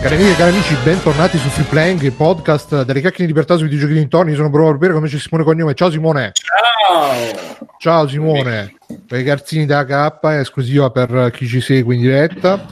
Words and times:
Cari 0.00 0.14
amiche 0.14 0.30
e 0.30 0.36
cari 0.36 0.50
amici, 0.50 0.76
bentornati 0.84 1.38
su 1.38 1.48
Free 1.48 1.66
Playing, 1.66 2.00
il 2.02 2.12
podcast 2.12 2.82
delle 2.82 3.00
chiacchiere 3.00 3.26
di 3.26 3.26
libertà 3.26 3.56
sui 3.56 3.64
videogiochi 3.64 3.94
dintorni. 3.94 4.30
Io 4.30 4.36
sono 4.36 4.48
Bruno 4.48 4.70
Barbero, 4.70 4.94
come 4.94 5.08
c'è 5.08 5.18
Simone 5.18 5.44
Cognome. 5.44 5.74
Ciao 5.74 5.90
Simone. 5.90 6.32
Ciao. 6.34 7.68
Ciao 7.78 8.08
Simone. 8.08 8.74
Per 9.06 9.18
i 9.18 9.22
garzini 9.24 9.66
da 9.66 9.84
K, 9.84 10.18
esclusiva 10.38 10.90
per 10.90 11.30
chi 11.32 11.46
ci 11.46 11.60
segue 11.60 11.94
in 11.96 12.00
diretta. 12.02 12.64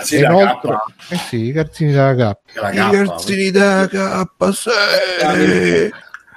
Sì, 0.00 0.16
E 0.16 0.20
da 0.20 0.28
inoltre, 0.28 0.70
K. 0.70 1.12
eh 1.12 1.16
sì, 1.16 1.36
i 1.46 1.52
garzini 1.52 1.92
da 1.92 2.14
K. 2.14 2.36
I 2.72 2.90
garzini 2.90 3.50
da 3.50 3.88
K, 3.88 4.52
sì. 4.52 4.70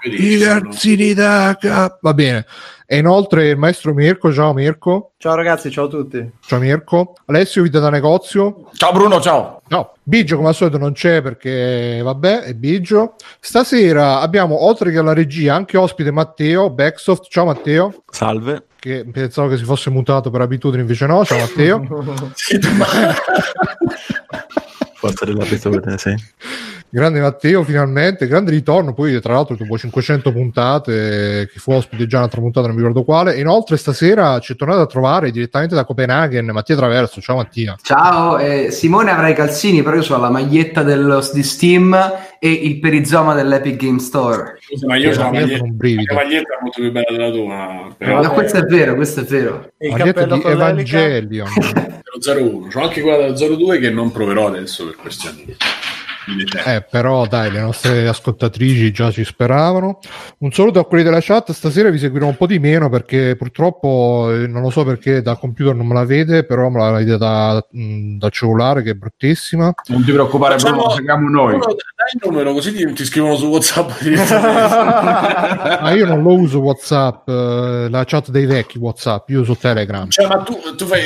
I 0.03 0.09
Bellissimo. 0.09 0.53
garzini 0.59 1.13
da 1.13 1.55
K. 1.59 1.97
Va 2.01 2.13
bene. 2.13 2.45
E 2.85 2.97
inoltre 2.97 3.47
il 3.49 3.57
maestro 3.57 3.93
Mirko. 3.93 4.33
Ciao 4.33 4.53
Mirko. 4.53 5.13
Ciao 5.17 5.35
ragazzi, 5.35 5.71
ciao 5.71 5.85
a 5.85 5.87
tutti. 5.87 6.29
Ciao 6.45 6.59
Mirko. 6.59 7.15
Alessio, 7.25 7.63
vita 7.63 7.79
da 7.79 7.89
negozio. 7.89 8.69
Ciao 8.73 8.91
Bruno, 8.91 9.21
ciao. 9.21 9.61
No, 9.69 9.93
Biggio 10.03 10.35
come 10.35 10.49
al 10.49 10.55
solito 10.55 10.77
non 10.77 10.91
c'è 10.91 11.21
perché 11.21 12.01
vabbè, 12.03 12.41
è 12.41 12.53
Biggio. 12.53 13.15
Stasera 13.39 14.19
abbiamo 14.19 14.65
oltre 14.65 14.91
che 14.91 14.97
alla 14.97 15.13
regia 15.13 15.55
anche 15.55 15.77
ospite 15.77 16.11
Matteo 16.11 16.69
Backsoft. 16.69 17.27
Ciao 17.29 17.45
Matteo, 17.45 18.03
Salve. 18.09 18.65
che 18.77 19.05
pensavo 19.09 19.47
che 19.47 19.57
si 19.57 19.63
fosse 19.63 19.89
mutato 19.89 20.29
per 20.29 20.41
abitudine, 20.41 20.81
invece 20.81 21.05
no. 21.07 21.23
Ciao 21.23 21.39
Matteo. 21.39 21.87
Forza 24.95 25.25
dell'abitudine, 25.25 25.97
sì. 25.97 26.13
Grande 26.93 27.19
Matteo 27.21 27.63
finalmente, 27.63 28.27
grande 28.27 28.51
ritorno. 28.51 28.93
Poi 28.93 29.19
tra 29.19 29.33
l'altro 29.33 29.55
dopo 29.55 29.77
500 29.77 30.31
puntate, 30.31 31.49
che 31.51 31.59
fu 31.59 31.71
ospite 31.71 32.05
già 32.05 32.17
un'altra 32.17 32.39
puntata, 32.39 32.67
non 32.67 32.75
mi 32.75 32.81
ricordo 32.81 33.03
quale. 33.03 33.33
E 33.33 33.39
inoltre 33.39 33.77
stasera 33.77 34.37
ci 34.39 34.53
è 34.53 34.55
tornato 34.55 34.81
a 34.81 34.85
trovare 34.85 35.31
direttamente 35.31 35.73
da 35.73 35.85
Copenaghen 35.85 36.45
Mattia 36.45 36.75
Traverso. 36.75 37.19
Ciao 37.19 37.37
Mattia. 37.37 37.75
Ciao, 37.81 38.37
eh, 38.37 38.69
Simone 38.69 39.09
avrà 39.09 39.29
i 39.29 39.33
calzini, 39.33 39.81
però 39.81 39.95
io 39.95 40.03
ho 40.07 40.19
la 40.19 40.29
maglietta 40.29 40.83
dello, 40.83 41.27
di 41.33 41.41
Steam 41.41 41.93
e 42.39 42.51
il 42.51 42.79
perizoma 42.79 43.33
dell'Epic 43.33 43.75
Game 43.75 43.99
Store. 43.99 44.57
Scusa, 44.59 44.85
ma 44.85 44.95
io 44.95 45.09
ho 45.09 45.17
la 45.17 45.31
maglietta, 45.31 45.57
sono 45.57 45.71
un 45.71 46.05
la 46.05 46.13
maglietta 46.13 46.53
è 46.53 46.57
molto 46.61 46.81
più 46.81 46.91
bella 46.91 47.05
della 47.09 47.31
tua. 47.31 47.95
Però 47.97 48.21
Ma 48.21 48.29
questo 48.29 48.57
è 48.57 48.63
vero, 48.63 48.93
questo 48.93 49.21
è 49.21 49.23
vero. 49.23 49.71
E 49.79 49.87
il 49.87 49.93
Maglietta 49.93 50.27
cappello 50.27 50.43
di? 50.43 50.51
Evangelion. 50.51 51.47
dello 52.21 52.39
01. 52.39 52.67
C'ho 52.67 52.81
anche 52.81 53.01
quella 53.01 53.31
dello 53.31 53.55
02 53.55 53.79
che 53.79 53.89
non 53.89 54.11
proverò 54.11 54.47
adesso 54.47 54.85
per 54.85 54.95
questioni. 54.95 55.55
Eh, 56.65 56.85
però 56.89 57.27
dai, 57.27 57.51
le 57.51 57.59
nostre 57.59 58.07
ascoltatrici 58.07 58.91
già 58.91 59.11
ci 59.11 59.23
speravano. 59.23 59.99
Un 60.39 60.51
saluto 60.51 60.79
a 60.79 60.85
quelli 60.85 61.03
della 61.03 61.19
chat. 61.21 61.51
Stasera 61.51 61.89
vi 61.89 61.97
seguirò 61.97 62.27
un 62.27 62.37
po' 62.37 62.47
di 62.47 62.59
meno 62.59 62.89
perché 62.89 63.35
purtroppo 63.35 64.29
eh, 64.31 64.47
non 64.47 64.61
lo 64.61 64.69
so 64.69 64.83
perché 64.85 65.21
da 65.21 65.35
computer 65.35 65.75
non 65.75 65.87
me 65.87 65.93
la 65.95 66.05
vede, 66.05 66.45
però 66.45 66.69
me 66.69 66.79
la 66.79 66.91
vede 66.91 67.17
da, 67.17 67.65
mh, 67.71 68.17
da 68.17 68.29
cellulare 68.29 68.81
che 68.83 68.91
è 68.91 68.93
bruttissima. 68.93 69.73
Non 69.87 70.03
ti 70.03 70.11
preoccupare, 70.11 70.53
Facciamo- 70.53 70.75
Bruno, 70.75 70.87
lo 70.89 70.95
seguiamo 70.95 71.29
noi. 71.29 71.51
Dai 71.59 71.71
il 72.13 72.21
numero 72.23 72.53
così 72.53 72.73
ti, 72.73 72.93
ti 72.93 73.05
scrivono 73.05 73.35
su 73.35 73.47
WhatsApp. 73.47 73.89
Ma 75.81 75.91
io 75.91 76.05
non 76.05 76.21
lo 76.21 76.33
uso 76.35 76.59
WhatsApp, 76.59 77.27
eh, 77.27 77.87
la 77.89 78.03
chat 78.05 78.29
dei 78.29 78.45
vecchi 78.45 78.77
WhatsApp, 78.77 79.29
io 79.29 79.41
uso 79.41 79.55
Telegram. 79.55 80.09
cioè, 80.09 80.27
ma 80.27 80.37
tu, 80.43 80.57
tu 80.75 80.85
fai. 80.85 81.01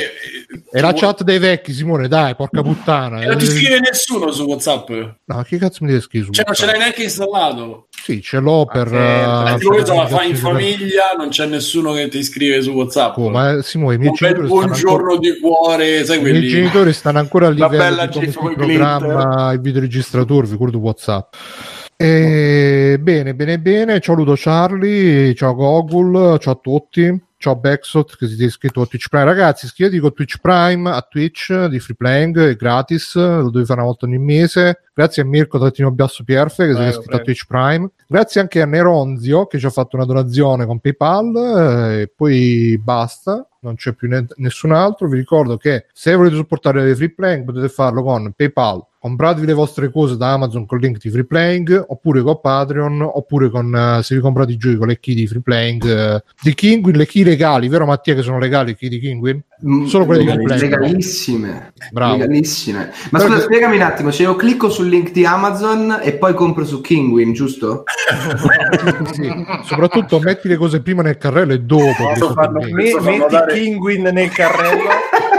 È 0.70 0.80
la 0.80 0.94
chat 0.94 1.24
dei 1.24 1.38
vecchi, 1.38 1.74
Simone, 1.74 2.08
dai, 2.08 2.34
porca 2.34 2.62
puttana. 2.62 3.20
e 3.20 3.26
non 3.26 3.36
ti 3.36 3.44
Eh, 3.44 3.48
scrive 3.48 3.80
nessuno 3.80 4.30
su 4.30 4.44
WhatsApp. 4.44 4.88
No, 5.26 5.42
che 5.42 5.58
cazzo 5.58 5.84
mi 5.84 5.90
devi 5.90 6.00
scrivere? 6.00 6.30
su 6.32 6.36
Cioè, 6.36 6.44
non 6.46 6.54
ce 6.54 6.64
l'hai 6.66 6.78
neanche 6.78 7.02
installato. 7.02 7.88
Sì, 7.90 8.22
ce 8.22 8.38
l'ho 8.38 8.64
per... 8.64 8.88
certo. 8.88 8.96
eh, 8.96 9.52
Eh, 9.52 9.58
per- 9.58 9.66
questo 9.66 9.94
la 9.94 10.06
fai 10.06 10.30
in 10.30 10.36
famiglia, 10.36 11.12
non 11.18 11.28
c'è 11.28 11.44
nessuno 11.44 11.92
che 11.92 12.08
ti 12.08 12.22
scrive 12.22 12.62
su 12.62 12.70
WhatsApp. 12.70 13.18
Oh, 13.18 13.28
ma 13.28 13.60
Simone, 13.60 13.96
i 13.96 13.98
miei 13.98 14.08
un 14.10 14.16
bel 14.18 14.28
genitori 14.30 14.48
stanno 14.48 14.66
buongiorno 14.70 15.10
ancora- 15.12 15.18
di 15.18 15.38
cuore, 15.38 16.04
sai 16.06 16.16
I 16.18 16.20
miei 16.22 16.32
quelli. 16.32 16.48
genitori 16.48 16.92
stanno 16.94 17.18
ancora 17.18 17.46
a 17.46 17.50
livello 17.50 17.76
bella 17.76 18.06
di 18.06 18.30
programma 18.54 19.52
il 19.52 19.60
videoregistratore, 19.60 20.48
ricordo 20.48 20.78
WhatsApp. 20.78 21.34
E, 21.94 22.96
bene, 23.00 23.34
bene, 23.34 23.58
bene. 23.58 24.00
Ciao 24.00 24.14
Ludo 24.14 24.32
Charlie, 24.36 25.34
ciao 25.34 25.54
Gogul, 25.54 26.38
ciao 26.38 26.52
a 26.54 26.58
tutti. 26.62 27.26
Ciao 27.40 27.54
Backsot 27.54 28.16
che 28.16 28.26
siete 28.26 28.46
iscritto 28.46 28.80
a 28.80 28.86
Twitch 28.86 29.08
Prime. 29.08 29.24
Ragazzi, 29.24 29.66
iscrivetevi 29.66 30.00
con 30.02 30.12
Twitch 30.12 30.38
Prime 30.40 30.90
a 30.90 31.06
Twitch 31.08 31.66
di 31.66 31.78
Free 31.78 31.94
Playing, 31.94 32.36
è 32.36 32.56
gratis, 32.56 33.14
lo 33.14 33.48
devi 33.50 33.64
fare 33.64 33.78
una 33.78 33.88
volta 33.88 34.06
ogni 34.06 34.18
mese. 34.18 34.80
Grazie 34.92 35.22
a 35.22 35.24
Mirko 35.24 35.60
Trattino 35.60 35.92
Biasso 35.92 36.24
Pierfe 36.24 36.66
che 36.66 36.72
si 36.72 36.78
è 36.78 36.82
Prego, 36.82 36.90
iscritto 36.90 37.16
a 37.16 37.20
prego. 37.20 37.24
Twitch 37.24 37.46
Prime. 37.46 37.90
Grazie 38.08 38.40
anche 38.40 38.60
a 38.60 38.66
Neronzio 38.66 39.46
che 39.46 39.60
ci 39.60 39.66
ha 39.66 39.70
fatto 39.70 39.94
una 39.94 40.04
donazione 40.04 40.66
con 40.66 40.80
PayPal 40.80 41.36
eh, 41.36 42.00
e 42.00 42.08
poi 42.08 42.76
basta, 42.82 43.46
non 43.60 43.76
c'è 43.76 43.92
più 43.92 44.08
ne- 44.08 44.26
nessun 44.38 44.72
altro. 44.72 45.06
Vi 45.08 45.16
ricordo 45.16 45.56
che 45.56 45.86
se 45.92 46.16
volete 46.16 46.34
supportare 46.34 46.92
Free 46.96 47.14
Playing 47.14 47.44
potete 47.44 47.68
farlo 47.68 48.02
con 48.02 48.32
PayPal. 48.34 48.84
Compratevi 49.00 49.46
le 49.46 49.52
vostre 49.52 49.92
cose 49.92 50.16
da 50.16 50.32
Amazon 50.32 50.66
con 50.66 50.78
il 50.78 50.84
link 50.84 50.98
di 51.00 51.08
Free 51.08 51.24
Playing 51.24 51.84
oppure 51.88 52.20
con 52.22 52.40
Patreon 52.40 53.00
oppure 53.00 53.48
con 53.48 53.72
eh, 53.72 54.02
se 54.02 54.16
vi 54.16 54.20
comprate 54.20 54.50
i 54.52 54.56
giochi 54.56 54.76
con 54.76 54.88
le 54.88 54.98
key 54.98 55.14
di 55.14 55.26
Free 55.28 55.40
Playing 55.40 55.84
eh, 55.84 56.22
di 56.42 56.52
Kinguin, 56.52 56.96
le 56.96 57.06
key 57.06 57.22
legali, 57.22 57.68
vero 57.68 57.86
Mattia 57.86 58.14
che 58.16 58.22
sono 58.22 58.38
legali 58.40 58.70
le 58.70 58.76
key 58.76 58.88
di 58.88 58.98
Kinguin? 58.98 59.40
Solo 59.86 60.04
quelle 60.04 60.24
di 60.24 60.30
Free 60.30 60.44
Playing. 60.44 60.62
Legalissime. 60.62 61.72
Bravo. 61.92 62.16
Legalissime. 62.16 62.92
Ma 63.10 63.18
Però- 63.18 63.30
scusa, 63.34 63.44
spiegami 63.44 63.76
un 63.76 63.82
attimo, 63.82 64.10
se 64.10 64.22
io 64.22 64.34
clicco 64.34 64.68
sul 64.68 64.88
link 64.88 65.12
di 65.12 65.24
Amazon 65.24 66.00
e 66.02 66.14
poi 66.14 66.34
compro 66.34 66.64
su 66.64 66.80
Kingwin, 66.80 67.32
giusto? 67.32 67.84
Sì, 69.12 69.30
soprattutto 69.64 70.18
metti 70.18 70.48
le 70.48 70.56
cose 70.56 70.80
prima 70.82 71.02
nel 71.02 71.18
carrello 71.18 71.52
e 71.52 71.60
dopo. 71.60 71.84
che 72.08 72.14
Free 72.16 72.32
Playing. 72.34 72.72
Me- 72.74 73.00
metti 73.00 73.18
notare- 73.18 73.54
Kinguin 73.54 74.02
nel 74.02 74.30
carrello. 74.30 74.88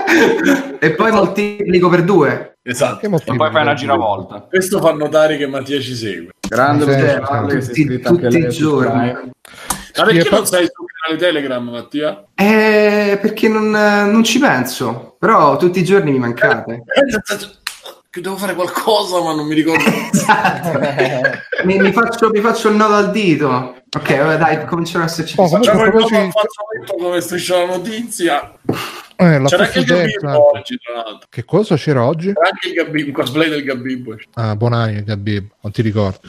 e 0.80 0.92
poi 0.92 1.12
moltiplico 1.12 1.90
per 1.90 2.04
due. 2.04 2.58
Esatto. 2.70 3.06
E 3.06 3.36
poi 3.36 3.52
fai 3.52 3.62
una 3.64 3.74
giravolta. 3.74 4.42
Questo 4.42 4.80
fa 4.80 4.92
notare 4.94 5.38
che 5.38 5.48
Mattia 5.48 5.80
ci 5.80 5.96
segue. 5.96 6.34
Grande 6.48 7.20
anche 7.20 7.60
Tutti 8.00 8.30
lei 8.30 8.46
i 8.46 8.50
giorni. 8.50 9.12
Ma 9.98 10.04
perché 10.06 10.22
Sì, 10.22 10.30
non 10.30 10.46
sei 10.46 10.70
sul 10.72 10.86
canale 11.02 11.20
Telegram, 11.20 11.68
Mattia? 11.68 12.26
Eh, 12.36 13.18
perché 13.20 13.48
non, 13.48 13.72
non 13.72 14.24
ci 14.24 14.38
penso, 14.40 15.16
però 15.18 15.58
tutti 15.58 15.80
i 15.80 15.84
giorni 15.84 16.12
mi 16.12 16.20
mancate. 16.20 16.84
Eh, 16.86 17.22
senso 17.24 17.60
Che 18.10 18.22
devo 18.22 18.38
fare 18.38 18.54
qualcosa, 18.54 19.20
ma 19.22 19.34
non 19.34 19.48
mi 19.48 19.56
ricordo. 19.56 19.84
Esatto. 20.14 20.80
mi, 21.66 21.80
mi 21.80 21.92
faccio, 21.92 22.30
mi 22.30 22.40
faccio 22.40 22.70
il 22.70 22.76
nodo 22.76 22.94
al 22.94 23.10
dito. 23.10 23.78
Ok, 23.98 24.16
vabbè, 24.16 24.38
dai, 24.38 24.66
cominciano 24.68 25.06
ad 25.06 25.10
esserci. 25.10 25.34
Oh, 25.40 25.48
Facciamo 25.48 25.84
il 25.86 25.92
al 25.92 26.00
fazzoletto 26.00 26.96
come 27.00 27.20
striscia 27.20 27.58
la 27.58 27.66
notizia. 27.66 28.54
Eh, 29.22 29.38
la 29.38 29.50
C'era 29.50 29.66
anche 29.66 29.80
il 29.80 29.86
Gabibbo 29.86 30.56
oggi, 30.56 30.78
tra 30.78 30.94
l'altro. 30.94 31.28
Che 31.30 31.44
cosa 31.44 31.76
c'era 31.76 32.06
oggi? 32.06 32.28
C'era 32.28 32.48
anche 32.48 32.70
il 32.70 32.74
Gabibbo, 32.74 33.10
il 33.10 33.14
cosplay 33.14 33.50
del 33.50 33.66
Gabibbo. 33.66 34.16
Ah, 34.36 34.56
Bonani, 34.56 35.04
Gabib, 35.04 35.46
non 35.60 35.74
ti 35.74 35.82
ricordo. 35.82 36.20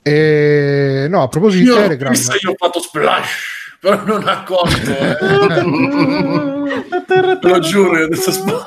E... 0.00 1.08
No, 1.10 1.22
a 1.22 1.28
proposito 1.28 1.64
Io 1.64 1.74
di 1.74 1.82
Telegram, 1.82 2.12
visto, 2.12 2.36
io 2.40 2.52
ho 2.52 2.54
fatto 2.56 2.78
splash, 2.78 3.78
però 3.80 4.04
non 4.04 4.28
ha 4.28 4.30
accorto. 4.30 4.96
Eh. 4.96 5.16
Te 7.40 7.48
lo 7.48 7.58
giuro, 7.58 7.98
io 7.98 8.04
adesso 8.04 8.30
sparo. 8.30 8.62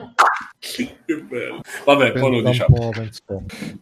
che 0.61 0.95
bello. 1.27 1.61
Vabbè, 1.85 2.11
poi 2.11 2.31
lo 2.39 2.47
diciamo. 2.47 2.91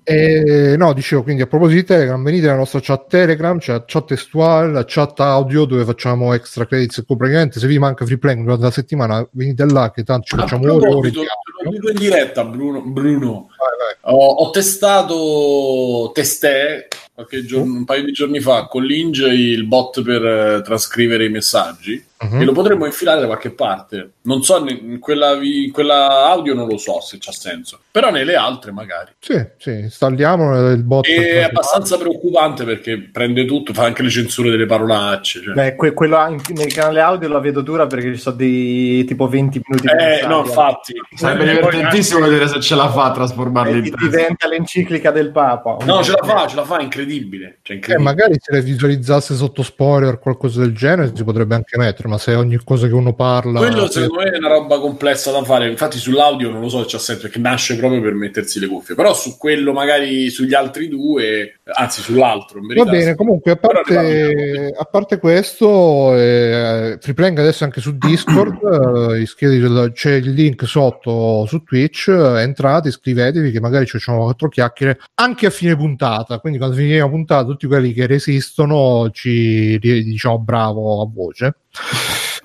E, 0.03 0.75
no, 0.77 0.93
dicevo 0.93 1.23
quindi 1.23 1.41
a 1.41 1.47
proposito 1.47 1.81
di 1.81 1.85
Telegram, 1.85 2.23
venite 2.23 2.45
nella 2.45 2.59
nostra 2.59 2.79
chat 2.81 3.07
Telegram, 3.09 3.59
c'è 3.59 3.73
la 3.73 3.83
chat 3.85 4.05
testuale, 4.05 4.71
la 4.71 4.85
chat 4.87 5.19
audio 5.19 5.65
dove 5.65 5.83
facciamo 5.83 6.33
extra 6.33 6.65
credits. 6.65 7.03
Praticamente 7.05 7.59
se 7.59 7.67
vi 7.67 7.77
manca 7.77 8.05
free 8.05 8.17
play 8.17 8.41
durante 8.41 8.63
la 8.63 8.71
settimana, 8.71 9.27
venite 9.33 9.65
là 9.65 9.91
che 9.91 10.03
tanto 10.03 10.27
ci 10.27 10.37
facciamo 10.37 10.73
ore 10.73 10.89
e 10.89 10.93
ore. 10.93 11.11
te 11.11 11.17
lo 11.63 11.69
dico 11.69 11.89
in 11.89 11.97
diretta, 11.97 12.45
Bruno. 12.45 12.81
Bruno. 12.81 13.49
Vai, 13.57 14.01
vai. 14.01 14.13
Ho, 14.15 14.25
ho 14.35 14.49
testato 14.51 16.11
Testè 16.13 16.87
qualche 17.13 17.43
giorno, 17.43 17.73
un 17.73 17.83
paio 17.83 18.05
di 18.05 18.13
giorni 18.13 18.39
fa 18.39 18.67
con 18.67 18.85
l'Inge 18.85 19.27
il 19.27 19.65
bot 19.67 20.01
per 20.01 20.25
eh, 20.25 20.61
trascrivere 20.63 21.25
i 21.25 21.29
messaggi 21.29 22.07
Mhm. 22.21 22.41
e 22.41 22.43
lo 22.45 22.51
potremmo 22.51 22.85
infilare 22.85 23.21
da 23.21 23.27
qualche 23.27 23.51
parte. 23.51 24.11
Non 24.23 24.43
so, 24.43 24.57
in 24.67 24.99
quella, 24.99 25.35
vi- 25.35 25.65
in 25.65 25.71
quella 25.71 26.27
audio 26.29 26.53
non 26.53 26.67
lo 26.67 26.77
so 26.77 26.99
se 26.99 27.17
c'ha 27.19 27.31
senso, 27.31 27.79
però 27.91 28.11
nelle 28.11 28.35
altre 28.35 28.71
magari. 28.71 29.11
Sì, 29.19 29.41
sì, 29.57 29.71
installiamo 29.71 30.71
il 30.71 30.83
bot. 30.83 31.07
E 31.07 31.39
è 31.39 31.43
abbastanza 31.43 31.97
preoccupante 31.97 32.65
perché 32.65 33.09
prende 33.11 33.45
tutto, 33.45 33.73
fa 33.73 33.85
anche 33.85 34.03
le 34.03 34.09
censure 34.09 34.49
delle 34.49 34.65
parolacce. 34.65 35.41
cioè. 35.41 35.53
Beh, 35.53 35.75
que- 35.75 35.93
quello 35.93 36.17
in- 36.27 36.41
nel 36.55 36.73
canale 36.73 36.99
audio 36.99 37.29
la 37.29 37.39
vedo 37.39 37.61
dura 37.61 37.87
perché 37.87 38.13
ci 38.13 38.19
sono 38.19 38.35
dei 38.35 39.05
tipo 39.05 39.27
20 39.27 39.61
minuti 39.65 39.87
Eh, 39.87 40.27
no, 40.27 40.39
infatti. 40.39 40.93
Sarebbe 41.15 41.43
Eh, 41.49 41.55
divertentissimo 41.55 42.19
vedere 42.19 42.47
se 42.47 42.59
ce 42.59 42.75
la 42.75 42.89
fa 42.89 43.05
a 43.05 43.11
trasformarli 43.11 43.77
in 43.77 43.83
testo. 43.83 43.97
diventa 44.09 44.47
l'enciclica 44.47 45.11
del 45.11 45.31
Papa. 45.31 45.77
No, 45.85 46.03
ce 46.03 46.11
la 46.11 46.25
fa, 46.27 46.47
ce 46.47 46.55
la 46.57 46.65
fa, 46.65 46.81
incredibile. 46.81 47.59
Cioè, 47.61 47.75
Eh, 47.75 47.79
incredibile. 47.79 47.97
magari 48.13 48.35
se 48.39 48.51
le 48.53 48.61
visualizzasse 48.61 49.35
sotto 49.35 49.63
spoiler 49.63 50.15
o 50.15 50.19
qualcosa 50.19 50.59
del 50.59 50.73
genere 50.75 51.11
si 51.15 51.23
potrebbe 51.23 51.55
anche 51.55 51.77
mettere, 51.77 52.07
ma 52.09 52.17
se 52.17 52.33
ogni 52.33 52.59
cosa 52.63 52.87
che 52.87 52.93
uno 52.93 53.13
parla... 53.13 53.59
Quello 53.59 53.89
secondo 53.89 54.23
me 54.23 54.31
è 54.31 54.37
una 54.37 54.49
roba 54.49 54.79
complessa 54.79 55.31
da 55.31 55.43
fare. 55.43 55.69
Infatti, 55.69 55.97
sull'audio 55.97 56.49
non 56.49 56.61
lo 56.61 56.69
so 56.69 56.81
se 56.81 56.89
c'ha 56.89 56.97
senso 56.97 57.21
perché 57.21 57.39
nasce 57.39 57.77
proprio 57.77 58.01
per 58.01 58.13
mettersi 58.13 58.59
le 58.59 58.67
cuffie. 58.67 58.95
Però 58.95 59.13
su 59.13 59.37
quello, 59.37 59.71
magari 59.71 60.29
sugli 60.29 60.53
altri 60.53 60.89
due, 60.89 61.59
anzi, 61.63 62.01
sull'altro. 62.01 62.59
Va 62.75 62.85
bene, 62.85 63.15
comunque 63.15 63.51
a 63.51 63.55
parte, 63.55 64.73
a 64.77 64.83
parte 64.85 65.19
questo, 65.19 66.15
eh, 66.15 66.97
Freeplaying 66.99 67.37
adesso 67.37 67.63
anche 67.63 67.79
su 67.79 67.97
Discord, 67.97 68.59
eh, 69.13 69.21
iscrivetevi- 69.21 69.91
c'è 69.93 70.13
il 70.13 70.31
link 70.31 70.67
sotto 70.67 71.45
su 71.45 71.63
Twitch, 71.63 72.07
eh, 72.07 72.41
entrate, 72.41 72.89
iscrivetevi 72.89 73.51
che 73.51 73.59
magari 73.59 73.85
ci 73.85 73.91
facciamo 73.93 74.23
quattro 74.23 74.49
chiacchiere 74.49 74.99
anche 75.15 75.45
a 75.45 75.49
fine 75.49 75.75
puntata, 75.75 76.39
quindi 76.39 76.57
quando 76.57 76.75
finiremo 76.75 77.05
la 77.05 77.11
puntata 77.11 77.45
tutti 77.45 77.67
quelli 77.67 77.93
che 77.93 78.07
resistono 78.07 79.09
ci 79.11 79.77
diciamo 79.79 80.39
bravo 80.39 81.01
a 81.01 81.09
voce. 81.11 81.55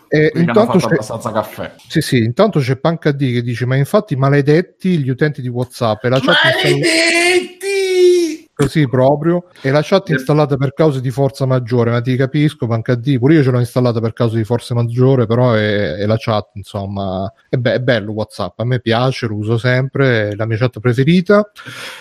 E 0.08 0.30
Quindi 0.30 0.50
hanno 0.50 0.60
intanto 0.60 0.78
fatto 0.78 0.86
c'è, 0.86 0.92
abbastanza 0.94 1.32
caffè. 1.32 1.72
sì, 1.88 2.00
sì, 2.00 2.18
intanto 2.18 2.60
c'è 2.60 2.76
PancaD 2.76 3.18
che 3.18 3.42
dice 3.42 3.66
ma 3.66 3.74
infatti 3.74 4.14
maledetti 4.14 4.98
gli 4.98 5.08
utenti 5.08 5.40
di 5.42 5.48
Whatsapp 5.48 6.04
e 6.04 6.08
la 6.08 6.20
chat 6.20 6.36
Maledetti! 6.54 8.48
così 8.56 8.88
proprio 8.88 9.46
e 9.60 9.72
la 9.72 9.80
chat 9.82 10.10
installata 10.10 10.56
per 10.56 10.72
cause 10.74 11.00
di 11.00 11.10
forza 11.10 11.44
maggiore 11.44 11.90
ma 11.90 12.00
ti 12.00 12.14
capisco 12.14 12.68
PancaD 12.68 13.18
pure 13.18 13.34
io 13.34 13.42
ce 13.42 13.50
l'ho 13.50 13.58
installata 13.58 13.98
per 13.98 14.12
cause 14.12 14.36
di 14.36 14.44
forza 14.44 14.74
maggiore 14.76 15.26
però 15.26 15.54
è, 15.54 15.94
è 15.94 16.06
la 16.06 16.14
chat 16.16 16.50
insomma 16.54 17.32
è, 17.48 17.56
be- 17.56 17.72
è 17.74 17.80
bello 17.80 18.12
Whatsapp 18.12 18.56
a 18.60 18.64
me 18.64 18.78
piace 18.78 19.26
lo 19.26 19.34
uso 19.34 19.58
sempre 19.58 20.28
è 20.28 20.34
la 20.36 20.46
mia 20.46 20.56
chat 20.56 20.78
preferita 20.78 21.50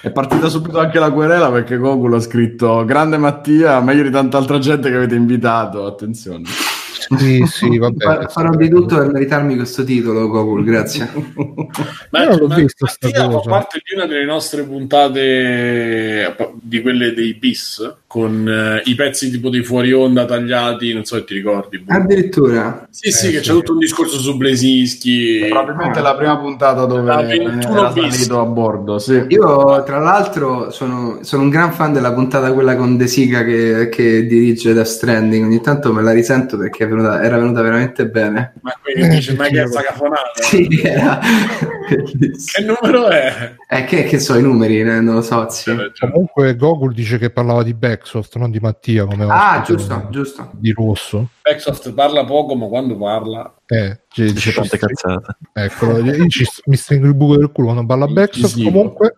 È 0.02 0.12
partita 0.12 0.48
subito 0.50 0.78
anche 0.78 1.00
la 1.00 1.12
querela 1.12 1.50
perché 1.52 1.78
Gogol 1.78 2.14
ha 2.14 2.20
scritto 2.20 2.86
Grande 2.86 3.18
Mattia, 3.18 3.80
meglio 3.82 4.04
di 4.04 4.12
tanta 4.12 4.38
altra 4.38 4.60
gente 4.60 4.92
che 4.92 4.96
avete 4.96 5.16
invitato. 5.16 5.88
Attenzione. 5.88 6.44
Sì 7.18 7.46
sì 7.46 7.78
vabbè. 7.78 8.04
Fa- 8.04 8.28
farò 8.28 8.56
di 8.56 8.70
tutto 8.70 8.98
per 8.98 9.12
meritarmi 9.12 9.56
questo 9.56 9.84
titolo, 9.84 10.28
Gogol, 10.28 10.64
grazie. 10.64 11.10
Ma, 12.12 12.24
Io 12.24 12.30
non 12.30 12.38
l'ho 12.38 12.48
ma 12.48 12.56
vista 12.56 12.88
sta 12.88 13.08
Mattia 13.08 13.30
fa 13.30 13.50
parte 13.50 13.82
di 13.84 13.96
una 13.96 14.06
delle 14.06 14.26
nostre 14.26 14.64
puntate 14.64 16.36
di 16.62 16.82
quelle 16.82 17.14
dei 17.14 17.34
bis 17.34 17.96
con 18.14 18.48
eh, 18.48 18.84
i 18.88 18.94
pezzi 18.94 19.32
tipo 19.32 19.50
dei 19.50 19.64
fuori 19.64 19.92
onda 19.92 20.26
tagliati, 20.26 20.94
non 20.94 21.04
so 21.04 21.16
se 21.16 21.24
ti 21.24 21.34
ricordi. 21.34 21.80
boh. 21.80 21.92
Addirittura. 21.96 22.88
Sì, 22.92 23.10
sì, 23.10 23.30
Eh, 23.30 23.32
che 23.32 23.38
sì. 23.38 23.44
c'è 23.46 23.52
tutto 23.54 23.72
un 23.72 23.80
discorso 23.80 24.20
su 24.20 24.38
Blesinski. 24.38 25.48
Probabilmente 25.50 26.00
la 26.00 26.14
prima 26.16 26.38
puntata 26.38 26.86
dove 26.86 27.02
La 27.02 27.24
21 27.24 27.60
era 27.60 27.92
salito 27.92 28.40
a 28.40 28.46
bordo, 28.46 29.00
sì. 29.00 29.26
Io, 29.30 29.82
tra 29.84 29.98
l'altro, 29.98 30.70
sono, 30.70 31.22
sono 31.24 31.42
un 31.42 31.50
gran 31.50 31.74
fan 31.74 31.92
della 31.92 32.14
puntata 32.14 32.54
quella 32.54 32.76
con 32.76 32.98
De 32.98 33.08
Sica 33.08 33.44
che, 33.44 33.90
che 33.90 34.28
dirige 34.28 34.74
Death 34.74 34.86
Stranding. 34.86 35.46
Ogni 35.46 35.62
tanto 35.62 35.92
me 35.92 36.04
la 36.04 36.12
risento 36.12 36.56
perché 36.56 36.84
è 36.84 36.88
venuta- 36.88 37.20
era 37.24 37.40
venuta 37.40 37.64
veramente 37.64 38.06
bene. 38.08 38.54
Ma 38.62 38.76
qui 38.80 38.94
che 38.94 39.08
dice, 39.08 39.34
ma 39.34 39.48
che 39.48 39.60
è 39.64 39.68
cafonata? 39.68 40.32
Sì, 40.44 40.82
era. 40.84 41.20
Che 41.84 42.64
numero 42.64 43.08
è? 43.10 43.56
Eh, 43.68 43.84
che, 43.84 44.04
che 44.04 44.18
so 44.20 44.36
i 44.38 44.42
numeri, 44.42 44.80
eh, 44.80 45.02
non 45.02 45.16
lo 45.16 45.22
so. 45.22 45.48
sì. 45.50 45.72
Comunque 46.00 46.56
Gogol 46.56 46.94
dice 46.94 47.18
che 47.18 47.30
parlava 47.30 47.62
di 47.64 47.74
Backsoft 48.04 48.36
non 48.36 48.52
di 48.52 48.60
Mattia 48.60 49.06
come 49.06 49.26
Ah, 49.30 49.62
giusto, 49.66 50.08
giusto. 50.10 50.50
di 50.54 50.72
rosso 50.74 51.30
Backsoft 51.46 51.92
parla 51.94 52.24
poco, 52.24 52.56
ma 52.56 52.68
quando 52.68 52.96
parla... 52.96 53.54
eh, 53.68 54.04
ci- 54.08 54.32
Dice 54.32 54.52
ci- 54.52 54.54
tante 54.56 54.78
cazzate. 54.78 55.36
Ecco, 55.52 55.98
io 56.00 56.28
ci- 56.28 56.46
mi 56.68 56.78
stringo 56.78 57.06
il 57.08 57.16
buco 57.16 57.36
del 57.36 57.52
culo 57.52 57.68
quando 57.74 57.86
parla 57.86 58.08
Backsoft. 58.08 58.64
Comunque, 58.64 59.16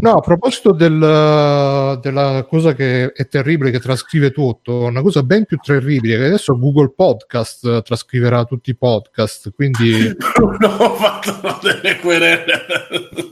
no, 0.00 0.12
a 0.12 0.20
proposito 0.20 0.70
del- 0.70 1.98
della 2.00 2.46
cosa 2.48 2.74
che 2.74 3.10
è 3.12 3.26
terribile, 3.26 3.72
che 3.72 3.80
trascrive 3.80 4.30
tutto, 4.30 4.84
una 4.84 5.02
cosa 5.02 5.24
ben 5.24 5.46
più 5.46 5.56
terribile, 5.56 6.16
che 6.16 6.24
adesso 6.26 6.56
Google 6.56 6.92
Podcast 6.94 7.82
trascriverà 7.82 8.44
tutti 8.44 8.70
i 8.70 8.76
podcast. 8.76 9.50
Quindi, 9.52 10.14
Bruno 10.36 10.66
ha 10.68 10.90
fatto 10.94 11.58
delle 11.66 11.96
querele. 11.98 12.66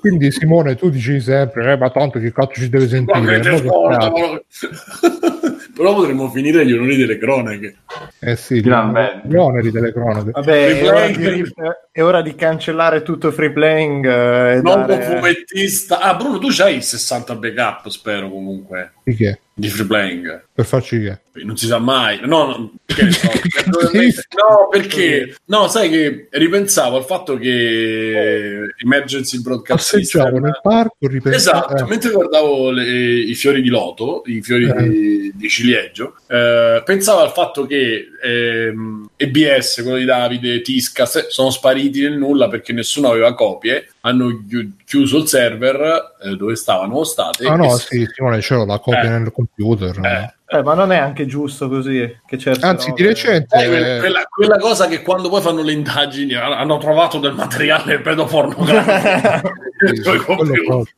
quindi 0.00 0.32
Simone, 0.32 0.74
tu 0.74 0.90
dici 0.90 1.20
sempre, 1.20 1.70
eh, 1.72 1.76
ma 1.76 1.90
tanto 1.90 2.18
che 2.18 2.32
cazzo 2.32 2.60
ci 2.60 2.68
deve 2.68 2.88
sentire? 2.88 3.38
cazzo. 3.38 3.62
però- 3.62 4.40
Però 5.76 5.94
potremmo 5.94 6.30
finire 6.30 6.64
gli 6.64 6.72
onori 6.72 6.96
delle 6.96 7.18
cronache. 7.18 7.76
Eh 8.18 8.36
sì, 8.36 8.60
Finalmente. 8.62 9.28
gli 9.28 9.36
oneri 9.36 9.70
delle 9.70 9.92
cronache. 9.92 10.30
Vabbè, 10.30 10.78
è 10.78 10.88
ora, 10.88 11.06
di, 11.08 11.52
è 11.92 12.02
ora 12.02 12.22
di 12.22 12.34
cancellare 12.34 13.02
tutto 13.02 13.30
free 13.30 13.52
playing 13.52 14.06
eh, 14.06 14.60
Nuovo 14.62 14.86
dare- 14.86 15.02
fumettista. 15.04 16.00
Ah, 16.00 16.14
Bruno, 16.14 16.38
tu 16.38 16.48
c'hai 16.50 16.76
il 16.76 16.82
60 16.82 17.34
backup, 17.36 17.88
spero 17.88 18.30
comunque, 18.30 18.92
Di 19.04 19.14
che? 19.14 19.40
Di 19.58 19.68
free 19.68 19.86
playing. 19.86 20.44
Per 20.52 20.66
farci 20.66 21.00
che? 21.00 21.20
Non 21.44 21.56
si 21.56 21.66
sa 21.66 21.78
mai. 21.78 22.20
No, 22.22 22.46
no, 22.46 22.72
ne 23.02 23.10
so. 23.10 23.28
no, 24.36 24.68
perché 24.70 25.34
no, 25.46 25.66
sai 25.68 25.88
che 25.88 26.28
ripensavo 26.30 26.98
al 26.98 27.04
fatto 27.04 27.38
che 27.38 28.68
Emergency 28.82 29.40
Broadcast 29.40 29.92
Passeggiavo 29.92 30.38
nel 30.38 30.58
parco, 30.62 30.96
ripensavo... 31.00 31.68
Esatto, 31.68 31.86
mentre 31.86 32.10
guardavo 32.10 32.70
le- 32.70 32.84
i 32.84 33.34
fiori 33.34 33.62
di 33.62 33.68
loto, 33.68 34.22
i 34.26 34.42
fiori 34.42 34.68
Eh. 34.68 34.88
di, 34.88 35.32
di 35.34 35.48
ciliegio, 35.48 36.16
eh, 36.28 36.82
pensavo 36.84 37.20
al 37.20 37.32
fatto 37.32 37.64
che 37.66 38.08
ehm, 38.22 39.08
EBS, 39.16 39.80
quello 39.82 39.96
di 39.96 40.04
Davide, 40.04 40.60
Tiscas, 40.60 41.28
sono 41.28 41.48
spariti 41.50 42.02
nel 42.02 42.18
nulla 42.18 42.48
perché 42.48 42.74
nessuno 42.74 43.10
aveva 43.10 43.34
copie, 43.34 43.88
hanno 44.06 44.44
chi- 44.48 44.76
chiuso 44.84 45.18
il 45.18 45.26
server 45.26 46.14
eh, 46.22 46.36
dove 46.36 46.54
stavano 46.54 47.02
state. 47.04 47.44
Ah 47.46 47.56
no, 47.56 47.76
s- 47.76 47.88
sì, 47.88 48.06
Simone, 48.12 48.38
c'ho 48.40 48.64
la 48.64 48.78
copia 48.78 49.02
Eh. 49.02 49.08
nel 49.18 49.32
computer. 49.32 49.98
eh, 50.04 50.34
Eh, 50.58 50.62
ma 50.62 50.74
non 50.74 50.92
è 50.92 50.96
anche 50.96 51.26
giusto 51.26 51.68
così 51.68 52.16
che 52.24 52.36
Anzi, 52.60 52.90
robe- 52.90 53.02
di 53.02 53.08
recente... 53.08 53.58
sai, 53.58 53.68
quella, 53.68 53.98
quella- 53.98 54.24
quella 54.28 54.58
cosa 54.58 54.86
che 54.86 55.02
quando 55.02 55.28
poi 55.28 55.40
fanno 55.40 55.62
le 55.62 55.72
indagini 55.72 56.34
ha- 56.34 56.56
hanno 56.56 56.78
trovato 56.78 57.18
del 57.18 57.34
materiale 57.34 57.98
pedopornografico. 58.00 60.86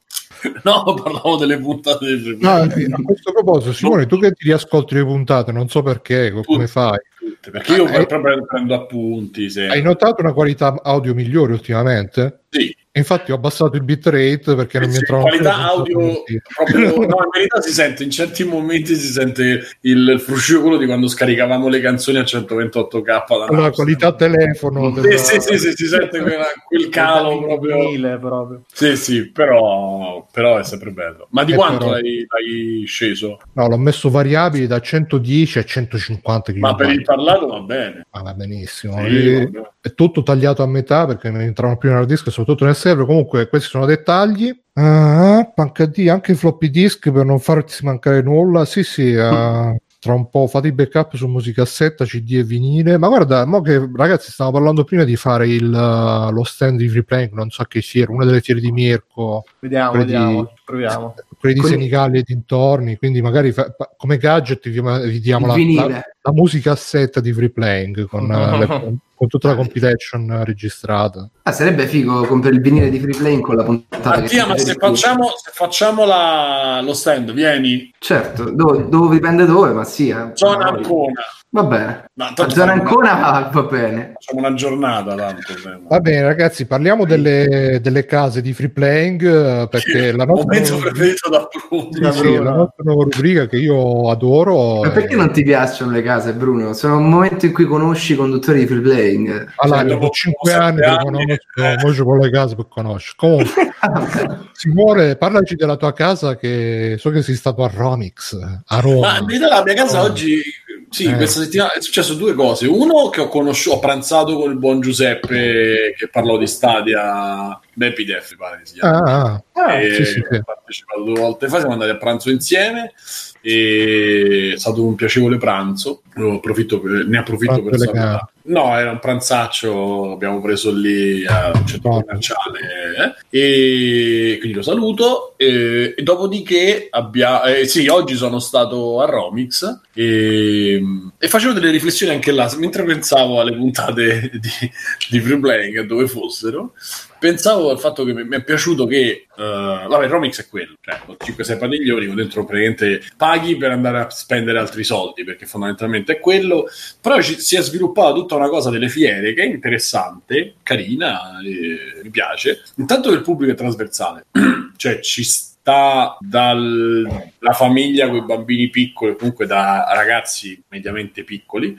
No, 0.62 0.94
parlavo 1.02 1.34
delle 1.36 1.58
puntate 1.58 2.04
del 2.06 2.36
No, 2.40 2.50
a 2.52 2.68
questo 3.02 3.32
proposito, 3.32 3.72
Simone, 3.72 4.06
tu 4.06 4.20
che 4.20 4.30
ti 4.30 4.44
riascolti 4.44 4.94
le 4.94 5.04
puntate, 5.04 5.50
non 5.50 5.68
so 5.68 5.82
perché, 5.82 6.30
co- 6.30 6.42
come 6.44 6.68
fai? 6.68 6.96
tutte, 7.18 7.50
perché 7.50 7.74
io 7.74 7.86
Ah, 7.86 7.94
eh. 7.96 8.06
proprio 8.06 8.46
prendo 8.46 8.74
appunti. 8.74 9.50
Se... 9.50 9.66
Hai 9.66 9.82
notato 9.82 10.22
una 10.22 10.32
qualità 10.32 10.76
audio 10.82 11.12
migliore 11.12 11.54
ultimamente? 11.54 12.42
Sì, 12.50 12.74
Infatti 12.92 13.30
ho 13.30 13.34
abbassato 13.36 13.76
il 13.76 13.84
bitrate 13.84 14.54
perché 14.56 14.78
non 14.80 14.88
mi 14.88 14.94
sì, 14.94 15.00
entravano 15.00 15.28
qualità 15.28 15.52
più 15.84 15.98
le 15.98 16.04
audio 16.04 16.22
proprio, 16.56 16.88
no, 17.06 17.16
in 17.22 17.30
verità 17.32 17.60
si 17.60 17.70
sente 17.72 18.02
in 18.02 18.10
certi 18.10 18.42
momenti 18.44 18.96
si 18.96 19.12
sente 19.12 19.68
il 19.82 20.18
fruscio 20.18 20.60
quello 20.62 20.78
di 20.78 20.86
quando 20.86 21.06
scaricavamo 21.06 21.68
le 21.68 21.80
canzoni 21.80 22.18
a 22.18 22.22
128k 22.22 23.04
da 23.04 23.44
Allora, 23.48 23.70
qualità 23.70 24.14
telefono. 24.14 24.92
Sì, 24.94 25.00
della- 25.02 25.16
sì, 25.18 25.40
sì, 25.40 25.58
sì, 25.58 25.72
si 25.76 25.86
sente 25.86 26.20
quella- 26.22 26.46
quel 26.66 26.88
calo 26.88 27.38
proprio. 27.40 27.76
Proprio. 28.18 28.62
Sì, 28.72 28.96
sì, 28.96 29.30
però, 29.30 30.26
però 30.32 30.56
è 30.58 30.64
sempre 30.64 30.90
bello. 30.90 31.28
Ma 31.30 31.44
di 31.44 31.52
Eh, 31.52 31.56
quanto 31.56 31.78
però- 31.78 31.90
l'hai, 31.92 32.26
l'hai 32.28 32.84
sceso? 32.86 33.38
No, 33.52 33.68
l'ho 33.68 33.76
messo 33.78 34.08
variabili 34.10 34.66
da 34.66 34.80
110 34.80 35.58
a 35.58 35.64
150 35.64 36.52
kb. 36.52 36.58
Ma 36.58 36.74
per 36.74 36.90
il 36.90 37.02
parlato 37.02 37.46
va 37.46 37.60
bene. 37.60 38.06
Ah, 38.10 38.22
va 38.22 38.34
benissimo. 38.34 38.94
Sì, 39.06 39.14
E- 39.34 39.44
vabbè. 39.50 39.70
È 39.88 39.94
tutto 39.94 40.22
tagliato 40.22 40.62
a 40.62 40.66
metà 40.66 41.06
perché 41.06 41.30
ne 41.30 41.44
entravano 41.44 41.78
più 41.78 41.90
nel 41.92 42.06
disco 42.06 42.28
e 42.28 42.32
soprattutto 42.32 42.64
nel 42.64 42.74
server. 42.76 43.06
Comunque, 43.06 43.48
questi 43.48 43.68
sono 43.68 43.84
dettagli. 43.86 44.50
Ah, 44.74 45.52
HD, 45.54 46.08
anche 46.08 46.32
i 46.32 46.36
floppy 46.36 46.70
disk 46.70 47.10
per 47.10 47.24
non 47.24 47.38
farsi 47.40 47.84
mancare 47.84 48.22
nulla. 48.22 48.64
Sì, 48.64 48.82
sì. 48.84 49.14
ah, 49.14 49.74
tra 50.00 50.14
un 50.14 50.28
po' 50.30 50.46
fate 50.46 50.68
i 50.68 50.72
backup 50.72 51.16
su 51.16 51.26
musicassetta, 51.26 52.04
CD 52.04 52.34
e 52.34 52.44
vinile. 52.44 52.98
Ma 52.98 53.08
guarda, 53.08 53.44
mo 53.44 53.60
che 53.60 53.90
ragazzi, 53.96 54.30
stavo 54.30 54.52
parlando 54.52 54.84
prima 54.84 55.02
di 55.02 55.16
fare 55.16 55.48
il, 55.48 55.64
uh, 55.72 56.30
lo 56.32 56.44
stand 56.44 56.78
di 56.78 56.88
Freeplank, 56.88 57.32
non 57.32 57.50
so 57.50 57.64
che 57.64 57.80
fiera, 57.80 58.12
una 58.12 58.24
delle 58.24 58.40
fiere 58.40 58.60
di 58.60 58.70
Mirko, 58.70 59.44
Vediamo, 59.58 59.90
Quelli 59.90 60.04
di- 60.04 60.12
vediamo, 60.12 60.52
proviamo. 60.64 61.14
quelli 61.40 61.54
di 61.56 61.60
Con- 61.62 61.70
Senigallia 61.70 62.20
e 62.20 62.22
dintorni. 62.24 62.96
Quindi, 62.96 63.20
magari 63.20 63.50
fa- 63.50 63.74
come 63.96 64.18
gadget 64.18 64.68
vi, 64.68 64.80
vi 65.08 65.18
diamo 65.20 65.46
Il 65.46 65.50
la, 65.50 65.56
vinile. 65.56 65.88
la, 65.88 66.02
la 66.28 66.32
musicassetta 66.32 67.20
di 67.20 67.32
Freeplank 67.32 68.06
con, 68.06 68.30
eh, 68.30 68.58
le- 68.58 68.96
con 69.14 69.26
tutta 69.26 69.48
la 69.48 69.56
compilation 69.56 70.42
registrata. 70.44 71.28
Ah, 71.42 71.50
sarebbe 71.52 71.86
figo 71.86 72.24
comprare 72.26 72.54
il 72.54 72.60
vinile 72.60 72.88
di 72.90 73.00
free 73.00 73.16
playing 73.16 73.42
con 73.42 73.56
la 73.56 73.64
puntata 73.64 74.12
che 74.12 74.20
Mattia, 74.20 74.46
ma 74.46 74.56
se 74.56 74.74
facciamo, 74.74 75.28
se 75.42 75.50
facciamo 75.52 76.04
la- 76.04 76.80
lo 76.82 76.92
stand, 76.94 77.32
vieni. 77.32 77.90
Certo, 77.98 78.50
dove, 78.50 78.88
dove 78.88 79.14
dipende 79.14 79.44
dove, 79.46 79.72
ma 79.72 79.84
sì. 79.84 80.08
eh. 80.10 80.30
Zona 80.34 80.66
Ancona. 80.68 81.22
Va 81.50 81.62
bene. 81.64 82.04
Ma 82.12 82.26
A 82.28 82.32
tanto 82.34 82.54
zona 82.54 82.72
Ancona 82.72 83.14
va, 83.14 83.50
va 83.50 83.62
bene. 83.62 84.12
Facciamo 84.12 84.46
una 84.46 84.54
giornata 84.54 85.14
tanto. 85.14 85.42
Va 85.88 85.98
bene, 86.00 86.22
ragazzi, 86.22 86.66
parliamo 86.66 87.06
delle, 87.06 87.78
delle 87.80 88.04
case 88.04 88.42
di 88.42 88.52
free 88.52 88.68
playing 88.68 89.22
eh, 89.62 89.68
perché 89.68 90.12
la 90.12 90.26
nostra, 90.26 90.44
momento 90.44 90.72
nuova, 90.74 90.90
preferito 90.90 91.30
da 91.30 91.48
Bruno. 91.68 92.12
sì, 92.12 92.18
sì, 92.18 92.34
la 92.36 92.50
nostra 92.52 92.82
nuova 92.84 93.02
rubrica 93.04 93.46
che 93.48 93.56
io 93.56 94.10
adoro. 94.10 94.80
Ma 94.82 94.88
è- 94.88 94.92
perché 94.92 95.16
non 95.16 95.32
ti 95.32 95.42
piacciono 95.42 95.90
le 95.92 96.02
case, 96.02 96.17
Bruno? 96.34 96.72
Sono 96.74 96.98
un 96.98 97.08
momento 97.08 97.46
in 97.46 97.52
cui 97.52 97.64
conosci 97.64 98.12
i 98.12 98.16
conduttori 98.16 98.60
di 98.60 98.66
free 98.66 98.80
playing. 98.80 99.52
Allora, 99.56 99.78
Cioè, 99.80 99.88
dopo 99.88 100.00
dopo 100.02 100.12
5 100.14 100.50
sette 100.50 100.62
anni, 100.62 100.78
che 100.80 100.84
anni, 100.86 101.04
conosco, 101.04 101.34
eh. 101.56 101.76
mo 101.82 101.92
ci 101.94 102.02
vuole 102.02 102.24
le 102.24 102.30
case 102.30 102.54
per 102.56 102.66
conoscere. 102.68 103.14
Comunque, 103.16 103.52
Simone, 104.52 105.16
parlaci 105.16 105.54
della 105.54 105.76
tua 105.76 105.92
casa 105.92 106.36
che 106.36 106.96
so 106.98 107.10
che 107.10 107.22
sei 107.22 107.34
stato 107.34 107.62
a 107.64 107.70
Romix, 107.72 108.34
a 108.34 108.62
Ma 108.68 108.80
Roma. 108.80 109.20
verità 109.24 109.48
la 109.48 109.62
mia 109.62 109.74
casa 109.74 110.00
Oh. 110.02 110.04
oggi 110.06 110.42
sì, 110.90 111.04
Eh. 111.04 111.14
questa 111.16 111.40
settimana 111.42 111.72
è 111.72 111.80
successo 111.80 112.14
due 112.14 112.34
cose. 112.34 112.66
Uno 112.66 113.08
che 113.10 113.20
ho 113.20 113.28
conosciuto, 113.28 113.76
ho 113.76 113.78
pranzato 113.78 114.36
con 114.36 114.50
il 114.50 114.56
buon 114.58 114.80
Giuseppe 114.80 115.94
che 115.96 116.08
parlò 116.08 116.36
di 116.38 116.46
Stadia, 116.46 117.58
Beppi 117.72 118.04
Def, 118.04 118.36
pare 118.36 118.60
si 118.64 118.74
chiama. 118.74 119.02
Ah, 119.02 119.42
ah, 119.64 119.80
E 119.82 119.94
sì, 119.94 120.04
sì, 120.04 120.18
ho 120.20 120.42
partecipato 120.44 121.02
due 121.02 121.18
volte 121.20 121.48
fa, 121.48 121.58
siamo 121.58 121.72
andati 121.72 121.90
a 121.90 121.96
pranzo 121.96 122.30
insieme 122.30 122.92
e 123.40 124.52
è 124.54 124.58
stato 124.58 124.84
un 124.84 124.94
piacevole 124.94 125.36
pranzo. 125.38 126.02
Lo 126.14 126.34
approfitto 126.36 126.80
per- 126.80 127.06
ne 127.06 127.18
approfitto 127.18 127.62
per 127.62 127.78
salutare. 127.78 128.26
No, 128.48 128.78
era 128.78 128.90
un 128.90 128.98
pranzaccio, 128.98 130.12
abbiamo 130.12 130.40
preso 130.40 130.72
lì 130.72 131.24
a 131.26 131.52
un 131.54 131.66
centro 131.66 131.90
Buono. 131.90 132.04
commerciale 132.04 133.16
eh, 133.30 134.32
e 134.32 134.36
quindi 134.38 134.56
lo 134.56 134.62
saluto. 134.62 135.34
E, 135.36 135.94
e 135.96 136.02
dopodiché 136.02 136.88
abbia- 136.90 137.42
eh, 137.44 137.66
sì, 137.66 137.86
oggi 137.88 138.14
sono 138.14 138.38
stato 138.38 139.00
a 139.02 139.04
Romix 139.04 139.80
e, 139.92 140.82
e 141.18 141.28
facevo 141.28 141.52
delle 141.52 141.70
riflessioni 141.70 142.12
anche 142.12 142.32
là 142.32 142.50
mentre 142.56 142.84
pensavo 142.84 143.38
alle 143.40 143.54
puntate 143.54 144.30
di, 144.32 144.70
di 145.10 145.20
Free 145.20 145.38
Playing 145.38 145.80
dove 145.82 146.08
fossero. 146.08 146.72
Pensavo 147.18 147.70
al 147.70 147.80
fatto 147.80 148.04
che 148.04 148.12
mi, 148.12 148.24
mi 148.24 148.36
è 148.36 148.44
piaciuto 148.44 148.86
che, 148.86 149.26
eh, 149.36 149.86
vabbè, 149.88 150.08
Romix 150.08 150.40
è 150.40 150.48
quello, 150.48 150.74
cioè 150.80 151.00
con 151.04 151.16
5-6 151.18 151.58
padiglioni, 151.58 152.06
con 152.06 152.16
dentro 152.16 152.44
praticamente 152.44 153.02
paghi 153.16 153.56
per 153.56 153.72
andare 153.72 153.98
a 154.00 154.10
spendere 154.10 154.58
altri 154.58 154.84
soldi, 154.84 155.24
perché 155.24 155.46
fondamentalmente 155.46 156.14
è 156.14 156.20
quello, 156.20 156.66
però 157.00 157.20
ci, 157.20 157.38
si 157.40 157.56
è 157.56 157.60
sviluppata 157.60 158.14
tutta 158.14 158.36
una 158.36 158.48
cosa 158.48 158.70
delle 158.70 158.88
fiere 158.88 159.34
che 159.34 159.42
è 159.42 159.46
interessante, 159.46 160.54
carina, 160.62 161.40
e 161.40 162.02
mi 162.02 162.10
piace. 162.10 162.62
Intanto 162.76 163.10
che 163.10 163.16
il 163.16 163.22
pubblico 163.22 163.52
è 163.52 163.56
trasversale, 163.56 164.26
cioè 164.76 165.00
ci 165.00 165.24
sta 165.24 166.16
dalla 166.20 167.52
famiglia 167.52 168.08
con 168.08 168.16
i 168.16 168.24
bambini 168.24 168.70
piccoli, 168.70 169.16
comunque 169.16 169.46
da 169.46 169.86
ragazzi 169.92 170.62
mediamente 170.68 171.24
piccoli, 171.24 171.76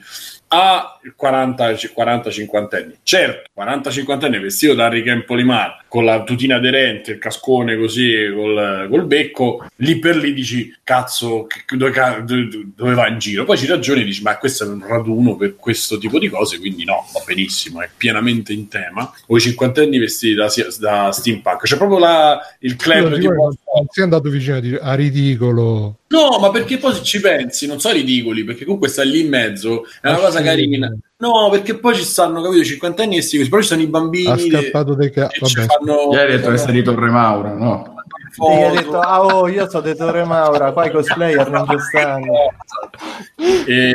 a 0.50 1.00
40-50 1.20 2.75
anni. 2.75 2.98
Certo, 3.03 3.50
40-50 3.60 4.25
anni 4.25 4.39
vestito 4.39 4.74
da 4.74 4.88
Rick 4.88 5.08
and 5.08 5.25
Polimar 5.25 5.84
con 5.88 6.06
la 6.06 6.24
tutina 6.24 6.56
aderente, 6.56 7.13
il 7.13 7.18
cascone 7.20 7.75
così 7.77 8.32
col, 8.34 8.88
col 8.89 9.06
becco, 9.06 9.65
lì 9.77 9.98
per 10.00 10.18
lì 10.18 10.34
dici 10.34 10.75
cazzo, 10.84 11.48
dove, 11.75 12.24
dove- 12.24 12.94
va 12.94 13.08
in 13.08 13.18
giro? 13.20 13.44
Poi 13.44 13.58
ci 13.58 13.65
ragioni 13.65 14.01
e 14.01 14.06
dici 14.06 14.22
ma 14.22 14.38
questo 14.38 14.63
è 14.63 14.68
un 14.68 14.86
raduno 14.86 15.36
per 15.36 15.56
questo 15.56 15.98
tipo 15.98 16.20
di 16.20 16.29
cose, 16.29 16.60
quindi 16.60 16.84
no, 16.84 17.06
va 17.13 17.22
benissimo, 17.25 17.82
è 17.82 17.89
pienamente 17.96 18.53
in 18.53 18.68
tema. 18.68 19.12
O 19.27 19.38
i 19.38 19.39
cinquantenni 19.39 19.98
vestiti 19.98 20.36
da, 20.36 20.48
da 20.79 21.12
steampunk, 21.12 21.63
c'è 21.63 21.77
proprio 21.77 22.00
la, 22.00 22.39
il 22.60 22.75
club 22.75 23.08
Scusa, 23.08 23.20
tipo... 23.20 23.53
non 23.74 23.78
non 23.80 23.86
sei 23.90 24.04
andato 24.04 24.30
vicino 24.30 24.56
a, 24.58 24.60
dire, 24.60 24.80
a 24.80 24.94
ridicolo. 24.96 26.00
No, 26.08 26.38
ma 26.40 26.50
perché 26.50 26.78
poi 26.78 26.94
se 26.96 27.04
ci 27.04 27.20
pensi, 27.20 27.68
non 27.68 27.80
sono 27.80 27.94
ridicoli, 27.94 28.44
perché 28.44 28.64
comunque 28.66 28.90
sta 28.90 29.04
lì 29.04 29.22
in 29.22 29.30
mezzo, 29.30 29.84
è 30.02 30.08
una 30.10 30.18
Ah, 30.18 30.20
cosa 30.22 30.38
sì. 30.40 30.44
carina. 30.44 30.96
No, 31.18 31.50
perché 31.52 31.76
poi 31.78 31.96
ci 31.96 32.04
stanno, 32.04 32.42
capito, 32.42 32.62
i 32.62 32.66
cinquantenni 32.66 33.18
e 33.18 33.22
così, 33.22 33.48
però 33.48 33.62
ci 33.62 33.68
stanno 33.68 33.82
i 33.84 33.88
bambini 33.88 34.28
Ha 34.28 34.36
che- 34.36 34.50
scappato 34.50 34.94
dei 34.96 35.12
ca- 35.12 35.28
che 35.28 35.46
ci 35.46 35.56
vabbè. 35.56 35.68
fanno 35.68 36.12
Ieri 36.14 36.32
hai 36.32 36.38
detto 36.38 36.50
che 36.52 36.58
sei 36.58 36.74
di 36.74 36.84
Torre 36.84 37.10
Maura, 37.10 37.54
no? 37.54 37.99
Sì, 38.39 38.62
ha 38.63 38.69
foto. 38.69 38.81
detto, 38.81 39.00
ah, 39.00 39.22
oh, 39.25 39.48
io 39.48 39.69
sono 39.69 39.84
di 39.84 39.96
Torre 39.96 40.24
Maura, 40.24 40.72
qua 40.72 40.86
i 40.86 40.91
cosplayer 40.91 41.50
non 41.50 41.65
ci 41.67 41.75
stanno. 41.79 42.34
E, 43.36 43.93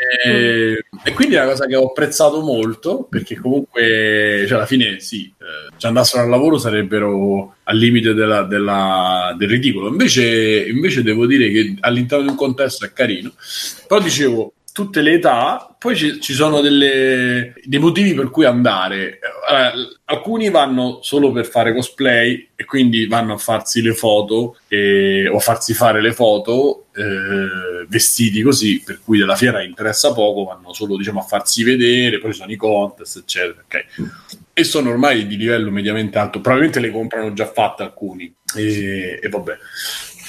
e 1.04 1.12
quindi 1.14 1.34
è 1.34 1.40
una 1.40 1.50
cosa 1.50 1.66
che 1.66 1.76
ho 1.76 1.86
apprezzato 1.88 2.40
molto 2.40 3.06
perché 3.10 3.36
comunque 3.36 4.44
cioè 4.46 4.56
alla 4.56 4.66
fine 4.66 5.00
sì 5.00 5.32
eh, 5.38 5.72
se 5.76 5.86
andassero 5.86 6.22
al 6.22 6.28
lavoro 6.30 6.56
sarebbero 6.58 7.56
al 7.64 7.76
limite 7.76 8.14
della- 8.14 8.42
della- 8.44 9.34
del 9.36 9.48
ridicolo 9.48 9.88
invece, 9.88 10.66
invece 10.66 11.02
devo 11.02 11.26
dire 11.26 11.50
che 11.50 11.74
all'interno 11.80 12.24
di 12.24 12.30
un 12.30 12.36
contesto 12.36 12.84
è 12.86 12.92
carino 12.92 13.32
però 13.86 14.00
dicevo 14.00 14.53
tutte 14.74 15.02
le 15.02 15.12
età 15.12 15.76
poi 15.78 15.94
ci, 15.94 16.20
ci 16.20 16.32
sono 16.32 16.60
delle- 16.60 17.52
dei 17.62 17.78
motivi 17.78 18.12
per 18.12 18.28
cui 18.30 18.44
andare. 18.44 19.20
Allora, 19.46 19.72
alcuni 20.06 20.50
vanno 20.50 20.98
solo 21.00 21.30
per 21.30 21.46
fare 21.46 21.72
cosplay 21.72 22.48
e 22.56 22.64
quindi 22.64 23.06
vanno 23.06 23.34
a 23.34 23.36
farsi 23.36 23.82
le 23.82 23.94
foto 23.94 24.56
e- 24.66 25.28
o 25.28 25.36
a 25.36 25.40
farsi 25.40 25.74
fare 25.74 26.00
le 26.00 26.12
foto 26.12 26.86
eh, 26.96 27.86
vestiti 27.86 28.42
così 28.42 28.82
per 28.84 29.00
cui 29.04 29.18
della 29.18 29.36
fiera 29.36 29.62
interessa 29.62 30.12
poco 30.12 30.42
vanno 30.44 30.72
solo 30.72 30.96
diciamo 30.96 31.20
a 31.20 31.24
farsi 31.24 31.62
vedere 31.62 32.18
poi 32.18 32.32
ci 32.32 32.40
sono 32.40 32.50
i 32.50 32.56
contest 32.56 33.18
eccetera 33.18 33.62
ok? 33.64 33.84
E 34.52 34.64
sono 34.64 34.90
ormai 34.90 35.28
di 35.28 35.36
livello 35.36 35.70
mediamente 35.70 36.18
alto 36.18 36.40
probabilmente 36.40 36.80
le 36.80 36.90
comprano 36.90 37.32
già 37.32 37.46
fatte 37.46 37.84
alcuni. 37.84 38.32
E, 38.56 39.20
e 39.22 39.28
vabbè 39.28 39.56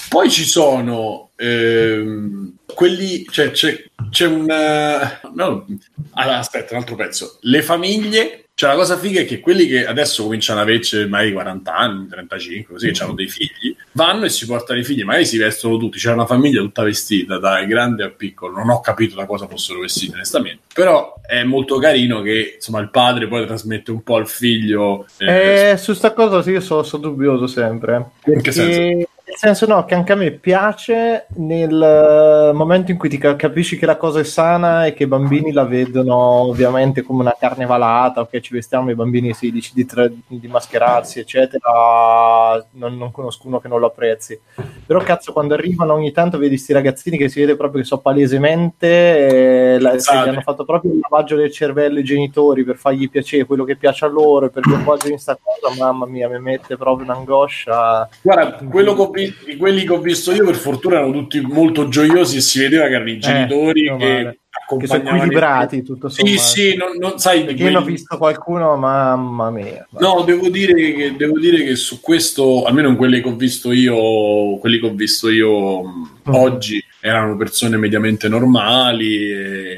poi 0.09 0.29
ci 0.29 0.45
sono 0.45 1.29
ehm, 1.35 2.53
quelli, 2.73 3.25
cioè 3.29 3.51
c'è, 3.51 3.83
c'è 4.09 4.25
un 4.25 4.49
eh, 4.49 5.19
no, 5.33 5.65
allora, 6.13 6.37
aspetta, 6.37 6.73
un 6.73 6.81
altro 6.81 6.95
pezzo. 6.95 7.37
Le 7.41 7.61
famiglie, 7.61 8.45
cioè 8.53 8.69
la 8.69 8.75
cosa 8.75 8.97
figa 8.97 9.21
è 9.21 9.25
che 9.25 9.39
quelli 9.39 9.65
che 9.67 9.85
adesso 9.85 10.23
cominciano 10.23 10.61
ad 10.61 10.67
averci 10.67 11.05
magari 11.07 11.33
40 11.33 11.75
anni, 11.75 12.07
35, 12.07 12.73
così 12.73 12.91
che 12.91 13.03
hanno 13.03 13.13
dei 13.13 13.27
figli, 13.27 13.75
vanno 13.93 14.25
e 14.25 14.29
si 14.29 14.45
portano 14.45 14.79
i 14.79 14.83
figli, 14.83 15.03
magari 15.03 15.25
si 15.25 15.37
vestono 15.37 15.77
tutti. 15.77 15.97
C'è 15.97 16.11
una 16.11 16.25
famiglia 16.25 16.61
tutta 16.61 16.83
vestita, 16.83 17.37
dal 17.37 17.65
grande 17.65 18.03
al 18.03 18.15
piccolo. 18.15 18.57
Non 18.57 18.69
ho 18.69 18.79
capito 18.79 19.15
da 19.15 19.25
cosa 19.25 19.47
fossero 19.47 19.79
vestiti, 19.79 20.13
onestamente. 20.13 20.61
Però 20.73 21.15
è 21.25 21.43
molto 21.43 21.77
carino 21.77 22.21
che 22.21 22.53
insomma 22.55 22.79
il 22.79 22.89
padre 22.89 23.27
poi 23.27 23.45
trasmette 23.45 23.91
un 23.91 24.03
po' 24.03 24.15
al 24.15 24.27
figlio. 24.27 25.05
eh, 25.17 25.71
Eh, 25.71 25.77
su 25.77 25.93
sta 25.93 26.13
cosa 26.13 26.41
sì, 26.41 26.51
io 26.51 26.61
sono, 26.61 26.83
sono 26.83 27.09
dubbioso 27.09 27.47
sempre. 27.47 28.11
In 28.25 28.41
che 28.41 28.51
senso? 28.51 29.09
Nel 29.27 29.37
senso 29.37 29.65
no, 29.65 29.85
che 29.85 29.95
anche 29.95 30.11
a 30.11 30.15
me 30.15 30.29
piace 30.31 31.25
nel 31.37 31.81
eh, 31.81 32.53
momento 32.53 32.91
in 32.91 32.97
cui 32.97 33.09
ti 33.09 33.17
ca- 33.17 33.35
capisci 33.35 33.75
che 33.75 33.87
la 33.87 33.97
cosa 33.97 34.19
è 34.19 34.23
sana 34.23 34.85
e 34.85 34.93
che 34.93 35.03
i 35.03 35.07
bambini 35.07 35.51
la 35.51 35.65
vedono 35.65 36.15
ovviamente 36.15 37.01
come 37.01 37.21
una 37.21 37.35
carne 37.37 37.65
valata, 37.65 38.21
ok 38.21 38.39
ci 38.39 38.53
vestiamo 38.53 38.91
i 38.91 38.95
bambini 38.95 39.33
si 39.33 39.51
dici 39.51 39.71
di, 39.73 39.83
tra- 39.83 40.07
di 40.27 40.47
mascherarsi 40.47 41.19
eccetera, 41.19 42.63
non, 42.73 42.97
non 42.97 43.11
conosco 43.11 43.47
uno 43.47 43.59
che 43.59 43.67
non 43.67 43.79
lo 43.79 43.87
apprezzi. 43.87 44.39
Però 44.85 44.99
cazzo 45.01 45.33
quando 45.33 45.55
arrivano 45.55 45.93
ogni 45.93 46.11
tanto 46.11 46.37
vedi 46.37 46.57
sti 46.57 46.73
ragazzini 46.73 47.17
che 47.17 47.27
si 47.27 47.39
vede 47.39 47.55
proprio 47.55 47.81
che 47.81 47.87
so 47.87 47.97
palesemente 47.97 49.73
eh, 49.73 49.79
la- 49.79 49.89
Pensate. 49.89 50.29
gli 50.29 50.33
hanno 50.33 50.41
fatto 50.41 50.65
proprio 50.65 50.91
il 50.91 50.99
lavaggio 51.01 51.35
del 51.35 51.51
cervello 51.51 51.97
i 51.97 52.03
genitori 52.03 52.63
per 52.63 52.75
fargli 52.75 53.09
piacere 53.09 53.45
quello 53.45 53.63
che 53.63 53.75
piace 53.75 54.05
a 54.05 54.07
loro 54.07 54.45
e 54.45 54.49
per 54.51 54.61
coinvolgere 54.61 55.13
in 55.13 55.19
sta 55.19 55.35
cosa, 55.41 55.75
mamma 55.83 56.05
mia 56.05 56.29
mi 56.29 56.39
mette 56.39 56.77
proprio 56.77 57.05
un'angoscia. 57.05 58.07
Guarda, 58.21 58.63
quello 58.69 58.93
che 58.93 59.01
ho 59.01 59.13
vi- 59.15 59.55
quelli 59.57 59.83
che 59.85 59.93
ho 59.93 59.99
visto 60.01 60.31
io, 60.31 60.45
per 60.45 60.55
fortuna, 60.55 60.97
erano 60.97 61.11
tutti 61.13 61.39
molto 61.41 61.87
gioiosi 61.87 62.37
e 62.37 62.41
si 62.41 62.59
vedeva 62.59 62.87
che 62.87 62.93
erano 62.93 63.09
i 63.09 63.17
genitori 63.19 63.81
meno 63.83 63.97
che. 63.97 64.39
Che 64.79 64.87
sono 64.87 65.03
equilibrati 65.03 65.83
tutto 65.83 66.07
Sì, 66.09 66.21
sommato. 66.25 66.41
sì, 66.41 66.75
non, 66.75 66.97
non- 66.97 67.19
sai, 67.19 67.39
di 67.39 67.45
Perché 67.47 67.63
io 67.63 67.69
ho 67.69 67.71
quelli- 67.81 67.91
visto 67.91 68.17
qualcuno, 68.17 68.75
mamma 68.77 69.51
mia. 69.51 69.85
No, 69.99 70.23
devo 70.25 70.49
dire, 70.49 70.73
che, 70.73 71.13
devo 71.17 71.37
dire 71.37 71.63
che 71.63 71.75
su 71.75 71.99
questo, 71.99 72.63
almeno 72.63 72.87
in 72.87 72.95
quelli 72.95 73.21
che 73.21 73.27
ho 73.27 73.35
visto 73.35 73.71
io, 73.73 74.57
quelli 74.57 74.79
che 74.79 74.85
ho 74.87 74.93
visto 74.93 75.29
io 75.29 75.83
Mm. 75.83 76.03
oggi, 76.33 76.83
erano 77.01 77.35
persone 77.37 77.77
mediamente 77.77 78.27
normali 78.27 79.29
e, 79.29 79.77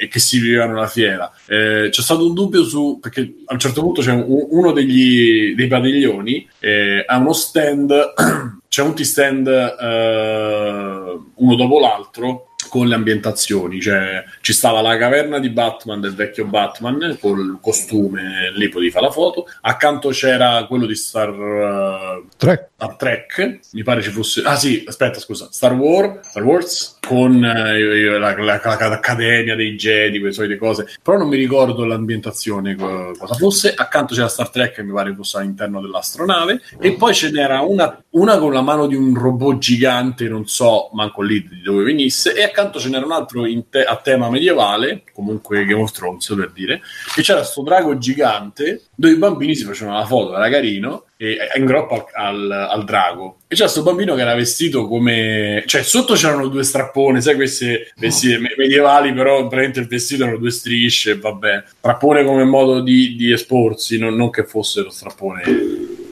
e 0.00 0.08
che 0.08 0.18
si 0.20 0.38
vivevano 0.38 0.74
la 0.74 0.86
fiera. 0.86 1.30
Eh, 1.46 1.88
c'è 1.90 2.00
stato 2.00 2.24
un 2.26 2.32
dubbio 2.34 2.62
su, 2.64 2.98
perché 3.02 3.34
a 3.44 3.52
un 3.52 3.58
certo 3.58 3.82
punto 3.82 4.00
c'è 4.00 4.12
un- 4.12 4.46
uno 4.50 4.72
degli, 4.72 5.54
dei 5.54 5.66
padiglioni, 5.66 6.48
eh, 6.60 7.02
ha 7.06 7.18
uno 7.18 7.32
stand, 7.34 7.92
c'è 8.74 8.82
un 8.82 8.96
stand 9.04 9.46
eh, 9.46 11.18
uno 11.34 11.54
dopo 11.54 11.78
l'altro 11.78 12.53
con 12.74 12.88
le 12.88 12.96
ambientazioni, 12.96 13.80
cioè 13.80 14.24
ci 14.40 14.52
stava 14.52 14.80
la 14.80 14.96
caverna 14.96 15.38
di 15.38 15.48
Batman 15.50 16.00
del 16.00 16.12
vecchio 16.16 16.44
Batman 16.46 17.16
col 17.20 17.58
costume, 17.62 18.50
lì 18.56 18.68
potevi 18.68 18.90
fare 18.90 19.04
la 19.06 19.12
foto, 19.12 19.46
accanto 19.60 20.08
c'era 20.08 20.64
quello 20.66 20.84
di 20.84 20.96
Star, 20.96 21.28
eh, 21.28 22.22
Tre. 22.36 22.70
Star 22.74 22.96
Trek, 22.96 23.58
mi 23.74 23.84
pare 23.84 24.02
ci 24.02 24.10
fosse, 24.10 24.42
ah 24.44 24.56
sì, 24.56 24.82
aspetta 24.88 25.20
scusa, 25.20 25.46
Star 25.52 25.74
Wars, 25.74 26.26
Star 26.30 26.42
Wars 26.42 26.98
con 27.06 27.44
eh, 27.44 28.18
la- 28.18 28.34
la- 28.36 28.60
la- 28.60 28.88
l'Accademia 28.88 29.54
dei 29.54 29.76
Jedi, 29.76 30.18
quelle 30.18 30.32
solite 30.34 30.56
cose, 30.56 30.88
però 31.00 31.16
non 31.16 31.28
mi 31.28 31.36
ricordo 31.36 31.84
l'ambientazione 31.84 32.74
co- 32.74 33.12
cosa 33.16 33.34
fosse, 33.34 33.72
accanto 33.72 34.14
c'era 34.14 34.26
Star 34.26 34.50
Trek 34.50 34.74
che 34.74 34.82
mi 34.82 34.92
pare 34.92 35.14
fosse 35.14 35.38
all'interno 35.38 35.80
dell'astronave. 35.80 36.60
E 36.80 36.94
poi 36.94 37.14
ce 37.14 37.30
n'era 37.30 37.60
una, 37.60 38.02
una 38.10 38.38
con 38.38 38.52
la 38.52 38.62
mano 38.62 38.88
di 38.88 38.96
un 38.96 39.14
robot 39.14 39.58
gigante, 39.58 40.26
non 40.28 40.46
so 40.48 40.90
manco 40.94 41.22
lì 41.22 41.46
di 41.46 41.60
dove 41.62 41.84
venisse, 41.84 42.34
e 42.34 42.42
accanto 42.42 42.62
ce 42.78 42.88
n'era 42.88 43.04
un 43.04 43.12
altro 43.12 43.44
te- 43.70 43.84
a 43.84 43.96
tema 43.96 44.30
medievale, 44.30 45.02
comunque 45.12 45.64
Game 45.64 45.82
of 45.82 45.92
Thrones 45.92 46.32
per 46.36 46.50
dire, 46.52 46.80
e 47.16 47.22
c'era 47.22 47.42
sto 47.42 47.62
drago 47.62 47.98
gigante 47.98 48.82
dove 48.94 49.14
i 49.14 49.18
bambini 49.18 49.54
si 49.54 49.64
facevano 49.64 49.98
la 49.98 50.06
foto, 50.06 50.34
era 50.36 50.48
carino, 50.48 51.04
e 51.16 51.36
in 51.56 51.64
groppa 51.64 52.06
al, 52.12 52.50
al- 52.50 52.84
drago. 52.84 53.38
E 53.46 53.54
c'era 53.54 53.68
sto 53.68 53.82
bambino 53.82 54.14
che 54.14 54.20
era 54.20 54.34
vestito 54.34 54.86
come... 54.86 55.62
cioè 55.66 55.82
sotto 55.82 56.14
c'erano 56.14 56.48
due 56.48 56.64
strappone, 56.64 57.20
sai 57.20 57.34
queste 57.34 57.92
vestite 57.96 58.38
me- 58.38 58.54
medievali, 58.56 59.12
però 59.12 59.38
praticamente 59.40 59.80
il 59.80 59.86
vestito 59.86 60.24
erano 60.24 60.38
due 60.38 60.50
strisce, 60.50 61.18
vabbè. 61.18 61.64
Strappone 61.78 62.24
come 62.24 62.44
modo 62.44 62.80
di, 62.80 63.14
di 63.16 63.32
esporsi, 63.32 63.98
non, 63.98 64.14
non 64.14 64.30
che 64.30 64.44
fossero 64.44 64.90
strappone 64.90 65.42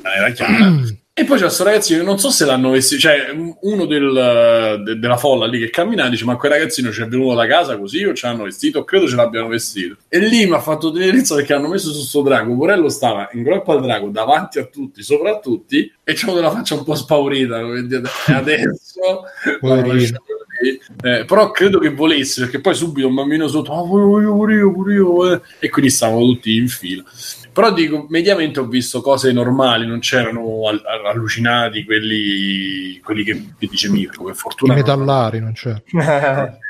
era 0.02 0.30
chiara. 0.30 0.72
E 1.14 1.24
poi 1.24 1.36
c'è 1.36 1.42
questo 1.42 1.64
ragazzino, 1.64 2.02
non 2.02 2.18
so 2.18 2.30
se 2.30 2.46
l'hanno 2.46 2.70
vestito, 2.70 3.02
cioè 3.02 3.26
uno 3.60 3.84
del- 3.84 4.82
de- 4.82 4.98
della 4.98 5.18
folla 5.18 5.46
lì 5.46 5.58
che 5.58 5.68
cammina 5.68 6.08
dice 6.08 6.24
ma 6.24 6.36
quel 6.36 6.52
ragazzino 6.52 6.90
ci 6.90 7.02
è 7.02 7.06
venuto 7.06 7.34
da 7.34 7.46
casa 7.46 7.76
così 7.76 8.02
o 8.02 8.14
ci 8.14 8.24
hanno 8.24 8.44
vestito? 8.44 8.82
Credo 8.84 9.06
ce 9.06 9.16
l'abbiano 9.16 9.48
vestito. 9.48 9.96
E 10.08 10.18
lì 10.20 10.46
mi 10.46 10.54
ha 10.54 10.60
fatto 10.60 10.90
tenerezza 10.90 11.34
perché 11.34 11.52
hanno 11.52 11.68
messo 11.68 11.92
su 11.92 12.00
sto 12.00 12.22
drago, 12.22 12.56
Porello 12.56 12.88
stava 12.88 13.28
in 13.34 13.42
groppa 13.42 13.74
al 13.74 13.82
drago 13.82 14.08
davanti 14.08 14.58
a 14.58 14.64
tutti, 14.64 15.02
sopra 15.02 15.32
a 15.32 15.38
tutti, 15.38 15.92
e 16.02 16.14
c'avevo 16.14 16.38
della 16.38 16.50
faccia 16.50 16.76
un 16.76 16.84
po' 16.84 16.94
spaurita, 16.94 17.60
adesso... 18.28 19.24
Eh, 21.02 21.24
però 21.24 21.50
credo 21.50 21.80
che 21.80 21.88
volesse 21.88 22.42
perché 22.42 22.60
poi 22.60 22.76
subito 22.76 23.08
un 23.08 23.14
bambino 23.16 23.48
sotto 23.48 23.72
ah, 23.72 23.84
pure 23.84 24.22
io, 24.22 24.32
pure 24.32 24.54
io, 24.54 24.72
pure 24.72 24.94
io, 24.94 25.32
eh. 25.32 25.40
e 25.58 25.68
quindi 25.68 25.90
stavano 25.90 26.20
tutti 26.20 26.54
in 26.54 26.68
fila 26.68 27.02
però 27.52 27.72
dico, 27.72 28.06
mediamente 28.08 28.60
ho 28.60 28.66
visto 28.66 29.00
cose 29.00 29.32
normali, 29.32 29.86
non 29.86 29.98
c'erano 30.00 30.68
al- 30.68 30.82
al- 30.84 31.06
allucinati 31.06 31.84
quelli, 31.84 32.98
quelli 33.04 33.22
che, 33.24 33.32
che 33.58 33.66
dice 33.68 33.90
Mirko, 33.90 34.24
per 34.24 34.34
I 34.34 34.36
fortuna. 34.36 34.74
metallari 34.74 35.40
non 35.40 35.52
c'è. 35.52 35.74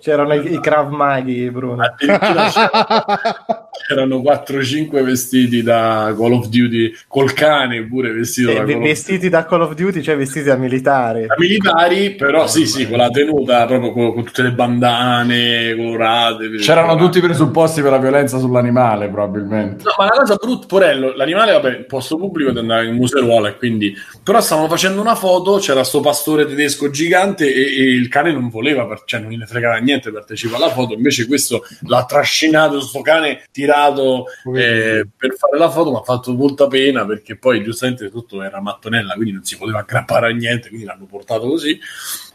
C'erano 0.00 0.32
i, 0.32 0.54
i 0.54 0.60
Krav 0.60 0.90
Maghi, 0.90 1.50
Bruno. 1.50 1.82
Addirittura 1.82 2.48
c'era- 2.48 3.59
c'erano 3.86 4.18
4-5 4.18 5.02
vestiti 5.04 5.62
da 5.62 6.14
Call 6.16 6.32
of 6.32 6.46
Duty 6.48 6.92
col 7.08 7.32
cane 7.32 7.82
pure 7.86 8.12
vestito 8.12 8.50
Eh, 8.50 8.54
da 8.54 8.64
Call 8.64 8.82
vestiti 8.82 9.28
da 9.28 9.44
Call 9.46 9.62
of 9.62 9.74
Duty, 9.74 10.02
cioè 10.02 10.16
vestiti 10.16 10.46
da 10.46 10.56
militari. 10.56 11.26
da 11.26 11.34
militari, 11.38 12.14
però 12.14 12.46
sì, 12.46 12.66
sì, 12.66 12.88
con 12.88 12.98
la 12.98 13.08
tenuta 13.10 13.66
proprio 13.66 13.92
con, 13.92 14.12
con 14.14 14.24
tutte 14.24 14.42
le 14.42 14.52
bandane 14.52 15.74
colorate. 15.76 16.48
C'erano 16.58 16.96
tutti 16.96 17.18
i 17.18 17.20
presupposti 17.22 17.80
per 17.82 17.90
la 17.90 17.98
violenza 17.98 18.38
sull'animale, 18.38 19.08
probabilmente. 19.08 19.82
No, 19.84 19.92
ma 19.98 20.04
la 20.04 20.10
cosa 20.10 20.34
brutta, 20.36 20.66
Porello, 20.66 21.12
l'animale, 21.14 21.52
vabbè, 21.52 21.76
in 21.78 21.84
posto 21.86 22.16
pubblico 22.16 22.50
di 22.50 22.58
andare 22.58 22.86
in 22.86 22.94
museruola 22.94 23.48
e 23.48 23.56
quindi... 23.56 23.94
Però 24.22 24.40
stavano 24.40 24.68
facendo 24.68 25.00
una 25.00 25.14
foto, 25.14 25.56
c'era 25.58 25.82
sto 25.82 26.00
pastore 26.00 26.46
tedesco 26.46 26.90
gigante 26.90 27.52
e, 27.52 27.60
e 27.60 27.90
il 27.94 28.08
cane 28.08 28.32
non 28.32 28.48
voleva, 28.48 28.86
per- 28.86 29.02
cioè 29.04 29.20
non 29.20 29.30
gliene 29.30 29.46
fregava 29.46 29.76
niente 29.78 30.12
partecipare 30.12 30.62
alla 30.62 30.72
foto, 30.72 30.94
invece 30.94 31.26
questo 31.26 31.64
l'ha 31.86 32.04
trascinato, 32.04 32.80
sto 32.80 33.00
cane 33.00 33.42
tirato 33.50 33.69
eh, 34.54 35.06
per 35.16 35.34
fare 35.36 35.58
la 35.58 35.70
foto, 35.70 35.90
mi 35.90 35.96
ha 35.96 36.02
fatto 36.02 36.32
molta 36.32 36.66
pena 36.66 37.04
perché 37.06 37.36
poi 37.36 37.62
giustamente 37.62 38.10
tutto 38.10 38.42
era 38.42 38.60
mattonella, 38.60 39.14
quindi 39.14 39.32
non 39.32 39.44
si 39.44 39.56
poteva 39.56 39.80
aggrappare 39.80 40.28
a 40.28 40.34
niente, 40.34 40.68
quindi 40.68 40.86
l'hanno 40.86 41.06
portato 41.06 41.48
così 41.48 41.78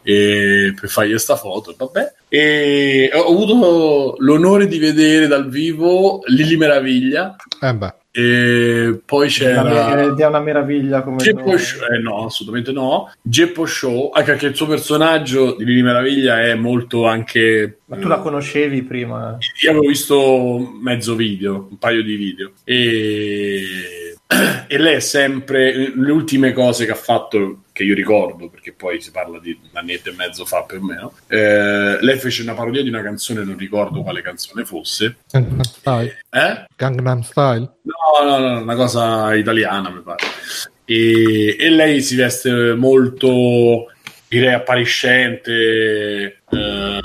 e 0.01 0.73
per 0.79 0.89
fargli 0.89 1.17
sta 1.17 1.35
foto 1.35 1.71
e 1.71 1.75
vabbè. 1.77 2.13
E 2.27 3.09
ho 3.13 3.27
avuto 3.27 4.15
l'onore 4.19 4.67
di 4.67 4.77
vedere 4.77 5.27
dal 5.27 5.49
vivo 5.49 6.21
Lili 6.27 6.57
Meraviglia. 6.57 7.35
Eh 7.59 7.73
beh. 7.73 7.93
E 8.17 9.01
poi 9.03 9.27
c'era 9.27 10.01
Ed 10.01 10.17
è 10.17 10.25
una 10.25 10.39
meraviglia 10.39 11.01
come 11.01 11.17
Geppo. 11.17 11.57
Show, 11.57 11.81
eh, 11.91 11.97
no, 11.97 12.27
assolutamente 12.27 12.71
no. 12.71 13.11
Geppo 13.21 13.65
Show, 13.65 14.11
anche 14.13 14.31
perché 14.31 14.45
il 14.45 14.55
suo 14.55 14.67
personaggio 14.67 15.57
di 15.57 15.65
Lili 15.65 15.81
Meraviglia 15.81 16.39
è 16.39 16.55
molto 16.55 17.07
anche. 17.07 17.79
Ma 17.83 17.97
tu 17.97 18.07
la 18.07 18.19
conoscevi 18.19 18.83
prima? 18.83 19.37
Io 19.63 19.69
avevo 19.69 19.87
visto 19.87 20.77
mezzo 20.81 21.13
video, 21.15 21.67
un 21.69 21.77
paio 21.77 22.03
di 22.03 22.15
video. 22.15 22.53
E, 22.63 24.04
e 24.67 24.77
lei 24.77 24.95
è 24.95 24.99
sempre. 24.99 25.73
Le 25.95 26.11
ultime 26.11 26.53
cose 26.53 26.85
che 26.85 26.91
ha 26.91 26.95
fatto, 26.95 27.63
che 27.71 27.83
io 27.83 27.93
ricordo, 27.95 28.49
perché 28.49 28.73
poi 28.73 29.01
si 29.01 29.11
parla 29.11 29.39
di 29.39 29.57
un 29.61 29.69
annetto 29.73 30.09
e 30.09 30.13
mezzo 30.13 30.45
fa 30.45 30.63
più 30.63 30.77
o 30.77 30.83
meno. 30.83 31.13
eh, 31.27 31.97
lei 32.01 32.17
fece 32.17 32.41
una 32.41 32.53
parodia 32.53 32.81
di 32.83 32.89
una 32.89 33.01
canzone, 33.01 33.43
non 33.43 33.57
ricordo 33.57 34.01
quale 34.03 34.21
canzone 34.21 34.65
fosse. 34.65 35.17
Gangnam 35.31 35.61
Style. 35.61 36.17
Eh? 36.29 36.65
Gangnam 36.75 37.21
Style. 37.21 37.73
No, 37.83 38.23
no, 38.29 38.37
no, 38.37 38.61
una 38.61 38.75
cosa 38.75 39.33
italiana, 39.35 39.89
mi 39.89 40.01
pare. 40.01 40.23
E, 40.85 41.55
e 41.59 41.69
lei 41.69 42.01
si 42.01 42.15
veste 42.15 42.75
molto, 42.75 43.91
direi, 44.27 44.53
appariscente. 44.53 46.41
eh, 46.49 46.99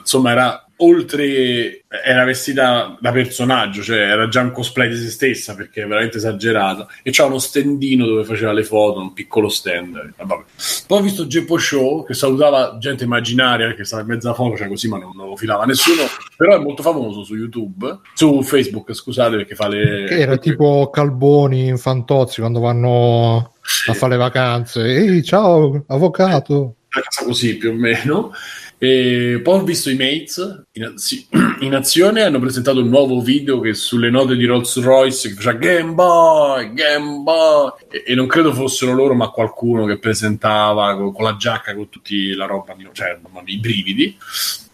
insomma, 0.00 0.30
era 0.32 0.67
oltre, 0.78 1.84
era 1.88 2.24
vestita 2.24 2.96
da 3.00 3.12
personaggio, 3.12 3.82
cioè 3.82 3.98
era 3.98 4.28
già 4.28 4.42
un 4.42 4.52
cosplay 4.52 4.88
di 4.88 4.96
se 4.96 5.10
stessa 5.10 5.54
perché 5.54 5.82
è 5.82 5.86
veramente 5.86 6.18
esagerata. 6.18 6.86
E 7.02 7.10
c'ha 7.10 7.24
uno 7.24 7.38
stendino 7.38 8.06
dove 8.06 8.24
faceva 8.24 8.52
le 8.52 8.64
foto, 8.64 9.00
un 9.00 9.12
piccolo 9.12 9.48
stand. 9.48 9.96
eh, 9.96 10.24
vabbè. 10.24 10.44
Poi 10.86 10.98
ho 10.98 11.02
visto 11.02 11.26
Geppo 11.26 11.58
Show 11.58 12.04
che 12.04 12.14
salutava 12.14 12.76
gente 12.78 13.04
immaginaria 13.04 13.74
che 13.74 13.84
stava 13.84 14.02
in 14.02 14.08
mezzo 14.08 14.30
a 14.30 14.34
foto, 14.34 14.56
cioè 14.56 14.68
così, 14.68 14.88
ma 14.88 14.98
non, 14.98 15.12
non 15.14 15.28
lo 15.28 15.36
filava 15.36 15.64
nessuno. 15.64 16.02
Però 16.36 16.54
è 16.54 16.58
molto 16.58 16.82
famoso 16.82 17.24
su 17.24 17.34
YouTube, 17.34 18.00
su 18.14 18.42
Facebook, 18.42 18.94
scusate, 18.94 19.36
perché 19.36 19.54
fa 19.54 19.68
le. 19.68 20.04
Che 20.08 20.20
era 20.20 20.36
tipo 20.36 20.90
Calboni 20.90 21.66
in 21.66 21.78
Fantozzi 21.78 22.40
quando 22.40 22.60
vanno 22.60 23.54
a 23.86 23.94
fare 23.94 24.12
le 24.12 24.18
vacanze. 24.18 24.84
Ehi, 24.84 25.22
ciao, 25.22 25.84
avvocato. 25.88 26.54
una 26.94 27.04
cosa 27.08 27.24
così 27.24 27.56
più 27.56 27.70
o 27.70 27.74
meno. 27.74 28.32
E 28.80 29.40
poi 29.42 29.58
ho 29.58 29.64
visto 29.64 29.90
i 29.90 29.96
Mates 29.96 30.64
in, 30.72 30.92
sì, 30.96 31.26
in 31.60 31.74
azione. 31.74 32.22
Hanno 32.22 32.38
presentato 32.38 32.80
un 32.80 32.88
nuovo 32.88 33.20
video 33.20 33.58
che 33.60 33.74
sulle 33.74 34.08
note 34.08 34.36
di 34.36 34.44
Rolls 34.44 34.80
Royce 34.80 35.28
che 35.28 35.34
faceva 35.34 35.58
Game 35.58 35.92
Boy, 35.92 36.72
Game 36.72 37.22
Boy. 37.22 37.70
E, 37.90 38.04
e 38.06 38.14
non 38.14 38.28
credo 38.28 38.52
fossero 38.52 38.92
loro, 38.92 39.14
ma 39.14 39.30
qualcuno 39.30 39.84
che 39.84 39.98
presentava 39.98 40.94
con, 40.96 41.12
con 41.12 41.24
la 41.24 41.36
giacca 41.36 41.74
con 41.74 41.88
tutti 41.88 42.34
la 42.34 42.46
roba, 42.46 42.76
cioè 42.92 43.18
i 43.46 43.58
brividi. 43.58 44.16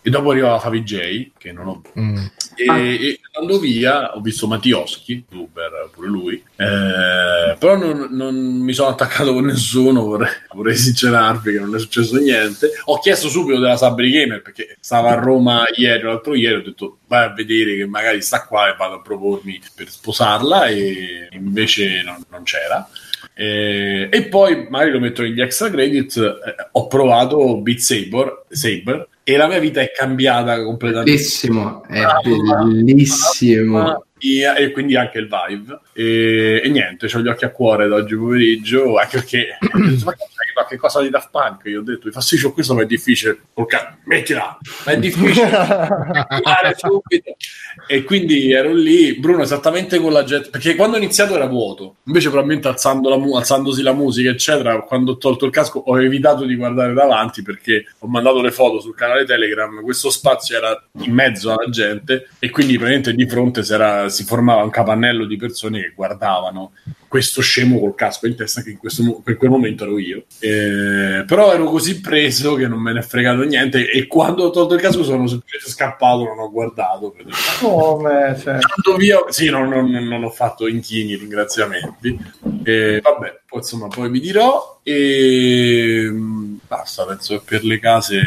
E 0.07 0.11
dopo 0.11 0.33
arrivava 0.33 0.59
Favij, 0.59 1.31
che 1.39 1.51
non 1.51 1.67
ho 1.67 1.83
Mm. 1.99 2.17
e, 2.57 2.65
e 2.67 3.21
andando 3.33 3.59
via 3.59 4.15
ho 4.15 4.21
visto 4.21 4.47
Mattioschi, 4.47 5.25
Uber 5.33 5.89
pure 5.95 6.09
lui, 6.09 6.35
eh, 6.57 7.57
però 7.59 7.79
non, 7.79 8.09
non 8.11 8.35
mi 8.35 8.75
sono 8.75 8.91
attaccato 8.91 9.33
con 9.33 9.47
nessuno, 9.47 10.03
vorrei, 10.05 10.29
vorrei 10.53 10.77
sincerarvi 10.77 11.53
che 11.53 11.59
non 11.59 11.75
è 11.75 11.79
successo 11.79 12.17
niente. 12.19 12.71
Ho 12.85 12.99
chiesto 12.99 13.31
subito 13.31 13.59
della 13.59 13.79
Sabri 13.79 14.11
Gamer 14.11 14.43
perché 14.43 14.77
stava 14.79 15.09
a 15.09 15.15
Roma 15.15 15.65
ieri 15.75 16.05
o 16.05 16.09
l'altro 16.09 16.35
ieri, 16.35 16.57
ho 16.57 16.63
detto 16.63 16.99
vai 17.07 17.25
a 17.25 17.33
vedere 17.33 17.75
che 17.75 17.87
magari 17.87 18.21
sta 18.21 18.45
qua 18.45 18.71
e 18.71 18.77
vado 18.77 18.97
a 18.97 19.01
propormi 19.01 19.59
per 19.75 19.89
sposarla 19.89 20.67
e 20.67 21.29
invece 21.33 22.03
non, 22.03 22.23
non 22.29 22.43
c'era. 22.43 22.87
Eh, 23.33 24.09
e 24.13 24.23
poi 24.25 24.67
magari 24.69 24.93
lo 24.93 25.01
metto 25.01 25.23
negli 25.23 25.41
extra 25.41 25.71
credit. 25.71 26.17
eh, 26.19 26.69
ho 26.73 26.87
provato 26.89 27.57
Beat 27.63 27.79
Saber, 27.79 28.45
Saber 28.51 29.09
e 29.25 29.37
la 29.37 29.49
mia 29.49 29.59
vita 29.59 29.81
è 29.81 29.91
cambiata 29.91 30.63
completamente. 30.63 31.11
Bellissimo, 31.11 31.83
è 31.85 32.01
Ah, 32.01 32.21
bellissimo. 32.23 33.79
Ah, 33.81 34.03
e, 34.19 34.65
e 34.65 34.71
quindi 34.71 34.97
anche 34.97 35.19
il 35.19 35.29
Vive 35.29 35.81
e, 35.95 36.61
e 36.65 36.69
niente, 36.69 37.09
ho 37.13 37.21
gli 37.21 37.29
occhi 37.29 37.45
a 37.45 37.51
cuore 37.51 37.87
da 37.87 37.95
oggi 37.97 38.17
pomeriggio 38.17 38.99
anche 38.99 39.19
perché 39.19 39.59
ma 40.55 40.67
che 40.67 40.77
cosa 40.77 41.03
di 41.03 41.11
Daft 41.11 41.31
Punk 41.31 41.65
io 41.65 41.81
ho 41.81 41.83
detto, 41.83 42.11
fa 42.11 42.21
sì, 42.21 42.41
c'ho 42.41 42.53
questo 42.53 42.75
ma 42.75 42.83
è 42.83 42.87
difficile. 42.87 43.39
Ok, 43.55 43.97
mettila, 44.05 44.57
ma 44.87 44.93
è 44.93 44.99
difficile. 44.99 45.51
E 47.87 48.05
quindi 48.05 48.53
ero 48.53 48.73
lì, 48.73 49.19
Bruno 49.19 49.43
esattamente 49.43 49.99
con 49.99 50.13
la 50.13 50.23
jet 50.23 50.49
perché 50.49 50.75
quando 50.75 50.97
ho 50.97 50.99
iniziato 50.99 51.35
era 51.35 51.47
vuoto. 51.47 51.97
Invece 52.05 52.29
probabilmente 52.29 52.69
alzando 52.69 53.09
la 53.09 53.19
mu- 53.19 53.37
alzandosi 53.37 53.83
la 53.83 53.93
musica 53.93 54.31
eccetera, 54.31 54.81
quando 54.83 55.13
ho 55.13 55.17
tolto 55.17 55.45
il 55.45 55.51
casco 55.51 55.81
ho 55.81 56.01
evitato 56.01 56.45
di 56.45 56.55
guardare 56.55 56.93
davanti 56.95 57.43
perché 57.43 57.85
ho 57.99 58.07
mandato 58.07 58.41
le 58.41 58.53
foto 58.53 58.81
sul 58.81 58.95
canale 58.95 59.25
Telegram 59.25 59.83
questo 59.83 60.11
spazio 60.11 60.57
era 60.57 60.83
in 61.01 61.13
mezzo 61.13 61.53
alla 61.53 61.69
gente 61.69 62.29
e 62.39 62.51
quindi 62.51 62.75
praticamente 62.75 63.13
di 63.13 63.29
fronte 63.29 63.63
si, 63.65 63.73
era- 63.73 64.09
si 64.09 64.25
formava 64.25 64.63
un 64.63 64.71
capannello 64.71 65.25
di 65.25 65.37
persone 65.37 65.84
che 65.85 65.93
guardavano 65.95 66.73
questo 67.09 67.41
scemo 67.43 67.79
col 67.79 67.95
casco 67.95 68.27
in 68.27 68.35
testa 68.35 68.63
che 68.63 68.71
in, 68.71 68.79
questo 68.79 69.03
in 69.03 69.37
quel 69.37 69.51
momento 69.51 69.85
ero 69.85 69.99
io 69.99 70.25
Eh, 70.41 71.25
però 71.27 71.53
ero 71.53 71.65
così 71.65 72.01
preso 72.01 72.55
che 72.55 72.67
non 72.67 72.81
me 72.81 72.93
ne 72.93 72.99
è 73.01 73.03
fregato 73.03 73.43
niente 73.43 73.89
e 73.89 74.07
quando 74.07 74.45
ho 74.45 74.51
tolto 74.51 74.75
il 74.75 74.81
casco 74.81 75.05
sono 75.05 75.27
semplicemente 75.27 75.71
scappato 75.71 76.25
non 76.25 76.39
ho 76.39 76.51
guardato 76.51 77.15
Come? 77.61 78.37
Cioè, 78.41 78.59
Tanto 78.59 78.97
via, 78.97 79.19
sì, 79.29 79.49
non, 79.49 79.69
non- 79.69 79.91
non 79.91 80.25
ho 80.25 80.31
fatto 80.31 80.67
inchini 80.67 81.17
ringraziamenti. 81.17 82.19
E, 82.65 83.01
vabbè, 83.03 83.41
poi, 83.47 83.59
insomma, 83.59 83.89
poi 83.89 84.11
vi 84.11 84.21
dirò. 84.21 84.81
E 84.83 86.07
mm, 86.11 86.57
basta, 86.67 87.05
penso 87.07 87.39
che 87.39 87.43
per 87.45 87.65
le 87.65 87.79
case 87.79 88.21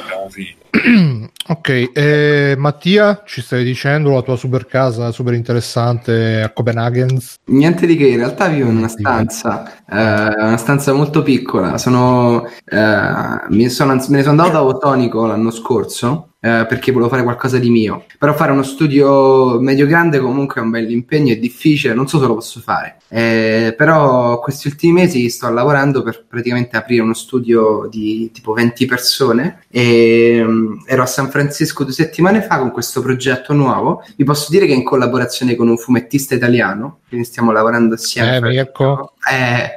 abbiamo 0.00 0.28
finito. 0.28 0.61
Ok, 1.48 1.90
eh, 1.92 2.54
Mattia, 2.56 3.24
ci 3.26 3.42
stavi 3.42 3.64
dicendo 3.64 4.10
la 4.12 4.22
tua 4.22 4.36
super 4.36 4.64
casa 4.64 5.10
super 5.10 5.34
interessante 5.34 6.40
a 6.40 6.50
Copenaghen? 6.52 7.18
Niente 7.46 7.84
di 7.84 7.96
che, 7.96 8.06
in 8.06 8.18
realtà 8.18 8.46
vivo 8.46 8.70
in 8.70 8.76
una 8.76 8.88
stanza, 8.88 9.64
eh, 9.90 10.44
una 10.44 10.56
stanza 10.56 10.92
molto 10.92 11.22
piccola. 11.22 11.78
Sono, 11.78 12.46
eh, 12.64 13.40
mi 13.48 13.68
sono- 13.68 13.94
me 13.94 14.00
ne 14.08 14.22
sono 14.22 14.30
andato 14.30 14.50
da 14.52 14.62
Otonico 14.62 15.26
l'anno 15.26 15.50
scorso 15.50 16.28
eh, 16.44 16.66
perché 16.68 16.90
volevo 16.90 17.10
fare 17.10 17.22
qualcosa 17.22 17.58
di 17.58 17.70
mio. 17.70 18.04
Però 18.18 18.32
fare 18.34 18.50
uno 18.52 18.62
studio 18.64 19.60
medio 19.60 19.86
grande 19.86 20.18
comunque 20.18 20.60
è 20.60 20.64
un 20.64 20.70
bel 20.70 20.90
impegno, 20.90 21.32
è 21.32 21.36
difficile, 21.38 21.94
non 21.94 22.08
so 22.08 22.18
se 22.18 22.26
lo 22.26 22.34
posso 22.34 22.60
fare. 22.60 22.96
Eh, 23.08 23.74
però 23.76 24.40
questi 24.40 24.66
ultimi 24.68 24.92
mesi 24.92 25.28
sto 25.28 25.48
lavorando 25.50 26.02
per 26.02 26.24
praticamente 26.28 26.76
aprire 26.76 27.02
uno 27.02 27.14
studio 27.14 27.86
di 27.90 28.30
tipo 28.32 28.52
20 28.54 28.86
persone 28.86 29.61
e 29.74 30.42
mm, 30.44 30.80
ero 30.84 31.02
a 31.02 31.06
San 31.06 31.30
Francisco 31.30 31.82
due 31.82 31.94
settimane 31.94 32.42
fa 32.42 32.58
con 32.58 32.70
questo 32.70 33.00
progetto 33.00 33.54
nuovo. 33.54 34.04
Vi 34.14 34.24
posso 34.24 34.50
dire 34.50 34.66
che 34.66 34.72
è 34.72 34.76
in 34.76 34.84
collaborazione 34.84 35.56
con 35.56 35.68
un 35.68 35.78
fumettista 35.78 36.34
italiano, 36.34 36.98
quindi 37.08 37.26
stiamo 37.26 37.52
lavorando 37.52 37.94
assieme. 37.94 38.36
Eh, 38.36 38.40
Mirko. 38.42 39.14
Eh, 39.30 39.70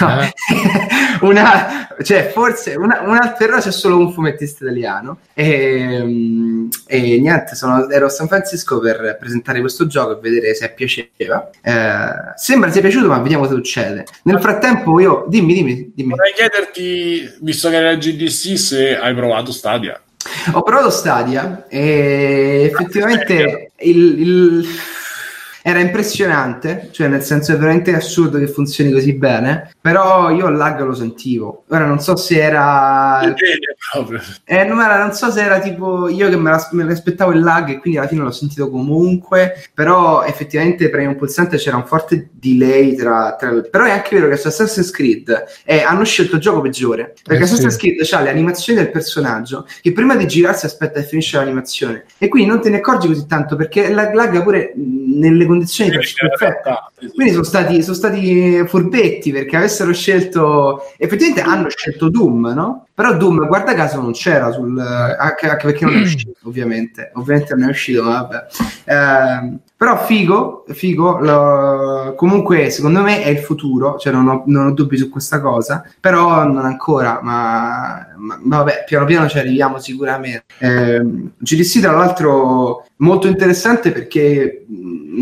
no. 0.00 0.30
una, 1.28 1.88
cioè, 2.02 2.30
forse 2.32 2.76
una, 2.76 3.02
una, 3.02 3.34
per 3.36 3.50
ora 3.50 3.60
c'è 3.60 3.72
solo 3.72 3.98
un 3.98 4.12
fumettista 4.12 4.64
italiano 4.64 5.18
e, 5.34 6.68
e 6.86 7.20
niente, 7.20 7.54
sono, 7.54 7.90
ero 7.90 8.06
a 8.06 8.10
San 8.10 8.28
Francisco 8.28 8.80
per 8.80 9.18
presentare 9.20 9.60
questo 9.60 9.86
gioco 9.86 10.16
e 10.16 10.20
vedere 10.20 10.54
se 10.54 10.70
piaceva. 10.70 11.50
Eh, 11.60 12.32
sembra 12.36 12.70
sia 12.70 12.80
piaciuto, 12.80 13.08
ma 13.08 13.18
vediamo 13.18 13.42
cosa 13.42 13.54
succede. 13.54 14.06
Nel 14.22 14.40
frattempo, 14.40 14.98
io 14.98 15.26
dimmi, 15.28 15.52
dimmi, 15.52 15.92
dimmi. 15.94 16.10
Vorrei 16.10 16.32
chiederti, 16.32 17.38
visto 17.40 17.68
che 17.68 17.76
era 17.76 17.94
GDC, 17.94 18.58
se 18.58 18.96
hai 18.96 19.14
provato 19.14 19.41
Stadia. 19.50 20.00
Ho 20.52 20.62
provato 20.62 20.90
Stadia 20.90 21.66
e 21.68 22.70
effettivamente 22.70 23.72
il, 23.78 24.20
il 24.20 24.66
era 25.62 25.78
impressionante, 25.78 26.88
cioè 26.90 27.08
nel 27.08 27.22
senso 27.22 27.52
è 27.52 27.56
veramente 27.56 27.94
assurdo 27.94 28.38
che 28.38 28.48
funzioni 28.48 28.90
così 28.90 29.14
bene, 29.14 29.70
però 29.80 30.30
io 30.30 30.48
il 30.48 30.56
lag 30.56 30.80
lo 30.80 30.94
sentivo. 30.94 31.64
Ora 31.68 31.86
non 31.86 32.00
so 32.00 32.16
se 32.16 32.40
era... 32.40 33.20
Eh, 34.44 34.64
non, 34.64 34.80
era 34.80 34.98
non 34.98 35.12
so 35.12 35.30
se 35.30 35.42
era 35.42 35.60
tipo 35.60 36.08
io 36.08 36.28
che 36.28 36.36
me, 36.36 36.50
la, 36.50 36.68
me 36.72 36.84
l'aspettavo 36.84 37.32
il 37.32 37.40
lag 37.40 37.68
e 37.68 37.78
quindi 37.78 37.98
alla 37.98 38.08
fine 38.08 38.22
l'ho 38.22 38.30
sentito 38.30 38.68
comunque, 38.70 39.68
però 39.72 40.24
effettivamente 40.24 40.90
premi 40.90 41.06
un 41.06 41.16
pulsante 41.16 41.56
c'era 41.56 41.76
un 41.76 41.86
forte 41.86 42.30
delay 42.32 42.96
tra... 42.96 43.36
tra... 43.38 43.50
Però 43.70 43.84
è 43.84 43.90
anche 43.90 44.16
vero 44.16 44.28
che 44.28 44.36
su 44.36 44.48
Assassin's 44.48 44.90
Creed 44.90 45.44
eh, 45.64 45.82
hanno 45.82 46.04
scelto 46.04 46.36
il 46.36 46.40
gioco 46.40 46.60
peggiore, 46.60 47.14
perché 47.22 47.42
eh, 47.42 47.46
Assassin's 47.46 47.74
sì. 47.74 47.78
Creed 47.78 48.08
ha 48.12 48.20
le 48.20 48.30
animazioni 48.30 48.78
del 48.78 48.90
personaggio 48.90 49.66
che 49.80 49.92
prima 49.92 50.16
di 50.16 50.26
girarsi 50.26 50.66
aspetta 50.66 50.98
e 50.98 51.04
finisce 51.04 51.36
l'animazione 51.36 52.04
e 52.18 52.28
quindi 52.28 52.48
non 52.48 52.60
te 52.60 52.70
ne 52.70 52.78
accorgi 52.78 53.06
così 53.06 53.26
tanto 53.26 53.56
perché 53.56 53.90
lag, 53.90 54.12
lag 54.12 54.42
pure 54.42 54.72
nelle 54.76 55.44
condizioni 55.52 55.90
perfette. 55.90 56.74
Quindi 57.14 57.32
sono 57.32 57.44
stati, 57.44 57.82
sono 57.82 57.96
stati 57.96 58.64
furbetti 58.66 59.32
perché 59.32 59.56
avessero 59.56 59.92
scelto, 59.92 60.82
effettivamente 60.96 61.42
hanno 61.42 61.68
scelto 61.68 62.08
Doom, 62.08 62.52
no? 62.54 62.86
Però 62.94 63.14
Doom, 63.16 63.46
guarda 63.46 63.74
caso, 63.74 64.00
non 64.00 64.12
c'era 64.12 64.50
sul. 64.50 64.78
Anche, 64.78 65.48
anche 65.48 65.66
perché 65.66 65.84
non 65.84 65.96
è 65.96 66.00
uscito, 66.02 66.32
ovviamente. 66.44 67.10
Ovviamente 67.14 67.54
non 67.54 67.68
è 67.68 67.70
uscito, 67.70 68.02
ma 68.02 68.22
vabbè. 68.22 68.46
Eh, 68.84 69.58
però 69.82 69.98
figo, 69.98 70.64
figo. 70.68 71.18
Lo... 71.18 72.14
Comunque, 72.14 72.70
secondo 72.70 73.02
me 73.02 73.20
è 73.24 73.30
il 73.30 73.38
futuro, 73.38 73.98
cioè 73.98 74.12
non 74.12 74.28
ho, 74.28 74.44
non 74.46 74.66
ho, 74.68 74.72
dubbi 74.74 74.96
su 74.96 75.08
questa 75.08 75.40
cosa. 75.40 75.84
Però 75.98 76.44
non 76.44 76.64
ancora, 76.64 77.18
ma, 77.20 78.06
ma, 78.16 78.38
vabbè, 78.40 78.84
piano 78.86 79.04
piano 79.06 79.28
ci 79.28 79.40
arriviamo 79.40 79.80
sicuramente. 79.80 80.44
Eh, 80.58 81.02
GDC, 81.36 81.80
tra 81.80 81.90
l'altro, 81.96 82.86
molto 82.98 83.26
interessante 83.26 83.90
perché 83.90 84.66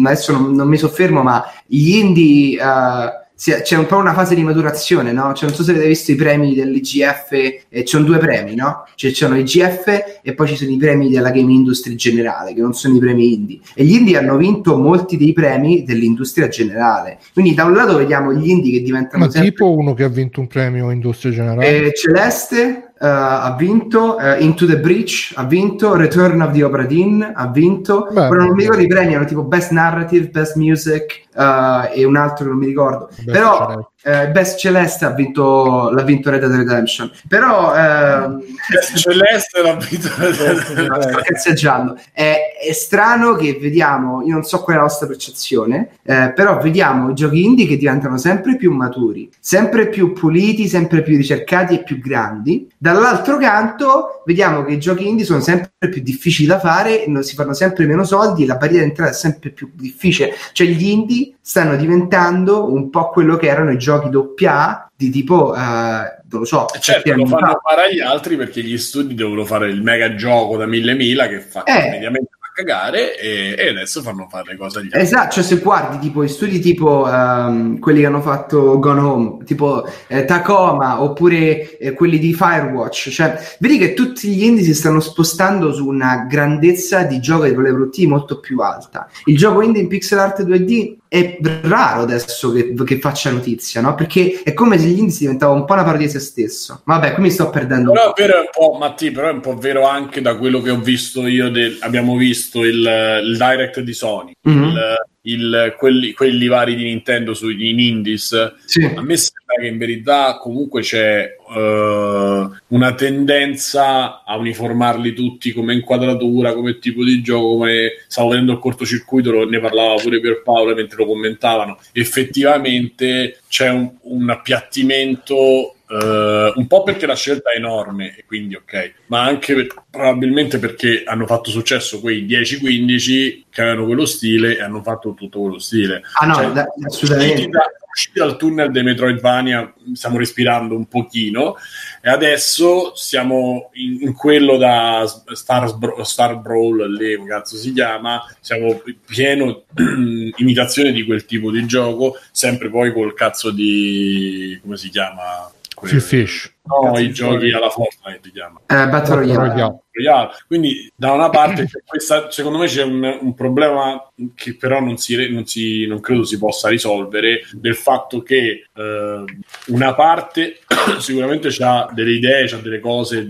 adesso 0.04 0.32
non, 0.32 0.52
non 0.52 0.68
mi 0.68 0.76
soffermo, 0.76 1.22
ma 1.22 1.42
gli 1.66 1.96
indie. 1.96 2.62
Uh, 2.62 3.19
c'è 3.40 3.76
un 3.76 3.86
po' 3.86 3.96
una 3.96 4.12
fase 4.12 4.34
di 4.34 4.42
maturazione, 4.42 5.12
no? 5.12 5.32
Cioè, 5.32 5.48
non 5.48 5.56
so 5.56 5.62
se 5.62 5.70
avete 5.70 5.86
visto 5.86 6.12
i 6.12 6.14
premi 6.14 6.54
dell'IGF, 6.54 7.32
eh, 7.32 7.62
ci 7.70 7.86
sono 7.86 8.04
due 8.04 8.18
premi, 8.18 8.54
no? 8.54 8.84
Cioè, 8.94 9.12
c'è 9.12 9.30
l'IGF 9.30 10.20
e 10.20 10.34
poi 10.34 10.46
ci 10.46 10.56
sono 10.56 10.70
i 10.70 10.76
premi 10.76 11.08
della 11.08 11.30
game 11.30 11.50
industry 11.50 11.94
generale, 11.94 12.52
che 12.52 12.60
non 12.60 12.74
sono 12.74 12.96
i 12.96 12.98
premi 12.98 13.32
indie. 13.32 13.60
E 13.74 13.84
gli 13.84 13.94
indie 13.94 14.18
hanno 14.18 14.36
vinto 14.36 14.76
molti 14.76 15.16
dei 15.16 15.32
premi 15.32 15.84
dell'industria 15.84 16.48
generale. 16.48 17.18
Quindi, 17.32 17.54
da 17.54 17.64
un 17.64 17.72
lato, 17.72 17.96
vediamo 17.96 18.34
gli 18.34 18.50
indie 18.50 18.72
che 18.72 18.82
diventano. 18.82 19.24
Ma 19.24 19.30
sempre... 19.30 19.50
tipo 19.50 19.72
uno 19.72 19.94
che 19.94 20.04
ha 20.04 20.08
vinto 20.08 20.40
un 20.40 20.46
premio 20.46 20.90
industria 20.90 21.32
generale? 21.32 21.86
Eh, 21.86 21.94
Celeste, 21.94 22.84
Uh, 23.00 23.06
ha 23.06 23.56
vinto 23.58 24.18
uh, 24.20 24.38
Into 24.42 24.66
the 24.66 24.78
Breach, 24.78 25.32
ha 25.34 25.44
vinto 25.44 25.96
Return 25.96 26.42
of 26.42 26.52
the 26.52 26.62
Obra 26.62 26.84
Dinn, 26.84 27.22
ha 27.22 27.48
vinto, 27.48 28.06
Beh, 28.12 28.28
però 28.28 28.44
non 28.44 28.52
mi 28.52 28.60
ricordo 28.60 28.82
i 28.82 28.86
premi, 28.88 29.12
erano 29.12 29.26
tipo 29.26 29.42
Best 29.42 29.70
Narrative, 29.70 30.28
Best 30.28 30.56
Music 30.56 31.22
uh, 31.34 31.90
e 31.92 32.04
un 32.04 32.16
altro 32.16 32.44
che 32.44 32.50
non 32.50 32.58
mi 32.58 32.66
ricordo. 32.66 33.08
Best 33.10 33.30
però 33.30 33.88
Best 34.02 34.58
Celeste 34.58 35.04
ha 35.04 35.10
vinto, 35.10 35.90
l'ha 35.90 36.02
vinto 36.02 36.30
Red 36.30 36.40
Dead 36.40 36.54
Redemption. 36.54 37.10
Però 37.28 37.72
Best 37.72 38.96
Celeste 38.96 39.62
l'ha 39.62 39.74
vinto 39.74 40.08
Red 40.16 40.36
Dead 40.36 41.04
Redemption. 41.26 42.00
È, 42.12 42.38
è, 42.66 42.72
strano 42.72 43.34
che 43.34 43.58
vediamo, 43.60 44.22
io 44.22 44.32
non 44.32 44.44
so 44.44 44.62
qual 44.62 44.76
è 44.76 44.78
la 44.78 44.86
vostra 44.86 45.06
percezione, 45.06 45.90
però 46.02 46.58
vediamo 46.60 47.10
i 47.10 47.14
giochi 47.14 47.44
indie 47.44 47.66
che 47.66 47.76
diventano 47.76 48.16
sempre 48.16 48.56
più 48.56 48.72
maturi, 48.72 49.30
sempre 49.38 49.88
più 49.88 50.12
puliti, 50.12 50.66
sempre 50.66 51.02
più 51.02 51.16
ricercati 51.16 51.74
e 51.74 51.82
più 51.82 51.98
grandi. 51.98 52.68
Da 52.78 52.90
Dall'altro 52.90 53.38
canto, 53.38 54.22
vediamo 54.26 54.64
che 54.64 54.72
i 54.72 54.80
giochi 54.80 55.06
indie 55.06 55.24
sono 55.24 55.40
sempre 55.40 55.88
più 55.88 56.02
difficili 56.02 56.48
da 56.48 56.58
fare, 56.58 57.04
si 57.20 57.34
fanno 57.36 57.54
sempre 57.54 57.86
meno 57.86 58.04
soldi 58.04 58.44
la 58.44 58.56
barriera 58.56 58.84
d'entrata 58.84 59.10
è 59.10 59.14
sempre 59.14 59.50
più 59.50 59.70
difficile. 59.74 60.34
Cioè, 60.52 60.66
gli 60.66 60.88
indie 60.88 61.19
stanno 61.40 61.76
diventando 61.76 62.72
un 62.72 62.90
po' 62.90 63.10
quello 63.10 63.36
che 63.36 63.48
erano 63.48 63.72
i 63.72 63.78
giochi 63.78 64.08
AA 64.46 64.90
di 64.94 65.10
tipo. 65.10 65.52
Uh, 65.52 66.18
non 66.30 66.40
lo 66.40 66.44
so, 66.44 66.66
certo, 66.78 67.12
lo 67.14 67.26
fanno 67.26 67.46
fa. 67.46 67.60
fare 67.62 67.86
agli 67.86 68.00
altri 68.00 68.36
perché 68.36 68.62
gli 68.62 68.78
studi 68.78 69.14
devono 69.14 69.44
fare 69.44 69.68
il 69.68 69.82
mega 69.82 70.14
gioco 70.14 70.56
da 70.56 70.66
mille 70.66 70.94
mila 70.94 71.26
che 71.26 71.40
fa 71.40 71.64
eh, 71.64 71.90
mediamente 71.90 72.29
cagare 72.60 73.18
e, 73.18 73.54
e, 73.58 73.68
adesso 73.68 74.02
fanno 74.02 74.26
fare 74.30 74.52
le 74.52 74.56
cose 74.56 74.78
agli 74.78 74.86
altri. 74.86 75.00
Esatto, 75.00 75.34
cioè 75.34 75.42
se 75.42 75.56
guardi 75.56 75.98
tipo 75.98 76.22
i 76.22 76.28
studi 76.28 76.60
tipo 76.60 77.04
um, 77.06 77.78
quelli 77.78 78.00
che 78.00 78.06
hanno 78.06 78.20
fatto 78.20 78.78
Gone 78.78 79.00
Home, 79.00 79.44
tipo 79.44 79.86
eh, 80.06 80.24
Tacoma 80.24 81.02
oppure 81.02 81.78
eh, 81.78 81.92
quelli 81.92 82.18
di 82.18 82.34
Firewatch, 82.34 83.08
cioè 83.10 83.38
vedi 83.58 83.78
che 83.78 83.94
tutti 83.94 84.28
gli 84.28 84.44
indie 84.44 84.64
si 84.64 84.74
stanno 84.74 85.00
spostando 85.00 85.72
su 85.72 85.86
una 85.86 86.26
grandezza 86.28 87.02
di 87.02 87.20
gioco 87.20 87.44
di 87.44 87.54
produttivi 87.54 88.06
molto 88.06 88.40
più 88.40 88.60
alta. 88.60 89.08
Il 89.24 89.36
gioco 89.36 89.62
indie 89.62 89.82
in 89.82 89.88
pixel 89.88 90.18
art 90.18 90.42
2D 90.42 90.98
è 91.10 91.38
raro 91.62 92.02
adesso 92.02 92.52
che, 92.52 92.72
che, 92.72 93.00
faccia 93.00 93.32
notizia, 93.32 93.80
no? 93.80 93.96
Perché 93.96 94.42
è 94.44 94.52
come 94.52 94.78
se 94.78 94.86
gli 94.86 94.98
indie 94.98 95.16
diventava 95.18 95.52
un 95.52 95.64
po' 95.64 95.72
una 95.72 95.82
parodia 95.82 96.06
di 96.06 96.12
se 96.12 96.20
stesso. 96.20 96.82
Vabbè, 96.84 97.14
qui 97.14 97.24
mi 97.24 97.30
sto 97.32 97.50
perdendo. 97.50 97.90
Però 97.90 98.14
è 98.14 98.20
vero, 98.20 98.36
è 98.36 98.38
un 98.38 98.48
po', 98.52 98.78
Matti, 98.78 99.10
però 99.10 99.28
è 99.28 99.32
un 99.32 99.40
po' 99.40 99.56
vero 99.56 99.88
anche 99.88 100.20
da 100.20 100.36
quello 100.36 100.60
che 100.60 100.70
ho 100.70 100.78
visto 100.78 101.26
io. 101.26 101.50
Del, 101.50 101.78
abbiamo 101.80 102.16
visto 102.16 102.49
il, 102.58 103.20
il 103.24 103.36
direct 103.36 103.80
di 103.80 103.92
Sony, 103.92 104.32
mm-hmm. 104.48 104.62
il, 104.62 104.96
il, 105.22 105.74
quelli, 105.78 106.12
quelli, 106.12 106.46
vari 106.46 106.74
di 106.74 106.84
Nintendo 106.84 107.34
sui 107.34 107.70
in 107.70 107.78
indies, 107.78 108.54
sì. 108.64 108.84
a 108.84 109.02
me 109.02 109.16
sembra 109.16 109.56
che 109.60 109.66
in 109.66 109.78
verità 109.78 110.38
comunque 110.38 110.82
c'è 110.82 111.36
uh, 111.48 112.50
una 112.68 112.94
tendenza 112.94 114.22
a 114.24 114.36
uniformarli 114.36 115.12
tutti 115.12 115.52
come 115.52 115.74
inquadratura, 115.74 116.54
come 116.54 116.78
tipo 116.78 117.04
di 117.04 117.22
gioco, 117.22 117.58
come 117.58 117.90
stavo 118.06 118.30
vedendo 118.30 118.52
il 118.52 118.58
cortocircuito, 118.58 119.48
ne 119.48 119.60
parlava 119.60 119.94
pure 119.96 120.20
Pierpaolo 120.20 120.74
mentre 120.74 120.96
lo 120.96 121.06
commentavano, 121.06 121.78
effettivamente 121.92 123.39
c'è 123.50 123.68
un, 123.68 123.90
un 124.02 124.30
appiattimento 124.30 125.74
Uh, 125.90 126.52
un 126.54 126.68
po' 126.68 126.84
perché 126.84 127.04
la 127.04 127.16
scelta 127.16 127.50
è 127.50 127.56
enorme 127.56 128.14
e 128.16 128.24
quindi 128.24 128.54
ok, 128.54 128.92
ma 129.06 129.24
anche 129.24 129.56
per, 129.56 129.66
probabilmente 129.90 130.60
perché 130.60 131.02
hanno 131.04 131.26
fatto 131.26 131.50
successo 131.50 131.98
quei 131.98 132.26
10-15 132.26 133.42
che 133.50 133.60
avevano 133.60 133.86
quello 133.86 134.06
stile 134.06 134.56
e 134.56 134.62
hanno 134.62 134.82
fatto 134.82 135.14
tutto 135.14 135.40
quello 135.40 135.58
stile. 135.58 136.02
Ah 136.20 136.26
no, 136.26 136.34
cioè, 136.34 136.52
da, 136.52 136.66
assolutamente. 136.86 137.58
Usciti 137.92 138.18
dal 138.18 138.36
tunnel 138.36 138.70
dei 138.70 138.82
Metroidvania 138.82 139.72
stiamo 139.94 140.18
respirando 140.18 140.76
un 140.76 140.86
pochino 140.86 141.56
e 142.00 142.08
adesso 142.08 142.94
siamo 142.94 143.70
in, 143.74 143.98
in 144.02 144.14
quello 144.14 144.56
da 144.56 145.04
Star, 145.32 145.74
Star 146.02 146.38
Brawl 146.38 146.90
lì, 146.92 147.16
come 147.16 147.28
cazzo 147.28 147.56
si 147.56 147.72
chiama 147.72 148.22
siamo 148.40 148.80
pieno 149.04 149.64
imitazione 150.36 150.92
di 150.92 151.04
quel 151.04 151.24
tipo 151.24 151.50
di 151.50 151.66
gioco 151.66 152.18
sempre 152.30 152.70
poi 152.70 152.92
col 152.92 153.14
cazzo 153.14 153.50
di 153.50 154.58
come 154.62 154.76
si 154.76 154.88
chiama 154.88 155.50
Few 155.82 156.00
Fish. 156.00 156.54
No, 156.62 156.96
i 156.98 157.12
giochi 157.12 157.50
alla 157.50 157.70
Fortnite 157.70 158.20
si 158.22 158.30
chiama. 158.32 158.60
Eh, 158.66 158.88
Battle 158.88 159.16
Royale. 159.16 159.80
Royale. 159.90 160.30
Quindi 160.46 160.90
da 160.94 161.12
una 161.12 161.28
parte 161.30 161.68
questa, 161.84 162.30
secondo 162.30 162.58
me 162.58 162.66
c'è 162.66 162.84
un, 162.84 163.18
un, 163.20 163.34
problema 163.34 164.10
che 164.34 164.56
però 164.56 164.80
non, 164.80 164.96
si, 164.96 165.30
non, 165.30 165.46
si, 165.46 165.86
non 165.86 166.00
credo 166.00 166.24
si 166.24 166.38
possa 166.38 166.68
risolvere 166.68 167.40
del 167.52 167.74
fatto 167.74 168.22
che 168.22 168.68
eh, 168.72 169.24
una 169.66 169.94
parte 169.94 170.60
sicuramente 171.00 171.48
ha 171.60 171.90
delle 171.92 172.12
idee, 172.12 172.44
ha 172.44 172.56
delle 172.58 172.80
cose 172.80 173.28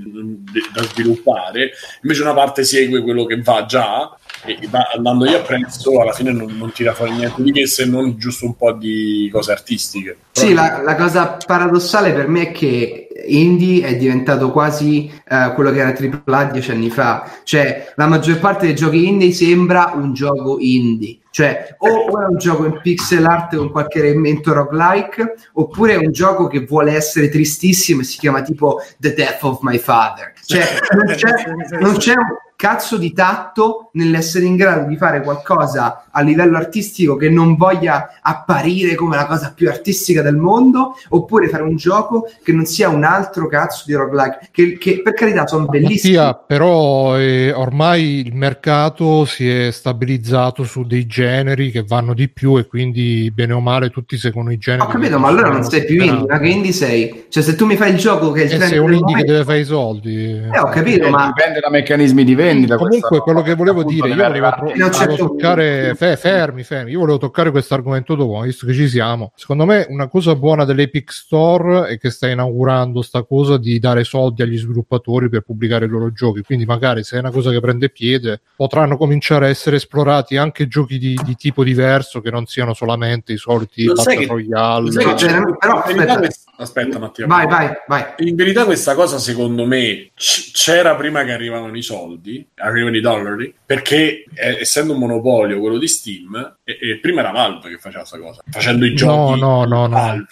da 0.74 0.82
sviluppare, 0.82 1.70
invece 2.02 2.22
una 2.22 2.34
parte 2.34 2.64
segue 2.64 3.00
quello 3.00 3.24
che 3.24 3.40
va 3.40 3.64
già 3.64 4.14
e 4.44 4.58
andandogli 4.94 5.34
a 5.34 5.40
prezzo 5.40 6.00
alla 6.00 6.12
fine 6.12 6.32
non, 6.32 6.56
non, 6.56 6.72
tira 6.72 6.94
fuori 6.94 7.12
niente 7.12 7.42
di 7.42 7.52
che 7.52 7.66
se 7.66 7.84
non 7.84 8.16
giusto 8.16 8.46
un 8.46 8.56
po' 8.56 8.72
di 8.72 9.28
cose 9.32 9.52
artistiche. 9.52 10.16
Però 10.32 10.46
sì, 10.46 10.54
la, 10.54 10.80
la, 10.82 10.94
cosa 10.96 11.38
paradossale 11.44 12.12
per 12.12 12.28
me 12.28 12.48
è 12.48 12.52
che 12.52 13.08
indie 13.26 13.84
è 13.84 13.96
diventato 13.96 14.50
quasi 14.50 15.10
uh, 15.28 15.52
quello 15.54 15.70
che 15.70 15.78
era 15.78 15.94
AAA 16.24 16.44
dieci 16.52 16.70
anni 16.70 16.90
fa, 16.90 17.30
cioè 17.44 17.92
la 17.96 18.06
maggior 18.06 18.38
parte 18.38 18.66
dei 18.66 18.74
giochi 18.74 19.06
indie 19.06 19.32
sembra 19.32 19.92
un 19.94 20.12
gioco 20.14 20.56
indie. 20.58 21.18
Cioè, 21.32 21.76
o 21.78 22.20
è 22.20 22.26
un 22.26 22.38
gioco 22.38 22.64
in 22.64 22.80
pixel 22.82 23.24
art 23.24 23.54
con 23.54 23.70
qualche 23.70 24.00
elemento 24.00 24.52
roguelike, 24.52 25.34
oppure 25.52 25.92
è 25.92 25.96
un 25.96 26.10
gioco 26.10 26.48
che 26.48 26.64
vuole 26.64 26.92
essere 26.92 27.28
tristissimo 27.28 28.00
e 28.00 28.04
si 28.04 28.18
chiama 28.18 28.42
tipo 28.42 28.80
The 28.98 29.14
Death 29.14 29.42
of 29.44 29.60
My 29.60 29.78
Father. 29.78 30.32
Cioè, 30.44 30.66
non 30.92 31.14
c'è, 31.14 31.30
non 31.78 31.96
c'è 31.98 32.14
un 32.14 32.36
cazzo 32.60 32.98
di 32.98 33.14
tatto 33.14 33.88
nell'essere 33.94 34.44
in 34.44 34.54
grado 34.54 34.86
di 34.86 34.98
fare 34.98 35.22
qualcosa 35.22 36.04
a 36.10 36.20
livello 36.20 36.58
artistico 36.58 37.16
che 37.16 37.30
non 37.30 37.56
voglia 37.56 38.18
apparire 38.20 38.94
come 38.96 39.16
la 39.16 39.24
cosa 39.24 39.54
più 39.56 39.66
artistica 39.70 40.20
del 40.20 40.36
mondo, 40.36 40.94
oppure 41.08 41.48
fare 41.48 41.62
un 41.62 41.76
gioco 41.76 42.28
che 42.44 42.52
non 42.52 42.66
sia 42.66 42.90
un 42.90 43.02
altro 43.04 43.46
cazzo 43.48 43.84
di 43.86 43.94
roguelike, 43.94 44.48
che, 44.50 44.76
che 44.76 45.00
per 45.02 45.14
carità 45.14 45.46
sono 45.46 45.64
bellissimi. 45.64 46.16
Mattia, 46.16 46.34
però 46.34 47.18
eh, 47.18 47.50
ormai 47.50 48.20
il 48.26 48.34
mercato 48.34 49.24
si 49.24 49.48
è 49.48 49.70
stabilizzato 49.70 50.62
su 50.64 50.84
dei 50.84 51.06
generi 51.06 51.70
che 51.70 51.82
vanno 51.82 52.12
di 52.12 52.28
più 52.28 52.58
e 52.58 52.66
quindi 52.66 53.30
bene 53.34 53.54
o 53.54 53.60
male 53.60 53.88
tutti 53.88 54.18
seguono 54.18 54.52
i 54.52 54.58
generi. 54.58 54.82
Ho 54.82 54.88
capito, 54.88 55.18
ma 55.18 55.28
allora 55.28 55.48
non 55.48 55.64
sei 55.64 55.86
più 55.86 56.02
indie, 56.02 56.26
ma 56.28 56.38
che 56.38 56.48
indie 56.48 56.72
sei? 56.72 57.24
Cioè 57.30 57.42
se 57.42 57.54
tu 57.54 57.64
mi 57.64 57.76
fai 57.76 57.92
il 57.92 57.96
gioco 57.96 58.32
che 58.32 58.42
è 58.42 58.44
il 58.44 58.52
E 58.52 58.56
trend 58.56 58.70
sei 58.70 58.78
un 58.78 58.92
indie 58.92 58.98
che 58.98 59.10
momento- 59.12 59.32
deve 59.32 59.44
fare 59.44 59.58
i 59.60 59.64
soldi. 59.64 60.32
Eh, 60.52 60.58
ho 60.58 60.68
capito, 60.68 61.06
Eh, 61.06 61.10
ma 61.10 61.26
dipende 61.26 61.60
da 61.60 61.70
meccanismi 61.70 62.24
di 62.50 62.54
vendita. 62.58 62.76
Comunque, 62.76 63.00
questa 63.08 63.24
quello 63.24 63.42
che 63.42 63.54
volevo 63.54 63.84
dire, 63.84 64.08
io 64.08 64.14
volevo, 64.16 64.48
tro- 64.50 64.64
volevo 64.66 64.90
certo 64.90 65.16
toccare, 65.16 65.94
fe- 65.94 66.16
fermi, 66.16 66.62
fermi, 66.62 66.90
io 66.92 66.98
volevo 67.00 67.18
toccare 67.18 67.50
questo 67.50 67.74
argomento 67.74 68.14
dopo, 68.14 68.40
visto 68.40 68.66
che 68.66 68.72
ci 68.74 68.88
siamo. 68.88 69.32
Secondo 69.36 69.64
me, 69.64 69.86
una 69.88 70.08
cosa 70.08 70.34
buona 70.34 70.64
dell'Epic 70.64 71.12
Store 71.12 71.88
è 71.88 71.98
che 71.98 72.10
sta 72.10 72.28
inaugurando 72.28 73.02
sta 73.02 73.22
cosa 73.24 73.56
di 73.58 73.78
dare 73.78 74.04
soldi 74.04 74.42
agli 74.42 74.58
sviluppatori 74.58 75.28
per 75.28 75.42
pubblicare 75.42 75.84
i 75.86 75.88
loro 75.88 76.12
giochi. 76.12 76.42
Quindi, 76.42 76.64
magari 76.64 77.02
se 77.04 77.16
è 77.16 77.20
una 77.20 77.30
cosa 77.30 77.50
che 77.50 77.60
prende 77.60 77.88
piede, 77.90 78.40
potranno 78.56 78.96
cominciare 78.96 79.46
a 79.46 79.48
essere 79.48 79.76
esplorati 79.76 80.36
anche 80.36 80.68
giochi 80.68 80.98
di, 80.98 81.18
di 81.24 81.34
tipo 81.36 81.64
diverso 81.64 82.20
che 82.20 82.30
non 82.30 82.46
siano 82.46 82.74
solamente 82.74 83.32
i 83.32 83.36
soliti 83.36 83.84
Lo 83.84 83.96
sai 83.96 84.16
Battle 84.16 84.20
che- 84.26 84.32
Royale. 84.32 84.90
Che 84.90 85.14
c'è- 85.14 85.26
veramente- 85.26 85.56
però, 85.58 85.74
in 85.76 85.82
verità 85.84 86.02
aspetta. 86.02 86.18
quest- 86.18 86.48
aspetta 86.56 86.98
Mattia. 86.98 87.26
vai, 87.26 87.46
vai, 87.46 87.68
vai. 87.88 88.04
In 88.18 88.34
verità 88.34 88.64
questa 88.64 88.94
cosa 88.94 89.18
secondo 89.18 89.64
me 89.66 90.10
c- 90.14 90.50
c'era 90.52 90.94
prima 90.96 91.24
che 91.24 91.32
arrivavano 91.32 91.76
i 91.76 91.82
soldi, 91.82 92.39
arrivano 92.56 92.96
i 92.96 93.00
dollari, 93.00 93.54
perché 93.64 94.24
eh, 94.34 94.58
essendo 94.60 94.92
un 94.92 94.98
monopolio 94.98 95.60
quello 95.60 95.78
di 95.78 95.88
Steam, 95.88 96.56
e, 96.64 96.78
e 96.80 96.98
prima 96.98 97.20
era 97.20 97.30
Valve 97.30 97.68
che 97.68 97.78
faceva 97.78 98.00
questa 98.00 98.18
cosa, 98.18 98.42
facendo 98.48 98.84
i 98.84 98.90
No, 98.90 98.96
giochi 98.96 99.40
no, 99.40 99.64
no, 99.64 99.86
no. 99.86 99.88
Valve. 99.88 100.26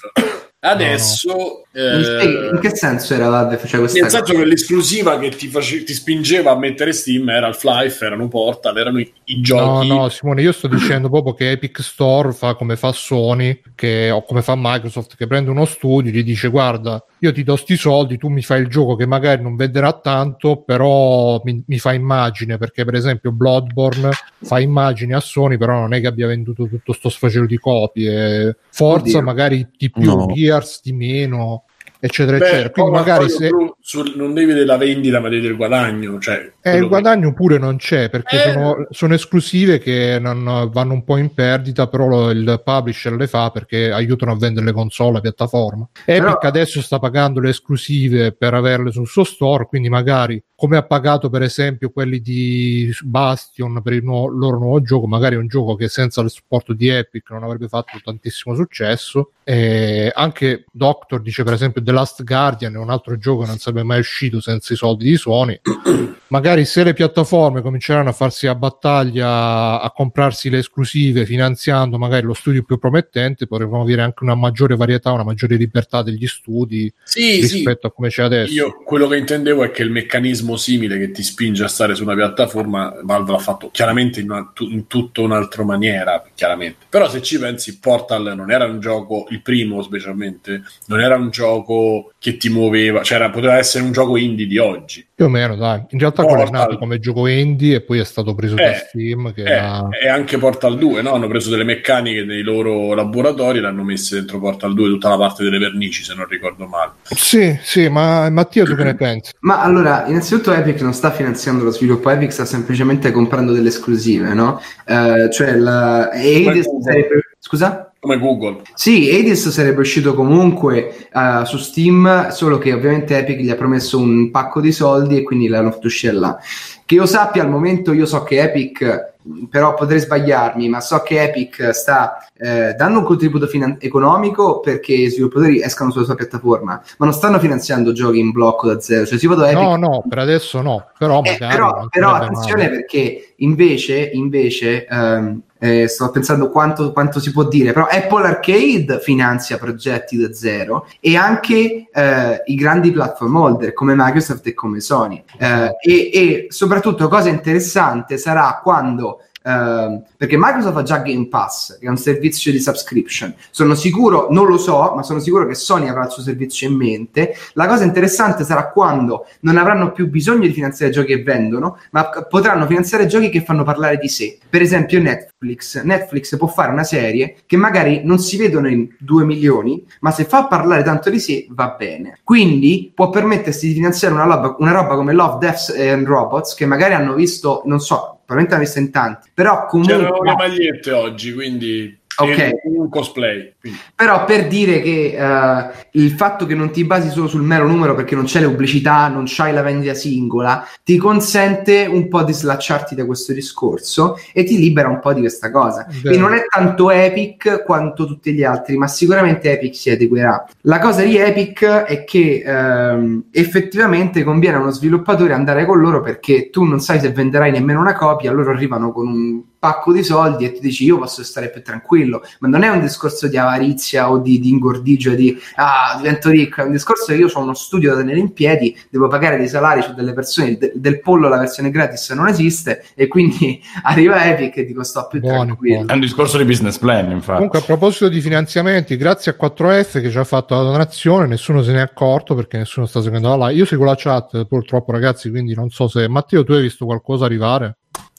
Adesso 0.60 1.62
spieghi 1.70 2.46
eh, 2.46 2.50
in 2.52 2.58
che 2.60 2.74
senso 2.74 3.14
era 3.14 3.28
Valve 3.28 3.58
faceva 3.58 3.82
questa 3.82 4.00
nel 4.00 4.10
cosa? 4.10 4.24
senso 4.24 4.40
che 4.40 4.44
l'esclusiva 4.48 5.18
che 5.18 5.28
ti, 5.28 5.46
face- 5.46 5.84
ti 5.84 5.94
spingeva 5.94 6.50
a 6.50 6.56
mettere 6.58 6.92
Steam 6.92 7.28
era 7.28 7.46
Half-Life, 7.46 8.04
erano 8.04 8.26
Portal, 8.26 8.76
erano 8.76 8.98
i, 8.98 9.12
i 9.26 9.36
No, 9.36 9.42
giochi. 9.42 9.86
no, 9.88 10.08
Simone, 10.08 10.42
io 10.42 10.50
sto 10.50 10.66
dicendo 10.66 11.08
proprio 11.08 11.34
che 11.34 11.52
Epic 11.52 11.80
Store 11.80 12.32
fa 12.32 12.54
come 12.54 12.74
fa 12.76 12.90
Sony 12.90 13.60
che, 13.76 14.10
o 14.10 14.24
come 14.24 14.42
fa 14.42 14.54
Microsoft, 14.56 15.14
che 15.16 15.28
prende 15.28 15.50
uno 15.50 15.64
studio 15.64 16.10
e 16.10 16.14
gli 16.14 16.24
dice: 16.24 16.48
Guarda, 16.48 17.04
io 17.20 17.32
ti 17.32 17.44
do 17.44 17.54
sti 17.54 17.76
soldi, 17.76 18.18
tu 18.18 18.26
mi 18.28 18.42
fai 18.42 18.60
il 18.62 18.68
gioco 18.68 18.96
che 18.96 19.06
magari 19.06 19.40
non 19.42 19.54
venderà 19.54 19.92
tanto, 19.92 20.62
però 20.62 21.40
mi, 21.44 21.62
mi 21.68 21.78
fa 21.78 21.92
immagine. 21.92 22.58
Perché, 22.58 22.84
per 22.84 22.94
esempio, 22.94 23.30
Bloodborne 23.30 24.10
fa 24.42 24.58
immagine 24.58 25.14
a 25.14 25.20
Sony, 25.20 25.56
però 25.56 25.74
non 25.78 25.94
è 25.94 26.00
che 26.00 26.08
abbia 26.08 26.26
venduto 26.26 26.66
tutto 26.66 26.92
sto 26.92 27.08
sfacelo 27.08 27.46
di 27.46 27.58
copie. 27.58 28.56
Forza, 28.70 29.18
Oddio. 29.18 29.22
magari 29.22 29.68
di 29.76 29.90
più, 29.90 30.02
No. 30.02 30.26
Gears 30.48 30.80
di 30.82 30.92
meno, 30.92 31.64
eccetera, 32.00 32.38
Beh, 32.38 32.44
eccetera. 32.46 32.70
Quindi, 32.70 32.90
magari 32.92 33.28
se. 33.28 33.50
sul- 33.80 34.12
non 34.16 34.34
devi 34.34 34.46
vedere 34.46 34.66
la 34.66 34.76
vendita, 34.76 35.20
ma 35.20 35.28
devi 35.28 35.46
il 35.46 35.56
guadagno. 35.56 36.18
Cioè, 36.18 36.52
Eh, 36.60 36.74
il 36.76 36.82
che- 36.82 36.88
guadagno 36.88 37.32
pure 37.34 37.58
non 37.58 37.76
c'è 37.76 38.08
perché 38.10 38.36
Eh. 38.44 38.52
sono, 38.52 38.86
sono 38.90 39.14
esclusive 39.14 39.78
che 39.78 40.18
non 40.20 40.68
vanno 40.72 40.92
un 40.92 41.04
po' 41.04 41.16
in 41.16 41.32
perdita, 41.34 41.86
però 41.88 42.30
il 42.30 42.60
publisher 42.64 43.12
le 43.14 43.26
fa 43.26 43.50
perché 43.50 43.90
aiutano 43.90 44.32
a 44.32 44.36
vendere 44.36 44.66
le 44.66 44.72
console, 44.72 45.12
la 45.14 45.20
piattaforma. 45.20 45.88
Epic 46.04 46.22
Però- 46.22 46.38
adesso 46.40 46.80
sta 46.82 46.98
pagando 46.98 47.40
le 47.40 47.50
esclusive 47.50 48.32
per 48.32 48.54
averle 48.54 48.90
sul 48.90 49.06
suo 49.06 49.24
store, 49.24 49.66
quindi 49.66 49.88
magari 49.88 50.42
come 50.54 50.76
ha 50.76 50.82
pagato 50.82 51.30
per 51.30 51.42
esempio 51.42 51.90
quelli 51.90 52.20
di 52.20 52.92
Bastion 53.02 53.80
per 53.80 53.92
il 53.92 54.02
nuovo- 54.02 54.26
loro 54.28 54.58
nuovo 54.58 54.82
gioco, 54.82 55.06
magari 55.06 55.36
è 55.36 55.38
un 55.38 55.46
gioco 55.46 55.76
che 55.76 55.88
senza 55.88 56.20
il 56.20 56.30
supporto 56.30 56.72
di 56.72 56.88
Epic 56.88 57.30
non 57.30 57.44
avrebbe 57.44 57.68
fatto 57.68 57.98
tantissimo 58.02 58.54
successo. 58.56 59.30
E 59.44 60.10
anche 60.14 60.64
Doctor 60.72 61.22
dice 61.22 61.42
per 61.44 61.52
esempio 61.54 61.80
The 61.88 61.94
Last 61.94 62.22
Guardian 62.22 62.74
è 62.74 62.76
un 62.76 62.90
altro 62.90 63.16
gioco 63.16 63.40
che 63.40 63.46
non 63.46 63.56
sarebbe 63.56 63.82
mai 63.82 64.00
uscito 64.00 64.42
senza 64.42 64.74
i 64.74 64.76
soldi 64.76 65.08
di 65.08 65.16
Sony 65.16 65.58
magari 66.28 66.64
se 66.64 66.84
le 66.84 66.94
piattaforme 66.94 67.62
cominceranno 67.62 68.10
a 68.10 68.12
farsi 68.12 68.46
a 68.46 68.54
battaglia 68.54 69.80
a 69.80 69.92
comprarsi 69.94 70.50
le 70.50 70.58
esclusive 70.58 71.24
finanziando 71.24 71.98
magari 71.98 72.26
lo 72.26 72.34
studio 72.34 72.62
più 72.62 72.78
promettente 72.78 73.46
potremmo 73.46 73.80
avere 73.80 74.02
anche 74.02 74.24
una 74.24 74.34
maggiore 74.34 74.76
varietà 74.76 75.12
una 75.12 75.24
maggiore 75.24 75.56
libertà 75.56 76.02
degli 76.02 76.26
studi 76.26 76.92
Sì, 77.02 77.42
sì. 77.46 77.56
rispetto 77.56 77.86
a 77.86 77.92
come 77.92 78.08
c'è 78.08 78.22
adesso 78.22 78.52
Io 78.52 78.82
quello 78.84 79.06
che 79.08 79.16
intendevo 79.16 79.64
è 79.64 79.70
che 79.70 79.82
il 79.82 79.90
meccanismo 79.90 80.56
simile 80.56 80.98
che 80.98 81.10
ti 81.10 81.22
spinge 81.22 81.64
a 81.64 81.68
stare 81.68 81.94
su 81.94 82.02
una 82.02 82.14
piattaforma, 82.14 82.94
Valve 83.02 83.32
l'ha 83.32 83.38
fatto 83.38 83.70
chiaramente 83.70 84.20
in, 84.20 84.30
una, 84.30 84.52
in 84.58 84.86
tutta 84.86 85.20
un'altra 85.20 85.64
maniera, 85.64 86.24
chiaramente. 86.34 86.86
Però 86.88 87.08
se 87.08 87.22
ci 87.22 87.38
pensi, 87.38 87.78
Portal 87.78 88.34
non 88.34 88.50
era 88.50 88.64
un 88.64 88.80
gioco, 88.80 89.26
il 89.30 89.42
primo 89.42 89.82
specialmente, 89.82 90.62
non 90.86 91.00
era 91.00 91.16
un 91.16 91.30
gioco 91.30 92.12
che 92.20 92.36
ti 92.36 92.48
muoveva, 92.48 93.02
cioè 93.04 93.18
era- 93.18 93.30
poteva 93.30 93.56
essere 93.58 93.84
un 93.84 93.92
gioco 93.92 94.16
indie 94.16 94.46
di 94.46 94.58
oggi. 94.58 95.06
più 95.18 95.26
o 95.26 95.28
meno 95.28 95.56
dai 95.56 95.82
in 95.90 95.98
realtà 95.98 96.22
quello 96.24 96.42
è 96.42 96.44
Portal. 96.44 96.60
nato 96.68 96.78
come 96.78 96.98
gioco 97.00 97.26
indie 97.26 97.76
e 97.76 97.80
poi 97.80 97.98
è 98.00 98.04
stato 98.04 98.34
preso 98.34 98.54
da 98.56 98.70
Eh, 98.70 98.74
Steam 98.74 99.32
che 99.32 99.42
Eh, 99.42 99.50
era... 99.50 99.88
E 100.02 100.08
anche 100.08 100.38
Portal 100.38 100.78
2, 100.78 101.02
no? 101.02 101.12
Hanno 101.14 101.26
preso 101.28 101.50
delle 101.50 101.64
meccaniche 101.64 102.24
nei 102.24 102.42
loro 102.42 102.94
laboratori 102.94 103.58
e 103.58 103.60
l'hanno 103.60 103.82
messe 103.84 104.16
dentro 104.16 104.38
Portal 104.40 104.74
2 104.74 104.88
tutta 104.88 105.08
la 105.08 105.16
parte 105.16 105.42
delle 105.44 105.58
vernici, 105.58 106.02
se 106.04 106.14
non 106.14 106.26
ricordo 106.26 106.66
male. 106.66 106.92
sì 107.02 107.56
sì 107.62 107.88
ma 107.88 108.28
Mattia 108.30 108.64
tu 108.64 108.74
che 108.76 108.84
ne 108.84 108.94
pensi? 108.94 109.32
Ma 109.40 109.60
allora, 109.62 110.04
innanzitutto 110.06 110.52
Epic 110.52 110.80
non 110.82 110.92
sta 110.94 111.10
finanziando 111.12 111.62
lo 111.64 111.70
sviluppo, 111.70 112.10
Epic 112.10 112.30
sta 112.32 112.44
semplicemente 112.44 113.10
comprando 113.12 113.52
delle 113.52 113.68
esclusive, 113.68 114.34
no? 114.34 114.60
Eh, 114.86 115.28
cioè 115.32 115.54
la 115.56 116.10
sarebbe... 116.12 117.20
Scusa? 117.40 117.87
Come 118.00 118.18
Google. 118.18 118.62
Sì, 118.74 119.10
Hades 119.10 119.48
sarebbe 119.48 119.80
uscito 119.80 120.14
comunque 120.14 121.08
eh, 121.12 121.44
su 121.44 121.56
Steam, 121.56 122.28
solo 122.28 122.58
che 122.58 122.72
ovviamente 122.72 123.18
Epic 123.18 123.40
gli 123.40 123.50
ha 123.50 123.56
promesso 123.56 123.98
un 123.98 124.30
pacco 124.30 124.60
di 124.60 124.70
soldi 124.70 125.16
e 125.16 125.22
quindi 125.24 125.48
l'hanno 125.48 125.72
fatto 125.72 125.88
uscire 125.88 126.12
là. 126.12 126.38
Che 126.86 126.94
io 126.94 127.06
sappia 127.06 127.42
al 127.42 127.50
momento, 127.50 127.92
io 127.92 128.06
so 128.06 128.22
che 128.22 128.40
Epic, 128.40 129.14
però 129.50 129.74
potrei 129.74 129.98
sbagliarmi, 129.98 130.68
ma 130.68 130.80
so 130.80 131.02
che 131.02 131.22
Epic 131.22 131.70
sta 131.70 132.24
eh, 132.36 132.72
dando 132.74 133.00
un 133.00 133.04
contributo 133.04 133.46
finan- 133.46 133.76
economico 133.80 134.60
perché 134.60 134.94
i 134.94 135.10
sviluppatori 135.10 135.60
escano 135.60 135.90
sulla 135.90 136.04
sua 136.04 136.14
piattaforma, 136.14 136.80
ma 136.98 137.04
non 137.04 137.12
stanno 137.12 137.38
finanziando 137.38 137.92
giochi 137.92 138.20
in 138.20 138.30
blocco 138.30 138.68
da 138.68 138.80
zero. 138.80 139.06
Cioè, 139.06 139.18
si 139.18 139.26
vado 139.26 139.44
Epic 139.44 139.60
no 139.60 139.76
no 139.76 140.04
per 140.08 140.18
adesso 140.18 140.62
no 140.62 140.86
però 140.96 141.20
eh, 141.24 141.32
magari 141.32 141.54
però, 141.54 141.86
però 141.90 142.12
attenzione 142.14 142.64
male. 142.64 142.76
perché 142.76 143.34
invece, 143.38 144.10
invece 144.12 144.86
ehm, 144.86 145.42
eh, 145.58 145.88
sto 145.88 146.10
pensando 146.10 146.50
quanto, 146.50 146.92
quanto 146.92 147.20
si 147.20 147.32
può 147.32 147.44
dire, 147.44 147.72
però 147.72 147.86
Apple 147.86 148.26
Arcade 148.26 149.00
finanzia 149.00 149.58
progetti 149.58 150.16
da 150.16 150.32
zero 150.32 150.86
e 151.00 151.16
anche 151.16 151.88
eh, 151.92 152.42
i 152.46 152.54
grandi 152.54 152.90
platform 152.90 153.36
holder 153.36 153.72
come 153.72 153.94
Microsoft 153.96 154.46
e 154.46 154.54
come 154.54 154.80
Sony. 154.80 155.22
Eh, 155.38 155.76
e, 155.80 156.10
e 156.12 156.46
soprattutto 156.48 157.08
cosa 157.08 157.28
interessante 157.28 158.18
sarà 158.18 158.60
quando 158.62 159.22
ehm, 159.42 160.04
perché 160.16 160.36
Microsoft 160.36 160.76
ha 160.76 160.82
già 160.82 160.98
Game 160.98 161.28
Pass, 161.28 161.78
che 161.78 161.86
è 161.86 161.88
un 161.88 161.96
servizio 161.96 162.52
di 162.52 162.60
subscription. 162.60 163.34
Sono 163.50 163.74
sicuro, 163.74 164.28
non 164.30 164.46
lo 164.46 164.58
so, 164.58 164.92
ma 164.94 165.02
sono 165.02 165.20
sicuro 165.20 165.46
che 165.46 165.54
Sony 165.54 165.88
avrà 165.88 166.04
il 166.04 166.10
suo 166.10 166.22
servizio 166.22 166.68
in 166.68 166.74
mente. 166.74 167.34
La 167.54 167.66
cosa 167.66 167.84
interessante 167.84 168.44
sarà 168.44 168.70
quando 168.70 169.26
non 169.40 169.56
avranno 169.56 169.92
più 169.92 170.08
bisogno 170.08 170.46
di 170.46 170.52
finanziare 170.52 170.92
giochi 170.92 171.14
che 171.14 171.22
vendono, 171.22 171.78
ma 171.90 172.08
potranno 172.28 172.66
finanziare 172.66 173.06
giochi 173.06 173.30
che 173.30 173.42
fanno 173.42 173.64
parlare 173.64 173.98
di 173.98 174.08
sé. 174.08 174.38
Per 174.48 174.62
esempio 174.62 175.00
Netflix. 175.00 175.82
Netflix 175.82 176.36
può 176.36 176.48
fare 176.48 176.72
una 176.72 176.84
serie 176.84 177.36
che 177.46 177.56
magari 177.56 178.02
non 178.04 178.18
si 178.18 178.36
vedono 178.36 178.68
in 178.68 178.88
2 178.98 179.24
milioni, 179.24 179.84
ma 180.00 180.10
se 180.10 180.24
fa 180.24 180.46
parlare 180.46 180.82
tanto 180.82 181.10
di 181.10 181.20
sé 181.20 181.46
va 181.50 181.74
bene. 181.78 182.18
Quindi 182.24 182.92
può 182.94 183.10
permettersi 183.10 183.68
di 183.68 183.74
finanziare 183.74 184.14
una 184.14 184.24
roba, 184.24 184.56
una 184.58 184.72
roba 184.72 184.94
come 184.94 185.12
Love, 185.12 185.38
Death 185.38 185.74
and 185.78 186.06
Robots, 186.06 186.54
che 186.54 186.66
magari 186.66 186.94
hanno 186.94 187.14
visto, 187.14 187.62
non 187.64 187.80
so, 187.80 188.17
probabilmente 188.28 188.54
hanno 188.54 188.62
visto 188.64 188.78
in 188.78 188.90
tanti, 188.90 189.30
però 189.32 189.64
comunque... 189.64 189.96
C'erano 189.96 190.22
le 190.22 190.34
magliette 190.34 190.92
oggi, 190.92 191.32
quindi 191.32 191.97
Ok. 192.18 192.38
e 192.38 192.60
un 192.64 192.88
cosplay. 192.88 193.54
Quindi. 193.60 193.78
Però 193.94 194.24
per 194.24 194.48
dire 194.48 194.80
che 194.80 195.16
eh, 195.16 195.70
il 195.92 196.10
fatto 196.12 196.46
che 196.46 196.54
non 196.54 196.70
ti 196.70 196.84
basi 196.84 197.10
solo 197.10 197.28
sul 197.28 197.42
mero 197.42 197.66
numero 197.66 197.94
perché 197.94 198.14
non 198.14 198.24
c'è 198.24 198.40
le 198.40 198.48
pubblicità, 198.48 199.08
non 199.08 199.24
c'hai 199.26 199.52
la 199.52 199.62
vendita 199.62 199.94
singola, 199.94 200.66
ti 200.82 200.96
consente 200.96 201.86
un 201.86 202.08
po' 202.08 202.24
di 202.24 202.32
slacciarti 202.32 202.94
da 202.94 203.06
questo 203.06 203.32
discorso 203.32 204.18
e 204.32 204.44
ti 204.44 204.58
libera 204.58 204.88
un 204.88 204.98
po' 204.98 205.12
di 205.12 205.20
questa 205.20 205.50
cosa. 205.50 205.86
Quindi 205.86 206.18
non 206.18 206.34
è 206.34 206.44
tanto 206.48 206.90
Epic 206.90 207.62
quanto 207.64 208.06
tutti 208.06 208.32
gli 208.32 208.42
altri, 208.42 208.76
ma 208.76 208.88
sicuramente 208.88 209.52
Epic 209.52 209.76
si 209.76 209.90
adeguerà. 209.90 210.44
La 210.62 210.80
cosa 210.80 211.02
di 211.02 211.16
Epic 211.16 211.64
è 211.64 212.04
che 212.04 212.42
ehm, 212.44 213.24
effettivamente 213.30 214.24
conviene 214.24 214.56
a 214.56 214.60
uno 214.60 214.70
sviluppatore 214.70 215.34
andare 215.34 215.64
con 215.64 215.78
loro 215.78 216.00
perché 216.00 216.50
tu 216.50 216.64
non 216.64 216.80
sai 216.80 216.98
se 216.98 217.10
venderai 217.10 217.52
nemmeno 217.52 217.80
una 217.80 217.94
copia, 217.94 218.32
loro 218.32 218.50
arrivano 218.50 218.92
con 218.92 219.06
un 219.06 219.42
pacco 219.58 219.92
di 219.92 220.02
soldi 220.02 220.44
e 220.44 220.52
ti 220.52 220.60
dici 220.60 220.84
io 220.84 220.98
posso 220.98 221.22
stare 221.24 221.50
più 221.50 221.62
tranquillo, 221.62 222.22
ma 222.40 222.48
non 222.48 222.62
è 222.62 222.68
un 222.68 222.80
discorso 222.80 223.28
di 223.28 223.36
avarizia 223.36 224.10
o 224.10 224.18
di, 224.18 224.38
di 224.38 224.50
ingordigio 224.50 225.14
di 225.14 225.36
ah 225.56 225.94
divento 225.96 226.30
ricco, 226.30 226.62
è 226.62 226.64
un 226.64 226.72
discorso 226.72 227.06
che 227.06 227.18
io 227.18 227.28
ho 227.32 227.40
uno 227.40 227.54
studio 227.54 227.90
da 227.90 228.00
tenere 228.00 228.18
in 228.18 228.32
piedi, 228.32 228.76
devo 228.90 229.08
pagare 229.08 229.36
dei 229.36 229.48
salari 229.48 229.82
su 229.82 229.94
delle 229.94 230.12
persone, 230.12 230.56
de- 230.56 230.72
del 230.74 231.00
pollo 231.00 231.28
la 231.28 231.38
versione 231.38 231.70
gratis 231.70 232.10
non 232.10 232.28
esiste 232.28 232.84
e 232.94 233.08
quindi 233.08 233.60
arriva 233.82 234.24
Epic 234.24 234.56
e 234.56 234.64
dico 234.64 234.82
sto 234.82 235.06
più 235.10 235.20
Buoni, 235.20 235.46
tranquillo. 235.46 235.74
buoni. 235.76 235.90
È 235.90 235.94
un 235.94 236.00
discorso 236.00 236.38
di 236.38 236.44
business 236.44 236.78
plan, 236.78 237.10
infatti. 237.10 237.34
Comunque, 237.34 237.58
a 237.58 237.62
proposito 237.62 238.08
di 238.08 238.20
finanziamenti, 238.20 238.96
grazie 238.96 239.36
a 239.36 239.36
4F 239.40 240.00
che 240.00 240.10
ci 240.10 240.18
ha 240.18 240.24
fatto 240.24 240.54
la 240.54 240.62
donazione, 240.62 241.26
nessuno 241.26 241.62
se 241.62 241.72
ne 241.72 241.78
è 241.78 241.82
accorto 241.82 242.34
perché 242.34 242.58
nessuno 242.58 242.86
sta 242.86 243.00
seguendo 243.02 243.28
la 243.28 243.48
live. 243.48 243.58
Io 243.58 243.64
seguo 243.64 243.84
la 243.84 243.94
chat 243.96 244.44
purtroppo, 244.46 244.92
ragazzi, 244.92 245.30
quindi 245.30 245.54
non 245.54 245.70
so 245.70 245.88
se 245.88 246.08
Matteo, 246.08 246.44
tu 246.44 246.52
hai 246.52 246.62
visto 246.62 246.84
qualcosa 246.84 247.24
arrivare? 247.24 247.78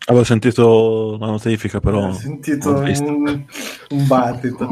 Avevo 0.10 0.24
sentito 0.24 1.17
la 1.19 1.28
notifica, 1.28 1.80
però. 1.80 2.08
Ho 2.08 2.13
sentito 2.13 2.72
un, 2.72 3.43
un 3.89 4.08
battito. 4.08 4.67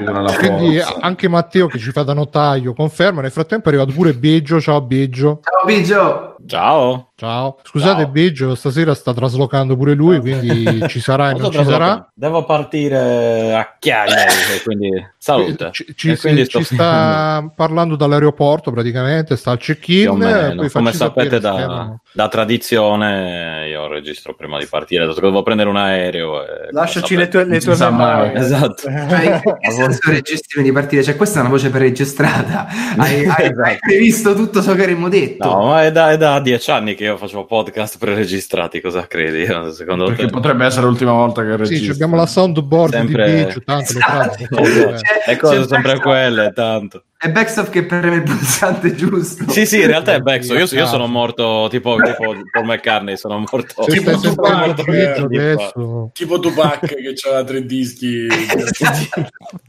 Nella 0.00 0.34
Quindi 0.34 0.80
anche 0.80 1.28
Matteo 1.28 1.68
che 1.68 1.78
ci 1.78 1.92
fa 1.92 2.02
da 2.02 2.12
notaio 2.12 2.74
conferma. 2.74 3.20
Nel 3.20 3.30
frattempo 3.30 3.66
è 3.66 3.68
arrivato 3.68 3.92
pure 3.92 4.14
Biggio. 4.14 4.60
Ciao 4.60 4.80
Biggio. 4.80 5.40
Ciao 5.44 5.64
Bigio! 5.64 6.33
Ciao. 6.46 7.10
Ciao. 7.16 7.58
Scusate, 7.62 8.02
Ciao. 8.02 8.10
Biggio 8.10 8.54
stasera 8.54 8.92
sta 8.94 9.14
traslocando 9.14 9.76
pure 9.76 9.94
lui, 9.94 10.18
quindi 10.20 10.84
ci 10.88 11.00
sarà 11.00 11.30
e 11.30 11.34
non 11.38 11.50
ci 11.50 11.58
devo 11.58 11.70
sarà. 11.70 12.10
Devo 12.12 12.44
partire 12.44 13.54
a 13.54 13.76
Chiagliari, 13.78 14.32
e 14.56 14.62
quindi 14.62 15.06
salute. 15.16 15.68
Ci, 15.72 15.86
ci- 15.96 16.10
E 16.10 16.18
quindi 16.18 16.46
ci 16.48 16.62
sta 16.64 17.48
parlando 17.54 17.96
dall'aeroporto 17.96 18.70
praticamente, 18.72 19.36
sta 19.36 19.52
al 19.52 19.58
check-in. 19.58 20.68
Come 20.70 20.92
sapete 20.92 21.38
da, 21.40 21.96
da 22.12 22.28
tradizione 22.28 23.68
io 23.68 23.86
registro 23.88 24.34
prima 24.34 24.58
di 24.58 24.66
partire, 24.66 25.06
dato 25.06 25.20
che 25.20 25.26
devo 25.26 25.42
prendere 25.42 25.68
un 25.68 25.76
aereo. 25.76 26.42
e, 26.42 26.68
Lasciaci 26.72 27.14
le 27.16 27.24
sapete- 27.30 27.44
tue, 27.44 27.54
le 27.54 27.60
tue 27.60 27.76
memorie. 27.78 28.32
mai. 28.32 28.34
Esatto. 28.42 28.82
Cioè, 28.82 29.40
che 29.60 29.70
senso 29.70 30.10
registri 30.10 30.46
prima 30.50 30.66
di 30.66 30.72
partire? 30.72 31.02
Cioè, 31.02 31.16
questa 31.16 31.38
è 31.38 31.40
una 31.40 31.50
voce 31.50 31.70
preregistrata. 31.70 32.66
Hai, 32.98 33.24
hai- 33.24 33.26
hai 33.28 33.44
Esatto. 33.50 33.76
previsto 33.80 34.34
tutto 34.34 34.62
ciò 34.62 34.74
che 34.74 34.82
avremmo 34.82 35.08
detto. 35.08 35.48
No, 35.48 35.66
ma 35.68 35.84
è 35.84 35.92
da, 35.92 36.10
è 36.10 36.16
da 36.18 36.33
dieci 36.40 36.70
anni 36.70 36.94
che 36.94 37.04
io 37.04 37.16
faccio 37.16 37.44
podcast 37.44 37.98
preregistrati, 37.98 38.80
cosa 38.80 39.06
credi? 39.06 39.46
Secondo 39.72 40.06
Perché 40.06 40.26
te? 40.26 40.30
potrebbe 40.30 40.64
essere 40.64 40.86
l'ultima 40.86 41.12
volta 41.12 41.42
che 41.42 41.50
Sì, 41.52 41.56
registri. 41.56 41.84
ci 41.86 41.90
abbiamo 41.92 42.16
la 42.16 42.26
soundboard 42.26 42.92
Sempre- 42.92 43.30
di 43.30 43.44
Biggio, 43.44 43.60
tanto. 43.64 43.92
Esatto. 43.98 44.46
Cose 44.50 45.00
c'è 45.24 45.36
sono 45.38 45.66
sempre 45.66 45.98
quelle, 46.00 46.52
tanto. 46.54 47.04
È 47.24 47.30
Backstop 47.30 47.70
che 47.70 47.86
preme 47.86 48.16
il 48.16 48.22
pulsante 48.22 48.94
giusto. 48.94 49.50
Sì, 49.50 49.64
sì, 49.64 49.80
in 49.80 49.86
realtà 49.86 50.12
è 50.12 50.20
Bex. 50.20 50.46
Io, 50.48 50.58
io 50.58 50.66
Cazzo. 50.66 50.84
sono 50.84 51.06
morto 51.06 51.68
tipo, 51.70 51.96
tipo 52.04 52.34
Paul 52.52 52.66
McCartney, 52.66 53.16
sono 53.16 53.38
morto. 53.38 53.82
Se 53.82 53.92
Tipo 53.92 54.10
stai 54.10 54.14
tu 54.14 54.20
sentendo 54.20 54.42
parli, 54.42 54.84
Biggio 54.84 55.30
eh. 55.30 56.10
Tipo 56.12 56.38
Tupac 56.38 56.80
che 56.80 57.14
aveva 57.26 57.44
tre 57.44 57.64
dischi. 57.64 58.26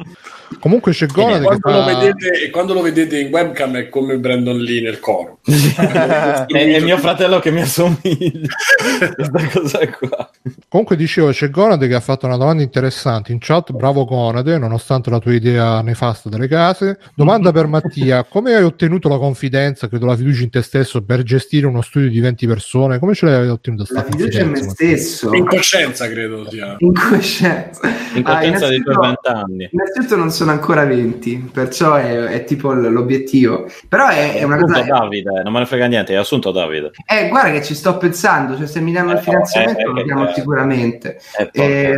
Comunque 0.59 0.91
c'è 0.91 1.07
quando, 1.07 1.49
lo 1.49 1.57
fa... 1.59 1.85
vedete, 1.85 2.43
e 2.43 2.49
quando 2.49 2.73
lo 2.73 2.81
vedete 2.81 3.19
in 3.19 3.31
webcam 3.31 3.77
è 3.77 3.89
come 3.89 4.17
Brandon 4.17 4.57
Lee 4.57 4.81
nel 4.81 4.99
coro. 4.99 5.39
è, 5.45 6.45
è 6.47 6.79
mio 6.79 6.97
fratello 6.97 7.39
che 7.39 7.51
mi 7.51 7.61
assomiglia. 7.61 8.47
Questa 9.15 9.49
cosa 9.53 9.87
qua. 9.87 10.29
Comunque 10.67 10.95
dicevo, 10.95 11.31
c'è 11.31 11.49
Gonade 11.49 11.87
che 11.87 11.95
ha 11.95 11.99
fatto 11.99 12.25
una 12.25 12.37
domanda 12.37 12.63
interessante 12.63 13.31
in 13.31 13.39
chat, 13.39 13.71
bravo 13.71 14.05
Gonade, 14.05 14.57
nonostante 14.57 15.09
la 15.09 15.19
tua 15.19 15.33
idea 15.33 15.81
nefasta 15.81 16.29
delle 16.29 16.47
case. 16.47 16.99
Domanda 17.13 17.44
per 17.51 17.67
Mattia, 17.67 18.23
come 18.23 18.53
hai 18.55 18.63
ottenuto 18.63 19.09
la 19.09 19.17
confidenza, 19.17 19.87
credo 19.87 20.05
la 20.05 20.15
fiducia 20.15 20.43
in 20.43 20.49
te 20.49 20.61
stesso 20.61 21.03
per 21.03 21.23
gestire 21.23 21.65
uno 21.65 21.81
studio 21.81 22.09
di 22.09 22.19
20 22.19 22.47
persone? 22.47 22.99
Come 22.99 23.13
ce 23.13 23.25
l'hai 23.25 23.47
ottenuta 23.49 23.83
La 23.89 24.03
fiducia 24.03 24.41
in 24.41 24.47
me? 24.49 24.59
Mattia? 24.59 24.69
stesso. 24.71 25.33
In 25.33 25.45
coscienza 25.45 26.07
credo 26.09 26.49
sia. 26.49 26.75
In 26.79 26.93
coscienza. 26.93 27.87
In 28.15 28.21
Ah, 28.25 28.35
potenza 28.35 28.67
dei 28.67 28.81
tuoi 28.81 28.95
innanzitutto- 28.95 29.01
vent'anni. 29.01 29.69
Innanzitutto 29.71 30.15
non 30.15 30.31
sono 30.31 30.51
ancora 30.51 30.85
20, 30.85 31.49
perciò 31.51 31.95
è, 31.95 32.23
è 32.25 32.43
tipo 32.43 32.73
l'obiettivo. 32.73 33.69
Però 33.89 34.07
è, 34.07 34.35
è 34.35 34.43
una 34.43 34.55
Assunto 34.55 34.73
cosa... 34.79 34.85
Davide, 34.99 35.41
non 35.43 35.53
me 35.53 35.59
ne 35.59 35.65
frega 35.65 35.85
niente, 35.87 36.13
hai 36.13 36.19
assunto 36.19 36.51
Davide. 36.51 36.91
Eh, 37.05 37.27
guarda 37.29 37.51
che 37.51 37.63
ci 37.63 37.73
sto 37.75 37.97
pensando, 37.97 38.57
cioè 38.57 38.67
se 38.67 38.79
mi 38.79 38.91
danno 38.91 39.11
il 39.11 39.17
Eh, 39.17 39.21
finanziamento 39.21 39.79
eh, 39.81 39.85
lo 39.85 39.99
eh, 39.99 40.03
chiamo 40.03 40.29
eh. 40.29 40.33
sicuramente. 40.33 41.19
Eh. 41.51 41.95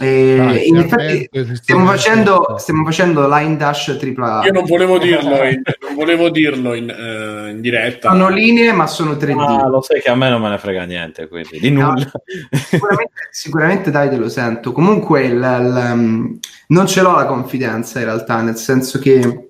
Eh, 0.00 0.34
Dai, 0.36 0.68
in 0.68 0.76
effetti 0.78 1.28
stiamo 1.54 1.86
facendo, 1.86 2.56
stiamo 2.58 2.84
facendo 2.84 3.28
line 3.28 3.56
dash 3.56 3.96
tripla 3.98 4.40
A. 4.40 4.44
Io 4.46 4.52
non 4.52 4.64
volevo 4.64 4.98
dirlo 4.98 5.42
in, 5.44 5.62
non 5.80 5.94
volevo 5.94 6.30
dirlo 6.30 6.74
in, 6.74 6.88
eh, 6.90 7.50
in 7.50 7.60
diretta. 7.60 8.10
Sono 8.10 8.28
linee 8.28 8.72
ma 8.72 8.86
sono 8.86 9.12
3D. 9.12 9.38
Ah, 9.38 9.68
lo 9.68 9.80
sai 9.82 10.00
che 10.00 10.10
a 10.10 10.16
me 10.16 10.28
non 10.30 10.40
me 10.42 10.48
ne 10.48 10.58
frega 10.58 10.84
niente, 10.84 11.28
quindi 11.28 11.58
di 11.60 11.70
No. 11.70 11.90
nulla. 11.92 12.10
sicuramente, 12.50 13.12
sicuramente 13.30 13.90
Davide 13.90 14.16
lo 14.16 14.28
sento. 14.28 14.72
Comunque 14.72 15.22
il- 15.24 15.32
il- 15.34 16.38
non 16.68 16.86
ce 16.86 17.02
l'ho 17.02 17.14
la 17.14 17.26
confidenza 17.26 17.98
in 18.00 18.06
realtà, 18.06 18.40
nel 18.40 18.56
senso 18.56 18.98
che 18.98 19.43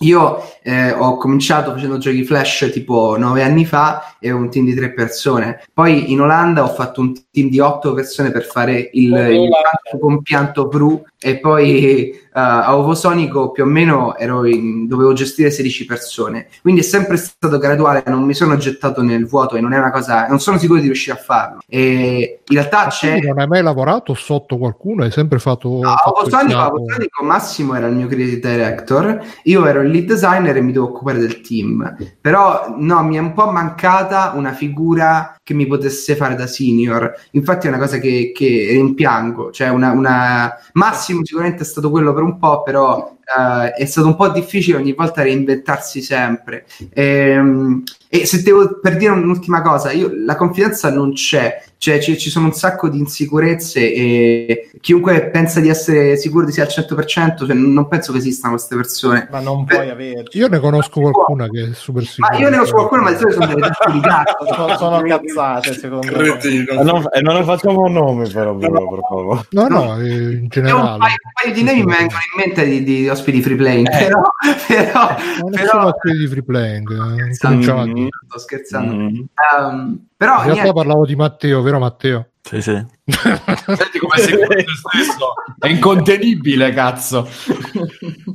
io 0.00 0.42
eh, 0.62 0.92
ho 0.92 1.16
cominciato 1.16 1.72
facendo 1.72 1.98
giochi 1.98 2.24
flash 2.24 2.70
tipo 2.72 3.16
nove 3.18 3.42
anni 3.42 3.64
fa 3.64 4.16
e 4.18 4.30
un 4.30 4.50
team 4.50 4.64
di 4.64 4.74
tre 4.74 4.92
persone. 4.92 5.62
Poi 5.72 6.12
in 6.12 6.20
Olanda 6.20 6.62
ho 6.62 6.68
fatto 6.68 7.00
un 7.00 7.12
team 7.30 7.48
di 7.48 7.60
otto 7.60 7.92
persone 7.94 8.30
per 8.30 8.44
fare 8.44 8.90
il, 8.92 9.12
Oh, 9.12 9.28
il 9.30 10.00
compianto 10.00 10.68
Pru 10.68 11.02
e 11.18 11.38
poi 11.38 12.10
eh, 12.10 12.18
a 12.32 12.76
Ovosonico 12.76 13.50
più 13.50 13.64
o 13.64 13.66
meno 13.66 14.16
ero 14.16 14.46
in- 14.46 14.86
dovevo 14.86 15.12
gestire 15.12 15.50
16 15.50 15.84
persone. 15.84 16.48
Quindi 16.62 16.80
è 16.80 16.84
sempre 16.84 17.16
stato 17.16 17.58
graduale, 17.58 18.02
non 18.06 18.22
mi 18.22 18.34
sono 18.34 18.56
gettato 18.56 19.02
nel 19.02 19.26
vuoto 19.26 19.56
e 19.56 19.60
non 19.60 19.72
è 19.72 19.78
una 19.78 19.90
cosa, 19.90 20.26
non 20.28 20.40
sono 20.40 20.58
sicuro 20.58 20.80
di 20.80 20.86
riuscire 20.86 21.16
a 21.16 21.20
farlo. 21.20 21.60
E 21.68 22.40
in 22.46 22.56
realtà 22.56 22.86
c'è 22.86 23.10
Quindi 23.10 23.26
non 23.28 23.38
hai 23.38 23.46
mai 23.46 23.62
lavorato 23.62 24.14
sotto 24.14 24.56
qualcuno? 24.56 25.02
Hai 25.02 25.10
sempre 25.10 25.38
fatto... 25.38 25.68
No, 25.68 25.92
Avosonico, 25.92 26.58
capo? 26.58 26.76
Avosonico 26.76 27.24
Massimo 27.24 27.74
era 27.74 27.86
il 27.86 27.94
mio 27.94 28.06
creative 28.06 28.48
director, 28.48 29.24
io 29.44 29.66
ero 29.66 29.82
il 29.82 29.89
lead 29.90 30.04
designer 30.06 30.56
e 30.56 30.60
mi 30.60 30.72
devo 30.72 30.86
occupare 30.86 31.18
del 31.18 31.40
team. 31.40 31.96
Però 32.20 32.74
no, 32.78 33.02
mi 33.04 33.16
è 33.16 33.18
un 33.18 33.32
po' 33.32 33.50
mancata 33.50 34.32
una 34.34 34.52
figura 34.52 35.36
che 35.42 35.54
mi 35.54 35.66
potesse 35.66 36.16
fare 36.16 36.34
da 36.34 36.46
senior. 36.46 37.12
Infatti 37.32 37.66
è 37.66 37.70
una 37.70 37.78
cosa 37.78 37.98
che, 37.98 38.32
che 38.34 38.68
rimpiango. 38.72 39.50
Cioè 39.50 39.68
una, 39.68 39.90
una- 39.92 40.54
Massimo 40.74 41.24
sicuramente 41.24 41.62
è 41.62 41.66
stato 41.66 41.90
quello 41.90 42.12
per 42.14 42.22
un 42.22 42.38
po', 42.38 42.62
però 42.62 43.16
eh, 43.38 43.72
è 43.72 43.84
stato 43.84 44.06
un 44.08 44.16
po' 44.16 44.28
difficile 44.28 44.76
ogni 44.78 44.92
volta 44.92 45.22
reinventarsi 45.22 46.00
sempre. 46.02 46.64
Ehm, 46.94 47.82
E, 48.12 48.26
se 48.26 48.42
devo 48.42 48.80
per 48.80 48.96
dire 48.96 49.12
un'ultima 49.12 49.62
cosa, 49.62 49.92
io, 49.92 50.10
la 50.12 50.34
confidenza 50.34 50.90
non 50.90 51.12
c'è, 51.12 51.62
cioè 51.78 52.00
ci, 52.00 52.18
ci 52.18 52.28
sono 52.28 52.46
un 52.46 52.52
sacco 52.52 52.88
di 52.88 52.98
insicurezze 52.98 53.78
e 53.94 54.70
chiunque 54.80 55.28
pensa 55.30 55.60
di 55.60 55.68
essere 55.68 56.16
sicuro 56.16 56.44
di 56.44 56.50
sé 56.50 56.60
al 56.62 56.66
100%, 56.66 57.06
cioè, 57.46 57.54
non 57.54 57.86
penso 57.86 58.10
che 58.10 58.18
esistano 58.18 58.54
queste 58.54 58.74
persone. 58.74 59.28
Ma 59.30 59.38
non 59.38 59.64
puoi 59.64 59.88
averci. 59.88 60.38
Io 60.38 60.48
ne 60.48 60.58
conosco 60.58 61.00
qualcuna 61.00 61.48
che 61.48 61.70
è 61.70 61.72
super 61.72 62.04
sicura. 62.04 62.36
Ma 62.36 62.42
io 62.42 62.50
ne 62.50 62.58
ho 62.58 62.64
su 62.64 62.72
qualcuno, 62.74 63.02
ma 63.02 63.10
di 63.12 63.16
solito 63.18 63.40
sono 63.42 63.54
delle 63.54 63.68
teste 63.68 63.92
di 63.92 64.00
gatto. 64.00 64.44
Sono, 64.60 64.76
sono 64.76 65.02
cazzate, 65.02 65.72
secondo 65.74 66.06
me. 66.08 66.12
Cretino. 66.12 66.80
E 66.80 66.82
non, 66.82 67.04
e 67.12 67.20
non 67.20 67.34
ne 67.36 67.44
facciamo 67.44 67.86
nomi, 67.88 68.28
però, 68.28 68.54
Bruno, 68.54 68.88
per 68.90 68.98
favore. 69.08 69.46
No, 69.50 69.68
no, 69.68 69.84
No. 69.84 70.00
eh, 70.00 70.08
in 70.08 70.10
Io 70.10 70.38
un 70.40 70.48
generale. 70.48 70.98
paio, 70.98 71.14
un 71.22 71.30
paio 71.40 71.54
di 71.54 71.62
nomi 71.62 71.84
mi 71.84 71.94
vengono 71.96 72.18
in 72.34 72.42
mente 72.44 72.64
di, 72.66 72.82
di 72.82 73.08
ospiti 73.20 73.42
free 73.42 73.56
playing, 73.56 73.86
Eh. 73.92 74.04
però, 74.04 74.22
però, 74.66 75.08
Non 75.40 75.50
però 75.50 75.66
sono 75.70 75.92
quelli 75.92 76.18
di 76.18 76.26
free 76.26 76.42
playing. 76.42 76.90
eh, 76.90 77.34
dire. 77.92 78.08
sto 78.26 78.38
scherzando. 78.38 78.94
Mm. 78.94 79.06
Ehm, 79.06 80.06
però 80.16 80.36
In 80.38 80.42
realtà 80.42 80.52
niente, 80.52 80.72
parlavo 80.72 81.06
di 81.06 81.16
Matteo, 81.16 81.62
vero 81.62 81.78
Matteo? 81.78 82.26
Sì, 82.42 82.62
sì. 82.62 82.84
Senti 83.12 83.98
come 83.98 84.16
sei 84.16 84.38
stesso. 84.38 85.34
È 85.58 85.68
incontenibile, 85.68 86.72
cazzo. 86.72 87.28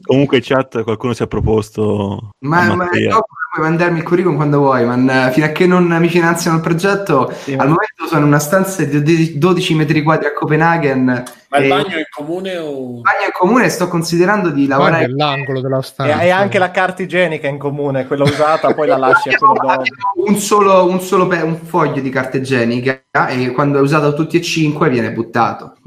Comunque 0.03 0.37
in 0.37 0.43
chat 0.43 0.83
qualcuno 0.83 1.13
si 1.13 1.23
è 1.23 1.27
proposto 1.27 2.31
ma, 2.39 2.75
ma 2.75 2.85
dopo 3.09 3.25
puoi 3.55 3.67
mandarmi 3.67 3.99
il 3.99 4.03
curriculum 4.03 4.35
quando 4.35 4.57
vuoi, 4.59 4.85
ma 4.85 5.27
eh, 5.27 5.31
fino 5.31 5.45
a 5.45 5.49
che 5.49 5.65
non 5.65 5.85
mi 5.85 6.09
finanziano 6.09 6.57
il 6.57 6.63
progetto, 6.63 7.31
Sì, 7.41 7.53
al 7.53 7.67
momento 7.67 8.05
sono 8.07 8.21
in 8.21 8.27
una 8.27 8.39
stanza 8.39 8.83
di 8.83 9.37
12 9.37 9.75
metri 9.75 10.03
quadri 10.03 10.27
a 10.27 10.33
Copenaghen. 10.33 11.23
Ma 11.47 11.57
il 11.59 11.69
bagno 11.69 11.95
è 11.95 11.99
in 11.99 12.03
comune 12.13 12.57
o... 12.57 12.99
bagno 12.99 13.25
in 13.25 13.31
comune 13.31 13.69
sto 13.69 13.87
considerando 13.87 14.49
di 14.49 14.67
lavorare 14.67 15.07
nell'angolo 15.07 15.61
della 15.61 15.77
E, 15.77 15.83
stanza. 15.83 16.19
e 16.19 16.29
anche 16.29 16.59
la 16.59 16.69
carta 16.71 17.01
igienica 17.03 17.47
in 17.47 17.57
comune, 17.57 18.07
quella 18.07 18.23
usata, 18.23 18.73
poi 18.73 18.87
la 18.87 18.97
lasci 18.97 19.29
a 19.29 19.37
quello 19.37 19.53
dopo. 19.53 19.83
un 20.25 20.35
solo, 20.35 20.85
un 20.89 20.99
solo 20.99 21.27
pe- 21.27 21.41
un 21.41 21.55
foglio 21.55 22.01
di 22.01 22.09
carta 22.09 22.35
igienica 22.37 23.03
e 23.29 23.51
quando 23.51 23.77
è 23.77 23.81
usato 23.81 24.13
tutti 24.15 24.35
e 24.37 24.41
cinque 24.41 24.64
viene 24.89 25.11
buttato. 25.11 25.75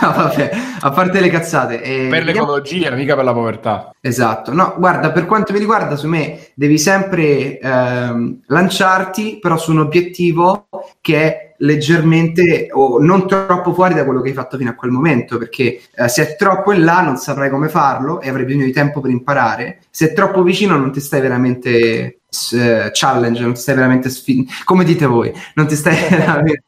no, 0.00 0.12
vabbè, 0.12 0.50
a 0.80 0.90
parte 0.90 1.20
le 1.20 1.28
cazzate. 1.28 1.82
eh, 1.82 2.08
Per 2.08 2.24
l'ecologia, 2.24 2.90
mica 2.92 3.14
per 3.14 3.24
la 3.24 3.32
povertà. 3.32 3.90
Esatto, 4.00 4.52
no, 4.52 4.74
guarda, 4.78 5.10
per 5.12 5.26
quanto 5.26 5.52
mi 5.52 5.58
riguarda, 5.58 5.96
su 5.96 6.06
me 6.08 6.48
devi 6.54 6.78
sempre 6.78 7.58
ehm, 7.58 8.40
lanciarti, 8.46 9.38
però 9.40 9.56
su 9.56 9.72
un 9.72 9.80
obiettivo 9.80 10.68
che 11.00 11.16
è 11.22 11.54
leggermente 11.58 12.68
o 12.70 12.98
non 13.00 13.26
troppo 13.26 13.72
fuori 13.72 13.94
da 13.94 14.04
quello 14.04 14.20
che 14.20 14.28
hai 14.28 14.34
fatto 14.34 14.56
fino 14.58 14.70
a 14.70 14.74
quel 14.74 14.90
momento, 14.90 15.38
perché 15.38 15.80
eh, 15.94 16.08
se 16.08 16.22
è 16.28 16.36
troppo 16.36 16.72
in 16.72 16.84
là 16.84 17.00
non 17.00 17.16
saprai 17.16 17.50
come 17.50 17.68
farlo 17.68 18.20
e 18.20 18.28
avrai 18.28 18.44
bisogno 18.44 18.66
di 18.66 18.72
tempo 18.72 19.00
per 19.00 19.10
imparare. 19.10 19.80
Se 19.90 20.10
è 20.10 20.12
troppo 20.12 20.42
vicino 20.42 20.76
non 20.76 20.92
ti 20.92 21.00
stai 21.00 21.20
veramente 21.22 22.20
s- 22.28 22.90
challenge, 22.92 23.40
non 23.42 23.54
ti 23.54 23.60
stai 23.60 23.74
veramente 23.74 24.10
sfidando, 24.10 24.50
come 24.64 24.84
dite 24.84 25.06
voi, 25.06 25.32
non 25.54 25.66
ti 25.66 25.74
stai 25.76 25.96
veramente 26.10 26.64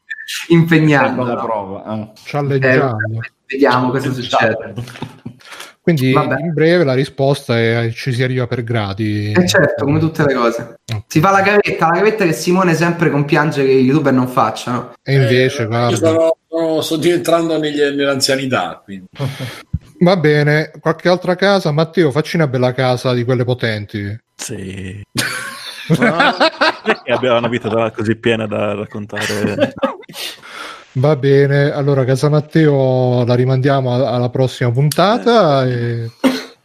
impegnato. 0.49 1.23
la 1.25 1.37
prova. 1.37 1.83
ah. 1.85 2.13
Cialleggiando. 2.25 3.19
Vediamo 3.47 3.91
cosa 3.91 4.13
succede. 4.13 4.75
Quindi 5.81 6.13
Vabbè. 6.13 6.41
in 6.41 6.53
breve 6.53 6.85
la 6.85 6.93
risposta 6.93 7.59
è 7.59 7.91
ci 7.95 8.13
si 8.13 8.23
arriva 8.23 8.47
per 8.47 8.63
gradi. 8.63 9.33
E 9.33 9.47
certo, 9.49 9.85
come 9.87 9.99
tutte 9.99 10.23
le 10.27 10.35
cose. 10.35 10.81
Si 11.07 11.19
fa 11.19 11.31
la 11.31 11.41
gavetta, 11.41 11.87
la 11.87 11.93
gavetta 11.97 12.25
che 12.27 12.35
Simone 12.35 12.75
sempre 12.75 13.09
compiange 13.09 13.65
che 13.65 13.71
i 13.73 13.85
youtuber 13.85 14.13
non 14.13 14.29
facciano. 14.29 14.93
E 15.03 15.15
invece, 15.15 15.63
Eh, 15.63 15.67
guarda. 15.67 15.97
sono, 15.97 16.37
sono- 16.47 16.81
sto 16.83 16.97
diventando 16.99 17.59
negli- 17.59 17.81
nell'anzianità. 17.81 18.83
Quindi. 18.85 19.07
Va 20.01 20.17
bene, 20.19 20.71
qualche 20.79 21.09
altra 21.09 21.35
casa? 21.37 21.73
Matteo, 21.73 22.11
facci 22.11 22.37
una 22.37 22.47
bella 22.49 22.75
casa 22.75 23.15
di 23.15 23.25
quelle 23.25 23.45
potenti. 23.45 24.15
Sì. 24.37 25.03
Perché 26.85 27.13
abbiamo 27.13 27.39
una 27.39 27.49
vita 27.49 27.69
da- 27.69 27.91
così 27.91 28.17
piena 28.17 28.47
da 28.47 28.75
raccontare? 28.75 29.75
Va 30.93 31.15
bene, 31.17 31.71
allora 31.71 32.05
Casa 32.05 32.29
Matteo 32.29 33.25
la 33.25 33.35
rimandiamo 33.35 33.95
alla 34.05 34.31
prossima 34.31 34.71
puntata. 34.71 35.65
E, 35.67 36.11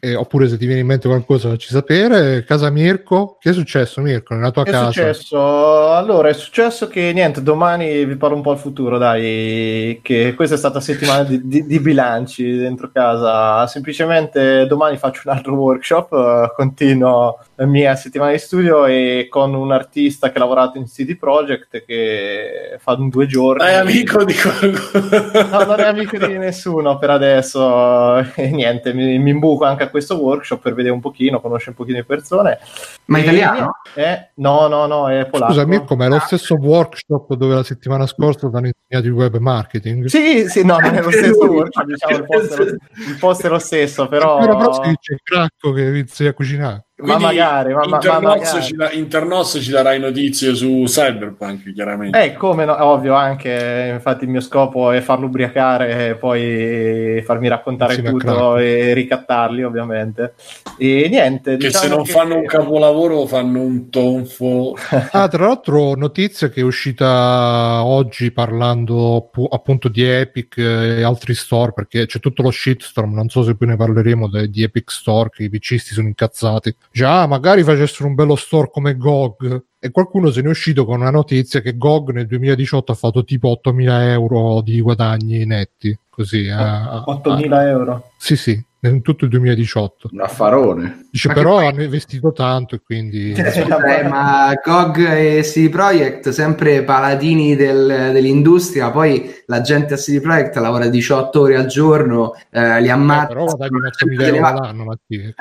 e- 0.04 0.16
oppure 0.16 0.50
se 0.50 0.58
ti 0.58 0.66
viene 0.66 0.82
in 0.82 0.88
mente 0.88 1.08
qualcosa 1.08 1.48
facci 1.50 1.70
sapere. 1.70 2.44
Casa 2.44 2.70
Mirko, 2.70 3.38
che 3.40 3.52
è 3.52 3.54
successo 3.54 4.02
Mirko 4.02 4.34
nella 4.34 4.52
tua 4.52 4.64
Che 4.64 4.70
è 4.70 4.74
casa? 4.74 4.86
successo? 4.92 5.92
Allora, 5.94 6.28
è 6.28 6.34
successo 6.34 6.88
che 6.90 7.12
niente, 7.14 7.42
domani 7.42 8.04
vi 8.04 8.18
parlo 8.18 8.36
un 8.36 8.42
po' 8.42 8.52
al 8.52 8.58
futuro, 8.58 8.98
dai, 8.98 10.00
che 10.04 10.34
questa 10.36 10.56
è 10.56 10.58
stata 10.58 10.82
settimana 10.82 11.24
di, 11.24 11.48
di- 11.48 11.66
di 11.66 11.80
bilanci 11.80 12.58
dentro 12.58 12.90
casa. 12.92 13.66
Semplicemente 13.68 14.66
domani 14.68 14.98
faccio 14.98 15.22
un 15.30 15.36
altro 15.36 15.54
workshop, 15.54 16.12
eh, 16.12 16.52
continuo 16.54 17.40
la 17.56 17.66
mia 17.66 17.96
settimana 17.96 18.32
di 18.32 18.40
studio 18.40 18.86
e 18.86 19.28
con 19.30 19.54
un 19.54 19.72
artista 19.72 20.32
che 20.32 20.38
ha 20.38 20.42
lavorato 20.42 20.78
in 20.78 20.86
CD 20.86 21.16
Projekt 21.18 21.86
che 21.86 22.78
fa 22.80 22.96
due 22.96 23.26
giorni. 23.26 23.64
È 23.66 23.74
amico 23.76 24.26
di 24.26 24.34
qualcuno. 24.34 25.50
No, 25.50 25.64
non 25.66 25.80
è 25.80 25.86
amico 25.86 26.18
di 26.18 26.38
nessuno 26.38 26.98
per 26.98 27.10
adesso. 27.12 28.18
E 28.36 28.50
niente, 28.52 28.94
mi, 28.94 29.18
mi 29.20 29.30
imbuco 29.30 29.64
anche 29.64 29.84
a 29.84 29.90
questo 29.94 30.18
workshop 30.18 30.60
per 30.60 30.74
vedere 30.74 30.92
un 30.92 31.00
pochino, 31.00 31.40
conoscere 31.40 31.70
un 31.70 31.76
pochino 31.78 31.98
di 31.98 32.04
persone. 32.04 32.58
Ma 33.06 33.20
italiano? 33.20 33.72
eh, 33.96 34.30
no, 34.36 34.68
no, 34.68 34.86
no, 34.86 35.10
è 35.10 35.26
polacco. 35.28 35.52
Scusa 35.52 35.66
Mirko, 35.66 35.96
ma 35.96 36.06
è 36.06 36.08
lo 36.08 36.20
stesso 36.20 36.56
workshop 36.56 37.34
dove 37.36 37.56
la 37.56 37.64
settimana 37.64 38.08
scorsa 38.08 38.50
ti 38.50 38.56
hanno 38.56 38.68
insegnato 38.68 39.08
il 39.08 39.14
web 39.14 39.38
marketing? 39.38 40.06
Sì, 40.06 40.48
sì, 40.48 40.64
no, 40.64 40.80
non 40.80 40.96
è 40.96 41.02
lo 41.02 41.12
stesso 41.12 41.46
workshop, 41.46 41.86
diciamo, 41.86 42.16
il 42.18 42.26
posto, 42.26 42.54
è 42.54 42.58
lo, 42.58 42.64
il 42.64 43.18
posto 43.20 43.48
è 43.48 43.50
lo 43.50 43.60
stesso, 43.60 44.08
però... 44.08 44.38
Però, 44.40 44.58
però 44.58 44.74
si 44.74 44.90
dice 44.90 45.14
il 45.14 45.20
cracco 45.22 45.74
che 45.74 45.82
inizi 45.82 46.26
a 46.26 46.34
cucinare. 46.34 46.86
Ma 46.96 47.16
Quindi 47.16 47.24
magari, 47.24 47.74
ma, 47.74 47.80
ma- 47.80 47.88
ma 47.88 47.96
Internoz, 47.96 48.22
magari. 48.22 48.62
ci, 48.62 48.76
da- 48.76 48.92
Internoz 48.92 49.60
ci 49.62 49.72
darai 49.72 50.00
notizie 50.00 50.54
su 50.54 50.84
Cyberpunk, 50.86 51.74
chiaramente. 51.74 52.24
Eh, 52.24 52.34
come 52.34 52.66
no, 52.66 52.82
ovvio, 52.86 53.16
anche, 53.16 53.90
infatti 53.94 54.24
il 54.24 54.30
mio 54.30 54.40
scopo 54.40 54.92
è 54.92 55.02
farlo 55.02 55.26
ubriacare 55.26 56.10
e 56.10 56.16
poi 56.16 57.22
farmi 57.26 57.48
raccontare 57.50 57.96
Insieme 57.96 58.16
a 58.16 58.22
tutto 58.22 58.58
e 58.58 58.94
ricattarli, 58.94 59.64
ovviamente. 59.64 60.36
E 60.78 61.08
niente, 61.10 61.58
che 61.58 61.66
diciamo 61.68 61.84
se 61.84 61.90
non 61.90 62.04
che- 62.04 62.12
fanno 62.12 62.36
un 62.38 62.46
capolavoro 62.46 62.93
fanno 63.28 63.62
un 63.62 63.90
tonfo. 63.90 64.76
Ah, 65.12 65.28
tra 65.28 65.48
l'altro, 65.48 65.96
notizia 65.96 66.50
che 66.50 66.62
è 66.62 66.64
uscita 66.64 67.84
oggi 67.84 68.32
parlando 68.32 69.30
pu- 69.32 69.48
appunto 69.50 69.90
di 69.90 70.04
Epic 70.04 70.58
e 70.58 71.04
altri 71.04 71.34
store, 71.34 71.74
perché 71.74 72.06
c'è 72.06 72.20
tutto 72.20 72.42
lo 72.42 72.52
shitstorm. 72.52 73.14
Non 73.14 73.30
so 73.30 73.44
se 73.44 73.56
poi 73.56 73.70
ne 73.70 73.76
parleremo 73.76 74.28
de- 74.30 74.50
di 74.50 74.64
Epic 74.64 74.92
Store, 74.92 75.30
che 75.30 75.44
i 75.44 75.50
PCisti 75.50 75.94
sono 75.94 76.08
incazzati. 76.08 76.76
Già, 76.92 77.26
magari 77.28 77.64
facessero 77.64 78.08
un 78.08 78.16
bello 78.16 78.36
store 78.36 78.70
come 78.72 78.96
GOG. 78.96 79.64
E 79.86 79.92
qualcuno 79.92 80.32
se 80.32 80.40
ne 80.42 80.48
è 80.48 80.50
uscito 80.52 80.86
con 80.86 81.02
una 81.02 81.10
notizia 81.12 81.60
che 81.60 81.76
GOG 81.76 82.12
nel 82.12 82.26
2018 82.26 82.94
ha 82.94 82.96
fatto 82.96 83.26
tipo 83.26 83.50
8.000 83.62 84.12
euro 84.12 84.62
di 84.62 84.80
guadagni 84.80 85.46
netti. 85.46 85.98
Così, 86.10 86.48
a- 86.48 86.90
a- 86.90 87.04
8.000 87.08 87.68
euro. 87.68 88.12
Sì, 88.18 88.38
sì, 88.38 88.64
in 88.82 89.02
tutto 89.02 89.26
il 89.26 89.32
2018. 89.32 90.10
Un 90.14 90.22
affarone. 90.22 91.08
Dice, 91.12 91.28
Ma 91.30 91.34
però 91.34 91.56
poi- 91.56 91.66
hanno 91.68 91.82
investito 91.84 92.32
tanto 92.32 92.76
e 92.76 92.82
quindi... 92.86 93.32
Eh, 93.34 94.04
ma 94.08 94.54
GOG 94.64 94.98
e 95.10 95.42
CD 95.42 95.70
Projekt, 95.70 96.30
sempre 96.30 96.84
paladini 96.84 97.56
del- 97.56 98.12
dell'industria, 98.14 98.92
poi 98.92 99.34
la 99.48 99.62
gente 99.62 99.96
a 99.96 99.98
CD 99.98 100.22
Projekt 100.22 100.56
lavora 100.58 100.88
18 100.88 101.42
ore 101.42 101.56
al 101.58 101.66
giorno, 101.66 102.34
eh, 102.52 102.80
li 102.82 102.88
Eh, 102.88 102.92
ammazza. 102.92 103.28
però 103.28 103.46
guadagnano 103.46 103.88
8.000 103.88 104.24
Delle 104.24 104.38
euro 104.38 104.52
l'anno, 104.60 104.84
Mattia. 104.86 105.34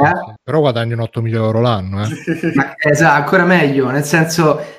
Però 0.43 0.59
guadagnano 0.61 1.03
8.000 1.03 1.45
euro 1.45 1.61
l'anno. 1.61 2.03
Eh. 2.03 2.09
Ma 2.55 2.72
esatto, 2.78 3.22
ancora 3.22 3.45
meglio, 3.45 3.90
nel 3.90 4.05
senso, 4.05 4.32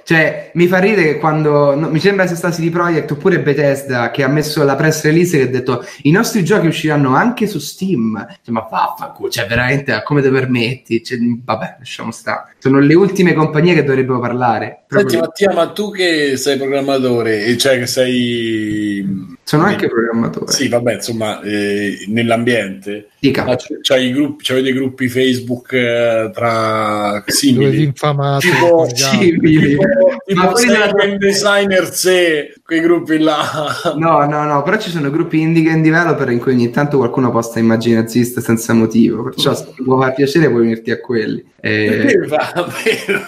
cioè, 0.04 0.52
mi 0.54 0.68
fa 0.68 0.80
ridere 0.80 1.14
che 1.14 1.20
quando 1.20 1.76
no, 1.76 1.90
mi 1.90 2.00
sembra 2.00 2.26
sia 2.26 2.36
stato 2.36 2.56
CD 2.56 2.70
Projekt 2.70 3.12
oppure 3.12 3.40
Bethesda 3.40 4.12
che 4.12 4.24
ha 4.24 4.28
messo 4.28 4.64
la 4.64 4.76
press 4.76 5.04
release 5.04 5.38
che 5.38 5.44
ha 5.44 5.48
detto 5.48 5.86
i 6.04 6.12
nostri 6.12 6.44
giochi 6.44 6.68
usciranno 6.68 7.16
anche 7.16 7.48
su 7.48 7.60
Steam. 7.60 8.26
Cioè, 8.44 8.54
ma 8.54 8.68
vaffanculo, 8.70 9.30
cioè 9.30 9.46
veramente 9.46 10.02
come 10.04 10.22
te 10.22 10.30
permetti? 10.30 11.04
Cioè, 11.04 11.18
vabbè, 11.20 11.76
lasciamo 11.80 12.12
stare. 12.12 12.56
Sono 12.58 12.80
le 12.80 12.94
ultime 12.94 13.34
compagnie 13.34 13.74
che 13.74 13.84
dovrebbero 13.84 14.20
parlare. 14.20 14.84
Senti 14.88 15.18
Mattia, 15.18 15.54
ma 15.54 15.68
tu 15.72 15.92
che 15.92 16.38
sei 16.38 16.58
programmatore, 16.58 17.46
e 17.46 17.58
cioè 17.58 17.80
che 17.80 17.88
sei... 17.88 19.36
Sono 19.46 19.64
anche 19.64 19.88
programmatore. 19.88 20.52
Sì, 20.52 20.70
vabbè, 20.70 20.94
insomma, 20.96 21.42
eh, 21.42 22.06
nell'ambiente. 22.08 23.10
Dica. 23.20 23.44
Ma 23.44 23.56
c- 23.56 23.80
c'hai 23.82 24.08
i 24.08 24.12
gruppi, 24.14 24.44
c'avete 24.44 24.70
i 24.70 24.74
gruppi 24.74 25.08
Facebook 25.10 25.72
eh, 25.74 26.30
tra 26.34 27.10
Dove 27.20 27.24
simili. 27.32 27.84
infamate 27.84 28.50
Tipo- 28.50 28.70
con 28.76 28.88
gli 28.88 29.02
altri. 29.02 29.18
simili. 29.20 29.68
Tipo, 29.70 29.84
tipo 30.26 30.42
Ma 30.42 30.52
della- 30.54 31.18
designer 31.18 31.94
se 31.94 32.54
quei 32.66 32.80
gruppi 32.82 33.18
là. 33.20 33.94
No, 33.98 34.26
no, 34.26 34.44
no, 34.46 34.64
però 34.64 34.78
ci 34.78 34.90
sono 34.90 35.10
gruppi 35.12 35.40
indie 35.42 35.64
game 35.64 35.82
developer 35.82 36.30
in 36.32 36.40
cui 36.40 36.54
ogni 36.54 36.70
tanto 36.70 36.98
qualcuno 36.98 37.30
posta 37.30 37.60
immagini 37.60 37.96
naziste 37.96 38.40
senza 38.42 38.74
motivo, 38.74 39.24
perciò 39.24 39.54
se 39.54 39.68
ti 39.76 39.84
può 39.84 40.00
far 40.00 40.14
piacere 40.14 40.50
puoi 40.50 40.62
unirti 40.62 40.92
a 40.92 41.00
quelli. 41.00 41.44
Eh, 41.60 42.16
Mi 42.20 42.28
fa, 42.28 42.40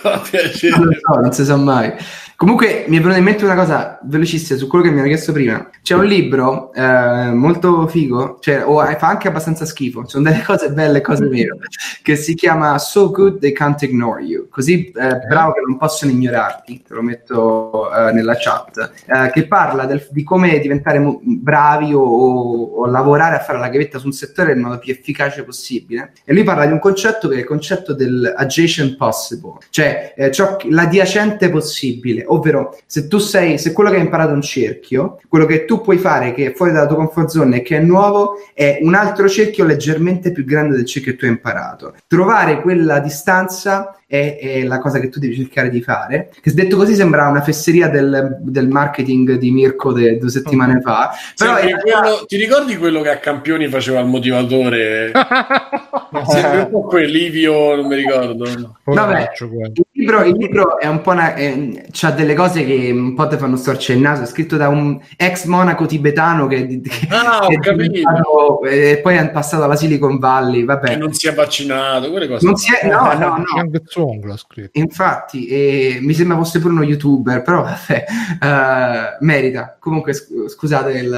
fa 0.01 0.21
piacere. 0.29 0.75
non 0.77 0.85
lo 0.87 0.93
so, 0.93 1.19
non 1.21 1.31
si 1.33 1.43
sa 1.45 1.55
mai. 1.57 1.93
Comunque 2.37 2.83
mi 2.89 2.97
è 2.97 2.99
venuta 2.99 3.17
in 3.17 3.23
mente 3.23 3.45
una 3.45 3.55
cosa 3.55 3.97
velocissima 4.03 4.59
su 4.59 4.67
quello 4.67 4.83
che 4.83 4.91
mi 4.91 4.99
hanno 4.99 5.07
chiesto 5.07 5.31
prima. 5.31 5.69
C'è 5.81 5.95
un 5.95 6.03
libro 6.03 6.73
eh, 6.73 7.31
molto 7.31 7.87
figo, 7.87 8.39
cioè, 8.41 8.65
o 8.65 8.83
fa 8.97 9.07
anche 9.07 9.29
abbastanza 9.29 9.63
schifo, 9.65 10.05
sono 10.05 10.25
delle 10.29 10.43
cose 10.45 10.69
belle 10.71 10.97
e 10.97 11.01
cose 11.01 11.27
vere, 11.27 11.57
che 12.01 12.17
si 12.17 12.33
chiama 12.35 12.77
So 12.77 13.09
Good 13.09 13.39
They 13.39 13.53
Can't 13.53 13.81
Ignore 13.83 14.21
You, 14.23 14.49
così 14.49 14.87
eh, 14.87 14.91
bravo 15.29 15.53
che 15.53 15.61
non 15.65 15.77
possono 15.77 16.11
ignorarti, 16.11 16.83
te 16.85 16.93
lo 16.93 17.01
metto 17.01 17.89
eh, 17.95 18.11
nella 18.11 18.35
chat, 18.37 18.91
eh, 19.05 19.31
che 19.31 19.47
parla 19.47 19.85
del- 19.85 20.05
di 20.11 20.23
come 20.23 20.59
diventare 20.59 20.99
mo- 20.99 21.21
bravi 21.23 21.93
o, 21.93 22.01
o- 22.01 22.63
o 22.81 22.85
lavorare 22.87 23.37
a 23.37 23.39
fare 23.39 23.59
la 23.59 23.69
gavetta 23.69 23.97
su 23.97 24.07
un 24.07 24.13
settore 24.13 24.53
nel 24.53 24.63
modo 24.63 24.79
più 24.79 24.91
efficace 24.91 25.43
possibile. 25.43 26.11
E 26.25 26.33
lui 26.33 26.43
parla 26.43 26.65
di 26.65 26.73
un 26.73 26.79
concetto 26.79 27.29
che 27.29 27.35
è 27.35 27.39
il 27.39 27.45
concetto 27.45 27.93
del 27.93 28.33
adjacent 28.35 28.97
possible, 28.97 29.53
cioè 29.69 30.13
eh, 30.17 30.31
ciò 30.31 30.57
l'adiacente 30.69 31.49
possibile, 31.49 32.23
ovvero 32.27 32.77
se 32.85 33.07
tu 33.07 33.17
sei, 33.17 33.57
se 33.57 33.71
quello 33.73 33.89
che 33.89 33.97
hai 33.97 34.01
imparato 34.03 34.31
è 34.31 34.35
un 34.35 34.41
cerchio, 34.41 35.19
quello 35.27 35.45
che 35.45 35.65
tu 35.65 35.81
puoi 35.81 35.97
fare 35.97 36.33
che 36.33 36.47
è 36.47 36.53
fuori 36.53 36.71
dalla 36.71 36.87
tua 36.87 36.97
comfort 36.97 37.29
zone 37.29 37.57
e 37.57 37.61
che 37.61 37.77
è 37.77 37.79
nuovo 37.79 38.35
è 38.53 38.79
un 38.81 38.93
altro 38.93 39.27
cerchio 39.27 39.65
leggermente 39.65 40.31
più 40.31 40.45
grande 40.45 40.75
del 40.75 40.85
cerchio 40.85 41.11
che 41.11 41.17
tu 41.17 41.25
hai 41.25 41.31
imparato. 41.31 41.95
Trovare 42.07 42.61
quella 42.61 42.99
distanza 42.99 43.97
è, 44.07 44.37
è 44.39 44.63
la 44.63 44.79
cosa 44.79 44.99
che 44.99 45.09
tu 45.09 45.19
devi 45.19 45.35
cercare 45.35 45.69
di 45.69 45.81
fare. 45.81 46.31
Che 46.39 46.53
detto 46.53 46.77
così 46.77 46.95
sembra 46.95 47.27
una 47.27 47.41
fesseria 47.41 47.87
del, 47.89 48.37
del 48.41 48.67
marketing 48.67 49.33
di 49.33 49.51
Mirko 49.51 49.93
de- 49.93 50.17
due 50.17 50.29
settimane 50.29 50.79
fa, 50.81 51.11
però 51.35 51.55
realtà- 51.55 51.81
quello- 51.81 52.25
ti 52.25 52.37
ricordi 52.37 52.77
quello 52.77 53.01
che 53.01 53.09
a 53.09 53.17
Campioni 53.17 53.67
faceva 53.67 53.99
il 53.99 54.07
motivatore? 54.07 55.11
Sembra 56.27 56.63
un 56.63 56.69
po' 56.69 56.83
quell'Ivio, 56.83 57.75
non 57.75 57.87
mi 57.87 57.95
ricordo. 57.95 58.45
Poveraccio, 58.83 59.49
guarda. 59.49 59.81
Il 59.97 60.01
libro, 60.01 60.23
il 60.25 60.35
libro 60.35 60.77
è 60.77 60.87
un 60.87 60.99
po' 60.99 61.11
una, 61.11 61.35
eh, 61.35 61.85
c'ha 61.89 62.11
delle 62.11 62.33
cose 62.33 62.65
che 62.65 62.91
un 62.93 63.13
po' 63.13 63.29
ti 63.29 63.37
fanno 63.37 63.55
storcere 63.55 63.97
il 63.97 64.03
naso. 64.03 64.23
È 64.23 64.25
scritto 64.25 64.57
da 64.57 64.67
un 64.67 64.99
ex 65.15 65.45
monaco 65.45 65.85
tibetano 65.85 66.47
che, 66.47 66.67
che- 66.81 67.07
Ah, 67.11 67.45
ho 67.45 67.47
che 67.47 67.55
è 67.55 67.59
capito. 67.59 67.91
diventato- 67.93 68.63
e 68.65 68.99
poi 69.01 69.15
è 69.15 69.29
passato 69.31 69.63
alla 69.63 69.77
Silicon 69.77 70.19
Valley. 70.19 70.59
Che 70.59 70.65
Vabbè, 70.65 70.95
non 70.97 71.13
si 71.13 71.29
è 71.29 71.33
vaccinato, 71.33 72.11
quelle 72.11 72.27
cose. 72.27 72.45
non 72.45 72.57
si 72.57 72.73
è, 72.73 72.85
no, 72.89 73.13
no, 73.13 73.37
no. 73.37 73.79
Tsung 73.85 74.25
l'ha 74.25 74.35
scritto. 74.35 74.77
Infatti, 74.77 75.47
e 75.47 75.99
mi 76.01 76.13
sembra 76.13 76.35
fosse 76.35 76.59
pure 76.59 76.73
uno 76.73 76.83
youtuber, 76.83 77.41
però 77.41 77.61
vabbè, 77.63 78.05
eh, 78.41 79.17
merita. 79.21 79.77
Comunque, 79.79 80.11
sc- 80.11 80.49
scusate 80.49 80.91
il, 80.91 81.09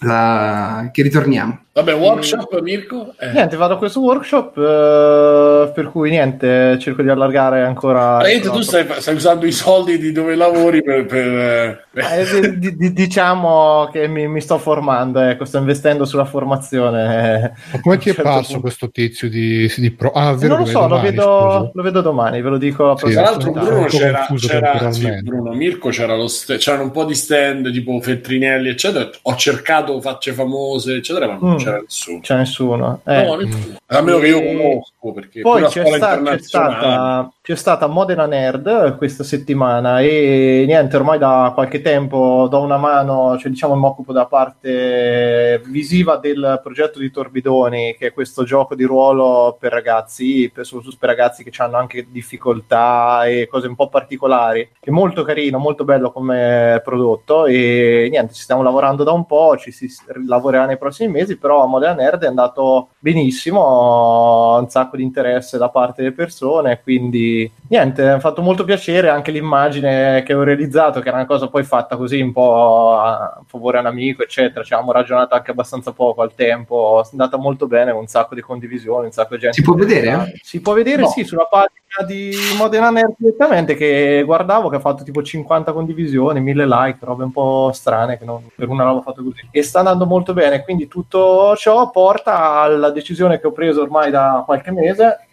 la- 0.00 0.88
che 0.92 1.02
ritorniamo. 1.02 1.64
Vabbè, 1.78 1.94
workshop, 1.94 2.60
Mirko? 2.60 3.14
Eh. 3.18 3.30
Niente, 3.32 3.56
vado 3.56 3.74
a 3.74 3.78
questo 3.78 4.00
workshop. 4.00 4.56
eh, 4.58 5.66
Eh, 5.68 5.70
per 5.74 5.90
cui 5.90 6.10
niente, 6.10 6.78
cerco 6.80 7.02
di 7.02 7.08
allargare 7.08 7.62
ancora. 7.62 8.16
Praticamente 8.18 8.50
tu 8.56 8.62
stai, 8.62 8.86
stai 9.00 9.14
usando 9.14 9.46
i 9.46 9.52
soldi 9.52 9.98
di 9.98 10.12
dove 10.12 10.34
lavori 10.34 10.82
per... 10.82 11.06
per- 11.06 11.86
Eh, 11.94 12.58
di- 12.58 12.76
di- 12.76 12.92
diciamo 12.92 13.88
che 13.92 14.06
mi, 14.08 14.28
mi 14.28 14.40
sto 14.40 14.58
formando, 14.58 15.18
ecco, 15.20 15.44
sto 15.44 15.58
investendo 15.58 16.04
sulla 16.04 16.24
formazione. 16.24 17.52
Ma 17.72 17.80
come 17.80 17.98
ti 17.98 18.08
è 18.08 18.12
A 18.12 18.14
certo 18.14 18.30
parso 18.30 18.46
punto. 18.46 18.60
questo 18.60 18.90
tizio 18.90 19.28
di, 19.28 19.70
di 19.76 19.90
pro? 19.90 20.10
Ah, 20.12 20.34
vero 20.34 20.54
non 20.56 20.64
lo 20.64 20.66
so, 20.70 20.78
è 20.78 20.82
lo, 20.82 20.88
domani, 20.88 21.10
vedo, 21.10 21.70
lo 21.74 21.82
vedo 21.82 22.00
domani, 22.00 22.42
ve 22.42 22.48
lo 22.50 22.58
dico. 22.58 22.96
Sì, 22.96 23.12
Tra 23.12 23.22
l'altro 23.22 23.50
Bruno 23.50 23.84
c'era, 23.86 24.26
c'era 24.36 24.92
sì. 24.92 25.22
Bruno 25.22 25.52
Mirko 25.52 25.88
c'era 25.90 26.14
lo 26.16 26.28
st- 26.28 26.56
c'erano 26.56 26.84
un 26.84 26.90
po' 26.90 27.04
di 27.04 27.14
stand 27.14 27.70
tipo 27.72 28.00
Feltrinelli 28.00 28.68
eccetera 28.68 29.08
ho 29.22 29.34
cercato 29.36 30.00
facce 30.00 30.32
famose 30.32 30.96
eccetera 30.96 31.26
ma 31.26 31.38
non 31.40 31.52
Mm. 31.54 31.56
c'era 31.56 31.67
nessuno 31.82 32.20
C'è 32.20 32.36
nessuno. 32.36 33.00
Eh. 33.04 33.22
no, 33.24 33.34
nessuno. 33.36 33.76
a 33.86 34.00
meno 34.00 34.18
che 34.18 34.26
io 34.28 34.42
conosco 34.42 35.12
perché 35.12 35.40
Poi 35.40 35.62
c'è, 35.64 35.84
sta- 35.86 36.22
c'è 36.22 36.38
stata, 36.38 37.32
c'è 37.48 37.56
stata 37.56 37.86
Modena 37.86 38.26
Nerd 38.26 38.98
questa 38.98 39.24
settimana 39.24 40.02
e 40.02 40.64
niente, 40.66 40.96
ormai 40.96 41.16
da 41.16 41.52
qualche 41.54 41.80
tempo 41.80 42.46
do 42.46 42.60
una 42.60 42.76
mano, 42.76 43.38
cioè 43.38 43.50
diciamo 43.50 43.74
mi 43.74 43.86
occupo 43.86 44.12
da 44.12 44.26
parte 44.26 45.62
visiva 45.64 46.18
del 46.18 46.60
progetto 46.62 46.98
di 46.98 47.10
Torbidoni, 47.10 47.96
che 47.98 48.08
è 48.08 48.12
questo 48.12 48.44
gioco 48.44 48.74
di 48.74 48.84
ruolo 48.84 49.56
per 49.58 49.72
ragazzi, 49.72 50.50
per, 50.52 50.66
soprattutto 50.66 50.98
per 51.00 51.08
ragazzi 51.08 51.42
che 51.42 51.62
hanno 51.62 51.78
anche 51.78 52.08
difficoltà 52.10 53.24
e 53.24 53.46
cose 53.50 53.66
un 53.66 53.76
po' 53.76 53.88
particolari, 53.88 54.68
è 54.78 54.90
molto 54.90 55.22
carino, 55.22 55.56
molto 55.56 55.84
bello 55.84 56.12
come 56.12 56.82
prodotto 56.84 57.46
e 57.46 58.08
niente, 58.10 58.34
ci 58.34 58.42
stiamo 58.42 58.62
lavorando 58.62 59.04
da 59.04 59.12
un 59.12 59.24
po', 59.24 59.56
ci 59.56 59.70
si 59.70 59.88
lavorerà 60.26 60.66
nei 60.66 60.76
prossimi 60.76 61.10
mesi, 61.10 61.38
però 61.38 61.64
Modena 61.64 61.94
Nerd 61.94 62.24
è 62.24 62.26
andato 62.26 62.90
benissimo, 62.98 64.58
un 64.58 64.68
sacco 64.68 64.98
di 64.98 65.02
interesse 65.02 65.56
da 65.56 65.70
parte 65.70 66.02
delle 66.02 66.14
persone, 66.14 66.82
quindi 66.82 67.36
niente, 67.68 68.02
mi 68.02 68.08
ha 68.10 68.20
fatto 68.20 68.42
molto 68.42 68.64
piacere 68.64 69.08
anche 69.08 69.30
l'immagine 69.30 70.22
che 70.24 70.34
ho 70.34 70.42
realizzato, 70.42 71.00
che 71.00 71.08
era 71.08 71.16
una 71.18 71.26
cosa 71.26 71.48
poi 71.48 71.64
fatta 71.64 71.96
così 71.96 72.20
un 72.20 72.32
po' 72.32 72.96
a 72.98 73.40
favore 73.46 73.76
a 73.78 73.80
un 73.80 73.86
amico, 73.86 74.22
eccetera, 74.22 74.64
ci 74.64 74.72
avevamo 74.72 74.92
ragionato 74.92 75.34
anche 75.34 75.50
abbastanza 75.50 75.92
poco 75.92 76.22
al 76.22 76.34
tempo, 76.34 77.02
è 77.04 77.08
andata 77.10 77.36
molto 77.36 77.66
bene, 77.66 77.90
un 77.90 78.06
sacco 78.06 78.34
di 78.34 78.40
condivisioni, 78.40 79.06
un 79.06 79.12
sacco 79.12 79.34
di 79.34 79.40
gente. 79.42 79.56
Si 79.56 79.62
può 79.62 79.74
vedere? 79.74 80.06
interessata. 80.06 80.38
Si 80.42 80.60
può 80.60 80.72
vedere, 80.74 81.02
No. 81.02 81.08
sì, 81.08 81.24
sulla 81.24 81.46
pagina 81.50 82.06
di 82.06 82.32
Modena 82.56 82.90
Nerd 82.90 83.14
direttamente 83.16 83.74
che 83.74 84.22
guardavo 84.24 84.68
che 84.68 84.76
ha 84.76 84.80
fatto 84.80 85.02
tipo 85.02 85.22
50 85.22 85.72
condivisioni, 85.72 86.40
1000 86.40 86.66
like, 86.66 86.98
robe 87.00 87.24
un 87.24 87.32
po' 87.32 87.70
strane 87.72 88.18
che 88.18 88.24
non, 88.24 88.46
per 88.54 88.68
una 88.68 88.84
roba 88.84 89.00
fatta 89.00 89.22
così. 89.22 89.48
E 89.50 89.62
sta 89.62 89.78
andando 89.80 90.06
molto 90.06 90.32
bene, 90.32 90.62
quindi 90.62 90.88
tutto 90.88 91.54
ciò 91.56 91.90
porta 91.90 92.60
alla 92.60 92.90
decisione 92.90 93.40
che 93.40 93.46
ho 93.46 93.52
preso 93.52 93.82
ormai 93.82 94.10
da 94.10 94.42
qualche 94.44 94.70
mese 94.70 95.18
eh, 95.20 95.26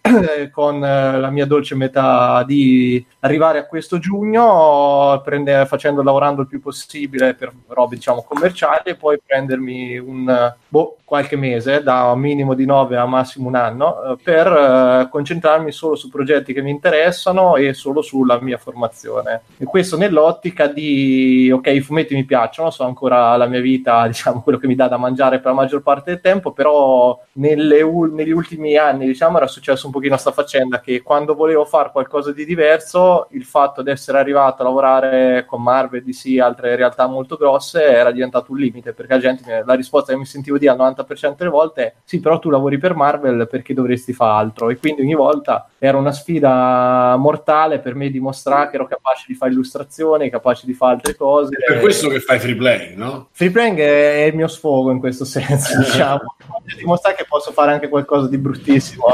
con 0.51 0.84
eh, 0.84 1.20
la 1.20 1.30
mia 1.30 1.45
dolce 1.45 1.76
metà 1.76 2.43
di 2.43 3.03
arrivare 3.22 3.60
a 3.60 3.66
questo 3.66 3.97
giugno 3.97 5.22
prende- 5.24 5.66
facendo 5.66 6.03
lavorando 6.03 6.41
il 6.41 6.47
più 6.47 6.62
possibile 6.62 7.34
per 7.34 7.51
robe 7.68 7.95
diciamo 7.95 8.24
commerciali 8.24 8.89
e 8.91 8.95
poi 8.95 9.20
prendermi 9.24 9.97
un 9.97 10.30
eh, 10.30 10.56
boh, 10.68 10.97
qualche 11.03 11.36
mese 11.36 11.82
da 11.84 12.12
un 12.12 12.20
minimo 12.20 12.53
di 12.53 12.66
9 12.66 12.97
a 12.97 13.06
massimo 13.06 13.47
un 13.47 13.56
anno 13.56 14.03
eh, 14.03 14.18
per 14.22 14.47
eh, 14.47 15.08
concentrarmi 15.10 15.72
solo 15.72 15.95
su 15.95 16.10
progetti 16.10 16.53
che 16.53 16.62
mi 16.62 16.72
interessano 16.72 17.56
e 17.56 17.74
solo 17.74 18.01
sulla 18.01 18.39
mia 18.41 18.58
formazione. 18.58 19.41
E 19.58 19.66
questo 19.66 19.97
nell'ottica 19.97 20.68
di 20.68 21.49
ok 21.51 21.68
i 21.68 21.82
fumetti 21.82 22.16
mi 22.16 22.26
piacciono 22.26 22.70
so 22.70 22.84
ancora 22.84 23.38
la 23.38 23.45
mia 23.45 23.62
vita 23.62 24.06
diciamo 24.08 24.41
quello 24.41 24.58
che 24.58 24.68
mi 24.68 24.76
dà 24.76 24.88
da 24.88 24.97
mangiare 24.97 25.38
per 25.38 25.47
la 25.47 25.53
maggior 25.53 25.82
parte 25.82 26.12
del 26.12 26.22
tempo 26.22 26.51
però 26.51 27.18
nelle 27.34 27.84
negli 28.12 28.32
ultimi 28.32 28.76
anni 28.76 29.06
diciamo 29.06 29.38
era 29.38 29.47
successo 29.47 29.86
un 29.86 29.91
pochino 29.96 30.18
sta 30.18 30.32
faccenda 30.32 30.80
che 30.80 31.02
quando 31.02 31.36
volevo 31.36 31.66
fare 31.66 31.91
qualcosa 31.91 32.32
di 32.32 32.46
diverso 32.46 33.28
il 33.32 33.46
fatto 33.46 33.82
di 33.82 33.91
essere 33.91 34.18
arrivato 34.18 34.62
a 34.62 34.66
lavorare 34.66 35.46
con 35.46 35.62
Marvel, 35.62 36.04
DC 36.04 36.26
e 36.26 36.41
altre 36.41 36.76
realtà 36.76 37.08
molto 37.08 37.38
grosse 37.38 37.84
era 37.84 38.12
diventato 38.12 38.52
un 38.52 38.58
limite 38.58 38.93
perché 38.93 39.14
la 39.14 39.20
gente 39.20 39.64
la 39.66 39.74
risposta 39.74 40.12
che 40.12 40.18
mi 40.18 40.26
sentivo 40.26 40.58
dire 40.58 40.72
al 40.72 40.78
90% 40.78 41.36
delle 41.38 41.50
volte 41.50 41.82
è 41.84 41.93
sì 42.04 42.20
però 42.20 42.39
tu 42.39 42.50
lavori 42.50 42.78
per 42.78 42.96
Marvel 42.96 43.48
perché 43.50 43.74
dovresti 43.74 44.14
fare 44.14 44.39
altro 44.39 44.70
e 44.70 44.78
quindi 44.78 45.02
ogni 45.02 45.16
volta 45.16 45.70
era 45.78 45.98
una 45.98 46.12
sfida 46.12 47.16
mortale 47.18 47.80
per 47.80 47.96
me 47.96 48.10
dimostrare 48.10 48.70
che 48.70 48.76
ero 48.76 48.88
capace 48.88 49.26
di 49.28 49.36
fare 49.36 49.52
illustrazioni 49.52 50.30
capace 50.30 50.66
di 50.66 50.74
fare 50.74 50.96
altre 50.96 51.16
cose 51.16 51.56
è 51.56 51.72
per 51.72 51.80
questo 51.80 52.10
che 52.10 52.20
fai 52.20 52.39
free 52.39 52.56
play 52.56 52.96
no? 52.96 53.30
Free 53.32 53.52
playing 53.52 53.78
è 53.80 54.24
il 54.24 54.36
mio 54.36 54.48
sfogo 54.48 54.91
in 54.91 55.00
questo 55.00 55.26
senso, 55.26 55.78
diciamo. 55.80 56.36
Dimostrare 56.78 57.16
che 57.16 57.26
posso 57.28 57.52
fare 57.52 57.72
anche 57.74 57.89
qualcosa 57.89 58.28
di 58.28 58.38
bruttissimo. 58.38 59.06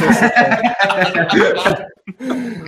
stesso 0.00 1.92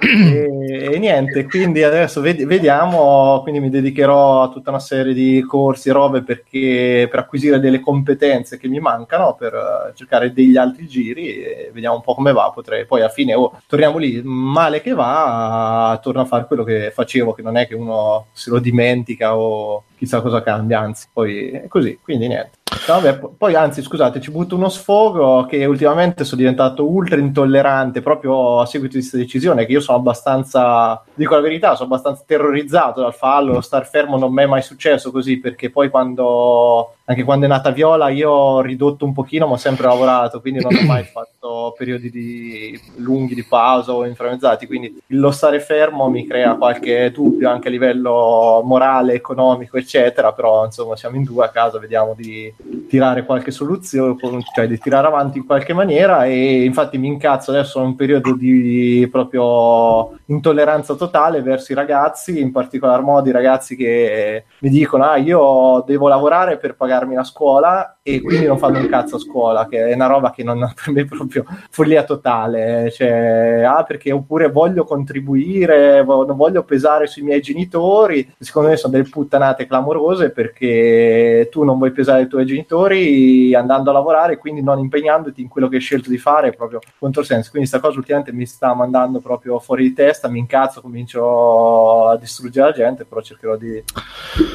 e, 0.00 0.94
e 0.94 0.98
niente, 0.98 1.44
quindi 1.44 1.82
adesso 1.82 2.20
ved- 2.20 2.46
vediamo, 2.46 3.40
quindi 3.42 3.60
mi 3.60 3.68
dedicherò 3.68 4.42
a 4.42 4.48
tutta 4.48 4.70
una 4.70 4.78
serie 4.78 5.12
di 5.12 5.44
corsi 5.46 5.88
e 5.88 5.92
robe 5.92 6.22
perché, 6.22 7.06
per 7.10 7.20
acquisire 7.20 7.60
delle 7.60 7.80
competenze 7.80 8.58
che 8.58 8.68
mi 8.68 8.80
mancano, 8.80 9.34
per 9.34 9.54
eh, 9.54 9.92
cercare 9.94 10.32
degli 10.32 10.56
altri 10.56 10.86
giri 10.86 11.34
e 11.34 11.70
vediamo 11.72 11.96
un 11.96 12.02
po' 12.02 12.14
come 12.14 12.32
va. 12.32 12.50
Potrei 12.54 12.86
poi 12.86 13.00
alla 13.00 13.10
fine, 13.10 13.34
oh, 13.34 13.60
torniamo 13.66 13.98
lì, 13.98 14.20
male 14.24 14.80
che 14.80 14.94
va, 14.94 15.98
torno 16.02 16.22
a 16.22 16.26
fare 16.26 16.46
quello 16.46 16.64
che 16.64 16.90
facevo, 16.90 17.32
che 17.32 17.42
non 17.42 17.56
è 17.56 17.66
che 17.66 17.74
uno 17.74 18.26
se 18.32 18.50
lo 18.50 18.58
dimentica 18.58 19.36
o 19.36 19.84
chissà 19.96 20.20
cosa 20.20 20.42
cambia, 20.42 20.80
anzi, 20.80 21.08
poi 21.12 21.50
è 21.50 21.68
così, 21.68 21.98
quindi 22.02 22.28
niente. 22.28 22.58
Vabbè, 22.86 23.18
po- 23.18 23.34
poi 23.36 23.54
anzi, 23.54 23.82
scusate, 23.82 24.20
ci 24.20 24.30
butto 24.30 24.54
uno 24.54 24.68
sfogo 24.68 25.46
che 25.46 25.64
ultimamente 25.64 26.24
sono 26.24 26.40
diventato 26.40 26.88
ultra 26.88 27.18
intollerante 27.18 28.00
proprio 28.02 28.60
a 28.60 28.66
seguito 28.66 28.94
di 28.94 29.00
questa 29.00 29.16
decisione, 29.16 29.66
che 29.66 29.72
io 29.72 29.80
sono 29.80 29.98
abbastanza, 29.98 31.02
dico 31.14 31.34
la 31.34 31.40
verità, 31.40 31.74
sono 31.74 31.88
abbastanza 31.88 32.22
terrorizzato 32.26 33.00
dal 33.00 33.14
fallo, 33.14 33.54
lo 33.54 33.60
star 33.60 33.86
fermo 33.88 34.18
non 34.18 34.32
mi 34.32 34.42
è 34.42 34.46
mai 34.46 34.62
successo 34.62 35.10
così, 35.10 35.38
perché 35.38 35.70
poi 35.70 35.88
quando, 35.88 36.95
anche 37.08 37.22
quando 37.22 37.46
è 37.46 37.48
nata 37.48 37.70
Viola, 37.70 38.08
io 38.08 38.30
ho 38.30 38.60
ridotto 38.60 39.04
un 39.04 39.12
pochino, 39.12 39.46
ma 39.46 39.52
ho 39.52 39.58
sempre 39.58 39.86
lavorato, 39.86 40.40
quindi 40.40 40.60
non 40.60 40.74
ho 40.74 40.82
mai 40.84 41.04
fatto 41.10 41.72
periodi 41.76 42.10
di, 42.10 42.80
lunghi 42.96 43.34
di 43.34 43.44
pausa 43.44 43.92
o 43.92 44.04
inframmezzati, 44.04 44.66
quindi 44.66 45.00
lo 45.08 45.30
stare 45.30 45.60
fermo 45.60 46.08
mi 46.08 46.26
crea 46.26 46.56
qualche 46.56 47.12
dubbio 47.12 47.48
anche 47.48 47.68
a 47.68 47.70
livello 47.70 48.60
morale, 48.64 49.14
economico, 49.14 49.76
eccetera, 49.76 50.32
però 50.32 50.64
insomma 50.64 50.96
siamo 50.96 51.14
in 51.14 51.22
due 51.22 51.44
a 51.44 51.50
casa, 51.50 51.78
vediamo 51.78 52.12
di 52.16 52.52
tirare 52.88 53.24
qualche 53.24 53.52
soluzione, 53.52 54.16
cioè 54.52 54.66
di 54.66 54.78
tirare 54.78 55.06
avanti 55.06 55.38
in 55.38 55.46
qualche 55.46 55.72
maniera 55.72 56.24
e 56.24 56.64
infatti 56.64 56.98
mi 56.98 57.06
incazzo 57.06 57.52
adesso 57.52 57.78
in 57.78 57.86
un 57.86 57.96
periodo 57.96 58.34
di 58.34 59.08
proprio 59.12 60.18
intolleranza 60.26 60.94
totale 60.94 61.40
verso 61.40 61.70
i 61.70 61.76
ragazzi, 61.76 62.40
in 62.40 62.50
particolar 62.50 63.00
modo 63.02 63.28
i 63.28 63.32
ragazzi 63.32 63.76
che 63.76 64.44
mi 64.58 64.68
dicono 64.70 65.04
ah 65.04 65.16
io 65.16 65.84
devo 65.86 66.08
lavorare 66.08 66.56
per 66.56 66.74
pagarmi 66.96 67.14
la 67.14 67.24
scuola 67.24 67.98
e 68.02 68.20
quindi 68.22 68.46
non 68.46 68.58
fanno 68.58 68.78
un 68.78 68.88
cazzo 68.88 69.16
a 69.16 69.18
scuola, 69.18 69.66
che 69.66 69.84
è 69.84 69.94
una 69.94 70.06
roba 70.06 70.30
che 70.30 70.42
non 70.42 70.58
per 70.74 70.94
me 70.94 71.02
è 71.02 71.04
proprio 71.04 71.44
follia 71.70 72.04
totale, 72.04 72.90
cioè 72.92 73.64
ah 73.66 73.82
perché 73.82 74.12
oppure 74.12 74.50
voglio 74.50 74.84
contribuire, 74.84 76.02
non 76.04 76.36
voglio 76.36 76.62
pesare 76.62 77.06
sui 77.06 77.22
miei 77.22 77.40
genitori, 77.40 78.32
secondo 78.38 78.68
me 78.70 78.76
sono 78.76 78.92
delle 78.92 79.08
puttanate 79.08 79.66
clamorose 79.66 80.30
perché 80.30 81.48
tu 81.50 81.64
non 81.64 81.78
vuoi 81.78 81.90
pesare 81.90 82.22
i 82.22 82.28
tuoi 82.28 82.46
genitori 82.46 83.54
andando 83.54 83.90
a 83.90 83.94
lavorare, 83.94 84.38
quindi 84.38 84.62
non 84.62 84.78
impegnandoti 84.78 85.42
in 85.42 85.48
quello 85.48 85.68
che 85.68 85.76
hai 85.76 85.82
scelto 85.82 86.08
di 86.08 86.18
fare, 86.18 86.48
è 86.48 86.54
proprio 86.54 86.80
controsenso. 86.98 87.50
Quindi 87.50 87.68
questa 87.68 87.80
cosa 87.80 87.98
ultimamente 87.98 88.32
mi 88.32 88.46
sta 88.46 88.72
mandando 88.74 89.18
proprio 89.20 89.58
fuori 89.58 89.82
di 89.82 89.92
testa, 89.92 90.28
mi 90.28 90.38
incazzo, 90.38 90.80
comincio 90.80 92.08
a 92.08 92.16
distruggere 92.16 92.68
la 92.68 92.72
gente, 92.72 93.04
però 93.04 93.20
cercherò 93.20 93.56
di 93.56 93.82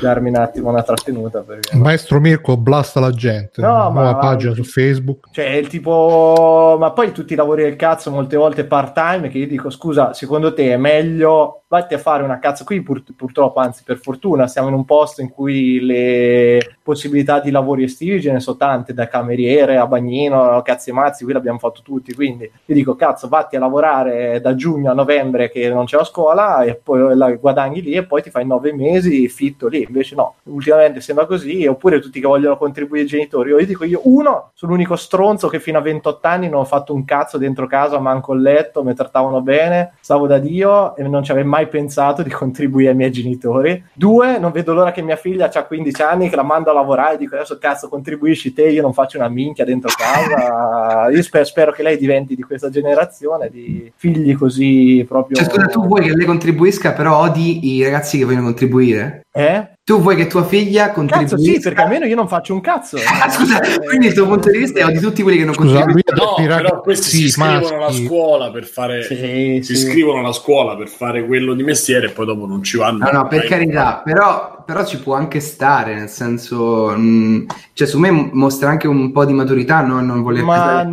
darmi 0.02 0.30
un 0.30 0.38
attimo 0.38 0.70
una 0.70 0.84
trattenuta. 0.84 1.42
Perché... 1.42 1.76
Maestro 1.76 2.20
Mirko 2.32 2.58
blasta 2.58 3.00
la 3.00 3.12
gente. 3.12 3.62
No, 3.62 3.92
ma- 3.92 4.02
nuova 4.02 4.16
pagina 4.16 4.54
su 4.54 4.64
Facebook. 4.64 5.28
Cioè, 5.32 5.46
il 5.48 5.68
tipo, 5.68 6.78
ma 6.80 6.92
poi 6.92 7.12
tutti 7.12 7.34
i 7.34 7.36
lavori 7.36 7.64
del 7.64 7.76
cazzo, 7.76 8.12
molte 8.12 8.38
volte 8.38 8.66
part 8.66 8.94
time, 8.94 9.30
che 9.30 9.38
io 9.38 9.48
dico, 9.48 9.70
scusa, 9.70 10.14
secondo 10.14 10.54
te 10.54 10.74
è 10.74 10.78
meglio, 10.78 11.61
vatti 11.72 11.94
a 11.94 11.98
fare 11.98 12.22
una 12.22 12.38
cazzo, 12.38 12.66
qui 12.66 12.82
pur- 12.82 13.14
purtroppo, 13.16 13.62
anzi 13.62 13.84
per 13.86 13.98
fortuna, 13.98 14.46
siamo 14.46 14.68
in 14.68 14.74
un 14.74 14.84
posto 14.84 15.22
in 15.22 15.30
cui 15.30 15.80
le 15.80 16.76
possibilità 16.84 17.40
di 17.40 17.50
lavori 17.50 17.84
estivi 17.84 18.22
ce 18.22 18.34
ne 18.34 18.42
sono 18.42 18.58
tante, 18.58 18.94
da 18.94 19.08
cameriere 19.08 19.78
a 19.78 19.88
bagnino, 19.88 20.62
cazzi 20.64 20.90
e 20.90 20.94
mazzi, 20.94 21.24
qui 21.24 21.32
l'abbiamo 21.32 21.60
fatto 21.60 21.80
tutti, 21.82 22.14
quindi 22.14 22.44
io 22.66 22.76
dico, 22.76 22.98
cazzo, 22.98 23.30
vatti 23.30 23.56
a 23.56 23.60
lavorare 23.60 24.42
da 24.42 24.54
giugno 24.54 24.92
a 24.92 24.94
novembre 24.94 25.50
che 25.50 25.70
non 25.70 25.86
c'è 25.86 25.96
la 25.96 26.04
scuola 26.04 26.64
e 26.64 26.76
poi 26.76 27.16
la 27.16 27.32
guadagni 27.36 27.82
lì 27.82 27.94
e 27.94 28.04
poi 28.04 28.22
ti 28.22 28.30
fai 28.30 28.46
nove 28.46 28.74
mesi 28.74 29.30
fitto 29.30 29.70
lì, 29.70 29.86
invece 29.88 30.16
no, 30.16 30.36
ultimamente 30.44 31.00
sembra 31.00 31.26
così, 31.26 31.66
oppure 31.68 32.02
tutti 32.02 32.20
che 32.20 32.28
vogliono 32.28 32.58
contribuire 32.58 33.04
ai 33.04 33.10
genitori, 33.10 33.52
io 33.52 33.66
dico 33.66 33.86
io, 33.86 34.02
uno, 34.04 34.52
sono 34.56 34.74
l'unico 34.74 34.98
stronzo 34.98 35.48
che 35.48 35.62
fino 35.62 35.78
a 35.78 35.82
28 35.82 36.28
anni 36.28 36.50
non 36.50 36.60
ho 36.60 36.66
fatto 36.66 36.94
un 36.94 37.06
cazzo 37.06 37.38
dentro 37.38 37.66
casa, 37.66 37.98
manco 38.00 38.34
il 38.34 38.42
letto, 38.42 38.84
mi 38.84 38.94
trattavano 38.94 39.40
bene, 39.40 39.94
stavo 40.02 40.28
da 40.28 40.38
Dio 40.38 40.98
e 40.98 41.04
non 41.04 41.24
ci 41.24 41.32
avevo 41.32 41.48
mai 41.48 41.60
mai 41.62 41.68
pensato 41.68 42.24
di 42.24 42.30
contribuire 42.30 42.90
ai 42.90 42.96
miei 42.96 43.12
genitori. 43.12 43.84
Due, 43.94 44.40
non 44.40 44.52
vedo 44.52 44.74
l'ora 44.74 44.92
che 44.92 45.02
mia 45.02 45.16
figlia 45.16 45.50
ha 45.52 45.64
15 45.64 46.02
anni, 46.02 46.30
che 46.30 46.36
la 46.36 46.44
mando 46.44 46.72
a 46.72 46.74
lavorare 46.74 47.16
e 47.16 47.18
dico 47.18 47.36
adesso 47.36 47.58
cazzo 47.58 47.88
contribuisci 47.88 48.54
te, 48.54 48.70
io 48.70 48.82
non 48.82 48.94
faccio 48.94 49.18
una 49.18 49.30
minchia 49.30 49.66
dentro 49.66 49.90
casa. 49.96 51.10
Io 51.12 51.22
sper- 51.22 51.46
spero 51.46 51.72
che 51.72 51.84
lei 51.84 51.98
diventi 51.98 52.36
di 52.36 52.42
questa 52.42 52.70
generazione 52.70 53.50
di 53.50 53.92
figli 53.96 54.36
così 54.36 55.06
proprio... 55.08 55.38
Cioè, 55.38 55.46
scusa, 55.46 55.68
tu 55.68 55.86
vuoi 55.86 56.04
che 56.04 56.16
lei 56.16 56.26
contribuisca, 56.26 56.94
però 56.94 57.22
odi 57.22 57.76
i 57.76 57.84
ragazzi 57.84 58.18
che 58.18 58.26
vogliono 58.26 58.46
contribuire? 58.46 59.26
Eh? 59.32 59.70
Tu 59.92 60.00
vuoi 60.00 60.16
che 60.16 60.28
tua 60.28 60.46
figlia 60.46 60.92
contribuisca? 60.92 61.36
Cazzo 61.36 61.52
sì, 61.52 61.60
perché 61.60 61.82
almeno 61.82 62.06
io 62.06 62.16
non 62.16 62.26
faccio 62.30 62.54
un 62.54 62.62
cazzo. 62.62 62.96
Ah, 63.22 63.30
scusa, 63.30 63.60
quindi 63.86 64.08
il 64.08 64.14
tuo 64.14 64.26
punto 64.26 64.50
di 64.50 64.58
vista 64.58 64.80
è 64.80 64.86
odi 64.86 65.00
tutti 65.00 65.22
quelli 65.22 65.38
che 65.38 65.44
non 65.44 65.54
Scusa, 65.54 65.84
contribuiscono. 65.84 66.36
No, 66.38 66.46
però 66.46 66.82
questi 66.82 67.10
si 67.10 67.24
iscrivono 67.26 67.76
alla 67.76 67.92
scuola 67.92 68.52
per 68.52 68.64
fare 68.64 69.04
Sì, 69.04 69.16
si 69.16 69.62
sì. 69.64 69.72
iscrivono 69.74 70.20
alla 70.20 70.32
scuola 70.32 70.78
per 70.78 70.88
fare 70.88 71.26
quello 71.26 71.54
di 71.54 71.64
mestiere 71.64 72.08
e 72.08 72.10
poi 72.12 72.26
dopo 72.26 72.46
non 72.48 72.64
ci 72.64 72.78
vanno. 72.78 73.04
No, 73.04 73.12
no, 73.12 73.28
per 73.28 73.44
carità, 73.46 74.02
però, 74.02 74.64
però 74.66 74.86
ci 74.86 74.98
può 74.98 75.14
anche 75.16 75.42
stare, 75.42 75.94
nel 75.94 76.08
senso, 76.10 76.98
mh, 76.98 77.48
cioè 77.74 77.86
su 77.86 78.00
me 78.00 78.12
mostra 78.32 78.70
anche 78.70 78.88
un 78.88 79.12
po' 79.12 79.26
di 79.26 79.34
maturità, 79.34 79.82
no? 79.82 80.00
non 80.00 80.22
voler 80.24 80.44
Ma. 80.44 80.88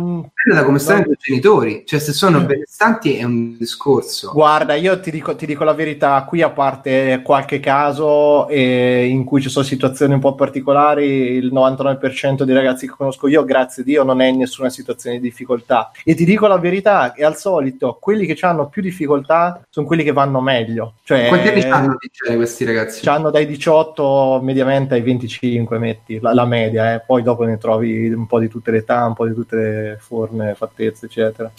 Dipende 0.49 0.61
da 0.61 0.63
come 0.63 0.79
stanno 0.79 1.01
i 1.01 1.03
tuoi 1.03 1.17
genitori, 1.19 1.83
cioè 1.85 1.99
se 1.99 2.11
sono 2.11 2.39
Mm. 2.39 2.45
benestanti 2.45 3.15
è 3.15 3.23
un 3.23 3.55
discorso. 3.57 4.31
Guarda, 4.33 4.73
io 4.73 4.99
ti 4.99 5.11
dico, 5.11 5.35
ti 5.35 5.45
dico 5.45 5.63
la 5.63 5.73
verità, 5.73 6.23
qui 6.27 6.41
a 6.41 6.49
parte 6.49 7.21
qualche 7.23 7.59
caso 7.59 8.47
eh, 8.47 9.05
in 9.05 9.23
cui 9.25 9.41
ci 9.41 9.49
sono 9.49 9.65
situazioni 9.65 10.13
un 10.13 10.19
po' 10.19 10.33
particolari, 10.35 11.05
il 11.33 11.53
99% 11.53 12.43
dei 12.43 12.55
ragazzi 12.55 12.87
che 12.87 12.93
conosco 12.97 13.27
io, 13.27 13.43
grazie 13.43 13.83
a 13.83 13.85
Dio, 13.85 14.03
non 14.03 14.21
è 14.21 14.27
in 14.27 14.37
nessuna 14.37 14.69
situazione 14.69 15.17
di 15.17 15.21
difficoltà. 15.21 15.91
E 16.03 16.15
ti 16.15 16.25
dico 16.25 16.47
la 16.47 16.57
verità, 16.57 17.11
che 17.15 17.23
al 17.23 17.37
solito 17.37 17.97
quelli 17.99 18.25
che 18.25 18.37
hanno 18.45 18.67
più 18.69 18.81
difficoltà 18.81 19.61
sono 19.69 19.85
quelli 19.85 20.03
che 20.03 20.11
vanno 20.13 20.41
meglio. 20.41 20.93
Cioè, 21.03 21.27
Quanti 21.27 21.47
anni 21.49 21.61
hanno 21.63 21.97
di 21.99 22.09
genere 22.11 22.37
questi 22.37 22.65
ragazzi? 22.65 23.07
Hanno 23.07 23.29
dai 23.29 23.45
18 23.45 24.39
mediamente 24.41 24.95
ai 24.95 25.01
25, 25.01 25.77
metti 25.77 26.19
la, 26.19 26.33
la 26.33 26.45
media, 26.45 26.95
eh. 26.95 27.03
poi 27.05 27.21
dopo 27.21 27.43
ne 27.43 27.57
trovi 27.57 28.09
un 28.11 28.25
po' 28.25 28.39
di 28.39 28.47
tutte 28.47 28.71
le 28.71 28.77
età, 28.77 29.05
un 29.05 29.13
po' 29.13 29.27
di 29.27 29.33
tutte 29.33 29.55
le 29.55 29.97
forme, 29.99 30.37
fattezze, 30.55 31.05
eccetera. 31.05 31.51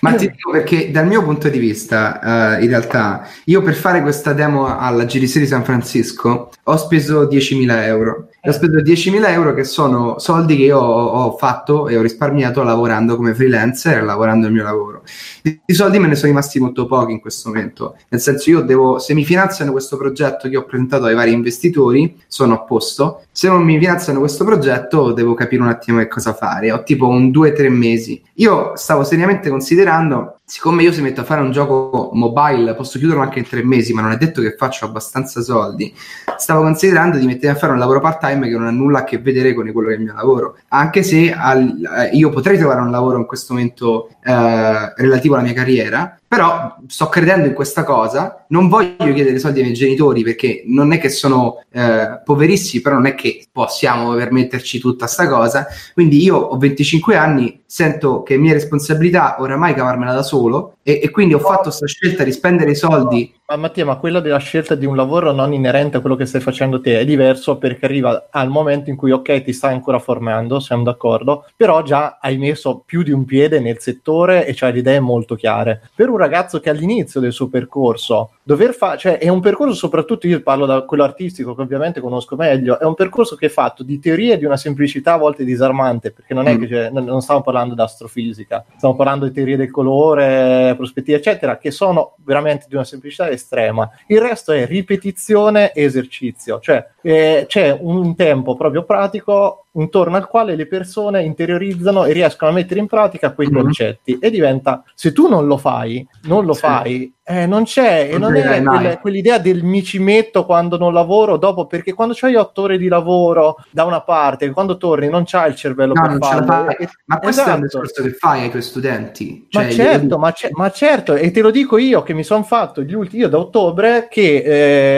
Ma 0.00 0.14
ti 0.16 0.30
dico 0.30 0.50
perché 0.50 0.90
dal 0.90 1.06
mio 1.06 1.22
punto 1.22 1.48
di 1.48 1.58
vista, 1.58 2.58
eh, 2.58 2.62
in 2.62 2.68
realtà, 2.68 3.26
io 3.44 3.62
per 3.62 3.74
fare 3.74 4.02
questa 4.02 4.34
demo 4.34 4.66
alla 4.76 5.04
GDC 5.04 5.38
di 5.38 5.46
San 5.46 5.64
Francisco 5.64 6.50
ho 6.62 6.76
speso 6.76 7.24
10.000 7.26 7.84
euro. 7.84 8.28
E 8.42 8.50
ho 8.50 8.52
speso 8.52 8.82
10.000 8.82 9.28
euro 9.30 9.54
che 9.54 9.64
sono 9.64 10.18
soldi 10.18 10.56
che 10.56 10.64
io 10.64 10.78
ho, 10.78 11.24
ho 11.24 11.36
fatto 11.38 11.88
e 11.88 11.96
ho 11.96 12.02
risparmiato 12.02 12.62
lavorando 12.62 13.16
come 13.16 13.34
freelancer 13.34 14.02
lavorando 14.02 14.46
il 14.46 14.52
mio 14.52 14.62
lavoro. 14.62 15.02
Di, 15.44 15.60
di 15.62 15.74
soldi 15.74 15.98
me 15.98 16.06
ne 16.06 16.14
sono 16.14 16.28
rimasti 16.28 16.58
molto 16.58 16.86
pochi 16.86 17.12
in 17.12 17.20
questo 17.20 17.50
momento. 17.50 17.98
Nel 18.08 18.18
senso, 18.18 18.48
io 18.48 18.62
devo, 18.62 18.98
se 18.98 19.12
mi 19.12 19.26
finanziano 19.26 19.72
questo 19.72 19.98
progetto 19.98 20.48
che 20.48 20.56
ho 20.56 20.64
presentato 20.64 21.04
ai 21.04 21.14
vari 21.14 21.32
investitori, 21.32 22.18
sono 22.26 22.54
a 22.54 22.60
posto. 22.60 23.24
Se 23.30 23.48
non 23.48 23.62
mi 23.62 23.78
finanziano 23.78 24.20
questo 24.20 24.42
progetto, 24.46 25.12
devo 25.12 25.34
capire 25.34 25.60
un 25.60 25.68
attimo 25.68 25.98
che 25.98 26.08
cosa 26.08 26.32
fare. 26.32 26.72
Ho 26.72 26.82
tipo 26.82 27.08
un 27.08 27.28
2-3 27.28 27.68
mesi. 27.68 28.22
Io 28.36 28.72
stavo 28.76 29.04
seriamente 29.04 29.50
considerando, 29.50 30.38
siccome 30.46 30.82
io 30.82 30.92
se 30.92 31.02
metto 31.02 31.20
a 31.20 31.24
fare 31.24 31.42
un 31.42 31.52
gioco 31.52 32.08
mobile, 32.14 32.74
posso 32.74 32.98
chiuderlo 32.98 33.22
anche 33.22 33.40
in 33.40 33.46
tre 33.46 33.62
mesi, 33.62 33.92
ma 33.92 34.00
non 34.00 34.12
è 34.12 34.16
detto 34.16 34.40
che 34.40 34.54
faccio 34.56 34.86
abbastanza 34.86 35.42
soldi. 35.42 35.94
Stavo 36.38 36.62
considerando 36.62 37.18
di 37.18 37.26
mettere 37.26 37.52
a 37.52 37.56
fare 37.56 37.72
un 37.72 37.78
lavoro 37.78 38.00
part-time 38.00 38.48
che 38.48 38.56
non 38.56 38.66
ha 38.66 38.70
nulla 38.70 39.00
a 39.00 39.04
che 39.04 39.18
vedere 39.18 39.52
con 39.52 39.70
quello 39.70 39.88
che 39.88 39.94
è 39.94 39.98
il 39.98 40.04
mio 40.04 40.14
lavoro. 40.14 40.56
Anche 40.68 41.02
se 41.02 41.34
al- 41.34 41.82
eh, 41.98 42.16
io 42.16 42.30
potrei 42.30 42.56
trovare 42.56 42.80
un 42.80 42.90
lavoro 42.90 43.18
in 43.18 43.26
questo 43.26 43.52
momento 43.52 44.08
eh, 44.22 44.94
relativo 44.96 45.33
alla 45.34 45.44
mia 45.44 45.54
carriera, 45.54 46.18
però 46.34 46.76
sto 46.88 47.08
credendo 47.08 47.46
in 47.46 47.54
questa 47.54 47.84
cosa, 47.84 48.44
non 48.48 48.68
voglio 48.68 49.12
chiedere 49.12 49.38
soldi 49.38 49.58
ai 49.58 49.66
miei 49.66 49.76
genitori 49.76 50.24
perché 50.24 50.64
non 50.66 50.92
è 50.92 50.98
che 50.98 51.08
sono 51.08 51.62
eh, 51.70 52.20
poverissimi, 52.24 52.82
però 52.82 52.96
non 52.96 53.06
è 53.06 53.14
che 53.14 53.46
possiamo 53.52 54.14
permetterci 54.14 54.80
tutta 54.80 55.06
sta 55.06 55.28
cosa, 55.28 55.66
quindi 55.92 56.20
io 56.20 56.36
ho 56.36 56.56
25 56.56 57.14
anni, 57.16 57.62
sento 57.66 58.22
che 58.22 58.34
è 58.34 58.38
mia 58.38 58.52
responsabilità 58.52 59.36
oramai 59.38 59.74
cavarmela 59.74 60.12
da 60.12 60.22
solo 60.22 60.76
e, 60.82 61.00
e 61.02 61.10
quindi 61.10 61.34
ho 61.34 61.38
fatto 61.38 61.62
questa 61.62 61.86
scelta 61.86 62.22
di 62.22 62.32
spendere 62.32 62.70
i 62.70 62.76
soldi. 62.76 63.32
Ma 63.46 63.56
Mattia, 63.56 63.84
ma 63.84 63.96
quella 63.96 64.20
della 64.20 64.38
scelta 64.38 64.74
di 64.74 64.86
un 64.86 64.96
lavoro 64.96 65.32
non 65.32 65.52
inerente 65.52 65.96
a 65.96 66.00
quello 66.00 66.16
che 66.16 66.24
stai 66.24 66.40
facendo 66.40 66.80
te 66.80 66.98
è 66.98 67.04
diverso 67.04 67.58
perché 67.58 67.84
arriva 67.84 68.28
al 68.30 68.48
momento 68.48 68.90
in 68.90 68.96
cui, 68.96 69.10
ok, 69.10 69.42
ti 69.42 69.52
stai 69.52 69.74
ancora 69.74 69.98
formando, 69.98 70.60
siamo 70.60 70.82
d'accordo, 70.82 71.46
però 71.56 71.82
già 71.82 72.18
hai 72.20 72.38
messo 72.38 72.82
più 72.86 73.02
di 73.02 73.10
un 73.10 73.24
piede 73.24 73.60
nel 73.60 73.80
settore 73.80 74.46
e 74.46 74.54
c'hai 74.54 74.72
le 74.72 74.78
idee 74.78 75.00
molto 75.00 75.34
chiare. 75.34 75.90
Per 75.94 76.08
un 76.08 76.16
ragazzo 76.24 76.60
che 76.60 76.70
all'inizio 76.70 77.20
del 77.20 77.32
suo 77.32 77.48
percorso, 77.48 78.30
dover 78.42 78.74
fare, 78.74 78.98
cioè 78.98 79.18
è 79.18 79.28
un 79.28 79.40
percorso 79.40 79.74
soprattutto, 79.74 80.26
io 80.26 80.40
parlo 80.42 80.66
da 80.66 80.82
quello 80.82 81.04
artistico 81.04 81.54
che 81.54 81.62
ovviamente 81.62 82.00
conosco 82.00 82.36
meglio, 82.36 82.78
è 82.78 82.84
un 82.84 82.94
percorso 82.94 83.36
che 83.36 83.46
è 83.46 83.48
fatto 83.48 83.82
di 83.82 83.98
teoria 83.98 84.36
di 84.36 84.44
una 84.44 84.56
semplicità 84.56 85.14
a 85.14 85.18
volte 85.18 85.44
disarmante, 85.44 86.10
perché 86.10 86.34
non 86.34 86.46
è 86.48 86.54
Mm. 86.54 86.60
che 86.60 86.66
c'è- 86.66 86.90
non, 86.90 87.04
non 87.04 87.20
stiamo 87.20 87.42
parlando 87.42 87.74
di 87.74 87.80
astrofisica, 87.80 88.64
stiamo 88.76 88.94
parlando 88.96 89.26
di 89.26 89.32
teorie 89.32 89.56
del 89.56 89.70
colore, 89.70 90.74
prospettive, 90.76 91.18
eccetera, 91.18 91.58
che 91.58 91.70
sono 91.70 92.16
veramente 92.24 92.66
di 92.68 92.74
una 92.74 92.84
semplicità 92.84 93.28
estrema. 93.30 93.88
Il 94.08 94.20
resto 94.20 94.52
è 94.52 94.66
ripetizione 94.66 95.72
e 95.72 95.82
esercizio, 95.84 96.58
cioè 96.60 96.86
eh, 97.02 97.44
c'è 97.46 97.76
un 97.78 98.14
tempo 98.14 98.56
proprio 98.56 98.84
pratico 98.84 99.63
intorno 99.74 100.16
al 100.16 100.28
quale 100.28 100.54
le 100.56 100.66
persone 100.66 101.22
interiorizzano 101.24 102.04
e 102.04 102.12
riescono 102.12 102.50
a 102.50 102.54
mettere 102.54 102.80
in 102.80 102.86
pratica 102.86 103.32
quei 103.32 103.48
Mhm. 103.48 103.60
concetti 103.60 104.18
e 104.20 104.30
diventa, 104.30 104.82
se 104.94 105.12
tu 105.12 105.28
non 105.28 105.46
lo 105.46 105.56
fai, 105.56 106.06
non 106.24 106.44
lo 106.44 106.52
Sì. 106.52 106.60
fai, 106.60 107.12
eh, 107.26 107.46
non 107.46 107.64
c'è, 107.64 108.08
e 108.12 108.18
Non 108.18 108.36
è 108.36 108.62
quella- 108.62 108.98
quell'idea 108.98 109.38
del 109.38 109.62
mi 109.64 109.82
ci 109.82 109.98
metto 109.98 110.44
quando 110.44 110.76
non 110.76 110.92
lavoro, 110.92 111.36
dopo, 111.38 111.66
perché 111.66 111.94
quando 111.94 112.14
c'hai 112.16 112.34
otto 112.34 112.62
ore 112.62 112.76
di 112.78 112.86
lavoro 112.88 113.56
da 113.70 113.84
una 113.84 114.02
parte, 114.02 114.50
quando 114.50 114.76
torni 114.76 115.08
non 115.08 115.24
c'hai 115.24 115.48
il 115.50 115.56
cervello 115.56 115.94
No, 115.94 116.02
per 116.02 116.16
farlo. 116.20 116.68
E- 116.68 116.88
Ma 117.06 117.18
questo 117.18 117.40
è 117.42 117.44
un 117.44 117.50
Esatto. 117.50 117.62
discorso 117.62 118.02
che 118.02 118.10
fai 118.10 118.42
ai 118.42 118.50
tuoi 118.50 118.62
studenti. 118.62 119.46
Ma 119.52 119.62
Cioè, 119.62 119.70
certo, 119.72 120.06
io- 120.06 120.18
ma, 120.18 120.30
ce- 120.32 120.50
ma 120.52 120.70
certo, 120.70 121.14
e 121.14 121.30
te 121.30 121.40
lo 121.40 121.50
dico 121.50 121.78
io 121.78 122.02
che 122.02 122.12
mi 122.12 122.24
sono 122.24 122.42
fatto 122.42 122.82
gli 122.82 122.92
ultimi, 122.94 123.22
io 123.22 123.28
da 123.28 123.38
ottobre 123.38 124.06
che 124.10 124.42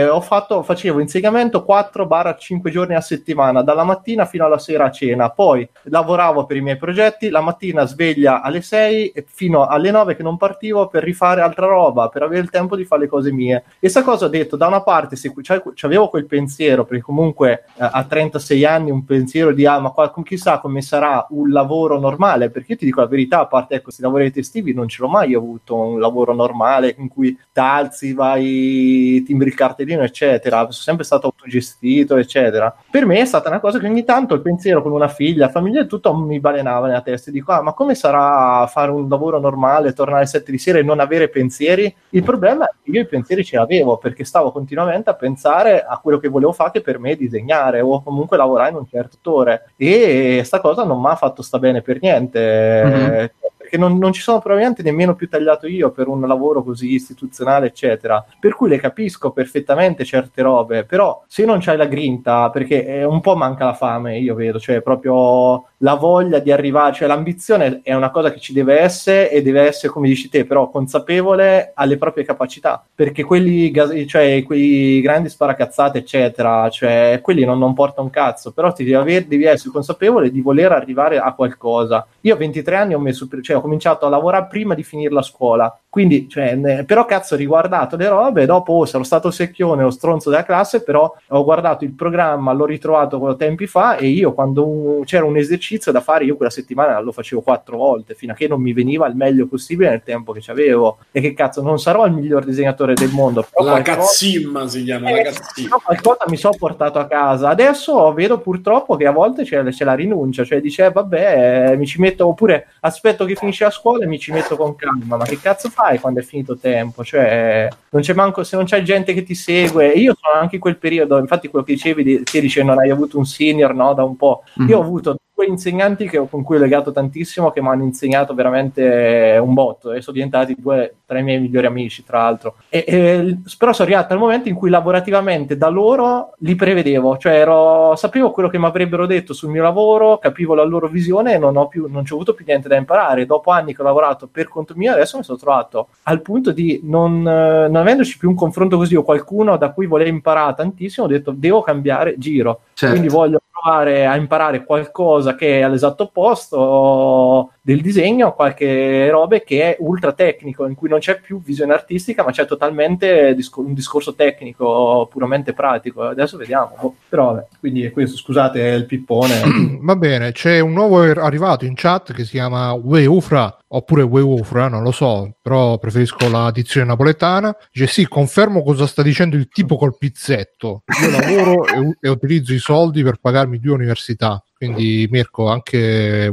eh, 0.02 0.08
ho 0.08 0.20
fatto, 0.20 0.62
facevo 0.62 0.98
insegnamento 1.00 1.62
4-5 1.64 2.70
giorni 2.70 2.94
a 2.94 3.00
settimana, 3.00 3.62
dalla 3.62 3.84
mattina 3.84 4.24
fino 4.26 4.44
alla 4.44 4.58
sera 4.66 4.86
a 4.86 4.90
cena, 4.90 5.30
poi 5.30 5.68
lavoravo 5.84 6.44
per 6.44 6.56
i 6.56 6.60
miei 6.60 6.76
progetti, 6.76 7.28
la 7.28 7.40
mattina 7.40 7.86
sveglia 7.86 8.42
alle 8.42 8.62
6 8.62 9.10
e 9.10 9.24
fino 9.28 9.66
alle 9.66 9.92
9 9.92 10.16
che 10.16 10.24
non 10.24 10.36
partivo 10.36 10.88
per 10.88 11.04
rifare 11.04 11.40
altra 11.40 11.66
roba, 11.66 12.08
per 12.08 12.22
avere 12.22 12.42
il 12.42 12.50
tempo 12.50 12.74
di 12.74 12.84
fare 12.84 13.02
le 13.02 13.08
cose 13.08 13.30
mie. 13.30 13.64
E 13.78 13.88
sta 13.88 14.02
cosa 14.02 14.24
ho 14.24 14.28
detto, 14.28 14.56
da 14.56 14.66
una 14.66 14.82
parte 14.82 15.14
se 15.14 15.32
c'avevo 15.74 16.08
quel 16.08 16.26
pensiero, 16.26 16.84
perché 16.84 17.02
comunque 17.02 17.64
eh, 17.76 17.88
a 17.90 18.04
36 18.04 18.64
anni 18.64 18.90
un 18.90 19.04
pensiero 19.04 19.52
di 19.52 19.66
ah 19.66 19.78
ma 19.78 19.90
qua, 19.90 20.12
chissà 20.24 20.58
come 20.58 20.82
sarà 20.82 21.26
un 21.30 21.50
lavoro 21.50 21.98
normale, 22.00 22.50
perché 22.50 22.72
io 22.72 22.78
ti 22.78 22.84
dico 22.84 23.00
la 23.00 23.06
verità, 23.06 23.40
a 23.40 23.46
parte 23.46 23.74
ecco, 23.74 23.84
questi 23.84 24.02
lavori 24.02 24.32
estivi 24.34 24.74
non 24.74 24.88
ce 24.88 25.02
l'ho 25.02 25.08
mai 25.08 25.34
avuto 25.34 25.76
un 25.76 26.00
lavoro 26.00 26.34
normale 26.34 26.94
in 26.98 27.08
cui 27.08 27.38
t'alzi, 27.52 28.12
vai, 28.12 29.22
timbri 29.24 29.48
il 29.48 29.54
cartellino, 29.54 30.02
eccetera. 30.02 30.58
Sono 30.58 30.72
sempre 30.72 31.04
stato 31.04 31.26
autogestito, 31.26 32.16
eccetera. 32.16 32.74
Per 32.90 33.06
me 33.06 33.20
è 33.20 33.24
stata 33.24 33.48
una 33.48 33.60
cosa 33.60 33.78
che 33.78 33.86
ogni 33.86 34.04
tanto 34.04 34.34
il 34.34 34.42
pensiero 34.42 34.55
con 34.82 34.92
una 34.92 35.08
figlia, 35.08 35.48
famiglia 35.48 35.82
e 35.82 35.86
tutto 35.86 36.14
mi 36.14 36.40
balenava 36.40 36.86
nella 36.86 37.00
testa. 37.00 37.30
E 37.30 37.32
dico, 37.32 37.52
ah, 37.52 37.62
ma 37.62 37.72
come 37.72 37.94
sarà 37.94 38.66
fare 38.66 38.90
un 38.90 39.08
lavoro 39.08 39.38
normale, 39.38 39.92
tornare 39.92 40.20
alle 40.20 40.26
7 40.26 40.50
di 40.50 40.58
sera 40.58 40.78
e 40.78 40.82
non 40.82 41.00
avere 41.00 41.28
pensieri? 41.28 41.94
Il 42.10 42.22
problema 42.22 42.66
è 42.66 42.72
che 42.82 42.90
io 42.90 43.00
i 43.00 43.06
pensieri 43.06 43.44
ce 43.44 43.56
l'avevo 43.56 43.98
perché 43.98 44.24
stavo 44.24 44.52
continuamente 44.52 45.10
a 45.10 45.14
pensare 45.14 45.84
a 45.84 45.98
quello 45.98 46.18
che 46.18 46.28
volevo 46.28 46.52
fare, 46.52 46.80
per 46.80 46.98
me 46.98 47.16
disegnare 47.16 47.80
o 47.80 48.02
comunque 48.02 48.36
lavorare 48.36 48.70
in 48.70 48.76
un 48.76 48.86
certo 48.86 49.16
settore. 49.16 49.70
E 49.76 50.42
sta 50.44 50.60
cosa 50.60 50.84
non 50.84 51.00
mi 51.00 51.08
ha 51.08 51.16
fatto 51.16 51.42
sta 51.42 51.58
bene 51.58 51.82
per 51.82 51.98
niente. 52.00 52.82
Mhm. 52.84 53.45
Perché 53.66 53.78
non, 53.78 53.98
non 53.98 54.12
ci 54.12 54.20
sono 54.20 54.38
probabilmente 54.38 54.84
nemmeno 54.84 55.16
più 55.16 55.28
tagliato 55.28 55.66
io 55.66 55.90
per 55.90 56.06
un 56.06 56.20
lavoro 56.20 56.62
così 56.62 56.94
istituzionale, 56.94 57.66
eccetera. 57.66 58.24
Per 58.38 58.54
cui 58.54 58.68
le 58.68 58.78
capisco 58.78 59.32
perfettamente 59.32 60.04
certe 60.04 60.42
robe, 60.42 60.84
però 60.84 61.24
se 61.26 61.44
non 61.44 61.58
c'hai 61.58 61.76
la 61.76 61.86
grinta, 61.86 62.48
perché 62.50 62.86
è 62.86 63.02
un 63.04 63.20
po' 63.20 63.34
manca 63.34 63.64
la 63.64 63.74
fame, 63.74 64.18
io 64.18 64.36
vedo, 64.36 64.60
cioè 64.60 64.82
proprio 64.82 65.64
la 65.78 65.94
voglia 65.94 66.38
di 66.38 66.50
arrivare, 66.50 66.94
cioè 66.94 67.08
l'ambizione 67.08 67.80
è 67.82 67.92
una 67.94 68.10
cosa 68.10 68.32
che 68.32 68.40
ci 68.40 68.52
deve 68.52 68.80
essere 68.80 69.30
e 69.30 69.42
deve 69.42 69.62
essere, 69.62 69.92
come 69.92 70.08
dici 70.08 70.28
te, 70.28 70.44
però 70.44 70.70
consapevole 70.70 71.72
alle 71.74 71.98
proprie 71.98 72.24
capacità, 72.24 72.84
perché 72.94 73.24
quelli, 73.24 73.72
cioè 74.06 74.42
quei 74.44 75.00
grandi 75.00 75.28
sparacazzate, 75.28 75.98
eccetera, 75.98 76.68
cioè 76.70 77.20
quelli 77.22 77.44
non, 77.44 77.58
non 77.58 77.74
porta 77.74 78.00
un 78.00 78.10
cazzo, 78.10 78.52
però 78.52 78.72
ti 78.72 78.84
devi, 78.84 78.94
aver- 78.94 79.26
devi 79.26 79.44
essere 79.44 79.70
consapevole 79.70 80.30
di 80.30 80.40
voler 80.40 80.72
arrivare 80.72 81.18
a 81.18 81.34
qualcosa. 81.34 82.06
Io 82.22 82.34
a 82.34 82.38
23 82.38 82.76
anni 82.76 82.94
ho 82.94 83.00
messo, 83.00 83.28
cioè 83.42 83.56
ho 83.56 83.60
cominciato 83.60 84.06
a 84.06 84.08
lavorare 84.08 84.46
prima 84.48 84.74
di 84.74 84.82
finire 84.82 85.12
la 85.12 85.22
scuola. 85.22 85.78
Quindi, 85.96 86.28
cioè, 86.28 86.84
però 86.84 87.06
cazzo 87.06 87.32
ho 87.32 87.36
riguardato 87.38 87.96
le 87.96 88.06
robe, 88.06 88.44
dopo 88.44 88.74
oh, 88.74 88.84
sarò 88.84 89.02
stato 89.02 89.30
secchione 89.30 89.82
o 89.82 89.88
stronzo 89.88 90.28
della 90.28 90.44
classe, 90.44 90.82
però 90.82 91.10
ho 91.28 91.42
guardato 91.42 91.84
il 91.84 91.92
programma, 91.92 92.52
l'ho 92.52 92.66
ritrovato 92.66 93.34
tempi 93.36 93.66
fa 93.66 93.96
e 93.96 94.08
io 94.08 94.34
quando 94.34 94.66
un- 94.66 95.04
c'era 95.04 95.24
un 95.24 95.38
esercizio 95.38 95.92
da 95.92 96.02
fare, 96.02 96.24
io 96.24 96.36
quella 96.36 96.50
settimana 96.50 97.00
lo 97.00 97.12
facevo 97.12 97.40
quattro 97.40 97.78
volte, 97.78 98.12
fino 98.12 98.32
a 98.32 98.36
che 98.36 98.46
non 98.46 98.60
mi 98.60 98.74
veniva 98.74 99.06
il 99.06 99.16
meglio 99.16 99.46
possibile 99.46 99.88
nel 99.88 100.02
tempo 100.04 100.32
che 100.32 100.42
avevo. 100.50 100.98
E 101.12 101.22
che 101.22 101.32
cazzo, 101.32 101.62
non 101.62 101.78
sarò 101.78 102.04
il 102.04 102.12
miglior 102.12 102.44
disegnatore 102.44 102.92
del 102.92 103.08
mondo, 103.12 103.46
però 103.50 103.64
La 103.64 103.70
qualcosa- 103.80 103.96
cazzimma 103.96 104.68
si 104.68 104.84
chiama, 104.84 105.10
la 105.10 105.16
eh, 105.18 105.22
cazzimma. 105.22 105.68
no, 105.70 105.80
qualcosa 105.82 106.24
mi 106.26 106.36
sono 106.36 106.54
portato 106.58 106.98
a 106.98 107.06
casa. 107.06 107.48
Adesso 107.48 108.12
vedo 108.12 108.38
purtroppo 108.40 108.96
che 108.96 109.06
a 109.06 109.12
volte 109.12 109.44
c'è, 109.44 109.64
c'è 109.64 109.84
la 109.86 109.94
rinuncia, 109.94 110.44
cioè 110.44 110.60
dice 110.60 110.84
eh, 110.84 110.90
vabbè, 110.90 111.70
eh, 111.70 111.76
mi 111.78 111.86
ci 111.86 111.98
metto 112.02 112.26
oppure 112.26 112.66
aspetto 112.80 113.24
che 113.24 113.34
finisce 113.34 113.64
la 113.64 113.70
scuola 113.70 114.04
e 114.04 114.06
mi 114.06 114.18
ci 114.18 114.30
metto 114.30 114.56
con 114.58 114.76
calma. 114.76 115.16
Ma 115.16 115.24
che 115.24 115.40
cazzo 115.40 115.70
fai 115.86 116.00
quando 116.00 116.20
è 116.20 116.22
finito 116.22 116.56
tempo? 116.56 117.04
Cioè, 117.04 117.68
non 117.90 118.02
c'è 118.02 118.14
manco 118.14 118.42
se 118.42 118.56
non 118.56 118.64
c'è 118.64 118.82
gente 118.82 119.14
che 119.14 119.22
ti 119.22 119.34
segue. 119.34 119.88
Io 119.92 120.16
sono 120.18 120.40
anche 120.40 120.56
in 120.56 120.60
quel 120.60 120.78
periodo, 120.78 121.18
infatti 121.18 121.48
quello 121.48 121.64
che 121.64 121.74
dicevi 121.74 122.02
di, 122.02 122.22
che 122.24 122.40
dice 122.40 122.62
non 122.62 122.78
hai 122.78 122.90
avuto 122.90 123.18
un 123.18 123.24
senior, 123.24 123.74
no, 123.74 123.94
da 123.94 124.02
un 124.02 124.16
po'. 124.16 124.42
Mhm. 124.54 124.68
Io 124.68 124.78
ho 124.78 124.82
avuto 124.82 125.16
due 125.36 125.46
insegnanti 125.46 126.08
che- 126.08 126.26
con 126.30 126.42
cui 126.42 126.56
ho 126.56 126.58
legato 126.58 126.90
tantissimo 126.92 127.50
che 127.50 127.60
mi 127.60 127.68
hanno 127.68 127.82
insegnato 127.82 128.32
veramente 128.32 129.38
un 129.40 129.52
botto 129.52 129.92
e 129.92 130.00
sono 130.00 130.14
diventati 130.14 130.56
due 130.58 130.96
tra 131.04 131.18
i 131.18 131.22
miei 131.22 131.38
migliori 131.38 131.66
amici 131.66 132.02
tra 132.02 132.20
l'altro. 132.22 132.54
E, 132.70 132.84
e- 132.86 133.38
però 133.58 133.74
sono 133.74 133.86
arrivato 133.86 134.14
al 134.14 134.18
momento 134.18 134.48
in 134.48 134.54
cui 134.54 134.70
lavorativamente 134.70 135.58
da 135.58 135.68
loro 135.68 136.32
li 136.38 136.54
prevedevo 136.54 137.18
cioè 137.18 137.34
ero, 137.34 137.94
sapevo 137.96 138.30
quello 138.30 138.48
che 138.48 138.58
mi 138.58 138.64
avrebbero 138.64 139.04
detto 139.04 139.34
sul 139.34 139.50
mio 139.50 139.62
lavoro 139.62 140.18
capivo 140.18 140.54
la 140.54 140.64
loro 140.64 140.88
visione 140.88 141.34
e 141.34 141.38
non 141.38 141.56
ho 141.56 141.68
più 141.68 141.86
non 141.88 142.04
ci 142.06 142.12
ho 142.12 142.16
avuto 142.16 142.32
più 142.32 142.44
niente 142.46 142.68
da 142.68 142.76
imparare. 142.76 143.26
Dopo 143.26 143.50
anni 143.50 143.74
che 143.74 143.82
ho 143.82 143.84
lavorato 143.84 144.28
per 144.30 144.48
conto 144.48 144.72
mio 144.74 144.92
adesso 144.92 145.18
mi 145.18 145.24
sono 145.24 145.36
trovato 145.38 145.88
al 146.04 146.22
punto 146.22 146.50
di 146.52 146.80
non, 146.84 147.20
non 147.22 147.76
avendoci 147.76 148.16
più 148.16 148.30
un 148.30 148.34
confronto 148.34 148.78
così 148.78 148.96
o 148.96 149.02
qualcuno 149.02 149.58
da 149.58 149.70
cui 149.70 149.86
volevo 149.86 150.08
imparare 150.10 150.54
tantissimo 150.54 151.06
ho 151.06 151.08
detto 151.08 151.32
devo 151.36 151.60
cambiare 151.60 152.14
giro 152.16 152.60
Certo. 152.78 152.94
quindi 152.94 153.08
voglio 153.08 153.40
provare 153.50 154.04
a 154.04 154.16
imparare 154.16 154.62
qualcosa 154.62 155.34
che 155.34 155.60
è 155.60 155.62
all'esatto 155.62 156.02
opposto 156.02 157.52
del 157.62 157.80
disegno, 157.80 158.34
qualche 158.34 159.10
robe 159.10 159.42
che 159.42 159.62
è 159.62 159.76
ultra 159.80 160.12
tecnico, 160.12 160.66
in 160.66 160.74
cui 160.74 160.88
non 160.88 161.00
c'è 161.00 161.18
più 161.18 161.42
visione 161.42 161.72
artistica, 161.72 162.22
ma 162.22 162.30
c'è 162.30 162.46
totalmente 162.46 163.34
discor- 163.34 163.66
un 163.66 163.74
discorso 163.74 164.14
tecnico, 164.14 165.08
puramente 165.10 165.52
pratico. 165.52 166.02
Adesso 166.02 166.36
vediamo. 166.36 166.76
Boh, 166.80 166.94
Però 167.08 167.32
vabbè, 167.32 167.46
quindi 167.58 167.82
è 167.82 167.90
questo, 167.90 168.18
scusate 168.18 168.60
il 168.60 168.86
pippone. 168.86 169.42
Va 169.82 169.96
bene, 169.96 170.30
c'è 170.32 170.60
un 170.60 170.74
nuovo 170.74 171.02
er- 171.02 171.18
arrivato 171.18 171.64
in 171.64 171.74
chat 171.74 172.12
che 172.12 172.24
si 172.24 172.32
chiama 172.32 172.72
Weufra 172.74 173.56
oppure 173.68 174.02
Weufra, 174.02 174.68
non 174.68 174.84
lo 174.84 174.92
so, 174.92 175.34
però 175.42 175.76
preferisco 175.78 176.28
la 176.30 176.52
dizione 176.52 176.86
napoletana. 176.86 177.56
Dice 177.72 177.88
sì, 177.88 178.06
confermo 178.06 178.62
cosa 178.62 178.86
sta 178.86 179.02
dicendo 179.02 179.34
il 179.34 179.48
tipo 179.48 179.76
col 179.76 179.96
pizzetto. 179.98 180.84
Io 181.02 181.10
lavoro 181.10 181.66
e, 181.66 181.96
e 182.00 182.08
utilizzo 182.08 182.52
i 182.52 182.58
soldi 182.66 183.04
per 183.04 183.18
pagarmi 183.20 183.60
due 183.60 183.74
università. 183.74 184.42
Quindi 184.56 185.06
Mirko, 185.08 185.48
anche 185.48 186.28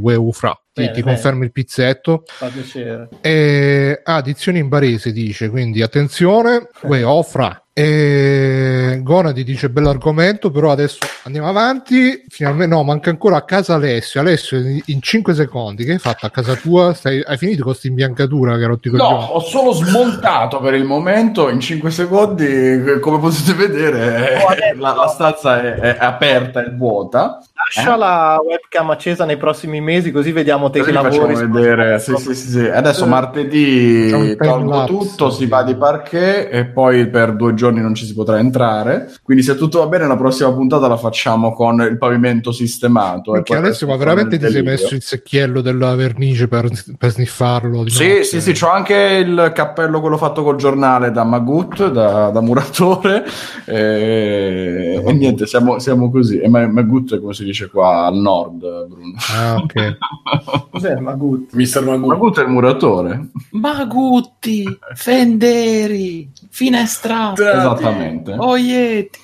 Bene, 0.73 0.91
ti 0.91 1.01
bene. 1.03 1.13
confermo 1.13 1.43
il 1.43 1.51
pizzetto. 1.51 2.23
Fa 2.25 2.47
piacere. 2.47 3.09
E, 3.21 4.01
ah, 4.03 4.21
dizione 4.21 4.57
in 4.57 4.67
barese 4.67 5.11
dice, 5.11 5.49
quindi 5.49 5.83
attenzione, 5.83 6.69
offra. 7.03 7.62
E 7.75 8.99
Gonadi 9.01 9.43
dice 9.43 9.67
bell'argomento, 9.71 10.51
però 10.51 10.69
adesso 10.71 10.99
andiamo 11.23 11.47
avanti. 11.49 12.23
Finalmente, 12.29 12.75
no, 12.75 12.83
manca 12.83 13.09
ancora 13.09 13.37
a 13.37 13.41
casa 13.45 13.73
Alessio. 13.73 14.19
Alessio, 14.19 14.59
in 14.85 15.01
5 15.01 15.33
secondi, 15.33 15.83
che 15.83 15.93
hai 15.93 15.97
fatto 15.97 16.27
a 16.27 16.29
casa 16.29 16.53
tua? 16.53 16.93
Stai- 16.93 17.23
hai 17.25 17.35
finito 17.37 17.63
con 17.63 17.71
questa 17.71 17.87
imbiancatura 17.87 18.57
che 18.59 18.65
rotti 18.67 18.91
No, 18.91 19.05
ho 19.05 19.39
solo 19.39 19.71
smontato 19.71 20.59
per 20.59 20.75
il 20.75 20.83
momento 20.83 21.49
in 21.49 21.59
5 21.59 21.89
secondi, 21.89 22.99
come 23.01 23.17
potete 23.17 23.53
vedere, 23.55 24.37
Oh, 24.45 24.47
adesso- 24.49 24.79
la, 24.79 24.93
la 24.93 25.07
stanza 25.07 25.59
è, 25.61 25.73
è 25.73 25.97
aperta 25.99 26.63
e 26.63 26.69
vuota. 26.75 27.39
Lascia 27.55 27.95
la 27.95 28.37
webcam 28.45 28.89
accesa 28.91 29.25
nei 29.25 29.37
prossimi 29.37 29.81
mesi, 29.81 30.11
così 30.11 30.31
vediamo 30.31 30.69
te 30.69 30.79
Così 30.79 30.91
che 30.91 30.95
lavori. 30.95 31.33
facciamo 31.33 31.53
vedere. 31.53 31.97
Sì, 31.97 32.13
sì, 32.17 32.35
sì, 32.35 32.49
sì. 32.49 32.65
Adesso 32.67 33.05
Eh, 33.05 33.07
martedì 33.07 34.35
tolgo 34.37 34.83
tutto, 34.83 35.31
si 35.31 35.47
va 35.47 35.63
di 35.63 35.73
parquet 35.73 36.49
e 36.53 36.65
poi 36.65 37.07
per 37.07 37.33
due 37.33 37.47
giorni 37.53 37.61
non 37.71 37.93
ci 37.95 38.05
si 38.05 38.13
potrà 38.13 38.39
entrare. 38.39 39.11
Quindi 39.23 39.43
se 39.43 39.55
tutto 39.55 39.79
va 39.79 39.87
bene 39.87 40.07
la 40.07 40.17
prossima 40.17 40.51
puntata 40.53 40.87
la 40.87 40.97
facciamo 40.97 41.53
con 41.53 41.81
il 41.81 41.97
pavimento 41.97 42.51
sistemato. 42.51 43.31
Perché 43.31 43.53
poi 43.55 43.63
Alessio, 43.63 43.87
ma 43.87 43.95
veramente 43.95 44.37
ti 44.37 44.49
sei 44.49 44.63
messo 44.63 44.93
il 44.95 45.01
secchiello 45.01 45.61
della 45.61 45.95
vernice 45.95 46.47
per, 46.47 46.69
per 46.97 47.11
sniffarlo? 47.11 47.83
di 47.83 47.89
Sì, 47.89 48.07
notte? 48.07 48.23
sì, 48.23 48.41
sì, 48.41 48.51
c'ho 48.53 48.69
anche 48.69 48.93
il 48.95 49.51
cappello 49.53 49.99
quello 50.01 50.17
fatto 50.17 50.43
col 50.43 50.55
giornale 50.57 51.11
da 51.11 51.23
Magut, 51.23 51.89
da, 51.91 52.29
da 52.29 52.41
muratore, 52.41 53.23
e, 53.65 55.01
e 55.05 55.13
niente, 55.13 55.45
siamo, 55.45 55.79
siamo 55.79 56.09
così. 56.09 56.39
E 56.39 56.47
Ma- 56.49 56.67
Magut 56.67 57.15
è 57.15 57.19
come 57.19 57.33
si 57.33 57.43
dice 57.43 57.69
qua 57.69 58.05
al 58.05 58.15
nord, 58.15 58.59
Bruno. 58.87 59.13
Ah, 59.35 59.55
ok. 59.55 59.97
Cos'è 60.71 60.95
Magut? 60.95 61.53
Mister 61.53 61.83
Magù. 61.83 62.07
Magut 62.07 62.39
è 62.39 62.43
il 62.43 62.49
muratore, 62.49 63.27
Magutti, 63.51 64.65
Fenderi, 64.95 66.29
Finestra, 66.49 67.33
esattamente. 67.57 68.35
Oieti. 68.37 69.19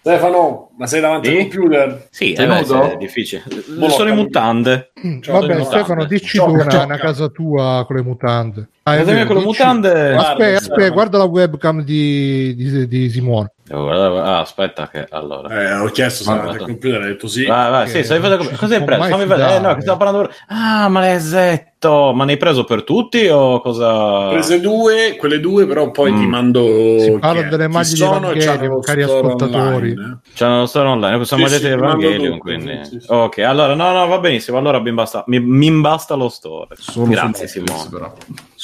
Stefano, 0.00 0.70
ma 0.76 0.86
sei 0.86 1.00
davanti 1.00 1.28
Sì? 1.28 1.34
al 1.34 1.40
computer? 1.42 2.06
Sì, 2.10 2.32
eh 2.32 2.46
beh, 2.46 2.92
è 2.92 2.96
difficile. 2.96 3.42
Boh, 3.46 3.88
Sono 3.88 4.04
capito. 4.10 4.14
mutande. 4.14 4.90
Ciao, 5.20 5.40
Vabbè, 5.40 5.54
Stefano, 5.64 6.02
mutande. 6.02 6.06
dici 6.06 6.38
tu 6.38 6.44
una, 6.44 6.84
una 6.84 6.98
casa 6.98 7.28
tua 7.28 7.84
con 7.86 7.96
le 7.96 8.02
mutande. 8.02 8.68
Ah, 8.84 8.96
è 8.96 9.04
vero, 9.04 9.26
con 9.26 9.36
le 9.36 9.42
mutande. 9.42 9.88
Guarda, 10.12 10.30
Aspetta, 10.30 10.56
aspetta, 10.58 10.88
guarda 10.90 11.18
la 11.18 11.24
webcam 11.24 11.82
di, 11.82 12.54
di, 12.54 12.86
di 12.86 13.10
Simone. 13.10 13.50
Guardare- 13.68 14.18
Ah, 14.20 14.38
aspetta 14.40 14.88
che 14.88 15.06
allora. 15.10 15.48
Eh, 15.60 15.72
ho 15.80 15.86
chiesto 15.86 16.22
se 16.22 16.30
Ma- 16.30 16.36
davanti 16.36 16.58
al 16.58 16.68
computer, 16.68 17.00
hai 17.00 17.08
detto 17.08 17.26
sì. 17.26 17.46
Vai, 17.46 17.70
vai, 17.70 17.88
sì, 17.88 18.04
stai 18.04 18.20
vedendo 18.20 18.44
non 18.44 18.52
ci 18.52 18.58
cosa 18.58 18.66
si 18.68 18.78
hai 18.78 18.84
può 18.86 18.96
preso? 18.96 19.10
Fammi 19.10 19.26
vedere. 19.26 19.54
Eh, 19.56 19.58
no, 19.58 19.74
che 19.74 19.80
stavo 19.80 19.98
parlando. 19.98 20.30
Ah, 20.46 20.88
malesetto! 20.88 22.12
Ma 22.14 22.24
ne 22.24 22.32
hai 22.32 22.36
preso 22.38 22.62
per 22.62 22.84
tutti 22.84 23.26
o 23.26 23.60
cosa? 23.60 23.92
Ho 24.26 24.30
prese 24.30 24.60
due, 24.60 25.16
quelle 25.18 25.40
due, 25.40 25.66
però 25.66 25.90
poi 25.90 26.12
Mm. 26.12 26.18
ti 26.20 26.26
mando. 26.28 26.98
Si 27.00 27.16
parla 27.18 27.40
è, 27.44 27.48
delle 27.48 27.66
maglie 27.68 27.92
di 27.92 28.02
e 28.02 28.66
lo 28.68 28.78
cari 28.80 29.02
ascoltatori. 29.02 29.90
eh. 29.90 30.16
C'hanno 30.34 30.65
lo 30.66 30.72
store 30.72 30.88
online, 30.88 31.16
questa 31.16 31.36
Sì, 31.36 31.42
maglietta 31.42 31.66
sì, 31.66 31.72
Evangelion, 31.72 32.38
quindi... 32.38 32.84
sì, 32.84 33.00
sì. 33.00 33.06
Ok, 33.08 33.38
allora, 33.38 33.74
no, 33.74 33.92
no, 33.92 34.06
va 34.06 34.18
benissimo, 34.18 34.58
allora 34.58 34.80
mi 34.80 34.92
basta, 34.92 35.24
mi, 35.28 35.40
mi 35.40 35.70
basta 35.70 36.14
lo 36.14 36.28
store. 36.28 36.74
Solo 36.76 37.06
Grazie 37.06 37.46
Simone. 37.46 37.88
però. 37.90 38.12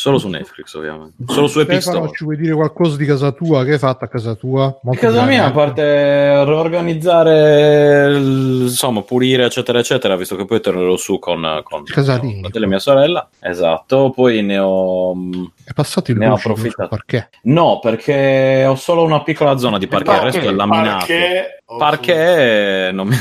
Solo 0.03 0.19
su 0.19 0.27
Netflix, 0.27 0.75
ovviamente. 0.75 1.15
Solo 1.29 1.47
su 1.47 1.61
Stefano, 1.61 1.99
Epistore. 1.99 2.11
ci 2.17 2.25
vuoi 2.25 2.37
dire 2.37 2.55
qualcosa 2.55 2.97
di 2.97 3.07
casa 3.07 3.31
tua? 3.31 3.63
Che 3.65 3.75
hai 3.75 3.79
fatto 3.79 4.05
a 4.05 4.09
casa 4.09 4.35
tua? 4.35 4.65
A 4.65 4.79
Molto 4.83 5.01
casa 5.01 5.23
mia, 5.23 5.45
a 5.45 5.53
parte 5.53 6.45
riorganizzare, 6.45 8.13
insomma, 8.17 9.03
purire, 9.03 9.45
eccetera, 9.45 9.79
eccetera, 9.79 10.17
visto 10.17 10.35
che 10.35 10.45
poi 10.45 10.61
tornerò 10.61 10.97
su 10.97 11.21
con, 11.21 11.61
con 11.63 11.85
fratello 11.87 12.65
e 12.65 12.67
mia 12.67 12.81
sorella. 12.81 13.29
Esatto, 13.39 14.11
poi 14.11 14.43
ne 14.43 14.59
ho... 14.59 15.15
È 15.63 15.73
passato 15.73 16.11
il 16.11 16.17
Ne 16.19 16.27
ho 16.27 16.31
lucido 16.31 16.51
approfittato. 16.51 16.89
parquet. 16.89 17.29
No, 17.43 17.79
perché 17.81 18.65
ho 18.67 18.75
solo 18.75 19.05
una 19.05 19.23
piccola 19.23 19.57
zona 19.57 19.79
di 19.79 19.87
parquet, 19.87 20.17
il 20.17 20.23
resto 20.23 20.49
è 20.49 20.53
laminato. 20.53 21.07
Perché? 21.07 21.63
Perché 21.79 22.91
non 22.93 23.07
mi... 23.07 23.17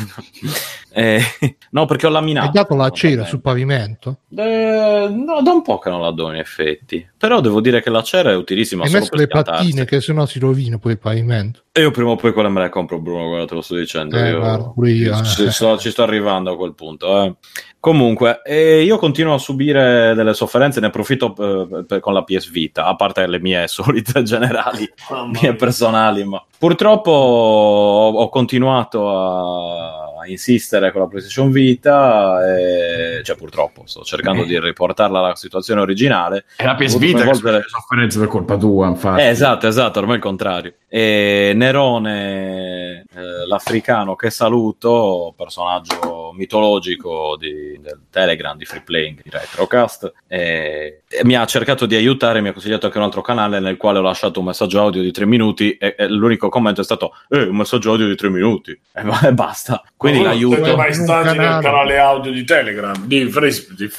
Eh, 0.93 1.21
no, 1.71 1.85
perché 1.85 2.07
ho 2.07 2.09
laminato. 2.09 2.47
Hai 2.47 2.51
dato 2.53 2.75
la 2.75 2.89
cera 2.89 3.25
sul 3.25 3.41
pavimento? 3.41 4.19
Eh, 4.35 5.07
no, 5.09 5.41
da 5.41 5.51
un 5.51 5.61
po' 5.61 5.77
che 5.79 5.89
non 5.89 6.01
la 6.01 6.11
do 6.11 6.29
in 6.29 6.37
effetti. 6.37 7.07
Però 7.17 7.39
devo 7.39 7.61
dire 7.61 7.81
che 7.81 7.89
la 7.89 8.01
cera 8.03 8.31
è 8.31 8.35
utilissima 8.35 8.83
Hai 8.83 8.89
solo 8.89 8.99
messo 9.01 9.11
per 9.11 9.19
le 9.21 9.25
schiantarsi. 9.27 9.63
pattine 9.63 9.85
che 9.85 10.01
sennò 10.01 10.25
si 10.25 10.39
rovina 10.39 10.77
poi 10.77 10.91
il 10.93 10.99
pavimento. 10.99 11.61
E 11.71 11.81
io 11.81 11.91
prima 11.91 12.09
o 12.09 12.15
poi 12.17 12.33
quelle 12.33 12.49
me 12.49 12.61
le 12.61 12.69
compro, 12.69 12.99
Bruno, 12.99 13.27
guarda, 13.27 13.45
te 13.45 13.53
lo 13.55 13.61
sto 13.61 13.75
dicendo. 13.75 14.17
Eh, 14.17 14.29
io 14.29 14.39
guarda, 14.39 14.69
pure 14.69 14.91
io, 14.91 15.17
eh. 15.19 15.23
Ci, 15.23 15.49
sto, 15.51 15.77
ci 15.77 15.89
sto 15.91 16.03
arrivando 16.03 16.51
a 16.51 16.57
quel 16.57 16.73
punto. 16.75 17.23
eh. 17.23 17.35
Comunque, 17.79 18.41
eh, 18.43 18.83
io 18.83 18.97
continuo 18.97 19.33
a 19.33 19.37
subire 19.39 20.13
delle 20.13 20.33
sofferenze, 20.35 20.79
ne 20.79 20.87
approfitto 20.87 21.33
eh, 21.79 21.83
per- 21.85 21.99
con 21.99 22.13
la 22.13 22.23
PS 22.23 22.51
Vita, 22.51 22.85
a 22.85 22.95
parte 22.95 23.25
le 23.25 23.39
mie 23.39 23.65
solite 23.69 24.21
generali, 24.23 24.87
mie 25.41 25.55
personali, 25.55 26.23
ma 26.25 26.43
purtroppo 26.59 27.09
ho, 27.09 28.09
ho 28.11 28.29
continuato 28.29 29.09
a, 29.09 30.10
a 30.21 30.27
insistere 30.27 30.91
con 30.91 31.01
la 31.01 31.07
PlayStation 31.07 31.51
Vita, 31.51 32.55
e, 32.55 33.21
cioè 33.23 33.35
purtroppo 33.35 33.83
sto 33.85 34.03
cercando 34.03 34.43
di 34.43 34.59
riportarla 34.59 35.19
alla 35.19 35.35
situazione 35.35 35.81
originale. 35.81 36.45
È 36.55 36.63
la 36.65 36.75
PS 36.75 36.97
Vita 36.97 37.17
che 37.19 37.23
coinvolgere- 37.23 37.41
sono 37.41 37.57
le 37.57 37.63
sofferenze 37.67 38.19
per 38.19 38.27
colpa 38.27 38.57
tua, 38.57 38.87
infatti. 38.87 39.21
eh, 39.21 39.27
esatto, 39.27 39.67
esatto, 39.67 39.99
ormai 39.99 40.15
il 40.15 40.21
contrario. 40.21 40.73
E 40.87 41.53
Nerone, 41.55 43.03
eh, 43.15 43.47
l'africano 43.47 44.15
che 44.15 44.29
saluto, 44.29 45.33
personaggio 45.37 46.31
mitologico 46.35 47.35
di- 47.39 47.79
del 47.81 47.99
Telegram, 48.09 48.57
di 48.57 48.65
Free 48.65 48.81
Playing, 48.81 49.21
di 49.23 49.29
Retrocast, 49.29 50.11
eh, 50.27 51.01
mi 51.23 51.35
ha 51.35 51.45
cercato 51.45 51.85
di 51.85 51.95
aiutare, 51.95 52.41
mi 52.41 52.49
ha 52.49 52.53
consigliato 52.53 52.85
anche 52.85 52.97
un 52.97 53.03
altro 53.03 53.21
canale 53.21 53.59
nel 53.59 53.77
quale 53.77 53.99
ho 53.99 54.01
lasciato 54.01 54.39
un 54.39 54.45
messaggio 54.45 54.79
audio 54.79 55.01
di 55.01 55.11
tre 55.11 55.25
minuti 55.25 55.71
e, 55.73 55.95
e 55.97 56.07
l'unico 56.07 56.49
commento 56.49 56.81
è 56.81 56.83
stato, 56.83 57.13
eh, 57.29 57.43
un 57.43 57.55
messaggio 57.55 57.91
audio 57.91 58.07
di 58.07 58.15
tre 58.15 58.29
minuti, 58.29 58.71
e, 58.71 59.03
e 59.23 59.33
basta. 59.33 59.81
Ma 60.10 60.10
quindi 60.11 60.27
l'aiuto. 60.27 60.55
Siete 60.55 60.75
mai 60.75 60.93
stati 60.93 61.37
nel 61.37 61.59
canale. 61.61 61.97
audio 61.97 62.31
di 62.31 62.43
Telegram 62.43 63.05
di 63.05 63.29
Fres- 63.29 63.73
di- 63.73 63.89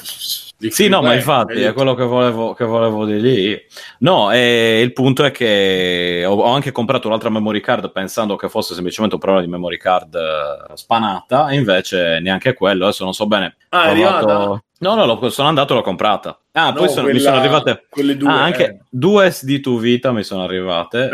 di 0.57 0.71
Sì, 0.71 0.87
no, 0.87 1.01
ma 1.01 1.13
infatti 1.13 1.61
è 1.61 1.73
quello 1.73 1.93
che 1.93 2.03
volevo, 2.05 2.53
che 2.53 2.63
volevo 2.63 3.05
dire 3.05 3.19
lì. 3.19 3.61
No, 3.99 4.31
e 4.31 4.79
il 4.81 4.93
punto 4.93 5.25
è 5.25 5.31
che 5.31 6.23
ho, 6.25 6.35
ho 6.35 6.53
anche 6.53 6.71
comprato 6.71 7.07
un'altra 7.07 7.29
memory 7.29 7.59
card 7.59 7.91
pensando 7.91 8.35
che 8.37 8.47
fosse 8.47 8.73
semplicemente 8.73 9.15
un 9.15 9.21
problema 9.21 9.45
di 9.45 9.51
memory 9.51 9.77
card 9.77 10.15
eh, 10.15 10.71
spanata, 10.75 11.49
e 11.49 11.55
invece 11.55 12.19
neanche 12.21 12.53
quello. 12.53 12.85
Adesso 12.85 13.03
non 13.03 13.13
so 13.13 13.25
bene. 13.27 13.57
Ah, 13.69 13.89
provato- 13.89 14.27
arrivata? 14.29 14.63
No, 14.83 14.95
no, 14.95 15.05
l'ho- 15.05 15.29
sono 15.29 15.47
andato 15.47 15.73
e 15.73 15.77
l'ho 15.77 15.81
comprata. 15.81 16.37
Ah, 16.51 16.67
No, 16.69 16.73
poi 16.73 16.89
sono- 16.89 17.05
mi 17.07 17.11
quella- 17.13 17.29
sono 17.29 17.39
arrivate. 17.41 17.85
quelle 17.89 18.15
due, 18.17 18.29
Ah, 18.29 18.43
anche 18.43 18.65
eh. 18.65 18.77
due 18.89 19.27
SD2 19.31 19.79
Vita 19.79 20.11
mi 20.11 20.23
sono 20.23 20.43
arrivate 20.43 21.09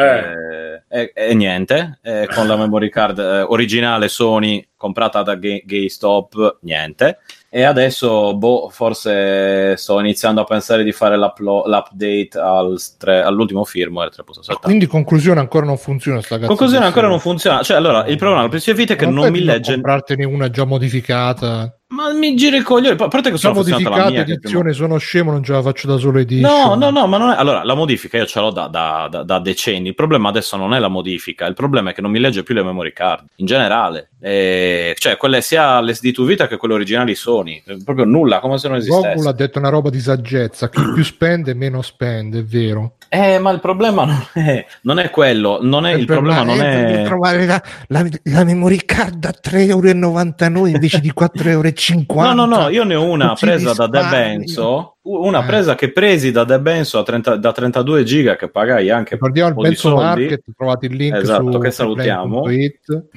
eh, 0.90 1.02
e, 1.02 1.12
e 1.14 1.34
niente, 1.36 2.00
eh, 2.02 2.28
con 2.34 2.48
la 2.48 2.58
memory 2.58 2.90
card 2.90 3.20
eh, 3.20 3.42
originale 3.44 4.08
Sony 4.10 4.68
comprata 4.76 5.22
da 5.24 5.36
Ga- 5.36 5.62
GameStop, 5.64 6.58
niente. 6.62 7.20
E 7.52 7.64
adesso, 7.64 8.36
boh, 8.38 8.70
forse 8.70 9.76
sto 9.76 10.00
iniziando 10.00 10.42
a 10.42 10.44
pensare 10.44 10.84
di 10.84 10.92
fare 10.92 11.18
l'update 11.18 12.30
al 12.40 12.80
tre- 12.98 13.22
all'ultimo 13.22 13.64
firmware 13.66 14.10
3.7. 14.12 14.60
Quindi 14.62 14.86
conclusione 14.86 15.40
ancora 15.40 15.66
non 15.66 15.78
funziona 15.78 16.22
sta 16.22 16.38
Conclusione 16.40 16.86
ancora 16.86 17.08
non 17.08 17.20
funziona. 17.20 17.62
Cioè, 17.64 17.78
allora, 17.78 18.06
il 18.06 18.18
problema 18.18 18.38
della 18.38 18.50
PlayStation 18.50 18.80
Vita 18.80 18.94
è 18.94 18.98
che 18.98 19.06
Ma 19.06 19.12
non 19.12 19.22
fai 19.24 19.32
mi 19.32 19.44
legge. 19.44 19.74
comprartene 19.74 20.26
una 20.26 20.50
già 20.50 20.64
modificata 20.66 21.74
ma 21.92 22.14
mi 22.14 22.36
giri 22.36 22.58
il 22.58 22.64
coglione. 22.64 22.96
A 22.96 23.08
parte 23.08 23.32
che 23.32 23.38
sono 23.38 23.56
modificata 23.56 24.04
la 24.04 24.10
mia, 24.12 24.22
edizione, 24.22 24.74
sono 24.74 24.98
scemo, 25.00 25.32
non 25.32 25.44
ce 25.44 25.54
la 25.54 25.62
faccio 25.64 25.88
da 25.88 25.98
solo 25.98 26.20
edition. 26.20 26.52
No, 26.52 26.76
no, 26.76 26.92
no, 26.92 27.08
ma 27.08 27.18
non 27.18 27.32
è... 27.32 27.36
Allora, 27.36 27.64
la 27.64 27.74
modifica 27.74 28.18
io 28.18 28.28
ce 28.28 28.40
l'ho 28.40 28.52
da, 28.52 28.68
da, 28.68 29.08
da, 29.10 29.24
da, 29.24 29.40
decenni. 29.40 29.88
Il 29.88 29.96
problema 29.96 30.30
adesso 30.30 30.56
non 30.56 30.76
è 30.76 30.80
la 30.80 30.88
modifica, 30.88 31.48
il 31.48 31.56
problema 31.56 31.90
è 31.90 31.94
che 31.94 32.02
non 32.02 32.12
mi 32.12 32.20
legge 32.20 32.44
più 32.44 32.54
le 32.54 32.64
memory 32.64 32.94
card, 32.94 33.26
in 33.38 33.48
generale. 33.48 34.10
E... 34.22 34.96
Cioè, 35.00 35.18
quelle 35.18 35.42
sia 35.42 35.82
le 35.82 35.94
SD2 35.94 36.26
Vita 36.26 36.48
che 36.48 36.58
quelle 36.58 36.76
originali 36.76 37.16
Sony. 37.16 37.64
Eh, 37.66 37.80
proprio 37.84 38.06
nulla, 38.06 38.40
come 38.40 38.60
se 38.60 38.68
non 38.68 38.78
esistesse. 38.78 39.14
Google 39.16 39.30
ha 39.30 39.34
detto 39.34 39.58
una 39.58 39.70
roba 39.70 39.90
di 39.90 40.00
saggezza, 40.00 40.70
chi 40.70 40.82
più 40.94 41.04
spende 41.04 41.56
meno 41.56 41.82
spende, 41.82 42.40
è 42.40 42.44
vero. 42.44 42.98
Eh, 43.12 43.40
ma 43.40 43.50
il 43.50 43.60
problema 43.60 44.06
non 44.06 44.28
è, 44.34 44.64
non 44.82 45.00
è 45.00 45.10
quello, 45.10 45.58
non 45.64 45.88
è, 45.88 45.94
il, 45.94 46.02
il 46.02 46.06
problema, 46.06 46.44
problema 46.44 46.82
non 46.82 46.86
è... 46.86 47.04
Trovare 47.06 47.46
la, 47.48 47.64
la, 47.88 48.06
la 48.26 48.44
memory 48.44 48.86
card 48.86 49.26
a 49.26 49.34
3,99 49.34 50.56
euro 50.56 50.68
invece 50.68 51.00
di 51.00 51.12
4,50 51.12 51.48
euro 51.48 51.72
50. 51.80 52.34
No, 52.34 52.46
no, 52.46 52.58
no, 52.58 52.70
io 52.70 52.84
ne 52.84 52.96
ho 52.96 53.04
una 53.04 53.34
presa 53.34 53.74
da 53.74 53.88
De 53.88 54.08
Benzo, 54.10 54.98
una 55.04 55.44
eh. 55.44 55.46
presa 55.46 55.76
che 55.76 55.92
presi 55.92 56.32
da 56.32 56.44
De 56.44 56.60
Benzo 56.60 57.02
30, 57.02 57.38
da 57.38 57.52
32 57.52 58.04
giga 58.04 58.36
che 58.36 58.50
pagai 58.50 58.90
anche 58.90 59.18
per 59.18 59.32
un 59.34 59.54
po' 59.54 59.68
di 59.68 59.76
soldi. 59.76 60.04
Market, 60.04 60.44
trovate 60.56 60.86
il 60.88 60.96
link 60.96 61.16
esatto, 61.16 61.58
che 61.58 61.72
salutiamo. 61.72 62.44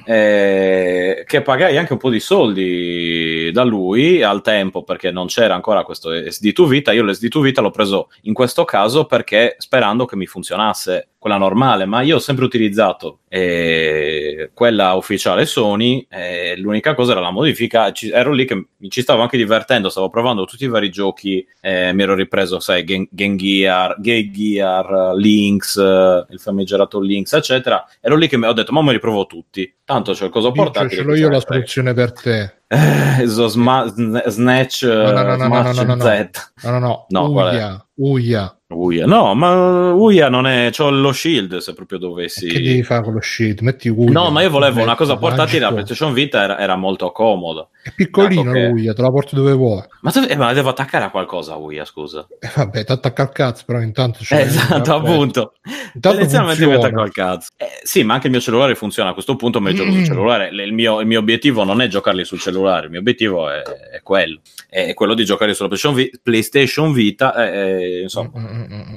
Eh, 0.05 1.23
che 1.27 1.41
pagai 1.41 1.77
anche 1.77 1.93
un 1.93 1.99
po' 1.99 2.09
di 2.09 2.19
soldi 2.19 3.22
da 3.53 3.63
lui 3.63 4.21
al 4.21 4.41
tempo 4.41 4.83
perché 4.83 5.09
non 5.11 5.27
c'era 5.27 5.53
ancora 5.55 5.83
questo 5.83 6.11
SD2 6.11 6.67
Vita. 6.67 6.91
Io 6.91 7.03
l'SD2 7.05 7.41
Vita 7.41 7.61
l'ho 7.61 7.71
preso 7.71 8.09
in 8.23 8.33
questo 8.33 8.65
caso 8.65 9.05
perché 9.05 9.55
sperando 9.59 10.03
che 10.05 10.17
mi 10.17 10.25
funzionasse 10.25 11.07
quella 11.23 11.37
normale, 11.37 11.85
ma 11.85 12.01
io 12.01 12.17
ho 12.17 12.19
sempre 12.19 12.43
utilizzato 12.43 13.19
eh, 13.29 14.51
quella 14.53 14.93
ufficiale 14.93 15.45
Sony. 15.45 16.05
eh, 16.09 16.55
l'unica 16.57 16.93
cosa 16.95 17.13
era 17.13 17.21
la 17.21 17.31
modifica. 17.31 17.93
Ci- 17.93 18.09
ero 18.09 18.33
lì 18.33 18.45
che 18.45 18.55
mi 18.75 18.89
ci 18.89 19.01
stavo 19.01 19.21
anche 19.21 19.37
divertendo, 19.37 19.87
stavo 19.87 20.09
provando 20.09 20.43
tutti 20.43 20.65
i 20.65 20.67
vari 20.67 20.89
giochi. 20.89 21.45
eh, 21.61 21.93
mi 21.93 22.01
ero 22.03 22.13
ripreso, 22.13 22.59
sai, 22.59 22.83
Gen, 22.83 23.07
Gen 23.09 23.37
Gear, 23.37 23.95
Game 23.99 24.31
Gear, 24.31 25.13
Lynx, 25.15 25.77
eh, 25.77 26.25
il 26.29 26.39
famigerato 26.39 26.99
Lynx, 26.99 27.31
eccetera. 27.33 27.85
Ero 28.01 28.17
lì 28.17 28.27
che 28.27 28.35
mi 28.37 28.45
ho 28.45 28.51
detto, 28.53 28.73
ma 28.73 28.81
me 28.81 28.91
li 28.91 28.99
provo 28.99 29.25
tutti. 29.25 29.73
Tanto 29.85 30.11
c'ho 30.13 30.25
il 30.25 30.31
coso 30.31 30.51
portatile. 30.51 31.01
ce 31.01 31.03
l'ho 31.03 31.15
io 31.15 31.29
la 31.29 31.39
frega. 31.39 31.53
soluzione 31.53 31.93
per 31.93 32.11
te 32.11 32.53
Eh, 32.73 33.27
so 33.27 33.47
sma- 33.49 33.87
sn- 33.87 34.23
Snatch 34.29 34.83
no, 34.83 35.11
no, 35.11 35.11
no, 35.11 35.33
eh, 35.33 35.37
no, 35.37 35.47
no, 35.73 35.83
no, 35.83 35.95
no. 35.95 36.03
Z. 36.03 36.29
no 36.63 36.71
no 36.71 36.79
no, 36.79 37.05
No, 37.09 37.31
qual 37.31 37.47
è? 37.53 37.81
Uia, 37.95 38.57
Uia. 38.69 39.05
No, 39.05 39.35
ma 39.35 39.91
Uia 39.93 40.27
non 40.27 40.47
è. 40.47 40.69
C'ho 40.71 40.89
lo 40.89 41.11
shield 41.11 41.57
se 41.57 41.73
proprio 41.75 41.99
dovessi. 41.99 42.47
che 42.47 42.59
devi 42.59 42.81
fare 42.81 43.03
con 43.03 43.13
lo 43.13 43.21
sheet 43.21 43.61
metti 43.61 43.87
Uia 43.87 44.09
No, 44.09 44.31
ma 44.31 44.41
io 44.41 44.49
volevo 44.49 44.81
una 44.81 44.95
cosa 44.95 45.15
portatile. 45.15 45.59
La. 45.59 45.69
PlayStation 45.71 46.11
Vita 46.11 46.41
era, 46.41 46.57
era 46.57 46.75
molto 46.75 47.11
comoda. 47.11 47.67
è 47.83 47.91
piccolino 47.95 48.51
che- 48.51 48.65
Uia 48.65 48.93
te 48.93 49.01
la 49.03 49.11
porti 49.11 49.35
dove 49.35 49.51
vuoi 49.53 49.83
Ma, 50.01 50.09
tu- 50.11 50.25
eh, 50.27 50.35
ma 50.35 50.45
la 50.47 50.53
devo 50.53 50.69
attaccare 50.69 51.03
a 51.05 51.11
qualcosa, 51.11 51.55
Uia, 51.57 51.85
scusa. 51.85 52.25
e 52.39 52.49
vabbè 52.55 52.83
ti 52.83 52.91
attacca 52.91 53.21
al 53.21 53.31
cazzo 53.31 53.63
però 53.67 53.79
intanto 53.79 54.19
c'è 54.23 54.37
Eh, 54.37 54.41
esatto, 54.41 54.95
appunto. 54.95 55.53
Intanto 55.93 56.19
Inizialmente 56.21 56.65
mi 56.65 56.73
attacco 56.73 57.01
al 57.01 57.11
cazzo. 57.11 57.49
Eh, 57.57 57.67
sì, 57.83 58.01
ma 58.03 58.15
anche 58.15 58.25
il 58.25 58.31
mio 58.31 58.41
cellulare 58.41 58.73
funziona. 58.73 59.09
A 59.09 59.13
questo 59.13 59.35
punto 59.35 59.61
mi 59.61 59.75
gioco 59.75 59.91
Mm. 59.91 59.93
sul 59.97 60.05
cellulare. 60.05 60.47
Il 60.49 60.73
mio, 60.73 60.99
il 60.99 61.05
mio 61.05 61.19
obiettivo 61.19 61.63
non 61.63 61.79
è 61.79 61.87
giocarli 61.87 62.25
sul 62.25 62.39
cellulare, 62.39 62.85
il 62.85 62.91
mio 62.91 63.01
obiettivo 63.01 63.51
è, 63.51 63.61
è 63.61 64.01
quello. 64.01 64.39
È 64.67 64.95
quello 64.95 65.13
di 65.13 65.23
giocare 65.25 65.53
sulla 65.53 65.67
PlayStation, 65.67 65.95
Vi- 65.95 66.11
PlayStation 66.23 66.91
Vita. 66.91 67.35
eh, 67.51 67.81
eh, 67.83 68.01
insomma, 68.03 68.29
Mm, 68.35 68.45
mm, 68.45 68.61
mm, 68.73 68.73
mm. 68.91 68.95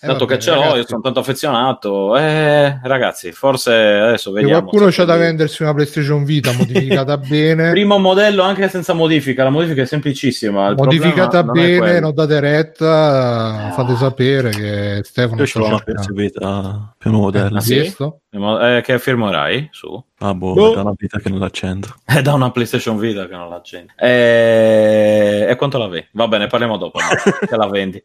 Eh, 0.00 0.06
dato 0.06 0.26
vabbè, 0.26 0.36
che 0.36 0.40
ce 0.40 0.50
l'ho, 0.52 0.60
ragazzi, 0.60 0.76
io 0.78 0.86
sono 0.86 1.00
tanto 1.00 1.18
affezionato. 1.18 2.16
Eh, 2.16 2.80
ragazzi, 2.84 3.32
forse 3.32 3.72
adesso 3.72 4.30
se 4.32 4.40
vediamo. 4.40 4.62
qualcuno 4.68 4.90
se- 4.92 4.96
c'ha 4.98 5.04
da 5.04 5.16
vendersi 5.16 5.62
una 5.62 5.74
PlayStation 5.74 6.22
Vita 6.22 6.52
modificata 6.52 7.16
bene 7.18 7.70
Primo 7.72 7.98
modello 7.98 8.42
anche 8.42 8.68
senza 8.68 8.92
modifica. 8.92 9.42
La 9.42 9.50
modifica 9.50 9.82
è 9.82 9.86
semplicissima. 9.86 10.68
Il 10.68 10.76
modificata 10.76 11.42
bene 11.42 11.98
non 11.98 12.14
date 12.14 12.38
retta 12.38 13.72
fate 13.74 13.96
sapere 13.96 14.50
che 14.50 15.00
Stefano 15.02 15.40
Io 15.40 15.46
ce 15.46 15.58
l'ho 15.58 15.66
una 15.66 15.76
cercando. 15.78 16.00
perseguita 16.00 16.94
più 16.96 17.10
modello. 17.10 17.56
Ah, 17.56 17.60
sì? 17.60 17.80
Visto? 17.80 18.20
Eh, 18.30 18.82
che 18.84 18.98
firmerai 18.98 19.68
su? 19.72 20.04
Ah, 20.20 20.34
boh, 20.34 20.52
Boh. 20.52 20.72
è 20.72 20.74
da 20.74 20.80
una 20.82 20.92
vita 20.96 21.18
che 21.18 21.30
non 21.30 21.38
l'accendo. 21.38 21.86
È 22.04 22.20
da 22.22 22.34
una 22.34 22.50
PlayStation 22.50 22.98
Vita 22.98 23.26
che 23.28 23.34
non 23.36 23.48
la 23.48 23.56
accendi. 23.56 23.92
E... 23.96 25.46
e 25.48 25.56
quanto 25.56 25.78
la 25.78 25.86
vendi? 25.86 26.08
Va 26.12 26.26
bene, 26.28 26.46
parliamo 26.48 26.76
dopo. 26.76 26.98
no? 26.98 27.06
che 27.46 27.56
la 27.56 27.68
vendi? 27.68 28.02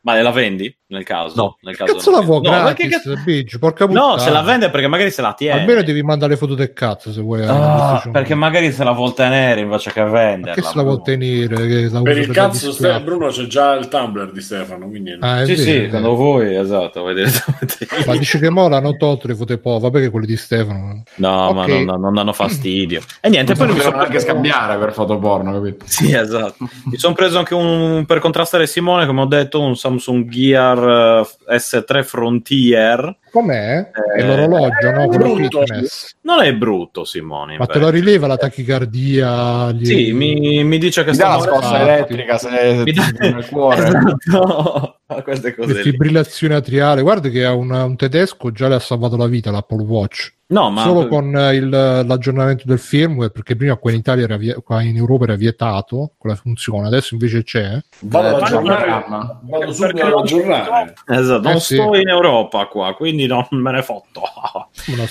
Ma 0.00 0.20
la 0.20 0.32
vendi 0.32 0.74
nel 0.88 1.04
caso? 1.04 1.34
No. 1.36 1.56
Nel 1.60 1.76
Che 1.76 1.84
caso 1.84 1.94
cazzo 1.96 2.10
la 2.10 2.20
vuoi 2.22 2.40
No, 2.42 2.50
gratis 2.50 2.64
perché 2.74 2.88
cazzo- 2.88 3.22
Biggio? 3.24 3.58
porca 3.58 3.86
puttana 3.86 4.06
No, 4.06 4.18
se 4.18 4.30
la 4.30 4.42
vende 4.42 4.70
perché 4.70 4.86
magari 4.88 5.10
se 5.12 5.22
la 5.22 5.32
tiene. 5.32 5.60
almeno 5.60 5.82
devi 5.82 6.02
mandare 6.02 6.32
le 6.32 6.38
foto 6.38 6.54
del 6.54 6.72
cazzo 6.72 7.12
se 7.12 7.20
vuoi 7.20 7.42
alla 7.42 8.02
Ah, 8.02 8.08
perché 8.10 8.34
magari 8.34 8.72
se 8.72 8.82
la 8.84 8.90
vuol 8.92 9.14
tenere 9.14 9.60
invece 9.60 9.92
che 9.92 10.02
venderla. 10.02 10.54
che 10.54 10.62
se 10.62 10.76
la 10.76 10.82
vuol 10.82 11.02
tenere 11.02 11.56
che 11.66 11.88
la 11.90 12.02
Per 12.02 12.18
il 12.18 12.26
la 12.26 12.32
cazzo? 12.34 12.72
Ste- 12.72 13.00
Bruno 13.00 13.28
c'è 13.28 13.46
già 13.46 13.74
il 13.74 13.86
Tumblr 13.88 14.32
di 14.32 14.40
Stefano, 14.40 14.88
quindi 14.88 15.16
Ah, 15.20 15.44
Sì, 15.44 15.54
vero, 15.54 15.62
sì, 15.62 15.88
quando 15.88 16.08
vero. 16.10 16.14
vuoi, 16.22 16.56
esatto, 16.56 17.02
vai 17.02 17.14
direttamente 17.14 17.86
ma 18.06 18.16
dice 18.16 18.38
che 18.40 18.50
mo 18.50 18.68
l'hanno 18.68 18.96
tolto 18.96 19.28
le 19.28 19.34
foto 19.36 19.52
po' 19.60 19.78
vabbè 19.78 20.00
che 20.00 20.10
quelli 20.10 20.26
di 20.26 20.36
Stefano 20.36 21.02
No, 21.16 21.52
ma 21.52 21.62
Ok. 21.62 21.68
non, 21.84 22.00
non 22.00 22.14
danno 22.14 22.32
fastidio. 22.32 23.00
E 23.20 23.28
niente, 23.28 23.54
poi 23.54 23.72
mi 23.72 23.80
sono 23.80 23.96
anche 23.98 24.18
scambiare 24.20 24.76
per 24.78 24.92
foto 24.92 25.18
porno, 25.18 25.52
capito? 25.52 25.84
Sì, 25.88 26.12
esatto. 26.14 26.68
Mi 26.84 26.96
sono 26.96 27.14
preso 27.14 27.38
anche 27.38 27.54
un 27.54 28.04
per 28.06 28.18
contrastare 28.18 28.66
Simone, 28.66 29.06
come 29.06 29.20
ho 29.22 29.26
detto, 29.26 29.60
un 29.60 29.76
Samsung 29.76 30.28
Gear 30.28 31.24
eh, 31.48 31.56
S3 31.56 32.02
Frontier. 32.04 33.16
com'è? 33.30 33.90
è 33.90 34.20
Eh, 34.20 34.26
l'orologio 34.26 34.90
no? 34.90 35.02
è 35.02 35.06
Con 35.08 35.18
lo 35.18 35.34
brutto. 35.34 35.60
fitness 35.64 36.16
Non 36.22 36.42
è 36.42 36.54
brutto, 36.54 37.04
Simone. 37.04 37.56
ma 37.58 37.66
te 37.66 37.78
lo 37.78 37.86
invece. 37.86 38.04
rileva 38.04 38.26
la 38.26 38.36
tachicardia 38.36 39.70
gli- 39.72 39.84
Sì, 39.86 40.12
mi, 40.12 40.62
mi 40.64 40.78
dice 40.78 41.04
che 41.04 41.10
Mi 41.12 41.16
dà 41.16 41.28
la 41.28 41.38
sta 41.40 41.50
scossa 41.50 41.80
elettrica 41.80 42.38
se 42.38 42.82
Mi 42.84 42.92
ti 42.92 42.92
dà- 42.92 43.28
nel 43.30 43.46
cuore. 43.48 43.82
Esatto. 44.24 44.98
Queste 45.22 45.54
cose 45.54 45.68
le 45.74 45.82
lì. 45.82 45.90
fibrillazioni 45.90 46.54
atriale 46.54 47.02
guarda 47.02 47.28
che 47.28 47.44
a 47.44 47.52
un, 47.52 47.70
un 47.70 47.94
tedesco 47.96 48.50
già 48.50 48.68
le 48.68 48.76
ha 48.76 48.80
salvato 48.80 49.16
la 49.16 49.26
vita 49.26 49.43
l'Apple 49.52 49.82
Watch 49.82 50.32
No, 50.46 50.70
ma 50.70 50.82
solo 50.82 51.08
con 51.08 51.34
eh, 51.34 51.54
il- 51.54 51.68
l'aggiornamento 51.70 52.64
del 52.66 52.78
firmware 52.78 53.30
perché 53.30 53.56
prima 53.56 53.76
qua 53.76 53.90
in 53.92 53.96
Italia 53.98 54.24
era 54.24 54.36
vie- 54.36 54.60
qua 54.62 54.82
in 54.82 54.94
Europa 54.96 55.24
era 55.24 55.36
vietato 55.36 56.12
quella 56.18 56.36
funzione 56.36 56.86
adesso 56.86 57.14
invece 57.14 57.42
c'è 57.42 57.80
vado 58.00 58.28
ad 58.28 58.40
Eh, 58.40 58.44
aggiornare. 58.44 58.82
programma. 58.82 59.40
Vado 59.42 59.72
subito 59.72 60.04
ad 60.04 60.10
non- 60.10 60.20
aggiornare. 60.22 60.94
Esatto, 61.06 61.42
non 61.42 61.52
Eh, 61.56 61.60
sì. 61.60 61.74
sto 61.76 61.96
in 61.96 62.08
Europa 62.08 62.66
qua, 62.66 62.94
quindi 62.94 63.26
non 63.26 63.46
me 63.50 63.72
ne 63.72 63.82
fotto. 63.82 64.20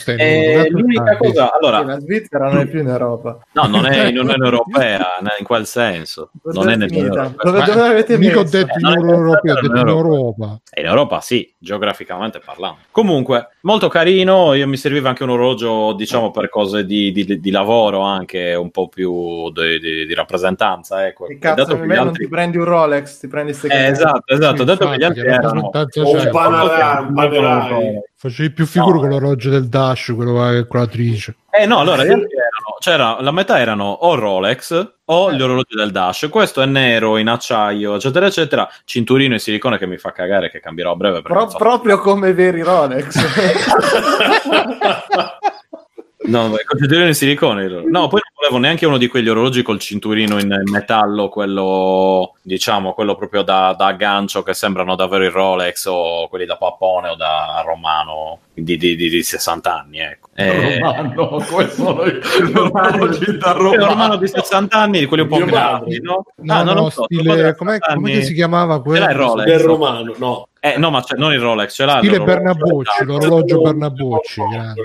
Eh, 0.05 0.69
l'unica 0.69 1.11
Ah, 1.11 1.17
cosa, 1.17 1.45
Sì, 1.47 1.51
allora, 1.59 1.83
la 1.83 1.99
Svizzera 1.99 2.49
non 2.49 2.59
è 2.59 2.67
più 2.67 2.79
in 2.81 2.87
Europa. 2.87 3.39
no, 3.53 3.65
non 3.67 3.85
è 3.85 4.07
in 4.07 4.17
Unione 4.17 4.45
Europea, 4.45 5.05
in 5.39 5.45
quel 5.45 5.65
senso. 5.65 6.29
Non 6.43 6.69
è 6.69 6.75
nell'Unione 6.75 6.87
finita? 6.89 7.23
Europea. 7.23 7.51
Dove, 7.51 7.63
dove 7.65 7.87
l'avete 7.87 8.17
mica 8.17 8.39
ho 8.39 8.41
messo? 8.43 8.57
detto 8.57 8.73
Eh, 8.73 8.79
in 8.79 8.85
Unione 8.97 9.11
Europea, 9.17 9.53
ho 9.53 9.61
detto 9.61 9.79
in 9.79 9.87
Europa. 9.87 10.59
In 10.75 10.85
Europa 10.85 11.21
sì, 11.21 11.53
geograficamente 11.57 12.39
parlando. 12.39 12.77
Comunque, 12.91 13.49
molto 13.61 13.87
carino. 13.87 14.53
Io 14.53 14.67
mi 14.67 14.77
serviva 14.77 15.09
anche 15.09 15.22
un 15.23 15.31
orologio, 15.31 15.93
diciamo, 15.93 16.31
per 16.31 16.49
cose 16.49 16.85
di, 16.85 17.11
di- 17.11 17.39
di 17.39 17.51
lavoro, 17.51 18.01
anche 18.01 18.53
un 18.53 18.71
po' 18.71 18.87
più 18.87 19.51
di, 19.51 19.79
di- 19.79 20.05
di 20.05 20.13
rappresentanza. 20.13 21.05
Ecco. 21.05 21.25
Che 21.25 21.33
E 21.33 21.39
cazzo, 21.39 21.55
dato 21.63 21.75
che 21.75 21.85
me 21.85 21.93
gli 21.93 21.97
non 21.97 22.07
altri... 22.07 22.23
ti 22.23 22.29
prendi 22.29 22.57
un 22.57 22.65
Rolex, 22.65 23.19
ti 23.19 23.27
prendi 23.27 23.53
ste 23.53 23.67
Eh, 23.67 23.87
esatto, 23.87 24.33
esatto. 24.33 24.57
Sì, 24.57 24.63
dato 24.65 24.89
che 24.89 24.97
gli 24.97 25.03
altri 25.03 25.21
erano... 25.27 25.61
un 25.63 25.69
Panerai. 27.13 28.01
Facevi 28.15 28.51
più 28.51 28.65
figure 28.65 28.99
con 28.99 29.09
l'orologio 29.09 29.49
del 29.49 29.67
Dash, 29.67 30.13
quello 30.15 30.33
con 30.33 30.65
con 30.67 30.79
l'attrice. 30.79 31.35
Eh 31.55 31.65
no, 31.67 31.79
allora 31.79 32.01
altri 32.01 32.15
erano, 32.15 32.77
c'era, 32.79 33.21
la 33.21 33.31
metà 33.31 33.59
erano 33.59 33.85
o 33.91 34.15
Rolex 34.15 34.93
o 35.05 35.29
Eh. 35.31 35.35
gli 35.35 35.41
orologi 35.41 35.75
del 35.75 35.91
Dash. 35.91 36.27
Questo 36.31 36.61
è 36.61 36.65
nero, 36.65 37.17
in 37.17 37.27
acciaio, 37.27 37.95
eccetera, 37.95 38.25
eccetera. 38.25 38.67
Cinturino 38.85 39.35
e 39.35 39.39
silicone 39.39 39.77
che 39.77 39.85
mi 39.85 39.97
fa 39.97 40.11
cagare, 40.11 40.49
che 40.49 40.59
cambierò 40.59 40.93
a 40.93 40.95
breve. 40.95 41.21
Pro- 41.21 41.49
so- 41.49 41.57
proprio 41.57 41.99
come 41.99 42.33
veri 42.33 42.63
Rolex. 42.63 43.15
No, 46.25 46.49
beh, 46.49 46.63
con 46.65 46.77
cinturino 46.79 47.07
in 47.07 47.13
silicone. 47.13 47.67
No, 47.67 48.07
poi 48.07 48.21
non 48.23 48.33
volevo 48.39 48.57
neanche 48.59 48.85
uno 48.85 48.97
di 48.97 49.07
quegli 49.07 49.27
orologi 49.29 49.61
col 49.61 49.79
cinturino 49.79 50.39
in 50.39 50.61
metallo, 50.71 51.27
quello 51.29 52.35
diciamo, 52.41 52.93
quello 52.93 53.15
proprio 53.15 53.41
da, 53.41 53.73
da 53.77 53.91
gancio 53.93 54.41
che 54.43 54.53
sembrano 54.53 54.95
davvero 54.95 55.23
i 55.25 55.29
Rolex 55.29 55.85
o 55.85 56.27
quelli 56.29 56.45
da 56.45 56.55
pappone 56.57 57.09
o 57.09 57.15
da 57.15 57.61
romano 57.65 58.39
di, 58.53 58.77
di- 58.77 58.95
di- 58.95 59.09
di 59.09 59.23
60 59.23 59.79
anni. 59.79 59.99
Ecco. 59.99 60.29
Eh, 60.35 60.79
Romano, 60.79 61.43
come 61.47 61.69
sono 61.69 62.03
i 62.05 62.19
orologi 62.55 63.37
da 63.37 63.49
il 63.51 63.55
romano 63.55 63.85
Romano? 63.85 64.15
di 64.15 64.27
60 64.27 64.77
anni, 64.77 65.05
quelli 65.05 65.23
un 65.23 65.29
po' 65.29 65.37
Mio 65.37 65.45
grandi, 65.45 65.99
no? 66.01 66.25
No, 66.37 66.53
Ah, 66.53 66.63
no, 66.63 66.89
so, 66.89 67.03
stile, 67.03 67.23
quello 67.23 67.41
da 67.41 67.55
com'è, 67.55 67.71
60 67.73 67.93
com'è 67.95 68.09
anni- 68.11 68.19
che 68.19 68.25
si 68.25 68.33
chiamava 68.33 68.75
il 68.75 68.81
quello? 68.81 69.11
Rolex? 69.11 69.45
del 69.45 69.59
romano, 69.59 70.13
no. 70.17 70.47
Eh, 70.59 70.77
no, 70.77 70.89
ma 70.91 71.03
c'è, 71.03 71.17
non 71.17 71.33
il 71.33 71.39
Rolex, 71.41 71.73
ce 71.73 71.83
l'ha 71.85 71.97
Stile 71.97 72.13
Esatto. 72.23 73.03
l'orologio 73.03 73.61
Bernabucci. 73.61 74.41
grande. 74.49 74.81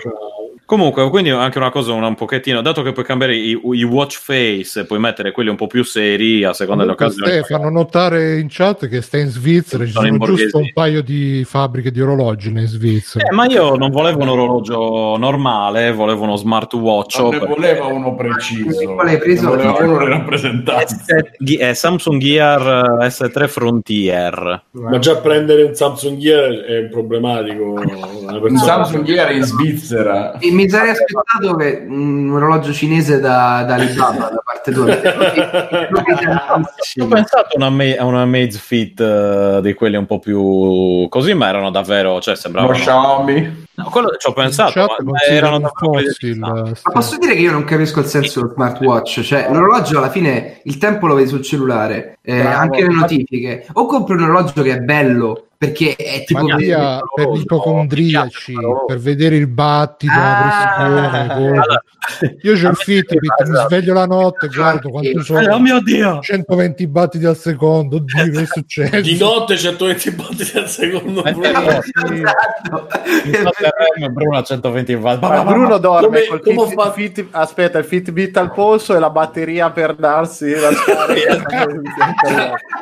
Comunque, 0.69 1.09
quindi 1.09 1.31
anche 1.31 1.57
una 1.57 1.71
cosa 1.71 1.95
un, 1.95 2.03
un 2.03 2.15
pochettino, 2.15 2.61
dato 2.61 2.83
che 2.83 2.93
puoi 2.93 3.03
cambiare 3.03 3.35
i, 3.35 3.59
i 3.73 3.83
watch 3.85 4.19
face, 4.21 4.85
puoi 4.85 4.99
mettere 4.99 5.33
quelli 5.33 5.49
un 5.49 5.57
po' 5.57 5.67
più 5.67 5.83
seri 5.83 6.45
a 6.45 6.53
seconda 6.53 6.83
delle 6.83 6.93
occasioni. 6.93 7.31
Ste, 7.33 7.43
fanno 7.45 7.71
notare 7.71 8.39
in 8.39 8.49
chat 8.51 8.87
che 8.87 9.01
stai 9.01 9.23
in 9.23 9.29
Svizzera, 9.29 9.87
ci 9.87 9.93
Sono 9.93 10.05
sono 10.09 10.19
in 10.19 10.37
giusto 10.37 10.59
un 10.59 10.71
paio 10.75 11.01
di 11.03 11.43
fabbriche 11.47 11.91
di 11.91 12.03
orologi 12.03 12.51
in 12.51 12.67
Svizzera. 12.67 13.27
Eh, 13.27 13.35
ma 13.35 13.47
io 13.47 13.77
non 13.77 13.89
volevo 13.89 14.21
un 14.21 14.29
orologio 14.29 15.17
normale, 15.17 15.91
volevo 15.91 16.25
uno 16.25 16.37
smartwatch. 16.37 17.19
Non 17.19 17.31
ne 17.31 17.39
voleva 17.39 17.87
uno 17.87 18.15
preciso. 18.15 18.93
Quale 18.93 19.13
hai 19.13 19.19
preso? 19.21 19.49
Voleva 19.49 19.73
uno 19.81 20.27
Ghi- 21.39 21.57
eh, 21.57 21.73
Samsung 21.73 22.21
Gear 22.21 23.01
eh, 23.01 23.07
S3 23.07 23.49
Frontier. 23.49 24.65
Ma 24.73 24.99
già 24.99 25.17
prendere 25.17 25.63
un 25.63 25.73
Samsung 25.73 26.19
Gear 26.19 26.51
è 26.61 26.83
problematico. 26.91 27.71
Una 27.71 28.35
Un 28.35 28.41
persona- 28.43 28.59
Samsung 28.85 29.05
Gear 29.05 29.33
in 29.33 29.45
Svizzera. 29.45 30.37
E 30.39 30.57
mi 30.59 30.69
sarei 30.69 30.91
aspettato 30.91 31.55
che 31.55 31.85
un 31.87 32.33
orologio 32.33 32.73
cinese 32.73 33.21
da, 33.21 33.63
da 33.63 33.75
Alibaba 33.75 34.29
da 34.29 34.43
parte 34.45 34.73
tua. 34.73 34.93
Ho 37.01 37.07
pensato 37.07 37.55
a 37.55 37.57
una, 37.57 37.71
Ma- 37.71 37.97
a 37.97 38.05
una 38.05 38.27
Maze 38.27 38.59
Fit 38.59 39.01
eh, 39.01 39.61
di 39.63 39.75
quelli 39.75 39.97
un 39.97 40.07
po' 40.07 40.19
più 40.19 41.07
così, 41.09 41.35
ma 41.35 41.49
erano 41.49 41.71
davvero, 41.71 42.21
cioè 42.21 42.35
Lo 42.35 42.41
sembravano... 42.41 42.73
Xiaomi. 42.73 43.67
No, 43.75 43.85
quello 43.91 44.17
ci 44.19 44.27
ho 44.29 44.33
pensato, 44.33 44.97
ma- 45.05 45.21
erano 45.23 45.61
davvero 45.61 45.93
Fossil. 45.93 46.13
Ste. 46.13 46.35
Ma 46.35 46.73
posso 46.93 47.17
dire 47.19 47.35
che 47.35 47.41
io 47.41 47.53
non 47.53 47.63
capisco 47.63 48.01
il 48.01 48.07
senso 48.07 48.41
del 48.41 48.51
smartwatch, 48.55 49.21
cioè 49.21 49.49
l'orologio 49.53 49.99
alla 49.99 50.11
fine 50.11 50.61
il 50.65 50.79
tempo 50.79 51.07
lo 51.07 51.15
vedi 51.15 51.29
sul 51.29 51.43
cellulare, 51.43 52.19
eh, 52.23 52.41
anche 52.41 52.83
le 52.83 52.93
notifiche, 52.93 53.65
o 53.75 53.87
compri 53.87 54.15
un 54.15 54.23
orologio 54.23 54.63
che 54.63 54.73
è 54.73 54.79
bello 54.81 55.48
perché 55.59 55.97
è 55.97 56.23
tipo 56.25 56.45
Mattia, 56.47 57.01
per 57.13 57.31
gli 57.33 57.41
ipocondriaci, 57.41 58.55
per 58.87 58.99
vedere 58.99 59.35
il 59.35 59.49
battito, 59.49 60.13
la 60.15 60.77
pressione, 60.77 61.11
cosa. 61.27 61.33
Allora, 61.35 61.83
Io 62.43 62.55
c'ho 62.55 62.69
il 62.69 62.77
Fitbit, 62.77 63.43
mi 63.45 63.57
sveglio 63.67 63.93
la 63.93 64.07
notte, 64.07 64.47
guardo 64.47 64.89
quanto 64.89 65.19
Eh, 65.19 65.23
sono. 65.25 65.55
oh 65.55 65.59
mio 65.59 65.81
dio! 65.83 66.21
120 66.21 66.87
battiti 66.87 67.25
al 67.27 67.37
secondo, 67.37 67.97
oddio, 68.07 68.31
che 68.31 68.41
è 68.43 68.47
successo? 68.47 69.01
Di 69.01 69.19
notte 69.19 69.57
120 69.59 70.11
battiti 70.13 70.57
al 70.59 70.69
secondo. 70.69 71.25
Eh, 71.25 71.33
Bruno. 71.33 71.51
però, 71.51 71.81
Esatto. 73.25 74.11
Bruno 74.13 74.37
a 74.39 74.43
120 74.45 74.95
watt. 74.95 75.21
Ma 75.23 75.43
Bruno 75.45 75.79
dorme 75.79 76.25
Come- 76.27 76.41
col 76.41 76.55
come 76.55 76.93
Fit- 76.95 77.15
Fit- 77.15 77.27
aspetta 77.33 77.79
il 77.79 77.85
Fitbit 77.85 78.37
al 78.37 78.53
polso 78.53 78.95
e 78.95 79.01
la 79.01 79.11
batteria 79.11 79.71
per 79.71 79.95
darsi 79.97 80.51
la 80.51 80.69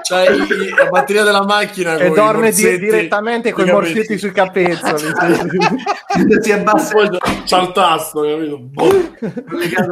C'hai 0.03 0.39
la 0.39 0.89
batteria 0.91 1.25
della 1.25 1.45
macchina 1.45 1.97
e 1.97 2.11
dorme 2.11 2.51
di- 2.51 2.65
morsetti 2.71 2.85
direttamente 2.85 3.53
con 3.53 3.67
i 3.67 3.71
morsetti 3.71 4.19
sui 4.19 4.33
capezzoli 4.33 5.03
si 6.41 6.53
abbassa 6.53 6.93
Poi 6.93 7.09
c'ha 7.47 7.63
il 7.63 7.73
tasto, 7.73 8.21
capito? 8.23 8.59
Boh. 8.59 9.13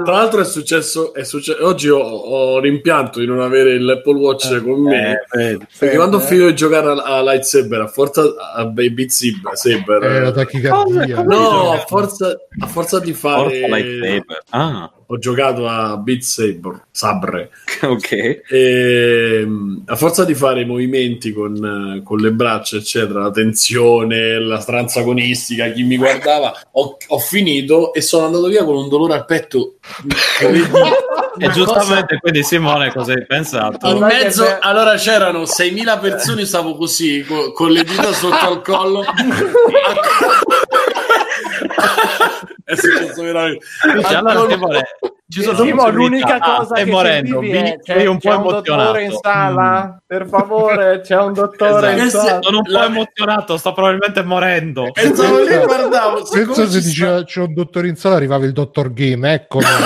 Tra 0.04 0.12
l'altro 0.12 0.40
è 0.40 0.44
successo, 0.44 1.12
è 1.14 1.24
succe- 1.24 1.56
oggi 1.60 1.88
ho, 1.88 1.98
ho 1.98 2.60
rimpianto 2.60 3.20
di 3.20 3.26
non 3.26 3.40
avere 3.40 3.78
l'Apple 3.78 4.18
Watch 4.18 4.62
con 4.62 4.82
me. 4.82 5.12
Eh, 5.30 5.36
vedi. 5.36 5.66
Perché 5.78 5.96
quando 5.96 6.16
ho 6.16 6.20
finito 6.20 6.46
di 6.46 6.54
giocare 6.54 6.88
a, 6.88 7.02
a 7.18 7.22
Lightsaber, 7.22 7.80
a 7.80 7.86
forza 7.86 8.22
a 8.54 8.64
Baby 8.66 9.08
Saber, 9.08 10.02
Eh, 10.02 10.20
la 10.20 10.32
tachicardia. 10.32 11.22
no, 11.22 11.72
a 11.72 11.84
forza, 11.86 12.36
a 12.58 12.66
forza 12.66 12.98
di 13.00 13.12
Forza 13.12 13.48
fare, 13.48 13.68
lightsaber. 13.68 14.42
Ah, 14.50 14.90
ho 15.06 15.18
giocato 15.18 15.68
a 15.68 15.96
Beat 15.98 16.20
Saber, 16.22 16.86
Sabre. 16.90 17.50
ok. 17.82 18.40
E, 18.48 19.44
mh, 19.46 19.82
a 19.86 19.96
forza 19.96 20.24
di 20.24 20.34
fare 20.34 20.62
i 20.62 20.64
movimenti 20.64 21.32
con, 21.32 21.54
eh, 21.98 22.02
con 22.02 22.18
le 22.18 22.32
braccia, 22.32 22.63
eccetera, 22.72 23.22
la 23.22 23.30
tensione, 23.30 24.40
la 24.40 24.60
stranza 24.60 25.00
agonistica, 25.00 25.70
chi 25.70 25.82
mi 25.82 25.96
guardava, 25.96 26.52
ho, 26.72 26.96
ho 27.06 27.18
finito 27.18 27.92
e 27.92 28.00
sono 28.00 28.26
andato 28.26 28.46
via 28.46 28.64
con 28.64 28.76
un 28.76 28.88
dolore 28.88 29.14
al 29.14 29.24
petto. 29.24 29.74
E 31.36 31.50
giustamente, 31.50 32.16
quindi 32.20 32.44
Simone, 32.44 32.92
cosa 32.92 33.12
hai 33.12 33.26
pensato? 33.26 33.88
In 33.88 33.98
mezzo, 33.98 34.44
c'è- 34.44 34.58
allora 34.60 34.94
c'erano 34.94 35.42
6.000 35.42 36.00
persone, 36.00 36.44
stavo 36.44 36.76
così 36.76 37.24
co- 37.26 37.50
con 37.50 37.72
le 37.72 37.82
dita 37.82 38.12
sotto 38.12 38.36
al 38.36 38.62
collo. 38.62 39.02
è 42.64 42.74
successo 42.76 43.22
veramente. 43.22 43.64
Dice, 43.96 44.14
allora, 44.14 44.40
Al- 44.40 44.50
Simone, 44.50 44.84
ci 45.26 45.40
sono 45.42 45.56
possibilità. 45.56 45.88
l'unica 45.90 46.34
Ah, 46.36 46.40
cosa 46.56 46.64
stai 46.64 46.84
che 46.84 46.90
morendo, 46.90 47.38
vi- 47.40 47.50
è, 47.50 47.78
sei 47.82 48.06
un 48.06 48.18
po' 48.18 48.28
c'è 48.28 48.34
un 48.36 48.42
dottore 48.42 49.02
in 49.02 49.10
emozionato. 49.10 49.20
sala 49.22 50.02
per 50.06 50.26
favore 50.28 51.00
c'è 51.00 51.16
un 51.16 51.32
dottore 51.32 51.92
in 51.92 51.98
Esatto. 52.00 52.26
sala 52.26 52.38
Sono 52.42 52.56
un 52.58 52.62
po' 52.64 52.82
emozionato, 52.82 53.56
sto 53.56 53.72
probabilmente 53.72 54.22
morendo. 54.22 54.90
Stavo 54.92 55.38
lì 55.38 55.46
e 55.52 55.64
guardavo. 55.64 56.22
Penso 56.30 56.68
se 56.68 56.80
diceva 56.80 57.24
c'è 57.24 57.40
un 57.40 57.54
dottore 57.54 57.88
in 57.88 57.96
sala 57.96 58.16
arrivava 58.16 58.44
il 58.44 58.52
dottor 58.52 58.92
Game, 58.92 59.32
eccolo. 59.32 59.64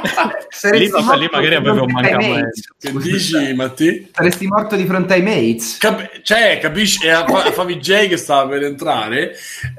Saresti 0.50 0.84
Lì, 0.84 0.90
morto 1.02 1.18
lì 1.18 1.28
magari 1.30 1.48
di 1.48 1.54
avevo 1.54 1.84
ai 1.84 1.92
mates. 2.32 2.72
Che 2.78 2.92
dici, 2.98 3.54
Matti? 3.54 4.10
Saresti 4.12 4.46
morto 4.46 4.76
di 4.76 4.84
fronte 4.84 5.14
ai 5.14 5.22
mates. 5.22 5.78
Cap- 5.78 6.20
cioè, 6.22 6.58
capisci? 6.60 7.06
E 7.06 7.10
a 7.10 7.24
Fa- 7.26 7.50
Favij 7.52 8.08
che 8.08 8.16
stava 8.16 8.48
per 8.48 8.64
entrare, 8.64 9.34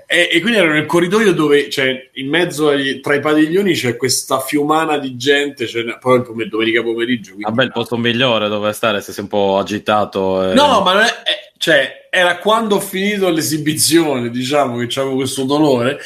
e, 0.07 0.29
e 0.31 0.39
quindi 0.41 0.59
ero 0.59 0.71
nel 0.73 0.85
corridoio 0.85 1.33
dove, 1.33 1.69
cioè, 1.69 2.09
in 2.13 2.29
mezzo 2.29 2.69
agli- 2.69 2.99
tra 3.01 3.15
i 3.15 3.19
padiglioni 3.19 3.73
c'è 3.73 3.95
questa 3.97 4.39
fiumana 4.39 4.97
di 4.97 5.17
gente. 5.17 5.67
Cioè, 5.67 5.97
poi 5.99 6.23
il 6.35 6.49
domenica 6.49 6.81
pomeriggio. 6.81 7.33
quindi- 7.33 7.43
Vabbè, 7.43 7.63
il 7.63 7.71
posto 7.71 7.97
migliore 7.97 8.47
dove 8.47 8.71
stare 8.73 9.01
se 9.01 9.11
sei 9.11 9.23
un 9.23 9.29
po' 9.29 9.57
agitato. 9.57 10.49
e- 10.51 10.53
No, 10.53 10.81
ma 10.81 10.93
non 10.93 11.01
è. 11.03 11.07
è- 11.07 11.50
cioè, 11.61 12.07
era 12.09 12.39
quando 12.39 12.77
ho 12.77 12.79
finito 12.79 13.29
l'esibizione, 13.29 14.31
diciamo 14.31 14.77
che 14.77 14.99
avevo 14.99 15.17
questo 15.17 15.43
dolore, 15.43 15.99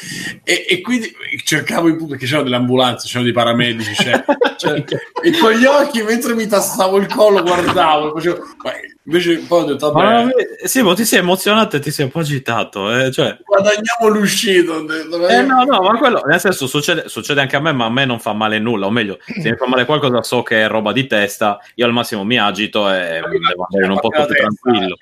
e, 0.43 0.65
e 0.69 0.81
quindi 0.81 1.09
cercavo 1.45 1.87
il 1.87 1.95
perché 1.95 2.25
c'erano 2.25 2.43
delle 2.43 2.57
ambulanze, 2.57 3.07
c'erano 3.07 3.23
dei 3.23 3.31
paramedici, 3.33 3.95
cioè, 3.95 4.25
cioè, 4.57 4.83
e 5.23 5.37
con 5.39 5.53
gli 5.53 5.63
occhi 5.63 6.03
mentre 6.03 6.35
mi 6.35 6.45
tastavo 6.45 6.97
il 6.97 7.07
collo 7.07 7.41
guardavo, 7.41 8.13
facevo, 8.15 8.37
ma 8.63 8.71
invece 9.05 9.37
poi 9.47 9.61
ho 9.61 9.65
detto, 9.65 9.91
Ma 9.93 10.03
vabbè, 10.03 10.23
no, 10.23 10.31
sì, 10.65 10.81
ma 10.81 10.93
ti 10.93 11.05
sei 11.05 11.19
emozionato 11.19 11.77
e 11.77 11.79
ti 11.79 11.89
sei 11.89 12.05
un 12.05 12.11
po' 12.11 12.19
agitato. 12.19 12.93
eh, 12.93 13.11
cioè. 13.11 13.37
guadagniamo 13.43 14.07
l'uscita. 14.09 14.77
detto, 14.81 15.27
Eh, 15.27 15.41
no, 15.41 15.63
no, 15.63 15.79
ma 15.81 15.97
quello 15.97 16.21
nel 16.25 16.39
senso 16.39 16.67
succede, 16.67 17.07
succede 17.07 17.39
anche 17.39 17.55
a 17.55 17.61
me, 17.61 17.71
ma 17.71 17.85
a 17.85 17.91
me 17.91 18.05
non 18.05 18.19
fa 18.19 18.33
male 18.33 18.59
nulla. 18.59 18.87
O 18.87 18.91
meglio, 18.91 19.19
se 19.25 19.51
mi 19.51 19.55
fa 19.55 19.67
male 19.67 19.85
qualcosa, 19.85 20.21
so 20.21 20.43
che 20.43 20.63
è 20.63 20.67
roba 20.67 20.91
di 20.91 21.07
testa. 21.07 21.59
Io 21.75 21.85
al 21.85 21.93
massimo 21.93 22.23
mi 22.23 22.37
agito 22.37 22.91
e 22.91 23.21
devo 23.21 23.67
andare 23.69 23.85
in 23.85 23.91
un 23.91 23.99
posto 23.99 24.25
più 24.25 24.35
tranquillo. 24.35 24.97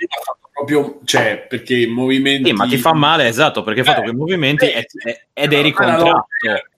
Proprio, 0.53 0.99
cioè, 1.03 1.45
perché 1.49 1.75
i 1.75 1.87
movimenti... 1.87 2.49
Sì, 2.49 2.53
ma 2.53 2.67
ti 2.67 2.77
fa 2.77 2.93
male, 2.93 3.27
esatto, 3.27 3.63
perché 3.63 3.79
hai 3.79 3.85
fatto 3.87 4.01
Eh, 4.01 4.03
quei 4.03 4.15
movimenti 4.15 4.65
eh, 4.69 4.85
ed 5.33 5.51
eri 5.51 5.69
no, 5.69 5.75
contratto. 5.75 6.25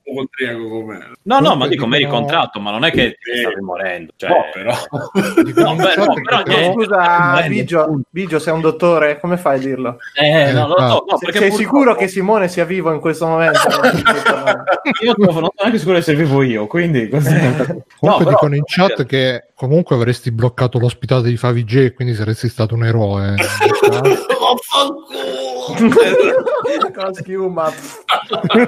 come- 0.02 1.10
No, 1.24 1.40
no, 1.40 1.56
ma 1.56 1.68
dico, 1.68 1.84
eri 1.86 1.98
dicono- 1.98 2.20
contratto, 2.20 2.58
ma 2.58 2.70
non 2.70 2.84
è 2.84 2.90
che 2.90 3.18
ti 3.20 3.38
stavi 3.38 3.60
morendo. 3.60 4.12
Cioè... 4.16 4.30
No, 4.30 4.36
però... 4.50 4.72
Dicono 5.44 5.68
No, 5.68 5.74
beh, 5.76 5.94
no, 5.94 6.14
che 6.14 6.20
però 6.22 6.42
niente. 6.46 6.72
scusa 6.72 7.44
Bigio. 7.48 8.00
Bigio 8.08 8.38
sei 8.38 8.54
un 8.54 8.60
dottore? 8.62 9.20
Come 9.20 9.36
fai 9.36 9.56
a 9.56 9.60
dirlo? 9.60 9.98
Eh, 10.14 10.52
no, 10.52 10.68
no, 10.68 10.74
no, 10.78 11.04
no, 11.08 11.18
sei, 11.18 11.30
perché 11.30 11.38
sei 11.38 11.48
purtroppo- 11.50 11.56
sicuro 11.56 11.94
che 11.96 12.08
Simone 12.08 12.48
sia 12.48 12.64
vivo 12.64 12.92
in 12.92 13.00
questo 13.00 13.26
momento 13.26 13.58
Io 15.04 15.14
non 15.18 15.32
sono 15.34 15.52
neanche 15.60 15.76
sicuro 15.78 15.96
di 15.96 16.00
essere 16.00 16.16
vivo 16.16 16.42
io, 16.42 16.66
quindi... 16.66 17.08
questo- 17.08 17.30
Comunque 17.34 17.84
No, 18.00 18.16
però- 18.16 18.30
dicono 18.30 18.54
in 18.54 18.62
chat 18.64 19.04
che 19.04 19.44
comunque 19.56 19.96
avresti 19.96 20.30
bloccato 20.30 20.78
l'ospitata 20.78 21.22
di 21.22 21.36
Favij, 21.38 21.94
quindi 21.94 22.14
saresti 22.14 22.48
stato 22.48 22.74
un 22.74 22.84
eroe. 22.84 23.34
con 26.94 27.14
schiuma 27.14 27.72
Come 28.28 28.66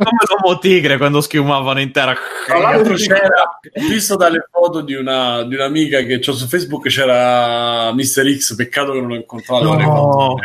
l'uomo 0.00 0.58
tigre 0.60 0.96
quando 0.96 1.20
schiumavano 1.20 1.80
in 1.80 1.90
terra. 1.92 2.14
Tra 2.46 2.58
l'altro 2.58 2.94
c'era, 2.94 3.58
ho 3.60 3.88
visto 3.88 4.16
dalle 4.16 4.46
foto 4.50 4.80
di, 4.80 4.94
una, 4.94 5.42
di 5.44 5.54
un'amica 5.54 6.02
che 6.02 6.18
c'ho 6.18 6.32
su 6.32 6.46
Facebook, 6.46 6.88
c'era 6.88 7.92
Mr. 7.92 8.36
X, 8.36 8.54
peccato 8.54 8.92
che 8.92 9.00
non 9.00 9.08
l'ho 9.08 9.14
incontrato. 9.16 9.64
No. 9.64 9.72
avrei 9.72 9.86
fatto- 9.86 10.36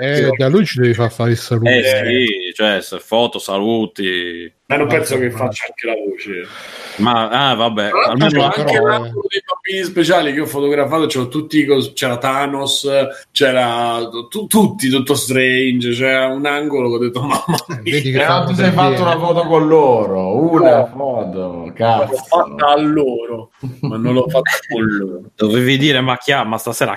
Eh, 0.00 0.30
da 0.36 0.48
lui 0.48 0.64
ci 0.64 0.80
devi 0.80 0.94
far 0.94 1.10
fare 1.10 1.30
il 1.30 1.38
saluto. 1.38 1.68
Eh 1.70 1.82
sì, 1.82 2.52
cioè 2.54 2.80
se 2.80 2.98
foto, 2.98 3.38
saluti. 3.38 4.52
Ma 4.72 4.78
non 4.78 4.88
penso 4.88 5.18
che 5.18 5.30
faccia 5.30 5.66
anche 5.66 5.86
la 5.86 5.94
voce. 5.94 6.46
Ma 6.96 7.28
ah, 7.28 7.54
vabbè, 7.54 7.90
l'altro 7.90 8.10
almeno 8.10 8.30
però, 8.30 8.44
anche 8.44 8.76
eh. 8.76 8.80
l'angolo 8.80 9.26
dei 9.28 9.42
bambini 9.46 9.84
speciali 9.86 10.32
che 10.34 10.40
ho 10.40 10.46
fotografato, 10.46 11.06
c'erano 11.06 11.30
tutti 11.30 11.64
c'era 11.94 12.18
Thanos, 12.18 12.86
c'era 13.30 13.98
tu- 14.28 14.46
tutti, 14.46 14.90
tutto 14.90 15.14
Strange, 15.14 15.92
c'era 15.92 16.26
un 16.26 16.44
angolo 16.44 16.90
che 16.90 16.94
ho 16.96 16.98
detto 16.98 17.20
mamma 17.22 17.44
mia. 17.68 17.80
Vedi 17.82 18.10
che 18.10 18.18
Però 18.18 18.26
fanno 18.26 18.46
tu 18.48 18.54
sei 18.54 18.70
fatto 18.72 19.02
una 19.02 19.18
foto 19.18 19.42
con 19.46 19.68
loro, 19.68 20.36
una 20.50 20.86
foto, 20.86 21.38
L'ho 21.38 21.72
cazzo. 21.74 22.16
fatta 22.28 22.66
a 22.66 22.78
loro, 22.80 23.50
ma 23.80 23.96
non 23.96 24.12
l'ho 24.12 24.28
fatta 24.28 24.50
con 24.68 24.84
loro. 24.84 25.20
dovevi 25.34 25.78
dire 25.78 26.00
ma, 26.02 26.18
chia- 26.18 26.44
ma 26.44 26.58
stasera 26.58 26.96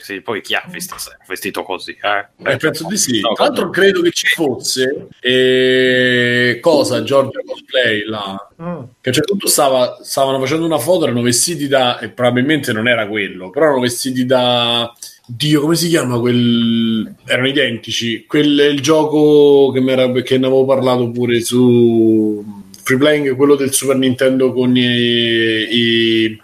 sì, 0.00 0.20
poi 0.20 0.40
chiafi 0.40 0.80
stasera, 0.80 1.16
vestito 1.26 1.64
così, 1.64 1.90
eh. 2.00 2.52
Eh, 2.52 2.56
penso 2.56 2.86
di 2.86 2.96
sì. 2.96 3.20
No, 3.20 3.32
Tra 3.32 3.46
l'altro 3.46 3.70
credo 3.70 4.00
che 4.00 4.10
ci 4.12 4.26
fosse 4.28 5.08
eh, 5.20 6.58
cosa 6.60 6.87
Giorgio 7.02 7.40
Cosplay 7.44 8.04
là. 8.04 8.48
Mm. 8.62 8.74
Che 9.00 9.08
a 9.08 9.08
un 9.08 9.12
certo 9.12 9.32
punto 9.32 9.48
stava- 9.48 9.98
stavano 10.02 10.38
facendo 10.40 10.64
una 10.64 10.78
foto, 10.78 11.04
erano 11.04 11.22
vestiti 11.22 11.68
da, 11.68 11.98
e 11.98 12.08
probabilmente 12.10 12.72
non 12.72 12.88
era 12.88 13.06
quello, 13.08 13.50
però 13.50 13.66
erano 13.66 13.80
vestiti 13.80 14.24
da, 14.26 14.92
Dio, 15.26 15.60
come 15.60 15.74
si 15.76 15.88
chiama 15.88 16.18
quel, 16.18 17.14
erano 17.26 17.48
identici, 17.48 18.24
quel, 18.26 18.70
il 18.72 18.80
gioco 18.80 19.70
che, 19.72 19.80
m'era- 19.80 20.10
che 20.10 20.38
ne 20.38 20.46
avevo 20.46 20.64
parlato 20.64 21.10
pure 21.10 21.40
su 21.42 22.42
Free 22.82 22.98
Playing, 22.98 23.36
quello 23.36 23.54
del 23.54 23.72
Super 23.72 23.96
Nintendo 23.96 24.52
con 24.54 24.74
i, 24.74 24.80
i 24.80 26.42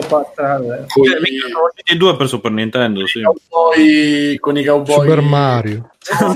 Mica 0.00 1.48
sono 1.48 1.66
usciti 1.66 1.92
i 1.92 1.96
due 1.96 2.16
per 2.16 2.28
Super 2.28 2.50
Nintendo, 2.50 3.06
sì. 3.06 3.20
i 3.20 3.22
cowboy, 3.22 4.38
con 4.38 4.56
i 4.56 4.64
cowboy 4.64 5.00
Super 5.00 5.20
Mario. 5.20 5.90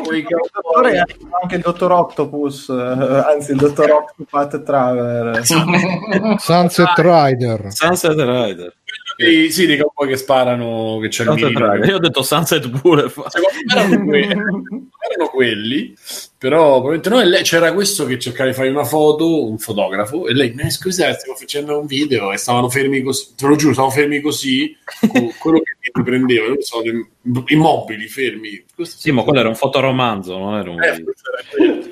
con 0.05 0.15
i 0.15 0.19
Il 0.19 0.27
dottore 0.53 0.93
è 0.93 1.05
cowboy 1.05 1.33
anche 1.43 1.55
il 1.57 1.63
dottor 1.63 1.93
Octopus, 1.93 2.69
eh, 2.69 2.75
anzi 2.75 3.53
il 3.53 3.59
dottor 3.59 3.91
Octopath 3.91 4.63
Traveler. 4.63 5.45
Sunset 6.39 6.93
Rider. 6.97 7.73
Sunset 7.73 8.19
Rider. 8.19 8.75
Sì, 9.21 9.51
sì, 9.51 9.66
dei 9.66 9.77
cowboy 9.79 10.07
che 10.09 10.16
sparano, 10.16 10.99
che 11.01 11.09
c'è 11.09 11.25
il 11.25 11.31
mirino. 11.31 11.85
Io 11.85 11.97
ho 11.97 11.99
detto 11.99 12.23
Sunset 12.23 12.69
pure. 12.81 13.09
fa- 13.09 13.29
Secondo 13.29 13.59
me 13.64 13.73
erano, 13.75 14.05
que- 14.05 14.21
erano 15.11 15.31
quelli, 15.33 15.93
però 16.39 16.75
probabilmente 16.81 17.09
no. 17.09 17.21
E 17.21 17.25
lei, 17.25 17.43
c'era 17.43 17.73
questo 17.73 18.07
che 18.07 18.16
cercava 18.21 18.49
di 18.49 18.55
fare 18.55 18.69
una 18.69 18.85
foto, 18.85 19.49
un 19.49 19.59
fotografo, 19.59 20.29
e 20.29 20.35
lei, 20.35 20.55
eh, 20.57 20.71
scusate, 20.71 21.19
stiamo 21.19 21.37
facendo 21.37 21.81
un 21.81 21.87
video 21.87 22.33
e 22.33 22.37
stavano 22.37 22.69
fermi 22.69 23.03
così, 23.03 23.35
te 23.37 23.47
lo 23.49 23.57
giuro, 23.57 23.73
stavano 23.73 23.93
fermi 23.93 24.21
così, 24.21 24.77
con 25.11 25.11
quello 25.41 25.61
che 25.62 25.77
mi 25.95 26.05
prendeva, 26.05 26.55
stavano 26.61 27.09
immobili, 27.47 28.07
fermi. 28.07 28.64
Questo- 28.73 28.99
Sì, 29.01 29.11
ma 29.11 29.23
quello 29.25 29.41
era 29.41 29.49
un 29.49 29.57
fotoromanzo, 29.57 30.39
non 30.39 30.55
era 30.59 30.71
un 30.71 30.81
Eh, 30.81 31.05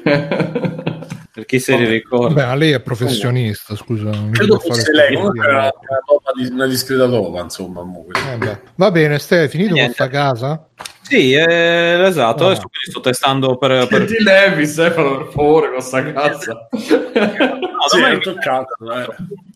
Per 1.37 1.45
chi 1.45 1.61
se 1.61 1.76
li 1.76 1.84
ricorda. 1.84 2.32
Beh, 2.32 2.47
ma 2.47 2.55
lei 2.55 2.70
è 2.70 2.80
professionista, 2.80 3.76
scusa. 3.76 4.09
non 4.09 4.30
Credo 4.30 4.59
fosse 4.59 4.91
lei, 4.91 5.16
comunque 5.16 5.47
era 5.47 5.70
una, 5.70 6.49
una 6.51 6.66
discreta 6.66 7.07
topa, 7.07 7.43
insomma. 7.43 7.82
Eh 7.82 8.37
beh. 8.39 8.61
Va 8.76 8.91
bene, 8.91 9.18
Ste, 9.18 9.41
hai 9.41 9.49
finito 9.49 9.72
con 9.72 9.80
Niente. 9.80 9.93
sta 9.97 10.09
casa? 10.09 10.66
Sì, 11.03 11.34
eh, 11.34 12.03
esatto. 12.07 12.45
Ah. 12.45 12.47
Adesso 12.47 12.62
quindi 12.62 12.89
sto 12.89 13.01
testando 13.01 13.59
per. 13.59 13.87
per... 13.87 14.07
Ti 14.07 14.22
levi, 14.22 14.66
Stefano, 14.66 15.18
per 15.18 15.26
favore, 15.26 15.72
con 15.72 15.82
sta 15.82 16.11
cazzo. 16.11 16.68
No, 17.76 17.89
Sì, 17.89 18.01
è 18.01 18.18
toccato, 18.18 18.74
eh. 18.91 19.07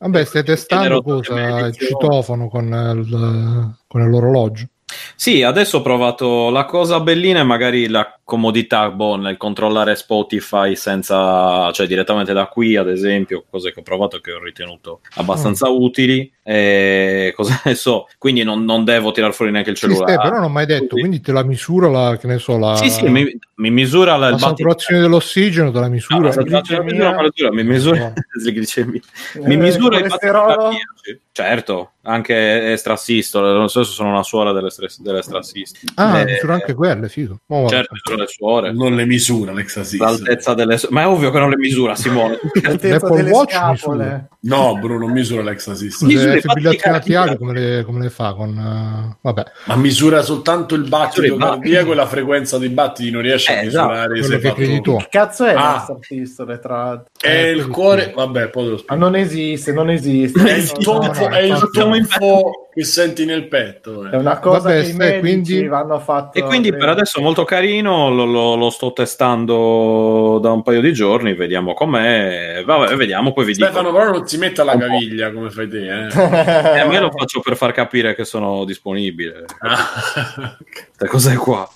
Vabbè, 0.01 0.25
stai 0.25 0.45
testando 0.45 1.03
cosa? 1.03 1.67
Il 1.67 1.75
citofono 1.75 2.49
con, 2.49 2.67
il, 2.67 3.75
con 3.89 4.09
l'orologio. 4.09 4.67
Sì, 5.15 5.43
adesso 5.43 5.79
ho 5.79 5.83
provato 5.83 6.51
la 6.51 6.65
cosa 6.65 7.01
bellina 7.01 7.41
e 7.41 7.45
magari 7.45 7.89
la 7.89 8.19
comodità 8.25 8.91
boh, 8.91 9.17
nel 9.17 9.37
controllare 9.37 9.97
Spotify 9.97 10.77
senza, 10.77 11.71
cioè 11.73 11.87
direttamente 11.87 12.33
da 12.33 12.47
qui, 12.47 12.77
ad 12.77 12.89
esempio, 12.89 13.45
cose 13.51 13.73
che 13.73 13.81
ho 13.81 13.83
provato 13.83 14.21
che 14.21 14.33
ho 14.33 14.43
ritenuto 14.43 15.01
abbastanza 15.17 15.69
utili. 15.69 16.31
E 16.43 17.33
cosa 17.37 17.61
ne 17.65 17.75
so, 17.75 18.09
quindi 18.19 18.43
non, 18.43 18.65
non 18.65 18.85
devo 18.85 19.13
tirar 19.13 19.33
fuori 19.35 19.53
neanche 19.53 19.71
il 19.71 19.77
Sì, 19.77 19.87
Ste, 19.87 19.95
cellulare. 19.95 20.19
però 20.21 20.37
non 20.37 20.45
ho 20.45 20.49
mai 20.49 20.67
detto, 20.67 20.97
quindi 20.97 21.21
te 21.21 21.33
la 21.33 21.45
misura, 21.45 21.89
la, 21.89 22.17
che 22.17 22.27
ne 22.27 22.39
so, 22.39 22.59
la, 22.59 22.75
Sì, 22.77 22.89
sì, 22.91 23.09
mi, 23.09 23.39
mi 23.57 23.71
misura 23.71 24.17
la, 24.17 24.31
la 24.31 24.39
saturazione 24.39 25.01
dell'ossigeno, 25.01 25.71
te 25.71 25.79
la 25.79 25.87
Ah, 25.87 25.89
misura. 25.91 26.27
la 26.27 26.33
saturazione 26.33 26.85
glicemia. 26.85 27.11
mi 27.11 27.23
misura- 27.23 27.51
mi 27.51 27.65
misura 27.65 27.99
No. 29.35 29.45
mi 29.45 29.55
Eh, 29.55 29.57
misura 29.57 29.99
il. 29.99 30.09
Certo, 31.33 31.93
anche 32.03 32.73
estrassistole, 32.73 33.53
lo 33.53 33.69
stesso 33.69 33.91
sono 33.93 34.11
una 34.11 34.23
suora 34.23 34.53
delle, 34.53 34.71
stres- 34.71 35.01
delle. 35.01 35.21
Ah, 35.97 36.21
Eh, 36.21 36.25
misura 36.25 36.55
anche 36.55 36.75
quelle, 36.75 37.09
figo. 37.09 37.41
Oh. 37.49 37.69
Certo, 37.69 37.93
misura 37.93 38.23
le 38.23 38.29
suore. 38.29 38.73
Non 38.73 38.95
le 38.95 39.05
misura 39.05 39.53
l'Exasys. 39.53 39.99
L'altezza 39.99 40.55
delle 40.55 40.79
ma 40.91 41.03
è 41.03 41.07
ovvio 41.07 41.31
che 41.31 41.39
non 41.39 41.51
le 41.51 41.57
misura 41.57 41.95
Simone 41.95 42.39
L'altezza 42.63 43.07
L'Apple 43.07 43.17
delle 43.17 43.31
Watch 43.31 43.53
scapole. 43.53 44.29
No, 44.43 44.79
Bruno, 44.79 45.01
non 45.07 45.13
misura. 45.13 45.55
Scusa, 45.59 46.07
misura 46.07 46.33
le 46.33 47.37
come 47.37 47.53
le, 47.53 47.83
come 47.85 48.01
le 48.01 48.09
fa? 48.11 48.33
Con, 48.33 48.57
eh, 48.57 49.17
vabbè, 49.21 49.43
Ma 49.65 49.77
misura 49.77 50.23
soltanto 50.23 50.75
il 50.75 50.89
battito 50.89 51.37
cardiaco 51.37 51.93
e 51.93 51.95
la 51.95 52.07
frequenza 52.07 52.57
dei 52.57 52.71
battiti, 52.71 53.11
non 53.11 53.21
riesce 53.21 53.53
a 53.53 53.61
Eh, 53.61 53.67
esatto, 53.67 53.89
misurare 53.89 54.23
se 54.23 54.35
hai 54.35 54.41
che 54.41 54.49
fatto- 54.49 54.61
credi 54.63 54.81
tu. 54.81 54.97
Che 54.97 55.07
cazzo 55.11 55.45
è 55.45 55.55
Ah. 55.55 55.81
starpistole, 55.81 56.59
tra 56.59 56.77
l'altro? 56.85 57.11
È 57.21 57.29
Eh, 57.29 57.51
il 57.51 57.69
cuore, 57.69 58.05
sì. 58.05 58.13
vabbè, 58.15 58.49
poi 58.49 58.65
lo 58.65 58.71
Ma 58.73 58.79
spiego. 58.79 59.03
non 59.05 59.17
esiste, 59.17 59.73
non 59.73 59.91
esiste. 59.91 60.43
È 60.43 60.55
il 60.57 60.73
No, 60.87 60.93
no, 60.93 60.99
tonfo, 61.01 61.29
no, 61.29 61.35
è 61.35 61.41
il 61.43 61.49
infatti. 61.51 61.79
tonfo 61.79 62.51
che 62.73 62.85
senti 62.85 63.25
nel 63.27 63.47
petto. 63.49 64.07
È 64.09 64.15
eh. 64.15 64.17
una 64.17 64.39
cosa 64.39 64.69
Vabbè, 64.69 64.83
che 64.83 64.89
i 64.89 64.93
medici 64.95 65.19
quindi- 65.53 65.67
vanno 65.69 65.99
fatto. 65.99 66.39
e 66.39 66.43
quindi 66.43 66.71
per 66.75 66.89
adesso 66.89 67.19
è 67.19 67.23
molto 67.23 67.45
carino 67.45 68.09
lo, 68.11 68.25
lo- 68.25 68.55
lo 68.55 68.71
sto 68.71 68.93
testando 68.93 70.39
da 70.41 70.51
un 70.53 70.63
paio 70.63 70.81
di 70.81 70.93
giorni 70.93 71.35
vediamo 71.35 71.75
com'è 71.75 72.63
vabbè 72.65 72.95
vediamo 72.95 73.33
poi 73.33 73.45
vi 73.45 73.53
dico 73.55 73.67
Stefano, 73.67 73.93
però 73.93 74.11
non 74.13 74.27
si 74.39 74.39
Un 74.75 74.79
po'. 74.81 74.87
caviglia 74.87 75.33
come 75.33 75.51
fai 75.51 75.69
te. 75.69 75.79
Eh. 75.79 76.09
e 76.77 76.79
a 76.81 76.87
me 76.87 76.99
lo 77.01 77.11
faccio 77.11 77.41
per 77.41 77.57
far 77.57 77.73
capire 77.73 78.15
che 78.15 78.25
sono 78.25 78.65
disponibile 78.65 79.45
Ah. 79.61 80.57
queste 80.97 81.07
cose 81.09 81.37
qua 81.37 81.69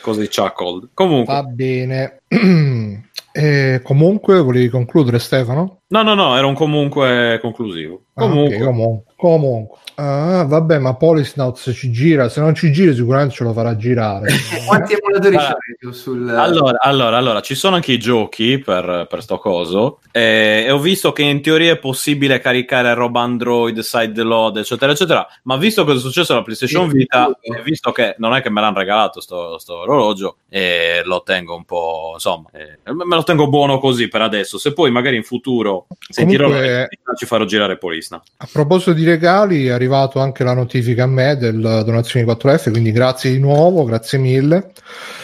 cose 0.00 0.20
di 0.20 0.28
Chuckled 0.28 0.90
comunque 0.94 1.32
va 1.32 1.42
bene. 1.42 2.20
Eh, 3.32 3.80
comunque, 3.84 4.40
volevi 4.42 4.68
concludere, 4.68 5.20
Stefano? 5.20 5.82
no 5.86 6.02
no 6.02 6.14
no 6.14 6.36
era 6.36 6.48
un 6.48 6.54
comunque 6.54 7.38
conclusivo 7.40 8.06
Ah, 8.14 8.22
comunque 8.22 8.56
ok, 8.56 8.64
comunque. 8.64 9.12
comunque. 9.16 9.78
Ah, 10.02 10.44
vabbè, 10.44 10.78
ma 10.78 10.94
Polisnauts 10.94 11.72
ci 11.74 11.90
gira. 11.90 12.30
Se 12.30 12.40
non 12.40 12.54
ci 12.54 12.72
gira, 12.72 12.94
sicuramente 12.94 13.34
ce 13.34 13.44
lo 13.44 13.52
farà 13.52 13.76
girare. 13.76 14.28
Quanti 14.66 14.94
emulatori 14.94 15.36
Allora, 15.36 15.56
tu 15.78 15.92
sul... 15.92 16.26
Allora, 16.26 16.78
allora, 16.80 17.16
allora, 17.18 17.40
ci 17.42 17.54
sono 17.54 17.74
anche 17.74 17.92
i 17.92 17.98
giochi 17.98 18.58
per, 18.58 19.06
per 19.10 19.22
sto 19.22 19.36
coso 19.36 20.00
eh, 20.10 20.64
e 20.66 20.70
ho 20.70 20.78
visto 20.78 21.12
che 21.12 21.22
in 21.22 21.42
teoria 21.42 21.72
è 21.72 21.78
possibile 21.78 22.40
caricare 22.40 22.94
roba 22.94 23.20
Android, 23.20 23.78
side 23.80 24.22
load, 24.22 24.56
eccetera, 24.56 24.92
eccetera, 24.92 25.26
ma 25.42 25.58
visto 25.58 25.84
cosa 25.84 25.98
è 25.98 26.00
successo 26.00 26.32
alla 26.32 26.42
PlayStation 26.42 26.88
Sì, 26.88 26.96
Vita 26.96 27.30
sì. 27.38 27.52
e 27.52 27.62
visto 27.62 27.92
che 27.92 28.14
non 28.16 28.34
è 28.34 28.40
che 28.40 28.48
me 28.48 28.62
l'hanno 28.62 28.78
regalato 28.78 29.20
sto, 29.20 29.58
sto 29.58 29.80
orologio 29.80 30.36
e 30.52 31.02
lo 31.04 31.22
tengo 31.22 31.54
un 31.54 31.64
po', 31.64 32.10
insomma, 32.14 32.50
eh, 32.52 32.92
me 32.92 33.14
lo 33.14 33.22
tengo 33.22 33.48
buono 33.48 33.78
così 33.78 34.08
per 34.08 34.20
adesso, 34.20 34.58
se 34.58 34.72
poi 34.72 34.90
magari 34.90 35.16
in 35.16 35.22
futuro 35.22 35.86
sentirò 36.08 36.48
la 36.48 36.54
Comunque- 36.54 36.74
necessità, 36.74 37.14
ci 37.14 37.26
farò 37.26 37.44
girare 37.44 37.78
Polisna. 37.78 38.20
A 38.38 38.48
proposito 38.52 38.92
di 38.92 39.04
regali, 39.04 39.66
è 39.66 39.70
arrivato 39.70 40.18
anche 40.18 40.42
la 40.42 40.54
notifica 40.54 41.04
a 41.04 41.06
me 41.06 41.36
del 41.36 41.82
donazione 41.84 42.26
4F, 42.26 42.70
quindi 42.70 42.90
grazie 42.90 43.30
di 43.30 43.38
nuovo, 43.38 43.84
grazie 43.84 44.18
mille. 44.18 44.72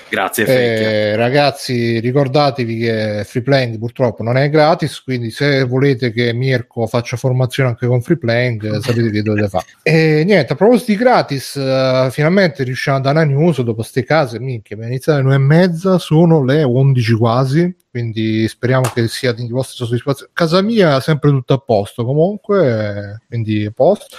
Grazie. 0.08 0.46
Eh, 0.46 1.16
ragazzi, 1.16 1.98
ricordatevi 1.98 2.78
che 2.78 3.24
Free 3.26 3.42
Playing 3.42 3.78
purtroppo 3.78 4.22
non 4.22 4.36
è 4.36 4.48
gratis, 4.48 5.02
quindi 5.02 5.30
se 5.30 5.64
volete 5.64 6.12
che 6.12 6.32
Mirko 6.32 6.86
faccia 6.86 7.16
formazione 7.16 7.70
anche 7.70 7.86
con 7.86 8.00
Free 8.00 8.16
Playing, 8.16 8.78
sapete 8.78 9.10
che 9.10 9.22
dovete 9.22 9.48
fare. 9.48 9.64
E 9.82 10.24
niente, 10.24 10.52
a 10.52 10.56
proposito 10.56 10.92
di 10.92 10.98
gratis, 10.98 11.56
eh, 11.56 12.08
finalmente 12.10 12.62
riusciamo 12.64 12.98
a 12.98 13.00
dare 13.00 13.22
una 13.22 13.26
news 13.26 13.60
dopo 13.62 13.82
ste 13.82 14.04
case, 14.04 14.38
minchia, 14.38 14.74
abbiamo 14.74 14.92
iniziato 14.92 15.18
alle 15.20 15.36
9 15.36 15.42
e 15.42 15.46
mezza, 15.46 15.98
sono 15.98 16.44
le 16.44 16.62
11 16.62 17.12
quasi, 17.14 17.76
quindi 17.90 18.46
speriamo 18.48 18.90
che 18.92 19.08
sia 19.08 19.32
di 19.32 19.48
vostra 19.48 19.84
soddisfazione. 19.84 20.30
Casa 20.34 20.60
mia 20.62 20.96
è 20.96 21.00
sempre 21.00 21.30
tutto 21.30 21.54
a 21.54 21.58
posto 21.58 22.04
comunque, 22.04 22.68
eh, 22.68 23.26
quindi 23.26 23.64
a 23.64 23.72
posto. 23.72 24.16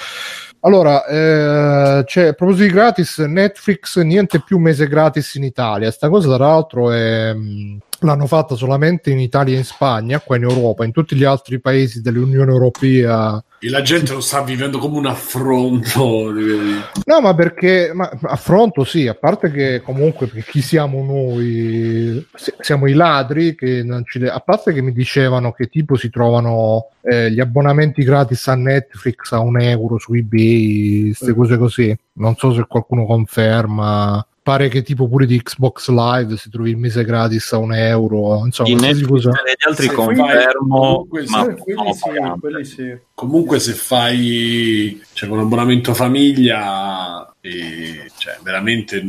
Allora, 0.62 1.06
eh, 1.06 2.04
c'è 2.04 2.28
a 2.28 2.34
proposito 2.34 2.66
di 2.66 2.74
gratis, 2.74 3.20
Netflix 3.20 4.00
niente 4.00 4.42
più 4.42 4.58
mese 4.58 4.88
gratis 4.88 5.36
in 5.36 5.44
Italia. 5.44 5.92
Sta 5.92 6.10
cosa, 6.10 6.36
tra 6.36 6.48
l'altro, 6.48 6.92
è, 6.92 7.32
mh, 7.32 7.78
l'hanno 8.00 8.26
fatta 8.26 8.56
solamente 8.56 9.12
in 9.12 9.20
Italia 9.20 9.56
e 9.56 9.60
in 9.60 9.64
Spagna, 9.64 10.20
qua 10.20 10.36
in 10.36 10.44
Europa, 10.44 10.84
in 10.84 10.92
tutti 10.92 11.16
gli 11.16 11.24
altri 11.24 11.60
paesi 11.60 12.02
dell'Unione 12.02 12.52
Europea. 12.52 13.42
E 13.60 13.70
la 13.70 13.82
gente 13.82 14.14
lo 14.14 14.22
sta 14.22 14.44
vivendo 14.44 14.78
come 14.78 14.98
un 14.98 15.08
affronto. 15.08 16.32
No, 16.32 17.22
ma 17.22 17.34
perché 17.34 17.92
ma, 17.92 18.08
affronto 18.24 18.84
sì, 18.84 19.08
a 19.08 19.16
parte 19.16 19.50
che 19.52 19.82
comunque 19.82 20.30
chi 20.48 20.62
siamo 20.62 21.04
noi? 21.04 22.24
Siamo 22.60 22.86
i 22.86 22.94
ladri 22.94 23.56
che 23.56 23.82
non 23.84 24.04
ci 24.06 24.20
le- 24.20 24.30
a 24.30 24.40
parte 24.40 24.74
che 24.74 24.82
mi 24.82 24.94
dicevano 24.94 25.52
che 25.54 25.68
tipo 25.68 25.96
si 25.96 26.12
trovano 26.12 26.90
eh, 27.02 27.32
gli 27.32 27.40
abbonamenti 27.40 28.04
gratis 28.04 28.48
a 28.48 28.56
Netflix 28.56 29.32
a 29.32 29.40
un 29.40 29.60
euro 29.60 29.98
su 29.98 30.14
eBay, 30.14 31.06
queste 31.16 31.34
cose 31.34 31.58
così. 31.58 31.98
Non 32.14 32.36
so 32.36 32.54
se 32.54 32.66
qualcuno 32.68 33.06
conferma. 33.08 34.24
Pare 34.48 34.70
che 34.70 34.82
tipo 34.82 35.10
pure 35.10 35.26
di 35.26 35.42
Xbox 35.42 35.90
Live 35.90 36.38
si 36.38 36.50
trovi 36.50 36.70
il 36.70 36.78
mese 36.78 37.04
gratis 37.04 37.52
a 37.52 37.58
un 37.58 37.74
euro, 37.74 38.46
insomma, 38.46 38.70
In 38.70 38.78
Netflix 38.78 39.08
cosa. 39.10 39.30
e 39.32 39.44
negli 39.44 39.68
altri 39.68 39.88
Se 39.90 39.94
confermo, 39.94 40.80
comunque 40.80 41.24
ma 41.28 41.44
se- 41.44 41.50
Eh, 41.52 41.56
quelli 41.58 41.94
sono 41.96 42.34
sì, 42.34 42.40
quelli 42.40 42.64
sì. 42.66 42.98
Comunque 43.14 43.60
se 43.60 43.74
fai 43.74 45.02
cioè, 45.12 45.28
con 45.28 45.40
abbonamento 45.40 45.94
famiglia, 45.94 47.30
e, 47.42 48.10
cioè, 48.18 48.38
veramente 48.42 49.04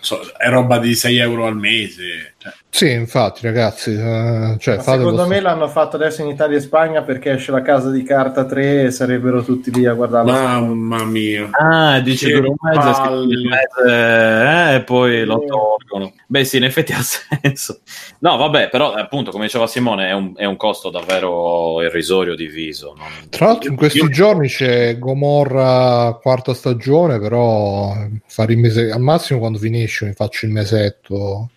so, 0.00 0.20
è 0.36 0.48
roba 0.48 0.78
di 0.78 0.94
6 0.96 1.18
euro 1.18 1.46
al 1.46 1.56
mese. 1.56 2.34
Cioè, 2.42 2.52
Sì, 2.70 2.90
infatti, 2.92 3.42
ragazzi, 3.42 3.90
eh, 3.92 4.56
cioè, 4.58 4.80
secondo 4.80 5.08
questo- 5.10 5.26
me 5.26 5.40
l'hanno 5.40 5.68
fatto 5.68 5.96
adesso 5.96 6.22
in 6.22 6.28
Italia 6.28 6.56
e 6.56 6.60
Spagna 6.60 7.02
perché 7.02 7.32
esce 7.32 7.50
la 7.52 7.60
casa 7.60 7.90
di 7.90 8.02
carta 8.02 8.46
3 8.46 8.84
e 8.84 8.90
sarebbero 8.90 9.42
tutti 9.42 9.70
lì 9.70 9.84
a 9.84 9.92
guardarla. 9.92 10.32
mamma 10.60 11.04
mia. 11.04 11.50
Ah, 11.52 12.00
dice 12.00 12.28
Che 12.32 12.40
mese, 12.40 13.84
eh, 13.86 14.74
e 14.76 14.82
poi 14.84 15.24
lo 15.24 15.44
tolgono. 15.46 16.12
Beh, 16.26 16.44
sì, 16.44 16.56
in 16.56 16.64
effetti 16.64 16.92
ha 16.96 17.02
senso. 17.02 17.80
No, 18.20 18.38
vabbè, 18.38 18.70
però 18.70 18.92
appunto, 18.94 19.30
come 19.32 19.44
diceva 19.44 19.66
Simone, 19.66 20.08
è 20.08 20.12
un, 20.12 20.32
è 20.36 20.46
un 20.46 20.56
costo 20.56 20.88
davvero 20.88 21.82
irrisorio 21.82 22.34
diviso. 22.34 22.94
non- 22.96 23.28
Tra 23.28 23.46
l'altro 23.48 23.68
in 23.68 23.76
questi 23.76 23.98
Io- 23.98 24.08
giorni 24.08 24.48
c'è 24.48 24.96
Gomorra 24.98 26.18
quarta 26.22 26.54
stagione, 26.54 27.18
però 27.20 27.94
fare 28.26 28.52
il 28.52 28.58
mese 28.58 28.90
al 28.90 29.00
massimo 29.02 29.40
quando 29.40 29.58
finisce 29.58 30.06
mi 30.06 30.12
faccio 30.14 30.46
il 30.46 30.52
mesetto 30.52 31.50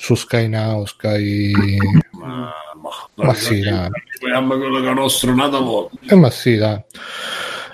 su 0.00 0.14
Sky 0.14 0.48
Now, 0.48 0.86
Sky... 0.86 1.52
Ma, 2.12 2.50
Ma 3.16 3.34
sì, 3.34 3.60
dai. 3.60 3.90
Quello 4.18 4.80
che 4.80 4.88
è. 6.06 6.14
Eh 6.14 6.16
ma 6.16 6.30
sì, 6.30 6.56
dai. 6.56 6.82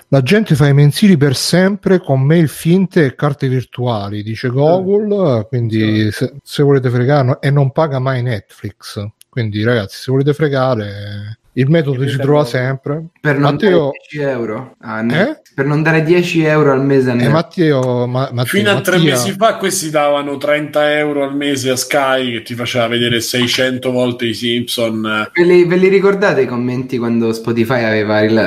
La 0.09 0.21
gente 0.21 0.55
fa 0.55 0.67
i 0.67 0.73
mensili 0.73 1.17
per 1.17 1.35
sempre 1.35 1.99
con 1.99 2.21
mail 2.21 2.49
finte 2.49 3.05
e 3.05 3.15
carte 3.15 3.47
virtuali, 3.47 4.23
dice 4.23 4.49
Google, 4.49 5.45
quindi 5.47 6.11
se, 6.11 6.33
se 6.43 6.63
volete 6.63 6.89
fregare 6.89 7.37
e 7.41 7.49
non 7.49 7.71
paga 7.71 7.99
mai 7.99 8.21
Netflix. 8.21 9.05
Quindi 9.29 9.63
ragazzi, 9.63 9.97
se 9.97 10.11
volete 10.11 10.33
fregare, 10.33 11.39
il 11.57 11.69
metodo 11.69 12.07
si 12.07 12.17
trova 12.17 12.45
sempre. 12.45 13.05
Per 13.19 13.33
non 13.37 13.53
Matteo, 13.53 13.69
dare 13.79 13.91
10 14.11 14.19
euro. 14.29 14.75
a 14.79 15.01
ne- 15.01 15.21
Eh? 15.29 15.41
Per 15.57 15.65
non 15.65 15.81
dare 15.81 16.03
10 16.03 16.43
euro 16.43 16.71
al 16.71 16.85
mese 16.85 17.09
a 17.09 17.19
eh. 17.19 17.29
Matteo, 17.29 18.05
ma, 18.05 18.29
Matteo, 18.31 18.45
Fino 18.45 18.69
a 18.69 18.79
tre 18.81 18.97
Mattia- 18.97 19.11
mesi 19.13 19.31
fa 19.31 19.55
questi 19.55 19.89
davano 19.89 20.37
30 20.37 20.95
euro 20.97 21.23
al 21.23 21.35
mese 21.35 21.71
a 21.71 21.75
Sky 21.75 22.31
che 22.31 22.41
ti 22.43 22.53
faceva 22.53 22.87
vedere 22.87 23.19
600 23.21 23.89
volte 23.91 24.25
i 24.27 24.35
Simpson. 24.35 25.29
Ve 25.33 25.43
li, 25.43 25.65
ve 25.65 25.75
li 25.77 25.87
ricordate 25.87 26.41
i 26.41 26.45
commenti 26.45 26.99
quando 26.99 27.33
Spotify 27.33 27.83
aveva 27.83 28.19
il, 28.21 28.37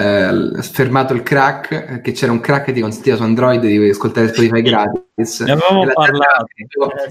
eh, 0.58 0.62
fermato 0.62 1.12
il 1.12 1.24
crack? 1.24 2.00
Che 2.00 2.12
c'era 2.12 2.30
un 2.30 2.40
crack 2.40 2.66
che 2.66 2.72
ti 2.72 2.80
consentiva 2.80 3.16
su 3.16 3.22
Android 3.22 3.60
di 3.60 3.88
ascoltare 3.88 4.28
Spotify 4.28 4.62
gratis. 4.62 5.00
Ne 5.44 5.52
avevamo 5.52 5.86
parlato. 5.92 6.46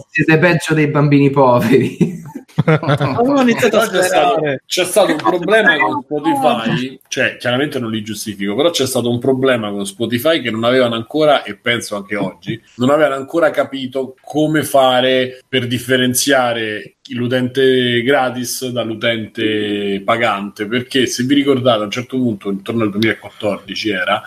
Siete 0.10 0.38
peggio 0.38 0.74
dei 0.74 0.88
bambini 0.88 1.30
poveri. 1.30 2.18
Avevo 2.66 3.42
iniziato 3.42 3.78
a 3.78 3.88
Però 3.88 4.02
c'è 4.02 4.04
stato, 4.04 4.42
c'è 4.66 4.84
stato 4.84 5.12
un 5.12 5.18
problema 5.18 5.78
con 5.78 6.02
Spotify, 6.04 7.00
cioè 7.08 7.38
chiaramente 7.38 7.80
non 7.80 7.92
li 7.92 8.04
giustifico, 8.04 8.56
però 8.56 8.70
c'è 8.70 8.86
stato 8.86 9.10
un 9.10 9.20
problema 9.20 9.72
con 9.72 9.86
Spotify 9.86 10.42
che 10.42 10.52
non 10.52 10.64
avevano 10.64 10.96
ancora, 10.96 11.44
e 11.44 11.56
penso 11.56 11.96
anche 11.96 12.16
oggi, 12.16 12.62
non 12.76 12.90
avevano 12.90 13.16
ancora 13.16 13.50
capito 13.52 14.16
come 14.22 14.64
fare 14.64 15.40
per 15.48 15.68
differenziare 15.68 16.96
l'utente 17.14 18.02
gratis 18.04 18.68
dall'utente 18.70 20.02
pagante, 20.04 20.66
perché 20.68 21.06
se 21.06 21.24
vi 21.24 21.36
ricordate 21.36 21.82
a 21.82 21.86
un 21.86 21.92
certo 21.92 22.18
punto, 22.18 22.50
intorno 22.50 22.84
al 22.84 22.90
2014 22.92 23.90
era, 23.90 24.22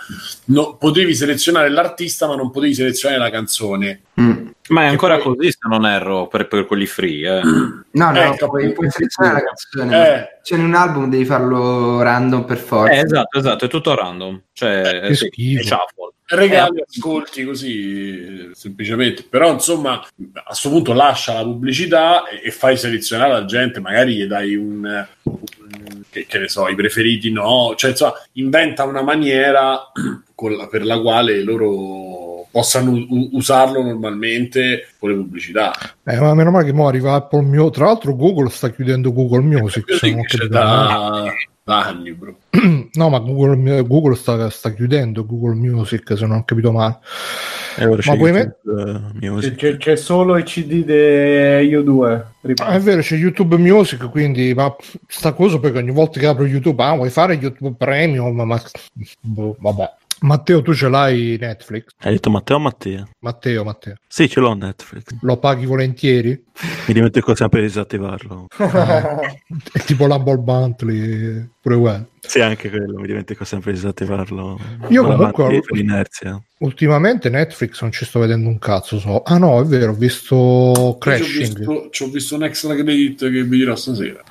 no- 0.46 0.76
potevi 0.76 1.14
selezionare 1.14 1.68
l'artista 1.68 2.26
ma 2.26 2.36
non 2.36 2.50
potevi 2.50 2.74
selezionare 2.74 3.20
la 3.20 3.30
canzone. 3.30 4.02
Mm. 4.20 4.46
Ma 4.68 4.82
è 4.84 4.86
ancora 4.86 5.18
poi- 5.18 5.36
così, 5.36 5.50
se 5.50 5.58
non 5.68 5.86
erro, 5.86 6.28
per, 6.28 6.46
per 6.48 6.66
quelli 6.66 6.86
free. 6.86 7.38
Eh. 7.38 7.42
No, 7.94 8.10
no, 8.10 8.20
Ecco, 8.20 8.48
puoi, 8.48 8.72
puoi 8.72 8.90
selezionare 8.90 9.42
la 9.42 9.44
canzone. 9.44 10.06
Eh. 10.06 10.16
ma 10.16 10.26
C'è 10.42 10.56
in 10.56 10.64
un 10.64 10.74
album, 10.74 11.10
devi 11.10 11.26
farlo 11.26 12.00
random 12.00 12.44
per 12.44 12.56
forza. 12.56 12.92
Eh, 12.94 13.00
esatto, 13.00 13.38
esatto, 13.38 13.64
è 13.66 13.68
tutto 13.68 13.94
random. 13.94 14.40
Cioè, 14.52 15.08
eh, 15.10 15.14
sì, 15.14 15.26
è 15.56 15.62
shuffle. 15.62 16.12
Regali 16.36 16.78
Eh, 16.78 16.84
ascolti 16.88 17.44
così 17.44 18.50
semplicemente. 18.52 19.24
Però 19.28 19.52
insomma 19.52 19.94
a 20.00 20.42
questo 20.44 20.68
punto 20.70 20.92
lascia 20.92 21.34
la 21.34 21.42
pubblicità 21.44 22.26
e, 22.28 22.40
e 22.44 22.50
fai 22.50 22.76
selezionare 22.76 23.32
la 23.32 23.44
gente. 23.44 23.80
Magari 23.80 24.14
gli 24.14 24.24
dai 24.24 24.54
un, 24.56 25.06
un- 25.22 26.02
che, 26.10 26.26
che 26.26 26.38
ne 26.38 26.48
so 26.48 26.68
i 26.68 26.74
preferiti 26.74 27.30
no. 27.30 27.74
Cioè 27.76 27.90
insomma 27.90 28.14
inventa 28.32 28.84
una 28.84 29.02
maniera 29.02 29.90
la- 30.56 30.66
per 30.68 30.84
la 30.84 31.00
quale 31.00 31.42
loro 31.42 32.31
possano 32.52 32.92
u- 32.92 33.30
usarlo 33.32 33.82
normalmente 33.82 34.86
con 34.98 35.10
le 35.10 35.16
pubblicità 35.16 35.72
Eh, 36.04 36.20
ma 36.20 36.34
meno 36.34 36.50
male 36.50 36.66
che 36.66 36.72
mo 36.72 36.86
arriva 36.86 37.14
Apple 37.14 37.42
Music. 37.42 37.72
Tra 37.74 37.86
l'altro, 37.86 38.14
Google 38.14 38.50
sta 38.50 38.70
chiudendo 38.70 39.12
Google 39.12 39.40
Music. 39.42 39.94
se 39.94 40.12
non 40.12 40.22
C'è 40.24 40.44
da, 40.46 41.24
da 41.64 41.86
anni 41.86 42.12
bro 42.12 42.36
No, 42.92 43.08
ma 43.08 43.18
Google, 43.18 43.82
Google 43.86 44.14
sta, 44.14 44.50
sta 44.50 44.72
chiudendo 44.72 45.24
Google 45.24 45.54
Music, 45.54 46.16
se 46.16 46.26
non 46.26 46.38
ho 46.38 46.44
capito 46.44 46.70
male. 46.72 46.98
E 47.78 47.86
ora 47.86 48.02
c'è 48.02 48.10
Ma 48.10 48.16
puoi 48.18 48.30
YouTube, 48.32 49.46
eh, 49.46 49.54
C'è, 49.56 49.76
c'è- 49.78 49.96
solo 49.96 50.36
i 50.36 50.42
CD 50.42 50.84
di 50.84 51.74
U2. 51.74 52.22
Ah, 52.56 52.72
è 52.72 52.80
vero, 52.80 53.00
c'è 53.00 53.16
YouTube 53.16 53.56
Music, 53.56 54.10
quindi 54.10 54.52
ma 54.52 54.74
sta 55.06 55.32
cosa 55.32 55.58
perché 55.58 55.78
ogni 55.78 55.92
volta 55.92 56.20
che 56.20 56.26
apro 56.26 56.44
YouTube, 56.44 56.82
ah, 56.82 56.94
vuoi 56.96 57.08
fare 57.08 57.34
YouTube 57.34 57.76
Premium? 57.78 58.34
Ma, 58.36 58.44
ma- 58.44 58.60
boh, 59.20 59.56
vabbè. 59.58 59.90
Matteo, 60.22 60.62
tu 60.62 60.72
ce 60.72 60.88
l'hai 60.88 61.36
Netflix? 61.40 61.86
Hai 61.98 62.12
detto 62.12 62.30
Matteo 62.30 62.56
o 62.56 62.60
Mattia? 62.60 63.08
Matteo, 63.20 63.64
Matteo, 63.64 63.94
Sì, 64.06 64.28
ce 64.28 64.38
l'ho 64.40 64.54
Netflix. 64.54 65.04
lo 65.20 65.36
paghi 65.38 65.66
volentieri? 65.66 66.44
Mi 66.86 66.94
dimentico 66.94 67.34
sempre 67.34 67.60
di 67.60 67.66
disattivarlo. 67.66 68.46
È 68.56 69.78
tipo 69.84 70.06
l'Humble 70.06 70.38
Buntley, 70.38 71.48
pure 71.62 71.76
quello. 71.78 72.06
Sì, 72.24 72.40
anche 72.40 72.70
quello, 72.70 72.98
mi 73.00 73.06
dimentico 73.08 73.44
sempre 73.44 73.72
di 73.72 73.78
disattivarlo. 73.78 74.58
Io 74.88 75.02
comunque- 75.02 75.44
avanti 75.44 75.60
per 75.66 75.78
inerzia. 75.78 76.40
Ultimamente 76.58 77.28
Netflix 77.28 77.80
non 77.82 77.90
ci 77.90 78.04
sto 78.04 78.20
vedendo 78.20 78.48
un 78.48 78.60
cazzo. 78.60 79.00
So. 79.00 79.22
Ah 79.22 79.36
no, 79.38 79.60
è 79.60 79.64
vero, 79.64 79.90
ho 79.90 79.94
visto 79.94 80.96
Crashing. 81.00 81.56
visto, 81.58 81.88
ci 81.90 82.04
ho 82.04 82.06
visto 82.06 82.36
un 82.36 82.44
extra 82.44 82.74
credit 82.74 83.18
che 83.28 83.42
vi 83.42 83.56
dirò 83.58 83.74
stasera 83.74 84.22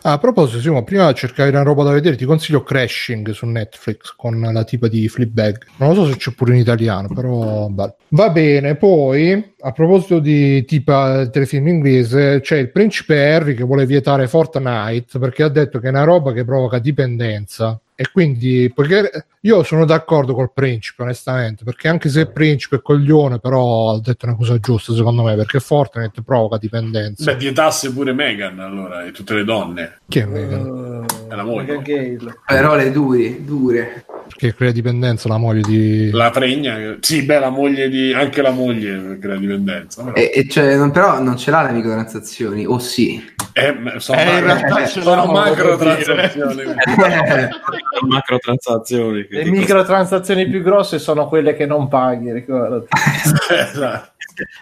Ah, 0.00 0.12
a 0.12 0.18
proposito, 0.18 0.60
Simo, 0.60 0.82
prima 0.84 1.12
cercavi 1.12 1.50
una 1.50 1.60
roba 1.62 1.82
da 1.84 1.90
vedere, 1.92 2.16
ti 2.16 2.24
consiglio 2.24 2.62
Crashing 2.62 3.30
su 3.32 3.44
Netflix 3.44 4.14
con 4.16 4.40
la 4.40 4.64
tipa 4.64 4.88
di 4.88 5.06
Fleabag. 5.08 5.58
Non 5.76 5.90
lo 5.90 5.94
so 5.94 6.06
se 6.12 6.16
c'è 6.16 6.32
pure 6.32 6.54
in 6.54 6.60
italiano, 6.60 7.08
però 7.08 7.68
bello. 7.68 7.96
Va 8.08 8.30
bene, 8.30 8.76
poi 8.76 9.52
a 9.60 9.72
proposito 9.72 10.18
di 10.20 10.64
tipa 10.64 11.26
telefilm 11.28 11.68
inglese, 11.68 12.40
c'è 12.40 12.56
il 12.56 12.70
principe 12.70 13.32
Harry 13.32 13.54
che 13.54 13.62
vuole 13.64 13.84
vietare 13.84 14.26
Fortnite 14.28 15.18
perché 15.18 15.42
ha 15.42 15.48
detto 15.48 15.78
che 15.80 15.86
è 15.88 15.90
una 15.90 16.04
roba 16.04 16.32
che 16.32 16.44
provoca 16.44 16.73
dipendenza. 16.78 17.80
E 17.96 18.10
quindi, 18.12 18.72
poiché 18.74 19.26
io 19.42 19.62
sono 19.62 19.84
d'accordo 19.84 20.34
col 20.34 20.50
principe, 20.52 21.02
onestamente, 21.02 21.62
perché 21.62 21.86
anche 21.86 22.08
se 22.08 22.22
è 22.22 22.26
principe 22.26 22.76
è 22.76 22.82
coglione, 22.82 23.38
però 23.38 23.92
ha 23.92 24.00
detto 24.00 24.26
una 24.26 24.34
cosa 24.34 24.58
giusta, 24.58 24.92
secondo 24.94 25.22
me, 25.22 25.36
perché 25.36 25.60
Fortnite 25.60 26.22
provoca 26.22 26.56
dipendenza. 26.58 27.30
beh 27.30 27.36
vietasse 27.38 27.92
pure 27.92 28.12
Megan 28.12 28.58
allora 28.58 29.04
e 29.04 29.12
tutte 29.12 29.34
le 29.34 29.44
donne 29.44 29.98
Chi 30.08 30.18
è 30.18 30.24
Megan? 30.24 31.04
È 31.28 31.34
la 31.36 31.44
moglie. 31.44 31.80
Parole 32.44 32.90
dure, 32.90 33.44
dure. 33.44 34.04
Che 34.26 34.54
crea 34.54 34.72
dipendenza 34.72 35.28
la 35.28 35.36
moglie 35.36 35.60
di... 35.60 36.10
La 36.10 36.30
pregna, 36.30 36.96
sì, 37.00 37.22
beh, 37.24 37.38
la 37.38 37.50
moglie 37.50 37.88
di 37.88 38.12
anche 38.12 38.42
la 38.42 38.50
moglie 38.50 39.18
crea 39.20 39.36
dipendenza. 39.36 40.02
Però, 40.02 40.16
E, 40.16 40.30
e 40.34 40.48
cioè, 40.48 40.74
non- 40.76 40.90
però 40.90 41.20
non 41.20 41.36
ce 41.36 41.50
l'ha 41.52 41.62
le 41.62 41.72
microtransazioni, 41.72 42.64
o 42.66 42.78
sì? 42.78 43.22
eh, 43.52 43.76
sono, 43.98 44.18
Eh, 44.18 44.22
in 44.22 44.28
macro, 44.28 44.46
realtà 44.46 44.86
ce 44.88 45.00
sono 45.02 45.26
macro 45.26 45.76
transazioni. 45.76 46.62
macro 48.06 48.38
transazioni. 48.38 49.26
Le 49.28 49.44
microtransazioni 49.50 50.48
più 50.48 50.62
grosse 50.62 50.98
sono 50.98 51.28
quelle 51.28 51.54
che 51.54 51.66
non 51.66 51.88
paghi, 51.88 52.32
ricordati. 52.32 52.86
Esatto. 53.54 54.12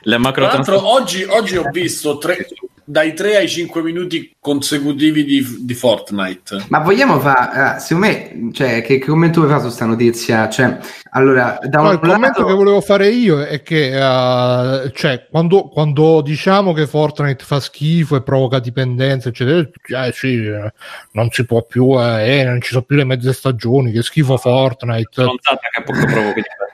Le 0.02 0.18
macro 0.18 0.44
Tra 0.44 0.54
l'altro, 0.54 0.80
transazioni. 0.80 1.02
oggi, 1.02 1.24
oggi 1.24 1.56
ho 1.56 1.70
visto 1.70 2.18
tre- 2.18 2.46
dai 2.84 3.14
3 3.14 3.36
ai 3.36 3.48
5 3.48 3.82
minuti 3.82 4.34
consecutivi 4.40 5.24
di, 5.24 5.44
di 5.60 5.74
Fortnite. 5.74 6.64
Ma 6.68 6.80
vogliamo 6.80 7.18
fare, 7.20 7.78
secondo 7.80 8.06
me, 8.08 8.50
cioè, 8.52 8.82
che, 8.82 8.98
che 8.98 9.06
commento 9.06 9.38
vuoi 9.40 9.48
fare 9.50 9.60
su 9.62 9.66
questa 9.68 9.86
notizia? 9.86 10.48
Cioè, 10.48 10.78
allora, 11.10 11.58
da 11.62 11.80
No, 11.80 11.88
un 11.88 11.92
il 11.94 12.00
commento 12.00 12.40
lato... 12.40 12.46
che 12.46 12.52
volevo 12.52 12.80
fare 12.80 13.08
io 13.08 13.42
è 13.42 13.62
che 13.62 13.94
eh, 13.94 14.92
cioè, 14.94 15.26
quando, 15.30 15.68
quando 15.68 16.20
diciamo 16.22 16.72
che 16.72 16.86
Fortnite 16.86 17.44
fa 17.44 17.60
schifo 17.60 18.16
e 18.16 18.22
provoca 18.22 18.58
dipendenza, 18.58 19.28
eccetera, 19.28 20.06
eh, 20.06 20.12
sì, 20.12 20.44
eh, 20.44 20.72
non 21.12 21.30
si 21.30 21.44
può 21.46 21.62
più, 21.62 21.98
eh, 22.00 22.40
eh, 22.40 22.44
non 22.44 22.60
ci 22.60 22.70
sono 22.70 22.82
più 22.82 22.96
le 22.96 23.04
mezze 23.12 23.32
stagioni, 23.32 23.92
che 23.92 24.02
schifo 24.02 24.36
Fortnite. 24.36 25.26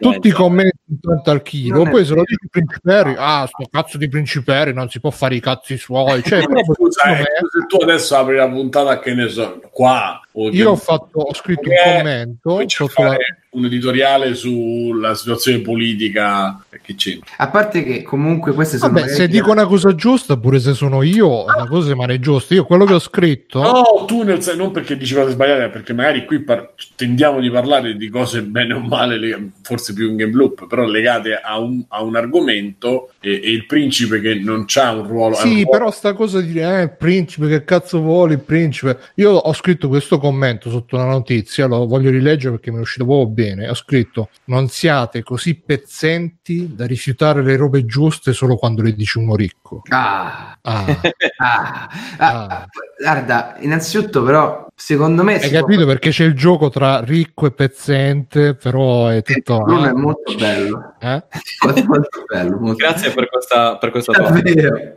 Tutti 0.00 0.28
i 0.28 0.30
commenti 0.30 0.78
intanto 0.88 1.30
al 1.30 1.42
chilo, 1.42 1.82
poi 1.84 2.04
se 2.04 2.14
lo 2.14 2.22
dici 2.24 2.48
Principeri, 2.48 3.14
ah, 3.18 3.46
sto 3.46 3.68
cazzo 3.70 3.98
di 3.98 4.08
Principeri, 4.08 4.72
non 4.72 4.88
si 4.88 5.00
può 5.00 5.10
fare 5.10 5.34
i 5.34 5.40
cazzi 5.40 5.76
suoi. 5.76 6.22
Cioè, 6.22 6.42
Scusa, 6.72 7.02
eh, 7.04 7.16
me, 7.16 7.24
se 7.24 7.66
tu 7.66 7.76
adesso 7.82 8.16
apri 8.16 8.36
la 8.36 8.48
puntata, 8.48 9.00
che 9.00 9.14
ne 9.14 9.28
so, 9.28 9.60
qua 9.72 10.20
io 10.32 10.70
ho, 10.70 10.76
fatto, 10.76 11.20
ho 11.20 11.34
scritto 11.34 11.68
un 11.68 11.74
Eh, 11.74 11.96
commento 11.96 12.62
sotto 12.66 13.02
la, 13.02 13.08
fare 13.08 13.38
un 13.50 13.64
editoriale 13.64 14.34
sulla 14.34 15.14
situazione 15.14 15.60
politica 15.60 16.62
che 16.82 16.94
c'entra. 16.94 17.34
A 17.38 17.48
parte 17.48 17.82
che 17.82 18.02
comunque 18.02 18.52
queste 18.52 18.76
sono... 18.76 18.92
Vabbè, 18.92 19.08
se 19.08 19.26
dico 19.26 19.50
una 19.50 19.66
cosa 19.66 19.94
giusta, 19.94 20.36
pure 20.36 20.60
se 20.60 20.74
sono 20.74 21.02
io, 21.02 21.46
la 21.46 21.66
cosa 21.66 21.88
rimane 21.88 22.20
giusta. 22.20 22.54
Io 22.54 22.64
quello 22.64 22.84
che 22.84 22.92
ho 22.92 22.98
scritto... 22.98 23.62
No, 23.62 24.04
tu 24.06 24.22
nel 24.22 24.42
sen- 24.42 24.58
non 24.58 24.70
perché 24.70 24.96
dici 24.98 25.14
cose 25.14 25.32
sbagliate, 25.32 25.70
perché 25.70 25.94
magari 25.94 26.26
qui 26.26 26.40
par- 26.40 26.74
tendiamo 26.94 27.40
di 27.40 27.50
parlare 27.50 27.96
di 27.96 28.08
cose 28.10 28.42
bene 28.42 28.74
o 28.74 28.80
male, 28.80 29.18
le- 29.18 29.50
forse 29.62 29.94
più 29.94 30.10
in 30.10 30.16
game 30.16 30.32
loop, 30.32 30.66
però 30.66 30.84
legate 30.84 31.34
a 31.34 31.58
un, 31.58 31.82
a 31.88 32.02
un 32.02 32.16
argomento 32.16 33.12
e, 33.18 33.40
e 33.42 33.50
il 33.50 33.64
principe 33.64 34.20
che 34.20 34.34
non 34.34 34.64
c'ha 34.66 34.92
un 34.92 35.06
ruolo. 35.06 35.36
ha 35.36 35.42
un 35.42 35.48
Sì, 35.48 35.62
ruolo- 35.62 35.70
però 35.70 35.90
sta 35.90 36.12
cosa 36.12 36.40
di 36.42 36.52
dire, 36.52 36.82
eh, 36.82 36.88
principe, 36.90 37.48
che 37.48 37.64
cazzo 37.64 38.00
vuole 38.00 38.34
il 38.34 38.40
principe? 38.40 38.98
Io 39.14 39.30
ho 39.30 39.52
scritto 39.54 39.88
questo 39.88 40.18
commento 40.18 40.68
sotto 40.68 40.96
la 40.98 41.06
notizia, 41.06 41.66
lo 41.66 41.86
voglio 41.86 42.10
rileggere 42.10 42.52
perché 42.56 42.70
mi 42.70 42.76
è 42.76 42.80
uscito 42.80 43.04
proprio 43.06 43.26
bene. 43.26 43.36
Ho 43.68 43.74
scritto: 43.74 44.30
Non 44.44 44.68
siate 44.68 45.22
così 45.22 45.54
pezzenti 45.54 46.74
da 46.74 46.86
rifiutare 46.86 47.42
le 47.42 47.56
robe 47.56 47.84
giuste 47.84 48.32
solo 48.32 48.56
quando 48.56 48.82
le 48.82 48.94
dice 48.94 49.18
uno 49.18 49.34
ricco. 49.34 49.82
Ah, 49.88 50.56
Ah, 50.62 50.84
ah, 51.38 51.88
ah, 52.18 52.46
Ah. 52.46 52.66
guarda, 53.00 53.56
innanzitutto 53.60 54.22
però, 54.22 54.66
secondo 54.74 55.22
me... 55.22 55.34
hai 55.34 55.40
si 55.42 55.48
può- 55.50 55.60
capito 55.60 55.86
perché 55.86 56.10
c'è 56.10 56.24
il 56.24 56.34
gioco 56.34 56.68
tra 56.68 57.00
ricco 57.00 57.46
e 57.46 57.52
pezzente, 57.52 58.54
però 58.54 59.06
è 59.08 59.22
tutto. 59.22 59.60
Bruno 59.62 59.82
ah, 59.84 59.88
è 59.88 59.92
molto 59.92 60.34
bello. 60.34 60.94
Eh? 61.00 61.22
Molto, 61.64 61.84
molto 61.86 62.24
bello. 62.26 62.56
Molto 62.58 62.76
Grazie 62.76 63.12
per 63.12 63.28
questa, 63.28 63.76
per 63.78 63.90
questa 63.90 64.12
cosa. 64.12 64.30
Davvero. 64.30 64.96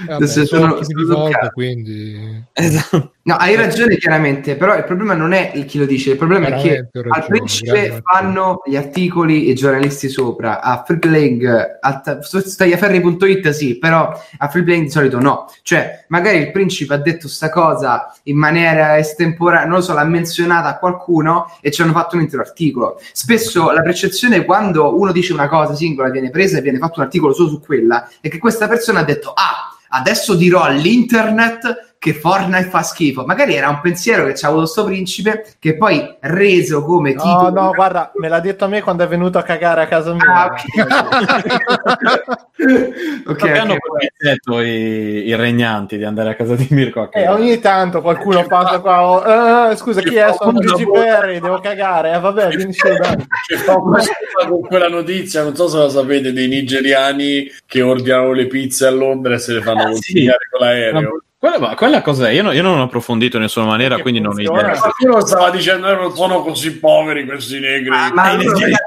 Vabbè, 0.00 0.12
Adesso 0.14 0.46
sono 0.46 0.82
sono- 0.82 1.06
volta, 1.06 1.30
toccato. 1.30 1.50
quindi 1.52 2.44
Esatto. 2.52 3.12
No, 3.22 3.34
hai 3.34 3.54
ragione 3.54 3.96
chiaramente, 3.98 4.56
però 4.56 4.74
il 4.76 4.84
problema 4.84 5.12
non 5.14 5.32
è 5.32 5.52
il 5.54 5.66
chi 5.66 5.76
lo 5.78 5.84
dice, 5.84 6.12
il 6.12 6.16
problema 6.16 6.46
è 6.48 6.60
che 6.60 6.88
ho 6.90 6.98
al 7.00 7.04
ragione, 7.04 7.26
principe 7.26 7.70
ragione. 7.80 8.00
fanno 8.02 8.62
gli 8.64 8.76
articoli 8.76 9.46
e 9.46 9.50
i 9.50 9.54
giornalisti 9.54 10.08
sopra, 10.08 10.60
a 10.62 10.82
Freeplaying, 10.84 11.44
a 11.80 12.00
tagliaferri.it 12.00 13.50
sì, 13.50 13.78
però 13.78 14.10
a 14.38 14.48
Freeplaying 14.48 14.84
di 14.86 14.90
solito 14.90 15.20
no. 15.20 15.46
Cioè, 15.62 16.04
magari 16.08 16.38
il 16.38 16.50
principe 16.50 16.94
ha 16.94 16.98
detto 16.98 17.28
sta 17.28 17.50
cosa 17.50 18.12
in 18.24 18.36
maniera 18.38 18.96
estemporanea, 18.98 19.66
non 19.66 19.76
lo 19.76 19.82
so, 19.82 19.92
l'ha 19.92 20.04
menzionata 20.04 20.68
a 20.68 20.78
qualcuno 20.78 21.52
e 21.60 21.70
ci 21.70 21.82
hanno 21.82 21.92
fatto 21.92 22.16
un 22.16 22.22
intero 22.22 22.42
articolo. 22.42 23.00
Spesso 23.12 23.70
la 23.70 23.82
percezione 23.82 24.44
quando 24.44 24.98
uno 24.98 25.12
dice 25.12 25.32
una 25.34 25.39
cosa 25.48 25.74
singola, 25.74 26.10
viene 26.10 26.30
presa 26.30 26.58
e 26.58 26.62
viene 26.62 26.78
fatto 26.78 27.00
un 27.00 27.06
articolo 27.06 27.32
solo 27.32 27.48
su 27.48 27.60
quella, 27.60 28.08
e 28.20 28.28
che 28.28 28.38
questa 28.38 28.68
persona 28.68 29.00
ha 29.00 29.04
detto, 29.04 29.32
ah, 29.32 29.76
adesso 29.88 30.34
dirò 30.34 30.62
all'internet 30.62 31.89
che 32.00 32.14
Fortnite 32.14 32.70
fa 32.70 32.82
schifo. 32.82 33.26
Magari 33.26 33.54
era 33.54 33.68
un 33.68 33.80
pensiero 33.82 34.24
che 34.24 34.32
c'ha 34.34 34.48
avuto 34.48 34.64
sto 34.64 34.84
principe 34.84 35.44
che 35.58 35.76
poi 35.76 36.16
reso 36.20 36.82
come 36.82 37.12
No, 37.12 37.20
titolo. 37.22 37.50
no, 37.50 37.72
guarda, 37.74 38.10
me 38.14 38.28
l'ha 38.28 38.40
detto 38.40 38.64
a 38.64 38.68
me 38.68 38.80
quando 38.80 39.04
è 39.04 39.06
venuto 39.06 39.36
a 39.36 39.42
cagare 39.42 39.82
a 39.82 39.86
casa 39.86 40.14
mia. 40.14 40.24
Ah, 40.32 40.46
ok. 40.46 40.62
ok, 43.26 43.36
Perché 43.36 43.58
hanno 43.58 43.76
permesso 43.78 44.60
i, 44.62 45.26
i 45.26 45.36
regnanti 45.36 45.98
di 45.98 46.04
andare 46.04 46.30
a 46.30 46.34
casa 46.36 46.54
di 46.54 46.66
Mirko 46.70 47.02
a 47.02 47.08
Eh, 47.12 47.28
ogni 47.28 47.58
tanto 47.58 48.00
qualcuno 48.00 48.46
passa 48.46 48.78
qua. 48.80 49.06
oh, 49.06 49.70
eh, 49.70 49.76
scusa, 49.76 50.00
chi 50.00 50.14
è? 50.16 50.32
Sono 50.32 50.58
Principe 50.58 51.06
Harry, 51.06 51.38
devo 51.38 51.60
cagare. 51.60 52.14
Eh, 52.14 52.18
vabbè, 52.18 52.48
vieni 52.48 52.72
su, 52.72 52.88
con 54.48 54.60
quella 54.62 54.88
notizia, 54.88 55.42
non 55.42 55.54
so 55.54 55.68
se 55.68 55.76
la 55.76 55.90
sapete, 55.90 56.32
dei 56.32 56.48
nigeriani 56.48 57.46
che 57.66 57.82
ordinano 57.82 58.32
le 58.32 58.46
pizze 58.46 58.86
a 58.86 58.90
Londra 58.90 59.34
e 59.34 59.38
se 59.38 59.52
le 59.52 59.60
fanno 59.60 59.82
Ah, 59.82 59.90
consegnare 59.90 60.38
con 60.50 60.66
l'aereo. 60.66 61.22
Quella, 61.40 61.58
ma 61.58 61.74
quella 61.74 62.02
cos'è? 62.02 62.32
Io, 62.32 62.42
no- 62.42 62.52
io 62.52 62.60
non 62.60 62.78
ho 62.78 62.82
approfondito 62.82 63.36
in 63.36 63.42
nessuna 63.44 63.64
maniera, 63.64 63.96
Che 63.96 64.02
quindi 64.02 64.20
non 64.20 64.34
ho 64.36 64.40
idea. 64.42 64.76
Qualcuno 64.78 65.24
stava 65.24 65.48
dicendo 65.48 65.86
che 65.86 65.94
non 65.94 66.14
sono 66.14 66.42
così 66.42 66.76
poveri 66.78 67.24
questi 67.24 67.58
negri 67.58 67.88
Ma- 67.88 68.10
ma 68.12 68.32
in 68.32 68.42
Italia 68.42 68.78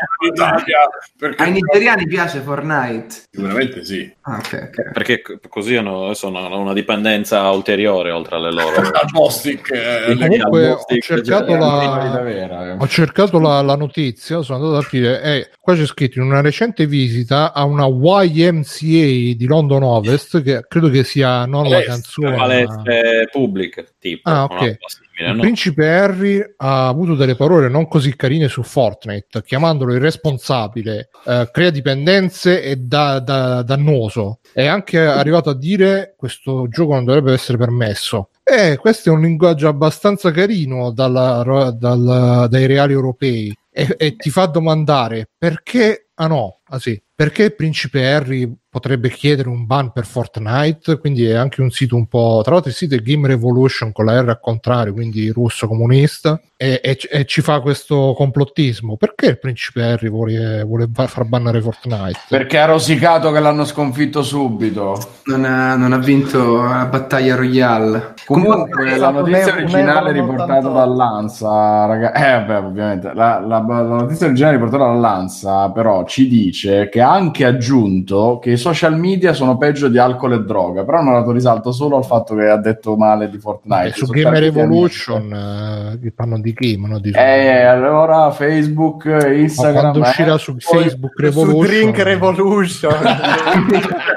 perché 1.18 1.44
Ai 1.44 1.52
nigeriani 1.52 2.06
piace 2.06 2.42
Fortnite. 2.42 3.24
sicuramente 3.32 3.84
sì 3.84 4.14
Ah, 4.22 4.38
ok, 4.38 4.70
ok. 4.70 4.92
Perché 4.94 5.22
così 5.50 5.76
hanno 5.76 6.12
hanno 6.14 6.60
una 6.60 6.74
dipendenza 6.74 7.50
ulteriore 7.50 8.12
oltre 8.12 8.36
alle 8.36 8.52
loro. 8.54 8.82
Bostic 9.12 9.72
eh, 9.72 10.16
Comunque 10.16 10.70
ho 10.70 10.78
Stick, 10.78 11.04
cercato 11.04 11.48
cioè, 11.48 11.58
la, 11.58 12.20
vera, 12.22 12.68
eh. 12.70 12.76
Ho 12.80 12.88
cercato 12.88 13.40
la, 13.40 13.62
la 13.62 13.76
notizia, 13.76 14.42
sono 14.44 14.60
andato 14.60 14.78
ad 14.78 14.84
aprire 14.86 15.22
e 15.24 15.50
qua 15.60 15.74
c'è 15.76 15.86
scritto 15.86 16.20
in 16.20 16.26
una 16.26 16.40
recente 16.40 16.86
visita 16.86 17.52
a 17.52 17.66
una 17.66 17.86
YMCA 17.88 19.36
di 19.36 19.46
London 19.46 19.84
Ovest, 19.84 20.42
che 20.42 20.64
credo 20.70 20.90
che 20.90 21.04
sia 21.04 21.46
non 21.46 21.68
la 21.68 21.82
canzone. 21.82 22.38
Palestre 22.48 23.28
pubbliche, 23.32 23.88
tipo. 24.00 24.30
Ah, 24.30 24.44
ok. 24.46 24.78
simile, 24.86 25.30
Il 25.30 25.36
no? 25.36 25.42
principe 25.42 25.88
Harry 25.90 26.54
ha 26.58 26.88
avuto 26.88 27.16
delle 27.16 27.36
parole 27.36 27.70
non 27.70 27.88
così 27.88 28.16
carine 28.16 28.48
su 28.48 28.64
Fortnite, 28.64 29.42
chiamandolo 29.44 29.94
irresponsabile, 29.94 31.10
eh, 31.26 31.50
crea 31.52 31.70
dipendenze 31.70 32.64
e 32.64 32.76
da- 32.78 33.20
da- 33.20 33.62
dannoso. 33.64 34.40
È 34.52 34.66
anche 34.66 35.00
arrivato 35.00 35.50
a 35.50 35.56
dire 35.58 36.14
questo 36.18 36.68
gioco 36.70 36.94
non 36.94 37.06
dovrebbe 37.06 37.34
essere 37.34 37.58
permesso. 37.58 38.30
E 38.44 38.78
questo 38.78 39.10
è 39.10 39.12
un 39.14 39.22
linguaggio 39.22 39.68
abbastanza 39.70 40.32
carino 40.32 40.92
dalla- 40.92 41.72
dal- 41.72 42.48
dai 42.50 42.66
reali 42.66 42.92
europei 42.92 43.56
e, 43.72 43.96
e 43.98 44.16
ti 44.18 44.30
fa 44.30 44.46
domandare 44.48 45.30
perché, 45.38 46.10
ah 46.16 46.28
no, 46.28 46.60
ah 46.66 46.78
sì, 46.80 47.02
perché 47.16 47.44
il 47.46 47.56
principe 47.56 48.06
Harry 48.06 48.54
potrebbe 48.74 49.10
chiedere 49.12 49.50
un 49.50 49.68
ban 49.68 49.92
per 49.92 50.04
Fortnite, 50.08 50.98
quindi 50.98 51.26
è 51.26 51.36
anche 51.36 51.62
un 51.62 51.70
sito 51.70 51.96
un 51.96 52.08
po', 52.08 52.40
tra 52.44 52.54
l'altro 52.54 52.72
il 52.72 52.76
sito 52.76 52.96
è 52.96 52.98
Game 53.02 53.28
Revolution 53.28 53.92
con 53.92 54.06
la 54.06 54.20
R 54.20 54.30
al 54.30 54.40
contrario, 54.42 54.94
quindi 54.94 55.30
russo 55.30 55.68
comunista, 55.68 56.42
e, 56.58 56.80
e- 56.82 56.98
e 57.12 57.26
ci 57.26 57.42
fa 57.42 57.60
questo 57.60 58.14
complottismo. 58.18 58.98
Perché 58.98 59.28
il 59.28 59.38
principe 59.40 59.84
Harry 59.84 60.10
vuole, 60.10 60.64
vuole 60.64 60.88
far 60.92 61.26
bannare 61.26 61.62
Fortnite? 61.62 62.20
Perché 62.30 62.58
ha 62.58 62.66
rosicato 62.66 63.32
che 63.32 63.40
l'hanno 63.40 63.64
sconfitto 63.66 64.24
subito. 64.24 64.98
Non 65.26 65.46
ha, 65.46 65.76
non 65.76 65.94
ha 65.94 65.98
vinto 66.00 66.64
la 66.64 66.88
battaglia 66.90 67.36
royale. 67.36 68.14
Comunque, 68.26 68.92
è 68.92 68.98
la 68.98 69.12
notizia 69.12 69.54
originale 69.54 70.12
riportata 70.14 70.62
98. 70.62 70.74
dall'Ansa, 70.74 71.86
raga- 71.86 72.14
eh, 72.14 72.46
vabbè, 72.46 72.66
ovviamente, 72.66 73.12
la, 73.14 73.40
la- 73.40 73.60
la 73.68 73.82
notizia 73.84 74.26
originale 74.26 74.56
riportata 74.56 74.86
dall'Ansa, 74.86 75.70
però, 75.70 76.06
ci 76.06 76.28
dice 76.28 76.90
che 76.90 77.02
ha 77.02 77.12
anche 77.14 77.46
aggiunto 77.46 78.40
che 78.42 78.56
social 78.64 78.98
media 78.98 79.34
sono 79.34 79.58
peggio 79.58 79.88
di 79.90 79.98
alcol 79.98 80.34
e 80.34 80.40
droga, 80.44 80.84
però 80.84 81.00
hanno 81.00 81.12
dato 81.14 81.32
risalto 81.32 81.72
solo 81.72 81.98
al 81.98 82.06
fatto 82.06 82.34
che 82.36 82.48
ha 82.48 82.58
detto 82.58 82.96
male 82.96 83.30
di 83.30 83.38
Fortnite. 83.38 83.88
Eh, 83.88 83.92
su 83.92 84.04
I 84.04 84.08
social 84.08 84.24
Game 84.24 84.40
media 84.40 84.50
Revolution 84.64 85.34
eh, 85.34 86.00
che 86.02 86.12
parlano 86.12 86.42
di 86.42 86.54
game, 86.54 86.88
no? 86.88 87.00
Di 87.00 87.12
Eh, 87.16 87.62
allora 87.64 88.32
Facebook, 88.32 89.06
Ma 89.06 89.28
Instagram. 89.28 89.80
quando 89.82 90.00
uscirà 90.00 90.34
eh, 90.36 90.40
su 90.40 90.56
Facebook 90.58 91.20
Revolution, 91.20 91.62
Su 91.66 91.68
Drink 91.72 91.98
Revolution. 92.00 92.94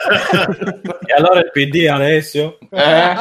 E 1.07 1.13
allora 1.17 1.39
il 1.41 1.51
PD 1.53 1.87
Alessio? 1.89 2.59
Eh? 2.71 3.15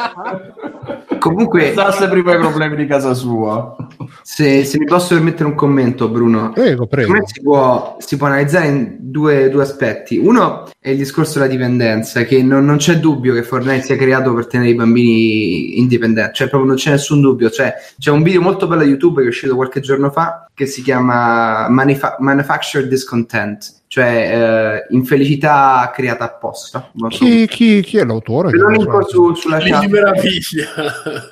Comunque, 1.28 1.60
Pensasse 1.72 2.08
prima 2.08 2.32
ai 2.32 2.38
problemi 2.38 2.76
di 2.76 2.86
casa 2.86 3.14
sua. 3.14 3.76
se, 4.22 4.64
se 4.64 4.78
mi 4.78 4.84
posso 4.84 5.14
permettere 5.14 5.48
un 5.48 5.54
commento, 5.54 6.08
Bruno, 6.08 6.50
prego, 6.52 6.86
prego. 6.86 7.08
Secondo 7.08 7.22
me 7.22 7.32
si 7.32 7.42
può, 7.42 7.96
si 7.98 8.16
può 8.16 8.26
analizzare 8.26 8.66
in 8.66 8.96
due, 8.98 9.48
due 9.50 9.62
aspetti. 9.62 10.18
Uno 10.18 10.68
è 10.78 10.90
il 10.90 10.96
discorso 10.96 11.38
della 11.38 11.50
dipendenza, 11.50 12.22
che 12.24 12.42
non, 12.42 12.64
non 12.64 12.76
c'è 12.76 12.98
dubbio 12.98 13.34
che 13.34 13.42
Fortnite 13.42 13.82
sia 13.82 13.96
creato 13.96 14.32
per 14.34 14.46
tenere 14.46 14.70
i 14.70 14.74
bambini 14.74 15.78
indipendenti, 15.78 16.34
cioè 16.34 16.48
proprio 16.48 16.70
non 16.70 16.78
c'è 16.78 16.90
nessun 16.90 17.20
dubbio. 17.20 17.50
Cioè, 17.50 17.74
c'è 17.98 18.10
un 18.10 18.22
video 18.22 18.40
molto 18.40 18.66
bello 18.66 18.82
di 18.82 18.90
YouTube 18.90 19.20
che 19.20 19.26
è 19.26 19.30
uscito 19.30 19.54
qualche 19.56 19.80
giorno 19.80 20.10
fa 20.10 20.48
che 20.54 20.66
si 20.66 20.82
chiama 20.82 21.68
Manufa- 21.68 22.16
Manufactured 22.18 22.88
Discontent, 22.88 23.82
cioè 23.96 24.82
eh, 24.84 24.94
infelicità 24.94 25.90
creata 25.94 26.24
apposta. 26.24 26.90
Chi, 27.08 27.46
chi- 27.46 27.80
chi 27.80 27.96
è 27.96 28.04
l'autore? 28.04 28.50
Ve 28.50 28.58
lo 28.58 28.68
linko 28.68 29.08
su- 29.08 29.32
sulla 29.34 29.58
chat. 29.58 29.88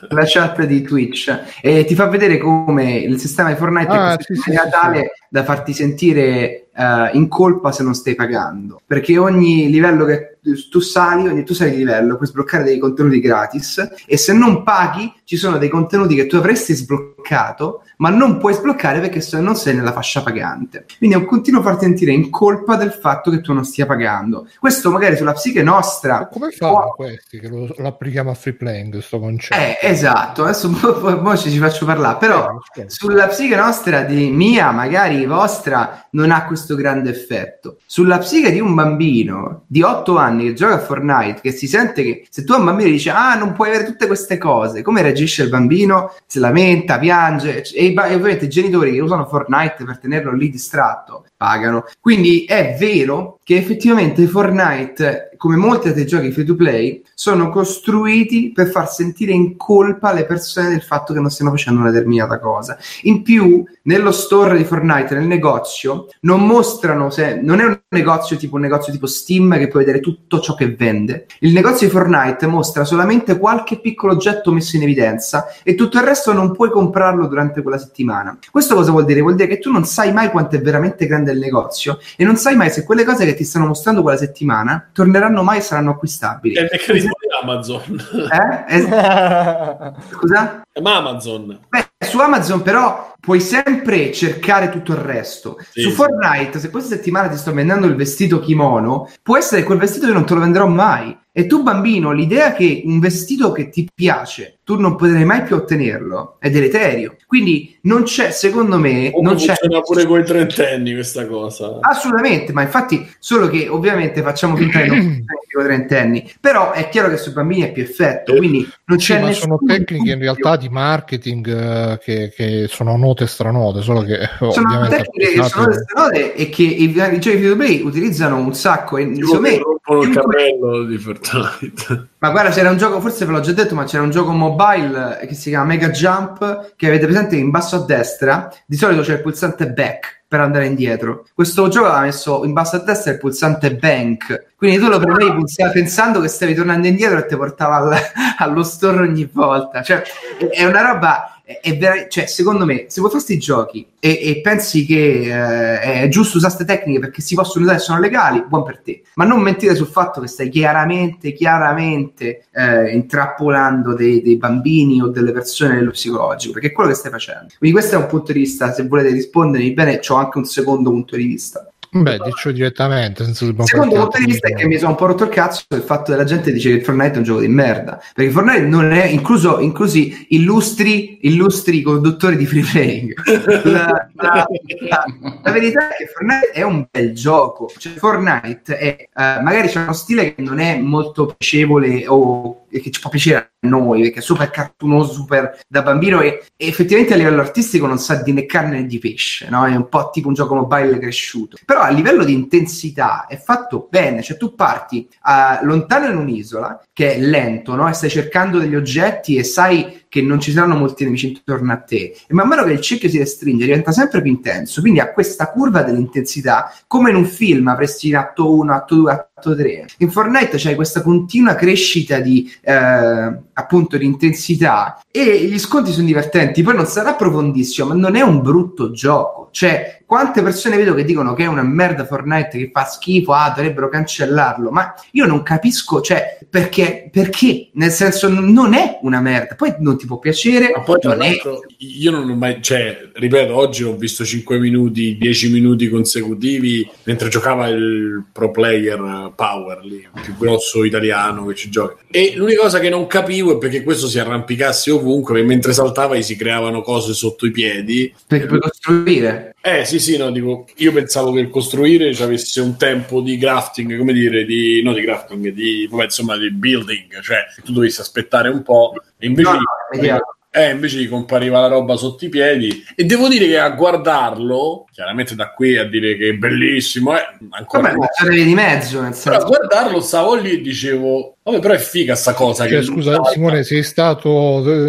la 0.09 0.23
chat 0.25 0.65
di 0.65 0.81
Twitch. 0.81 1.41
E 1.61 1.85
ti 1.85 1.95
fa 1.95 2.07
vedere 2.07 2.39
come 2.39 2.95
il 2.95 3.19
sistema 3.21 3.51
di 3.51 3.57
Fortnite 3.57 3.93
Ah, 3.93 4.17
è 4.17 4.23
sì, 4.23 4.35
sì, 4.35 4.51
in 4.51 4.57
sì, 4.65 4.71
tale 4.71 5.11
da 5.29 5.45
farti 5.45 5.75
sentire 5.75 6.64
eh, 6.77 7.11
in 7.13 7.29
colpa 7.29 7.73
se 7.73 7.83
non 7.83 7.95
stai 7.95 8.15
pagando. 8.15 8.81
Perché 8.87 9.17
ogni 9.19 9.71
livello 9.71 10.05
che 10.05 10.39
tu 10.71 10.81
sali, 10.81 11.27
ogni 11.27 11.43
tu 11.45 11.55
sali 11.55 11.71
di 11.71 11.77
livello 11.79 12.17
puoi 12.17 12.29
sbloccare 12.29 12.65
dei 12.65 12.79
contenuti 12.79 13.19
gratis 13.21 13.89
e 14.07 14.17
se 14.19 14.33
non 14.35 14.63
paghi 14.63 15.11
ci 15.25 15.37
sono 15.37 15.57
dei 15.57 15.71
contenuti 15.71 16.15
che 16.15 16.27
tu 16.27 16.37
avresti 16.37 16.75
sbloccato 16.75 17.83
ma 17.97 18.11
non 18.11 18.39
puoi 18.39 18.53
sbloccare 18.55 19.01
perché 19.01 19.21
se 19.21 19.41
non 19.41 19.57
sei 19.57 19.75
nella 19.75 19.93
fascia 19.93 20.23
pagante. 20.23 20.85
Quindi 20.99 21.17
è 21.17 21.19
un 21.19 21.25
continuo 21.25 21.63
farti 21.63 21.85
sentire 21.85 22.13
in 22.13 22.29
colpa 22.29 22.77
del 22.77 22.93
fatto 22.93 23.31
che 23.31 23.41
tu 23.41 23.53
non 23.53 23.65
stia 23.65 23.87
pagando. 23.87 24.49
Questo 24.59 24.91
magari 24.91 25.17
sulla 25.17 25.33
psiche 25.33 25.63
nostra 25.63 26.19
Ma 26.19 26.27
come 26.27 26.51
fanno 26.51 26.93
questi 26.95 27.39
che 27.39 27.49
lo, 27.49 27.73
lo 27.77 27.87
applichiamo 27.89 28.31
a 28.31 28.35
free 28.35 28.55
playing 28.55 28.93
questo 28.93 29.19
concetto? 29.19 29.61
eh, 29.61 29.79
esatto, 29.81 30.43
adesso 30.43 30.69
poi- 30.71 31.19
poi 31.21 31.39
ci 31.39 31.51
ci 31.51 31.59
faccio 31.59 31.87
parlare, 31.87 32.19
però 32.19 32.59
Eh, 32.75 32.91
sulla 32.91 33.29
psiche 33.29 33.57
nostra, 33.57 34.03
di 34.03 34.31
mia, 34.31 34.71
magari 34.73 35.25
vostra, 35.27 36.07
non 36.11 36.31
ha 36.31 36.45
questo 36.45 36.64
questo 36.65 36.75
grande 36.75 37.11
effetto. 37.11 37.79
Sulla 37.85 38.19
psiche 38.19 38.51
di 38.51 38.59
un 38.59 38.75
bambino 38.75 39.65
di 39.67 39.83
8 39.83 40.17
anni 40.17 40.45
che 40.45 40.55
gioca 40.55 40.75
a 40.75 40.79
Fortnite, 40.79 41.41
che 41.43 41.53
si 41.53 41.67
sente 41.67 42.03
che 42.03 42.27
se 42.31 42.45
tu 42.45 42.53
a 42.53 42.59
un 42.59 42.65
bambino 42.65 42.89
dici 42.89 43.11
ah 43.11 43.35
non 43.35 43.53
puoi 43.53 43.69
avere 43.69 43.85
tutte 43.85 44.07
queste 44.07 44.39
cose, 44.39 44.83
come 44.83 45.03
reagisce 45.03 45.43
il 45.43 45.51
bambino? 45.51 46.15
Si 46.27 46.39
lamenta, 46.39 46.99
piange 46.99 47.63
e, 47.63 47.93
e 47.93 48.15
ovviamente 48.15 48.47
i 48.47 48.49
genitori 48.49 48.93
che 48.93 49.01
usano 49.01 49.27
Fortnite 49.27 49.85
per 49.85 49.99
tenerlo 49.99 50.33
lì 50.33 50.49
distratto 50.49 51.27
pagano. 51.37 51.85
Quindi 52.01 52.45
è 52.47 52.75
vero 52.79 53.39
che 53.45 53.57
effettivamente 53.57 54.27
Fortnite, 54.27 55.34
come 55.37 55.57
molti 55.57 55.89
altri 55.89 56.07
giochi 56.07 56.33
free 56.33 56.45
to 56.45 56.55
play, 56.57 57.03
sono 57.15 57.51
costruiti 57.51 58.53
per 58.53 58.69
far 58.69 58.91
sentire 58.91 59.33
in 59.33 59.57
colpa 59.57 60.13
le 60.13 60.25
persone 60.25 60.69
del 60.69 60.83
fatto 60.83 61.13
che 61.13 61.21
non 61.21 61.31
stiano 61.31 61.51
facendo 61.51 61.81
una 61.81 61.91
determinata 61.91 62.39
cosa. 62.39 62.77
In 63.03 63.23
più, 63.23 63.65
nello 63.83 64.13
store 64.13 64.57
di 64.57 64.65
Fortnite, 64.65 65.15
nel 65.15 65.27
negozio, 65.27 66.09
non 66.21 66.47
mostrano 66.47 67.11
se 67.11 67.41
non 67.41 67.61
è 67.61 67.65
un 67.65 67.79
negozio 67.89 68.37
tipo 68.37 68.57
un 68.57 68.63
negozio 68.63 68.93
tipo 68.93 69.07
Steam 69.07 69.57
che 69.59 69.69
puoi 69.69 69.85
vedere 69.85 70.03
tutto 70.03 70.41
ciò 70.41 70.55
che 70.55 70.75
vende. 70.75 71.27
Il 71.41 71.53
negozio 71.53 71.87
di 71.87 71.93
Fortnite 71.93 72.47
mostra 72.47 72.85
solamente 72.85 73.39
qualche 73.39 73.81
piccolo 73.81 74.13
oggetto 74.13 74.53
messo 74.53 74.77
in 74.77 74.83
evidenza 74.83 75.47
e 75.63 75.75
tutto 75.75 75.99
il 75.99 76.05
resto 76.05 76.33
non 76.33 76.53
puoi 76.53 76.71
comprarlo 76.71 77.27
durante 77.27 77.63
quella 77.63 77.79
settimana. 77.79 78.39
Questo 78.51 78.75
cosa 78.75 78.91
vuol 78.91 79.05
dire? 79.05 79.21
Vuol 79.21 79.35
dire 79.35 79.49
che 79.49 79.59
tu 79.59 79.71
non 79.71 79.85
sai 79.85 80.13
mai 80.13 80.31
quanto 80.31 80.57
è 80.57 80.61
veramente 80.61 81.07
grande 81.07 81.33
il 81.33 81.39
negozio 81.39 81.99
e 82.17 82.25
non 82.25 82.37
sai 82.37 82.57
mai 82.57 82.71
se 82.71 82.85
quelle 82.85 83.05
cose 83.05 83.25
che 83.25 83.35
ti 83.35 83.45
stanno 83.45 83.67
mostrando 83.67 84.03
quella 84.03 84.19
settimana 84.19 84.89
torneranno 84.93 85.24
mai 85.43 85.59
e 85.59 85.61
saranno 85.61 85.91
acquistabili. 85.93 86.55
È 86.55 86.61
il 86.61 86.69
meccanismo 86.71 87.13
di 87.21 87.27
Amazon. 87.43 87.83
Eh? 88.31 88.65
Es- 88.77 89.95
Scusa? 90.11 90.64
Ma 90.83 90.97
Amazon. 90.97 91.61
Beh, 91.69 91.87
su 92.05 92.19
Amazon 92.19 92.63
però 92.63 93.15
puoi 93.21 93.41
sempre 93.41 94.13
cercare 94.13 94.71
tutto 94.71 94.93
il 94.93 94.99
resto. 94.99 95.57
Sì, 95.71 95.83
su 95.83 95.89
sì. 95.91 95.95
Fortnite, 95.95 96.59
se 96.59 96.71
questa 96.71 96.97
settimana 96.97 97.29
ti 97.29 97.37
sto 97.37 97.53
vendendo 97.53 97.87
il 97.87 97.95
vestito 97.95 98.41
kimono, 98.41 99.11
può 99.23 99.37
essere 99.37 99.63
quel 99.63 99.79
vestito 99.79 100.07
che 100.07 100.13
non 100.13 100.27
te 100.27 100.35
lo 100.35 100.41
venderò 100.41 100.67
mai. 100.67 101.17
E 101.37 101.47
tu 101.47 101.65
bambino, 101.65 102.13
l'idea 102.13 102.53
che 102.53 102.83
un 102.85 103.01
vestito 103.01 103.51
che 103.51 103.69
ti 103.69 103.89
piace, 103.93 104.59
tu 104.63 104.79
non 104.79 104.95
potrai 104.95 105.25
mai 105.25 105.43
più 105.43 105.57
ottenerlo, 105.57 106.37
è 106.39 106.49
deleterio. 106.49 107.17
Quindi 107.27 107.77
non 107.83 108.05
c'è, 108.05 108.31
secondo 108.31 108.79
me, 108.79 109.11
Come 109.11 109.27
non 109.27 109.35
c'è... 109.35 109.55
funziona 109.57 109.81
pure 109.81 110.05
con 110.07 110.21
i 110.21 110.25
trentenni 110.25 110.93
questa 110.93 111.27
cosa. 111.27 111.79
Assolutamente, 111.81 112.53
ma 112.53 112.63
infatti 112.63 113.11
solo 113.19 113.49
che 113.49 113.67
ovviamente 113.69 114.23
facciamo 114.23 114.55
finta 114.55 114.79
che 114.81 114.87
non 114.87 114.97
funzioni 115.03 115.27
con 115.53 115.63
i 115.63 115.67
trentenni, 115.67 116.33
però 116.41 116.71
è 116.71 116.89
chiaro 116.89 117.09
che 117.09 117.17
sui 117.17 117.33
bambini 117.33 117.63
è 117.63 117.73
più 117.73 117.83
effetto, 117.83 118.37
quindi 118.37 118.69
non 118.85 119.01
Sì, 119.01 119.07
c'è 119.15 119.21
ma 119.21 119.27
nessun 119.27 119.43
sono 119.43 119.59
tecniche 119.67 120.13
in 120.13 120.19
realtà 120.21 120.57
di 120.65 120.69
marketing 120.69 121.47
eh, 121.47 121.99
che, 121.99 122.33
che 122.35 122.67
sono 122.69 122.97
note 122.97 123.27
stranote, 123.27 123.83
solo 123.83 124.03
che 124.03 124.21
eh, 124.21 124.29
sono 124.39 124.51
ovviamente 124.51 124.97
tecniche 124.97 125.41
che 125.41 125.49
sono 125.49 125.67
note 125.95 126.35
e 126.35 126.49
che 126.49 126.63
i, 126.63 126.85
i 126.85 126.93
giochi 126.93 127.39
free 127.39 127.49
to 127.49 127.57
play 127.57 127.83
utilizzano 127.83 128.37
un 128.37 128.55
sacco 128.55 128.97
e 128.97 129.05
rompono 129.05 130.03
il 130.03 130.11
capello 130.11 130.85
di 130.85 130.99
Fortnite. 130.99 132.09
Ma 132.25 132.31
guarda 132.31 132.49
c'era 132.49 132.71
un 132.71 132.79
gioco 132.79 133.03
forse 133.03 133.27
ve 133.27 133.33
l'ho 133.33 133.41
già 133.41 133.53
detto 133.53 133.75
ma 133.75 133.85
c'era 133.85 134.03
un 134.03 134.09
gioco 134.09 134.33
mobile 134.33 135.27
che 135.29 135.35
si 135.35 135.51
chiama 135.51 135.67
Mega 135.67 135.91
Jump 135.91 136.73
che 136.75 136.87
avete 136.87 137.05
presente 137.05 137.37
in 137.37 137.51
basso 137.51 137.77
a 137.77 137.85
destra. 137.85 138.51
Di 138.65 138.77
solito 138.77 139.03
c'è 139.03 139.13
il 139.13 139.21
pulsante 139.21 139.71
back 139.71 140.23
per 140.27 140.41
andare 140.41 140.65
indietro. 140.65 141.27
Questo 141.35 141.69
gioco 141.69 141.85
aveva 141.85 142.01
messo 142.01 142.47
in 142.47 142.55
basso 142.55 142.77
a 142.77 142.79
destra 142.79 143.13
il 143.13 143.19
pulsante 143.19 143.77
bank. 143.77 144.53
Quindi 144.57 144.79
tu 144.79 144.89
lo 144.89 144.99
premevi 144.99 145.45
pensando 145.71 146.21
che 146.21 146.29
stavi 146.29 146.55
tornando 146.55 146.87
indietro 146.87 147.19
e 147.19 147.27
ti 147.27 147.37
portava 147.37 147.77
al- 147.77 147.99
allo 148.39 148.63
store 148.63 149.01
ogni 149.01 149.29
volta. 149.31 149.83
Cioè 149.83 150.03
è 150.51 150.65
una 150.65 150.81
roba 150.81 151.34
è, 151.45 151.61
è 151.61 152.07
cioè, 152.09 152.27
secondo 152.27 152.65
me, 152.65 152.87
se 152.89 153.01
vuoi 153.01 153.11
fare 153.11 153.23
questi 153.23 153.39
giochi 153.39 153.87
e, 154.01 154.19
e 154.23 154.41
pensi 154.41 154.87
che 154.87 154.95
eh, 155.27 156.03
è 156.03 156.09
giusto 156.09 156.39
usare 156.39 156.55
queste 156.55 156.75
tecniche 156.75 157.01
perché 157.01 157.21
si 157.21 157.35
possono 157.35 157.65
usare 157.65 157.79
e 157.79 157.83
sono 157.83 158.01
legali, 158.01 158.43
buon 158.49 158.65
per 158.65 158.81
te. 158.81 159.03
Ma 159.15 159.25
non 159.25 159.41
mentire 159.41 159.75
sul 159.75 159.87
fatto 159.87 160.23
che 160.23 160.27
stai 160.27 160.49
chiaramente, 160.49 161.33
chiaramente 161.33 162.47
eh, 162.51 162.95
intrappolando 162.95 163.95
dei, 163.95 164.23
dei 164.23 164.37
bambini 164.37 165.03
o 165.03 165.09
delle 165.09 165.33
persone 165.33 165.75
nello 165.75 165.91
psicologico, 165.91 166.55
perché 166.55 166.69
è 166.69 166.73
quello 166.73 166.91
che 166.91 166.97
stai 166.97 167.11
facendo. 167.11 167.53
Quindi 167.59 167.77
questo 167.77 167.97
è 167.97 168.03
un 168.03 168.07
punto 168.07 168.33
di 168.33 168.39
vista, 168.39 168.73
se 168.73 168.87
volete 168.87 169.11
rispondermi 169.11 169.73
bene, 169.73 170.01
ho 170.09 170.15
anche 170.15 170.39
un 170.39 170.45
secondo 170.47 170.91
punto 170.91 171.17
di 171.17 171.27
vista. 171.27 171.69
Beh, 171.97 172.19
dicio 172.25 172.51
direttamente, 172.51 173.23
Il 173.23 173.35
secondo 173.37 173.95
punto 173.95 174.19
di 174.19 174.25
vista 174.25 174.49
è 174.49 174.55
che 174.55 174.67
mi 174.67 174.77
sono 174.79 174.91
un 174.91 174.97
po' 174.97 175.07
rotto 175.07 175.23
il 175.25 175.31
cazzo 175.31 175.63
del 175.69 175.83
fatto 175.83 176.11
che 176.11 176.19
la 176.19 176.25
gente 176.25 176.51
dice 176.53 176.77
che 176.77 176.83
Fortnite 176.85 177.15
è 177.15 177.17
un 177.19 177.23
gioco 177.23 177.41
di 177.41 177.47
merda. 177.49 178.03
Perché 178.13 178.33
Fortnite 178.33 178.63
non 178.63 178.91
è 178.91 179.05
incluso, 179.07 179.61
inclusi 179.61 180.27
illustri, 180.31 181.19
illustri 181.23 181.83
conduttori 181.83 182.37
di 182.37 182.47
free 182.47 182.65
playing. 182.65 183.15
La, 183.65 184.09
la- 184.15 184.47
la- 184.89 185.05
la 185.43 185.51
verità 185.53 185.89
è 185.89 185.97
che 185.99 186.07
Fortnite 186.13 186.51
è 186.53 186.63
un 186.63 186.85
bel 186.91 187.13
gioco. 187.13 187.71
Cioè, 187.79 187.93
Fortnite 187.93 188.77
è, 188.77 188.97
eh, 188.99 189.09
magari 189.43 189.69
c'è 189.69 189.81
uno 189.83 189.93
stile 189.93 190.35
che 190.35 190.43
non 190.43 190.59
è 190.59 190.79
molto 190.79 191.35
piacevole 191.37 192.07
o 192.09 192.64
e 192.75 192.81
che 192.81 192.91
ci 192.91 193.01
può 193.01 193.09
piacere 193.09 193.37
a 193.37 193.69
noi 193.69 194.03
perché 194.03 194.19
è 194.19 194.23
super 194.23 194.51
cartunoso, 194.51 195.13
super 195.13 195.61
da 195.69 195.83
bambino 195.83 196.21
e, 196.21 196.45
e 196.57 196.67
effettivamente 196.67 197.15
a 197.15 197.17
livello 197.17 197.41
artistico 197.41 197.87
non 197.87 197.99
sa 197.99 198.17
di 198.17 198.33
né 198.33 198.47
carne 198.47 198.81
né 198.81 198.87
di 198.87 198.99
pesce, 198.99 199.49
no? 199.49 199.65
È 199.65 199.77
un 199.77 199.89
po' 199.89 200.11
tipo 200.13 200.27
un 200.27 200.35
gioco 200.35 200.57
mobile 200.57 200.99
cresciuto. 200.99 201.57
Però 201.65 201.81
a 201.81 201.91
livello 201.91 202.25
di 202.25 202.33
intensità 202.33 203.27
è 203.27 203.37
fatto 203.37 203.87
bene, 203.89 204.23
cioè 204.23 204.37
tu 204.37 204.57
parti 204.57 205.09
a- 205.21 205.61
lontano 205.63 206.07
in 206.09 206.17
un'isola 206.17 206.83
che 206.93 207.15
è 207.15 207.21
lento, 207.21 207.77
no? 207.77 207.89
E 207.89 207.93
stai 207.93 208.11
cercando 208.11 208.59
degli 208.59 208.75
oggetti 208.75 209.37
e 209.37 209.45
sai 209.45 210.04
che 210.15 210.23
non 210.23 210.39
ci 210.39 210.53
saranno 210.53 210.77
molti 210.77 211.03
nemici 211.03 211.27
intorno 211.27 211.73
a 211.73 211.79
te. 211.79 212.17
E 212.29 212.33
man 212.35 212.47
mano 212.47 212.63
che 212.63 212.71
il 212.71 212.81
cerchio 212.81 213.09
si 213.09 213.19
restringe 213.19 213.65
diventa 213.65 213.91
sempre 213.91 214.23
più 214.23 214.31
intenso. 214.31 214.81
Quindi 214.81 215.01
ha 215.01 215.13
questa 215.13 215.51
curva 215.51 215.83
dell'intensità 215.83 216.73
come 216.87 217.11
in 217.11 217.17
un 217.17 217.25
film 217.25 217.67
avresti 217.67 218.07
in 218.07 218.17
atto 218.17 218.55
1, 218.55 218.73
atto 218.73 218.95
2, 218.95 219.11
atto 219.11 219.57
3 219.57 219.87
in 219.99 220.11
Fortnite 220.13 220.57
c'hai 220.57 220.77
questa 220.77 221.03
continua 221.03 221.57
crescita 221.57 222.21
di 222.21 222.49
eh, 222.61 223.39
appunto 223.55 223.97
di 223.97 224.05
intensità. 224.05 225.01
E 225.11 225.47
gli 225.47 225.59
sconti 225.59 225.91
sono 225.91 226.07
divertenti. 226.07 226.63
Poi 226.63 226.77
non 226.77 226.87
sarà 226.87 227.15
profondissimo 227.15 227.89
ma 227.89 227.95
non 227.95 228.15
è 228.15 228.21
un 228.21 228.41
brutto 228.41 228.93
gioco. 228.93 229.49
Cioè 229.51 230.04
quante 230.07 230.43
persone 230.43 230.77
vedo 230.77 230.95
che 230.95 231.05
dicono 231.05 231.35
che 231.35 231.45
è 231.45 231.47
una 231.47 231.63
merda 231.63 232.07
Fortnite 232.07 232.59
che 232.59 232.71
fa 232.73 232.85
schifo 232.85 233.33
ah 233.33 233.53
dovrebbero 233.55 233.89
cancellarlo 233.89 234.71
ma 234.71 234.95
io 235.13 235.27
non 235.27 235.43
capisco 235.43 236.01
cioè 236.01 236.39
perché 236.49 237.09
perché 237.11 237.71
nel 237.75 237.91
senso 237.91 238.29
non 238.29 238.75
è 238.75 238.99
una 239.03 239.21
merda 239.21 239.55
poi 239.55 239.75
non 239.79 239.99
ti 239.99 240.07
può 240.07 240.19
piacere 240.19 240.73
Ma 240.75 240.83
poi, 240.83 240.99
non 241.03 241.23
è 241.23 241.37
io 241.79 242.11
non 242.11 242.29
ho 242.29 242.35
mai, 242.35 242.63
cioè, 242.63 243.11
ripeto, 243.13 243.55
oggi 243.55 243.83
ho 243.83 243.97
visto 243.97 244.25
5 244.25 244.59
minuti, 244.59 245.17
10 245.19 245.51
minuti 245.51 245.89
consecutivi 245.89 246.89
mentre 247.05 247.29
giocava 247.29 247.69
il 247.69 248.25
pro 248.33 248.51
player 248.51 249.33
Power 249.35 249.81
lì, 249.85 249.97
il 249.97 250.21
più 250.23 250.37
grosso 250.37 250.85
italiano 250.85 251.45
che 251.47 251.55
ci 251.55 251.71
gioca. 251.71 251.97
E 252.11 252.35
l'unica 252.37 252.63
cosa 252.63 252.79
che 252.79 252.89
non 252.89 253.07
capivo 253.07 253.55
è 253.55 253.59
perché 253.59 253.83
questo 253.83 254.07
si 254.07 254.19
arrampicasse 254.19 254.91
ovunque, 254.91 255.43
mentre 255.43 255.73
saltava 255.73 256.17
gli 256.17 256.23
si 256.23 256.37
creavano 256.37 256.81
cose 256.81 257.13
sotto 257.13 257.47
i 257.47 257.51
piedi. 257.51 258.13
perché 258.27 258.47
puoi 258.47 258.61
costruire 258.61 259.55
Eh 259.61 259.85
sì, 259.85 259.94
sì, 259.99 260.17
no, 260.17 260.31
dico, 260.31 260.67
io 260.77 260.93
pensavo 260.93 261.33
che 261.33 261.41
il 261.41 261.51
costruire 261.51 262.15
ci 262.15 262.23
avesse 262.23 262.61
un 262.61 262.77
tempo 262.77 263.21
di 263.21 263.37
crafting, 263.39 263.97
come 263.99 264.13
dire, 264.13 264.45
di, 264.45 264.83
no 264.83 264.93
di 264.93 265.03
crafting, 265.03 265.49
di, 265.51 265.89
insomma, 265.91 266.37
di 266.37 266.51
building, 266.53 267.21
cioè 267.21 267.45
tu 267.65 267.73
dovessi 267.73 268.01
aspettare 268.01 268.49
un 268.49 268.63
po', 268.63 268.93
e 269.19 269.27
invece, 269.27 269.51
No, 269.51 269.57
no. 269.57 270.19
Eh, 270.57 270.71
invece 270.71 270.99
gli 270.99 271.09
compariva 271.09 271.59
la 271.59 271.67
roba 271.67 271.97
sotto 271.97 272.25
i 272.25 272.29
piedi. 272.29 272.85
E 272.95 273.05
devo 273.05 273.27
dire 273.27 273.47
che 273.49 273.59
a 273.59 273.71
guardarlo, 273.71 274.85
chiaramente 274.93 275.35
da 275.35 275.51
qui 275.51 275.77
a 275.77 275.85
dire 275.85 276.17
che 276.17 276.29
è 276.29 276.33
bellissimo, 276.35 277.17
eh, 277.17 277.23
ancora 277.51 277.93
vabbè 277.93 278.45
di 278.45 278.55
mezzo 278.55 279.01
nel 279.01 279.19
però 279.21 279.37
a 279.37 279.41
senso 279.41 279.47
guardarlo 279.49 280.01
stavo 280.01 280.37
lì 280.37 280.53
e 280.53 280.61
dicevo, 280.61 281.39
vabbè, 281.43 281.59
però 281.59 281.75
è 281.75 281.79
figa 281.79 282.15
sta 282.15 282.35
cosa. 282.35 282.69
Cioè, 282.69 282.79
che 282.79 282.83
scusa, 282.85 283.21
Simone, 283.25 283.65
sei 283.65 283.83
stato, 283.83 284.31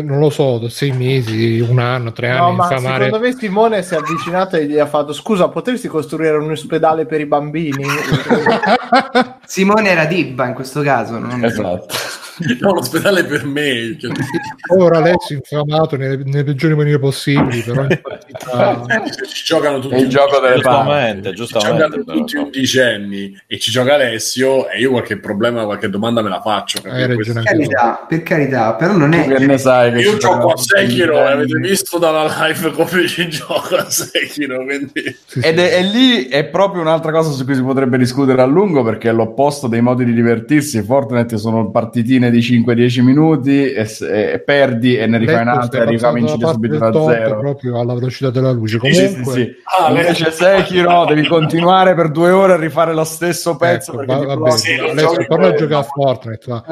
non 0.03 0.19
lo 0.19 0.29
so, 0.29 0.69
sei 0.69 0.91
mesi, 0.91 1.59
un 1.59 1.79
anno, 1.79 2.11
tre 2.11 2.31
No, 2.31 2.45
anni 2.45 2.55
ma 2.57 2.63
in 2.63 2.77
famare. 2.77 3.05
secondo 3.05 3.25
me 3.25 3.35
Simone 3.35 3.81
si 3.81 3.93
è 3.95 3.97
avvicinato 3.97 4.57
e 4.57 4.65
gli 4.67 4.77
ha 4.77 4.85
fatto 4.85 5.13
scusa, 5.13 5.47
potresti 5.47 5.87
costruire 5.87 6.37
un 6.37 6.51
ospedale 6.51 7.07
per 7.07 7.21
i 7.21 7.25
bambini? 7.25 7.85
Simone 9.45 9.89
era 9.89 10.05
Dibba 10.05 10.45
in 10.45 10.53
questo 10.53 10.81
caso 10.81 11.17
non... 11.17 11.43
Esatto. 11.43 11.87
No, 12.59 12.73
l'ospedale 12.73 13.23
per 13.23 13.45
me. 13.45 13.97
cioè, 13.99 14.11
Ora 14.77 14.97
Alessio 14.97 15.35
infamato 15.35 15.95
nelle, 15.95 16.17
nelle 16.23 16.43
peggiori 16.43 16.75
maniere 16.75 16.99
possibili, 16.99 17.61
però 17.61 17.87
partita... 18.01 18.85
ci 19.27 19.43
giocano 19.45 19.79
tutti 19.79 19.95
È 19.95 19.99
il 19.99 20.09
gioco 20.09 20.39
delle 20.39 20.55
Giustamente, 20.55 21.29
ci 21.29 21.35
giustamente. 21.35 21.77
giocano 21.77 22.03
però, 22.03 22.17
tutti 22.17 22.37
undicenni 22.37 23.41
e 23.47 23.59
ci 23.59 23.71
gioca 23.71 23.93
Alessio 23.93 24.69
e 24.69 24.79
io 24.79 24.91
qualche 24.91 25.17
problema, 25.17 25.63
qualche 25.65 25.89
domanda 25.89 26.21
me 26.21 26.29
la 26.29 26.41
faccio. 26.41 26.81
per 26.81 27.41
carità, 27.43 28.05
per 28.07 28.23
carità 28.23 28.73
però 28.75 28.95
non 28.95 29.11
Tu 29.11 29.27
che 29.27 29.35
è 29.35 29.45
ne 29.45 29.57
sai 29.57 29.91
che 29.91 29.99
Io 29.99 30.11
ci 30.13 30.19
gioco 30.19 30.49
a 30.49 30.57
Sekiro, 30.57 31.25
avete 31.25 31.57
visto 31.59 31.97
dalla 31.97 32.25
live 32.25 32.71
come 32.71 33.07
ci 33.07 33.27
gioco 33.29 33.75
a 33.75 33.89
Sekiro, 33.89 34.63
quindi... 34.63 35.03
Ed 35.41 35.59
è, 35.59 35.77
e 35.77 35.83
lì 35.83 36.27
è 36.27 36.45
proprio 36.45 36.81
un'altra 36.81 37.11
cosa 37.11 37.31
su 37.31 37.45
cui 37.45 37.55
si 37.55 37.61
potrebbe 37.61 37.97
discutere 37.97 38.41
a 38.41 38.45
lungo 38.45 38.83
perché 38.83 39.09
è 39.09 39.13
l'opposto 39.13 39.67
dei 39.67 39.81
modi 39.81 40.05
di 40.05 40.13
divertirsi. 40.13 40.81
Fortnite 40.81 41.37
sono 41.37 41.69
partitine 41.71 42.24
partitine 42.29 42.31
di 42.31 42.39
5-10 42.39 43.01
minuti 43.03 43.71
e, 43.71 43.85
s- 43.85 44.01
e 44.01 44.41
perdi 44.45 44.95
e 44.95 45.05
ne 45.07 45.17
rifai 45.17 45.41
un'altra 45.41 45.83
e 45.83 45.85
ricominci 45.85 46.37
passando 46.37 46.51
subito 46.53 46.77
da 46.77 47.11
zero. 47.13 47.39
proprio 47.39 47.79
alla 47.79 47.93
velocità 47.93 48.29
della 48.29 48.51
luce. 48.51 48.79
Sì, 48.81 48.93
sì, 48.93 49.07
Comunque, 49.09 49.33
sì, 49.33 49.39
sì. 49.41 49.55
Ah, 49.79 49.89
Invece 49.89 50.31
Sekiro 50.31 51.05
devi 51.05 51.27
continuare 51.27 51.93
per 51.95 52.09
due 52.11 52.31
ore 52.31 52.53
a 52.53 52.57
rifare 52.57 52.93
lo 52.93 53.03
stesso 53.03 53.55
pezzo 53.55 53.91
ecco, 53.93 54.05
perché 54.05 54.25
va- 54.25 54.35
vabbè. 54.35 54.51
Sì, 54.57 54.73
adesso 54.73 55.15
torna 55.27 55.47
a 55.47 55.53
giocare 55.53 55.75
a 55.75 55.83
Fortnite. 55.83 56.45
va. 56.47 56.63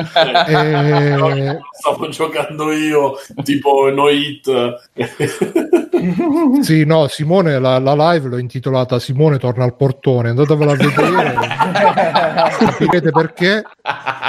Eh, 0.48 1.02
Eh, 1.54 1.60
Stavo 1.72 2.08
giocando 2.10 2.72
io, 2.72 3.14
tipo 3.44 3.90
No 3.90 4.10
Hit. 4.10 4.50
sì, 6.62 6.86
no, 6.86 7.08
Simone, 7.08 7.60
la, 7.60 7.80
la 7.80 8.12
live 8.12 8.30
l'ho 8.30 8.38
intitolata 8.38 9.00
Simone 9.00 9.38
torna 9.38 9.64
al 9.64 9.76
portone. 9.76 10.30
Andatevela 10.30 10.72
a 10.72 10.76
vedere, 10.76 11.34
capirete 12.60 13.12
perché 13.12 13.64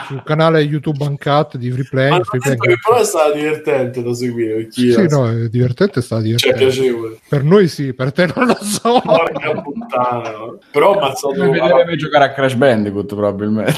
sul 0.06 0.22
canale 0.24 0.60
YouTube 0.60 1.04
Uncut 1.14 1.56
di 1.56 1.70
Free 1.70 1.86
Play. 1.88 2.20
Free 2.22 2.40
Play. 2.40 2.56
però 2.82 3.00
è 3.00 3.04
stata 3.04 3.32
divertente 3.32 4.02
da 4.02 4.14
seguire. 4.14 4.66
Sì, 4.70 5.06
no, 5.08 5.28
è 5.28 5.48
divertente, 5.48 6.00
sta 6.02 6.16
Cioè, 6.16 6.24
divertente. 6.24 6.58
piacevole. 6.58 7.18
Per 7.28 7.44
noi 7.44 7.68
sì, 7.68 7.92
per 7.92 8.12
te 8.12 8.28
non 8.34 8.46
lo 8.46 8.58
so. 8.60 9.00
Porca 9.04 9.60
puttana. 9.62 10.32
Però 10.70 10.90
ho 10.90 10.98
ammazzato 10.98 11.34
Come 11.34 11.50
vedere 11.50 11.84
me 11.84 11.96
giocare 11.96 12.24
a 12.24 12.32
Crash 12.32 12.54
Bandicoot 12.54 13.14
probabilmente. 13.14 13.74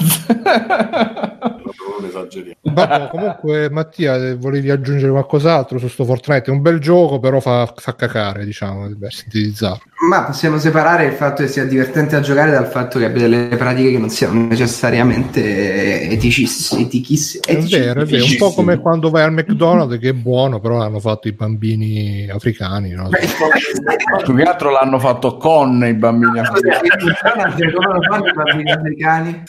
Non 1.96 2.04
esageriamo. 2.06 2.56
Vabbè, 2.62 3.08
comunque, 3.10 3.70
Mattia, 3.70 4.16
eh, 4.16 4.34
volevi 4.34 4.70
aggiungere 4.70 5.10
qualcos'altro 5.10 5.78
su 5.78 5.88
sto 5.88 6.04
Fortnite? 6.04 6.50
È 6.50 6.54
un 6.54 6.60
bel 6.60 6.78
gioco, 6.78 7.18
però 7.18 7.40
fa, 7.40 7.72
fa 7.74 7.94
cacare, 7.94 8.44
diciamo, 8.44 8.88
per 8.98 9.12
sintetizzarlo. 9.12 9.82
Ma 9.98 10.24
possiamo 10.24 10.58
separare 10.58 11.06
il 11.06 11.14
fatto 11.14 11.42
che 11.42 11.48
sia 11.48 11.64
divertente 11.64 12.16
a 12.16 12.20
giocare 12.20 12.50
dal 12.50 12.66
fatto 12.66 12.98
che 12.98 13.06
abbia 13.06 13.22
delle 13.22 13.56
pratiche 13.56 13.92
che 13.92 13.98
non 13.98 14.10
siano 14.10 14.46
necessariamente 14.46 16.10
eticis, 16.10 16.72
etichis, 16.72 17.40
È 17.40 17.56
vero, 17.56 18.02
è 18.02 18.04
vero, 18.04 18.24
un 18.24 18.36
po' 18.36 18.52
come 18.52 18.78
quando 18.78 19.08
vai 19.08 19.22
al 19.22 19.32
McDonald's, 19.32 19.98
che 19.98 20.10
è 20.10 20.12
buono, 20.12 20.60
però 20.60 20.76
l'hanno 20.76 21.00
fatto 21.00 21.28
i 21.28 21.32
bambini 21.32 22.28
africani. 22.28 22.90
No? 22.90 23.08
Più 24.22 24.34
che 24.34 24.42
altro 24.42 24.70
l'hanno 24.70 24.98
fatto 24.98 25.38
con 25.38 25.82
i 25.86 25.94
bambini 25.94 26.40
africani. 26.40 26.90
Come 27.72 27.92
lo 27.94 28.02
fanno 28.02 28.26
i 28.26 28.32
bambini 28.32 28.70
africani? 28.72 29.42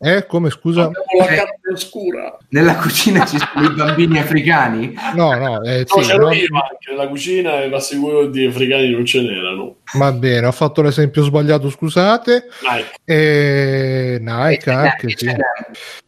Eh, 0.00 0.26
come 0.26 0.50
scusa? 0.50 0.82
Abbiamo 0.82 1.04
la 1.18 1.26
carne 1.26 1.72
oscura. 1.72 2.36
Nella 2.50 2.76
cucina 2.76 3.24
ci 3.24 3.38
sono 3.38 3.66
i 3.66 3.74
bambini 3.74 4.18
africani? 4.18 4.94
No, 5.14 5.34
no, 5.34 5.62
eh, 5.62 5.86
No, 5.88 6.02
sì, 6.02 6.08
c'ero 6.08 6.26
no, 6.26 6.32
io 6.32 6.46
anche 6.52 6.90
nella 6.90 7.08
cucina 7.08 7.62
e 7.62 7.68
vi 7.68 7.74
assicuro 7.74 8.26
di 8.26 8.44
africani 8.44 8.90
non 8.90 9.04
ce 9.06 9.22
n'erano. 9.22 9.76
Va 9.94 10.12
bene, 10.12 10.46
ho 10.46 10.52
fatto 10.52 10.82
l'esempio 10.82 11.22
sbagliato, 11.22 11.70
scusate. 11.70 12.44
Nike. 12.62 12.90
E 13.04 14.18
Nike 14.20 14.70
anche, 14.70 15.08
sì. 15.16 15.30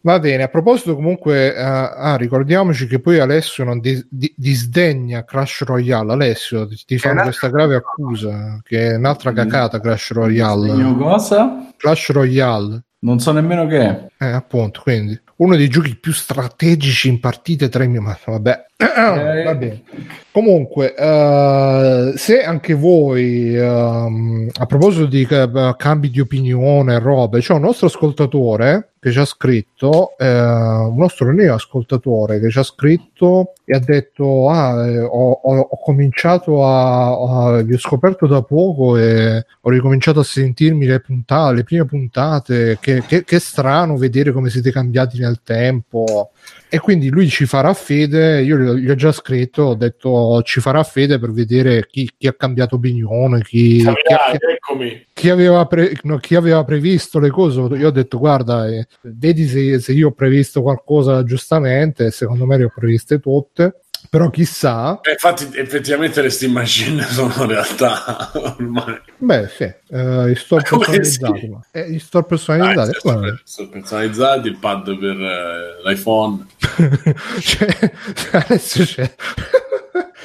Va 0.01 0.19
bene, 0.19 0.43
a 0.43 0.47
proposito 0.47 0.95
comunque, 0.95 1.55
eh, 1.55 1.61
ah, 1.61 2.15
ricordiamoci 2.15 2.87
che 2.87 2.99
poi 2.99 3.19
Alessio 3.19 3.63
non 3.63 3.79
di- 3.79 4.05
di- 4.09 4.33
disdegna 4.35 5.23
Crash 5.23 5.63
Royale. 5.63 6.13
Alessio, 6.13 6.67
ti, 6.67 6.75
ti 6.85 6.97
fanno 6.97 7.23
questa 7.23 7.49
grave 7.49 7.75
accusa, 7.75 8.59
che 8.63 8.91
è 8.91 8.95
un'altra 8.95 9.33
cacata 9.33 9.79
Crash 9.79 10.11
Royale. 10.11 10.95
cosa? 10.97 11.71
Clash 11.77 12.11
Royale. 12.11 12.83
Non 13.03 13.19
so 13.19 13.31
nemmeno 13.31 13.65
che 13.65 13.79
è. 13.79 14.05
Eh, 14.19 14.27
appunto, 14.31 14.81
quindi 14.83 15.19
uno 15.37 15.55
dei 15.55 15.69
giochi 15.69 15.97
più 15.97 16.13
strategici 16.13 17.07
in 17.09 17.19
partite 17.19 17.67
tra 17.67 17.83
i 17.83 17.87
miei, 17.87 18.03
ma 18.03 18.15
vabbè, 18.23 18.65
va 19.43 19.55
bene. 19.55 19.83
Comunque, 20.31 20.95
eh, 20.95 22.13
se 22.15 22.41
anche 22.41 22.73
voi, 22.73 23.53
ehm, 23.55 24.49
a 24.59 24.65
proposito 24.65 25.05
di 25.05 25.27
eh, 25.29 25.75
cambi 25.77 26.09
di 26.09 26.21
opinione, 26.21 26.97
robe, 26.99 27.39
c'è 27.41 27.53
un 27.53 27.61
nostro 27.61 27.87
ascoltatore 27.87 28.91
che 29.01 29.11
ci 29.11 29.19
ha 29.19 29.25
scritto, 29.25 30.15
eh, 30.17 30.25
un 30.39 30.95
nostro 30.95 31.33
neo 31.33 31.55
ascoltatore 31.55 32.39
che 32.39 32.49
ci 32.49 32.59
ha 32.59 32.63
scritto 32.63 33.53
e 33.65 33.75
ha 33.75 33.79
detto: 33.79 34.47
Ah, 34.49 34.87
eh, 34.87 34.99
ho, 35.01 35.31
ho- 35.31 35.59
ho 35.69 35.79
cominciato 35.83 36.65
a, 36.65 37.09
a- 37.57 37.61
vi 37.63 37.73
ho 37.73 37.77
scoperto 37.79 38.25
da 38.25 38.41
poco 38.41 38.95
e 38.97 39.45
ho 39.59 39.69
ricominciato 39.69 40.21
a 40.21 40.23
sentirmi 40.23 40.85
le 40.85 41.01
puntate, 41.01 41.55
le 41.55 41.63
prime 41.65 41.85
puntate. 41.85 42.77
Che, 42.79 43.03
che- 43.05 43.23
che 43.25 43.39
strano 43.39 43.97
vedere 43.97 44.31
come 44.31 44.49
siete 44.49 44.71
cambiati 44.71 45.19
nel 45.19 45.41
tempo. 45.43 46.31
E 46.73 46.79
quindi 46.79 47.09
lui 47.09 47.27
ci 47.27 47.45
farà 47.45 47.73
fede. 47.73 48.41
Io 48.43 48.57
gli 48.75 48.89
ho- 48.89 48.95
già 48.95 49.11
scritto, 49.11 49.63
ho 49.63 49.75
detto 49.75 50.41
ci 50.43 50.61
farà 50.61 50.83
fede 50.83 51.19
per 51.19 51.31
vedere 51.31 51.85
chi, 51.85 52.09
chi 52.17 52.27
ha 52.27 52.33
cambiato 52.33 52.75
opinione, 52.75 53.41
chi, 53.41 53.79
chi, 53.79 53.83
Capirai, 53.83 54.31
chi- 54.31 55.05
chi 55.13 55.29
aveva, 55.29 55.65
pre- 55.65 55.91
no, 56.03 56.17
chi 56.17 56.35
aveva 56.35 56.63
previsto 56.63 57.19
le 57.19 57.29
cose. 57.29 57.59
Io 57.75 57.87
ho 57.87 57.91
detto 57.91 58.17
guarda, 58.17 58.69
eh, 58.69 58.87
vedi 59.01 59.47
se, 59.47 59.79
se 59.79 59.91
io 59.91 60.07
ho 60.07 60.11
previsto 60.13 60.61
qualcosa 60.61 61.23
giustamente. 61.25 62.09
Secondo 62.09 62.45
me 62.45 62.57
le 62.57 62.63
ho 62.63 62.71
previste 62.73 63.19
tutte. 63.19 63.81
Però 64.11 64.29
chissà, 64.29 64.99
Eh, 65.03 65.11
Infatti, 65.11 65.49
effettivamente 65.57 66.21
le 66.21 66.29
Steam 66.29 66.51
Machine 66.51 67.01
sono 67.07 67.45
realtà 67.45 68.29
ormai. 68.33 68.99
beh, 69.15 69.47
sì, 69.47 69.63
eh, 69.63 70.31
i 70.31 70.35
store 70.35 70.63
personalizzati, 70.69 71.39
sì? 71.39 71.47
ma- 71.47 71.65
eh, 71.71 71.89
gli 71.89 71.97
store 71.99 72.25
Ah, 72.25 72.27
personalizzati, 72.27 72.91
certo, 72.91 73.09
guarda. 73.09 73.39
sono 73.45 73.69
personalizzati, 73.69 74.47
il 74.49 74.57
pad 74.57 74.97
per 74.99 75.15
eh, 75.21 75.81
l'iPhone. 75.85 76.45
C'è- 77.39 77.91
adesso 78.33 78.83
c'è. 78.83 79.15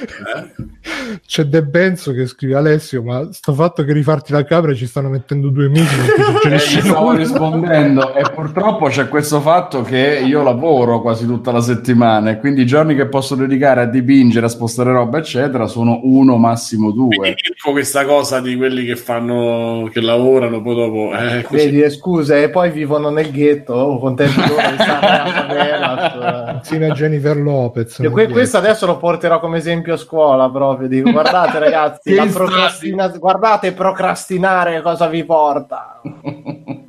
Eh? 0.07 1.19
C'è 1.27 1.45
De 1.45 1.63
Benzo 1.63 2.13
che 2.13 2.27
scrive 2.27 2.55
Alessio, 2.55 3.03
ma 3.03 3.33
sto 3.33 3.53
fatto 3.53 3.85
che 3.85 3.93
rifarti 3.93 4.33
la 4.33 4.45
capra 4.45 4.75
ci 4.75 4.87
stanno 4.87 5.09
mettendo 5.09 5.49
due 5.49 5.69
mesi 5.69 5.95
Eh, 6.47 6.59
stavo 6.59 7.13
rispondendo 7.13 8.15
e 8.15 8.23
purtroppo 8.33 8.87
c'è 8.87 9.09
questo 9.09 9.41
fatto 9.41 9.83
che 9.83 10.23
io 10.25 10.43
lavoro 10.43 11.01
quasi 11.01 11.27
tutta 11.27 11.51
la 11.51 11.61
settimana 11.61 12.31
e 12.31 12.39
quindi 12.39 12.63
i 12.63 12.67
giorni 12.67 12.95
che 12.95 13.07
posso 13.07 13.35
dedicare 13.35 13.81
a 13.83 13.87
dipingere, 13.87 14.47
a 14.47 14.49
spostare 14.49 14.93
roba 14.93 15.19
eccetera 15.19 15.67
sono 15.67 16.01
uno 16.05 16.37
massimo 16.37 16.93
Quindi 16.93 17.17
due 17.17 17.35
tipo 17.35 17.73
questa 17.73 18.05
cosa 18.05 18.41
di 18.41 18.57
quelli 18.57 18.85
che 18.85 18.97
fanno, 18.97 19.89
che 19.93 20.01
lavorano, 20.01 20.63
poi 20.63 20.75
dopo... 20.75 21.13
Eh. 21.15 21.47
Vedi, 21.51 21.83
eh, 21.83 21.91
scusa, 21.91 22.37
e 22.37 22.51
poi 22.51 22.71
vivono 22.71 23.11
nel 23.11 23.31
ghetto, 23.31 23.73
oh, 23.73 23.99
contenti 23.99 24.37
loro 24.37 24.71
di 24.71 24.77
stare 24.83 25.07
a 25.07 25.47
favela. 25.47 26.53
Insieme 26.63 26.87
a 26.87 26.95
Jennifer 26.95 27.37
Lopez. 27.37 28.09
Que- 28.11 28.29
questo 28.29 28.57
adesso 28.59 28.87
lo 28.87 28.97
porterò 28.97 29.41
come 29.41 29.59
esempio 29.59 29.96
scuola 29.97 30.51
proprio. 30.51 30.87
Dico, 30.89 31.11
guardate 31.11 31.59
ragazzi, 31.71 32.15
la 32.15 32.27
procrastina- 32.27 33.09
guardate 33.09 33.73
procrastinare 33.73 34.83
cosa 34.83 35.07
vi 35.09 35.25
porta. 35.25 36.01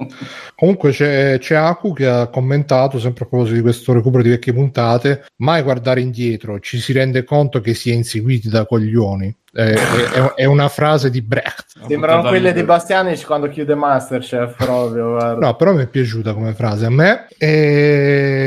Comunque 0.56 0.92
c'è, 0.92 1.38
c'è 1.40 1.56
Aku 1.56 1.94
che 1.94 2.08
ha 2.08 2.28
commentato, 2.30 2.98
sempre 3.00 3.26
a 3.26 3.28
proposito 3.28 3.56
di 3.58 3.62
questo 3.62 3.94
recupero 3.94 4.24
di 4.24 4.30
vecchie 4.30 4.54
puntate, 4.54 5.26
mai 5.38 5.62
guardare 5.62 6.02
indietro, 6.02 6.60
ci 6.60 6.80
si 6.80 6.94
rende 6.94 7.24
conto 7.24 7.62
che 7.62 7.76
si 7.76 7.92
è 7.92 7.94
inseguiti 7.94 8.50
da 8.50 8.66
coglioni. 8.66 9.36
È, 9.54 9.62
è- 9.72 10.34
è 10.36 10.46
una 10.46 10.68
frase 10.68 11.10
di 11.12 11.22
Brecht. 11.22 11.66
Sembrano 11.88 12.28
quelle 12.28 12.54
di- 12.54 12.62
di 12.62 12.66
Bastianic 12.66 13.24
quando 13.26 13.50
chiude 13.50 13.76
Masterchef 13.76 14.56
proprio. 14.56 15.12
guarda. 15.12 15.46
No, 15.46 15.56
però 15.56 15.74
mi 15.74 15.84
è 15.84 15.88
piaciuta 15.88 16.34
come 16.34 16.54
frase 16.54 16.86
a 16.88 16.90
me. 16.90 17.28
Ehm, 17.38 18.42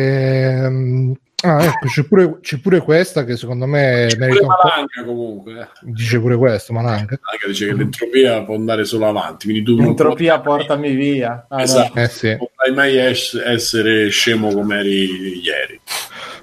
Ah, 1.43 1.65
ecco, 1.65 1.87
c'è 1.87 2.05
pure, 2.05 2.39
c'è 2.43 2.59
pure 2.59 2.81
questa 2.81 3.25
che 3.25 3.37
secondo 3.37 3.67
me 3.67 4.07
C'è 4.09 4.17
merita 4.19 4.41
pure 4.41 4.41
un 4.41 4.47
po'. 4.61 4.69
Malanga 4.69 5.05
comunque. 5.05 5.61
eh. 5.61 5.67
Dice 5.83 6.21
pure 6.21 6.37
questo, 6.37 6.73
Malanga. 6.73 7.19
Malanga 7.23 7.47
dice 7.47 7.67
che 7.67 7.73
l'entropia 7.75 8.43
può 8.45 8.55
andare 8.55 8.85
solo 8.85 9.07
avanti, 9.09 9.47
quindi 9.47 9.63
tu 9.65 9.77
non 9.77 9.87
Entropia 9.87 10.41
portami 10.41 10.93
via. 10.95 11.47
Ah, 11.49 11.57
no. 11.57 11.63
Esatto. 11.63 11.99
Eh 11.99 12.09
sì. 12.09 12.29
non 12.29 12.39
potrai 12.39 12.75
mai 12.75 12.97
es- 12.99 13.35
essere 13.43 14.09
scemo 14.11 14.53
come 14.53 14.79
eri 14.81 15.41
ieri. 15.43 15.81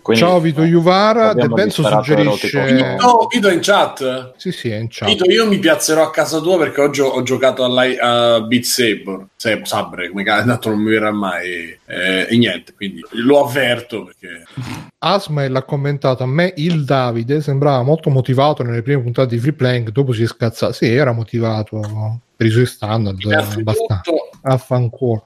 Quindi, 0.02 0.24
Ciao 0.24 0.40
Vito 0.40 0.62
Juvara, 0.64 1.34
De 1.34 1.50
Benzo 1.50 1.84
suggerisce... 1.84 2.48
erotico. 2.48 3.06
No, 3.06 3.28
Vito 3.30 3.50
è 3.50 3.54
in 3.54 3.60
chat. 3.62 4.36
Sì, 4.38 4.54
sì, 4.54 4.70
è 4.70 4.78
in 4.78 4.88
chat. 4.90 5.10
Vito, 5.10 5.30
io 5.30 5.46
mi 5.46 5.60
piazzerò 5.60 6.02
a 6.02 6.12
casa 6.12 6.40
tua 6.40 6.58
perché 6.58 6.80
oggi 6.80 7.02
ho, 7.02 7.08
ho 7.08 7.24
giocato 7.24 7.66
a 7.66 8.40
Beat 8.42 8.64
Saber. 8.64 9.26
Sai, 9.36 9.60
Sabre, 9.66 10.08
come 10.10 10.24
cazzo, 10.24 10.46
tanto 10.48 10.70
non 10.70 10.80
mi 10.80 10.92
verrà 10.92 11.12
mai. 11.12 11.78
eh, 11.86 12.26
e 12.30 12.38
niente, 12.38 12.74
quindi 12.74 13.02
lo 13.12 13.44
avverto 13.46 14.06
perché. 14.06 14.46
Asmael 15.00 15.56
ha 15.56 15.64
commentato 15.64 16.24
a 16.24 16.28
me 16.28 16.54
il 16.58 16.84
Davide 16.86 17.42
sembrava 17.42 17.84
molto 17.84 18.10
motivato 18.10 18.64
nelle 18.64 18.82
prime 18.82 19.02
puntate 19.02 19.36
di 19.36 19.40
Free 19.40 19.54
Playing 19.54 19.92
dopo 19.92 20.12
si 20.12 20.24
è 20.24 20.28
scazzato. 20.28 20.74
Sì 20.74 20.88
era 20.88 21.12
motivato 21.12 22.22
per 22.36 22.48
i 22.48 22.50
suoi 22.50 22.66
standard 22.66 23.20
abbastanza. 23.26 24.12
Affanculo. 24.42 25.26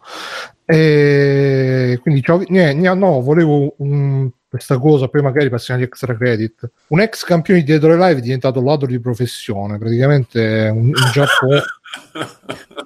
E 0.65 1.99
quindi 2.01 2.23
niente, 2.47 2.93
no 2.93 3.21
volevo 3.21 3.73
um, 3.77 4.31
questa 4.52 4.78
cosa, 4.78 5.07
poi 5.07 5.22
magari 5.22 5.48
passiamo 5.48 5.80
agli 5.80 5.86
extra 5.86 6.14
credit. 6.14 6.69
Un 6.88 6.99
ex 6.99 7.23
campione 7.23 7.61
di 7.61 7.65
Dead 7.65 7.82
or 7.86 7.91
Alive 7.91 8.19
è 8.19 8.22
diventato 8.22 8.61
ladro 8.61 8.86
di 8.86 8.99
professione, 8.99 9.78
praticamente 9.78 10.69
un, 10.69 10.88
un, 10.88 10.94
Giappone, 11.14 11.61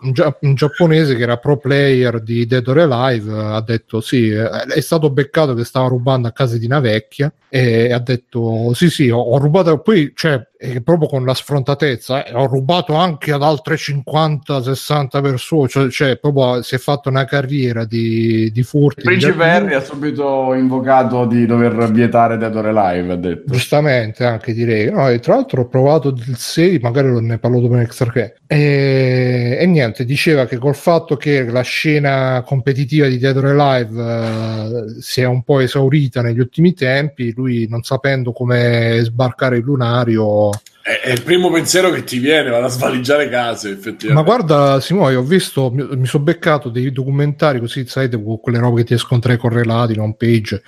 un, 0.02 0.12
gia- 0.12 0.38
un 0.42 0.54
giapponese 0.54 1.16
che 1.16 1.24
era 1.24 1.38
pro 1.38 1.58
player 1.58 2.22
di 2.22 2.46
Dead 2.46 2.68
or 2.68 2.82
Alive 2.82 3.34
ha 3.34 3.62
detto 3.62 4.00
sì, 4.00 4.30
è 4.30 4.80
stato 4.80 5.10
beccato 5.10 5.56
che 5.56 5.64
stava 5.64 5.88
rubando 5.88 6.28
a 6.28 6.32
casa 6.34 6.56
di 6.60 6.68
una 6.68 6.80
vecchia 6.80 7.34
e 7.50 7.92
ha 7.92 8.00
detto 8.00 8.72
sì 8.76 8.92
sì, 8.92 9.10
ho, 9.10 9.20
ho 9.20 9.40
rubato, 9.40 9.80
poi 9.80 10.12
cioè 10.14 10.48
proprio 10.84 11.08
con 11.08 11.26
la 11.26 11.34
sfrontatezza, 11.34 12.26
eh, 12.26 12.34
ho 12.34 12.48
rubato 12.48 12.96
anche 12.96 13.32
ad 13.32 13.44
altre 13.44 13.76
50-60 13.76 15.22
persone, 15.22 15.68
cioè, 15.68 15.90
cioè, 15.90 16.18
proprio 16.18 16.62
si 16.62 16.76
è 16.76 16.78
fatto 16.78 17.10
una 17.10 17.26
carriera 17.26 17.86
di, 17.86 18.52
di 18.52 18.64
furti. 18.64 19.02
Il 19.02 19.06
principe 19.06 19.44
Harry 19.44 19.74
ha 19.74 19.82
subito 19.82 20.54
invocato 20.54 21.26
di 21.26 21.46
dover 21.56 21.92
vietare 21.92 22.38
Dead 22.38 22.56
or 22.56 22.66
Alive, 22.68 23.14
ha 23.14 23.16
detto. 23.16 23.52
Giustamente, 23.52 24.26
anche 24.26 24.54
direi. 24.54 24.92
No, 24.92 25.10
e 25.10 25.20
tra 25.20 25.36
l'altro 25.36 25.62
ho 25.62 25.68
provato 25.68 26.10
il 26.10 26.38
6, 26.38 26.80
magari 26.80 27.10
lo 27.10 27.20
ne 27.20 27.38
parlo 27.38 27.60
dopo 27.60 27.76
in 27.76 27.82
extra 27.82 28.12
che. 28.12 28.36
E, 28.48 29.58
e 29.60 29.66
niente, 29.66 30.06
diceva 30.06 30.46
che 30.46 30.58
col 30.58 30.76
fatto 30.76 31.18
che 31.18 31.44
la 31.46 31.62
scena 31.62 32.44
competitiva 32.46 33.08
di 33.08 33.18
Dead 33.18 33.36
or 33.38 33.46
Alive 33.46 34.04
eh, 34.04 35.02
si 35.02 35.22
è 35.22 35.26
un 35.26 35.44
po' 35.44 35.60
esaurita 35.60 36.22
negli 36.22 36.40
ultimi 36.40 36.74
tempi, 36.74 37.34
lui 37.36 37.68
non 37.68 37.84
sapendo 37.84 38.32
come 38.32 39.00
sbarcare 39.04 39.58
il 39.58 39.64
lunario 39.64 40.50
È, 40.82 41.10
il 41.10 41.24
primo 41.24 41.52
pensiero 41.52 41.90
che 41.90 42.04
ti 42.04 42.20
viene, 42.20 42.50
vado 42.50 42.66
a 42.66 42.70
svaligiare 42.70 43.30
case, 43.30 43.72
effettivamente. 43.72 44.14
Ma 44.14 44.22
guarda, 44.22 44.80
Simone, 44.80 45.16
ho 45.16 45.24
visto, 45.24 45.72
mi, 45.72 45.88
mi 45.98 46.06
sono 46.06 46.24
beccato 46.24 46.70
dei 46.70 46.92
documentari 46.92 47.60
così, 47.60 47.86
sai, 47.88 48.10
con 48.10 48.40
quelle 48.40 48.60
robe 48.60 48.82
che 48.82 48.88
ti 48.88 48.94
escono 48.94 49.20
tra 49.20 49.34
i 49.34 49.38
correlati, 49.38 49.98
home 49.98 50.16
page, 50.18 50.62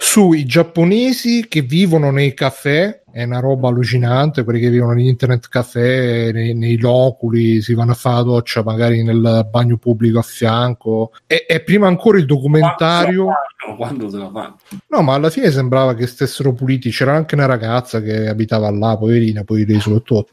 sui 0.00 0.46
giapponesi 0.46 1.46
che 1.48 1.62
vivono 1.62 2.10
nei 2.10 2.32
caffè. 2.32 3.02
È 3.10 3.24
una 3.24 3.40
roba 3.40 3.68
allucinante, 3.68 4.44
quelli 4.44 4.60
che 4.60 4.70
vivono 4.70 4.92
negli 4.92 5.08
internet 5.08 5.48
caffè, 5.48 6.30
nei, 6.30 6.54
nei 6.54 6.78
loculi, 6.78 7.60
si 7.62 7.74
vanno 7.74 7.92
a 7.92 7.94
fare 7.94 8.16
la 8.16 8.22
doccia 8.22 8.62
magari 8.62 9.02
nel 9.02 9.48
bagno 9.50 9.76
pubblico 9.76 10.20
a 10.20 10.22
fianco. 10.22 11.12
E, 11.26 11.44
e 11.48 11.60
prima 11.60 11.88
ancora 11.88 12.18
il 12.18 12.26
documentario. 12.26 13.24
Quando, 13.24 13.76
quando 13.76 14.10
se 14.10 14.18
la 14.18 14.30
fanno? 14.30 14.58
No, 14.88 15.02
ma 15.02 15.14
alla 15.14 15.30
fine 15.30 15.50
sembrava 15.50 15.94
che 15.94 16.06
stessero 16.06 16.52
puliti. 16.52 16.90
C'era 16.90 17.14
anche 17.14 17.34
una 17.34 17.46
ragazza 17.46 18.00
che 18.00 18.28
abitava 18.28 18.70
là, 18.70 18.96
poverina, 18.96 19.42
poi 19.42 19.64
reso 19.64 20.00
tutto. 20.02 20.28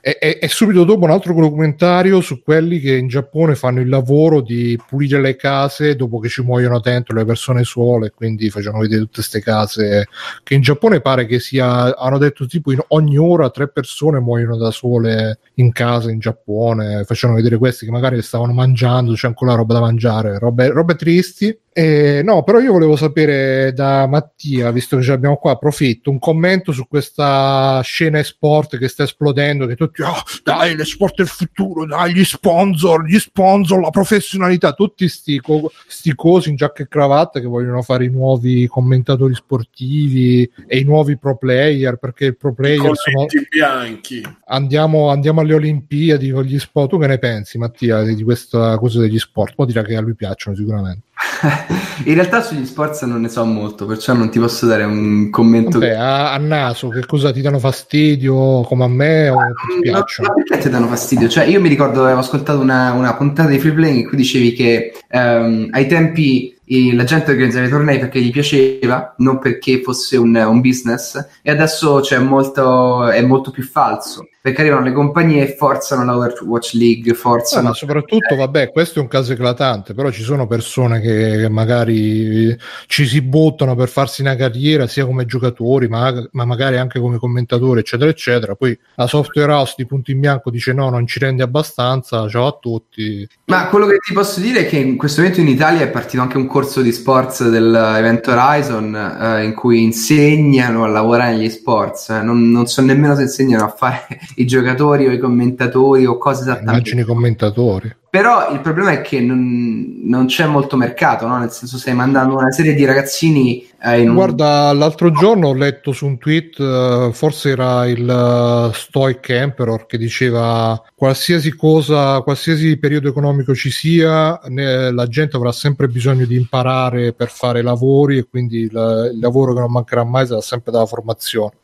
E, 0.00 0.18
e, 0.20 0.38
e 0.40 0.48
subito 0.48 0.84
dopo 0.84 1.04
un 1.04 1.10
altro 1.10 1.34
documentario 1.34 2.20
su 2.20 2.42
quelli 2.42 2.78
che 2.78 2.94
in 2.94 3.08
Giappone 3.08 3.56
fanno 3.56 3.80
il 3.80 3.88
lavoro 3.88 4.42
di 4.42 4.78
pulire 4.86 5.20
le 5.20 5.34
case 5.34 5.96
dopo 5.96 6.20
che 6.20 6.28
ci 6.28 6.42
muoiono 6.42 6.78
dentro 6.78 7.16
le 7.16 7.24
persone 7.24 7.64
sole. 7.64 8.12
Quindi 8.14 8.48
facevano 8.50 8.82
vedere 8.82 8.91
tutte 8.98 9.14
queste 9.14 9.40
case 9.40 10.08
che 10.42 10.54
in 10.54 10.60
Giappone 10.60 11.00
pare 11.00 11.26
che 11.26 11.40
sia. 11.40 11.96
Hanno 11.96 12.18
detto 12.18 12.46
tipo 12.46 12.72
in 12.72 12.80
ogni 12.88 13.16
ora 13.16 13.50
tre 13.50 13.68
persone 13.68 14.20
muoiono 14.20 14.56
da 14.56 14.70
sole 14.70 15.38
in 15.54 15.72
casa 15.72 16.10
in 16.10 16.18
Giappone. 16.18 17.04
Facevano 17.04 17.38
vedere 17.38 17.58
questi 17.58 17.84
che 17.84 17.90
magari 17.90 18.20
stavano 18.22 18.52
mangiando, 18.52 19.14
c'è 19.14 19.26
ancora 19.26 19.54
roba 19.54 19.74
da 19.74 19.80
mangiare, 19.80 20.38
robe, 20.38 20.68
robe 20.68 20.94
tristi. 20.94 21.56
Eh, 21.74 22.20
no, 22.22 22.42
però 22.42 22.60
io 22.60 22.72
volevo 22.72 22.96
sapere 22.96 23.72
da 23.72 24.06
Mattia, 24.06 24.70
visto 24.70 24.98
che 24.98 25.02
ce 25.02 25.10
l'abbiamo 25.12 25.36
qua, 25.36 25.52
approfitto, 25.52 26.10
un 26.10 26.18
commento 26.18 26.70
su 26.70 26.86
questa 26.86 27.80
scena 27.82 28.18
esport 28.18 28.76
che 28.76 28.88
sta 28.88 29.04
esplodendo, 29.04 29.64
che 29.66 29.74
tutti, 29.74 30.02
"Ah, 30.02 30.22
dai, 30.42 30.76
l'esport 30.76 31.18
è 31.20 31.22
il 31.22 31.28
futuro, 31.28 31.86
dai, 31.86 32.12
gli 32.12 32.24
sponsor, 32.24 33.06
gli 33.06 33.18
sponsor, 33.18 33.80
la 33.80 33.88
professionalità, 33.88 34.74
tutti 34.74 35.08
sti, 35.08 35.40
co- 35.40 35.72
sti 35.86 36.14
cosi 36.14 36.50
in 36.50 36.56
giacca 36.56 36.82
e 36.82 36.88
cravatta 36.88 37.40
che 37.40 37.46
vogliono 37.46 37.80
fare 37.80 38.04
i 38.04 38.10
nuovi 38.10 38.66
commentatori 38.82 39.34
sportivi 39.34 40.50
e 40.66 40.78
i 40.78 40.84
nuovi 40.84 41.16
pro 41.16 41.36
player, 41.36 41.96
perché 41.96 42.26
il 42.26 42.36
pro 42.36 42.52
player 42.52 42.92
sono... 42.96 43.26
Bianchi. 43.48 44.22
Andiamo, 44.46 45.08
andiamo 45.10 45.40
alle 45.40 45.54
Olimpiadi 45.54 46.30
con 46.30 46.42
gli 46.42 46.58
sport. 46.58 46.90
Tu 46.90 46.98
che 46.98 47.06
ne 47.06 47.18
pensi, 47.18 47.58
Mattia, 47.58 48.02
di 48.02 48.22
questa 48.22 48.76
cosa 48.78 49.00
degli 49.00 49.18
sport? 49.18 49.54
Poi 49.54 49.66
dirà 49.66 49.82
che 49.82 49.96
a 49.96 50.00
lui 50.00 50.14
piacciono 50.14 50.56
sicuramente. 50.56 51.02
In 52.04 52.14
realtà 52.14 52.42
sugli 52.42 52.64
sport 52.66 53.04
non 53.04 53.20
ne 53.20 53.28
so 53.28 53.44
molto, 53.44 53.86
perciò 53.86 54.12
non 54.12 54.30
ti 54.30 54.38
posso 54.40 54.66
dare 54.66 54.82
un 54.82 55.30
commento. 55.30 55.78
Vabbè, 55.78 55.92
a, 55.92 56.32
a 56.32 56.38
naso, 56.38 56.88
che 56.88 57.06
cosa 57.06 57.32
ti 57.32 57.40
danno 57.40 57.58
fastidio 57.60 58.62
come 58.62 58.84
a 58.84 58.88
me 58.88 59.28
o 59.28 59.36
ti 59.36 59.74
No, 59.74 59.80
piacciono? 59.80 60.28
ma 60.28 60.34
perché 60.34 60.58
ti 60.64 60.70
danno 60.70 60.88
fastidio? 60.88 61.28
Cioè, 61.28 61.44
io 61.44 61.60
mi 61.60 61.68
ricordo 61.68 62.02
avevo 62.02 62.18
ascoltato 62.20 62.58
una, 62.58 62.92
una 62.92 63.14
puntata 63.14 63.48
di 63.48 63.58
Free 63.58 63.72
Playing 63.72 63.98
in 64.00 64.08
cui 64.08 64.16
dicevi 64.16 64.52
che 64.52 64.92
ehm, 65.08 65.68
ai 65.70 65.86
tempi 65.86 66.56
la 66.94 67.04
gente 67.04 67.30
organizzava 67.30 67.66
i 67.66 67.70
tornei 67.70 67.98
perché 67.98 68.20
gli 68.20 68.30
piaceva, 68.30 69.14
non 69.18 69.38
perché 69.38 69.82
fosse 69.82 70.16
un, 70.16 70.34
un 70.34 70.60
business, 70.60 71.40
e 71.42 71.50
adesso 71.50 72.00
c'è 72.00 72.18
molto, 72.18 73.08
è 73.08 73.22
molto 73.22 73.50
più 73.50 73.64
falso. 73.64 74.26
Perché 74.42 74.62
arrivano 74.62 74.82
le 74.82 74.92
compagnie 74.92 75.44
e 75.44 75.54
forzano 75.54 76.04
la 76.04 76.16
Overwatch 76.16 76.72
League, 76.72 77.14
forzano. 77.14 77.68
ma 77.68 77.74
soprattutto, 77.74 78.34
vabbè, 78.34 78.72
questo 78.72 78.98
è 78.98 79.02
un 79.02 79.06
caso 79.06 79.34
eclatante, 79.34 79.94
però 79.94 80.10
ci 80.10 80.22
sono 80.22 80.48
persone 80.48 81.00
che, 81.00 81.36
che 81.42 81.48
magari 81.48 82.56
ci 82.86 83.06
si 83.06 83.22
buttano 83.22 83.76
per 83.76 83.88
farsi 83.88 84.20
una 84.20 84.34
carriera 84.34 84.88
sia 84.88 85.06
come 85.06 85.26
giocatori, 85.26 85.86
ma, 85.86 86.26
ma 86.32 86.44
magari 86.44 86.76
anche 86.76 86.98
come 86.98 87.18
commentatori, 87.18 87.78
eccetera, 87.78 88.10
eccetera. 88.10 88.56
Poi 88.56 88.76
la 88.96 89.06
software 89.06 89.52
house 89.52 89.74
di 89.76 89.86
punto 89.86 90.10
in 90.10 90.18
bianco 90.18 90.50
dice 90.50 90.72
no, 90.72 90.90
non 90.90 91.06
ci 91.06 91.20
rende 91.20 91.44
abbastanza, 91.44 92.28
ciao 92.28 92.48
a 92.48 92.58
tutti. 92.60 93.24
Ma 93.44 93.68
quello 93.68 93.86
che 93.86 93.98
ti 93.98 94.12
posso 94.12 94.40
dire 94.40 94.60
è 94.60 94.66
che 94.66 94.78
in 94.78 94.96
questo 94.96 95.20
momento 95.20 95.40
in 95.40 95.46
Italia 95.48 95.82
è 95.82 95.88
partito 95.88 96.20
anche 96.20 96.36
un 96.36 96.48
corso 96.48 96.61
di 96.82 96.92
sports 96.92 97.48
dell'evento 97.48 98.30
Horizon 98.30 98.94
eh, 98.94 99.44
in 99.44 99.54
cui 99.54 99.82
insegnano 99.82 100.84
a 100.84 100.88
lavorare 100.88 101.36
negli 101.36 101.50
sports. 101.50 102.10
eh. 102.10 102.22
Non, 102.22 102.50
non 102.50 102.66
so 102.66 102.82
nemmeno 102.82 103.14
se 103.14 103.22
insegnano 103.22 103.64
a 103.64 103.68
fare 103.68 104.06
i 104.36 104.46
giocatori 104.46 105.06
o 105.06 105.10
i 105.10 105.18
commentatori 105.18 106.06
o 106.06 106.18
cose 106.18 106.42
esattamente. 106.42 106.70
Immagini 106.72 107.00
i 107.00 107.04
commentatori. 107.04 107.96
Però 108.12 108.52
il 108.52 108.60
problema 108.60 108.90
è 108.90 109.00
che 109.00 109.22
non, 109.22 110.02
non 110.04 110.26
c'è 110.26 110.44
molto 110.44 110.76
mercato, 110.76 111.26
no? 111.26 111.38
Nel 111.38 111.50
senso 111.50 111.78
stai 111.78 111.94
mandando 111.94 112.36
una 112.36 112.50
serie 112.50 112.74
di 112.74 112.84
ragazzini 112.84 113.66
eh. 113.84 114.04
Guarda, 114.04 114.72
l'altro 114.74 115.10
giorno 115.10 115.48
ho 115.48 115.54
letto 115.54 115.90
su 115.90 116.06
un 116.06 116.16
tweet, 116.16 116.60
eh, 116.60 117.10
forse 117.12 117.48
era 117.50 117.88
il 117.88 118.08
eh, 118.08 118.70
Stoic 118.74 119.28
Emperor, 119.30 119.86
che 119.86 119.98
diceva 119.98 120.80
qualsiasi 120.94 121.56
cosa, 121.56 122.20
qualsiasi 122.20 122.76
periodo 122.76 123.08
economico 123.08 123.54
ci 123.56 123.70
sia, 123.70 124.38
ne- 124.48 124.92
la 124.92 125.06
gente 125.08 125.36
avrà 125.36 125.50
sempre 125.50 125.88
bisogno 125.88 126.26
di 126.26 126.36
imparare 126.36 127.12
per 127.12 127.28
fare 127.28 127.60
lavori 127.62 128.18
e 128.18 128.28
quindi 128.28 128.58
il, 128.60 129.10
il 129.14 129.18
lavoro 129.18 129.52
che 129.52 129.60
non 129.60 129.72
mancherà 129.72 130.04
mai 130.04 130.26
sarà 130.26 130.42
sempre 130.42 130.70
dalla 130.70 130.86
formazione. 130.86 131.54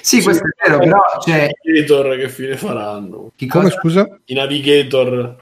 Sì, 0.00 0.22
questo 0.22 0.44
è 0.44 0.68
vero, 0.68 0.78
però 0.78 1.00
c'è... 1.18 1.48
Navigator 1.62 2.16
che 2.16 2.28
fine 2.28 2.56
faranno? 2.56 3.32
Chi 3.36 3.46
Come 3.46 3.64
cosa? 3.64 3.76
scusa? 3.76 4.18
I 4.26 4.34
navigator 4.34 5.36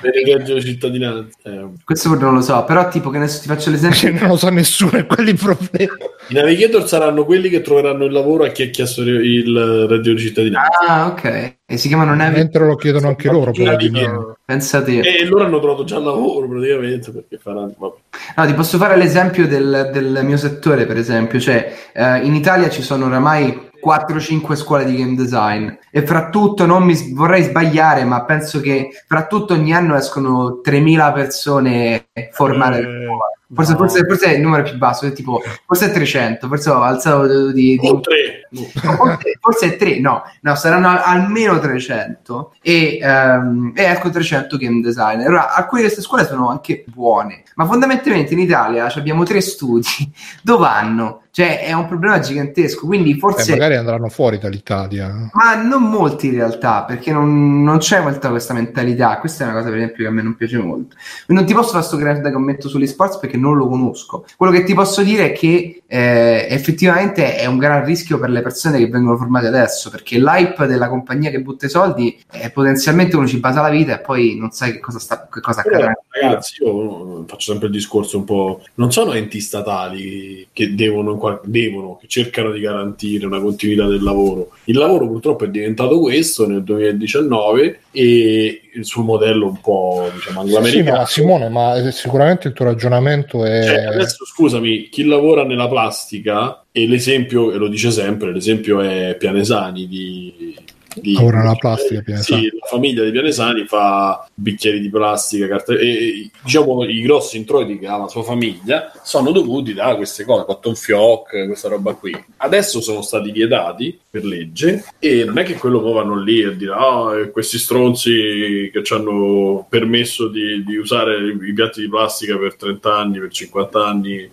per 0.00 0.16
il 0.16 0.34
reggio 0.36 0.54
di 0.54 0.62
cittadinanza. 0.62 1.36
Eh, 1.44 1.66
Questo 1.84 2.14
non 2.14 2.34
lo 2.34 2.40
so, 2.40 2.64
però 2.64 2.88
tipo 2.88 3.10
che 3.10 3.18
adesso 3.18 3.40
ti 3.40 3.48
faccio 3.48 3.70
l'esempio... 3.70 3.98
Cioè, 3.98 4.12
non 4.18 4.28
lo 4.28 4.36
sa 4.36 4.50
nessuno, 4.50 4.92
è 4.92 5.06
quelli 5.06 5.30
i 5.30 5.34
problemi. 5.34 5.88
I 6.28 6.34
navigator 6.34 6.86
saranno 6.88 7.24
quelli 7.24 7.48
che 7.48 7.60
troveranno 7.60 8.04
il 8.04 8.12
lavoro 8.12 8.44
a 8.44 8.48
chi 8.48 8.62
ha 8.62 8.70
chiesto 8.70 9.02
il 9.02 9.86
reddito 9.88 10.14
di 10.14 10.20
cittadinanza. 10.20 10.78
Ah, 10.86 11.06
ok. 11.06 11.56
E 11.70 11.76
si 11.76 11.88
chiamano 11.88 12.14
Navi... 12.14 12.36
Mentre 12.36 12.66
lo 12.66 12.76
chiedono 12.76 13.08
anche 13.08 13.28
loro, 13.28 13.52
Navigator. 13.54 13.76
probabilmente. 13.76 14.38
Pensate... 14.44 15.00
E 15.00 15.24
loro 15.26 15.44
hanno 15.44 15.58
trovato 15.60 15.84
già 15.84 15.98
lavoro 15.98 16.48
praticamente 16.48 17.10
perché 17.10 17.36
faranno. 17.36 17.74
vabbè. 17.76 17.96
No, 18.36 18.46
ti 18.46 18.54
posso 18.54 18.78
fare 18.78 18.96
l'esempio 18.96 19.46
del, 19.46 19.90
del 19.92 20.20
mio 20.22 20.36
settore, 20.38 20.86
per 20.86 20.96
esempio. 20.96 21.38
Cioè, 21.38 21.74
eh, 21.92 22.18
in 22.24 22.34
Italia 22.34 22.70
ci 22.70 22.82
sono 22.82 23.06
oramai 23.06 23.66
4-5 23.88 24.54
scuole 24.54 24.84
di 24.84 24.96
game 24.96 25.14
design 25.14 25.68
e 25.90 26.06
fra 26.06 26.28
tutto, 26.28 26.66
non 26.66 26.82
mi 26.82 27.12
vorrei 27.14 27.42
sbagliare, 27.42 28.04
ma 28.04 28.24
penso 28.24 28.60
che 28.60 28.90
fra 29.06 29.26
tutto 29.26 29.54
ogni 29.54 29.72
anno 29.72 29.96
escono 29.96 30.60
3.000 30.62 31.12
persone 31.12 32.08
formate. 32.32 32.80
Eh, 32.80 33.06
Forse, 33.50 33.72
no. 33.72 33.78
forse, 33.78 34.04
forse 34.04 34.26
è 34.26 34.34
il 34.34 34.42
numero 34.42 34.62
più 34.62 34.76
basso, 34.76 35.06
è 35.06 35.12
tipo, 35.12 35.40
forse 35.64 35.86
è 35.86 35.90
300, 35.90 36.48
forse 36.48 36.68
ho 36.68 36.82
alzato 36.82 37.50
di, 37.50 37.78
di- 37.78 37.88
O 37.88 38.00
tre. 38.00 38.46
No. 38.50 38.62
forse, 38.94 39.38
forse 39.40 39.66
è 39.74 39.76
3, 39.76 40.00
no, 40.00 40.22
no, 40.42 40.54
saranno 40.54 40.88
al- 40.88 41.02
almeno 41.02 41.58
300 41.58 42.54
e, 42.60 42.98
ehm, 43.00 43.72
e 43.74 43.82
ecco 43.84 44.10
300 44.10 44.56
game 44.58 44.80
designer. 44.82 45.28
Ora, 45.28 45.54
alcune 45.54 45.80
di 45.80 45.86
queste 45.86 46.04
scuole 46.04 46.26
sono 46.26 46.50
anche 46.50 46.84
buone, 46.88 47.42
ma 47.54 47.64
fondamentalmente 47.64 48.34
in 48.34 48.40
Italia 48.40 48.88
ci 48.90 48.98
abbiamo 48.98 49.24
tre 49.24 49.40
studi, 49.40 50.12
dove 50.42 50.60
vanno? 50.60 51.22
Cioè 51.30 51.60
è 51.60 51.72
un 51.72 51.86
problema 51.86 52.18
gigantesco, 52.18 52.84
quindi 52.86 53.12
Eh, 53.12 53.18
forse... 53.18 53.52
magari 53.52 53.76
andranno 53.76 54.08
fuori 54.08 54.38
dall'Italia. 54.38 55.30
Ma 55.32 55.54
non 55.54 55.84
molti 55.84 56.26
in 56.26 56.34
realtà, 56.34 56.82
perché 56.82 57.12
non, 57.12 57.62
non 57.62 57.78
c'è 57.78 58.00
molta 58.00 58.28
questa 58.30 58.54
mentalità. 58.54 59.18
Questa 59.20 59.44
è 59.44 59.46
una 59.46 59.56
cosa, 59.58 59.68
per 59.68 59.76
esempio, 59.76 60.02
che 60.02 60.10
a 60.10 60.12
me 60.12 60.22
non 60.22 60.34
piace 60.34 60.58
molto. 60.58 60.96
Non 61.28 61.44
ti 61.44 61.54
posso 61.54 61.70
fare 61.70 61.84
sto 61.84 61.96
grande 61.96 62.32
commento 62.32 62.68
sugli 62.68 62.88
sports 62.88 63.18
perché 63.18 63.36
non 63.38 63.56
lo 63.56 63.68
conosco. 63.68 64.24
Quello 64.36 64.52
che 64.52 64.64
ti 64.64 64.74
posso 64.74 65.02
dire 65.02 65.26
è 65.26 65.32
che 65.32 65.82
eh, 65.86 66.46
effettivamente 66.50 67.36
è 67.36 67.46
un 67.46 67.56
gran 67.56 67.84
rischio 67.84 68.18
per 68.18 68.28
le 68.28 68.42
persone 68.42 68.78
che 68.78 68.88
vengono 68.88 69.16
formate 69.16 69.46
adesso, 69.46 69.88
perché 69.90 70.18
l'hype 70.18 70.66
della 70.66 70.88
compagnia 70.88 71.30
che 71.30 71.40
butta 71.40 71.66
i 71.66 71.70
soldi 71.70 72.20
è 72.30 72.50
potenzialmente 72.50 73.16
uno 73.16 73.26
ci 73.26 73.38
basa 73.38 73.62
la 73.62 73.70
vita 73.70 73.94
e 73.94 74.00
poi 74.00 74.36
non 74.36 74.50
sai 74.50 74.72
che 74.72 74.80
cosa, 74.80 74.98
sta, 74.98 75.28
che 75.32 75.40
cosa 75.40 75.60
accadrà. 75.60 75.92
ragazzi, 76.10 76.62
io 76.62 77.24
faccio 77.26 77.52
sempre 77.52 77.68
il 77.68 77.72
discorso 77.72 78.18
un 78.18 78.24
po'. 78.24 78.62
Non 78.74 78.92
sono 78.92 79.12
enti 79.12 79.40
statali 79.40 80.48
che 80.52 80.74
devono, 80.74 81.40
devono, 81.44 81.96
che 82.00 82.06
cercano 82.06 82.52
di 82.52 82.60
garantire 82.60 83.26
una 83.26 83.40
continuità 83.40 83.86
del 83.86 84.02
lavoro. 84.02 84.50
Il 84.64 84.76
lavoro 84.76 85.06
purtroppo 85.06 85.44
è 85.44 85.48
diventato 85.48 85.98
questo 86.00 86.46
nel 86.46 86.62
2019 86.64 87.80
e 87.90 88.62
il 88.74 88.84
suo 88.84 89.02
modello 89.02 89.46
un 89.46 89.60
po' 89.60 90.08
diciamo 90.12 90.40
Sì, 90.40 90.46
angloamericano. 90.46 90.98
ma 90.98 91.06
Simone, 91.06 91.48
ma 91.48 91.74
eh, 91.74 91.90
sicuramente 91.92 92.48
il 92.48 92.54
tuo 92.54 92.66
ragionamento 92.66 93.27
è... 93.28 93.64
Cioè, 93.64 93.84
adesso 93.84 94.24
scusami, 94.24 94.88
chi 94.88 95.04
lavora 95.04 95.44
nella 95.44 95.68
plastica, 95.68 96.64
e 96.72 96.86
l'esempio, 96.86 97.52
e 97.52 97.56
lo 97.56 97.68
dice 97.68 97.90
sempre, 97.90 98.32
l'esempio 98.32 98.80
è 98.80 99.16
Pianesani 99.18 99.86
di... 99.86 100.56
di- 101.00 101.14
Lavora 101.14 101.38
nella 101.38 101.54
plastica, 101.54 102.00
Pianesani. 102.00 102.42
Sì, 102.42 102.50
la 102.58 102.66
famiglia 102.66 103.04
di 103.04 103.10
Pianesani 103.10 103.64
fa 103.66 104.26
bicchieri 104.34 104.80
di 104.80 104.88
plastica, 104.88 105.46
carte... 105.46 105.78
e, 105.78 105.88
e, 105.88 106.30
diciamo 106.42 106.84
i 106.84 107.00
grossi 107.00 107.36
introiti 107.36 107.78
che 107.78 107.86
ha 107.86 107.96
la 107.96 108.08
sua 108.08 108.22
famiglia 108.22 108.92
sono 109.02 109.32
dovuti 109.32 109.74
da 109.74 109.94
queste 109.96 110.24
cose, 110.24 110.44
cotton 110.44 110.74
fioc, 110.74 111.46
questa 111.46 111.68
roba 111.68 111.94
qui. 111.94 112.16
Adesso 112.38 112.80
sono 112.80 113.02
stati 113.02 113.30
vietati 113.30 113.98
per 114.10 114.24
legge 114.24 114.84
e 114.98 115.24
non 115.24 115.38
è 115.38 115.44
che 115.44 115.54
quello 115.54 115.80
poi 115.80 115.92
vanno 115.94 116.20
lì 116.20 116.42
a 116.42 116.50
dire 116.50 116.74
eh, 117.22 117.30
questi 117.30 117.58
stronzi 117.58 118.70
che 118.72 118.82
ci 118.82 118.94
hanno 118.94 119.66
permesso 119.68 120.28
di, 120.28 120.62
di 120.64 120.76
usare 120.76 121.16
i 121.18 121.52
piatti 121.52 121.80
di 121.80 121.88
plastica 121.88 122.36
per 122.36 122.56
30 122.56 122.96
anni, 122.96 123.18
per 123.18 123.30
50 123.30 123.86
anni, 123.86 124.30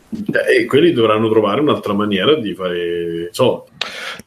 e 0.48 0.66
quelli 0.66 0.92
dovranno 0.92 1.30
trovare 1.30 1.62
un'altra 1.62 1.94
maniera 1.94 2.36
di 2.36 2.54
fare 2.54 3.30
soldi. 3.32 3.74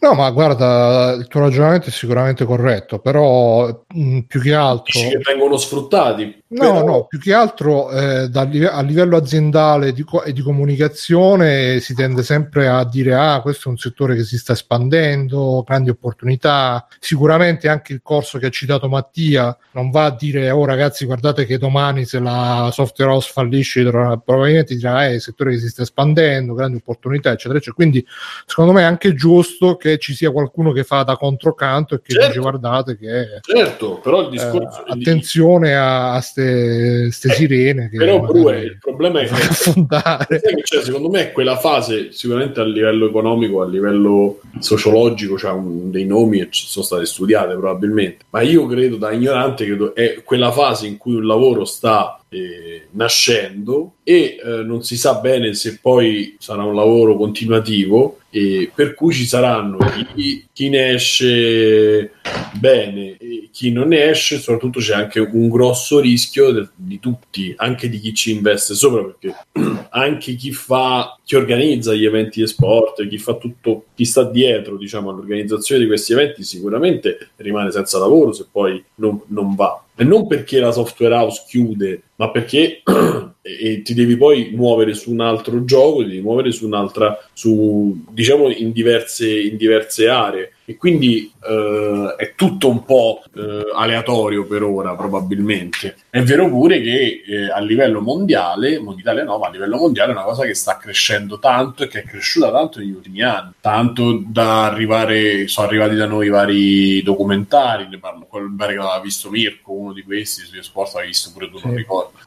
No, 0.00 0.14
ma 0.14 0.30
guarda, 0.30 1.14
il 1.18 1.26
tuo 1.26 1.40
ragionamento 1.40 1.88
è 1.88 1.92
sicuramente 1.92 2.44
corretto, 2.44 2.98
però 2.98 3.66
mh, 3.86 4.20
più 4.20 4.40
che 4.40 4.54
altro... 4.54 5.00
Dici 5.00 5.08
che 5.08 5.18
vengono 5.18 5.56
sfruttati. 5.56 6.37
No, 6.50 6.72
Però- 6.72 6.84
no, 6.86 7.04
più 7.06 7.18
che 7.18 7.34
altro 7.34 7.90
eh, 7.90 8.26
live- 8.28 8.70
a 8.70 8.80
livello 8.80 9.18
aziendale 9.18 9.92
di 9.92 10.02
e 10.24 10.32
di 10.32 10.40
comunicazione 10.40 11.78
si 11.80 11.92
tende 11.94 12.22
sempre 12.22 12.68
a 12.68 12.86
dire 12.86 13.12
ah, 13.14 13.42
questo 13.42 13.68
è 13.68 13.70
un 13.70 13.76
settore 13.76 14.16
che 14.16 14.24
si 14.24 14.38
sta 14.38 14.54
espandendo, 14.54 15.62
grandi 15.66 15.90
opportunità. 15.90 16.86
Sicuramente 16.98 17.68
anche 17.68 17.92
il 17.92 18.00
corso 18.02 18.38
che 18.38 18.46
ha 18.46 18.50
citato 18.50 18.88
Mattia 18.88 19.54
non 19.72 19.90
va 19.90 20.06
a 20.06 20.16
dire 20.16 20.50
oh 20.50 20.64
ragazzi 20.64 21.04
guardate 21.04 21.44
che 21.44 21.58
domani 21.58 22.06
se 22.06 22.18
la 22.18 22.70
software 22.72 23.10
house 23.12 23.30
fallisce 23.30 23.82
probabilmente 23.88 24.74
dirà 24.74 25.04
eh, 25.04 25.10
è 25.10 25.12
il 25.14 25.20
settore 25.20 25.50
che 25.52 25.58
si 25.58 25.68
sta 25.68 25.82
espandendo, 25.82 26.54
grandi 26.54 26.76
opportunità 26.78 27.30
eccetera 27.30 27.58
eccetera. 27.58 27.74
Quindi 27.74 28.06
secondo 28.46 28.72
me 28.72 28.80
è 28.80 28.84
anche 28.84 29.12
giusto 29.12 29.76
che 29.76 29.98
ci 29.98 30.14
sia 30.14 30.30
qualcuno 30.30 30.72
che 30.72 30.84
fa 30.84 31.02
da 31.02 31.16
controcanto 31.18 31.94
e 31.94 32.00
che 32.00 32.12
Certo. 32.14 32.28
dice 32.28 32.40
guardate 32.40 32.96
che 32.96 33.40
Certo, 33.42 33.98
però 33.98 34.20
il 34.22 34.28
eh, 34.28 34.30
discorso... 34.30 34.82
attenzione 34.86 35.76
a, 35.76 36.14
a 36.14 36.20
ste, 36.38 37.10
ste 37.10 37.30
sirene 37.30 37.88
che 37.88 37.96
Però 37.96 38.20
Bru, 38.20 38.44
magari 38.44 38.66
il 38.66 38.78
problema 38.78 39.20
è 39.20 39.28
a 39.28 39.32
affondare. 39.32 40.40
Che 40.40 40.62
c'è, 40.62 40.82
secondo 40.82 41.10
me 41.10 41.32
quella 41.32 41.56
fase 41.56 42.12
sicuramente 42.12 42.60
a 42.60 42.64
livello 42.64 43.08
economico, 43.08 43.62
a 43.62 43.66
livello 43.66 44.40
sociologico, 44.60 45.34
c'ha 45.34 45.52
un- 45.52 45.90
dei 45.90 46.06
nomi 46.06 46.40
e 46.40 46.48
ci 46.50 46.66
sono 46.66 46.84
state 46.84 47.06
studiate 47.06 47.54
probabilmente, 47.54 48.24
ma 48.30 48.40
io 48.42 48.66
credo 48.66 48.96
da 48.96 49.10
ignorante 49.10 49.64
credo 49.64 49.94
è 49.94 50.22
quella 50.24 50.52
fase 50.52 50.86
in 50.86 50.96
cui 50.96 51.14
un 51.14 51.26
lavoro 51.26 51.64
sta 51.64 52.20
eh, 52.30 52.88
nascendo 52.92 53.94
e 54.02 54.38
eh, 54.42 54.62
non 54.62 54.82
si 54.82 54.96
sa 54.96 55.14
bene 55.14 55.54
se 55.54 55.78
poi 55.80 56.36
sarà 56.38 56.62
un 56.64 56.74
lavoro 56.74 57.16
continuativo 57.16 58.18
e 58.30 58.70
per 58.74 58.94
cui 58.94 59.14
ci 59.14 59.24
saranno 59.24 59.78
chi, 60.14 60.44
chi 60.52 60.68
ne 60.68 60.92
esce 60.92 62.12
bene 62.52 63.16
e 63.16 63.48
chi 63.50 63.72
non 63.72 63.88
ne 63.88 64.10
esce 64.10 64.38
soprattutto 64.38 64.80
c'è 64.80 64.94
anche 64.94 65.20
un 65.20 65.48
grosso 65.48 66.00
rischio 66.00 66.52
del- 66.52 66.70
di 66.74 67.00
tutti 67.00 67.54
anche 67.56 67.88
di 67.88 67.98
chi 67.98 68.12
ci 68.12 68.32
investe 68.32 68.74
sopra 68.74 69.02
perché 69.04 69.34
anche 69.90 70.34
chi 70.34 70.52
fa 70.52 71.18
chi 71.24 71.36
organizza 71.36 71.94
gli 71.94 72.04
eventi 72.04 72.40
di 72.40 72.46
sport 72.46 73.06
chi 73.08 73.16
fa 73.16 73.36
tutto 73.36 73.86
chi 73.94 74.04
sta 74.04 74.24
dietro 74.24 74.76
diciamo 74.76 75.08
all'organizzazione 75.08 75.80
di 75.80 75.86
questi 75.86 76.12
eventi 76.12 76.42
sicuramente 76.42 77.30
rimane 77.36 77.70
senza 77.70 77.98
lavoro 77.98 78.32
se 78.32 78.46
poi 78.50 78.82
non, 78.96 79.18
non 79.28 79.54
va 79.54 79.82
non 80.04 80.26
perché 80.26 80.60
la 80.60 80.72
software 80.72 81.14
house 81.14 81.44
chiude 81.46 82.02
ma 82.16 82.30
perché 82.30 82.82
e 83.56 83.82
ti 83.82 83.94
devi 83.94 84.16
poi 84.16 84.50
muovere 84.54 84.94
su 84.94 85.10
un 85.12 85.20
altro 85.20 85.64
gioco, 85.64 86.02
ti 86.02 86.08
devi 86.08 86.20
muovere 86.20 86.52
su 86.52 86.66
un'altra, 86.66 87.16
su 87.32 88.04
diciamo 88.10 88.50
in 88.50 88.72
diverse, 88.72 89.28
in 89.40 89.56
diverse 89.56 90.08
aree. 90.08 90.52
E 90.68 90.76
quindi 90.76 91.32
eh, 91.48 92.14
è 92.18 92.34
tutto 92.34 92.68
un 92.68 92.84
po' 92.84 93.22
eh, 93.34 93.70
aleatorio 93.74 94.44
per 94.46 94.62
ora, 94.62 94.94
probabilmente. 94.94 95.96
È 96.10 96.20
vero 96.20 96.46
pure 96.50 96.82
che 96.82 97.22
eh, 97.26 97.50
a 97.50 97.58
livello 97.58 98.02
mondiale, 98.02 98.78
Italia 98.98 99.24
no, 99.24 99.38
ma 99.38 99.46
a 99.46 99.50
livello 99.50 99.78
mondiale 99.78 100.10
è 100.10 100.14
una 100.14 100.24
cosa 100.24 100.44
che 100.44 100.52
sta 100.52 100.76
crescendo 100.76 101.38
tanto 101.38 101.84
e 101.84 101.88
che 101.88 102.00
è 102.00 102.04
cresciuta 102.04 102.50
tanto 102.50 102.80
negli 102.80 102.90
ultimi 102.90 103.22
anni. 103.22 103.52
Tanto 103.62 104.22
da 104.26 104.66
arrivare, 104.66 105.48
sono 105.48 105.66
arrivati 105.66 105.94
da 105.94 106.04
noi 106.04 106.28
vari 106.28 107.02
documentari, 107.02 107.88
ne 107.88 107.98
parlo, 107.98 108.26
quello 108.28 108.54
che 108.54 108.64
aveva 108.64 109.00
visto 109.02 109.30
Mirko, 109.30 109.72
uno 109.72 109.92
di 109.94 110.02
questi, 110.02 110.42
sugli 110.42 110.62
sport 110.62 110.96
avevi 110.96 111.08
visto 111.12 111.30
pure 111.32 111.48
tu, 111.48 111.60
non 111.62 111.72
Sì. 111.72 111.78
ricordo. 111.78 112.18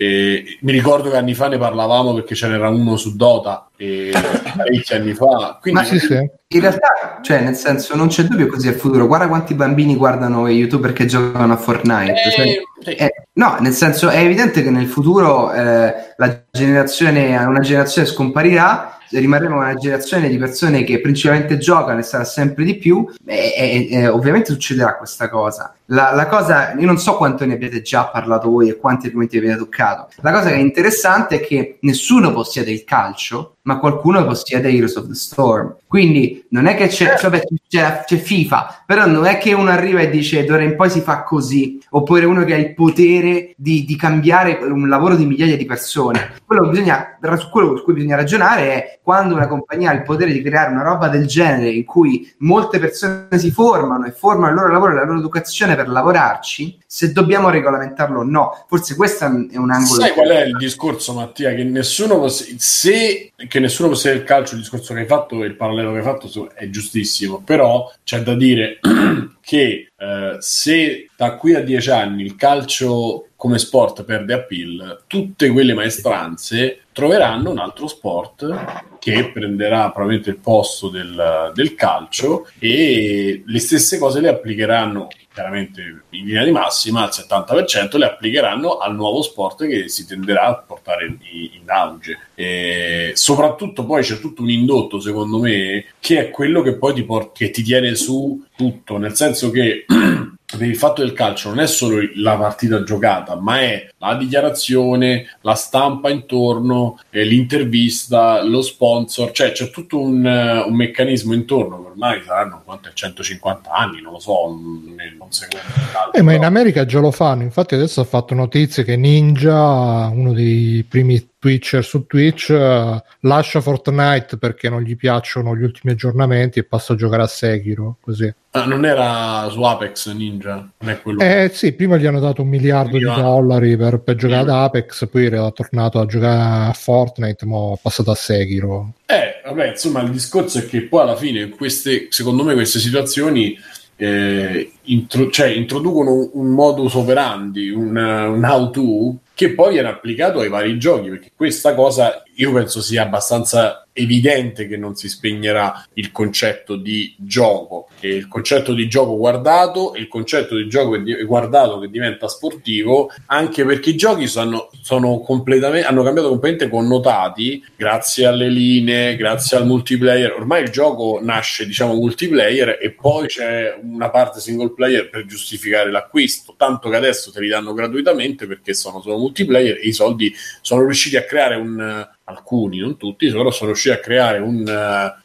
E 0.00 0.58
mi 0.60 0.70
ricordo 0.70 1.10
che 1.10 1.16
anni 1.16 1.34
fa 1.34 1.48
ne 1.48 1.58
parlavamo 1.58 2.14
perché 2.14 2.36
ce 2.36 2.46
n'era 2.46 2.68
uno 2.68 2.96
su 2.96 3.16
Dota 3.16 3.68
e 3.76 4.12
parecchi 4.56 4.94
anni 4.94 5.12
fa. 5.12 5.58
Quindi 5.60 5.80
Ma 5.80 5.84
Sì, 5.86 5.98
sì. 5.98 6.14
In 6.50 6.60
realtà, 6.60 7.18
cioè, 7.20 7.40
nel 7.40 7.56
senso, 7.56 7.96
non 7.96 8.06
c'è 8.06 8.22
dubbio 8.22 8.46
così 8.46 8.68
è 8.68 8.70
il 8.70 8.78
futuro. 8.78 9.08
Guarda 9.08 9.26
quanti 9.26 9.54
bambini 9.54 9.96
guardano 9.96 10.48
gli 10.48 10.58
youtuber 10.58 10.92
che 10.92 11.06
giocano 11.06 11.52
a 11.52 11.56
Fortnite. 11.56 12.14
Cioè, 12.30 12.46
Eh, 12.46 12.62
sì. 12.80 12.90
eh, 12.90 13.12
no, 13.32 13.56
nel 13.58 13.72
senso, 13.72 14.08
è 14.08 14.20
evidente 14.20 14.62
che 14.62 14.70
nel 14.70 14.86
futuro 14.86 15.52
eh, 15.52 15.92
la 16.16 16.42
generazione, 16.48 17.36
una 17.36 17.58
generazione 17.58 18.06
scomparirà. 18.06 18.98
Rimarremo 19.10 19.56
una 19.56 19.74
generazione 19.74 20.28
di 20.28 20.38
persone 20.38 20.84
che 20.84 21.00
principalmente 21.00 21.58
giocano 21.58 21.98
e 21.98 22.02
sarà 22.04 22.24
sempre 22.24 22.62
di 22.62 22.76
più. 22.76 23.04
E, 23.26 23.54
e- 23.56 23.88
e 23.90 24.06
ovviamente 24.06 24.52
succederà 24.52 24.96
questa 24.96 25.28
cosa. 25.28 25.74
La, 25.90 26.12
la 26.14 26.26
cosa, 26.26 26.74
io 26.74 26.84
non 26.84 26.98
so 26.98 27.16
quanto 27.16 27.46
ne 27.46 27.54
abbiate 27.54 27.80
già 27.80 28.08
parlato 28.08 28.50
voi 28.50 28.68
e 28.68 28.76
quanti 28.76 29.06
argomenti 29.06 29.38
avete 29.38 29.56
toccato. 29.56 30.08
La 30.20 30.32
cosa 30.32 30.48
che 30.50 30.56
è 30.56 30.58
interessante 30.58 31.36
è 31.36 31.40
che 31.40 31.78
nessuno 31.80 32.30
possiede 32.32 32.70
il 32.70 32.84
calcio, 32.84 33.56
ma 33.62 33.78
qualcuno 33.78 34.24
possiede 34.24 34.70
Heroes 34.70 34.96
of 34.96 35.06
the 35.06 35.14
Storm. 35.14 35.76
Quindi 35.86 36.46
non 36.50 36.66
è 36.66 36.74
che 36.74 36.88
c'è, 36.88 37.16
cioè, 37.18 37.30
beh, 37.30 37.46
c'è, 37.66 38.04
c'è 38.06 38.16
FIFA, 38.16 38.82
però 38.84 39.06
non 39.06 39.24
è 39.24 39.38
che 39.38 39.54
uno 39.54 39.70
arriva 39.70 40.00
e 40.00 40.10
dice 40.10 40.44
d'ora 40.44 40.62
in 40.62 40.76
poi 40.76 40.90
si 40.90 41.00
fa 41.00 41.22
così, 41.22 41.78
oppure 41.90 42.26
uno 42.26 42.44
che 42.44 42.54
ha 42.54 42.58
il 42.58 42.74
potere 42.74 43.54
di, 43.56 43.84
di 43.84 43.96
cambiare 43.96 44.58
un 44.62 44.88
lavoro 44.88 45.16
di 45.16 45.24
migliaia 45.24 45.56
di 45.56 45.64
persone. 45.66 46.36
Quello 46.44 46.68
bisogna, 46.68 47.18
su 47.38 47.50
quello 47.50 47.76
su 47.76 47.84
cui 47.84 47.94
bisogna 47.94 48.16
ragionare 48.16 48.72
è 48.72 48.98
quando 49.02 49.34
una 49.34 49.46
compagnia 49.46 49.90
ha 49.90 49.94
il 49.94 50.02
potere 50.02 50.32
di 50.32 50.42
creare 50.42 50.70
una 50.70 50.82
roba 50.82 51.08
del 51.08 51.26
genere 51.26 51.70
in 51.70 51.84
cui 51.84 52.30
molte 52.38 52.78
persone 52.78 53.38
si 53.38 53.50
formano 53.50 54.06
e 54.06 54.12
formano 54.12 54.48
il 54.48 54.54
loro 54.54 54.72
lavoro 54.72 54.92
e 54.92 54.94
la 54.96 55.04
loro 55.04 55.18
educazione 55.18 55.76
per 55.78 55.88
lavorarci, 55.88 56.76
se 56.84 57.12
dobbiamo 57.12 57.50
regolamentarlo 57.50 58.20
o 58.20 58.24
no. 58.24 58.64
Forse 58.66 58.96
questo 58.96 59.24
è 59.24 59.28
un 59.28 59.70
angolo. 59.70 60.00
Sai 60.00 60.10
qual 60.10 60.28
è 60.28 60.44
il 60.44 60.56
discorso, 60.56 61.12
Mattia? 61.12 61.54
Che 61.54 61.62
nessuno 61.62 62.18
poss- 62.18 62.56
se 62.56 63.32
che 63.36 63.60
nessuno 63.60 63.90
possiede 63.90 64.16
il 64.16 64.24
calcio, 64.24 64.54
il 64.54 64.62
discorso 64.62 64.92
che 64.92 65.00
hai 65.00 65.06
fatto 65.06 65.44
e 65.44 65.46
il 65.46 65.54
parallelo 65.54 65.92
che 65.92 65.98
hai 65.98 66.02
fatto 66.02 66.50
è 66.54 66.68
giustissimo, 66.68 67.40
però 67.44 67.92
c'è 68.02 68.22
da 68.22 68.34
dire 68.34 68.80
che 69.40 69.90
eh, 69.96 70.36
se 70.40 71.06
da 71.16 71.36
qui 71.36 71.54
a 71.54 71.60
dieci 71.60 71.90
anni 71.90 72.24
il 72.24 72.34
calcio 72.34 73.28
come 73.36 73.58
sport 73.58 74.02
perde 74.02 74.34
appeal, 74.34 75.04
tutte 75.06 75.48
quelle 75.50 75.74
maestranze 75.74 76.80
troveranno 76.98 77.50
un 77.50 77.58
altro 77.58 77.86
sport 77.86 78.98
che 78.98 79.30
prenderà 79.30 79.92
probabilmente 79.92 80.30
il 80.30 80.38
posto 80.38 80.88
del, 80.88 81.52
del 81.54 81.76
calcio 81.76 82.48
e 82.58 83.44
le 83.46 83.58
stesse 83.60 83.98
cose 83.98 84.20
le 84.20 84.28
applicheranno 84.28 85.06
chiaramente 85.32 85.80
in 86.10 86.24
linea 86.24 86.42
di 86.42 86.50
massima 86.50 87.04
al 87.04 87.10
70% 87.12 87.96
le 87.98 88.06
applicheranno 88.06 88.78
al 88.78 88.96
nuovo 88.96 89.22
sport 89.22 89.68
che 89.68 89.88
si 89.88 90.08
tenderà 90.08 90.46
a 90.46 90.56
portare 90.56 91.06
in, 91.06 91.18
in 91.52 91.70
auge. 91.70 92.18
E 92.34 93.12
soprattutto 93.14 93.86
poi 93.86 94.02
c'è 94.02 94.18
tutto 94.18 94.42
un 94.42 94.50
indotto, 94.50 94.98
secondo 94.98 95.38
me, 95.38 95.84
che 96.00 96.18
è 96.18 96.30
quello 96.30 96.62
che 96.62 96.74
poi 96.74 96.94
ti, 96.94 97.04
port- 97.04 97.36
che 97.36 97.50
ti 97.50 97.62
tiene 97.62 97.94
su 97.94 98.44
tutto, 98.56 98.98
nel 98.98 99.14
senso 99.14 99.52
che 99.52 99.86
il 100.60 100.76
fatto 100.76 101.02
del 101.02 101.12
calcio 101.12 101.50
non 101.50 101.60
è 101.60 101.66
solo 101.66 102.00
la 102.14 102.36
partita 102.36 102.82
giocata, 102.82 103.36
ma 103.36 103.60
è 103.60 103.88
la 103.98 104.14
dichiarazione, 104.14 105.26
la 105.42 105.54
stampa 105.54 106.08
intorno, 106.08 106.98
eh, 107.10 107.24
l'intervista, 107.24 108.42
lo 108.42 108.62
sponsor, 108.62 109.30
cioè 109.32 109.52
c'è 109.52 109.70
tutto 109.70 110.00
un, 110.00 110.26
eh, 110.26 110.62
un 110.66 110.74
meccanismo 110.74 111.34
intorno 111.34 111.88
ormai 111.98 112.22
saranno 112.24 112.62
quanto, 112.64 112.90
150 112.92 113.70
anni, 113.70 114.00
non 114.00 114.12
lo 114.12 114.20
so, 114.20 114.46
un, 114.46 114.96
un 115.18 115.32
secondo. 115.32 115.66
Eh, 116.12 116.22
ma 116.22 116.32
in 116.32 116.44
America 116.44 116.86
già 116.86 117.00
lo 117.00 117.10
fanno, 117.10 117.42
infatti 117.42 117.74
adesso 117.74 118.00
ha 118.00 118.04
fatto 118.04 118.34
notizie 118.34 118.84
che 118.84 118.96
Ninja, 118.96 120.06
uno 120.06 120.32
dei 120.32 120.84
primi 120.88 121.28
Twitcher 121.40 121.84
su 121.84 122.04
Twitch 122.06 122.50
eh, 122.50 123.02
lascia 123.20 123.60
Fortnite 123.60 124.38
perché 124.38 124.68
non 124.68 124.82
gli 124.82 124.96
piacciono 124.96 125.54
gli 125.54 125.62
ultimi 125.62 125.92
aggiornamenti 125.92 126.58
e 126.58 126.64
passa 126.64 126.94
a 126.94 126.96
giocare 126.96 127.22
a 127.22 127.26
Sekiro 127.26 127.96
così. 128.00 128.32
Ah, 128.50 128.64
non 128.64 128.84
era 128.84 129.46
su 129.50 129.62
Apex 129.62 130.12
Ninja, 130.14 130.68
non 130.78 130.90
è 130.90 131.00
quello. 131.00 131.20
Eh 131.20 131.50
sì, 131.52 131.72
prima 131.72 131.96
gli 131.96 132.06
hanno 132.06 132.18
dato 132.18 132.42
un 132.42 132.48
miliardo 132.48 132.96
di 132.96 133.04
Io- 133.04 133.14
dollari 133.14 133.76
per, 133.76 134.00
per 134.00 134.16
giocare 134.16 134.40
ad 134.40 134.48
Apex, 134.48 135.08
poi 135.08 135.26
era 135.26 135.50
tornato 135.52 136.00
a 136.00 136.06
giocare 136.06 136.70
a 136.70 136.72
Fortnite, 136.72 137.46
ma 137.46 137.74
è 137.74 137.78
passato 137.80 138.10
a 138.10 138.16
Sekiro. 138.16 138.94
Eh, 139.06 139.40
vabbè, 139.44 139.68
insomma, 139.68 140.00
il 140.00 140.10
discorso 140.10 140.58
è 140.58 140.66
che 140.66 140.82
poi 140.82 141.02
alla 141.02 141.16
fine 141.16 141.50
queste, 141.50 142.08
secondo 142.10 142.42
me, 142.42 142.54
queste 142.54 142.80
situazioni 142.80 143.56
eh, 143.94 144.72
intro- 144.82 145.30
cioè, 145.30 145.48
introducono 145.48 146.12
un, 146.14 146.30
un 146.32 146.46
modus 146.48 146.94
operandi, 146.94 147.70
un, 147.70 147.94
un 147.94 148.44
how 148.44 148.70
to 148.70 149.16
che 149.38 149.54
poi 149.54 149.74
viene 149.74 149.86
applicato 149.86 150.40
ai 150.40 150.48
vari 150.48 150.76
giochi, 150.80 151.10
perché 151.10 151.30
questa 151.32 151.72
cosa 151.72 152.24
io 152.34 152.52
penso 152.52 152.80
sia 152.80 153.04
abbastanza 153.04 153.86
evidente 153.98 154.66
che 154.66 154.76
non 154.76 154.94
si 154.94 155.08
spegnerà 155.08 155.84
il 155.94 156.12
concetto 156.12 156.76
di 156.76 157.14
gioco, 157.18 157.88
e 158.00 158.14
il 158.14 158.28
concetto 158.28 158.72
di 158.72 158.88
gioco 158.88 159.16
guardato 159.16 159.94
e 159.94 160.00
il 160.00 160.08
concetto 160.08 160.56
di 160.56 160.68
gioco 160.68 160.96
guardato 161.26 161.78
che 161.78 161.88
diventa 161.88 162.28
sportivo, 162.28 163.10
anche 163.26 163.64
perché 163.64 163.90
i 163.90 163.96
giochi 163.96 164.26
sono, 164.26 164.70
sono 164.80 165.24
hanno 165.28 166.02
cambiato 166.02 166.28
completamente 166.28 166.68
connotati 166.68 167.64
grazie 167.76 168.26
alle 168.26 168.48
linee, 168.48 169.16
grazie 169.16 169.56
al 169.56 169.66
multiplayer. 169.66 170.32
Ormai 170.32 170.62
il 170.62 170.70
gioco 170.70 171.18
nasce, 171.22 171.66
diciamo, 171.66 171.94
multiplayer 171.94 172.78
e 172.80 172.90
poi 172.92 173.26
c'è 173.26 173.78
una 173.82 174.10
parte 174.10 174.40
single 174.40 174.72
player 174.72 175.10
per 175.10 175.26
giustificare 175.26 175.90
l'acquisto, 175.90 176.54
tanto 176.56 176.88
che 176.88 176.96
adesso 176.96 177.30
te 177.30 177.40
li 177.40 177.48
danno 177.48 177.72
gratuitamente 177.72 178.46
perché 178.46 178.74
sono 178.74 179.00
solo 179.00 179.18
multiplayer 179.18 179.76
e 179.76 179.88
i 179.88 179.92
soldi 179.92 180.32
sono 180.60 180.84
riusciti 180.84 181.16
a 181.16 181.24
creare 181.24 181.56
un 181.56 182.06
alcuni, 182.28 182.78
non 182.78 182.96
tutti, 182.96 183.30
però 183.30 183.50
sono 183.50 183.70
riusciti 183.70 183.94
a 183.94 184.00
creare 184.00 184.38
un, 184.38 184.64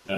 eh, 0.06 0.14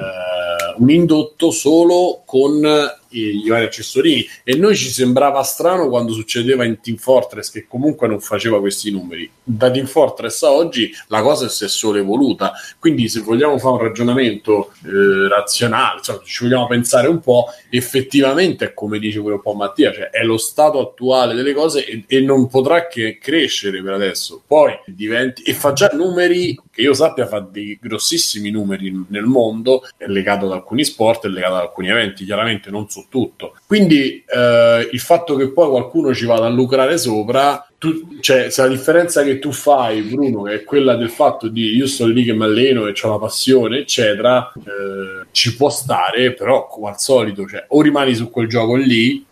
un 0.77 0.89
indotto 0.89 1.51
solo 1.51 2.23
con 2.25 2.63
eh, 2.65 3.19
i 3.19 3.47
vari 3.47 3.65
accessorini. 3.65 4.27
E 4.43 4.55
noi 4.55 4.75
ci 4.75 4.89
sembrava 4.89 5.41
strano 5.43 5.87
quando 5.89 6.11
succedeva 6.11 6.65
in 6.65 6.79
Team 6.81 6.97
Fortress 6.97 7.51
che 7.51 7.65
comunque 7.67 8.07
non 8.07 8.19
faceva 8.19 8.59
questi 8.59 8.91
numeri. 8.91 9.29
Da 9.43 9.71
Team 9.71 9.85
Fortress 9.85 10.43
a 10.43 10.51
oggi 10.51 10.91
la 11.07 11.21
cosa 11.21 11.47
si 11.47 11.63
è 11.63 11.67
solo 11.67 11.99
evoluta. 11.99 12.53
Quindi 12.79 13.07
se 13.07 13.21
vogliamo 13.21 13.57
fare 13.57 13.75
un 13.75 13.81
ragionamento 13.81 14.71
eh, 14.85 15.27
razionale 15.29 16.01
cioè, 16.01 16.19
ci 16.23 16.43
vogliamo 16.43 16.67
pensare 16.67 17.07
un 17.07 17.19
po' 17.19 17.45
effettivamente 17.69 18.65
è 18.65 18.73
come 18.73 18.99
dice 18.99 19.19
pure 19.19 19.35
un 19.35 19.41
po' 19.41 19.53
Mattia 19.53 19.91
cioè 19.91 20.09
è 20.09 20.23
lo 20.23 20.37
stato 20.37 20.79
attuale 20.79 21.35
delle 21.35 21.53
cose 21.53 21.85
e, 21.85 22.03
e 22.07 22.19
non 22.21 22.47
potrà 22.47 22.87
che 22.87 23.17
crescere 23.21 23.81
per 23.81 23.93
adesso. 23.93 24.41
Poi 24.45 24.73
diventi 24.87 25.43
e 25.43 25.53
fa 25.53 25.73
già 25.73 25.89
numeri 25.93 26.59
che 26.71 26.81
io 26.81 26.93
sappia 26.93 27.27
fa 27.27 27.39
dei 27.39 27.77
grossissimi 27.81 28.49
numeri 28.49 29.05
nel 29.09 29.23
mondo 29.23 29.74
è 29.97 30.06
legato 30.07 30.45
ad 30.45 30.52
alcuni 30.52 30.84
sport 30.84 31.26
è 31.26 31.30
legato 31.30 31.56
ad 31.56 31.61
alcuni 31.61 31.89
eventi 31.89 32.26
chiaramente 32.26 32.69
non 32.69 32.89
su 32.89 33.06
tutto. 33.10 33.56
Quindi 33.65 34.23
eh, 34.27 34.89
il 34.91 34.99
fatto 34.99 35.35
che 35.35 35.52
poi 35.52 35.69
qualcuno 35.69 36.14
ci 36.14 36.26
vada 36.26 36.45
a 36.45 36.49
lucrare 36.49 36.97
sopra 36.97 37.65
tu, 37.77 38.18
cioè, 38.19 38.49
se 38.49 38.61
la 38.61 38.68
differenza 38.68 39.23
che 39.23 39.38
tu 39.38 39.52
fai, 39.52 40.02
Bruno, 40.02 40.43
che 40.43 40.53
è 40.53 40.64
quella 40.64 40.95
del 40.95 41.10
fatto 41.10 41.47
di 41.47 41.76
io 41.76 41.88
sto 41.88 42.07
lì 42.07 42.23
che 42.23 42.34
mi 42.34 42.43
alleno 42.43 42.88
e 42.88 42.93
ho 42.99 43.10
la 43.10 43.19
passione, 43.19 43.80
eccetera, 43.80 44.52
eh, 44.56 45.27
ci 45.31 45.56
può 45.56 45.69
stare, 45.69 46.34
però 46.34 46.68
come 46.68 46.89
al 46.89 46.99
solito, 46.99 47.45
cioè, 47.45 47.65
o 47.69 47.81
rimani 47.81 48.15
su 48.15 48.30
quel 48.30 48.47
gioco 48.47 48.76
lì 48.76 49.23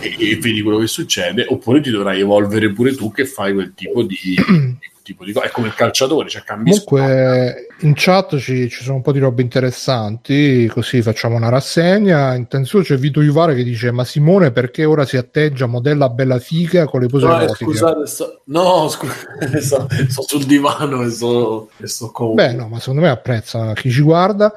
e, 0.00 0.16
e 0.18 0.36
vedi 0.36 0.62
quello 0.62 0.78
che 0.78 0.86
succede, 0.86 1.46
oppure 1.48 1.80
ti 1.80 1.90
dovrai 1.90 2.20
evolvere 2.20 2.72
pure 2.72 2.94
tu 2.94 3.12
che 3.12 3.26
fai 3.26 3.52
quel 3.52 3.74
tipo 3.74 4.02
di, 4.02 4.18
tipo 5.02 5.24
di 5.24 5.32
cosa. 5.32 5.46
È 5.46 5.50
come 5.50 5.68
il 5.68 5.74
calciatore, 5.74 6.28
cioè 6.28 6.42
cambi 6.42 6.72
squadra. 6.72 7.06
Comunque 7.08 7.66
in 7.80 7.92
chat 7.94 8.36
ci, 8.36 8.68
ci 8.68 8.82
sono 8.82 8.96
un 8.96 9.02
po' 9.02 9.12
di 9.12 9.18
robe 9.18 9.42
interessanti, 9.42 10.66
così 10.68 11.02
facciamo 11.02 11.36
una 11.36 11.48
rassegna. 11.48 12.34
Intanto 12.34 12.80
c'è 12.80 12.96
Vito 12.96 13.20
Iuvara 13.20 13.54
che 13.54 13.62
dice: 13.62 13.90
Ma 13.90 14.04
Simone 14.04 14.50
perché 14.50 14.84
ora 14.84 15.04
si 15.04 15.16
atteggia 15.16 15.66
modella 15.66 16.08
bella 16.08 16.38
figa 16.38 16.86
con 16.86 17.00
le 17.00 17.06
pose 17.06 17.26
No, 17.26 17.40
eh, 17.40 17.44
erotiche?" 17.44 17.64
scusate, 17.64 18.06
sto... 18.06 18.40
no, 18.46 18.88
scusate, 18.88 19.60
sto, 19.62 19.88
sto 20.08 20.22
sul 20.22 20.44
divano 20.44 21.02
e 21.02 21.10
sto, 21.10 21.70
e 21.78 21.86
sto 21.86 22.10
comodo. 22.10 22.34
Beh, 22.34 22.52
no, 22.52 22.68
ma 22.68 22.78
secondo 22.78 23.02
me 23.02 23.08
apprezza 23.08 23.72
chi 23.74 23.90
ci 23.90 24.02
guarda. 24.02 24.52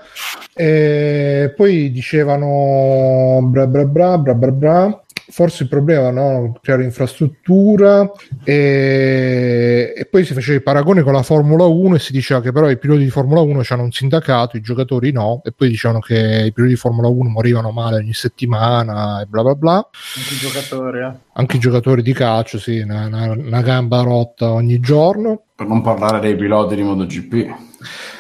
E 0.53 1.53
poi 1.56 1.91
dicevano 1.91 3.40
bra 3.44 3.68
bra 3.68 3.86
bra 3.86 4.18
bra 4.18 4.34
bra 4.34 4.52
bra. 4.52 5.02
Forse 5.30 5.64
il 5.64 5.70
problema 5.70 6.12
no? 6.12 6.58
creare 6.62 6.84
infrastruttura 6.84 8.12
e... 8.44 9.94
e 9.95 10.06
poi 10.06 10.26
si 10.26 10.34
faceva 10.34 10.58
il 10.58 10.64
paragone 10.64 11.02
con 11.02 11.14
la 11.14 11.24
Formula 11.24 11.66
1 11.66 11.95
e 11.95 12.00
si 12.00 12.12
diceva 12.12 12.41
che 12.41 12.52
però 12.52 12.70
i 12.70 12.78
piloti 12.78 13.04
di 13.04 13.10
Formula 13.10 13.41
1 13.41 13.62
hanno 13.70 13.84
un 13.84 13.91
sindacato, 13.91 14.58
i 14.58 14.62
giocatori 14.62 15.12
no, 15.12 15.41
e 15.45 15.52
poi 15.52 15.70
dicevano 15.70 16.00
che 16.00 16.44
i 16.45 16.52
piloti 16.52 16.74
di 16.74 16.80
Formula 16.80 17.08
1 17.08 17.30
morivano 17.30 17.72
male 17.72 17.98
ogni 17.98 18.14
settimana 18.14 19.22
e 19.22 19.26
bla 19.26 19.44
bla 19.44 19.56
bla. 19.56 19.76
Anche 19.76 20.34
i 20.34 20.38
giocatori, 20.38 21.00
eh. 21.00 21.12
Anche 21.34 21.56
i 21.58 21.60
giocatori 21.60 22.02
di 22.02 22.14
calcio, 22.14 22.60
sì, 22.60 22.80
una, 22.80 23.06
una- 23.08 23.32
una 23.32 23.62
gamba 23.62 24.02
rotta 24.02 24.52
ogni 24.52 24.80
giorno. 24.80 25.44
Per 25.56 25.68
non 25.68 25.82
parlare 25.82 26.20
dei 26.20 26.36
piloti 26.36 26.76
di 26.76 26.84
MotoGP. 26.84 27.56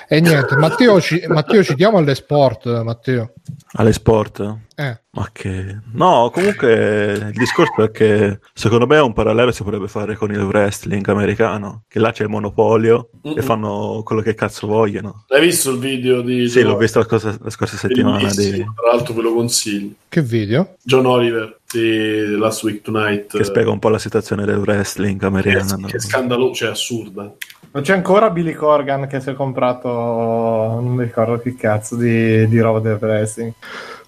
E 0.07 0.19
niente, 0.19 0.55
Matteo, 0.57 0.99
ci, 0.99 1.23
Matteo 1.27 1.63
ci 1.63 1.75
diamo 1.75 1.97
alle 1.97 2.15
sport, 2.15 2.81
Matteo. 2.83 3.33
Alle 3.73 3.93
sport? 3.93 4.57
Eh. 4.75 4.99
Ma 5.11 5.29
che... 5.31 5.77
No, 5.93 6.31
comunque 6.33 7.13
il 7.13 7.31
discorso 7.33 7.83
è 7.83 7.91
che 7.91 8.39
secondo 8.53 8.87
me 8.87 8.97
un 8.99 9.13
parallelo 9.13 9.51
si 9.51 9.63
potrebbe 9.63 9.87
fare 9.87 10.15
con 10.15 10.31
il 10.31 10.41
wrestling 10.41 11.07
americano, 11.07 11.83
che 11.87 11.99
là 11.99 12.11
c'è 12.11 12.23
il 12.23 12.29
monopolio 12.29 13.09
Mm-mm. 13.25 13.37
e 13.37 13.41
fanno 13.41 14.01
quello 14.03 14.21
che 14.21 14.33
cazzo 14.33 14.67
vogliono. 14.67 15.25
L'hai 15.27 15.41
visto 15.41 15.71
il 15.71 15.79
video 15.79 16.21
di 16.21 16.49
Sì, 16.49 16.59
John 16.59 16.71
l'ho 16.71 16.77
visto 16.77 16.99
la, 16.99 17.05
cosa- 17.05 17.37
la 17.41 17.49
scorsa 17.49 17.77
settimana. 17.77 18.29
Di... 18.33 18.51
Tra 18.51 18.91
l'altro 18.91 19.13
ve 19.13 19.21
lo 19.21 19.33
consiglio. 19.33 19.93
Che 20.09 20.21
video? 20.21 20.75
John 20.83 21.05
Oliver 21.05 21.59
di 21.71 22.35
Last 22.35 22.63
Week 22.63 22.81
Tonight. 22.81 23.37
Che 23.37 23.43
spiega 23.43 23.71
un 23.71 23.79
po' 23.79 23.89
la 23.89 23.99
situazione 23.99 24.45
del 24.45 24.57
wrestling 24.57 25.19
che, 25.19 25.25
americano. 25.25 25.87
che 25.87 25.99
scandalo, 25.99 26.51
cioè 26.53 26.69
assurda. 26.69 27.31
Non 27.73 27.81
c'è 27.81 27.93
ancora 27.93 28.29
Billy 28.29 28.53
Corgan 28.53 29.07
che 29.07 29.19
si 29.19 29.31
è 29.31 29.33
comprato, 29.33 29.89
non 29.89 30.93
mi 30.93 31.03
ricordo 31.05 31.39
che 31.39 31.55
cazzo, 31.55 31.95
di, 31.95 32.47
di 32.47 32.59
roba 32.59 32.79
del 32.79 32.99
wrestling. 33.01 33.51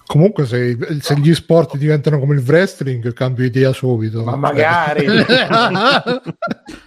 Comunque, 0.06 0.46
se, 0.46 0.78
se 1.00 1.16
gli 1.18 1.34
sport 1.34 1.76
diventano 1.76 2.20
come 2.20 2.36
il 2.36 2.44
wrestling, 2.46 3.12
cambio 3.12 3.44
idea 3.44 3.72
subito. 3.72 4.22
Ma 4.22 4.36
magari! 4.36 5.04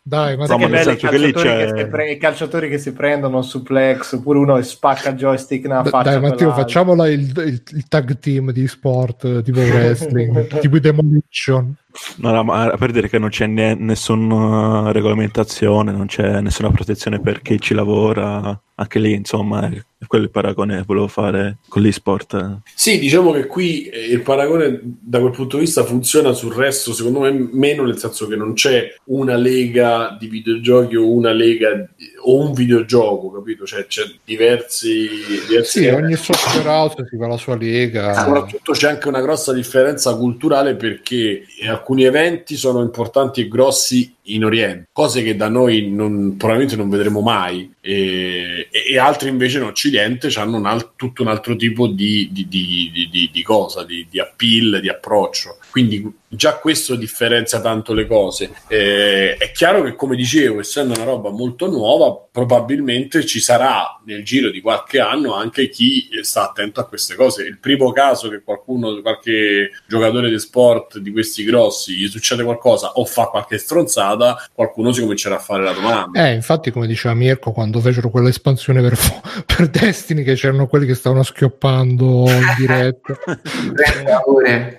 Dai, 0.01 0.38
ma 0.38 0.45
No, 0.45 0.57
Che 0.57 0.68
belli 0.69 0.93
i 0.93 0.95
che 0.95 1.07
calciatori 1.10 1.49
che, 1.57 1.73
si 1.76 1.85
pre- 1.88 2.11
i 2.11 2.18
calciatori 2.18 2.69
che 2.69 2.77
si 2.77 2.93
prendono 2.93 3.41
suplex 3.41 4.14
oppure 4.14 4.39
uno 4.39 4.61
spacca 4.61 5.10
il 5.10 5.18
joystick 5.18 5.65
nella 5.68 5.84
faccia 5.84 6.11
dai, 6.11 6.22
Matteo, 6.22 6.53
facciamola 6.53 7.10
il, 7.10 7.19
il- 7.45 7.61
il 7.73 7.88
tag 7.89 8.18
team 8.19 8.51
di 8.51 8.65
sport 8.69 9.41
tipo 9.43 9.60
wrestling, 9.68 10.60
tipo 10.60 10.77
i 10.77 10.80
Demolition. 10.80 11.76
No, 12.17 12.43
ma 12.43 12.75
per 12.77 12.91
dire 12.91 13.09
che 13.09 13.17
non 13.17 13.29
c'è 13.29 13.47
ne- 13.47 13.73
nessuna 13.73 14.91
regolamentazione, 14.91 15.91
non 15.91 16.05
c'è 16.05 16.39
nessuna 16.39 16.69
protezione 16.69 17.19
per 17.19 17.41
chi 17.41 17.59
ci 17.59 17.73
lavora, 17.73 18.59
anche 18.75 18.99
lì, 18.99 19.13
insomma, 19.13 19.67
è 19.67 20.05
quello 20.05 20.25
il 20.25 20.31
paragone 20.31 20.77
che 20.77 20.83
volevo 20.85 21.07
fare 21.07 21.57
con 21.67 21.81
l'e-sport. 21.81 22.59
Sì, 22.75 22.99
diciamo 22.99 23.31
che 23.31 23.47
qui 23.47 23.85
eh, 23.85 24.05
il 24.05 24.21
paragone 24.21 24.79
da 24.83 25.19
quel 25.19 25.31
punto 25.31 25.57
di 25.57 25.63
vista 25.63 25.83
funziona 25.83 26.31
sul 26.33 26.53
resto, 26.53 26.93
secondo 26.93 27.21
me 27.21 27.31
meno, 27.31 27.83
nel 27.83 27.97
senso 27.97 28.27
che 28.27 28.35
non 28.35 28.53
c'è 28.53 28.93
una 29.05 29.35
lega 29.35 30.15
di 30.17 30.27
videogiochi 30.27 30.95
o 30.95 31.11
una 31.11 31.31
lega 31.31 31.89
o 32.21 32.39
un 32.39 32.53
videogioco, 32.53 33.31
capito? 33.31 33.65
Cioè 33.65 33.85
c'è 33.87 34.03
diversi, 34.23 35.07
diversi 35.47 35.79
Sì, 35.79 35.87
ogni 35.87 36.15
software 36.15 36.67
house 36.67 37.07
si 37.09 37.17
fa 37.17 37.27
la 37.27 37.37
sua 37.37 37.55
lega. 37.55 38.13
Soprattutto 38.13 38.73
c'è 38.73 38.89
anche 38.89 39.07
una 39.07 39.21
grossa 39.21 39.53
differenza 39.53 40.15
culturale 40.15 40.75
perché 40.75 41.43
alcuni 41.67 42.03
eventi 42.03 42.55
sono 42.55 42.81
importanti 42.81 43.41
e 43.41 43.47
grossi 43.47 44.15
in 44.34 44.45
Oriente, 44.45 44.89
cose 44.91 45.22
che 45.23 45.35
da 45.35 45.47
noi 45.49 45.89
non- 45.89 46.35
probabilmente 46.38 46.76
non 46.76 46.89
vedremo 46.89 47.22
mai, 47.22 47.72
e, 47.81 48.68
e- 48.72 48.84
e 48.93 48.97
altri 48.97 49.30
invece 49.30 49.57
in 49.57 49.64
Occidente 49.64 50.27
hanno 50.35 50.57
un 50.57 50.65
al- 50.65 50.91
tutto 50.95 51.22
un 51.22 51.27
altro 51.30 51.56
tipo 51.56 51.88
di, 51.88 52.30
di- 52.31 52.47
di- 52.47 53.30
di- 53.31 53.41
cosa, 53.43 53.84
di, 53.84 54.06
di 54.10 54.19
appeal, 54.19 54.80
di 54.81 54.89
approccio. 54.89 55.57
Quindi 55.72 56.11
già 56.27 56.57
questo 56.57 56.95
differenzia 56.95 57.61
tanto 57.61 57.93
le 57.93 58.06
cose. 58.06 58.51
Eh, 58.68 59.35
è 59.38 59.51
chiaro 59.51 59.81
che, 59.84 59.95
come 59.95 60.15
dicevo, 60.15 60.60
essendo 60.60 60.93
una 60.93 61.03
roba 61.06 61.30
molto 61.31 61.68
nuova, 61.69 62.15
probabilmente 62.31 63.26
ci 63.26 63.39
sarà 63.39 63.99
nel 64.06 64.23
giro 64.23 64.49
di 64.49 64.61
qualche 64.61 64.99
anno 64.99 65.34
anche 65.34 65.69
chi 65.69 66.07
sta 66.22 66.49
attento 66.49 66.80
a 66.80 66.88
queste 66.88 67.15
cose. 67.15 67.43
Il 67.45 67.60
primo 67.60 67.91
caso 67.91 68.30
che 68.30 68.41
qualcuno, 68.43 69.01
qualche 69.01 69.72
giocatore 69.88 70.30
di 70.30 70.39
sport 70.39 70.97
di 70.99 71.11
questi 71.11 71.43
grossi, 71.43 71.95
gli 71.95 72.07
succede 72.07 72.43
qualcosa 72.43 72.93
o 72.93 73.06
fa 73.06 73.26
qualche 73.27 73.57
stronzata, 73.57 74.18
qualcuno 74.53 74.91
si 74.91 75.01
comincerà 75.01 75.35
a 75.35 75.39
fare 75.39 75.63
la 75.63 75.71
domanda. 75.71 76.27
Eh, 76.27 76.33
infatti, 76.33 76.71
come 76.71 76.87
diceva 76.87 77.13
Mirko, 77.13 77.51
quando 77.51 77.79
fecero 77.79 78.09
quell'espansione 78.09 78.81
per, 78.81 78.97
per 79.45 79.69
Destiny, 79.69 80.23
che 80.23 80.35
c'erano 80.35 80.67
quelli 80.67 80.85
che 80.85 80.95
stavano 80.95 81.23
schioppando 81.23 82.25
in 82.29 82.53
diretta. 82.57 83.13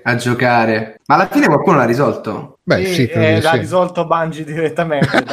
A 0.02 0.14
giocare. 0.16 1.00
Ma 1.06 1.14
alla 1.16 1.28
fine 1.28 1.46
qualcuno 1.46 1.76
l'ha 1.76 1.84
risolto. 1.84 2.59
Beh, 2.76 2.84
Sì, 2.86 3.06
eh, 3.06 3.40
l'ha 3.40 3.51
sì. 3.52 3.59
risolto 3.59 4.06
Bungie 4.06 4.44
direttamente 4.44 5.09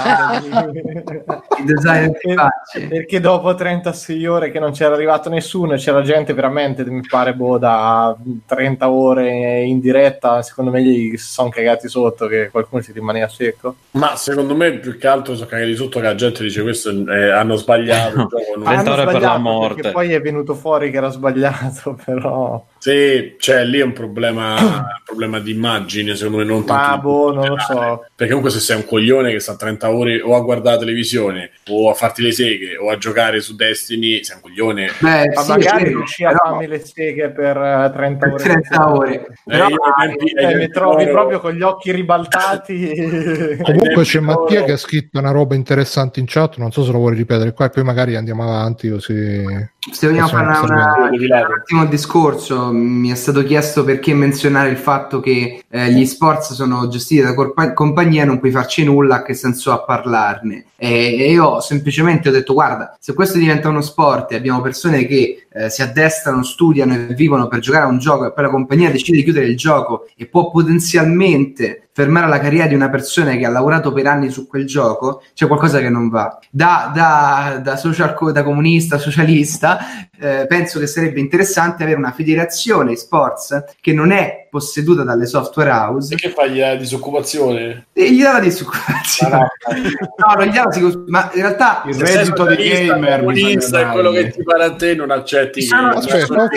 perché, 1.13 2.87
perché 2.87 3.19
dopo 3.19 3.53
36 3.53 4.25
ore 4.25 4.49
che 4.51 4.59
non 4.59 4.71
c'era 4.71 4.95
arrivato 4.95 5.29
nessuno 5.29 5.73
e 5.73 5.77
c'era 5.77 6.01
gente 6.01 6.33
veramente 6.33 6.83
mi 6.85 7.01
pare 7.07 7.33
boh 7.35 7.57
da 7.57 8.15
30 8.45 8.89
ore 8.89 9.61
in 9.61 9.79
diretta 9.79 10.41
secondo 10.41 10.71
me 10.71 10.81
gli 10.81 11.15
sono 11.17 11.49
cagati 11.49 11.87
sotto 11.87 12.25
che 12.27 12.49
qualcuno 12.49 12.81
ci 12.81 12.91
rimaneva 12.91 13.27
secco 13.27 13.75
Ma 13.91 14.15
secondo 14.15 14.55
me 14.55 14.73
più 14.79 14.97
che 14.97 15.07
altro 15.07 15.35
sono 15.35 15.47
cagati 15.47 15.75
sotto 15.75 15.99
che 15.99 16.05
la 16.05 16.15
gente 16.15 16.43
dice 16.43 16.61
questo 16.63 16.89
eh, 16.89 17.29
hanno 17.29 17.55
sbagliato. 17.55 18.19
il 18.21 18.27
gioco 18.31 18.57
non- 18.57 18.67
Ah, 18.67 18.75
20 18.81 18.89
ore 18.89 19.03
per 19.05 19.05
la 19.05 19.19
sbagliato, 19.19 19.39
morte. 19.39 19.91
poi 19.91 20.13
è 20.13 20.21
venuto 20.21 20.53
fuori 20.55 20.89
che 20.91 20.97
era 20.97 21.09
sbagliato 21.09 21.97
però 22.03 22.63
Sì, 22.79 23.35
cioè 23.39 23.63
lì 23.65 23.79
è 23.79 23.83
un 23.83 23.93
problema, 23.93 24.55
un 24.59 24.85
problema 25.03 25.39
di 25.39 25.51
immagine, 25.51 26.15
secondo 26.15 26.37
me 26.37 26.43
non 26.43 26.65
tanto 26.65 26.95
di- 26.95 27.01
boh 27.01 27.33
non 27.33 27.47
lo 27.47 27.57
so 27.59 28.05
Perché 28.17 28.33
comunque 28.33 28.49
se 28.51 28.59
sei 28.65 28.77
un 28.77 28.85
coglione 28.85 29.29
che 29.31 29.39
sta 29.39 29.55
30 29.55 29.91
ore 29.91 30.21
o 30.21 30.35
a 30.35 30.39
guardare 30.41 30.77
la 30.77 30.81
televisione 30.81 31.51
o 31.69 31.91
a 31.91 31.93
farti 31.93 32.23
le 32.23 32.31
seghe 32.31 32.75
o 32.75 32.89
a 32.89 32.97
giocare 32.97 33.41
su 33.41 33.55
Destiny, 33.55 34.23
sei 34.23 34.37
un 34.37 34.41
coglione. 34.41 34.89
Beh, 34.97 35.31
ma 35.35 35.41
sì, 35.43 35.49
magari 35.51 35.83
riuscì 35.89 36.23
a 36.23 36.29
però- 36.29 36.43
farmi 36.45 36.65
le 36.65 36.79
seghe 36.83 37.29
per 37.29 37.57
eh, 37.57 37.91
30 37.93 38.25
Per 38.25 38.33
ore 38.33 38.43
30 38.43 38.91
ore. 38.91 39.27
Però- 39.45 39.67
io 39.67 39.75
ai 39.95 40.15
tempi- 40.17 40.31
Eh, 40.31 40.55
mi 40.55 40.67
trovi 40.69 41.03
loro- 41.03 41.11
proprio 41.13 41.39
con 41.41 41.51
gli 41.53 41.61
occhi 41.61 41.91
ribaltati 41.91 43.57
Comunque 43.61 44.03
c'è 44.03 44.19
Mattia 44.19 44.63
che 44.63 44.71
ha 44.71 44.77
scritto 44.77 45.19
una 45.19 45.29
roba 45.31 45.53
interessante 45.53 46.19
in 46.19 46.25
chat, 46.27 46.57
non 46.57 46.71
so 46.71 46.83
se 46.83 46.91
lo 46.91 46.97
vuoi 46.97 47.13
ripetere 47.13 47.53
qua 47.53 47.67
e 47.67 47.69
poi 47.69 47.83
magari 47.83 48.15
andiamo 48.15 48.41
avanti 48.41 48.89
così. 48.89 49.43
Se 49.91 50.07
vogliamo 50.07 50.27
fare 50.27 50.43
una- 50.65 50.95
un 51.11 51.31
attimo 51.59 51.83
il 51.83 51.87
discorso, 51.89 52.71
mi 52.73 53.09
è 53.11 53.15
stato 53.15 53.43
chiesto 53.43 53.83
perché 53.83 54.13
menzionare 54.15 54.69
il 54.69 54.77
fatto 54.77 55.19
che 55.19 55.61
eh, 55.69 55.91
gli 55.91 56.05
sports 56.05 56.53
sono 56.53 56.87
gestiti 56.87 57.21
da 57.21 57.33
corpa- 57.35 57.73
compagnia 58.07 58.25
non 58.25 58.39
puoi 58.39 58.51
farci 58.51 58.83
nulla, 58.83 59.21
che 59.21 59.33
senso 59.33 59.71
ha 59.71 59.83
parlarne? 59.83 60.65
E, 60.77 61.17
e 61.19 61.31
io 61.31 61.59
semplicemente 61.59 62.29
ho 62.29 62.31
detto: 62.31 62.53
guarda, 62.53 62.95
se 62.99 63.13
questo 63.13 63.37
diventa 63.37 63.69
uno 63.69 63.81
sport 63.81 64.31
e 64.31 64.35
abbiamo 64.35 64.61
persone 64.61 65.05
che 65.05 65.47
eh, 65.51 65.69
si 65.69 65.81
addestrano, 65.81 66.43
studiano 66.43 66.93
e 66.93 67.13
vivono 67.13 67.47
per 67.47 67.59
giocare 67.59 67.85
a 67.85 67.87
un 67.87 67.99
gioco 67.99 68.25
e 68.25 68.31
poi 68.31 68.43
la 68.45 68.49
compagnia 68.49 68.91
decide 68.91 69.17
di 69.17 69.23
chiudere 69.23 69.47
il 69.47 69.57
gioco 69.57 70.07
e 70.15 70.25
può 70.27 70.49
potenzialmente 70.49 71.86
fermare 71.97 72.27
la 72.27 72.37
carriera 72.37 72.67
di 72.67 72.75
una 72.75 72.91
persona 72.91 73.35
che 73.37 73.43
ha 73.43 73.49
lavorato 73.49 73.91
per 73.91 74.05
anni 74.05 74.29
su 74.29 74.45
quel 74.45 74.67
gioco, 74.67 75.23
c'è 75.33 75.47
qualcosa 75.47 75.79
che 75.79 75.89
non 75.89 76.09
va. 76.09 76.37
Da, 76.51 76.91
da, 76.93 77.59
da, 77.59 77.75
social, 77.75 78.13
co- 78.13 78.31
da 78.31 78.43
comunista, 78.43 78.99
socialista, 78.99 79.79
eh, 80.19 80.45
penso 80.47 80.77
che 80.77 80.85
sarebbe 80.85 81.19
interessante 81.19 81.81
avere 81.81 81.97
una 81.97 82.11
federazione 82.11 82.95
sports 82.95 83.63
che 83.81 83.93
non 83.93 84.11
è 84.11 84.45
posseduta 84.49 85.03
dalle 85.03 85.25
software 85.25 85.69
house 85.71 86.13
E 86.13 86.17
che 86.17 86.29
fai 86.29 86.55
la 86.57 86.75
disoccupazione? 86.75 87.87
e 87.93 88.11
gli 88.11 88.21
dà 88.21 88.33
la 88.33 88.39
disoccupazione. 88.41 89.35
Ah, 89.35 89.47
no, 89.73 90.33
non 90.37 90.45
gli 90.45 90.53
dà 90.53 90.63
la 90.65 90.69
disoccupazione, 90.69 91.05
ma 91.07 91.31
in 91.33 91.41
realtà 91.41 91.83
Il 91.87 91.95
reddito 91.95 92.45
di 92.45 92.55
socialista, 92.55 92.93
gamer 92.93 93.19
comunista 93.19 93.79
è 93.79 93.91
quello 93.91 94.11
che 94.11 94.29
ti 94.29 94.43
pare 94.43 94.63
a 94.63 94.75
te, 94.75 94.93
non 94.93 95.09
accetti 95.09 95.63
sono- 95.63 95.89
che 95.89 95.97
Aspetta, 95.97 96.25
sono 96.25 96.47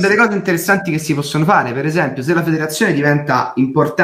delle 0.00 0.16
cose 0.16 0.34
interessanti 0.34 0.90
che 0.90 0.98
si 0.98 1.14
possono 1.14 1.44
fare, 1.44 1.72
per 1.72 1.84
esempio, 1.84 2.22
se 2.22 2.32
la 2.32 2.42
federazione 2.42 2.94
diventa 2.94 3.52
importante 3.56 3.96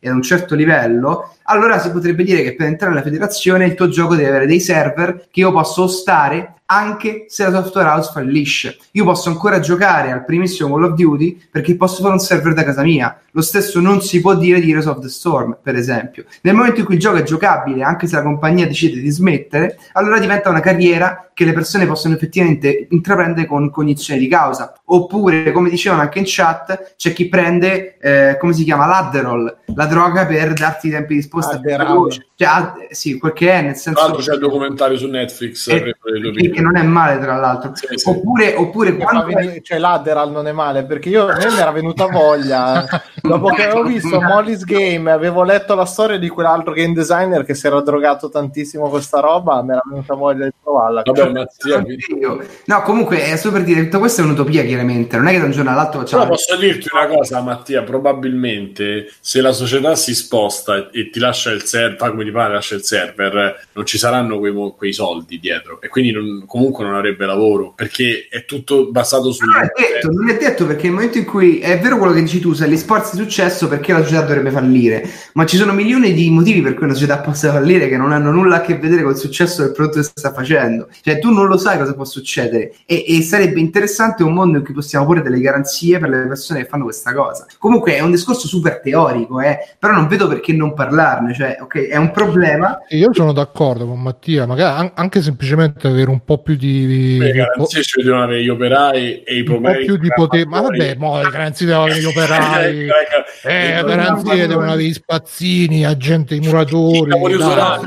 e 0.00 0.08
ad 0.08 0.14
un 0.14 0.22
certo 0.22 0.54
livello, 0.54 1.36
allora 1.44 1.78
si 1.78 1.90
potrebbe 1.90 2.24
dire 2.24 2.42
che 2.42 2.54
per 2.54 2.66
entrare 2.66 2.92
nella 2.92 3.04
federazione 3.04 3.66
il 3.66 3.74
tuo 3.74 3.88
gioco 3.88 4.14
deve 4.14 4.28
avere 4.28 4.46
dei 4.46 4.60
server 4.60 5.28
che 5.30 5.40
io 5.40 5.52
posso 5.52 5.84
ostare 5.84 6.55
anche 6.66 7.26
se 7.28 7.44
la 7.44 7.62
software 7.62 7.88
house 7.88 8.10
fallisce. 8.12 8.76
Io 8.92 9.04
posso 9.04 9.28
ancora 9.28 9.60
giocare 9.60 10.10
al 10.10 10.24
primissimo 10.24 10.74
Call 10.74 10.84
of 10.84 10.94
Duty 10.94 11.48
perché 11.50 11.76
posso 11.76 12.02
fare 12.02 12.14
un 12.14 12.20
server 12.20 12.54
da 12.54 12.64
casa 12.64 12.82
mia. 12.82 13.18
Lo 13.32 13.42
stesso 13.42 13.80
non 13.80 14.00
si 14.00 14.20
può 14.20 14.34
dire 14.34 14.60
di 14.60 14.70
Heroes 14.70 14.86
of 14.86 15.00
the 15.00 15.08
Storm, 15.08 15.58
per 15.62 15.74
esempio. 15.74 16.24
Nel 16.42 16.54
momento 16.54 16.80
in 16.80 16.86
cui 16.86 16.94
il 16.94 17.00
gioco 17.00 17.18
è 17.18 17.22
giocabile, 17.22 17.82
anche 17.82 18.06
se 18.06 18.16
la 18.16 18.22
compagnia 18.22 18.66
decide 18.66 19.00
di 19.00 19.10
smettere, 19.10 19.78
allora 19.92 20.18
diventa 20.18 20.48
una 20.48 20.60
carriera 20.60 21.30
che 21.34 21.44
le 21.44 21.52
persone 21.52 21.84
possono 21.84 22.14
effettivamente 22.14 22.86
intraprendere 22.88 23.46
con 23.46 23.68
cognizione 23.68 24.18
di 24.18 24.26
causa. 24.26 24.72
Oppure, 24.86 25.52
come 25.52 25.68
dicevano 25.68 26.00
anche 26.00 26.18
in 26.18 26.24
chat, 26.26 26.94
c'è 26.96 27.12
chi 27.12 27.28
prende, 27.28 27.98
eh, 27.98 28.38
come 28.38 28.54
si 28.54 28.64
chiama, 28.64 28.86
l'Adderall, 28.86 29.58
la 29.74 29.84
droga 29.84 30.24
per 30.24 30.54
darti 30.54 30.86
i 30.86 30.90
tempi 30.90 31.08
di 31.08 31.20
risposta 31.20 31.60
più 31.60 31.74
Adderall. 31.74 32.08
Cioè, 32.36 32.48
ad- 32.48 32.90
sì, 32.90 33.18
quel 33.18 33.34
che 33.34 33.50
è, 33.50 33.60
nel 33.60 33.72
Tra 33.72 33.80
senso 33.80 34.00
l'altro 34.00 34.22
c'è 34.22 34.32
il 34.32 34.38
documentario 34.38 34.96
su 34.96 35.08
Netflix. 35.08 35.68
Due 35.68 36.30
che, 36.56 36.62
non 36.62 36.76
è 36.76 36.82
male, 36.82 37.18
tra 37.18 37.36
l'altro. 37.36 37.72
Sì, 37.74 37.86
sì. 37.94 38.08
Oppure, 38.08 38.54
oppure 38.54 38.92
fa 38.92 39.04
quando... 39.04 39.24
venire- 39.26 39.62
cioè 39.62 39.78
l'Adderall 39.78 40.30
non 40.30 40.46
è 40.46 40.52
male 40.52 40.84
perché 40.84 41.08
io 41.08 41.28
a 41.28 41.36
me 41.36 41.46
mi 41.46 41.58
era 41.58 41.70
venuta 41.70 42.06
voglia 42.06 42.86
dopo 43.20 43.48
che 43.48 43.64
avevo 43.64 43.82
visto 43.84 44.20
Molly's 44.20 44.64
Game 44.64 45.10
avevo 45.10 45.42
letto 45.42 45.74
la 45.74 45.84
storia 45.84 46.18
di 46.18 46.28
quell'altro 46.28 46.72
game 46.72 46.92
designer 46.92 47.44
che 47.44 47.54
si 47.54 47.66
era 47.66 47.80
drogato 47.80 48.28
tantissimo 48.28 48.88
con 48.88 49.00
sta 49.00 49.20
roba 49.20 49.62
mi 49.62 49.70
era 49.70 49.82
venuta 49.84 50.14
voglia 50.14 50.44
di 50.44 50.52
provarla 50.62 51.02
Vabbè, 51.04 51.30
Mattia, 51.30 51.84
Io. 52.18 52.44
No, 52.64 52.82
comunque 52.82 53.22
è 53.22 53.36
super 53.36 53.62
dire, 53.62 53.84
tutto 53.84 53.98
questo 53.98 54.20
è 54.20 54.24
un'utopia, 54.24 54.64
chiaramente. 54.64 55.16
Non 55.16 55.28
è 55.28 55.32
che 55.32 55.38
da 55.38 55.44
un 55.44 55.50
giorno 55.52 55.70
all'altro 55.70 56.00
facciamo. 56.00 56.22
Però 56.24 56.34
posso 56.34 56.56
dirti 56.56 56.88
una 56.92 57.06
cosa, 57.06 57.40
Mattia, 57.40 57.82
probabilmente 57.82 59.08
se 59.20 59.40
la 59.40 59.52
società 59.52 59.94
si 59.94 60.14
sposta 60.14 60.90
e, 60.90 61.10
ti 61.10 61.18
lascia 61.18 61.50
il 61.50 61.62
server, 61.62 61.96
fa 61.96 62.10
come 62.10 62.24
ti 62.24 62.30
pare, 62.30 62.54
lascia 62.54 62.74
il 62.74 62.82
server, 62.82 63.66
non 63.72 63.86
ci 63.86 63.98
saranno 63.98 64.38
quei, 64.38 64.52
quei 64.76 64.92
soldi 64.92 65.38
dietro 65.38 65.80
e 65.80 65.88
quindi 65.88 66.12
non- 66.12 66.44
comunque 66.46 66.84
non 66.84 66.94
avrebbe 66.94 67.26
lavoro 67.26 67.72
perché 67.74 68.28
è 68.30 68.44
tutto 68.44 68.90
basato 68.90 69.32
sul... 69.32 69.46
Non 69.46 69.62
è 69.62 69.72
detto, 69.74 70.10
non 70.10 70.28
è 70.28 70.36
detto 70.36 70.66
perché 70.66 70.84
nel 70.84 70.92
momento 70.92 71.18
in 71.18 71.24
cui 71.24 71.58
è 71.58 71.78
vero 71.78 71.98
quello 71.98 72.12
che 72.12 72.22
dici 72.22 72.40
tu, 72.40 72.52
se 72.52 72.68
gli 72.68 72.76
sport 72.76 73.12
è 73.12 73.16
successo 73.16 73.68
perché 73.68 73.92
la 73.92 74.02
società 74.02 74.22
dovrebbe 74.22 74.50
fallire, 74.50 75.08
ma 75.34 75.44
ci 75.44 75.56
sono 75.56 75.72
milioni 75.72 76.12
di 76.12 76.30
motivi 76.30 76.62
per 76.62 76.74
cui 76.74 76.84
una 76.84 76.94
società 76.94 77.18
possa 77.18 77.52
fallire 77.52 77.88
che 77.88 77.96
non 77.96 78.12
hanno 78.12 78.30
nulla 78.30 78.56
a 78.56 78.60
che 78.60 78.78
vedere 78.78 79.02
col 79.02 79.16
successo 79.16 79.62
del 79.62 79.72
prodotto 79.72 79.98
che 79.98 80.04
sta 80.04 80.32
facendo. 80.32 80.88
Cioè 81.02 81.18
tu 81.18 81.30
non 81.30 81.46
lo 81.46 81.56
sai 81.56 81.78
cosa 81.78 81.94
può 81.94 82.04
succedere 82.04 82.72
e, 82.86 83.04
e 83.06 83.22
sarebbe 83.22 83.60
interessante 83.60 84.22
un 84.22 84.32
mondo 84.32 84.58
in 84.58 84.64
cui 84.64 84.74
possiamo 84.74 85.06
porre 85.06 85.22
delle 85.22 85.40
garanzie 85.40 85.98
per 85.98 86.08
le 86.08 86.26
persone 86.26 86.62
che 86.62 86.68
fanno 86.68 86.84
questa 86.84 87.12
cosa. 87.12 87.46
Comunque 87.58 87.96
è 87.96 88.00
un 88.00 88.10
discorso 88.10 88.46
super 88.46 88.80
teorico, 88.80 89.40
eh, 89.40 89.58
però 89.78 89.92
non 89.92 90.06
vedo 90.06 90.28
perché 90.28 90.52
non 90.52 90.74
parlarne, 90.74 91.34
cioè 91.34 91.58
ok, 91.60 91.88
è 91.88 91.96
un 91.96 92.10
problema. 92.10 92.78
Io 92.90 93.12
sono 93.12 93.32
d'accordo 93.32 93.86
con 93.86 94.00
Mattia, 94.00 94.46
magari 94.46 94.80
an- 94.80 94.92
anche 94.94 95.22
semplicemente 95.22 95.86
avere 95.86 96.10
un 96.10 96.20
po' 96.24 96.35
più 96.38 96.56
di, 96.56 97.18
Le 97.18 97.32
garanzie 97.32 97.82
ci 97.82 98.02
devono 98.02 98.24
avere 98.24 98.42
gli 98.42 98.48
operai 98.48 99.22
e 99.22 99.34
i 99.34 99.40
un 99.40 99.44
po' 99.44 99.52
problemi... 99.52 99.84
più 99.84 99.96
di 99.96 100.08
potere. 100.14 100.46
Ma 100.46 100.60
vabbè, 100.60 100.94
mo, 100.96 101.20
le 101.20 101.30
garanzie 101.30 101.66
devono 101.66 101.84
avere 101.84 102.00
gli 102.00 102.04
operai. 102.04 102.88
Eh, 103.42 103.76
le 103.76 103.84
garanzie 103.84 104.46
devono 104.48 104.72
avere 104.72 104.88
gli 104.88 104.92
spazzini, 104.92 105.84
agenti, 105.84 106.34
i 106.36 106.40
muratori. 106.40 107.10
e 107.12 107.18
poi 107.18 107.32
si 107.32 107.38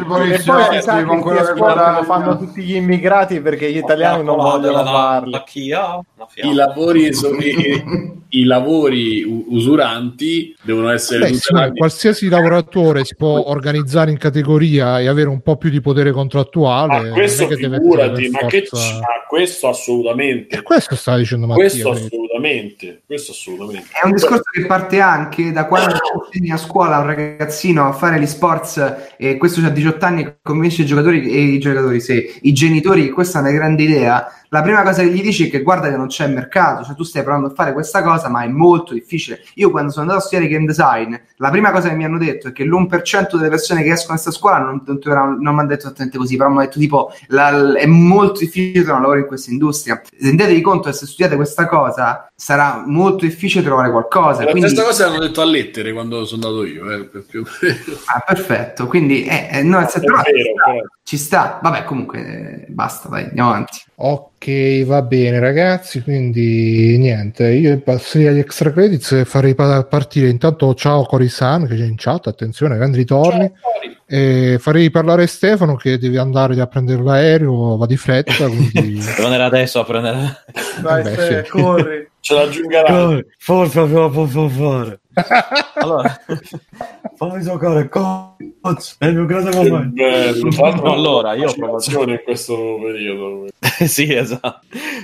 poliziotti 0.05 0.81
sa 0.81 0.97
che 0.97 1.03
con 1.03 1.21
quello 1.21 1.41
che 1.43 1.53
lo 1.53 2.03
fanno 2.03 2.37
tutti 2.37 2.61
gli 2.61 2.75
immigrati 2.75 3.41
perché 3.41 3.71
gli 3.71 3.77
italiani 3.77 4.23
non 4.23 4.37
vogliono 4.37 4.83
farli 4.85 5.31
I 6.35 6.53
lavori, 6.53 7.07
esu- 7.07 7.37
i, 8.29 8.43
lavori 8.43 9.23
usuranti 9.23 10.55
devono 10.61 10.91
essere 10.91 11.29
Beh, 11.29 11.71
qualsiasi 11.75 12.29
lavoratore 12.29 13.03
si 13.05 13.15
può 13.15 13.49
organizzare 13.49 14.11
in 14.11 14.17
categoria 14.17 14.99
e 14.99 15.07
avere 15.07 15.29
un 15.29 15.41
po' 15.41 15.57
più 15.57 15.69
di 15.69 15.81
potere 15.81 16.11
contrattuale. 16.11 16.87
Ma 16.87 17.01
non 17.01 17.11
questo 17.13 17.43
è 17.43 17.47
che 17.47 17.55
deve 17.55 17.77
figurati, 17.77 18.29
ma, 18.43 18.47
che 18.47 18.65
forza- 18.65 18.89
c- 18.89 18.93
ma 18.99 19.07
questo 19.27 19.67
assolutamente. 19.67 20.57
E 20.57 20.61
questo 20.61 20.95
stava 20.95 21.17
dicendo 21.17 21.47
Mattia. 21.47 21.63
Questo 21.63 21.89
assolutamente, 21.91 23.01
questo 23.05 23.31
assolutamente. 23.31 23.89
È 24.01 24.05
un 24.05 24.11
discorso 24.13 24.43
che 24.51 24.65
parte 24.65 24.99
anche 24.99 25.51
da 25.51 25.65
quando 25.65 25.95
insegni 26.25 26.51
a 26.51 26.57
scuola 26.57 26.99
un 26.99 27.05
ragazzino 27.05 27.87
a 27.87 27.91
fare 27.91 28.19
gli 28.19 28.25
sports 28.25 29.13
e 29.17 29.37
questo 29.37 29.65
ha 29.65 29.69
18 29.69 30.05
anni 30.05 30.23
e 30.23 30.35
convince 30.41 30.81
i 30.83 30.85
giocatori 30.85 31.31
e 31.31 31.39
i 31.39 31.59
giocatori, 31.59 31.99
sì, 32.01 32.39
i 32.41 32.53
genitori 32.53 33.05
che 33.05 33.11
questa 33.11 33.39
è 33.39 33.41
una 33.41 33.51
grande 33.51 33.83
idea. 33.83 34.33
La 34.51 34.61
prima 34.63 34.81
cosa 34.81 35.03
che 35.03 35.09
gli 35.11 35.21
dici 35.21 35.47
è 35.47 35.49
che 35.51 35.61
guarda 35.61 35.89
che 35.89 35.95
non 35.95 36.07
c'è 36.07 36.27
mercato, 36.27 36.83
cioè 36.83 36.95
tu 36.95 37.03
stai 37.03 37.21
provando 37.23 37.47
a 37.49 37.53
fare 37.53 37.71
questa 37.71 38.01
cosa, 38.01 38.29
ma 38.29 38.41
è 38.43 38.47
molto 38.47 38.93
difficile. 38.93 39.41
Io 39.55 39.69
quando 39.69 39.91
sono 39.91 40.03
andato 40.03 40.19
a 40.19 40.23
studiare 40.23 40.51
game 40.51 40.65
design, 40.65 41.13
la 41.37 41.49
prima 41.51 41.71
cosa 41.71 41.89
che 41.89 41.95
mi 41.95 42.03
hanno 42.03 42.17
detto 42.17 42.47
è 42.47 42.51
che 42.51 42.63
l'1% 42.65 43.35
delle 43.37 43.49
persone 43.49 43.83
che 43.83 43.91
escono 43.91 44.15
da 44.17 44.21
questa 44.23 44.31
scuola 44.31 44.57
non, 44.57 44.81
non, 44.85 45.37
non 45.39 45.53
mi 45.53 45.59
hanno 45.59 45.67
detto 45.67 45.85
esattamente 45.85 46.17
così, 46.17 46.35
però 46.35 46.49
mi 46.49 46.55
hanno 46.55 46.65
detto 46.65 46.79
tipo 46.79 47.11
la- 47.27 47.73
è 47.75 47.85
molto 47.85 48.39
difficile 48.39 48.81
trovare 48.83 48.95
un 48.95 49.01
lavoro 49.01 49.19
in 49.19 49.27
questa 49.27 49.51
industria. 49.51 50.01
Rendetevi 50.19 50.61
conto 50.61 50.89
che 50.89 50.95
se 50.95 51.05
studiate 51.05 51.35
questa 51.35 51.67
cosa 51.67 52.31
sarà 52.35 52.83
molto 52.87 53.25
difficile 53.25 53.63
trovare 53.63 53.91
qualcosa. 53.91 54.43
La 54.45 54.49
quindi- 54.51 54.69
stessa 54.69 54.83
cosa 54.83 55.07
l'hanno 55.07 55.19
detto 55.19 55.41
a 55.41 55.45
lettere 55.45 55.93
quando 55.93 56.25
sono 56.25 56.47
andato 56.47 56.65
io. 56.65 56.91
Eh, 56.91 57.05
per 57.05 57.23
più- 57.23 57.43
Ah, 58.05 58.23
perfetto, 58.25 58.87
quindi 58.87 59.25
eh, 59.25 59.47
eh, 59.51 59.63
no, 59.63 59.85
se- 59.87 59.99
È 59.99 60.03
però 60.03 60.23
ci 60.23 60.31
vero, 60.31 60.49
sta, 60.55 60.95
ci 61.03 61.17
sta. 61.17 61.59
Vabbè, 61.61 61.83
comunque 61.83 62.65
eh, 62.65 62.65
basta, 62.71 63.09
dai, 63.09 63.25
andiamo 63.25 63.49
avanti. 63.49 63.79
Ok, 64.01 64.85
va 64.85 65.01
bene 65.01 65.39
ragazzi, 65.39 66.01
quindi 66.01 66.97
niente, 66.97 67.49
io 67.49 67.77
passerei 67.81 68.27
agli 68.27 68.39
extra 68.39 68.71
credits 68.71 69.11
e 69.11 69.25
farei 69.25 69.55
pa- 69.55 69.83
partire 69.83 70.29
intanto 70.29 70.73
ciao 70.73 71.03
Corisan 71.03 71.67
che 71.67 71.75
c'è 71.75 71.83
in 71.83 71.95
chat, 71.97 72.27
attenzione, 72.27 72.77
grandi 72.77 72.95
ritorni, 72.95 73.51
e 74.05 74.55
farei 74.57 74.89
parlare 74.89 75.27
Stefano 75.27 75.75
che 75.75 75.97
deve 75.97 76.17
andare 76.17 76.57
a 76.61 76.67
prendere 76.67 77.03
l'aereo, 77.03 77.75
va 77.75 77.85
di 77.85 77.97
fretta, 77.97 78.47
quindi... 78.47 79.03
Devo 79.03 79.25
andare 79.25 79.43
adesso 79.43 79.81
a 79.81 79.83
prendere. 79.83 80.43
Dai, 80.81 81.03
Beh, 81.03 81.11
Ste, 81.11 81.43
sì. 81.43 81.49
corri 81.51 82.09
Ce 82.21 82.33
l'aggiungerà. 82.33 83.21
Forza, 83.37 83.87
forza, 83.87 84.09
forza, 84.09 84.49
forza. 84.49 84.99
allora, 85.75 86.21
fammi 87.15 87.41
giocare, 87.41 87.89
coach, 87.89 88.95
è 88.99 89.07
il 89.07 89.15
mio 89.15 89.25
grande 89.25 89.55
momento. 89.55 89.93
bello. 89.93 90.91
Allora, 90.91 91.33
io 91.33 91.49
ho 91.49 91.53
provazione 91.53 92.13
in 92.13 92.21
questo 92.23 92.77
periodo. 92.81 93.47
sì, 93.59 94.13
esatto. 94.13 94.61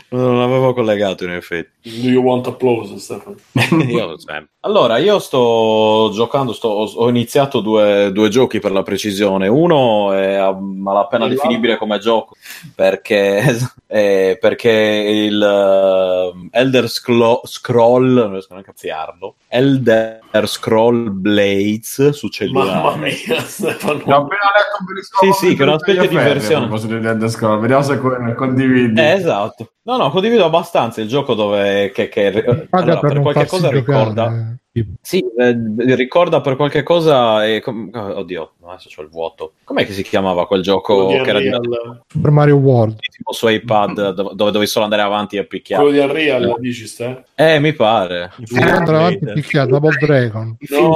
Non 0.09 0.37
l'avevo 0.37 0.73
collegato 0.73 1.23
in 1.23 1.31
effetti. 1.31 2.01
Do 2.01 2.09
you 2.09 2.23
want 2.23 2.47
applause, 2.47 2.97
Stefano? 2.99 3.35
Io 3.87 4.17
sempre. 4.17 4.49
Allora, 4.61 4.97
io 4.97 5.19
sto 5.19 6.09
giocando, 6.11 6.51
sto- 6.51 6.69
ho, 6.69 7.07
iniziato 7.07 7.59
due, 7.59 8.09
due 8.11 8.29
giochi 8.29 8.59
per 8.59 8.71
la 8.71 8.81
precisione. 8.81 9.47
Uno 9.47 10.11
è 10.11 10.33
a 10.33 10.51
malapena 10.53 11.27
definibile 11.27 11.77
come 11.77 11.99
gioco 11.99 12.35
perché, 12.73 13.55
eh, 13.95 14.37
perché 14.41 14.69
il 14.69 15.41
eh, 15.41 16.49
Elder 16.51 16.89
Sclo- 16.89 17.39
Scroll, 17.45 18.13
non 18.15 18.31
riesco 18.31 18.47
neanche 18.51 18.71
a 18.71 18.73
cazziarlo, 18.73 19.35
Elder 19.47 20.19
Scroll 20.43 21.11
Blades 21.11 22.09
su 22.09 22.27
cellulare. 22.27 22.81
Mamma 22.81 22.95
mia, 22.97 23.39
Stefano. 23.39 23.99
Ho 24.03 24.15
appena 24.15 24.51
letto 24.53 24.77
un 24.79 24.85
bellissimo 24.85 25.31
Sì, 25.33 25.45
sì, 25.47 25.55
che 25.55 25.63
è 25.63 25.67
una 25.67 25.79
specie 25.79 26.07
di 26.09 26.15
versione. 26.15 27.59
Vediamo 27.59 27.83
se 27.83 27.97
co- 27.99 28.33
condividi. 28.35 28.99
Eh, 28.99 29.11
esatto. 29.13 29.71
No, 29.83 29.95
no, 29.95 30.09
condivido 30.09 30.43
abbastanza 30.43 30.99
il 30.99 31.07
gioco 31.07 31.33
dove 31.33 31.91
che, 31.93 32.09
che- 32.09 32.67
allora, 32.71 32.99
per 32.99 33.13
per 33.13 33.21
qualche 33.21 33.45
cosa 33.45 33.69
giocare. 33.69 33.79
ricorda 33.79 34.55
Sì, 35.01 35.23
eh, 35.37 35.55
ricorda 35.95 36.41
per 36.41 36.55
qualche 36.57 36.83
cosa. 36.83 37.45
E 37.45 37.61
com- 37.61 37.89
oddio, 37.93 38.53
adesso 38.65 38.89
c'ho 38.93 39.03
il 39.03 39.09
vuoto. 39.09 39.53
Com'è 39.63 39.85
che 39.85 39.93
si 39.93 40.03
chiamava 40.03 40.45
quel 40.47 40.61
gioco 40.61 41.07
di 41.07 41.21
che 41.21 41.29
era 41.29 41.39
diventato 41.39 42.03
Super 42.07 42.31
Mario 42.31 42.57
World. 42.57 42.99
tipo 42.99 43.31
su 43.31 43.47
iPad 43.47 44.13
dove, 44.13 44.35
dove 44.35 44.51
dovevi 44.51 44.67
solo 44.67 44.83
andare 44.83 45.03
avanti 45.03 45.37
e 45.37 45.45
picchiare? 45.45 45.81
Quello 45.81 45.97
di 45.97 46.03
Unreal, 46.03 46.55
dici, 46.59 46.87
Ste? 46.87 47.23
Eh, 47.35 47.59
mi 47.59 47.73
pare. 47.73 48.31
Andare 48.59 48.97
avanti 48.97 49.25
e 49.25 49.33
picchiare 49.33 49.69
Double 49.69 49.97
Dragon. 49.97 50.57
No, 50.69 50.95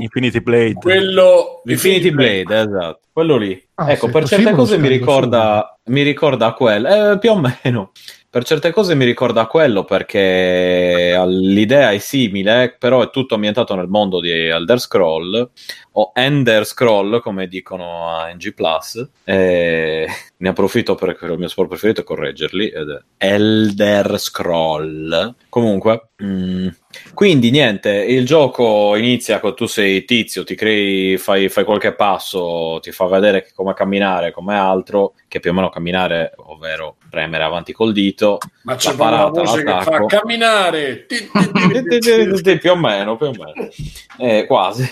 Infinity 0.00 0.40
Blade. 0.40 0.74
quello... 0.74 1.62
Infinity 1.64 2.10
Blade, 2.10 2.60
esatto, 2.60 3.00
quello 3.12 3.36
lì. 3.36 3.62
Ah, 3.74 3.92
ecco, 3.92 4.06
sì, 4.06 4.12
per 4.12 4.24
certe 4.26 4.52
cose 4.52 4.76
mi 4.76 4.88
ricorda, 4.88 5.78
mi 5.84 6.02
ricorda 6.02 6.46
a 6.46 6.52
quello, 6.54 7.12
eh, 7.12 7.18
più 7.18 7.30
o 7.30 7.38
meno. 7.38 7.92
Per 8.32 8.44
certe 8.44 8.70
cose 8.70 8.94
mi 8.94 9.04
ricorda 9.04 9.46
quello 9.46 9.82
perché 9.82 11.20
l'idea 11.26 11.90
è 11.90 11.98
simile, 11.98 12.76
però 12.78 13.02
è 13.02 13.10
tutto 13.10 13.34
ambientato 13.34 13.74
nel 13.74 13.88
mondo 13.88 14.20
di 14.20 14.30
Elder 14.30 14.78
Scroll 14.78 15.50
o 15.90 16.12
Ender 16.14 16.64
Scroll, 16.64 17.20
come 17.22 17.48
dicono 17.48 18.08
a 18.08 18.32
NG 18.32 18.54
Plus. 18.54 19.10
E 19.24 20.06
ne 20.36 20.48
approfitto 20.48 20.94
perché 20.94 21.26
il 21.26 21.38
mio 21.38 21.48
sport 21.48 21.70
preferito 21.70 22.02
è 22.02 22.04
correggerli 22.04 22.68
ed 22.68 22.90
è 22.90 23.02
Elder 23.16 24.16
Scroll. 24.16 25.34
Comunque, 25.48 26.10
mm, 26.22 26.68
quindi 27.12 27.50
niente, 27.50 27.90
il 27.90 28.24
gioco 28.26 28.94
inizia 28.94 29.40
con 29.40 29.56
tu 29.56 29.66
sei 29.66 30.04
tizio, 30.04 30.44
ti 30.44 30.54
crei, 30.54 31.18
fai, 31.18 31.48
fai 31.48 31.64
qualche 31.64 31.94
passo, 31.94 32.78
ti 32.80 32.92
fa 32.92 33.06
vedere 33.06 33.50
come 33.56 33.74
camminare, 33.74 34.30
come 34.30 34.54
altro, 34.56 35.14
che 35.26 35.40
più 35.40 35.50
o 35.50 35.54
meno 35.54 35.68
camminare, 35.68 36.32
ovvero 36.36 36.96
premere 37.10 37.44
avanti 37.44 37.72
col 37.72 37.92
dito. 37.92 38.38
Ma 38.62 38.76
c'è 38.76 38.94
La 38.96 39.04
una 39.06 39.26
voce 39.26 39.56
che 39.58 39.68
fa 39.70 39.76
l'attacco. 39.76 40.06
camminare. 40.06 41.06
Più 41.06 42.70
o 42.70 42.76
meno, 42.76 43.16
più 43.16 43.26
o 43.26 43.32
meno. 43.32 43.68
Eh, 44.18 44.46
quasi. 44.46 44.88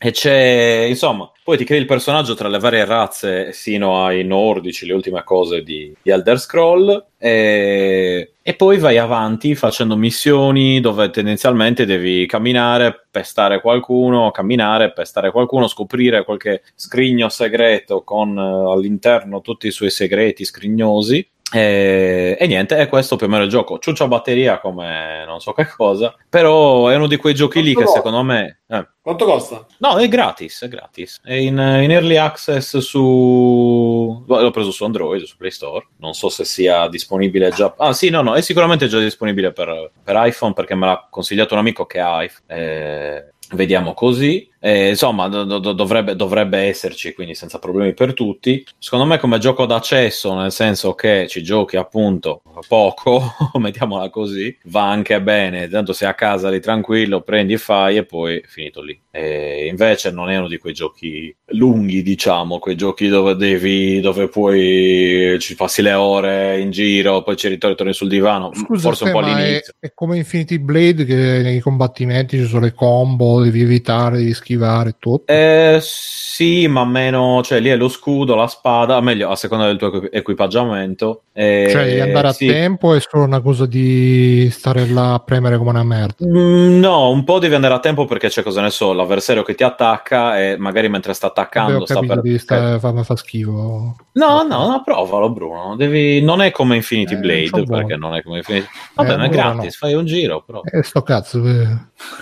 E 0.00 0.12
c'è, 0.12 0.86
insomma, 0.88 1.28
poi 1.42 1.56
ti 1.56 1.64
crei 1.64 1.80
il 1.80 1.86
personaggio 1.86 2.34
tra 2.34 2.46
le 2.46 2.60
varie 2.60 2.84
razze 2.84 3.52
sino 3.52 4.04
ai 4.04 4.24
nordici, 4.24 4.86
le 4.86 4.92
ultime 4.92 5.24
cose 5.24 5.64
di, 5.64 5.92
di 6.00 6.10
Elder 6.10 6.38
Scroll, 6.38 7.06
e, 7.18 8.34
e 8.40 8.54
poi 8.54 8.78
vai 8.78 8.96
avanti 8.96 9.56
facendo 9.56 9.96
missioni 9.96 10.78
dove 10.78 11.10
tendenzialmente 11.10 11.84
devi 11.84 12.26
camminare, 12.26 13.06
pestare 13.10 13.60
qualcuno, 13.60 14.30
camminare, 14.30 14.92
pestare 14.92 15.32
qualcuno, 15.32 15.66
scoprire 15.66 16.24
qualche 16.24 16.62
scrigno 16.76 17.28
segreto 17.28 18.04
con 18.04 18.38
eh, 18.38 18.72
all'interno 18.72 19.40
tutti 19.40 19.66
i 19.66 19.72
suoi 19.72 19.90
segreti 19.90 20.44
scrignosi. 20.44 21.28
E, 21.50 22.36
e 22.38 22.46
niente, 22.46 22.76
è 22.76 22.88
questo 22.88 23.16
più 23.16 23.26
o 23.26 23.30
meno 23.30 23.44
il 23.44 23.48
gioco. 23.48 23.78
Ciuccia 23.78 24.06
batteria 24.06 24.58
come 24.60 25.24
non 25.26 25.40
so 25.40 25.52
che 25.52 25.66
cosa, 25.66 26.14
però 26.28 26.88
è 26.88 26.96
uno 26.96 27.06
di 27.06 27.16
quei 27.16 27.34
giochi 27.34 27.62
lì 27.62 27.68
che 27.68 27.84
Quanto 27.84 27.92
secondo 27.92 28.22
me... 28.22 28.60
eh, 28.66 28.86
Quanto 29.00 29.24
costa? 29.24 29.66
No, 29.78 29.96
è 29.96 30.08
gratis, 30.08 30.62
è 30.62 30.68
gratis. 30.68 31.20
È 31.22 31.32
in, 31.32 31.56
in 31.56 31.90
early 31.90 32.16
access 32.16 32.76
su... 32.78 34.22
L'ho 34.26 34.50
preso 34.50 34.70
su 34.70 34.84
Android, 34.84 35.22
su 35.22 35.36
Play 35.38 35.50
Store. 35.50 35.86
Non 36.00 36.12
so 36.12 36.28
se 36.28 36.44
sia 36.44 36.86
disponibile 36.88 37.50
già... 37.50 37.72
Ah 37.78 37.94
sì, 37.94 38.10
no, 38.10 38.20
no, 38.20 38.34
è 38.34 38.42
sicuramente 38.42 38.86
già 38.86 38.98
disponibile 38.98 39.52
per, 39.52 39.92
per 40.02 40.16
iPhone 40.18 40.52
perché 40.52 40.74
me 40.74 40.84
l'ha 40.84 41.06
consigliato 41.08 41.54
un 41.54 41.60
amico 41.60 41.86
che 41.86 41.98
ha 42.00 42.22
iPhone. 42.22 42.44
Eh, 42.46 43.32
vediamo 43.52 43.94
così. 43.94 44.46
Eh, 44.60 44.88
insomma, 44.88 45.28
do- 45.28 45.44
do- 45.44 45.72
dovrebbe, 45.72 46.16
dovrebbe 46.16 46.58
esserci, 46.58 47.12
quindi 47.12 47.34
senza 47.34 47.58
problemi 47.58 47.94
per 47.94 48.14
tutti. 48.14 48.64
Secondo 48.78 49.06
me 49.06 49.18
come 49.18 49.38
gioco 49.38 49.66
d'accesso, 49.66 50.34
nel 50.34 50.52
senso 50.52 50.94
che 50.94 51.26
ci 51.28 51.42
giochi 51.42 51.76
appunto 51.76 52.42
poco, 52.66 53.22
mettiamola 53.58 54.10
così, 54.10 54.56
va 54.64 54.90
anche 54.90 55.20
bene. 55.22 55.68
Tanto 55.68 55.92
sei 55.92 56.08
a 56.08 56.14
casa 56.14 56.50
lì 56.50 56.60
tranquillo, 56.60 57.20
prendi, 57.20 57.56
fai 57.56 57.98
e 57.98 58.04
poi 58.04 58.42
finito 58.46 58.82
lì. 58.82 58.98
E 59.10 59.66
invece 59.68 60.10
non 60.10 60.28
è 60.28 60.36
uno 60.36 60.48
di 60.48 60.58
quei 60.58 60.74
giochi 60.74 61.34
lunghi, 61.52 62.02
diciamo, 62.02 62.58
quei 62.58 62.76
giochi 62.76 63.08
dove 63.08 63.36
devi, 63.36 64.00
dove 64.00 64.28
puoi 64.28 65.36
ci 65.40 65.54
passi 65.54 65.82
le 65.82 65.92
ore 65.92 66.60
in 66.60 66.70
giro, 66.70 67.22
poi 67.22 67.36
ci 67.36 67.48
ritorni, 67.48 67.76
torni 67.76 67.92
sul 67.92 68.08
divano. 68.08 68.50
Scusa, 68.54 68.80
forse 68.80 69.04
un 69.04 69.12
po' 69.12 69.20
ma 69.20 69.28
è, 69.28 69.32
all'inizio. 69.32 69.72
è 69.78 69.92
come 69.94 70.16
Infinity 70.16 70.58
Blade 70.58 71.04
che 71.04 71.14
nei 71.14 71.60
combattimenti 71.60 72.38
ci 72.38 72.46
sono 72.46 72.62
le 72.62 72.74
combo, 72.74 73.42
devi 73.42 73.62
evitare, 73.62 74.18
devi 74.18 74.34
schivare 74.34 74.47
tutto. 74.98 75.30
Eh, 75.32 75.78
sì, 75.82 76.66
ma 76.68 76.84
meno, 76.84 77.42
cioè 77.42 77.60
lì 77.60 77.68
è 77.68 77.76
lo 77.76 77.88
scudo, 77.88 78.34
la 78.34 78.46
spada, 78.46 79.00
meglio 79.00 79.28
a 79.30 79.36
seconda 79.36 79.66
del 79.66 79.76
tuo 79.76 79.88
equi- 79.88 80.08
equipaggiamento. 80.12 81.22
Eh, 81.32 81.68
cioè, 81.70 81.84
devi 81.84 82.00
andare 82.00 82.28
a 82.28 82.32
sì. 82.32 82.46
tempo 82.46 82.94
è 82.94 83.00
solo 83.00 83.24
una 83.24 83.40
cosa 83.40 83.66
di 83.66 84.48
stare 84.50 84.86
là 84.88 85.14
a 85.14 85.18
premere 85.20 85.56
come 85.58 85.70
una 85.70 85.84
merda. 85.84 86.24
Mm, 86.26 86.78
No, 86.78 87.10
un 87.10 87.24
po' 87.24 87.38
devi 87.38 87.54
andare 87.54 87.74
a 87.74 87.80
tempo 87.80 88.04
perché 88.06 88.28
c'è 88.28 88.42
cosa 88.42 88.60
ne 88.60 88.70
so, 88.70 88.92
l'avversario 88.92 89.42
che 89.42 89.54
ti 89.54 89.62
attacca 89.64 90.38
e 90.40 90.56
magari 90.56 90.88
mentre 90.88 91.12
sta 91.12 91.26
attaccando 91.28 91.84
sta 91.86 92.00
per... 92.00 92.20
devi 92.20 92.38
stare, 92.38 92.78
fa, 92.78 93.02
fa 93.02 93.16
schifo. 93.16 93.96
No, 94.12 94.42
no, 94.42 94.66
no, 94.68 94.82
provalo 94.84 95.30
Bruno, 95.30 95.76
devi... 95.76 96.20
non 96.22 96.40
è 96.40 96.50
come 96.50 96.76
Infinity 96.76 97.14
Eh, 97.14 97.18
Blade 97.18 97.48
non 97.52 97.64
perché 97.66 97.82
voglia. 97.82 97.96
non 97.96 98.14
è 98.16 98.22
come 98.22 98.38
Infinity 98.38 98.66
Vabbè, 98.94 99.08
Eh, 99.08 99.12
è 99.12 99.14
allora 99.16 99.28
gratis, 99.28 99.62
no. 99.80 99.86
fai 99.88 99.94
un 99.94 100.04
giro 100.06 100.42
però. 100.44 100.60
Eh, 100.64 100.82
sto 100.82 101.02
cazzo. 101.02 101.44
eh. 101.46 101.62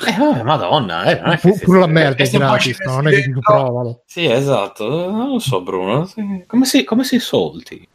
Eh, 0.06 0.16
vabbè, 0.18 0.42
madonna, 0.42 1.04
eh, 1.04 1.20
non 1.20 1.32
è 1.32 1.38
che 1.38 1.58
Pure 1.62 1.78
la 1.80 1.86
merda 1.86 2.15
è 2.22 2.26
se 2.26 2.38
poi 2.38 2.46
gratis, 2.46 2.78
no? 2.80 2.92
non 2.94 3.06
è 3.08 3.10
che 3.10 3.20
dentro- 3.22 3.40
provalo. 3.40 4.02
Sì, 4.06 4.24
esatto, 4.30 4.88
non 5.10 5.28
lo 5.30 5.38
so 5.38 5.62
Bruno, 5.62 6.08
come 6.46 6.64
si, 6.64 6.84
come 6.84 7.04
si 7.04 7.18
solti? 7.18 7.86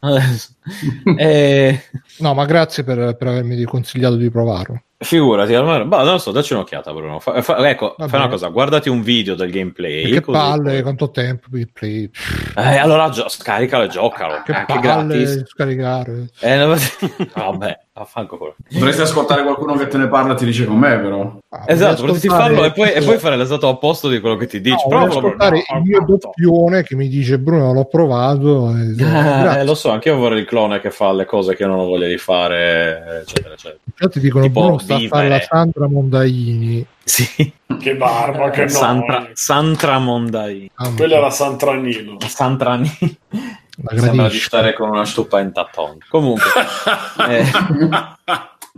Eh, 1.16 1.80
No, 2.18 2.34
ma 2.34 2.44
grazie 2.44 2.84
per, 2.84 3.16
per 3.16 3.26
avermi 3.26 3.62
consigliato 3.64 4.16
di 4.16 4.30
provarlo. 4.30 4.82
Figurati, 5.02 5.52
almeno, 5.54 5.84
bah, 5.86 6.04
non 6.04 6.12
lo 6.12 6.18
so, 6.18 6.30
dacci 6.30 6.52
un'occhiata, 6.52 6.92
Bruno. 6.92 7.18
Fa- 7.18 7.42
fa- 7.42 7.68
ecco, 7.68 7.96
Va 7.98 8.06
fai 8.06 8.20
una 8.20 8.28
cosa, 8.28 8.46
guardati 8.48 8.88
un 8.88 9.02
video 9.02 9.34
del 9.34 9.50
gameplay. 9.50 10.08
che 10.08 10.20
così 10.20 10.38
palle, 10.38 10.70
poi- 10.74 10.82
quanto 10.82 11.10
tempo 11.10 11.48
per 11.50 11.58
il 11.60 11.72
play. 11.72 12.08
Eh, 12.56 12.76
allora 12.76 13.08
gio- 13.08 13.28
scaricalo 13.28 13.84
e 13.84 13.88
giocalo. 13.88 14.42
Che 14.44 14.52
è 14.52 14.54
anche 14.56 14.72
palle 14.74 14.80
gratis. 14.80 15.42
scaricare. 15.48 16.28
Eh, 16.38 16.56
no, 16.56 16.74
vabbè, 17.34 17.78
affanculo. 17.94 18.54
Dovresti 18.70 19.02
ascoltare 19.02 19.42
qualcuno 19.42 19.74
che 19.74 19.86
te 19.86 19.98
ne 19.98 20.08
parla 20.08 20.32
e 20.32 20.36
ti 20.36 20.44
dice 20.46 20.64
con 20.64 20.78
me, 20.78 20.98
però. 20.98 21.36
Ah, 21.50 21.64
Esatto, 21.66 22.02
voglio 22.02 22.12
potresti 22.14 22.26
ascoltare- 22.28 22.54
farlo 22.54 22.66
e 22.68 22.72
poi, 22.72 22.92
e 22.92 23.02
poi 23.04 23.18
fare 23.18 23.36
l'esatto 23.36 23.68
opposto 23.68 24.08
di 24.08 24.18
quello 24.20 24.36
che 24.36 24.46
ti 24.46 24.60
dici. 24.60 24.76
No, 24.84 24.88
Però 24.88 24.98
voglio 25.06 25.10
proprio- 25.20 25.30
ascoltare 25.36 25.64
no, 25.68 25.76
il 25.78 25.84
mio 25.84 25.98
no, 26.00 26.06
doppione 26.06 26.82
che 26.84 26.94
mi 26.96 27.08
dice 27.08 27.38
Bruno 27.38 27.72
l'ho 27.74 27.84
provato 27.84 28.70
eh, 28.74 28.80
Eh, 28.92 28.94
grazie. 28.94 29.64
lo 29.64 29.74
so, 29.74 29.90
anche 29.90 30.08
io 30.08 30.16
vorrei 30.16 30.40
il 30.40 30.46
clone 30.46 30.80
che 30.80 30.90
fa 30.90 31.12
le 31.12 31.26
cose 31.26 31.54
che 31.54 31.62
io 31.64 31.68
non 31.68 31.80
ho 31.80 31.84
voglia 31.84 32.06
di 32.06 32.18
fare, 32.18 33.20
eccetera, 33.22 33.54
eccetera. 33.54 33.80
Infatti 33.84 34.20
dicono 34.20 34.44
tipo 34.46 34.60
Bruno 34.62 34.78
sta 34.78 34.94
a 34.94 35.06
fare 35.08 35.28
la 35.28 35.40
Sandra 35.40 35.86
Mondaini 35.86 36.86
Sì, 37.04 37.52
Che 37.78 37.96
barba, 37.96 38.48
che 38.50 38.62
no. 38.62 38.68
Santra, 38.68 39.26
eh. 39.28 39.30
Santra 39.34 39.98
Mondai. 39.98 40.70
Ah, 40.76 40.90
Quello 40.96 41.14
era 41.14 41.30
Santranilo. 41.30 42.16
Santra 42.26 42.80
la 43.78 43.98
Sembra 44.00 44.28
di 44.28 44.38
stare 44.38 44.74
con 44.74 44.90
una 44.90 45.04
stupenda 45.04 45.68
ton. 45.72 45.98
Comunque, 46.08 46.44
eh, 47.28 47.44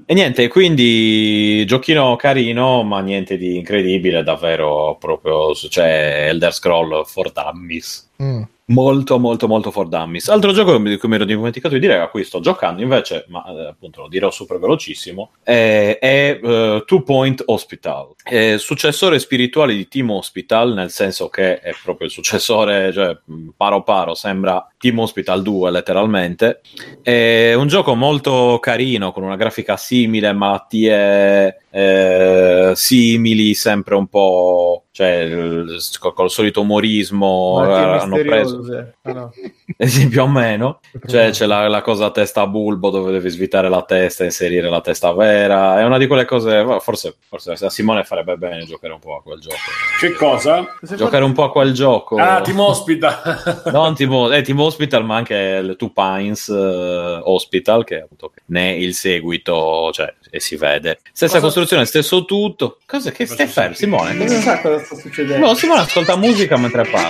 e 0.06 0.14
niente, 0.14 0.48
quindi 0.48 1.64
giochino 1.66 2.16
carino, 2.16 2.82
ma 2.82 3.00
niente 3.00 3.36
di 3.36 3.56
incredibile, 3.56 4.22
davvero 4.22 4.96
proprio. 4.98 5.54
Cioè, 5.54 6.26
Elder 6.28 6.52
Scroll 6.52 7.04
for 7.04 7.32
Dummies. 7.32 8.10
Mm. 8.22 8.42
Molto 8.66 9.18
molto 9.18 9.46
molto 9.46 9.70
for 9.70 9.88
dummies. 9.88 10.28
Altro 10.28 10.52
gioco 10.52 10.78
di 10.78 10.96
cui 10.96 11.08
mi 11.08 11.16
ero 11.16 11.24
dimenticato 11.24 11.74
di 11.74 11.80
dire 11.80 11.98
a 11.98 12.08
cui 12.08 12.24
sto 12.24 12.40
giocando 12.40 12.80
invece 12.80 13.26
ma 13.28 13.44
eh, 13.46 13.66
appunto 13.66 14.02
lo 14.02 14.08
dirò 14.08 14.30
super 14.30 14.58
velocissimo 14.58 15.32
è, 15.42 15.98
è 16.00 16.40
eh, 16.42 16.82
Two 16.86 17.02
Point 17.02 17.42
Hospital. 17.46 18.14
È 18.22 18.56
successore 18.56 19.18
spirituale 19.18 19.74
di 19.74 19.88
Team 19.88 20.10
Hospital 20.10 20.72
nel 20.72 20.90
senso 20.90 21.28
che 21.28 21.60
è 21.60 21.74
proprio 21.82 22.06
il 22.06 22.12
successore 22.12 22.92
cioè 22.92 23.16
mh, 23.22 23.48
paro 23.56 23.82
paro 23.82 24.14
sembra 24.14 24.66
Team 24.78 24.98
Hospital 25.00 25.42
2 25.42 25.70
letteralmente. 25.70 26.60
È 27.02 27.52
un 27.54 27.66
gioco 27.68 27.94
molto 27.94 28.58
carino 28.60 29.12
con 29.12 29.24
una 29.24 29.36
grafica 29.36 29.76
simile 29.76 30.32
malattie 30.32 31.62
eh, 31.70 32.72
simili 32.74 33.54
sempre 33.54 33.94
un 33.96 34.06
po' 34.06 34.83
cioè 34.94 35.08
il- 35.22 35.76
col, 35.98 36.14
col 36.14 36.30
solito 36.30 36.60
umorismo 36.60 37.64
eh, 37.68 37.72
hanno 37.72 38.14
preso. 38.14 38.62
Ah, 39.02 39.12
no. 39.12 39.32
eh 39.76 39.88
sì, 39.88 40.06
più 40.06 40.22
o 40.22 40.28
meno. 40.28 40.78
Cioè, 41.04 41.30
c'è 41.30 41.46
la, 41.46 41.66
la 41.66 41.82
cosa 41.82 42.04
a 42.06 42.10
testa 42.12 42.42
a 42.42 42.46
bulbo 42.46 42.90
dove 42.90 43.10
devi 43.10 43.28
svitare 43.28 43.68
la 43.68 43.82
testa 43.82 44.22
e 44.22 44.26
inserire 44.26 44.68
la 44.70 44.80
testa 44.80 45.12
vera. 45.12 45.80
È 45.80 45.84
una 45.84 45.98
di 45.98 46.06
quelle 46.06 46.24
cose. 46.24 46.64
Forse, 46.80 47.16
forse 47.26 47.54
a 47.54 47.70
Simone 47.70 48.04
farebbe 48.04 48.36
bene 48.36 48.64
giocare 48.66 48.92
un 48.92 49.00
po' 49.00 49.16
a 49.16 49.22
quel 49.22 49.40
gioco. 49.40 49.56
Che 49.98 50.12
cosa? 50.12 50.64
Giocare 50.80 51.24
un 51.24 51.32
po' 51.32 51.42
a 51.42 51.50
quel 51.50 51.72
gioco. 51.72 52.14
Ah, 52.16 52.40
Team 52.40 52.60
Hospital. 52.60 53.62
Non 53.74 53.96
Team, 53.96 54.30
eh, 54.32 54.42
Team 54.42 54.60
Hospital, 54.60 55.04
ma 55.04 55.16
anche 55.16 55.34
il 55.34 55.74
Two 55.76 55.90
Pines 55.90 56.48
eh, 56.48 57.20
Hospital, 57.24 57.82
che 57.82 58.02
appunto 58.02 58.30
ne 58.46 58.70
è 58.70 58.74
il 58.76 58.94
seguito, 58.94 59.90
cioè, 59.92 60.14
e 60.30 60.38
si 60.38 60.54
vede. 60.54 61.00
Stessa 61.12 61.40
Cosa- 61.40 61.46
costruzione, 61.46 61.84
stesso 61.84 62.24
tutto. 62.24 62.78
Cosa 62.86 63.10
che 63.10 63.26
stai 63.26 63.48
fermo? 63.48 63.74
Simone? 63.74 64.12
Non 64.12 64.28
sa 64.28 64.60
cosa 64.60 64.82
sta 64.84 64.94
succedendo? 64.94 65.40
Boh, 65.40 65.50
no, 65.50 65.54
Simone 65.54 65.80
ascolta 65.80 66.16
musica 66.16 66.56
mentre 66.56 66.84
parla. 66.84 67.08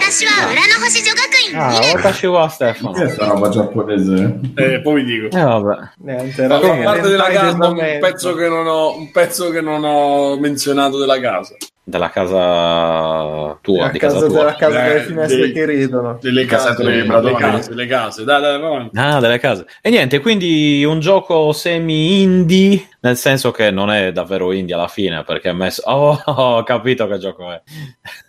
Ah, 1.54 1.78
Watashi 1.92 2.26
wa 2.26 2.48
Stefano. 2.48 2.92
Che 2.92 3.04
è 3.04 3.08
sta 3.08 3.26
roba 3.26 3.48
giapponese? 3.48 4.40
Eh, 4.54 4.80
poi 4.80 5.02
vi 5.02 5.04
dico. 5.04 5.36
Eh, 5.36 5.42
vabbè. 5.42 5.88
Niente, 5.98 6.44
allora, 6.44 6.72
a 6.72 6.82
parte 6.82 7.08
della 7.08 7.28
casa, 7.28 7.68
un 7.68 7.98
pezzo, 8.00 8.34
che 8.34 8.48
non 8.48 8.66
ho, 8.66 8.96
un 8.96 9.10
pezzo 9.10 9.50
che 9.50 9.60
non 9.60 9.84
ho 9.84 10.36
menzionato 10.38 10.98
della 10.98 11.20
casa. 11.20 11.54
Della 11.86 12.08
casa 12.08 13.58
tua, 13.60 13.90
di 13.90 13.98
casa, 13.98 14.14
casa 14.14 14.26
tua. 14.26 14.38
Della 14.38 14.54
casa 14.54 14.84
eh, 14.86 14.88
delle 14.88 15.04
finestre 15.04 15.36
dei, 15.36 15.52
che 15.52 15.66
ridono. 15.66 16.18
Delle 16.20 16.46
case, 16.46 16.74
delle 16.82 17.06
case, 17.34 17.68
delle 17.68 17.86
case. 17.86 18.24
Dai, 18.24 18.40
dai, 18.40 18.58
vai. 18.58 18.90
Ah, 18.94 19.20
delle 19.20 19.38
case. 19.38 19.66
E 19.82 19.90
niente, 19.90 20.20
quindi 20.20 20.82
un 20.84 21.00
gioco 21.00 21.52
semi-indie 21.52 22.88
nel 23.04 23.18
senso 23.18 23.50
che 23.50 23.70
non 23.70 23.90
è 23.90 24.12
davvero 24.12 24.50
indie 24.52 24.74
alla 24.74 24.88
fine, 24.88 25.24
perché 25.24 25.50
è 25.50 25.52
messo... 25.52 25.82
Oh, 25.84 26.18
ho 26.24 26.62
capito 26.62 27.06
che 27.06 27.18
gioco 27.18 27.52
è. 27.52 27.62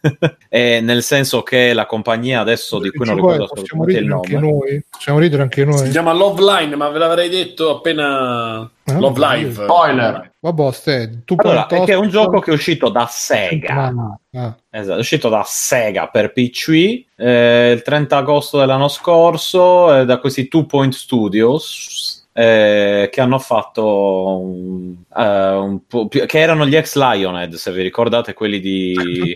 e 0.50 0.82
nel 0.82 1.02
senso 1.02 1.44
che 1.44 1.72
la 1.74 1.86
compagnia 1.86 2.42
adesso, 2.42 2.80
di 2.80 2.92
cui 2.92 3.06
non 3.06 3.16
ricordo 3.16 3.46
assolutamente 3.46 3.98
il 4.00 4.06
nome... 4.06 4.40
noi. 4.40 4.86
Possiamo 4.90 5.20
ridere 5.20 5.44
anche 5.44 5.62
Si 5.62 5.68
noi. 5.70 5.90
chiama 5.90 6.12
Love 6.12 6.42
Line, 6.44 6.76
ma 6.76 6.90
ve 6.90 7.00
l'avrei 7.00 7.30
detto 7.30 7.78
appena 7.78 8.70
Ah, 8.88 9.00
Love 9.00 9.20
Live. 9.20 9.64
Spoiler! 9.64 10.32
Vabbè, 10.40 10.72
stai, 10.72 11.24
tu 11.26 11.34
Allora, 11.38 11.66
è 11.66 11.84
che 11.86 11.94
è 11.94 11.96
un 11.96 12.10
gioco 12.10 12.40
che 12.40 12.52
è 12.52 12.54
uscito 12.54 12.90
da 12.90 13.08
Sega. 13.10 13.92
Ah, 14.32 14.56
Esatto, 14.70 14.98
è 14.98 15.00
uscito 15.00 15.28
da 15.28 15.44
Sega 15.44 16.08
per 16.08 16.32
PC 16.34 17.04
eh, 17.16 17.72
il 17.72 17.82
30 17.82 18.16
agosto 18.18 18.60
dell'anno 18.60 18.88
scorso 18.88 20.02
eh, 20.02 20.06
da 20.06 20.18
questi 20.20 20.48
Two 20.48 20.66
Point 20.66 20.94
Studios 20.94 22.15
eh, 22.38 23.08
che 23.14 23.22
hanno 23.22 23.40
fatto 23.40 24.40
un, 24.40 24.94
eh, 25.18 25.50
un 25.56 25.80
po' 25.88 26.10
più- 26.10 26.26
che 26.26 26.40
erano 26.40 26.66
gli 26.66 26.76
ex 26.76 26.96
Lionhead 26.98 27.54
se 27.54 27.72
vi 27.72 27.82
ricordate 27.82 28.34
quelli 28.34 28.60
di 28.60 28.94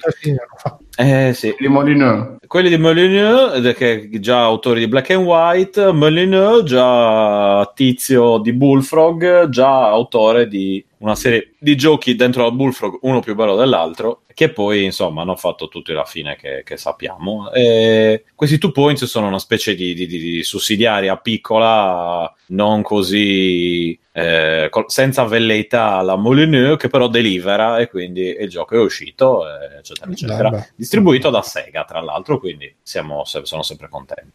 eh 0.97 1.31
sì 1.33 1.55
Di 1.57 1.67
Molineux. 1.69 2.39
quelli 2.45 2.67
di 2.67 2.77
Molyneux 2.77 3.63
è 3.63 3.73
che 3.73 4.09
già 4.19 4.41
autori 4.41 4.81
di 4.81 4.89
Black 4.89 5.11
and 5.11 5.25
White 5.25 5.93
Molyneux 5.93 6.63
già 6.63 7.71
tizio 7.73 8.37
di 8.39 8.51
Bullfrog 8.51 9.47
già 9.47 9.87
autore 9.87 10.49
di 10.49 10.83
una 10.99 11.15
serie 11.15 11.53
di 11.59 11.75
giochi 11.75 12.15
dentro 12.15 12.45
al 12.45 12.53
Bullfrog 12.55 12.99
uno 13.01 13.19
più 13.19 13.35
bello 13.35 13.55
dell'altro 13.55 14.23
che 14.33 14.49
poi 14.51 14.85
insomma 14.85 15.21
hanno 15.21 15.35
fatto 15.35 15.67
tutti 15.67 15.91
la 15.91 16.05
fine 16.05 16.35
che, 16.37 16.61
che 16.63 16.77
sappiamo. 16.77 17.51
E 17.51 18.23
questi 18.35 18.57
two 18.57 18.71
points 18.71 19.03
sono 19.05 19.27
una 19.27 19.39
specie 19.39 19.75
di- 19.75 19.93
di- 19.93 20.07
di 20.07 20.43
sussidiaria 20.43 21.17
piccola 21.17 22.33
non 22.47 22.81
così 22.81 23.97
eh, 24.21 24.69
col- 24.69 24.85
senza 24.87 25.23
velleità 25.23 25.93
alla 25.93 26.15
Molyneux 26.15 26.77
che 26.77 26.87
però 26.87 27.07
delivera 27.07 27.79
e 27.79 27.87
quindi 27.89 28.35
il 28.39 28.49
gioco 28.49 28.75
è 28.75 28.79
uscito 28.79 29.45
eh, 29.47 29.77
eccetera 29.79 30.11
eccetera. 30.11 30.49
Vabbè. 30.49 30.69
distribuito 30.75 31.29
da 31.29 31.41
Sega 31.41 31.83
tra 31.85 32.01
l'altro 32.01 32.39
quindi 32.39 32.73
siamo, 32.81 33.23
sono 33.25 33.63
sempre 33.63 33.89
contenti. 33.89 34.31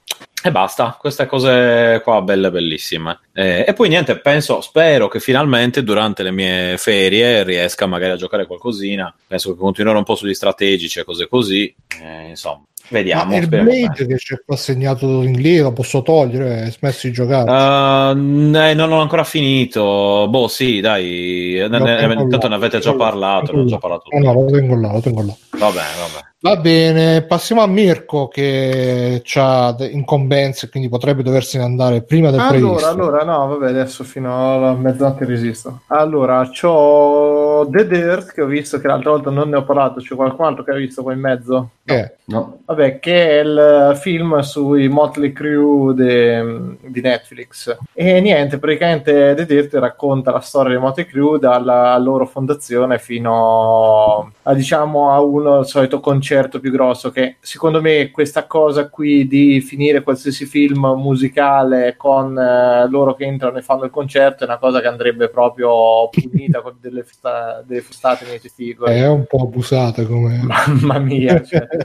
E 0.47 0.51
basta, 0.51 0.95
queste 1.01 1.25
cose 1.25 2.03
qua 2.05 2.21
belle 2.21 2.51
bellissime. 2.51 3.19
Eh, 3.33 3.65
e 3.67 3.73
poi 3.73 3.89
niente, 3.89 4.19
penso, 4.19 4.61
spero 4.61 5.09
che 5.09 5.19
finalmente 5.19 5.83
durante 5.83 6.23
le 6.23 6.33
mie 6.33 6.77
ferie 6.77 7.43
riesca 7.45 7.87
magari 7.87 8.13
a 8.13 8.17
giocare 8.17 8.45
qualcosina. 8.45 9.15
Penso 9.27 9.53
che 9.53 9.59
continuerò 9.59 9.97
un 9.97 10.05
po' 10.05 10.17
sugli 10.17 10.35
strategici 10.35 10.99
e 10.99 11.05
cose 11.05 11.29
così 11.29 11.75
Eh, 11.99 12.29
insomma, 12.29 12.63
vediamo 12.89 13.31
Ma 13.31 13.37
il 13.37 13.45
speriamo 13.45 13.71
bene. 13.71 13.87
Blade 13.87 14.07
che 14.07 14.17
c'è 14.17 14.43
qua 14.45 14.57
segnato 14.57 15.23
in 15.23 15.41
lì 15.41 15.59
lo 15.59 15.73
posso 15.73 16.03
togliere, 16.03 16.63
hai 16.63 16.71
smesso 16.71 17.07
di 17.07 17.13
giocare. 17.13 17.51
Uh, 17.51 18.57
eh, 18.57 18.75
non 18.75 18.93
ho 18.93 19.01
ancora 19.01 19.25
finito. 19.25 20.27
Boh, 20.29 20.49
sì, 20.49 20.81
dai. 20.81 21.67
Ne, 21.69 21.79
ne- 21.79 22.13
intanto 22.13 22.43
là. 22.43 22.49
ne 22.49 22.55
avete 22.55 22.79
già 22.79 22.95
parlato. 22.95 23.53
Ne 23.53 23.61
ho 23.63 23.65
già 23.67 23.79
parlato. 23.79 24.09
Oh, 24.11 24.19
no, 24.19 24.33
lo 24.33 24.51
tengo 24.51 24.77
là, 24.77 24.93
lo 24.93 25.01
tengo 25.01 25.23
là. 25.23 25.35
Va 25.59 25.71
bene, 25.71 26.33
va 26.45 26.57
bene. 26.57 27.23
Passiamo 27.23 27.63
a 27.63 27.67
Mirko 27.67 28.29
che 28.29 29.23
ha 29.37 29.75
incombenze, 29.91 30.69
quindi 30.69 30.91
potrebbe 30.91 31.23
doversene 31.23 31.65
andare 31.65 32.03
prima 32.03 32.31
del 32.31 32.41
Allora, 32.41 32.59
previsto. 32.59 32.87
allora, 32.87 33.25
no, 33.25 33.47
vabbè, 33.49 33.69
adesso 33.71 34.05
fino 34.05 34.55
alla 34.55 34.75
mezzanotte 34.75 35.25
resisto. 35.25 35.81
Allora, 35.87 36.47
c'ho 36.51 37.67
The 37.71 37.87
Dirt 37.87 38.33
che 38.35 38.43
ho 38.43 38.47
visto 38.47 38.79
che 38.79 38.87
l'altra 38.89 39.11
volta 39.13 39.31
non 39.31 39.49
ne 39.49 39.57
ho 39.57 39.65
parlato, 39.65 40.01
c'è 40.01 40.15
qualcun 40.15 40.45
altro 40.45 40.65
che 40.65 40.73
ha 40.73 40.77
visto 40.77 41.03
qua 41.03 41.15
in 41.15 41.21
mezzo? 41.21 41.71
Eh, 41.87 42.13
No. 42.27 42.61
Vabbè, 42.65 43.01
che 43.01 43.29
è 43.41 43.43
il 43.43 43.99
film 44.01 44.39
sui 44.41 44.89
Motley 44.89 45.31
Crue 45.35 45.93
de- 45.93 46.77
di 46.81 47.03
Netflix. 47.03 47.77
E 47.93 48.19
niente, 48.23 48.59
praticamente 48.59 49.35
The 49.37 49.45
Dirt 49.45 49.75
racconta 49.75 50.31
la 50.31 50.41
storia 50.41 50.73
dei 50.73 50.81
Motley 50.81 51.05
Crue 51.05 51.39
dalla 51.39 51.97
loro 51.99 52.25
fondazione 52.25 52.99
fino 52.99 54.33
a, 54.43 54.55
diciamo, 54.55 55.11
a 55.13 55.21
uno, 55.21 55.59
il 55.61 55.67
solito 55.67 56.01
concerto 56.35 56.59
più 56.59 56.73
grosso 56.73 57.11
che 57.11 57.37
secondo 57.41 57.81
me 57.81 58.11
questa 58.11 58.47
cosa 58.47 58.89
qui 58.89 59.27
di 59.27 59.61
finire 59.61 60.03
qualsiasi 60.03 60.47
film 60.47 60.95
musicale 60.97 61.95
con 61.97 62.37
eh, 62.37 62.89
loro 62.89 63.15
che 63.15 63.25
entrano 63.25 63.59
e 63.59 63.63
fanno 63.63 63.85
il 63.85 63.91
concerto 63.91 64.43
è 64.43 64.47
una 64.47 64.59
cosa 64.59 64.81
che 64.81 64.89
andrebbe 64.89 65.29
proprio 65.29 66.09
punita 66.11 66.61
con 66.61 66.77
delle, 66.81 67.05
festa- 67.05 67.63
delle 67.65 67.83
fustate 67.83 68.27
nei 68.27 68.41
testicoli. 68.41 68.95
è 68.95 69.09
un 69.09 69.25
po' 69.27 69.43
abusata 69.43 70.05
come... 70.05 70.41
Mamma 70.43 70.99
mia, 70.99 71.43
cioè. 71.43 71.67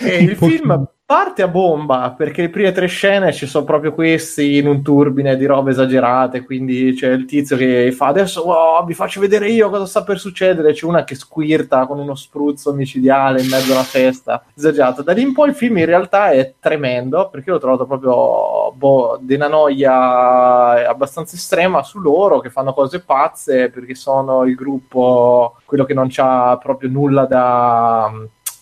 E 0.00 0.22
il 0.22 0.36
film 0.36 0.88
parte 1.08 1.40
a 1.40 1.48
bomba 1.48 2.12
perché 2.14 2.42
le 2.42 2.50
prime 2.50 2.70
tre 2.70 2.86
scene 2.86 3.32
ci 3.32 3.46
sono 3.46 3.64
proprio 3.64 3.94
questi 3.94 4.58
in 4.58 4.66
un 4.66 4.82
turbine 4.82 5.38
di 5.38 5.46
robe 5.46 5.70
esagerate. 5.70 6.44
Quindi 6.44 6.92
c'è 6.92 7.08
il 7.12 7.24
tizio 7.24 7.56
che 7.56 7.90
fa 7.92 8.08
adesso 8.08 8.44
wow, 8.44 8.84
vi 8.84 8.92
faccio 8.92 9.18
vedere 9.18 9.48
io 9.48 9.70
cosa 9.70 9.86
sta 9.86 10.02
per 10.02 10.18
succedere. 10.18 10.74
C'è 10.74 10.84
una 10.84 11.04
che 11.04 11.14
squirta 11.14 11.86
con 11.86 11.98
uno 11.98 12.14
spruzzo 12.14 12.74
micidiale 12.74 13.40
in 13.40 13.48
mezzo 13.48 13.72
alla 13.72 13.84
festa, 13.84 14.44
esagerato. 14.54 15.00
Da 15.00 15.14
lì 15.14 15.22
in 15.22 15.32
poi 15.32 15.48
il 15.48 15.54
film 15.54 15.78
in 15.78 15.86
realtà 15.86 16.28
è 16.28 16.52
tremendo 16.60 17.30
perché 17.30 17.52
l'ho 17.52 17.58
trovato 17.58 17.86
proprio 17.86 18.70
boh, 18.72 19.18
di 19.22 19.32
una 19.32 19.48
noia 19.48 20.86
abbastanza 20.86 21.36
estrema 21.36 21.82
su 21.82 22.00
loro 22.00 22.40
che 22.40 22.50
fanno 22.50 22.74
cose 22.74 23.00
pazze 23.00 23.70
perché 23.70 23.94
sono 23.94 24.44
il 24.44 24.54
gruppo, 24.54 25.56
quello 25.64 25.86
che 25.86 25.94
non 25.94 26.08
c'ha 26.10 26.58
proprio 26.60 26.90
nulla 26.90 27.24
da 27.24 28.12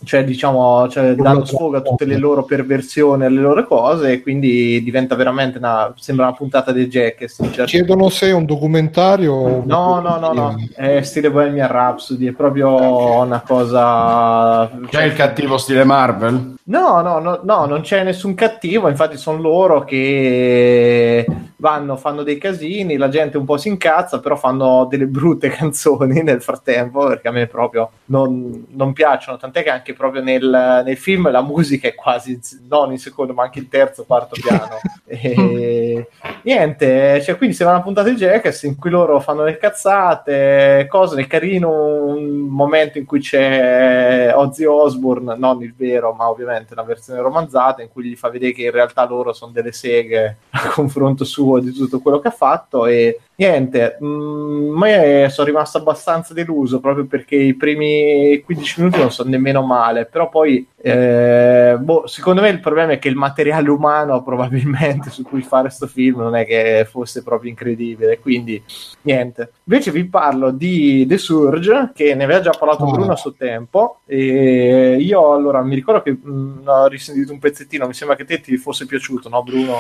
cioè 0.07 0.25
diciamo 0.25 0.89
cioè, 0.89 1.15
danno 1.15 1.45
sfogo 1.45 1.77
a 1.77 1.81
tutte 1.83 2.05
le 2.05 2.17
loro 2.17 2.45
perversioni 2.45 3.25
alle 3.25 3.41
loro 3.41 3.67
cose 3.67 4.13
e 4.13 4.23
quindi 4.23 4.83
diventa 4.83 5.17
veramente 5.17 5.59
una 5.59 5.93
sembra 5.97 6.27
una 6.29 6.37
puntata 6.37 6.71
dei 6.73 6.87
Jackass 6.87 7.39
in 7.41 7.53
certi- 7.53 7.73
Chiedono 7.73 8.09
se 8.09 8.29
è 8.29 8.33
un 8.33 8.45
documentario 8.45 9.33
o- 9.33 9.63
no 9.67 10.01
no 10.01 10.19
no 10.19 10.33
no. 10.33 10.57
è 10.77 11.03
stile 11.03 11.31
Bohemian 11.31 11.69
Rhapsody 11.69 12.29
è 12.29 12.33
proprio 12.33 13.21
una 13.21 13.41
cosa 13.41 14.71
C'è 14.89 15.05
il 15.05 15.15
cattivo 15.15 15.59
stile 15.59 15.85
Marvel? 15.85 16.55
No, 16.69 17.01
no, 17.01 17.21
no, 17.21 17.41
no, 17.45 17.65
non 17.65 17.83
c'è 17.83 18.03
nessun 18.03 18.35
cattivo, 18.35 18.89
infatti 18.89 19.17
sono 19.17 19.41
loro 19.41 19.85
che 19.85 21.25
vanno, 21.59 21.97
fanno 21.97 22.25
dei 22.25 22.39
casini, 22.39 22.97
la 22.97 23.09
gente 23.09 23.39
un 23.39 23.45
po' 23.45 23.57
si 23.57 23.69
incazza, 23.69 24.19
però 24.19 24.35
fanno 24.35 24.85
delle 24.87 25.07
brutte 25.07 25.49
canzoni 25.51 26.23
nel 26.25 26.43
frattempo, 26.43 27.07
perché 27.07 27.29
a 27.29 27.31
me 27.31 27.47
proprio 27.47 27.91
non, 28.07 28.67
non 28.71 28.93
piacciono, 28.93 29.37
tant'è 29.37 29.63
che 29.63 29.71
anche 29.71 29.93
proprio 29.97 30.23
nel, 30.23 30.83
nel 30.85 30.97
film 30.97 31.31
la 31.31 31.43
musica 31.43 31.89
è 31.89 31.95
quasi 31.95 32.39
non 32.69 32.93
in 32.93 32.99
secondo 32.99 33.33
ma 33.33 33.45
anche 33.45 33.59
in 33.59 33.69
terzo 33.69 34.05
quarto 34.05 34.37
piano. 34.41 34.79
E 35.09 36.09
niente 36.43 37.23
cioè, 37.23 37.37
quindi 37.37 37.55
sembra 37.55 37.77
una 37.77 37.85
puntata 37.85 38.09
di 38.09 38.17
Jackass 38.17 38.65
in 38.65 38.75
cui 38.75 38.91
loro 38.91 39.21
fanno 39.21 39.45
le 39.45 39.57
cazzate 39.57 40.89
cose 40.91 41.23
è 41.23 41.27
carino 41.29 42.07
un 42.07 42.49
momento 42.49 42.99
in 42.99 43.05
cui 43.05 43.21
c'è 43.21 44.33
Ozzy 44.35 44.65
Osbourne 44.65 45.37
non 45.37 45.63
il 45.63 45.73
vero 45.77 46.13
ma 46.13 46.29
ovviamente 46.29 46.75
la 46.75 46.83
versione 46.83 47.21
romanzata 47.21 47.83
in 47.83 47.89
cui 47.89 48.03
gli 48.03 48.17
fa 48.17 48.31
vedere 48.31 48.51
che 48.53 48.65
in 48.65 48.73
realtà 48.73 49.07
loro 49.07 49.33
sono 49.33 49.53
delle 49.53 49.71
seghe 49.71 50.39
a 50.51 50.69
confronto 50.71 51.25
suo 51.25 51.61
di 51.61 51.73
tutto 51.73 52.01
quello 52.01 52.19
che 52.19 52.29
ha 52.29 52.33
fatto 52.33 52.87
e 52.87 53.21
niente, 53.37 53.97
mh, 54.01 54.07
ma 54.07 55.29
sono 55.29 55.47
rimasto 55.47 55.79
abbastanza 55.79 56.35
deluso 56.35 56.81
proprio 56.81 57.07
perché 57.07 57.37
i 57.37 57.55
primi 57.55 58.43
15 58.45 58.81
minuti 58.81 58.99
non 58.99 59.13
sono 59.13 59.31
nemmeno 59.31 59.63
male, 59.77 60.07
però 60.07 60.29
poi 60.29 60.67
eh, 60.93 61.77
boh, 61.79 62.07
secondo 62.07 62.41
me 62.41 62.49
il 62.49 62.61
problema 62.61 62.93
è 62.93 62.99
che 62.99 63.09
il 63.09 63.17
materiale 63.17 63.69
umano 63.71 64.23
probabilmente 64.25 65.11
su 65.11 65.23
cui 65.23 65.43
fare 65.43 65.65
questo 65.65 65.87
film 65.87 66.21
non 66.21 66.37
è 66.37 66.47
che 66.47 66.87
fosse 66.89 67.23
proprio 67.23 67.51
incredibile, 67.51 68.19
quindi 68.21 68.63
niente. 69.03 69.53
Invece 69.65 69.91
vi 69.91 70.05
parlo 70.05 70.51
di 70.51 71.05
The 71.07 71.19
Surge, 71.19 71.91
che 71.95 72.15
ne 72.15 72.25
aveva 72.25 72.41
già 72.41 72.51
parlato 72.51 72.85
Oh. 72.87 72.91
Bruno 72.93 73.13
a 73.13 73.17
suo 73.17 73.33
tempo, 73.33 74.01
e 74.07 74.97
io 75.01 75.33
allora 75.33 75.63
mi 75.63 75.75
ricordo 75.75 76.03
che 76.03 76.13
mh, 76.13 76.63
ho 76.65 76.87
risentito 76.87 77.33
un 77.33 77.39
pezzettino, 77.39 77.87
mi 77.87 77.95
sembra 77.95 78.17
che 78.17 78.25
te 78.25 78.41
ti 78.41 78.57
fosse 78.57 78.87
piaciuto, 78.87 79.29
no 79.29 79.43
Bruno? 79.43 79.75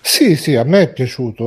Sì, 0.00 0.36
sì, 0.36 0.54
a 0.54 0.64
me 0.64 0.82
è 0.82 0.92
piaciuto. 0.92 1.44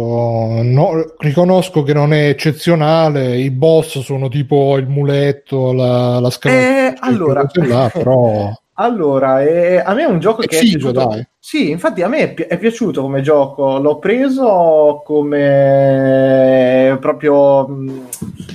No, 0.64 1.14
riconosco 1.20 1.84
che 1.84 1.94
non 1.94 2.14
è 2.14 2.28
eccezionale. 2.30 3.38
I 3.38 3.52
boss 3.52 4.00
sono 4.00 4.28
tipo 4.28 4.78
il 4.78 4.88
muletto, 4.88 5.72
la, 5.72 6.20
la 6.20 6.30
scala. 6.30 6.56
Eh, 6.56 6.94
allora. 7.00 7.48
là, 7.54 7.90
però 7.94 8.52
Allora, 8.78 9.42
eh, 9.42 9.78
a 9.78 9.94
me 9.94 10.04
è 10.04 10.06
un 10.06 10.20
gioco 10.20 10.42
È 10.42 10.48
che 10.48 10.58
figo, 10.58 10.90
è 10.90 10.92
piaciuto. 10.92 11.16
dai. 11.16 11.28
Sì, 11.48 11.70
infatti 11.70 12.02
a 12.02 12.08
me 12.08 12.18
è, 12.22 12.34
pi- 12.34 12.42
è 12.42 12.58
piaciuto 12.58 13.04
come 13.04 13.22
gioco. 13.22 13.78
L'ho 13.78 14.00
preso 14.00 15.04
come 15.06 16.98
proprio 17.00 17.68
mh, 17.68 18.08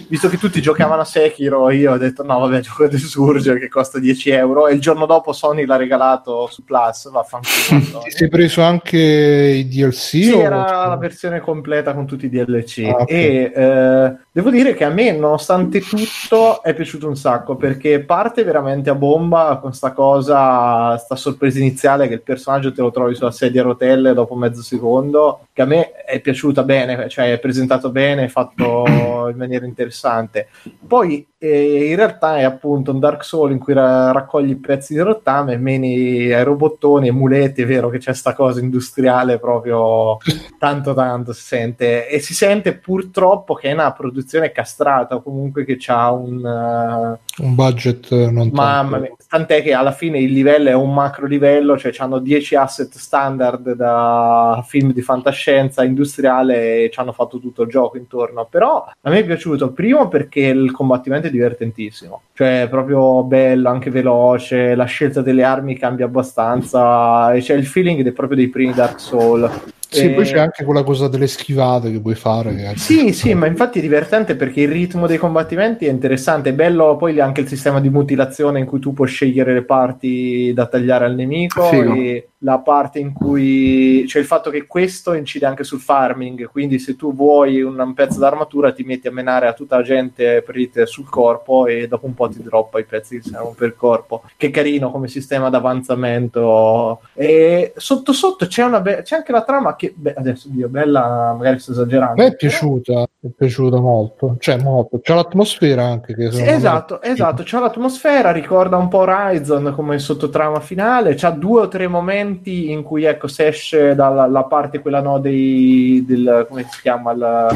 visto 0.09 0.29
che 0.29 0.39
tutti 0.39 0.61
giocavano 0.61 1.03
a 1.03 1.05
Sekiro, 1.05 1.71
io 1.71 1.93
ho 1.93 1.99
detto 1.99 2.25
no, 2.25 2.41
vabbè, 2.41 2.59
gioco 2.67 2.89
di 2.89 2.99
Surge 2.99 3.61
che 3.61 3.69
costa 3.69 4.01
10 4.01 4.31
euro. 4.31 4.67
E 4.67 4.75
il 4.75 4.81
giorno 4.81 5.07
dopo 5.07 5.33
Sony 5.33 5.67
l'ha 5.67 5.77
regalato 5.77 6.49
su 6.51 6.65
Plus. 6.65 7.09
Vaffanculo. 7.13 8.01
ti 8.03 8.11
sei 8.11 8.29
preso 8.29 8.61
anche 8.63 8.99
i 8.99 9.69
DLC? 9.69 9.93
Sì, 9.95 10.33
o- 10.33 10.41
era 10.41 10.89
la 10.89 10.97
versione 10.97 11.39
completa 11.39 11.95
con 11.95 12.07
tutti 12.07 12.27
i 12.27 12.29
DLC. 12.29 12.89
Ah, 12.89 13.03
ok. 13.03 13.11
E 13.13 13.53
eh, 13.55 14.17
devo 14.33 14.51
dire 14.51 14.75
che 14.75 14.83
a 14.83 14.91
me, 14.91 15.13
nonostante 15.13 15.79
tutto, 15.79 16.61
è 16.65 16.75
piaciuto 16.75 17.07
un 17.07 17.15
sacco 17.15 17.55
perché 17.55 18.01
parte 18.01 18.43
veramente 18.43 18.91
a 18.91 18.97
bomba 18.97 19.61
con 19.63 19.73
sta 19.73 19.93
cosa, 19.93 20.97
sta 20.97 21.15
sorpresa 21.15 21.61
iniziale 21.61 22.09
che 22.09 22.15
il 22.15 22.23
personaggio 22.23 22.73
te 22.81 22.83
lo 22.83 22.91
trovi 22.91 23.15
sulla 23.15 23.31
sedia 23.31 23.61
a 23.61 23.65
rotelle 23.65 24.15
dopo 24.15 24.35
mezzo 24.35 24.63
secondo. 24.63 25.47
Che 25.53 25.63
a 25.63 25.67
me 25.67 25.93
è 25.93 26.21
piaciuta 26.21 26.63
bene, 26.63 27.09
cioè 27.11 27.33
è 27.33 27.39
presentato 27.39 27.91
bene, 27.91 28.25
è 28.25 28.29
fatto 28.29 28.85
in 29.29 29.37
maniera 29.37 29.67
interessante. 29.67 30.49
Poi 30.87 31.27
eh, 31.43 31.89
in 31.89 31.97
realtà 31.97 32.37
è 32.37 32.43
appunto 32.43 32.93
un 32.93 32.99
Dark 32.99 33.25
Soul 33.25 33.53
in 33.53 33.59
cui 33.59 33.73
ra- 33.73 34.13
raccogli 34.13 34.57
pezzi 34.57 34.93
di 34.93 35.01
rottame, 35.01 35.57
meni 35.57 36.31
ai 36.31 36.45
robottoni 36.45 37.09
e 37.09 37.13
muleti, 37.13 37.63
è 37.63 37.67
vero 37.67 37.89
che 37.89 37.97
c'è 37.97 38.13
sta 38.13 38.35
cosa 38.35 38.61
industriale 38.61 39.39
proprio 39.39 40.19
tanto 40.59 40.93
tanto 40.93 41.33
si 41.33 41.43
sente. 41.43 42.09
E 42.09 42.19
si 42.19 42.35
sente 42.35 42.77
purtroppo 42.77 43.55
che 43.55 43.71
è 43.71 43.73
una 43.73 43.91
produzione 43.93 44.53
castrata 44.53 45.15
o 45.15 45.23
comunque 45.23 45.65
che 45.65 45.79
ha 45.87 46.13
un 46.13 46.45
eh, 46.45 47.43
un 47.43 47.55
budget 47.55 48.11
non 48.31 48.51
mamma 48.53 48.99
tanto. 48.99 48.99
mia, 48.99 49.15
tant'è 49.27 49.63
che 49.63 49.73
alla 49.73 49.93
fine 49.93 50.19
il 50.19 50.33
livello 50.33 50.69
è 50.69 50.75
un 50.75 50.93
macro 50.93 51.27
livello 51.27 51.79
cioè 51.79 51.93
hanno 51.99 52.19
10 52.19 52.55
asset 52.57 52.93
standard 52.93 53.73
da 53.73 54.63
film 54.67 54.93
di 54.93 55.01
fantascienza 55.01 55.85
industriale 55.85 56.85
e 56.85 56.91
ci 56.93 57.01
hanno 57.01 57.13
fatto 57.13 57.39
tutto 57.39 57.63
il 57.63 57.71
gioco 57.71 57.97
intorno. 57.97 58.47
Però 58.51 58.85
a 59.01 59.11
me 59.11 59.21
è 59.21 59.25
piaciuto 59.25 59.73
primo 59.73 60.09
perché 60.09 60.41
il 60.41 60.71
combattimento 60.71 61.29
è 61.31 61.33
divertentissimo 61.33 62.23
cioè 62.35 62.63
è 62.63 62.69
proprio 62.69 63.23
bello 63.25 63.69
anche 63.69 63.91
veloce 63.91 64.75
la 64.75 64.85
scelta 64.85 65.23
delle 65.23 65.43
armi 65.45 65.77
cambia 65.79 66.05
abbastanza 66.07 67.33
e 67.33 67.41
c'è 67.41 67.55
il 67.55 67.67
feeling 67.67 68.03
dei, 68.03 68.13
proprio 68.13 68.37
dei 68.37 68.49
primi 68.49 68.75
Dark 68.75 69.01
Soul 69.01 69.51
Sì, 69.93 70.07
E- 70.07 70.11
poi 70.11 70.25
c'è 70.25 70.39
anche 70.39 70.65
quella 70.65 70.85
cosa 70.85 71.09
delle 71.09 71.27
schivate 71.27 71.91
che 71.91 72.01
puoi 72.01 72.15
fare. 72.15 72.55
che- 72.55 72.77
sì, 72.79 73.13
sì, 73.13 73.35
ma 73.35 73.47
infatti 73.47 73.81
è 73.81 73.83
divertente 73.83 74.37
perché 74.37 74.61
il 74.61 74.69
ritmo 74.69 75.09
dei 75.09 75.19
combattimenti 75.19 75.85
è 75.87 75.91
interessante, 75.91 76.51
è 76.51 76.53
bello 76.53 76.97
poi 76.97 77.19
anche 77.19 77.41
il 77.41 77.49
sistema 77.49 77.81
di 77.81 77.91
mutilazione 77.91 78.61
in 78.61 78.67
cui 78.67 78.79
tu 78.79 78.93
puoi 78.93 79.09
scegliere 79.09 79.53
le 79.53 79.63
parti 79.65 80.53
da 80.55 80.67
tagliare 80.67 81.07
al 81.07 81.17
nemico 81.17 81.63
Figo. 81.65 81.95
e 81.95 82.29
la 82.43 82.59
parte 82.59 82.99
in 82.99 83.13
cui 83.13 84.05
c'è 84.07 84.19
il 84.19 84.25
fatto 84.25 84.49
che 84.49 84.67
questo 84.67 85.13
incide 85.13 85.45
anche 85.45 85.63
sul 85.63 85.81
farming, 85.81 86.49
quindi 86.51 86.79
se 86.79 86.97
tu 86.97 87.15
vuoi 87.15 87.61
un, 87.61 87.93
pezzo 87.95 88.19
d'armatura 88.19 88.73
ti 88.73 88.83
metti 88.83 89.09
a 89.09 89.13
menare 89.13 89.47
a 89.47 89.53
tutta 89.53 89.77
la 89.77 89.83
gente 89.83 90.41
per 90.43 90.57
il- 90.57 90.71
sul 90.87 91.09
corpo 91.09 91.67
e 91.67 91.87
dopo 91.87 92.07
un 92.07 92.15
po' 92.15 92.29
ti 92.29 92.43
droppa 92.43 92.79
i 92.79 92.85
pezzi 92.85 93.17
che 93.21 93.29
servono 93.29 93.55
per 93.57 93.69
il 93.69 93.77
corpo. 93.77 94.23
Che 94.37 94.51
carino 94.51 94.91
come 94.91 95.09
sistema 95.09 95.51
d'avanzamento. 95.51 97.01
E 97.13 97.73
sotto 97.77 98.13
sotto 98.13 98.47
c'è, 98.47 98.65
una 98.65 98.81
be- 98.81 99.03
c'è 99.03 99.17
anche 99.17 99.33
la 99.33 99.43
trama 99.43 99.77
che, 99.77 99.93
beh, 99.95 100.15
adesso 100.17 100.49
Dio, 100.51 100.69
bella, 100.69 101.35
magari 101.37 101.59
sto 101.59 101.73
A 101.73 101.75
esagerando. 101.75 102.23
me 102.23 102.29
è 102.29 102.37
piaciuta, 102.37 103.03
è 103.21 103.27
piaciuta 103.37 103.79
molto. 103.81 104.37
Cioè, 104.39 104.57
molto. 104.63 105.01
C'è 105.01 105.15
l'atmosfera 105.15 105.85
anche 105.85 106.15
che 106.15 106.25
Sì, 106.31 106.37
secondo 106.39 106.51
me- 106.51 106.57
esatto, 106.57 107.03
esatto, 107.03 107.43
c'ha 107.45 107.61
l'atmosfera, 107.61 108.31
ricorda 108.33 108.77
un 108.77 108.89
po' 108.89 108.99
Horizon 108.99 109.73
come 109.75 109.99
sottotrama 109.99 110.61
finale, 110.61 111.15
c'ha 111.17 111.31
due 111.31 111.63
o 111.63 111.69
tre 111.69 111.87
momenti 111.87 112.29
in 112.71 112.83
cui 112.83 113.05
ecco 113.05 113.29
si 113.29 113.43
esce 113.43 113.95
dalla 113.95 114.27
la 114.27 114.45
parte 114.45 114.81
quella 114.81 115.01
no 115.01 115.19
dei 115.19 116.05
del 116.07 116.47
come 116.49 116.67
si 116.71 116.81
chiama 116.81 117.13
il, 117.13 117.49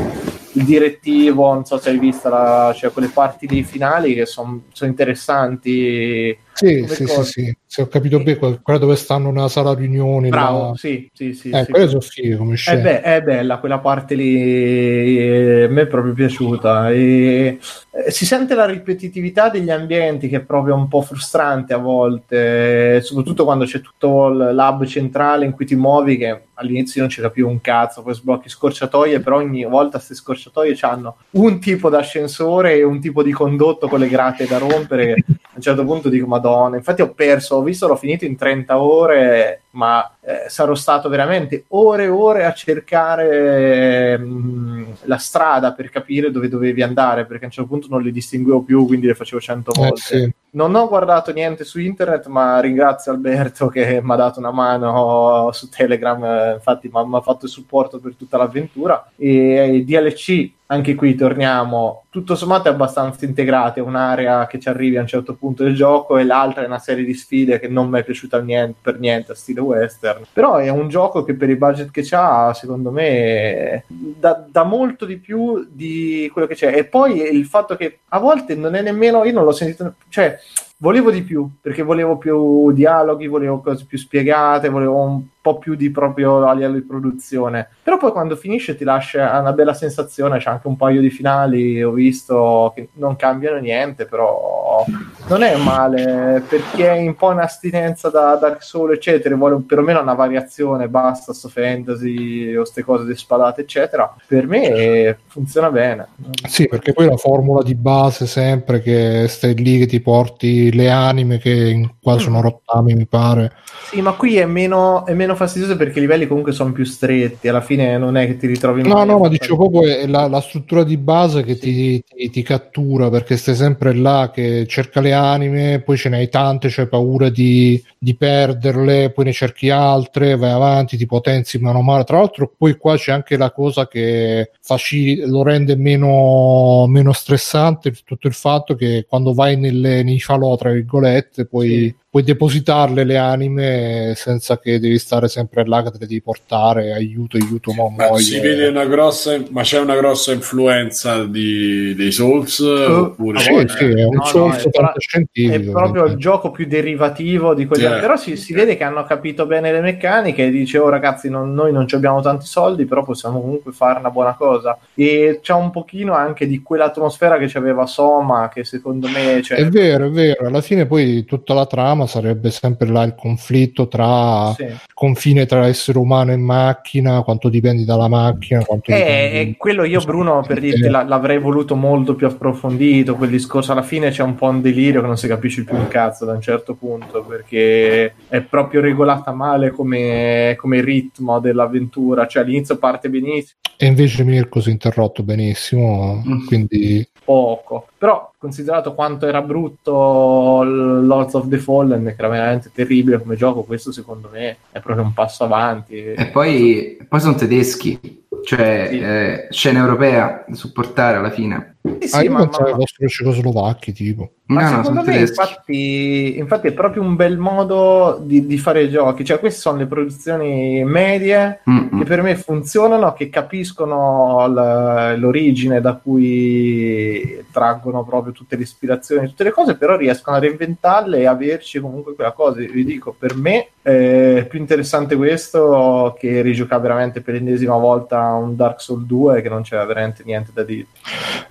il 0.55 0.65
direttivo, 0.65 1.53
non 1.53 1.65
so 1.65 1.79
se 1.79 1.91
hai 1.91 1.99
visto 1.99 2.29
la, 2.29 2.73
cioè 2.77 2.93
quelle 2.93 3.09
parti 3.09 3.47
dei 3.47 3.63
finali 3.63 4.15
che 4.15 4.27
sono 4.27 4.63
interessanti. 4.83 6.37
Sì, 6.55 6.85
sì, 6.87 7.07
sì, 7.07 7.25
sì. 7.25 7.57
Se 7.67 7.83
ho 7.83 7.89
capito 7.89 8.21
bene, 8.21 8.39
quella 8.39 8.79
dove 8.79 8.95
stanno 8.95 9.33
nella 9.33 9.49
sala 9.49 9.75
riunioni. 9.75 10.29
Bravo, 10.29 10.69
là. 10.69 10.73
sì, 10.77 11.11
sì, 11.13 11.35
sì. 11.35 11.51
Eh, 11.51 11.65
sì. 11.65 11.71
quelle 11.73 11.89
sono 11.89 12.01
fighe 12.01 12.37
come 12.37 12.55
Eh 12.55 12.57
scena. 12.57 12.83
beh, 12.83 13.01
è 13.01 13.23
bella 13.23 13.59
quella 13.59 13.79
parte 13.79 14.15
lì, 14.15 15.19
eh, 15.19 15.65
a 15.65 15.69
me 15.69 15.83
è 15.83 15.87
proprio 15.87 16.13
piaciuta. 16.13 16.91
E, 16.93 17.59
eh, 17.91 18.11
si 18.13 18.25
sente 18.25 18.55
la 18.55 18.67
ripetitività 18.67 19.49
degli 19.49 19.71
ambienti 19.71 20.29
che 20.29 20.37
è 20.37 20.41
proprio 20.41 20.77
un 20.77 20.87
po' 20.87 21.03
frustrante 21.03 21.75
a 21.75 21.79
volte, 21.79 23.01
soprattutto 23.03 23.45
quando 23.45 23.65
c'è 23.65 23.81
tutto 23.81 24.29
il 24.29 24.55
lab 24.55 24.85
centrale 24.85 25.45
in 25.45 25.51
cui 25.51 25.67
ti 25.67 25.75
muovi, 25.75 26.17
che 26.17 26.43
all'inizio 26.55 27.01
non 27.01 27.11
c'era 27.11 27.31
più 27.31 27.49
un 27.49 27.61
cazzo, 27.61 28.03
poi 28.03 28.15
sblocchi 28.15 28.49
scorciatoie, 28.49 29.21
però 29.21 29.37
ogni 29.37 29.65
volta 29.65 29.97
queste 29.99 30.15
scorciatoie 30.15 30.77
hanno 30.81 31.17
un 31.33 31.59
tipo 31.61 31.89
d'ascensore 31.89 32.75
e 32.77 32.83
un 32.83 33.01
tipo 33.01 33.23
di 33.23 33.33
condotto 33.33 33.89
con 33.89 33.99
le 34.01 34.09
grate 34.09 34.47
da 34.47 34.59
rompere. 34.59 35.13
a 35.15 35.57
un 35.57 35.63
certo 35.63 35.85
punto 35.85 36.09
dico, 36.09 36.27
Madonna, 36.27 36.77
infatti 36.77 37.03
ho 37.03 37.13
perso, 37.13 37.57
ho 37.57 37.63
visto, 37.63 37.87
l'ho 37.87 37.97
finito 37.97 38.25
in 38.25 38.37
30 38.37 38.81
ore, 38.81 39.63
ma 39.71 40.17
eh, 40.21 40.45
sarò 40.49 40.75
stato 40.75 41.09
veramente 41.09 41.65
ore 41.69 42.05
e 42.05 42.09
ore 42.09 42.45
a 42.45 42.53
cercare 42.53 44.19
mm, 44.19 44.85
la 45.05 45.19
strada 45.19 45.73
per 45.73 45.91
capire 45.91 46.31
dove 46.31 46.49
dovevi 46.49 46.83
andare, 46.83 47.25
perché 47.27 47.45
a 47.45 47.47
un 47.47 47.53
certo 47.53 47.71
punto 47.71 47.87
non 47.91 48.03
le 48.03 48.11
distinguevo 48.11 48.63
più, 48.63 48.87
quindi 48.87 49.07
le 49.07 49.15
facevo 49.15 49.41
100 49.41 49.73
Eh, 49.73 49.79
volte. 49.79 50.01
sì. 50.01 50.33
Non 50.55 50.75
ho 50.77 50.87
guardato 50.87 51.33
niente 51.33 51.65
su 51.65 51.81
internet, 51.81 52.27
ma 52.27 52.61
ringrazio 52.61 53.11
Alberto 53.11 53.67
che 53.67 54.01
mi 54.01 54.13
ha 54.13 54.17
dato 54.17 54.39
una 54.39 54.53
mano 54.53 55.51
su 55.53 55.69
Telegram, 55.69 56.23
eh, 56.25 56.53
infatti 56.55 56.89
mi 56.93 57.17
ha 57.17 57.21
fatto 57.21 57.47
il 57.47 57.51
supporto 57.51 57.99
per 57.99 58.15
tutta 58.15 58.37
l'avventura. 58.37 59.11
E 59.17 59.77
i 59.77 59.85
DLC, 59.85 60.53
anche 60.75 60.95
qui 60.95 61.15
torniamo, 61.15 62.05
tutto 62.11 62.35
sommato 62.35 62.69
è 62.69 62.73
abbastanza 62.73 63.25
integrati, 63.25 63.81
è 63.81 63.83
un'area 63.83 64.47
che 64.47 64.59
ci 64.59 64.69
arrivi 64.69 64.97
a 64.97 65.01
un 65.01 65.07
certo 65.07 65.35
punto 65.35 65.63
del 65.63 65.75
gioco 65.75 66.19
e 66.19 66.25
l'altra 66.25 66.63
è 66.63 66.67
una 66.67 66.79
serie 66.79 67.05
di 67.05 67.15
sfide 67.15 67.59
che 67.59 67.69
non 67.69 67.89
mi 67.89 68.01
è 68.01 68.05
piaciuta 68.05 68.41
niente- 68.41 68.79
per 68.83 68.99
niente 68.99 69.33
a 69.33 69.35
stile 69.35 69.61
western. 69.61 70.25
Però 70.33 70.57
è 70.57 70.69
un 70.69 70.89
gioco 70.89 71.25
che 71.25 71.35
per 71.35 71.49
il 71.51 71.57
budget 71.57 71.91
che 71.91 72.03
c'ha, 72.05 72.53
secondo 72.55 72.91
me, 72.91 73.85
dà, 73.89 74.45
dà 74.49 74.65
molto 74.65 75.05
di 75.05 75.17
più 75.17 75.67
di 75.71 76.29
quello 76.33 76.47
che 76.47 76.55
c'è. 76.55 76.77
E 76.77 76.85
poi 76.85 77.21
il 77.21 77.47
fatto 77.47 77.77
che 77.77 78.01
a 78.09 78.19
volte 78.19 78.55
non 78.55 78.75
è 78.75 78.83
nemmeno, 78.83 79.25
io 79.25 79.33
non 79.33 79.45
l'ho 79.45 79.53
sentito, 79.53 79.95
cioè 80.09 80.39
volevo 80.79 81.11
di 81.11 81.23
più 81.23 81.49
perché 81.61 81.83
volevo 81.83 82.19
più 82.19 82.73
dialoghi, 82.73 83.27
volevo 83.27 83.61
cose 83.61 83.87
più 83.87 83.97
spiegate, 83.97 84.69
volevo 84.69 85.01
un 85.01 85.23
po' 85.45 85.59
più 85.59 85.75
di 85.75 85.91
proprio 85.91 86.47
a 86.47 86.55
livello 86.55 86.75
di 86.77 86.81
produzione. 86.83 87.69
Però 87.83 87.99
poi 87.99 88.13
quando 88.13 88.35
finisce 88.35 88.77
ti 88.77 88.83
lascia 88.85 89.39
una 89.39 89.53
bella 89.53 89.75
sensazione, 89.75 90.39
c'è 90.39 90.49
anche 90.49 90.69
un 90.69 90.77
paio 90.79 91.03
di 91.03 91.11
finali, 91.11 91.83
ho 91.83 91.91
visto 91.93 92.73
che 92.75 92.89
non 92.95 93.15
cambiano 93.17 93.59
niente, 93.59 94.07
però 94.07 94.83
non 95.29 95.43
è 95.43 95.55
male 95.57 96.43
perché 96.49 96.95
è 96.95 96.99
un 97.07 97.15
po' 97.15 97.33
in 97.33 97.39
astinenza 97.41 98.09
da 98.09 98.37
Dark 98.37 98.63
Souls 98.63 98.95
eccetera 98.97 99.35
vuole 99.37 99.55
un- 99.55 99.67
perlomeno 99.67 100.01
una 100.01 100.15
variazione 100.15 100.89
basta 100.89 101.33
sto 101.33 101.49
fantasy 101.49 102.55
o 102.55 102.65
ste 102.65 102.83
cose 102.83 103.05
di 103.07 103.15
spadate 103.15 103.63
eccetera 103.63 104.15
per 104.27 104.47
me 104.47 105.19
funziona 105.29 105.71
bene 105.71 106.09
Sì, 106.47 106.67
perché 106.69 106.93
poi 106.93 107.07
la 107.07 107.17
formula 107.17 107.63
di 107.63 107.75
base 107.75 108.27
sempre 108.27 108.81
che 108.81 109.27
stai 109.29 109.55
lì 109.55 109.79
che 109.79 109.87
ti 109.87 110.01
porti 110.01 110.73
le 110.75 110.91
anime 110.91 111.39
che 111.39 111.51
in- 111.71 111.91
qua 112.03 112.19
sono 112.19 112.41
rottami 112.41 112.95
mi 112.95 113.07
pare. 113.07 113.53
sì 113.91 114.01
ma 114.03 114.13
qui 114.13 114.37
è 114.37 114.45
meno, 114.47 115.07
è 115.07 115.15
meno 115.15 115.34
fastidioso 115.35 115.77
perché 115.77 115.99
i 115.99 116.03
livelli 116.03 116.27
comunque 116.27 116.53
sono 116.53 116.73
più 116.73 116.85
stretti 116.85 117.49
alla 117.49 117.61
fine 117.61 117.97
non 117.99 118.17
è 118.17 118.27
che 118.27 118.37
ti 118.37 118.47
ritrovi 118.47 118.83
No, 118.83 119.05
no, 119.05 119.19
ma 119.19 119.19
fare- 119.19 119.31
dicevo 119.31 119.69
proprio 119.69 119.97
è 119.97 120.07
la, 120.07 120.27
la 120.29 120.41
struttura 120.41 120.85
di 120.85 120.97
base 120.97 121.43
che 121.43 121.57
ti, 121.59 122.03
ti- 122.03 122.31
ti 122.31 122.43
cattura 122.43 123.09
perché 123.11 123.37
stai 123.37 123.55
sempre 123.55 123.95
là 123.95 124.31
che 124.33 124.67
cerca 124.67 125.01
le 125.01 125.13
anime, 125.13 125.81
poi 125.81 125.97
ce 125.97 126.09
ne 126.09 126.19
hai 126.19 126.29
tante, 126.29 126.69
c'hai 126.71 126.89
paura 126.89 127.29
di, 127.31 127.83
di 127.99 128.17
perderle, 128.17 129.11
poi 129.11 129.25
ne 129.27 129.33
cerchi 129.33 129.71
altre, 129.71 130.37
vai 130.37 130.51
avanti, 130.51 130.97
ti 130.97 131.07
potenzi 131.07 131.59
mano 131.59 131.79
a 131.79 131.83
mano. 131.83 132.05
Tra 132.05 132.19
l'altro, 132.19 132.53
poi 132.57 132.77
qua 132.77 132.97
c'è 132.97 133.13
anche 133.13 133.37
la 133.37 133.51
cosa 133.53 133.87
che 133.89 134.51
facil- 134.61 135.29
lo 135.29 135.43
rende 135.43 135.77
meno, 135.77 136.87
meno 136.89 137.13
stressante 137.13 137.93
tutto 138.05 138.27
il 138.27 138.35
fatto 138.35 138.75
che 138.75 139.05
quando 139.09 139.33
vai 139.33 139.57
nelle, 139.57 140.03
nei 140.03 140.21
falò, 140.21 140.57
tra 140.57 140.71
virgolette, 140.71 141.47
puoi, 141.47 141.69
Sì. 141.69 141.95
Puoi 142.15 142.23
depositarle 142.23 143.03
le 143.03 143.17
anime 143.19 144.13
senza 144.15 144.61
che 144.61 144.79
devi 144.79 145.01
stare 145.01 145.27
sempre 145.27 145.67
là 145.67 145.83
che 145.83 145.91
te 145.91 145.97
le 145.99 146.07
devi 146.07 146.23
portare, 146.23 146.93
aiuto, 146.93 147.37
aiuto, 147.37 147.73
muoio. 147.73 148.19
si 148.19 148.39
vede 148.39 148.69
una 148.69 148.85
grossa, 148.85 149.37
ma 149.51 149.63
c'è 149.63 149.81
una 149.81 149.97
grossa 149.97 150.31
influenza 150.33 151.25
di- 151.25 151.93
dei 151.97 152.13
Souls? 152.13 152.61
oppure 152.61 153.41
Sì, 153.41 153.53
eh, 153.55 153.69
sì, 153.69 153.85
è 153.87 154.05
un 154.05 154.11
No, 154.15 154.19
no, 154.21 154.25
solso 154.27 154.69
è 154.69 154.71
pro- 154.71 154.93
è 155.33 155.61
proprio 155.61 156.05
il 156.05 156.15
gioco 156.15 156.53
più 156.53 156.67
derivativo 156.69 157.53
di 157.53 157.67
quelli 157.67 157.83
Sì. 157.83 157.89
però 157.99 158.17
si, 158.17 158.37
si 158.37 158.53
vede 158.53 158.77
che 158.77 158.85
hanno 158.85 159.03
capito 159.03 159.45
bene 159.47 159.73
le 159.73 159.81
meccaniche 159.81 160.47
e 160.47 160.51
dice 160.51 160.79
oh 160.79 160.89
ragazzi 160.91 161.29
non- 161.29 161.53
noi 161.53 161.73
non 161.73 161.89
ci 161.89 161.97
abbiamo 161.97 162.21
tanti 162.21 162.47
soldi 162.47 162.85
però 162.85 163.03
possiamo 163.03 163.41
comunque 163.41 163.73
fare 163.73 163.99
una 163.99 164.11
buona 164.11 164.35
cosa 164.35 164.79
e 164.95 165.41
c'è 165.43 165.53
un 165.53 165.73
pochino 165.73 166.15
anche 166.15 166.47
di 166.47 166.63
quell'atmosfera 166.63 167.39
che 167.39 167.49
c'aveva 167.49 167.87
Soma 167.87 168.49
che 168.55 168.63
secondo 168.63 169.09
me 169.09 169.43
cioè, 169.43 169.59
È 169.59 169.69
vero, 169.69 170.07
è 170.07 170.11
vero. 170.11 170.47
Alla 170.47 170.61
fine 170.61 170.87
poi 170.87 171.25
tutta 171.25 171.55
la 171.55 171.67
trama 171.67 172.03
sarebbe 172.07 172.51
sempre 172.51 172.89
là 172.89 173.03
il 173.03 173.15
conflitto 173.15 173.89
tra 173.89 174.53
sì. 174.55 174.67
Confine 175.05 175.45
tra 175.45 175.67
essere 175.67 175.99
umano 175.99 176.33
e 176.33 176.37
macchina, 176.37 177.23
quanto 177.23 177.51
dipendi 177.51 177.85
dalla 177.85 178.09
macchina, 178.09 178.65
quanto 178.65 178.91
Eh, 178.91 178.95
eh, 178.97 179.55
quello 179.59 179.85
io 179.85 180.01
Bruno 180.01 180.43
per 180.47 180.61
dirti 180.61 180.89
la- 180.89 181.05
l'avrei 181.05 181.39
voluto 181.39 181.77
molto 181.77 182.15
più 182.15 182.27
approfondito 182.27 183.15
quel 183.17 183.29
discorso. 183.31 183.73
Alla 183.73 183.83
fine 183.83 184.11
c'è 184.11 184.23
un 184.23 184.35
po' 184.35 184.47
un 184.49 184.63
delirio 184.63 185.01
che 185.03 185.07
non 185.07 185.19
si 185.19 185.29
capisce 185.29 185.65
più 185.65 185.77
un 185.77 185.89
cazzo 185.89 186.25
da 186.25 186.33
un 186.33 186.41
certo 186.41 186.75
punto 186.75 187.23
perché 187.23 188.15
è 188.29 188.41
proprio 188.41 188.81
regolata 188.81 189.33
male 189.33 189.71
come, 189.71 190.55
come 190.59 190.81
ritmo 190.81 191.39
dell'avventura. 191.39 192.27
Cioè 192.27 192.43
all'inizio 192.43 192.79
parte 192.79 193.11
benissimo. 193.11 193.59
E 193.77 193.87
invece 193.87 194.23
Mirko 194.25 194.61
si 194.61 194.69
è 194.69 194.73
interrotto 194.73 195.23
benissimo, 195.23 196.23
Mm. 196.27 196.47
quindi 196.47 197.07
poco. 197.25 197.89
Però 197.99 198.31
considerato 198.39 198.95
quanto 198.95 199.27
era 199.27 199.41
brutto 199.41 200.63
Lords 200.63 201.33
of 201.35 201.49
the 201.49 201.57
Fallen 201.59 202.05
che 202.05 202.15
era 202.19 202.29
veramente 202.29 202.71
terribile 202.75 203.19
come 203.19 203.37
gioco 203.37 203.63
questo 203.63 203.91
secondo 203.91 204.29
me 204.31 204.59
è 204.71 204.81
proprio 204.81 204.94
un 205.03 205.13
passo 205.13 205.45
avanti 205.45 205.97
E 205.97 206.27
poi, 206.33 206.99
poi 207.09 207.21
sono 207.21 207.35
tedeschi, 207.35 207.99
cioè 208.45 208.89
Sì. 208.91 208.99
eh, 208.99 209.47
scena 209.51 209.81
europea 209.81 210.45
da 210.47 210.55
supportare 210.55 211.17
alla 211.19 211.31
fine. 211.31 211.74
Sì, 211.87 212.09
sì, 212.09 212.17
ah, 212.17 212.23
io 212.23 212.31
ma- 212.31 212.39
pensavo 212.49 212.77
vostri 212.77 213.09
cecoslovacchi, 213.09 213.93
tipo. 213.93 214.31
Ma 214.47 214.71
No, 214.71 214.83
secondo 214.83 215.11
me, 215.11 215.19
infatti, 215.19 216.39
infatti, 216.39 216.69
è 216.69 216.73
proprio 216.73 217.03
un 217.03 217.15
bel 217.15 217.37
modo 217.39 218.19
di, 218.23 218.47
di 218.47 218.57
fare 218.57 218.85
i 218.85 218.91
giochi. 218.91 219.23
Cioè, 219.25 219.39
queste 219.39 219.61
sono 219.61 219.79
le 219.79 219.87
produzioni 219.87 220.83
medie 220.85 221.61
Mm, 221.69 221.89
mm. 221.95 221.99
che 221.99 222.05
per 222.05 222.23
me 222.23 222.37
funzionano, 222.37 223.13
che 223.13 223.29
capiscono 223.29 224.47
l- 224.47 225.19
l'origine 225.19 225.81
da 225.81 225.95
cui 225.95 227.43
traggono 227.51 228.03
proprio 228.05 228.33
tutte 228.33 228.57
le 228.57 228.63
ispirazioni, 228.63 229.29
tutte 229.29 229.45
le 229.45 229.51
cose, 229.51 229.77
però 229.77 229.97
riescono 229.97 230.37
a 230.37 230.41
reinventarle 230.41 231.19
e 231.19 231.27
averci 231.27 231.81
comunque 231.81 232.15
quella 232.15 232.33
cosa. 232.33 232.59
Vi 232.61 232.85
dico, 232.85 233.15
per 233.19 233.37
me 233.37 233.69
è 233.83 234.47
più 234.49 234.59
interessante 234.59 235.15
questo 235.17 236.17
che 236.19 236.41
rigiocare 236.41 236.81
veramente 236.81 237.21
per 237.21 237.35
l'ennesima 237.35 237.77
volta 237.77 238.33
un 238.33 238.57
Dark 238.57 238.81
Souls 238.81 239.05
2 239.05 239.43
che 239.43 239.49
non 239.51 239.63
c'era 239.63 239.85
veramente 239.85 240.23
niente 240.25 240.51
da 240.55 240.63
dire. 240.63 240.87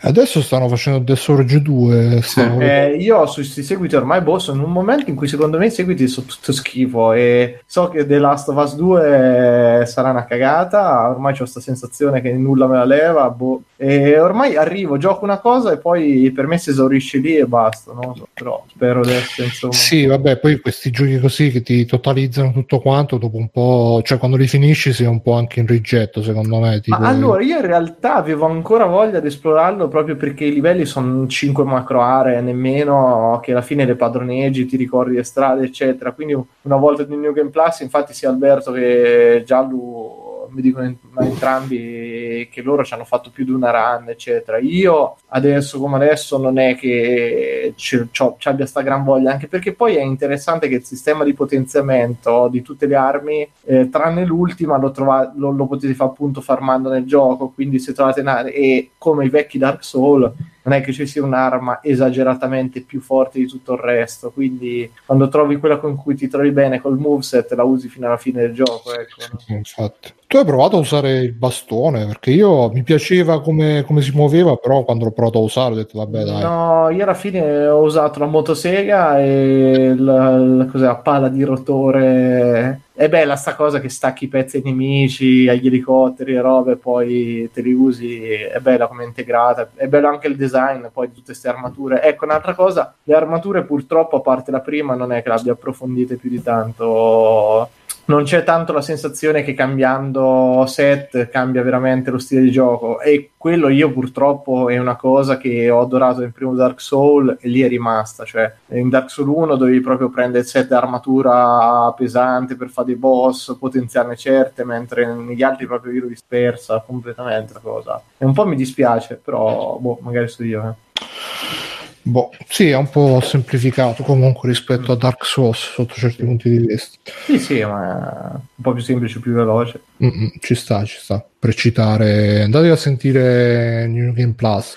Adesso 0.02 0.23
stanno 0.26 0.68
facendo 0.68 1.04
The 1.04 1.16
Surge 1.16 1.62
2. 1.62 2.22
stanno- 2.22 2.60
Eh, 2.62 2.96
io 3.00 3.26
su 3.26 3.36
questi 3.42 3.64
seguiti 3.64 3.96
ormai 3.96 4.22
boh, 4.22 4.40
sono 4.40 4.60
in 4.62 4.66
un 4.68 4.72
momento 4.72 5.10
in 5.10 5.16
cui 5.16 5.28
secondo 5.28 5.58
me 5.58 5.68
i 5.68 5.72
seguiti 5.72 6.08
sono 6.08 6.26
tutto 6.28 6.52
schifo 6.52 7.14
e 7.14 7.62
so 7.66 7.90
che 7.90 8.06
The 8.06 8.20
Last 8.20 8.50
of 8.50 8.64
Us 8.64 8.76
2 8.76 9.84
sarà 9.86 10.10
una 10.12 10.26
cagata, 10.26 11.10
ormai 11.10 11.34
ho 11.34 11.38
questa 11.38 11.60
sensazione 11.60 12.22
che 12.22 12.32
nulla 12.34 12.68
me 12.68 12.76
la 12.78 12.86
leva, 12.86 13.30
boh. 13.30 13.62
e 13.78 14.18
ormai 14.20 14.56
arrivo, 14.56 14.98
gioco 14.98 15.24
una 15.26 15.40
cosa 15.40 15.72
e 15.74 15.78
poi 15.78 16.32
per 16.34 16.48
me 16.48 16.58
si 16.58 16.70
esaurisce 16.70 17.18
lì 17.18 17.36
e 17.36 17.46
basta, 17.46 17.92
non 17.92 18.16
so, 18.16 18.28
però 18.34 18.64
spero 18.70 19.02
adesso 19.02 19.44
insomma. 19.44 19.74
Sì, 19.74 20.06
vabbè, 20.06 20.38
poi 20.40 20.60
questi 20.62 20.90
giochi 20.90 21.20
così 21.20 21.52
che 21.52 21.62
ti 21.62 21.86
totalizzano 21.86 22.52
tutto 22.54 22.80
quanto, 22.80 23.18
dopo 23.18 23.38
un 23.38 23.50
po', 23.50 24.02
cioè 24.04 24.18
quando 24.18 24.38
li 24.38 24.48
finisci 24.48 24.94
sei 24.94 25.08
un 25.08 25.22
po' 25.22 25.34
anche 25.34 25.60
in 25.60 25.68
rigetto, 25.68 26.22
secondo 26.24 26.60
me. 26.60 26.80
Tipo, 26.80 26.98
Ma 26.98 27.08
allora 27.10 27.42
io 27.44 27.58
in 27.58 27.66
realtà 27.66 28.16
avevo 28.16 28.46
ancora 28.46 28.86
voglia 28.86 29.20
di 29.20 29.28
esplorarlo 29.28 29.88
proprio 29.88 30.13
perché 30.16 30.46
i 30.46 30.54
livelli 30.54 30.86
sono 30.86 31.28
5 31.28 31.64
macro 31.64 32.02
aree, 32.02 32.42
nemmeno 32.42 33.40
che 33.42 33.52
alla 33.52 33.62
fine 33.62 33.86
le 33.86 33.96
padroneggi, 33.96 34.66
ti 34.66 34.78
ricordi 34.78 35.16
le 35.16 35.24
strade, 35.24 35.66
eccetera. 35.66 36.12
Quindi 36.12 36.34
una 36.34 36.76
volta 36.78 37.04
di 37.04 37.16
New 37.16 37.34
Game 37.34 37.50
Plus, 37.50 37.82
infatti 37.82 38.14
sia 38.14 38.30
Alberto 38.30 38.72
che 38.72 39.44
Giallo 39.46 40.23
mi 40.54 40.62
dicono 40.62 40.86
ent- 40.86 41.00
entrambi 41.20 42.48
che 42.52 42.62
loro 42.62 42.84
ci 42.84 42.94
hanno 42.94 43.06
fatto 43.06 43.30
più 43.32 43.44
di 43.44 43.52
una 43.52 43.72
run, 43.72 44.10
eccetera. 44.10 44.58
Io 44.60 45.18
adesso 45.28 45.80
come 45.80 45.96
adesso 45.96 46.38
non 46.38 46.58
è 46.58 46.76
che 46.76 47.74
ci, 47.76 48.08
abbia 48.44 48.66
sta 48.66 48.82
gran 48.82 49.04
voglia, 49.04 49.32
anche 49.32 49.48
perché 49.48 49.74
poi 49.74 49.96
è 49.96 50.02
interessante 50.02 50.68
che 50.68 50.76
il 50.76 50.86
sistema 50.86 51.24
di 51.24 51.34
potenziamento 51.34 52.48
di 52.50 52.62
tutte 52.62 52.86
le 52.86 52.96
armi, 52.96 53.48
eh, 53.66 53.90
tranne 53.90 54.26
l'ultima, 54.26 54.78
lo, 54.78 54.92
trova- 54.92 55.32
lo, 55.36 55.52
lo 55.52 55.66
potete 55.66 55.94
fare 55.94 56.12
appunto 56.12 56.42
farmando 56.42 56.90
nel 56.90 57.06
gioco, 57.06 57.50
quindi 57.50 57.80
se 57.80 57.94
trovate 57.94 58.22
una- 58.22 58.46
e 58.46 58.92
come 58.98 59.26
i 59.26 59.30
vecchi 59.30 59.58
Dark 59.58 59.84
Souls 59.84 60.32
non 60.64 60.74
è 60.74 60.82
che 60.82 60.94
ci 60.94 61.06
sia 61.06 61.24
un'arma 61.24 61.82
esageratamente 61.84 62.82
più 62.82 63.02
forte 63.02 63.40
di 63.40 63.48
tutto 63.48 63.74
il 63.74 63.80
resto, 63.80 64.32
quindi 64.32 64.90
quando 65.06 65.28
trovi 65.28 65.58
quella 65.58 65.78
con 65.78 65.96
cui 65.96 66.16
ti 66.16 66.28
trovi 66.28 66.52
bene 66.52 66.80
col 66.80 66.98
moveset 66.98 67.52
la 67.54 67.64
usi 67.64 67.90
fino 67.90 68.08
alla 68.08 68.18
fine 68.18 68.42
del 68.42 68.54
gioco, 68.54 68.94
ecco. 68.94 69.22
no? 69.32 69.56
Infatti. 69.58 70.14
Tu 70.34 70.40
hai 70.40 70.46
provato 70.46 70.78
a 70.78 70.80
usare 70.80 71.20
il 71.20 71.34
bastone 71.34 72.08
perché 72.08 72.32
io 72.32 72.68
mi 72.72 72.82
piaceva 72.82 73.40
come, 73.40 73.84
come 73.86 74.02
si 74.02 74.10
muoveva, 74.16 74.56
però 74.56 74.84
quando 74.84 75.06
l'ho 75.06 75.12
provato 75.12 75.38
a 75.38 75.42
usare 75.42 75.74
ho 75.74 75.76
detto 75.76 76.00
vabbè 76.00 76.24
dai. 76.24 76.42
No, 76.42 76.90
io 76.90 77.04
alla 77.04 77.14
fine 77.14 77.68
ho 77.68 77.84
usato 77.84 78.18
la 78.18 78.26
motosega 78.26 79.22
e 79.22 79.94
la, 79.96 80.36
la, 80.36 80.68
la 80.72 80.96
pala 80.96 81.30
di 81.30 81.44
rotore. 81.44 82.82
È 82.96 83.08
bella 83.10 83.36
sta 83.36 83.54
cosa 83.54 83.80
che 83.80 83.90
stacchi 83.90 84.24
i 84.24 84.28
pezzi 84.28 84.58
ai 84.58 84.64
nemici, 84.66 85.48
agli 85.48 85.68
elicotteri 85.68 86.34
e 86.34 86.42
robe, 86.42 86.78
poi 86.78 87.48
te 87.54 87.62
li 87.62 87.72
usi, 87.72 88.24
è 88.24 88.58
bella 88.58 88.88
come 88.88 89.04
integrata, 89.04 89.70
è 89.76 89.86
bello 89.86 90.08
anche 90.08 90.26
il 90.26 90.36
design 90.36 90.86
poi 90.92 91.10
di 91.10 91.14
tutte 91.14 91.26
queste 91.28 91.48
armature. 91.48 92.02
Ecco, 92.02 92.26
un'altra 92.26 92.56
cosa, 92.56 92.96
le 93.04 93.14
armature 93.14 93.66
purtroppo, 93.66 94.16
a 94.16 94.22
parte 94.22 94.50
la 94.50 94.62
prima, 94.62 94.96
non 94.96 95.12
è 95.14 95.22
che 95.22 95.30
l'abbia 95.30 95.52
approfondite 95.52 96.16
più 96.16 96.32
di 96.32 96.42
tanto. 96.42 97.70
Non 98.06 98.26
c'è 98.26 98.44
tanto 98.44 98.74
la 98.74 98.82
sensazione 98.82 99.44
che 99.44 99.54
cambiando 99.54 100.66
set 100.68 101.30
cambia 101.30 101.64
veramente 101.64 102.12
lo 102.12 102.18
stile 102.18 102.42
di 102.42 102.52
gioco 102.52 103.00
e 103.00 103.32
quello 103.38 103.70
io 103.70 103.94
purtroppo 103.94 104.68
è 104.68 104.78
una 104.78 104.98
cosa 104.98 105.38
che 105.38 105.70
ho 105.70 105.80
adorato 105.80 106.20
nel 106.20 106.34
primo 106.34 106.54
Dark 106.54 106.82
Soul 106.82 107.38
e 107.40 107.48
lì 107.48 107.62
è 107.62 107.70
rimasta, 107.70 108.26
cioè 108.26 108.54
in 108.72 108.90
Dark 108.90 109.10
Soul 109.10 109.30
1 109.30 109.56
dovevi 109.56 109.80
proprio 109.80 110.10
prendere 110.10 110.44
set 110.44 110.74
armatura 110.74 111.94
pesante 111.96 112.58
per 112.58 112.68
fare 112.68 112.88
dei 112.88 112.98
boss, 112.98 113.58
potenziarne 113.58 114.18
certe, 114.18 114.66
mentre 114.66 115.06
negli 115.14 115.42
altri 115.42 115.66
proprio 115.66 115.94
io 115.94 116.02
l'ho 116.02 116.08
dispersa 116.08 116.84
completamente 116.86 117.54
la 117.54 117.62
cosa. 117.62 118.02
E 118.18 118.26
un 118.26 118.34
po' 118.34 118.46
mi 118.46 118.58
dispiace, 118.58 119.16
però 119.16 119.78
boh, 119.80 120.00
magari 120.02 120.28
so 120.28 120.44
io. 120.44 120.76
Eh. 120.94 121.63
Boh, 122.06 122.32
sì, 122.50 122.70
è 122.70 122.76
un 122.76 122.90
po' 122.90 123.22
semplificato 123.22 124.04
comunque 124.04 124.50
rispetto 124.50 124.92
a 124.92 124.98
Dark 124.98 125.26
Souls 125.26 125.58
sotto 125.58 125.94
certi 125.94 126.26
punti 126.26 126.50
di 126.50 126.58
vista. 126.58 126.98
Sì, 127.26 127.40
sì, 127.40 127.64
ma 127.64 128.34
è 128.34 128.36
un 128.36 128.62
po' 128.62 128.74
più 128.74 128.82
semplice, 128.82 129.20
più 129.20 129.32
veloce. 129.32 129.80
Mm-mm, 130.04 130.34
ci 130.42 130.54
sta, 130.54 130.84
ci 130.84 130.98
sta. 131.00 131.26
Per 131.40 131.56
citare, 131.56 132.42
andate 132.42 132.70
a 132.70 132.76
sentire 132.76 133.88
New 133.88 134.12
Game 134.12 134.34
Plus. 134.34 134.76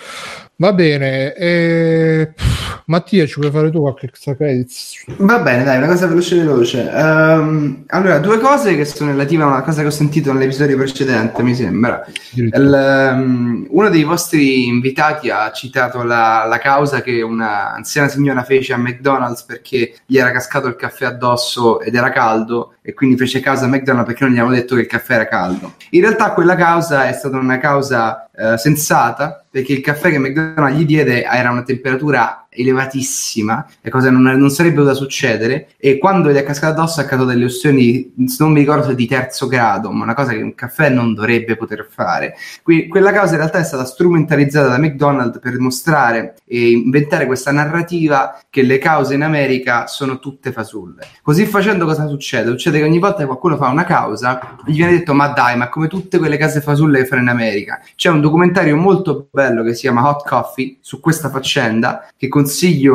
Va 0.59 0.73
bene, 0.73 1.35
e... 1.35 2.33
pff, 2.35 2.85
Mattia, 2.87 3.27
ci 3.27 3.41
vuoi 3.41 3.51
fare 3.51 3.71
tu 3.71 3.81
qualche 3.81 4.07
extra 4.07 4.35
credits? 4.35 5.05
Va 5.19 5.41
bene, 5.41 5.65
dai, 5.65 5.77
una 5.77 5.89
cosa 5.89 6.07
veloce 6.07 6.37
veloce. 6.37 6.91
Ehm, 6.91 7.85
allora, 7.89 8.19
due 8.21 8.39
cose 8.39 8.75
che 8.75 8.87
sono 8.87 9.11
relative 9.11 9.43
a 9.43 9.49
una 9.49 9.63
cosa 9.63 9.83
che 9.83 9.89
ho 9.89 9.91
sentito 9.91 10.33
nell'episodio 10.33 10.79
precedente, 10.79 11.43
mi 11.43 11.55
sembra. 11.55 12.07
Il, 12.35 12.73
ehm, 12.73 13.67
uno 13.69 13.91
dei 13.91 14.05
vostri 14.05 14.67
invitati 14.67 15.29
ha 15.29 15.53
citato 15.53 16.05
la, 16.05 16.47
la 16.49 16.59
causa 16.59 17.03
che 17.03 17.21
una 17.21 17.75
anziana 17.75 18.09
signora 18.09 18.43
fece 18.43 18.73
a 18.73 18.79
McDonald's 18.79 19.43
perché 19.43 19.97
gli 20.07 20.17
era 20.17 20.31
cascato 20.31 20.69
il 20.69 20.77
caffè 20.77 21.05
addosso 21.05 21.81
ed 21.81 21.95
era 21.97 22.11
caldo 22.11 22.77
e 22.81 22.95
quindi 22.95 23.17
fece 23.17 23.41
causa 23.41 23.67
a 23.67 23.69
McDonald's 23.69 24.07
perché 24.07 24.25
non 24.25 24.33
gli 24.33 24.39
avevano 24.39 24.57
detto 24.57 24.75
che 24.77 24.83
il 24.83 24.87
caffè 24.87 25.15
era 25.15 25.27
caldo. 25.27 25.75
In 25.91 26.01
realtà 26.03 26.33
quella 26.33 26.55
causa 26.55 27.09
è 27.09 27.13
stata 27.13 27.37
una 27.37 27.59
causa 27.59 28.31
eh, 28.31 28.57
sensata 28.59 29.46
perché 29.57 29.73
il 29.73 29.81
caffè 29.81 30.11
che 30.11 30.19
McDonald's 30.19 30.79
gli 30.79 30.85
diede 30.85 31.23
era 31.23 31.49
a 31.49 31.53
una 31.53 31.63
temperatura 31.63 32.46
elevatissima 32.57 33.67
e 33.81 33.91
cosa 33.91 34.11
non, 34.11 34.23
non 34.23 34.51
sarebbe 34.51 34.77
dovuta 34.77 34.95
succedere 34.95 35.69
e 35.77 35.99
quando 35.99 36.31
gli 36.31 36.37
è 36.37 36.43
cascato 36.43 36.81
addosso 36.81 37.01
ha 37.01 37.05
caduto 37.05 37.29
delle 37.29 37.45
ustioni 37.45 38.13
non 38.39 38.53
mi 38.53 38.61
ricordo 38.61 38.87
se 38.87 38.95
di 38.95 39.07
terzo 39.07 39.47
grado 39.47 39.91
ma 39.91 40.05
una 40.05 40.15
cosa 40.15 40.33
che 40.33 40.43
un 40.43 40.55
caffè 40.55 40.89
non 40.89 41.15
dovrebbe 41.15 41.57
poter 41.57 41.87
fare. 41.89 42.37
Quindi, 42.63 42.89
quella 42.89 43.13
causa 43.13 43.33
in 43.33 43.39
realtà 43.39 43.59
è 43.59 43.65
stata 43.65 43.85
strumentalizzata 43.85 44.69
da 44.69 44.79
McDonald's 44.79 45.39
per 45.39 45.59
mostrare 45.59 46.37
e 46.45 46.71
inventare 46.71 47.27
questa 47.27 47.53
narrativa 47.53 48.41
che 48.51 48.63
le 48.63 48.79
cause 48.79 49.15
in 49.15 49.23
America 49.23 49.87
sono 49.87 50.19
tutte 50.19 50.53
fasulle. 50.53 51.07
Così 51.23 51.47
facendo 51.47 51.85
cosa 51.85 52.07
succede? 52.07 52.51
succede 52.51 52.79
che 52.79 52.85
ogni 52.85 52.99
volta 52.99 53.19
che 53.19 53.27
qualcuno 53.27 53.57
fa 53.57 53.69
una 53.69 53.85
causa 53.85 54.57
gli 54.65 54.77
viene 54.77 54.93
detto 54.93 55.15
ma 55.15 55.29
dai 55.29 55.57
ma 55.57 55.69
come 55.69 55.89
tutte 55.89 56.19
quelle 56.19 56.37
case 56.37 56.61
fasulle 56.61 57.01
che 57.01 57.07
fanno 57.07 57.23
in 57.23 57.29
America? 57.29 57.81
C'è 57.95 58.09
un 58.09 58.21
documentario 58.21 58.77
molto 58.77 59.29
bello 59.31 59.63
che 59.63 59.75
si 59.75 59.83
chiama 59.83 60.09
Hot 60.09 60.27
Coffee 60.27 60.79
su 60.81 61.01
questa 61.01 61.31
faccenda 61.31 62.09
che 62.17 62.29
consiglio 62.29 62.46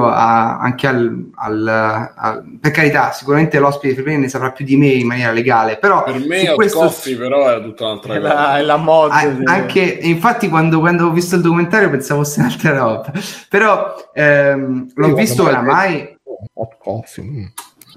a- 0.05 0.59
anche 0.59 0.87
al, 0.87 1.29
al- 1.35 1.67
al- 2.15 2.43
per 2.59 2.71
carità 2.71 3.11
sicuramente 3.11 3.59
l'ospite 3.59 3.95
di 3.95 4.01
Free 4.01 4.17
ne 4.17 4.27
saprà 4.29 4.51
più 4.51 4.63
di 4.65 4.77
me 4.77 4.87
in 4.87 5.07
maniera 5.07 5.31
legale 5.31 5.77
però 5.77 6.03
Per 6.03 6.19
me 6.25 6.39
su 6.39 6.47
Hot 6.49 6.55
questo- 6.55 6.79
Coffee 6.79 7.15
però 7.17 7.49
era 7.49 7.59
tutta 7.61 7.85
un'altra 7.85 8.13
È 8.15 8.19
cosa. 8.19 8.33
la, 8.33 8.57
è 8.57 8.61
la 8.61 8.77
mod. 8.77 9.09
a- 9.11 9.27
di- 9.27 9.45
anche 9.45 9.79
infatti 9.81 10.47
quando, 10.49 10.79
quando 10.79 11.07
ho 11.07 11.11
visto 11.11 11.35
il 11.35 11.41
documentario 11.41 11.89
pensavo 11.89 12.23
fosse 12.23 12.39
un'altra 12.41 12.77
roba 12.77 13.11
però 13.49 13.95
ehm, 14.13 14.91
l'ho 14.95 15.07
Io 15.07 15.15
visto 15.15 15.43
oramai 15.43 16.17
Hot 16.53 16.77
coffee. 16.79 17.23
mm. 17.23 17.45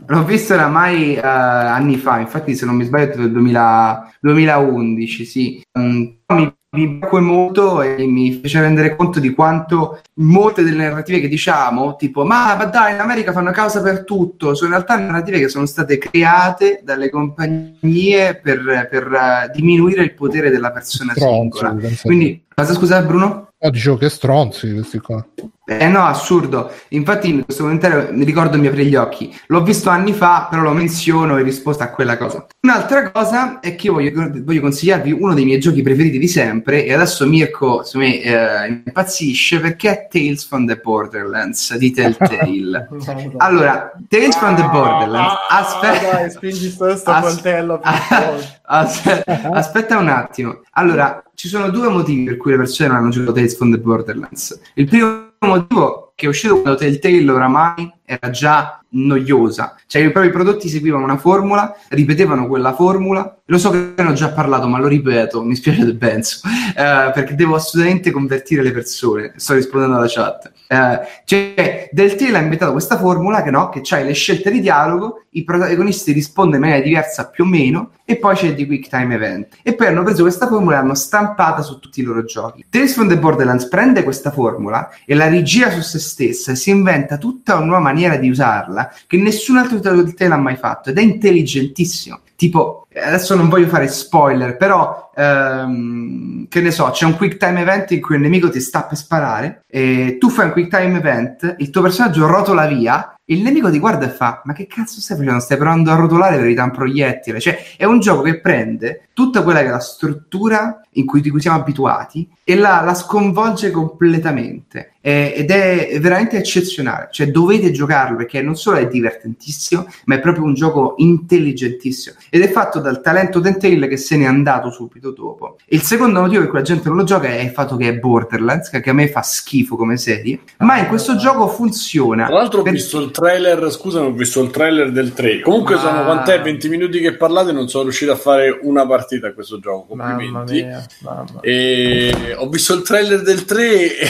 L'ho 0.07 0.25
visto 0.25 0.53
oramai 0.55 1.15
eh, 1.15 1.21
anni 1.25 1.97
fa, 1.97 2.19
infatti 2.19 2.55
se 2.57 2.67
non 2.67 2.75
mi 2.75 2.85
sbaglio 2.85 3.13
è 3.13 3.17
del 3.17 3.31
2000 3.33 4.13
2011, 4.21 5.25
sì. 5.25 5.63
Mm, 5.79 6.05
mi, 6.27 6.55
mi 6.75 6.99
piacque 6.99 7.21
molto 7.21 7.83
e 7.83 8.05
mi 8.07 8.33
fece 8.33 8.61
rendere 8.61 8.97
conto 8.97 9.21
di 9.21 9.33
quanto 9.33 10.01
molte 10.15 10.63
delle 10.63 10.89
narrative 10.89 11.21
che 11.21 11.29
diciamo, 11.29 11.97
tipo 11.97 12.25
ma, 12.25 12.57
ma 12.57 12.65
dai, 12.65 12.95
in 12.95 13.01
America 13.01 13.33
fanno 13.33 13.53
causa 13.53 13.81
per 13.81 14.05
tutto, 14.05 14.55
sono 14.55 14.71
in 14.71 14.75
realtà 14.77 14.99
narrative 14.99 15.41
che 15.41 15.49
sono 15.49 15.67
state 15.67 15.99
create 15.99 16.81
dalle 16.83 17.11
compagnie 17.11 18.35
per, 18.43 18.89
per, 18.91 19.13
eh, 19.13 19.51
diminuire 19.55 20.03
il 20.03 20.15
potere 20.15 20.51
della 20.51 20.73
persona 20.73 21.13
singola. 21.15 21.77
Quindi, 22.03 22.43
cosa 22.55 22.73
scusa 22.75 23.03
Bruno? 23.03 23.49
No, 23.65 23.71
dicevo 23.71 23.97
che 23.97 24.11
stronzi 24.11 24.73
questi 24.75 24.99
qua. 24.99 25.25
Eh 25.67 25.89
no, 25.89 26.05
assurdo. 26.05 26.71
Infatti 26.89 27.31
in 27.31 27.45
questo 27.45 27.63
commentario 27.63 28.09
mi 28.11 28.25
ricordo 28.25 28.59
mi 28.59 28.67
aprì 28.67 28.85
gli 28.85 28.95
occhi. 28.97 29.35
L'ho 29.47 29.63
visto 29.63 29.89
anni 29.89 30.13
fa, 30.13 30.49
però 30.51 30.61
lo 30.61 30.73
menziono 30.73 31.39
in 31.39 31.45
risposta 31.45 31.85
a 31.85 31.91
quella 31.91 32.19
cosa. 32.19 32.45
Un'altra 32.61 33.11
cosa 33.11 33.61
è 33.61 33.75
che 33.75 33.87
io 33.87 33.95
voglio, 33.95 34.31
voglio 34.43 34.61
consigliarvi 34.61 35.13
uno 35.13 35.33
dei 35.33 35.47
miei 35.47 35.61
giochi 35.61 35.81
preferiti 35.81 36.19
di 36.19 36.29
sempre 36.29 36.85
e 36.85 36.93
adesso 36.93 37.25
Mirko 37.27 37.83
secondo 37.85 38.09
me 38.09 38.21
eh, 38.21 38.67
impazzisce 38.85 39.61
perché 39.61 39.91
è 39.91 40.09
Tales 40.11 40.45
from 40.45 40.67
the 40.67 40.77
Borderlands 40.77 41.75
di 41.79 41.91
Telltale. 41.91 42.89
allora, 43.39 43.93
Tales 44.09 44.37
from 44.37 44.57
the 44.57 44.65
Borderlands, 44.65 45.33
Ah, 45.49 45.61
aspetta... 45.61 46.11
dai, 46.17 46.31
spingi 46.31 46.69
sto, 46.69 46.95
sto 46.97 47.11
As- 47.13 47.23
coltello. 47.25 47.81
Ah. 47.83 48.53
Aspetta, 48.67 49.51
aspetta 49.53 49.99
un 49.99 50.09
attimo. 50.09 50.63
Allora, 50.73 51.23
ci 51.35 51.49
sono 51.49 51.69
due 51.71 51.89
motivi 51.89 52.25
per 52.25 52.37
cui 52.37 52.53
le 52.53 52.59
persone 52.59 52.89
non 52.89 52.99
hanno 52.99 53.11
giocato 53.11 53.33
Tales 53.33 53.57
from 53.57 53.71
the 53.71 53.79
Borderlands. 53.79 54.61
Il 54.75 54.87
primo 54.87 55.33
motivo 55.41 56.05
che 56.15 56.27
è 56.27 56.29
uscito 56.29 56.61
quando 56.61 56.79
Telltale 56.79 57.31
oramai 57.31 57.93
era 58.05 58.31
già 58.31 58.81
noiosa, 58.91 59.75
cioè 59.87 60.03
i 60.03 60.11
propri 60.13 60.31
prodotti 60.31 60.69
seguivano 60.69 61.03
una 61.03 61.17
formula, 61.17 61.75
ripetevano 61.89 62.47
quella 62.47 62.73
formula. 62.73 63.37
Lo 63.47 63.59
so 63.59 63.71
che 63.71 63.95
ne 63.97 64.09
ho 64.09 64.13
già 64.13 64.31
parlato, 64.31 64.69
ma 64.69 64.79
lo 64.79 64.87
ripeto, 64.87 65.43
mi 65.43 65.57
spiace 65.57 65.85
del 65.85 65.97
penso, 65.97 66.41
eh, 66.77 67.11
perché 67.13 67.35
devo 67.35 67.57
assolutamente 67.57 68.11
convertire 68.13 68.63
le 68.63 68.71
persone. 68.71 69.33
Sto 69.37 69.55
rispondendo 69.55 69.97
alla 69.97 70.07
chat. 70.09 70.53
Eh, 70.69 71.01
cioè, 71.25 71.91
Telltale 71.93 72.39
ha 72.39 72.43
inventato 72.43 72.73
questa 72.73 72.97
formula 72.97 73.43
che 73.43 73.51
no, 73.51 73.69
che 73.71 73.81
c'hai 73.83 74.05
le 74.05 74.13
scelte 74.13 74.51
di 74.51 74.61
dialogo, 74.61 75.24
i 75.35 75.45
protagonisti 75.45 76.13
rispondono 76.13 76.57
in 76.57 76.63
maniera 76.63 76.83
diversa 76.83 77.29
più 77.29 77.45
o 77.45 77.47
meno, 77.47 77.91
e 78.05 78.17
poi 78.17 78.35
c'è 78.35 78.55
di 78.55 78.67
Quick 78.67 78.89
Time 78.89 79.15
Event. 79.15 79.57
E 79.63 79.75
poi 79.75 79.87
hanno 79.87 80.03
preso 80.03 80.23
questa 80.23 80.47
formula 80.47 80.77
e 80.77 80.81
l'hanno 80.81 80.95
stampata 80.95 81.63
su 81.63 81.79
tutti 81.79 82.01
i 82.01 82.03
loro 82.03 82.25
giochi. 82.25 82.67
Tales 82.69 82.95
from 82.95 83.09
the 83.09 83.19
Borderlands 83.19 83.67
prende 83.67 84.03
questa 84.03 84.31
formula 84.31 84.91
e 85.07 85.15
la 85.15 85.27
rigira 85.27 85.71
su 85.71 85.81
se 85.81 85.99
stessa 85.99 86.53
e 86.53 86.57
si 86.57 86.71
inventa 86.71 87.17
tutta 87.17 87.57
una 87.57 87.65
nuova 87.65 87.81
maniera 87.81 88.17
di 88.17 88.29
usarla 88.29 88.93
che 89.07 89.17
nessun 89.17 89.57
altro 89.57 89.77
titolo 89.77 90.03
di 90.03 90.15
Telltale 90.15 90.41
ha 90.41 90.43
mai 90.43 90.57
fatto 90.57 90.91
ed 90.91 90.99
è 90.99 91.03
intelligentissimo. 91.03 92.21
Tipo, 92.37 92.87
adesso 92.95 93.37
non 93.37 93.49
voglio 93.49 93.69
fare 93.69 93.87
spoiler, 93.89 94.57
però 94.57 95.11
ehm, 95.15 96.47
che 96.49 96.61
ne 96.61 96.71
so, 96.73 96.91
c'è 96.91 97.07
un 97.07 97.17
quick 97.17 97.37
time 97.37 97.61
event 97.61 97.93
in 97.93 98.01
cui 98.01 98.17
il 98.17 98.21
nemico 98.21 98.51
ti 98.51 98.61
sta 98.61 98.83
per 98.83 98.97
sparare 98.97 99.63
e 99.69 100.17
tu 100.19 100.29
fai 100.29 100.47
un 100.47 100.53
quick 100.53 100.69
time 100.69 100.99
event, 100.99 101.55
il 101.59 101.71
tuo 101.71 101.83
personaggio 101.83 102.27
rotola 102.27 102.67
via 102.67 103.14
il 103.27 103.41
nemico 103.41 103.71
ti 103.71 103.79
guarda 103.79 104.07
e 104.07 104.11
fa: 104.11 104.43
Ma 104.45 104.53
che 104.53 104.67
cazzo 104.67 105.01
stai 105.01 105.17
facendo? 105.17 105.41
Stai 105.41 105.57
provando 105.57 105.91
a 105.91 105.95
rotolare 105.95 106.37
per 106.37 106.45
evitare 106.45 106.69
un 106.69 106.77
proiettile? 106.77 107.41
Cioè, 107.41 107.77
è 107.77 107.85
un 107.85 108.01
gioco 108.01 108.23
che 108.23 108.41
prende 108.41 109.09
tutta 109.15 109.43
quella 109.43 109.61
che 109.61 109.67
è 109.67 109.71
la 109.71 109.81
struttura 109.81 110.81
in 110.93 111.07
cui, 111.07 111.21
di 111.21 111.31
cui 111.31 111.41
siamo 111.41 111.59
abituati 111.59 112.29
e 112.45 112.57
la, 112.57 112.81
la 112.83 112.95
sconvolge 112.95 113.71
completamente. 113.71 114.94
Eh, 115.07 115.35
ed 115.37 115.51
è 115.51 115.99
veramente 116.01 116.39
eccezionale. 116.39 117.09
Cioè, 117.11 117.27
dovete 117.31 117.71
giocarlo 117.73 118.17
perché 118.17 118.41
non 118.41 118.57
solo 118.57 118.79
è 118.79 118.87
divertentissimo, 118.89 119.87
ma 120.07 120.15
è 120.15 120.21
proprio 120.21 120.45
un 120.45 120.55
gioco 120.55 120.95
intelligentissimo. 120.97 122.17
Ed 122.31 122.41
è 122.41 122.51
fatto 122.51 122.81
dal 122.81 123.03
talento 123.03 123.39
Telltale 123.41 123.87
che 123.87 123.99
se 123.99 124.17
n'è 124.17 124.25
andato 124.25 124.71
subito 124.71 125.11
dopo. 125.11 125.59
Il 125.67 125.83
secondo 125.83 126.21
motivo 126.21 126.41
per 126.41 126.49
cui 126.49 126.59
la 126.59 126.65
gente 126.65 126.89
non 126.89 126.97
lo 126.97 127.05
gioca 127.05 127.29
è 127.29 127.41
il 127.41 127.51
fatto 127.51 127.77
che 127.77 127.89
è 127.89 127.95
Borderlands, 127.99 128.71
che 128.71 128.89
a 128.89 128.93
me 128.95 129.09
fa 129.09 129.21
schifo 129.21 129.77
come 129.77 129.99
serie, 129.99 130.39
ma 130.61 130.79
in 130.79 130.87
questo 130.87 131.17
gioco 131.17 131.49
funziona. 131.49 132.25
Tra 132.25 132.37
l'altro 132.37 132.61
ho 132.61 132.63
Per- 132.63 132.73
visto 132.73 132.99
il 133.01 133.11
trailer, 133.11 133.71
scusami, 133.71 134.07
ho 134.07 134.13
visto 134.13 134.43
il 134.43 134.51
trailer 134.51 134.91
del 134.91 135.13
3. 135.13 135.41
Comunque 135.41 135.75
Ma- 135.75 135.81
sono 135.83 136.05
quant'è? 136.05 136.41
20 136.41 136.69
minuti 136.71 137.01
che 137.01 137.15
parlate 137.15 137.53
non 137.53 137.69
sono 137.69 137.85
riuscito 137.85 138.13
a 138.13 138.17
fare 138.17 138.59
una 138.63 138.87
partita 138.87 139.29
a 139.29 139.33
questo 139.35 139.59
gioco. 139.61 139.95
Mamma 139.95 140.13
Complimenti. 140.13 140.53
mia, 140.63 140.87
mamma. 141.01 141.41
E 141.43 142.35
ho 142.39 142.49
visto 142.49 142.73
il 142.75 142.81
trailer 142.83 143.21
del 143.21 143.45
3 143.45 143.99
e 143.99 144.09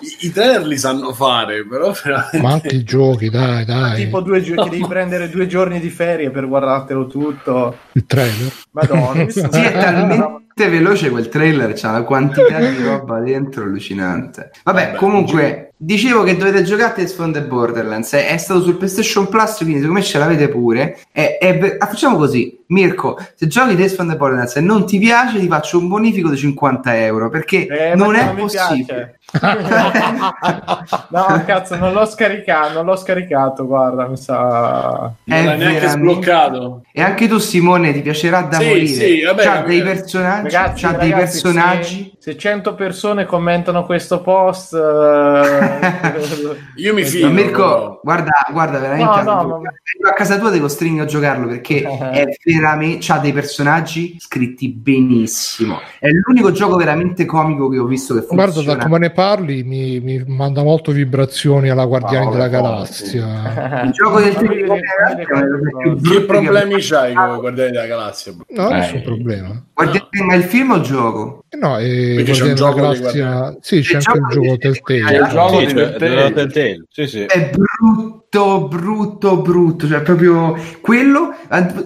i, 0.00 0.26
i 0.26 0.30
trailer 0.30 0.66
li 0.66 0.78
sanno 0.78 1.12
fare, 1.12 1.64
però 1.66 1.92
veramente- 2.02 2.38
Ma 2.40 2.52
anche 2.52 2.74
i 2.74 2.82
giochi, 2.82 3.28
dai, 3.30 3.64
dai. 3.64 4.04
Tipo 4.04 4.20
due 4.20 4.40
giorni, 4.42 4.64
che 4.64 4.70
devi 4.70 4.86
prendere 4.88 5.28
due 5.28 5.46
giorni 5.46 5.80
di 5.80 5.90
ferie 5.90 6.30
per 6.30 6.46
guardartelo 6.48 7.06
tutto. 7.06 7.76
Il 7.92 8.06
trailer. 8.06 8.52
Madonna, 8.72 9.24
mi 9.24 9.30
Sì, 9.30 9.38
è 9.40 9.72
talmente 9.72 10.38
veloce 10.68 11.10
quel 11.10 11.28
trailer, 11.28 11.72
c'ha 11.74 11.90
una 11.90 12.02
quantità 12.02 12.58
di 12.58 12.82
roba 12.82 13.18
dentro 13.20 13.64
allucinante. 13.64 14.50
Vabbè, 14.64 14.84
Vabbè, 14.86 14.96
comunque, 14.96 15.72
dicevo 15.76 16.22
che 16.22 16.36
dovete 16.36 16.62
giocare 16.62 16.90
a 16.90 16.94
Tales 16.94 17.14
from 17.14 17.32
the 17.32 17.42
Borderlands. 17.42 18.12
È, 18.12 18.28
è 18.28 18.36
stato 18.36 18.60
sul 18.62 18.76
PlayStation 18.76 19.28
Plus, 19.28 19.56
quindi 19.56 19.78
secondo 19.80 19.94
me 19.98 20.02
ce 20.02 20.18
l'avete 20.18 20.48
pure. 20.48 20.98
È- 21.10 21.38
è 21.40 21.76
ah, 21.78 21.86
facciamo 21.86 22.16
così, 22.16 22.58
Mirko, 22.70 23.18
se 23.34 23.46
giochi 23.46 23.74
Tales 23.74 23.94
from 23.94 24.08
the 24.08 24.16
Borderlands 24.16 24.56
e 24.56 24.60
non 24.60 24.86
ti 24.86 24.98
piace, 24.98 25.38
ti 25.38 25.48
faccio 25.48 25.78
un 25.78 25.88
bonifico 25.88 26.30
di 26.30 26.36
50 26.36 26.96
euro, 27.04 27.28
perché 27.28 27.66
Eh, 27.66 27.96
ma 27.96 28.04
non 28.04 28.14
è 28.14 28.32
mi 28.32 28.40
possibile. 28.42 29.18
no, 31.10 31.42
cazzo, 31.46 31.76
non 31.76 31.92
l'ho 31.92 32.04
scaricato, 32.06 32.72
non 32.74 32.84
l'ho 32.86 32.96
scaricato, 32.96 33.66
guarda, 33.66 34.06
mi 34.08 34.16
sa... 34.16 35.12
non 35.24 35.38
È 35.38 35.44
l'hai 35.44 35.58
neanche 35.58 35.78
veramente- 35.80 35.88
sbloccato. 35.88 36.82
E 36.92 37.02
anche 37.02 37.28
tu, 37.28 37.38
Simone, 37.38 37.92
ti 37.92 38.00
piacerà 38.02 38.42
da 38.42 38.58
Sì, 38.58 38.66
morire. 38.66 38.86
sì, 38.86 39.22
vabbè, 39.22 39.42
c'ha 39.42 39.54
vabbè. 39.54 39.66
dei 39.68 39.82
personaggi, 39.82 40.54
Ragazzi, 40.54 40.82
c'ha 40.84 40.92
dei 40.92 41.10
ragazzi, 41.10 41.40
personaggi. 41.42 42.12
Se, 42.18 42.32
se 42.32 42.38
100 42.38 42.74
persone 42.74 43.24
commentano 43.26 43.84
questo 43.84 44.20
post... 44.20 44.74
eh, 44.74 44.78
Io 46.76 46.94
mi 46.94 47.02
Ma 47.02 47.06
fido. 47.08 47.30
Mirko, 47.30 48.00
guarda, 48.02 48.46
guarda, 48.50 48.78
veramente 48.78 49.22
No, 49.22 49.22
no, 49.22 49.40
arrivo 49.56 50.08
a 50.08 50.12
casa 50.14 50.38
tua 50.38 50.50
ti 50.50 50.60
costringo 50.60 51.02
a 51.02 51.06
giocarlo 51.06 51.46
perché 51.46 51.82
è 51.82 51.86
veramente, 51.88 52.38
ha 52.64 53.18
dei 53.18 53.32
personaggi 53.32 54.16
scritti 54.18 54.68
benissimo. 54.68 55.80
È 55.98 56.08
l'unico 56.08 56.52
gioco 56.52 56.76
veramente 56.76 57.24
comico 57.24 57.68
che 57.68 57.78
ho 57.78 57.84
visto 57.86 58.14
che 58.14 58.20
funziona. 58.20 58.50
Guarda, 58.50 58.74
da 58.74 58.82
come 58.82 58.98
ne 58.98 59.10
parli 59.10 59.62
mi, 59.62 60.00
mi 60.00 60.22
manda 60.26 60.62
molto 60.62 60.92
vibrazioni 60.92 61.68
alla 61.68 61.84
Guardiani 61.84 62.26
Paolo, 62.26 62.38
della 62.38 62.50
Paolo, 62.50 62.68
Galassia. 62.74 63.82
Il 63.84 63.90
gioco 63.90 64.20
del 64.20 64.36
più 64.36 66.00
Che 66.00 66.20
problemi 66.22 66.76
c'hai 66.78 67.14
con 67.14 67.36
i 67.36 67.40
Guardiani 67.40 67.70
della 67.70 67.86
Galassia? 67.86 68.34
No, 68.48 68.70
Eh. 68.70 68.74
nessun 68.74 69.02
problema. 69.02 69.64
Guardiani, 69.74 70.08
ma 70.26 70.34
il 70.34 70.42
film 70.44 70.70
o 70.72 70.76
il 70.76 70.82
gioco? 70.82 71.44
Eh 71.48 71.56
no, 71.56 71.78
e 71.78 72.14
Perché 72.16 72.32
c'è 72.32 72.38
Guardiani 72.38 72.48
un 72.48 72.54
della 72.54 72.68
gioco 72.70 72.80
Galassia... 72.80 73.56
Sì, 73.60 73.80
c'è 73.80 73.96
Il 73.98 74.04
anche 74.06 74.18
il 74.18 74.26
gioco 74.30 74.56
Telltale. 74.58 75.18
È 75.18 75.20
il 75.20 75.28
gioco 75.28 75.58
Sì, 75.60 75.74
Telltale. 75.74 76.84
Sì, 76.90 77.06
sì. 77.06 77.22
È 77.24 77.50
brutto, 77.50 78.19
brutto, 78.30 79.40
brutto. 79.42 79.88
Cioè, 79.88 80.02
proprio 80.02 80.56
quello. 80.80 81.34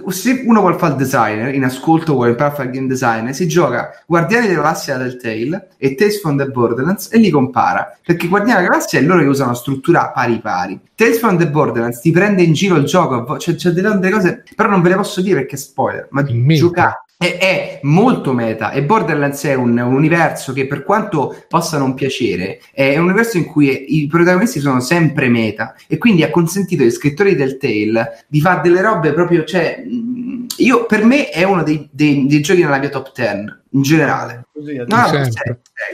Se 0.09 0.43
uno 0.45 0.61
vuole 0.61 0.77
fare 0.77 0.93
il 0.93 0.99
designer, 0.99 1.55
in 1.55 1.65
ascolto 1.65 2.13
vuole 2.13 2.31
imparare 2.31 2.53
a 2.53 2.57
fare 2.57 2.69
il 2.69 2.75
game 2.75 2.87
designer, 2.87 3.35
si 3.35 3.49
gioca 3.49 4.03
Guardiani 4.07 4.47
della 4.47 4.61
Galassia 4.61 4.99
del 4.99 5.17
Tale 5.17 5.69
e 5.79 5.95
Tales 5.95 6.21
from 6.21 6.37
the 6.37 6.47
Borderlands 6.47 7.09
e 7.11 7.19
li 7.19 7.31
compara. 7.31 7.99
Perché 8.05 8.29
Guardiani 8.29 8.61
della 8.61 8.73
Galassia 8.73 8.99
è 8.99 9.03
loro 9.03 9.21
che 9.21 9.29
usano 9.29 9.49
una 9.49 9.59
struttura 9.59 10.11
pari 10.11 10.39
pari. 10.41 10.79
Tales 10.95 11.19
from 11.19 11.39
the 11.39 11.49
Borderlands 11.49 12.01
ti 12.01 12.11
prende 12.11 12.43
in 12.43 12.53
giro 12.53 12.77
il 12.77 12.85
gioco, 12.85 13.25
vo- 13.25 13.37
c'è, 13.37 13.55
c'è 13.55 13.71
delle, 13.71 13.99
delle 13.99 14.13
cose, 14.13 14.45
però 14.55 14.69
non 14.69 14.83
ve 14.83 14.91
le 14.91 14.97
posso 14.97 15.23
dire 15.23 15.41
perché 15.41 15.55
è 15.55 15.59
spoiler. 15.59 16.09
Ma 16.11 16.23
giocate. 16.25 17.04
È, 17.25 17.39
è 17.39 17.81
molto 17.85 18.35
meta 18.35 18.71
e 18.71 18.83
Borderlands 18.83 19.45
è 19.45 19.55
un, 19.55 19.79
un 19.79 19.95
universo 19.95 20.53
che 20.53 20.67
per 20.67 20.85
quanto 20.85 21.35
possa 21.49 21.79
non 21.79 21.95
piacere 21.95 22.61
è 22.71 22.99
un 22.99 23.05
universo 23.05 23.39
in 23.39 23.47
cui 23.47 23.97
i 24.03 24.07
protagonisti 24.07 24.61
sono 24.61 24.81
sempre 24.81 25.29
meta 25.29 25.75
e 25.89 25.97
quindi 25.97 26.23
ha 26.23 26.31
consentito 26.31 26.83
agli 26.83 26.91
scrittori 26.91 27.35
del 27.35 27.57
Tale 27.57 28.25
di 28.29 28.41
fare 28.43 28.61
delle 28.63 28.83
robe 28.83 29.15
proprio 29.15 29.45
cioè 29.45 29.83
mh, 29.83 30.47
io 30.59 30.85
per 30.85 31.05
me 31.05 31.31
è 31.31 31.45
uno 31.45 31.63
dei, 31.63 31.89
dei- 31.91 32.27
dei 32.27 32.41
giochi 32.41 32.63
nella 32.63 32.79
mia 32.79 32.91
top 32.91 33.13
10 33.15 33.63
in 33.71 33.83
generale. 33.83 34.47
Così, 34.53 34.77
no, 34.77 34.85
no, 34.87 35.07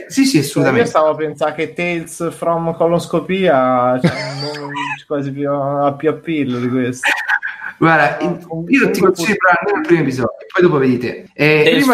sì 0.07 0.25
sì 0.25 0.37
Io 0.37 0.43
assolutamente. 0.43 0.87
Stavo 0.87 1.09
a 1.09 1.15
pensare 1.15 1.55
che 1.55 1.73
Tales 1.73 2.31
from 2.33 2.75
Coloscopia 2.75 3.99
cioè, 3.99 4.11
non, 4.59 4.69
quasi 5.07 5.31
più, 5.31 5.49
ha 5.49 5.93
più 5.93 6.09
appeal 6.09 6.59
di 6.61 6.69
questo. 6.69 7.07
guarda 7.85 8.17
in- 8.19 8.37
io 8.67 8.91
ti 8.91 8.99
consiglio 9.01 9.31
di 9.31 9.37
provare 9.37 9.59
almeno 9.59 9.77
il 9.79 9.85
primo 9.87 10.01
episodio 10.01 10.37
e 10.39 10.45
poi 10.53 10.61
dopo 10.63 10.77
vedi 10.77 10.97
te 10.99 11.25
Eh, 11.33 11.69
prima. 11.83 11.93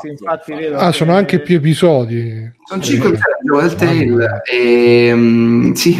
Sì, 0.00 0.08
infatti, 0.08 0.52
vedo 0.54 0.76
Ah, 0.76 0.92
sono 0.92 1.12
che- 1.12 1.18
anche 1.18 1.40
più 1.40 1.56
episodi. 1.56 2.52
Sono 2.66 2.82
5 2.82 3.08
Eh, 3.08 3.12
episodi 3.12 4.06
del. 4.06 4.18
Tale 4.18 4.42
e 4.50 5.12
mm, 5.14 5.72
sì, 5.72 5.96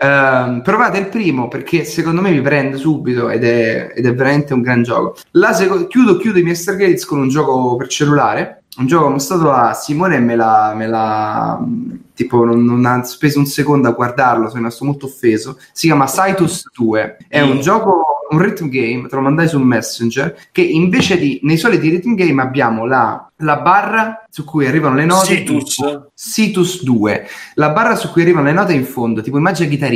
ehm, 0.00 0.60
provate 0.62 0.98
il 0.98 1.06
primo 1.08 1.48
perché 1.48 1.84
secondo 1.84 2.20
me 2.20 2.30
vi 2.30 2.40
prende 2.40 2.76
subito 2.76 3.28
ed 3.28 3.44
è, 3.44 3.92
ed 3.94 4.06
è 4.06 4.14
veramente 4.14 4.54
un 4.54 4.60
gran 4.62 4.82
gioco. 4.82 5.16
La 5.32 5.52
seco- 5.52 5.86
chiudo, 5.86 6.16
chiudo 6.16 6.38
i 6.38 6.42
miei 6.42 6.54
Stargates 6.56 7.04
con 7.04 7.18
un 7.20 7.28
gioco 7.28 7.74
per 7.76 7.88
cellulare, 7.88 8.62
un 8.78 8.86
gioco 8.86 9.02
che 9.04 9.08
ho 9.08 9.12
mostrato 9.12 9.50
a 9.50 9.72
Simone 9.74 10.16
e 10.16 10.20
me 10.20 10.36
l'ha, 10.36 10.72
me 10.76 10.86
l'ha, 10.86 11.58
mm, 11.60 11.90
tipo 12.14 12.44
non, 12.44 12.64
non 12.64 12.84
ha 12.86 13.02
speso 13.02 13.38
un 13.40 13.46
secondo 13.46 13.88
a 13.88 13.92
guardarlo, 13.92 14.46
sono 14.46 14.58
rimasto 14.58 14.84
molto 14.84 15.06
offeso. 15.06 15.58
Si 15.72 15.86
chiama 15.86 16.06
Cytus 16.06 16.70
2, 16.72 17.16
è 17.28 17.40
un 17.40 17.60
gioco, 17.60 18.02
un 18.30 18.38
rhythm 18.38 18.68
game, 18.68 19.08
te 19.08 19.14
lo 19.14 19.22
mandai 19.22 19.48
su 19.48 19.58
Messenger, 19.58 20.48
che 20.52 20.62
invece 20.62 21.18
di, 21.18 21.40
nei 21.42 21.56
soliti 21.56 21.88
rhythm 21.88 22.14
game 22.14 22.42
abbiamo 22.42 22.86
la, 22.86 23.30
la 23.36 23.60
barra 23.60 24.26
su 24.30 24.44
cui 24.44 24.66
arrivano 24.66 24.94
le 24.94 25.04
note. 25.04 25.36
Situs. 25.36 25.76
Situs 26.14 26.82
2, 26.84 27.26
la 27.54 27.70
barra 27.70 27.94
su 27.96 28.10
cui 28.10 28.22
arrivano 28.22 28.46
le 28.46 28.52
note 28.52 28.72
in 28.72 28.84
fondo, 28.84 29.20
tipo 29.22 29.36
immagina. 29.38 29.68
Guitar 29.68 29.92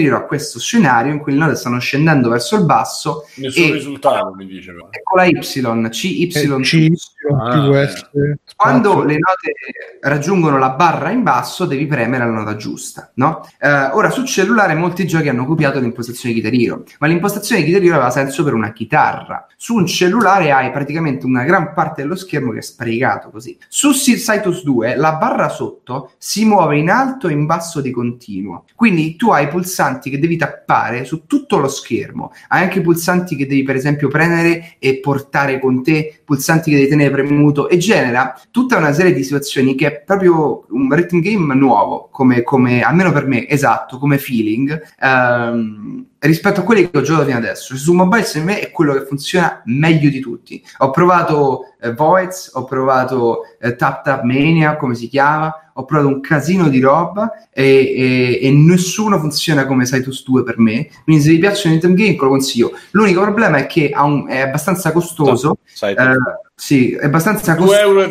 Hero 0.00 0.16
ha 0.16 0.22
questo 0.26 0.58
scenario 0.58 1.12
in 1.12 1.18
cui 1.20 1.32
le 1.32 1.38
note 1.38 1.54
stanno 1.54 1.78
scendendo 1.78 2.28
verso 2.28 2.56
il 2.56 2.64
basso 2.64 3.24
Nessun 3.36 3.62
E- 3.64 3.72
risultato 3.72 4.34
mi 4.34 4.46
dice. 4.46 4.72
però. 4.72 4.88
e 4.90 5.02
con 5.02 5.18
la 5.18 5.24
Y, 5.24 5.38
C, 5.40 5.56
Y, 6.04 6.30
Eh, 6.34 6.60
C, 6.60 6.88
Ah, 7.38 7.68
quando 8.54 9.02
le 9.02 9.14
note 9.18 9.52
raggiungono 10.00 10.58
la 10.58 10.70
barra 10.70 11.10
in 11.10 11.22
basso 11.24 11.64
devi 11.64 11.86
premere 11.86 12.24
la 12.24 12.30
nota 12.30 12.54
giusta, 12.56 13.10
no? 13.14 13.46
Eh, 13.58 13.68
ora 13.68 14.10
su 14.10 14.24
cellulare 14.24 14.74
molti 14.74 15.06
giochi 15.06 15.28
hanno 15.28 15.44
copiato 15.44 15.80
l'impostazione 15.80 16.34
Hero, 16.36 16.84
ma 17.00 17.06
l'impostazione 17.08 17.62
di 17.62 17.66
Guitar 17.70 17.84
Hero 17.86 17.94
aveva 17.96 18.10
senso 18.10 18.44
per 18.44 18.54
una 18.54 18.72
chitarra. 18.72 19.46
Su 19.56 19.74
un 19.74 19.86
cellulare 19.86 20.52
hai 20.52 20.70
praticamente 20.70 21.26
una 21.26 21.42
gran 21.44 21.72
parte 21.74 22.02
dello 22.02 22.14
schermo 22.16 22.52
che 22.52 22.58
è 22.58 22.62
sprecato 22.62 23.30
così. 23.30 23.58
Su 23.78 23.92
Si- 23.92 24.16
Cytus 24.16 24.62
2 24.62 24.96
la 24.96 25.16
barra 25.16 25.50
sotto 25.50 26.12
si 26.16 26.46
muove 26.46 26.78
in 26.78 26.88
alto 26.88 27.28
e 27.28 27.32
in 27.32 27.44
basso 27.44 27.82
di 27.82 27.90
continuo. 27.90 28.64
Quindi 28.74 29.16
tu 29.16 29.32
hai 29.32 29.48
pulsanti 29.48 30.08
che 30.08 30.18
devi 30.18 30.38
tappare 30.38 31.04
su 31.04 31.26
tutto 31.26 31.58
lo 31.58 31.68
schermo, 31.68 32.32
hai 32.48 32.62
anche 32.62 32.80
pulsanti 32.80 33.36
che 33.36 33.46
devi 33.46 33.64
per 33.64 33.76
esempio 33.76 34.08
premere 34.08 34.76
e 34.78 34.98
portare 35.00 35.60
con 35.60 35.82
te, 35.82 36.22
pulsanti 36.24 36.70
che 36.70 36.76
devi 36.76 36.88
tenere 36.88 37.10
premuto 37.10 37.68
e 37.68 37.76
genera 37.76 38.40
tutta 38.50 38.78
una 38.78 38.94
serie 38.94 39.12
di 39.12 39.22
situazioni 39.22 39.74
che 39.74 39.86
è 39.88 40.00
proprio 40.00 40.64
un 40.70 40.90
rhythm 40.90 41.20
game 41.20 41.54
nuovo, 41.54 42.08
come, 42.10 42.42
come 42.44 42.80
almeno 42.80 43.12
per 43.12 43.26
me, 43.26 43.46
esatto, 43.46 43.98
come 43.98 44.16
feeling. 44.16 44.82
ehm, 45.00 46.06
rispetto 46.26 46.60
a 46.60 46.62
quelli 46.64 46.90
che 46.90 46.98
ho 46.98 47.02
giocato 47.02 47.26
fino 47.26 47.38
adesso. 47.38 47.76
Su 47.76 47.92
mobile 47.92 48.22
secondo 48.24 48.52
me 48.52 48.60
è 48.60 48.70
quello 48.70 48.92
che 48.94 49.04
funziona 49.06 49.62
meglio 49.66 50.08
di 50.10 50.20
tutti. 50.20 50.62
Ho 50.78 50.90
provato 50.90 51.74
eh, 51.80 51.92
Voids, 51.92 52.50
ho 52.54 52.64
provato 52.64 53.40
eh, 53.60 53.76
Tap 53.76 54.02
Tap 54.04 54.22
Mania, 54.22 54.76
come 54.76 54.94
si 54.94 55.08
chiama, 55.08 55.52
ho 55.74 55.84
provato 55.84 56.08
un 56.08 56.20
casino 56.20 56.68
di 56.68 56.80
roba 56.80 57.30
e, 57.52 57.64
e- 57.94 58.38
e 58.42 58.50
nessuno 58.50 59.18
funziona 59.18 59.66
come 59.66 59.84
Cytus 59.84 60.24
2 60.24 60.42
per 60.42 60.58
me. 60.58 60.88
Quindi 61.04 61.22
se 61.22 61.30
vi 61.30 61.38
piacciono 61.38 61.74
i 61.74 61.78
rhythm 61.78 61.94
game 61.94 62.12
ve 62.12 62.22
lo 62.22 62.28
consiglio. 62.28 62.72
L'unico 62.92 63.20
problema 63.20 63.58
è 63.58 63.66
che 63.66 63.90
ha 63.92 64.04
un- 64.04 64.26
è 64.28 64.40
abbastanza 64.40 64.90
costoso. 64.92 65.58
Eh, 66.02 66.16
sì, 66.54 66.92
è 66.92 67.04
abbastanza 67.04 67.52
2,29 67.54 67.56
costoso. 67.56 67.80
euro. 67.82 68.02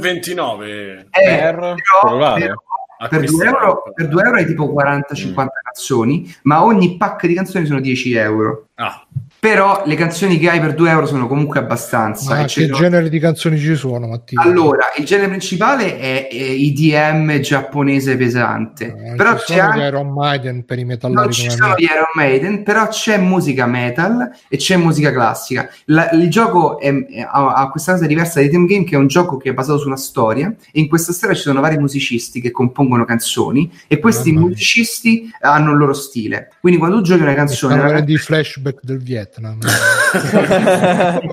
Eh, 1.09 1.23
per 1.23 1.55
però-? 1.55 2.63
Per 3.09 3.25
2 3.25 3.45
euro, 3.45 3.83
per 3.93 4.07
2 4.07 4.23
euro 4.23 4.35
hai 4.37 4.45
tipo 4.45 4.73
40-50 4.73 5.47
canzoni, 5.63 6.35
ma 6.43 6.63
ogni 6.63 6.97
pack 6.97 7.27
di 7.27 7.33
canzoni 7.33 7.65
sono 7.65 7.79
10 7.79 8.13
euro. 8.15 8.67
Ah, 8.75 9.04
Però 9.45 9.83
le 9.85 9.93
canzoni 9.93 10.39
che 10.39 10.49
hai 10.49 10.59
per 10.59 10.73
2 10.73 10.89
euro 10.89 11.05
sono 11.05 11.27
comunque 11.27 11.59
abbastanza. 11.59 12.33
Ma 12.33 12.41
e 12.41 12.45
che 12.45 12.67
genere 12.67 13.09
di 13.09 13.19
canzoni 13.19 13.59
ci 13.59 13.75
sono, 13.75 14.07
Mattia? 14.07 14.41
Allora, 14.41 14.85
il 14.97 15.05
genere 15.05 15.27
principale 15.27 15.99
è, 15.99 16.27
è 16.27 16.33
IDM 16.33 17.37
giapponese 17.41 18.17
pesante, 18.17 18.87
Eh, 18.87 19.13
però 19.15 19.35
c'è 19.35 19.59
anche 19.59 19.77
gli 19.81 19.83
Iron 19.83 20.11
Maiden 20.13 20.65
per 20.65 20.79
i 20.79 20.83
metallari 20.83 21.21
non 21.21 21.31
ci 21.31 21.51
sono 21.51 21.75
gli 21.77 21.83
Iron 21.83 22.07
Maiden, 22.15 22.63
però 22.63 22.87
c'è 22.87 23.19
musica 23.19 23.67
metal 23.67 24.31
e 24.47 24.57
c'è 24.57 24.77
musica 24.77 25.11
classica. 25.11 25.69
La- 25.85 26.09
il 26.09 26.27
gioco 26.31 26.79
è- 26.79 27.05
ha, 27.31 27.53
ha 27.53 27.69
questa 27.69 27.91
cosa 27.91 28.07
diversa 28.07 28.41
di 28.41 28.49
Team 28.49 28.65
Game, 28.65 28.83
che 28.83 28.95
è 28.95 28.97
un 28.97 29.05
gioco 29.05 29.37
che 29.37 29.51
è 29.51 29.53
basato 29.53 29.77
su 29.77 29.85
una 29.85 29.95
storia, 29.95 30.51
e 30.71 30.79
in 30.79 30.87
questa 30.87 31.13
storia 31.13 31.35
ci 31.35 31.43
sono 31.43 31.61
vari 31.61 31.77
musicisti 31.77 32.41
che 32.41 32.49
compongono 32.49 33.05
canzoni, 33.05 33.71
e 33.87 33.99
questi 33.99 34.31
musicisti 34.31 35.29
hanno 35.41 35.69
il 35.73 35.77
loro 35.77 35.93
stile. 35.93 36.49
Quindi 36.59 36.79
quando 36.79 36.97
tu 36.97 37.03
giochi 37.03 37.21
una 37.21 37.35
canzone, 37.35 37.79
una 37.79 37.99
di 37.99 38.17
flashback 38.17 38.79
del 38.81 38.97
Vietnam. 38.97 39.33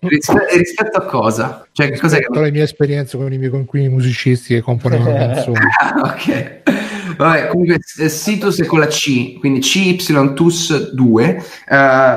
rispe- 0.00 0.46
rispetto 0.56 0.98
a 0.98 1.04
cosa? 1.04 1.66
Cioè, 1.72 1.90
che 1.90 1.98
cos'è 1.98 2.20
che 2.20 2.40
le 2.40 2.50
mie 2.50 2.62
esperienze 2.62 3.16
con 3.16 3.32
i 3.32 3.38
miei 3.38 3.50
coinquilini 3.50 3.92
musicisti 3.92 4.54
che 4.54 4.60
componevano 4.60 5.12
canzoni. 5.16 5.56
Ah, 5.78 5.94
ok. 6.04 6.62
Vabbè, 7.16 7.46
comunque 7.48 7.78
eh, 7.98 8.08
Situs 8.10 8.60
è 8.60 8.66
con 8.66 8.78
la 8.80 8.88
C, 8.88 9.38
quindi 9.38 9.60
CYTUS 9.60 10.92
2. 10.92 11.24
eh, 11.24 11.36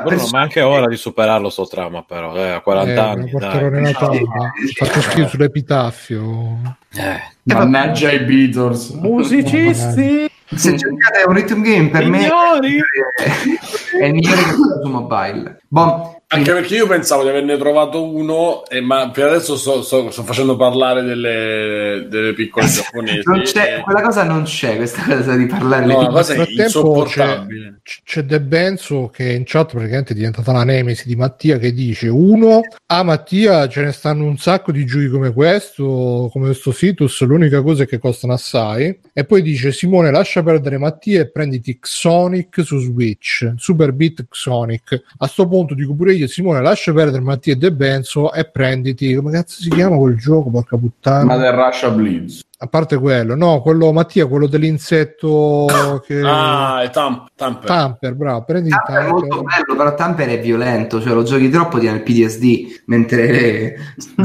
Bruno, 0.02 0.04
pers- 0.04 0.30
ma 0.32 0.40
anche 0.42 0.60
ora 0.60 0.86
di 0.88 0.96
superarlo 0.96 1.48
sto 1.48 1.66
trama, 1.66 2.04
però, 2.06 2.34
eh, 2.36 2.50
a 2.50 2.60
40 2.60 2.92
Eh, 2.92 2.98
anni. 2.98 3.30
lo 3.30 3.38
porterò 3.38 3.70
dai. 3.70 3.80
nella 3.80 3.98
tomba. 3.98 4.52
Fatto 4.76 5.00
schifo 5.00 5.28
sull'epitaffio. 5.28 6.76
Eh, 6.94 7.18
Mannaggia 7.44 8.10
i 8.12 8.20
Beatles. 8.24 8.90
Musicisti! 8.90 10.28
Se 10.54 10.76
cercate 10.76 11.22
un 11.26 11.34
rhythm 11.34 11.62
game 11.62 11.88
per 11.88 12.06
me 12.08 12.20
Signori! 12.20 12.76
è, 13.16 13.98
è 14.00 14.04
il 14.06 14.14
migliore 14.14 14.42
che 14.42 14.52
su 14.82 14.88
mobile. 14.88 15.60
Boh, 15.68 16.19
Anche 16.32 16.52
perché 16.52 16.76
io 16.76 16.86
pensavo 16.86 17.24
di 17.24 17.28
averne 17.28 17.56
trovato 17.58 18.04
uno, 18.08 18.64
e- 18.68 18.80
ma 18.80 19.10
per 19.10 19.26
adesso 19.30 19.56
sto, 19.56 19.82
sto- 19.82 20.12
sto 20.12 20.22
facendo 20.22 20.54
parlare 20.54 21.02
delle, 21.02 22.06
delle 22.08 22.34
piccole 22.34 22.66
giapponesi. 22.70 23.22
non 23.24 23.40
c'è, 23.42 23.78
e- 23.78 23.80
quella 23.80 24.00
cosa 24.00 24.22
non 24.22 24.44
c'è, 24.44 24.76
questa 24.76 25.02
cosa 25.04 25.34
di 25.34 25.46
parlare. 25.46 25.86
No, 25.86 26.02
la 26.02 26.08
cosa 26.08 26.34
frattempo 26.34 26.62
insopportabile. 26.62 27.80
C- 27.82 28.02
C'è 28.04 28.22
De 28.22 28.40
Benzo 28.40 29.08
che 29.12 29.32
in 29.32 29.42
chat 29.44 29.72
praticamente 29.72 30.12
è 30.12 30.14
diventata 30.14 30.52
la 30.52 30.62
nemesi 30.62 31.08
di 31.08 31.16
Mattia 31.16 31.58
che 31.58 31.72
dice 31.72 32.06
uno, 32.06 32.60
ah 32.86 33.02
Mattia 33.02 33.66
ce 33.68 33.82
ne 33.82 33.90
stanno 33.90 34.24
un 34.24 34.38
sacco 34.38 34.70
di 34.70 34.84
giochi 34.84 35.08
come 35.08 35.32
questo, 35.32 36.28
come 36.32 36.44
questo 36.46 36.70
Situs, 36.70 37.22
l'unica 37.22 37.60
cosa 37.60 37.82
è 37.82 37.86
che 37.88 37.98
costano 37.98 38.34
assai 38.34 38.96
e 39.12 39.24
poi 39.24 39.42
dice 39.42 39.72
Simone 39.72 40.12
lascia 40.12 40.44
perdere 40.44 40.78
Mattia 40.78 41.22
e 41.22 41.28
prenditi 41.28 41.76
Xonic 41.80 42.62
su 42.62 42.78
Switch, 42.78 43.52
Super 43.56 43.90
Beat 43.92 44.26
Xonic. 44.28 45.02
A 45.18 45.26
sto 45.26 45.48
punto 45.48 45.74
dico 45.74 45.92
pure 45.96 46.18
meglio 46.20 46.26
Simone 46.28 46.60
lascia 46.62 46.92
perdere 46.92 47.22
Mattia 47.22 47.56
De 47.56 47.72
Benzo 47.72 48.32
e 48.32 48.44
prenditi 48.48 49.14
come 49.14 49.32
cazzo 49.32 49.62
si 49.62 49.68
chiama 49.70 49.96
quel 49.96 50.16
gioco 50.16 50.50
porca 50.50 50.76
puttana 50.76 51.24
Ma 51.24 51.36
del 51.36 51.52
Russia 51.52 51.88
Blitz. 51.90 52.42
a 52.58 52.66
parte 52.66 52.98
quello 52.98 53.34
no 53.34 53.62
quello 53.62 53.92
Mattia 53.92 54.26
quello 54.26 54.46
dell'insetto 54.46 55.66
che 56.06 56.20
Ah, 56.24 56.82
è 56.82 56.90
Tam- 56.90 57.26
Tamper. 57.34 57.66
Tamper 57.66 58.14
bravo 58.14 58.44
prendi 58.44 58.68
Tamper 58.68 58.96
è 59.04 59.08
molto 59.08 59.26
Tamper 59.28 59.64
bello, 59.64 59.76
però 59.78 59.94
Tamper 59.94 60.28
è 60.28 60.40
violento, 60.40 61.00
cioè 61.00 61.14
lo 61.14 61.22
giochi 61.22 61.48
troppo 61.48 61.78
ti 61.78 61.88
ha 61.88 61.92
il 61.92 62.02
PTSD, 62.02 62.82
mentre 62.86 63.74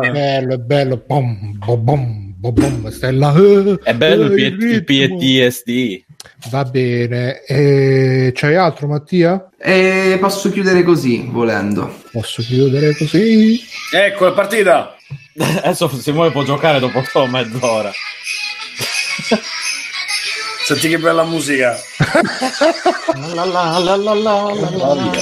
è 0.00 0.10
bello 0.10 0.54
è 0.54 0.58
bello 0.58 1.02
bom 1.06 1.58
bom 1.58 1.82
bom 1.84 2.54
bom 2.54 2.88
stai 2.88 3.14
là 3.14 3.34
eh, 3.34 3.78
È 3.82 3.94
bello 3.94 4.32
eh, 4.32 4.42
il, 4.46 4.56
ritmo. 4.58 5.16
PTSD. 5.18 6.04
Va 6.50 6.64
bene 6.64 7.42
e 7.44 8.32
c'hai 8.34 8.56
altro 8.56 8.86
Mattia? 8.86 9.50
e 9.58 10.16
posso 10.20 10.50
chiudere 10.50 10.82
così, 10.82 11.26
volendo. 11.30 12.02
posso 12.12 12.42
chiudere 12.42 12.96
così? 12.96 13.60
Ecco, 13.92 14.28
è 14.28 14.32
partita. 14.32 14.96
Adesso 15.38 15.88
Simone 15.98 16.30
può 16.30 16.42
giocare 16.42 16.78
dopo 16.78 17.02
solo 17.04 17.26
mezz'ora. 17.26 17.90
Senti 20.64 20.88
che 20.88 20.98
bella 20.98 21.24
musica. 21.24 21.76
La 23.14 23.44
la 23.44 23.44
la 23.44 23.78
la 23.78 23.96
la 23.96 24.14
la 24.14 24.54
la 24.70 24.94
la. 24.94 25.12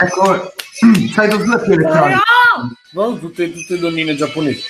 Ecco, 0.00 0.52
sai 1.14 1.28
tu 1.30 1.38
più 1.42 1.72
elettronico. 1.72 2.20
No, 2.90 3.18
tutte, 3.18 3.50
tutte 3.52 3.78
donnine 3.78 4.14
giapponesi. 4.14 4.62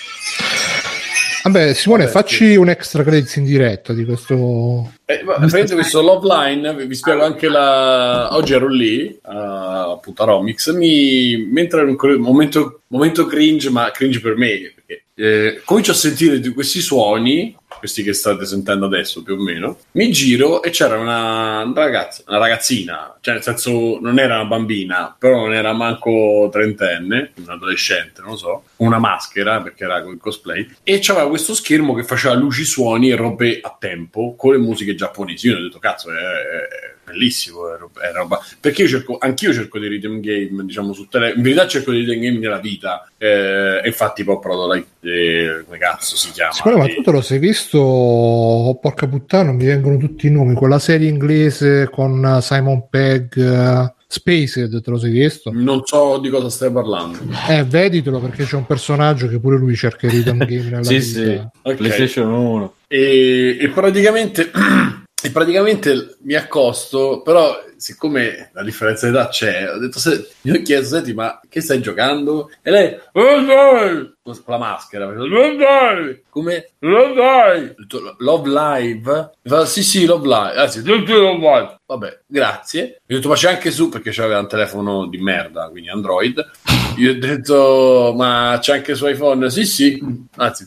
Vabbè, 1.42 1.74
Simone, 1.74 2.04
Vabbè, 2.04 2.14
facci 2.14 2.54
un 2.56 2.68
extra 2.68 3.02
credits 3.02 3.36
in 3.36 3.44
diretta 3.44 3.92
di 3.92 4.04
questo. 4.04 4.92
Eh, 5.04 5.22
ma 5.24 5.34
questo 5.38 6.00
Love 6.00 6.26
Line, 6.26 6.74
vi- 6.74 6.86
vi 6.86 6.94
spiego 6.94 7.24
anche 7.24 7.48
la... 7.48 8.28
Oggi 8.32 8.52
ero 8.54 8.68
lì, 8.68 9.18
a- 9.22 9.90
appunto 9.90 10.22
a 10.22 10.26
Romix, 10.26 10.72
mi... 10.72 11.48
mentre 11.50 11.80
ero 11.80 11.90
in 11.90 11.96
quel 11.96 12.18
momento, 12.18 12.82
momento 12.88 13.26
cringe, 13.26 13.70
ma 13.70 13.90
cringe 13.90 14.20
per 14.20 14.36
me, 14.36 14.72
perché 14.74 15.04
eh, 15.14 15.60
comincio 15.64 15.90
a 15.90 15.94
sentire 15.94 16.38
di 16.40 16.48
questi 16.50 16.80
suoni, 16.80 17.54
questi 17.82 18.04
che 18.04 18.12
state 18.12 18.46
sentendo 18.46 18.86
adesso 18.86 19.24
più 19.24 19.34
o 19.34 19.42
meno, 19.42 19.78
mi 19.92 20.12
giro 20.12 20.62
e 20.62 20.70
c'era 20.70 20.96
una 20.98 21.68
ragazza, 21.74 22.22
una 22.28 22.38
ragazzina, 22.38 23.16
cioè 23.20 23.34
nel 23.34 23.42
senso 23.42 23.98
non 24.00 24.20
era 24.20 24.36
una 24.36 24.44
bambina, 24.44 25.16
però 25.18 25.40
non 25.40 25.52
era 25.52 25.72
manco 25.72 26.48
trentenne, 26.52 27.32
un 27.38 27.50
adolescente, 27.50 28.20
non 28.20 28.30
lo 28.30 28.36
so, 28.36 28.62
una 28.76 29.00
maschera 29.00 29.60
perché 29.60 29.82
era 29.82 30.00
con 30.00 30.12
il 30.12 30.20
cosplay, 30.20 30.76
e 30.84 31.00
c'aveva 31.02 31.28
questo 31.28 31.54
schermo 31.54 31.92
che 31.92 32.04
faceva 32.04 32.34
luci, 32.34 32.62
suoni 32.62 33.10
e 33.10 33.16
robe 33.16 33.58
a 33.60 33.76
tempo 33.76 34.36
con 34.36 34.52
le 34.52 34.58
musiche 34.58 34.94
giapponesi. 34.94 35.48
Io 35.48 35.56
ho 35.56 35.62
detto, 35.62 35.80
cazzo, 35.80 36.12
è, 36.12 36.14
è 36.14 36.91
bellissimo, 37.04 37.74
è 37.74 37.78
roba, 37.78 38.00
è 38.00 38.12
roba- 38.12 38.40
Perché 38.60 38.82
io 38.82 38.88
cerco, 38.88 39.18
anch'io 39.18 39.52
cerco 39.52 39.78
dei 39.78 39.88
rhythm 39.88 40.20
game, 40.20 40.64
diciamo, 40.64 40.92
su 40.92 41.06
tele... 41.08 41.32
In 41.34 41.42
verità 41.42 41.66
cerco 41.66 41.90
dei 41.90 42.04
rhythm 42.04 42.20
game 42.20 42.38
nella 42.38 42.58
vita, 42.58 43.08
eh, 43.18 43.80
infatti 43.84 44.24
poi 44.24 44.34
ho 44.36 44.38
provato, 44.38 44.66
la- 44.66 44.76
eh, 44.76 45.62
come 45.64 45.78
cazzo 45.78 46.16
si 46.16 46.30
chiama? 46.30 46.52
Simone, 46.52 46.76
ma 46.78 46.84
Eh, 46.86 46.94
tu 46.94 47.02
te 47.02 47.10
lo 47.10 47.20
sei 47.20 47.38
visto? 47.38 47.78
Oh, 47.78 48.78
porca 48.78 49.06
puttana, 49.08 49.44
non 49.44 49.56
mi 49.56 49.64
vengono 49.66 49.96
tutti 49.96 50.26
i 50.26 50.30
nomi. 50.30 50.54
Quella 50.54 50.78
serie 50.78 51.08
inglese 51.08 51.88
con 51.90 52.38
Simon 52.40 52.88
Pegg, 52.88 53.36
uh, 53.36 53.92
Spaced, 54.06 54.82
te 54.82 54.90
lo 54.90 54.98
sei 54.98 55.10
visto? 55.10 55.50
Non 55.52 55.82
so 55.84 56.18
di 56.18 56.28
cosa 56.28 56.50
stai 56.50 56.70
parlando. 56.70 57.18
Eh, 57.48 57.64
veditelo 57.64 58.20
perché 58.20 58.44
c'è 58.44 58.56
un 58.56 58.66
personaggio 58.66 59.26
che 59.26 59.38
pure 59.38 59.56
lui 59.56 59.74
cerca 59.74 60.06
i 60.06 60.10
rhythm 60.10 60.38
game 60.44 60.64
nella 60.70 60.82
Sì, 60.82 60.98
vita. 60.98 61.20
sì. 61.20 61.40
Ok. 61.62 61.74
PlayStation 61.76 62.28
1. 62.30 62.74
E, 62.88 63.56
e 63.60 63.68
praticamente, 63.70 64.50
e 65.22 65.30
praticamente 65.30 66.16
mi 66.22 66.34
accosto, 66.34 67.22
però 67.22 67.56
siccome 67.76 68.50
la 68.52 68.62
differenza 68.62 69.08
di 69.08 69.16
età 69.16 69.28
c'è, 69.28 69.68
ho 69.72 69.78
detto, 69.78 69.98
se, 69.98 70.30
io 70.42 70.54
ho 70.54 70.62
chiesto, 70.62 70.96
senti, 70.96 71.14
ma 71.14 71.40
che 71.48 71.60
stai 71.60 71.80
giocando? 71.80 72.50
E 72.62 72.70
lei, 72.70 72.98
"Oh, 73.12 73.40
dai!" 73.44 74.12
con 74.22 74.34
la 74.46 74.58
maschera, 74.58 75.06
faceva, 75.06 75.22
"Oh, 75.24 75.56
dai!" 75.56 76.22
come, 76.28 76.70
"Oh, 76.80 77.12
dai!" 77.12 77.74
Love 78.18 78.48
Live? 78.48 79.30
Mi 79.42 79.50
fa, 79.50 79.64
sì, 79.64 79.82
sì, 79.82 80.06
Love 80.06 80.26
Live, 80.28 80.60
anzi, 80.60 80.80
sì, 80.80 80.84
sì, 80.84 81.12
Love 81.12 81.38
Live. 81.38 81.80
Vabbè, 81.86 82.20
grazie. 82.26 83.00
Gli 83.04 83.14
ho 83.14 83.16
detto, 83.16 83.28
ma 83.28 83.34
c'è 83.34 83.50
anche 83.50 83.70
su, 83.70 83.88
perché 83.88 84.10
c'aveva 84.12 84.38
un 84.38 84.48
telefono 84.48 85.06
di 85.08 85.18
merda, 85.18 85.68
quindi 85.68 85.90
Android. 85.90 86.50
Gli 86.96 87.06
ho 87.06 87.18
detto, 87.18 88.12
ma 88.16 88.58
c'è 88.60 88.74
anche 88.74 88.94
su 88.94 89.06
iPhone? 89.06 89.50
Sì, 89.50 89.64
sì, 89.64 90.02
anzi, 90.36 90.66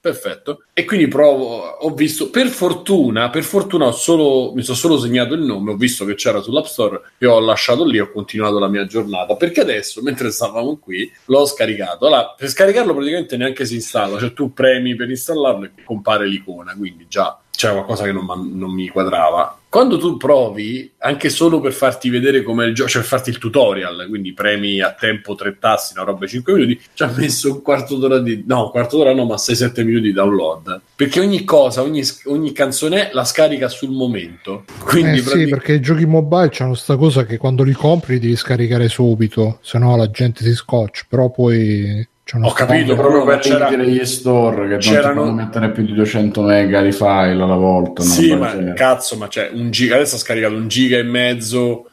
perfetto. 0.00 0.64
E 0.72 0.84
quindi 0.84 1.08
provo, 1.08 1.58
ho 1.60 1.94
visto, 1.94 2.30
per 2.30 2.48
fortuna, 2.48 3.30
per 3.30 3.42
fortuna 3.42 3.90
solo, 3.90 4.52
mi 4.54 4.62
sono 4.62 4.76
solo 4.76 4.98
segnato 4.98 5.34
il 5.34 5.42
nome, 5.42 5.72
ho 5.72 5.76
visto 5.76 6.04
che 6.04 6.14
c'era 6.14 6.40
sull'App 6.40 6.64
Store 6.64 7.00
e 7.18 7.26
ho 7.26 7.40
lasciato 7.40 7.84
lì, 7.84 7.98
ho 7.98 8.10
continuato 8.10 8.58
la 8.58 8.68
mia 8.68 8.86
giornata, 8.86 9.36
perché 9.36 9.60
adesso, 9.60 10.02
mentre 10.02 10.30
stavamo 10.30 10.78
qui, 10.78 11.10
l'ho 11.26 11.46
scaricato. 11.46 12.06
Allora, 12.06 12.34
per 12.36 12.48
scaricarlo 12.48 12.94
praticamente 12.94 13.36
neanche 13.36 13.64
si 13.64 13.74
installa, 13.74 14.18
cioè 14.18 14.32
tu 14.32 14.52
premi 14.52 14.94
per 14.94 15.08
installarlo 15.10 15.64
e 15.64 15.70
compare 15.84 16.26
l'icona, 16.26 16.74
quindi 16.74 17.06
già 17.08 17.38
c'è 17.54 17.70
qualcosa 17.70 18.04
che 18.04 18.12
non, 18.12 18.26
non 18.26 18.72
mi 18.72 18.88
quadrava. 18.88 19.58
Quando 19.68 19.98
tu 19.98 20.16
provi, 20.16 20.92
anche 20.98 21.28
solo 21.30 21.60
per 21.60 21.72
farti 21.72 22.08
vedere 22.08 22.42
come 22.42 22.64
il 22.66 22.74
gioco, 22.74 22.88
cioè 22.90 23.00
per 23.00 23.10
farti 23.10 23.30
il 23.30 23.38
tutorial, 23.38 24.06
quindi 24.08 24.32
premi 24.32 24.80
a 24.80 24.92
tempo 24.92 25.34
tre 25.34 25.58
tassi, 25.58 25.94
una 25.96 26.04
roba 26.04 26.26
5 26.26 26.52
minuti, 26.52 26.80
ci 26.94 27.02
ha 27.02 27.12
messo 27.16 27.52
un 27.52 27.62
quarto 27.62 27.96
d'ora 27.96 28.20
di... 28.20 28.44
no, 28.46 28.66
un 28.66 28.70
quarto 28.70 28.98
d'ora 28.98 29.12
no, 29.12 29.24
ma 29.24 29.34
6-7 29.34 29.84
minuti 29.84 30.06
di 30.06 30.12
download. 30.12 30.80
Perché 30.94 31.18
ogni 31.18 31.42
cosa, 31.42 31.82
ogni, 31.82 32.02
ogni 32.26 32.52
canzone 32.52 33.10
la 33.12 33.24
scarica 33.24 33.68
sul 33.68 33.90
momento. 33.90 34.64
Quindi 34.78 35.18
Eh 35.18 35.22
sì, 35.22 35.24
pratic- 35.24 35.48
perché 35.50 35.72
i 35.72 35.80
giochi 35.80 36.06
mobile 36.06 36.50
c'hanno 36.52 36.74
sta 36.74 36.96
cosa 36.96 37.24
che 37.24 37.36
quando 37.36 37.64
li 37.64 37.72
compri 37.72 38.14
li 38.14 38.20
devi 38.20 38.36
scaricare 38.36 38.88
subito, 38.88 39.58
se 39.60 39.78
no 39.78 39.96
la 39.96 40.08
gente 40.08 40.44
si 40.44 40.54
scoccia, 40.54 41.04
però 41.08 41.30
poi 41.30 42.06
Ho 42.40 42.52
capito, 42.52 42.94
proprio 42.96 43.22
per 43.24 43.38
c'era... 43.40 43.68
degli 43.68 44.02
store 44.06 44.62
che 44.62 44.68
non 44.70 44.78
c'erano- 44.78 45.20
ti 45.22 45.28
fanno 45.28 45.32
mettere 45.42 45.70
più 45.72 45.84
di 45.84 45.92
200 45.92 46.40
mega 46.40 46.80
di 46.80 46.90
file 46.90 47.32
alla 47.42 47.54
volta. 47.54 48.02
Sì, 48.02 48.34
ma 48.34 48.50
c'è- 48.50 48.72
cazzo, 48.72 49.16
ma 49.16 49.28
c'è 49.28 49.50
un 49.52 49.70
giga. 49.70 49.96
Adesso 49.96 50.16
ha 50.16 50.18
scaricato 50.18 50.54
un 50.54 50.66
giga 50.66 50.96
e 50.96 51.02
mezzo 51.02 51.90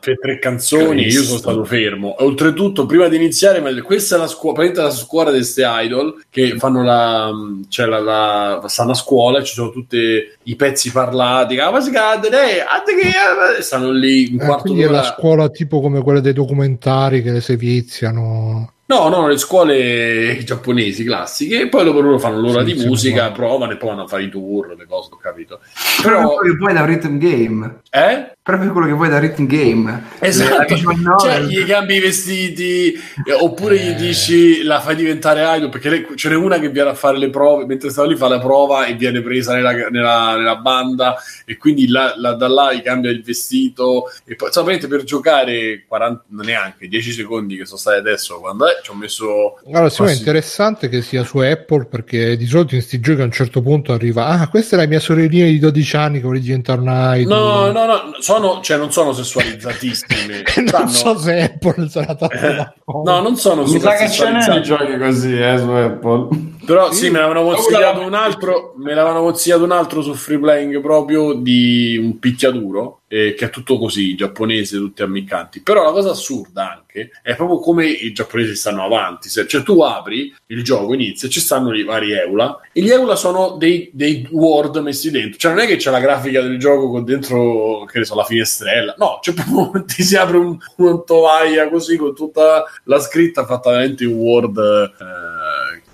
per, 0.00 0.18
tre 0.18 0.38
canzoni. 0.38 1.04
e 1.04 1.08
Io 1.08 1.22
sono 1.22 1.38
stato 1.38 1.64
fermo. 1.64 2.16
E 2.16 2.24
oltretutto, 2.24 2.86
prima 2.86 3.08
di 3.08 3.16
iniziare, 3.16 3.60
ma 3.60 3.68
questa 3.82 4.16
è 4.16 4.18
la 4.18 4.26
scuola, 4.26 4.54
praticamente 4.56 4.94
la 4.96 5.02
scuola 5.04 5.30
di 5.30 5.36
queste 5.36 5.62
idol 5.66 6.24
che 6.30 6.56
fanno 6.56 6.82
la. 6.82 7.30
Cioè, 7.68 7.86
la, 7.86 7.98
la- 8.00 8.62
stanno 8.68 8.92
a 8.92 8.94
scuola, 8.94 9.42
ci 9.42 9.52
sono 9.52 9.68
tutti 9.70 9.98
i 10.44 10.56
pezzi 10.56 10.90
parlati. 10.90 11.58
"Ah, 11.58 11.70
ma 11.70 11.80
si 11.82 11.90
cade, 11.90 12.28
eh, 12.28 12.60
ante 12.60 12.94
che-" 12.96 13.62
Stanno 13.62 13.90
lì 13.90 14.30
un 14.32 14.40
Eh, 14.40 14.44
quarto 14.46 14.62
quindi 14.62 14.80
è 14.82 14.86
d'ora. 14.86 15.00
la 15.00 15.04
scuola 15.04 15.48
tipo 15.50 15.82
come 15.82 16.00
quelle 16.02 16.22
dei 16.22 16.32
documentari 16.32 17.22
che 17.22 17.32
le 17.32 17.40
seviziano. 17.42 18.72
No, 18.90 19.10
no, 19.10 19.28
le 19.28 19.36
scuole 19.36 20.38
giapponesi 20.44 21.04
classiche, 21.04 21.60
e 21.60 21.68
poi 21.68 21.84
dopo 21.84 22.00
loro 22.00 22.18
fanno 22.18 22.40
l'ora 22.40 22.64
Sì, 22.64 22.72
di 22.72 22.86
musica, 22.86 23.26
no. 23.28 23.32
provano 23.32 23.72
e 23.72 23.76
poi 23.76 23.90
vanno 23.90 24.04
a 24.04 24.06
fare 24.06 24.22
i 24.22 24.30
tour, 24.30 24.74
le 24.78 24.86
cose, 24.86 25.10
ho 25.12 25.16
capito. 25.18 25.60
Però, 26.02 26.36
da 26.72 26.80
un 26.80 26.86
rhythm 26.86 27.18
game. 27.18 27.80
eh? 27.90 28.32
Proprio 28.48 28.72
quello 28.72 28.86
che 28.86 28.94
vuoi 28.94 29.10
da 29.10 29.18
rhythm 29.18 29.44
game. 29.44 30.04
Esatto, 30.20 30.74
cioè 31.20 31.40
gli 31.42 31.66
cambi 31.66 31.96
i 31.96 32.00
vestiti 32.00 32.94
eh, 32.94 33.32
oppure 33.38 33.78
gli 33.78 33.92
dici 33.92 34.62
la 34.62 34.80
fai 34.80 34.96
diventare 34.96 35.44
idol 35.58 35.68
perché 35.68 35.90
lei- 35.90 36.06
ce 36.14 36.30
n'è 36.30 36.34
una 36.34 36.58
che 36.58 36.70
viene 36.70 36.88
a 36.88 36.94
fare 36.94 37.18
le 37.18 37.28
prove 37.28 37.66
mentre 37.66 37.90
stava 37.90 38.08
lì 38.08 38.16
fa 38.16 38.26
la 38.26 38.38
prova 38.38 38.86
e 38.86 38.94
viene 38.94 39.20
presa 39.20 39.52
nella, 39.54 39.72
nella- 39.90 40.36
nella 40.36 40.56
banda 40.56 41.16
e 41.44 41.58
quindi 41.58 41.88
la- 41.88 42.14
la- 42.16 42.32
da 42.32 42.48
là 42.48 42.72
gli 42.72 42.80
cambia 42.80 43.10
il 43.10 43.22
vestito 43.22 44.10
e 44.24 44.34
poi 44.34 44.50
solamente 44.50 44.86
per 44.88 45.04
giocare 45.04 45.84
40, 45.86 46.24
neanche 46.42 46.88
10 46.88 47.12
secondi 47.12 47.54
che 47.54 47.66
sono 47.66 47.76
stati 47.78 47.98
adesso 47.98 48.38
quando 48.40 48.66
è, 48.66 48.80
ci 48.82 48.90
ho 48.90 48.94
messo 48.94 49.58
Allora, 49.66 49.90
sì, 49.90 50.02
è 50.04 50.12
interessante 50.12 50.88
che 50.88 51.02
sia 51.02 51.22
su 51.22 51.36
Apple 51.36 51.84
perché 51.84 52.34
di 52.38 52.46
solito 52.46 52.72
in 52.74 52.80
questi 52.80 52.98
giochi 53.00 53.20
a 53.20 53.24
un 53.24 53.30
certo 53.32 53.60
punto 53.60 53.92
arriva 53.92 54.24
Ah, 54.28 54.48
questa 54.48 54.76
è 54.76 54.78
la 54.78 54.86
mia 54.86 55.00
sorellina 55.00 55.44
di 55.44 55.58
12 55.58 55.96
anni 55.96 56.16
che 56.16 56.24
vuole 56.24 56.40
diventare 56.40 56.80
una 56.80 57.14
idol. 57.14 57.36
no 57.36 57.72
no 57.72 57.84
no 57.86 58.14
sono, 58.20 58.36
cioè, 58.62 58.76
non 58.76 58.90
sono 58.92 59.12
sessualizzatissime 59.12 60.42
non 60.56 60.66
Stanno- 60.68 60.88
so 60.88 61.18
se 61.18 61.40
Apple 61.42 61.88
sarà 61.88 62.16
Eh, 62.30 62.72
no 63.04 63.20
non 63.20 63.36
sono 63.36 63.62
Mi 63.62 63.78
sa 63.80 63.94
che 63.94 64.08
ce 64.10 64.30
n'è 64.30 64.52
di 64.52 64.62
giochi 64.62 64.96
così, 64.98 65.38
eh, 65.38 65.58
su 65.58 65.68
Apple. 65.68 66.28
Però 66.68 66.92
sì, 66.92 67.08
me 67.08 67.18
l'avevano 67.18 67.54
consigliato 67.54 68.00
un 68.00 68.12
altro, 68.12 68.74
me 68.76 68.92
l'avevano 68.92 69.22
consigliato 69.22 69.64
un 69.64 69.72
altro 69.72 70.02
su 70.02 70.12
Free 70.12 70.38
Playing 70.38 70.82
proprio 70.82 71.32
di 71.32 71.96
un 71.96 72.18
picchiaduro, 72.18 73.00
eh, 73.08 73.32
che 73.32 73.46
è 73.46 73.50
tutto 73.50 73.78
così, 73.78 74.14
giapponese, 74.14 74.76
tutti 74.76 75.00
ammiccanti. 75.00 75.62
Però 75.62 75.82
la 75.82 75.92
cosa 75.92 76.10
assurda 76.10 76.70
anche 76.70 77.10
è 77.22 77.34
proprio 77.36 77.58
come 77.60 77.86
i 77.86 78.12
giapponesi 78.12 78.54
stanno 78.54 78.84
avanti. 78.84 79.30
Se- 79.30 79.46
cioè 79.46 79.62
tu 79.62 79.80
apri 79.80 80.30
il 80.48 80.62
gioco, 80.62 80.92
inizia, 80.92 81.30
ci 81.30 81.40
stanno 81.40 81.74
i 81.74 81.84
vari 81.84 82.12
Eula, 82.12 82.60
e 82.70 82.82
gli 82.82 82.90
Eula 82.90 83.16
sono 83.16 83.56
dei, 83.58 83.88
dei 83.94 84.28
Word 84.30 84.76
messi 84.76 85.10
dentro. 85.10 85.38
Cioè 85.38 85.52
non 85.54 85.62
è 85.62 85.66
che 85.66 85.76
c'è 85.76 85.90
la 85.90 86.00
grafica 86.00 86.42
del 86.42 86.58
gioco 86.58 86.90
con 86.90 87.02
dentro, 87.02 87.86
che 87.90 88.00
ne 88.00 88.04
so, 88.04 88.14
la 88.14 88.24
finestrella. 88.24 88.94
No, 88.98 89.20
c'è 89.22 89.32
proprio, 89.32 89.84
ti 89.88 90.02
si 90.02 90.16
apre 90.16 90.36
un, 90.36 90.54
un 90.76 91.04
tovaglia 91.06 91.70
così 91.70 91.96
con 91.96 92.14
tutta 92.14 92.64
la 92.84 92.98
scritta 92.98 93.46
fatta 93.46 93.70
veramente 93.70 94.04
in 94.04 94.10
Word... 94.10 94.58
eh, 94.58 95.47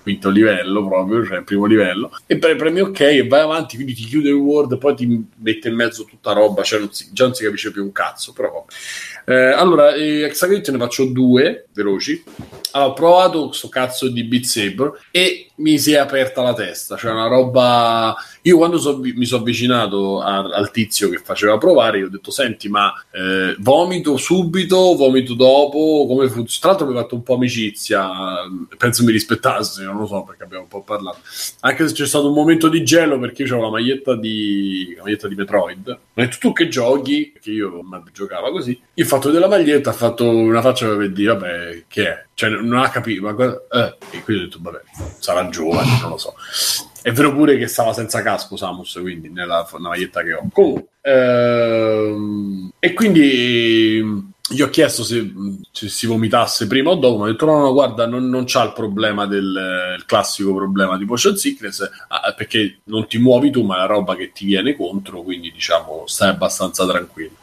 quinto 0.05 0.29
livello 0.29 0.87
proprio, 0.87 1.25
cioè 1.25 1.41
primo 1.41 1.65
livello, 1.65 2.15
e 2.27 2.37
pre- 2.37 2.55
premi 2.55 2.79
ok 2.81 2.99
e 2.99 3.27
vai 3.27 3.41
avanti, 3.41 3.73
quindi 3.73 3.95
ti 3.95 4.03
chiude 4.03 4.29
il 4.29 4.35
Word, 4.35 4.77
poi 4.77 4.93
ti 4.93 5.25
mette 5.37 5.67
in 5.67 5.73
mezzo 5.73 6.05
tutta 6.05 6.31
roba, 6.31 6.61
cioè 6.61 6.77
non 6.77 6.93
si- 6.93 7.09
già 7.11 7.25
non 7.25 7.33
si 7.33 7.43
capisce 7.43 7.71
più 7.71 7.81
un 7.83 7.91
cazzo, 7.91 8.31
però. 8.31 8.63
Eh, 9.25 9.33
allora, 9.33 9.95
eh, 9.95 10.21
Hexagrid 10.25 10.67
ne 10.67 10.77
faccio 10.77 11.05
due 11.05 11.65
veloci. 11.73 12.23
Allora, 12.71 12.91
ho 12.91 12.93
provato 12.93 13.47
questo 13.47 13.67
cazzo 13.69 14.07
di 14.07 14.23
Beat 14.25 14.43
Saber 14.43 14.91
e 15.09 15.47
mi 15.55 15.79
si 15.79 15.93
è 15.93 15.97
aperta 15.97 16.43
la 16.43 16.53
testa, 16.53 16.95
cioè 16.97 17.11
una 17.11 17.27
roba... 17.27 18.15
Io 18.45 18.57
quando 18.57 18.77
so- 18.77 18.99
mi 18.99 19.25
sono 19.25 19.41
avvicinato 19.41 20.21
a- 20.21 20.49
al 20.53 20.69
tizio 20.69 21.09
che 21.09 21.17
faceva 21.17 21.57
provare, 21.57 21.97
io 21.97 22.05
ho 22.05 22.09
detto, 22.09 22.29
senti, 22.29 22.69
ma 22.69 22.93
eh, 23.11 23.55
vomito 23.57 24.17
subito, 24.17 24.95
vomito 24.95 25.33
dopo, 25.33 26.05
come 26.07 26.29
funziona? 26.29 26.59
Tra 26.59 26.69
l'altro 26.69 26.87
mi 26.87 26.93
ha 26.95 27.01
fatto 27.01 27.15
un 27.15 27.23
po' 27.23 27.33
amicizia, 27.33 28.07
penso 28.77 29.03
mi 29.03 29.11
rispettasse, 29.11 29.83
non 29.83 29.97
lo 29.97 30.05
so 30.05 30.23
perché 30.23 30.43
abbiamo 30.43 30.63
un 30.63 30.69
po' 30.69 30.83
parlato. 30.83 31.19
Anche 31.61 31.87
se 31.87 31.93
c'è 31.95 32.05
stato 32.05 32.27
un 32.27 32.35
momento 32.35 32.67
di 32.67 32.83
gelo 32.83 33.17
perché 33.17 33.41
io 33.41 33.47
avevo 33.47 33.63
la 33.65 33.71
maglietta 33.71 34.15
di, 34.15 34.93
la 34.95 35.01
maglietta 35.03 35.27
di 35.27 35.35
Metroid. 35.35 35.89
Ho 35.89 35.97
detto, 36.13 36.37
tu 36.39 36.53
che 36.53 36.67
giochi? 36.67 37.31
Perché 37.33 37.49
io 37.49 37.81
ma, 37.81 38.03
giocava 38.13 38.51
così. 38.51 38.79
Ho 38.95 39.05
fatto 39.05 39.31
della 39.31 39.47
maglietta, 39.47 39.89
ha 39.89 39.93
fatto 39.93 40.29
una 40.29 40.61
faccia 40.61 40.95
per 40.95 41.11
dire, 41.11 41.33
vabbè, 41.33 41.83
che 41.87 42.07
è? 42.07 42.25
Cioè, 42.35 42.49
non 42.51 42.77
ha 42.77 42.89
capito, 42.89 43.23
ma 43.23 43.33
cosa... 43.33 43.59
Eh. 43.71 44.17
E 44.17 44.21
quindi 44.23 44.43
ho 44.43 44.45
detto, 44.45 44.59
vabbè, 44.61 44.81
sarà 45.17 45.49
giovane, 45.49 45.99
non 46.01 46.11
lo 46.11 46.17
so. 46.17 46.35
È 47.05 47.11
vero 47.11 47.35
pure 47.35 47.55
che 47.55 47.67
stava 47.67 47.93
senza 47.93 48.23
casco 48.23 48.57
Samus, 48.57 48.97
quindi 48.99 49.29
nella, 49.29 49.63
nella 49.73 49.89
maglietta 49.89 50.23
che 50.23 50.33
ho. 50.33 50.47
Comunque, 50.51 50.87
ehm, 51.01 52.71
e 52.79 52.93
quindi 52.93 54.33
gli 54.49 54.61
ho 54.63 54.69
chiesto 54.71 55.03
se, 55.03 55.31
se 55.71 55.87
si 55.87 56.07
vomitasse 56.07 56.65
prima 56.65 56.89
o 56.89 56.95
dopo, 56.95 57.21
mi 57.21 57.29
ha 57.29 57.31
detto 57.31 57.45
no, 57.45 57.59
no, 57.59 57.73
guarda, 57.73 58.07
non, 58.07 58.27
non 58.27 58.45
c'ha 58.47 58.63
il 58.63 58.73
problema 58.73 59.27
del 59.27 59.93
il 59.95 60.05
classico 60.07 60.55
problema 60.55 60.97
di 60.97 61.05
potion 61.05 61.37
sickness, 61.37 61.87
ah, 62.07 62.33
perché 62.35 62.79
non 62.85 63.05
ti 63.05 63.19
muovi 63.19 63.51
tu, 63.51 63.61
ma 63.61 63.75
è 63.75 63.77
la 63.81 63.85
roba 63.85 64.15
che 64.15 64.31
ti 64.31 64.45
viene 64.45 64.75
contro, 64.75 65.21
quindi 65.21 65.51
diciamo 65.51 66.05
stai 66.07 66.29
abbastanza 66.29 66.87
tranquillo. 66.87 67.35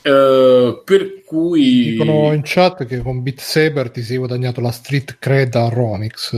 Eh, 0.00 0.80
per 0.82 1.24
cui... 1.26 1.90
Dicono 1.90 2.32
in 2.32 2.40
chat 2.42 2.86
che 2.86 3.02
con 3.02 3.22
Beat 3.22 3.40
Saber 3.40 3.90
ti 3.90 4.00
sei 4.00 4.16
guadagnato 4.16 4.62
la 4.62 4.72
street 4.72 5.16
cred 5.18 5.54
a 5.56 5.68
Ronix. 5.68 6.34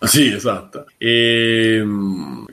Sì, 0.06 0.32
esatto. 0.32 0.86
E, 0.96 1.84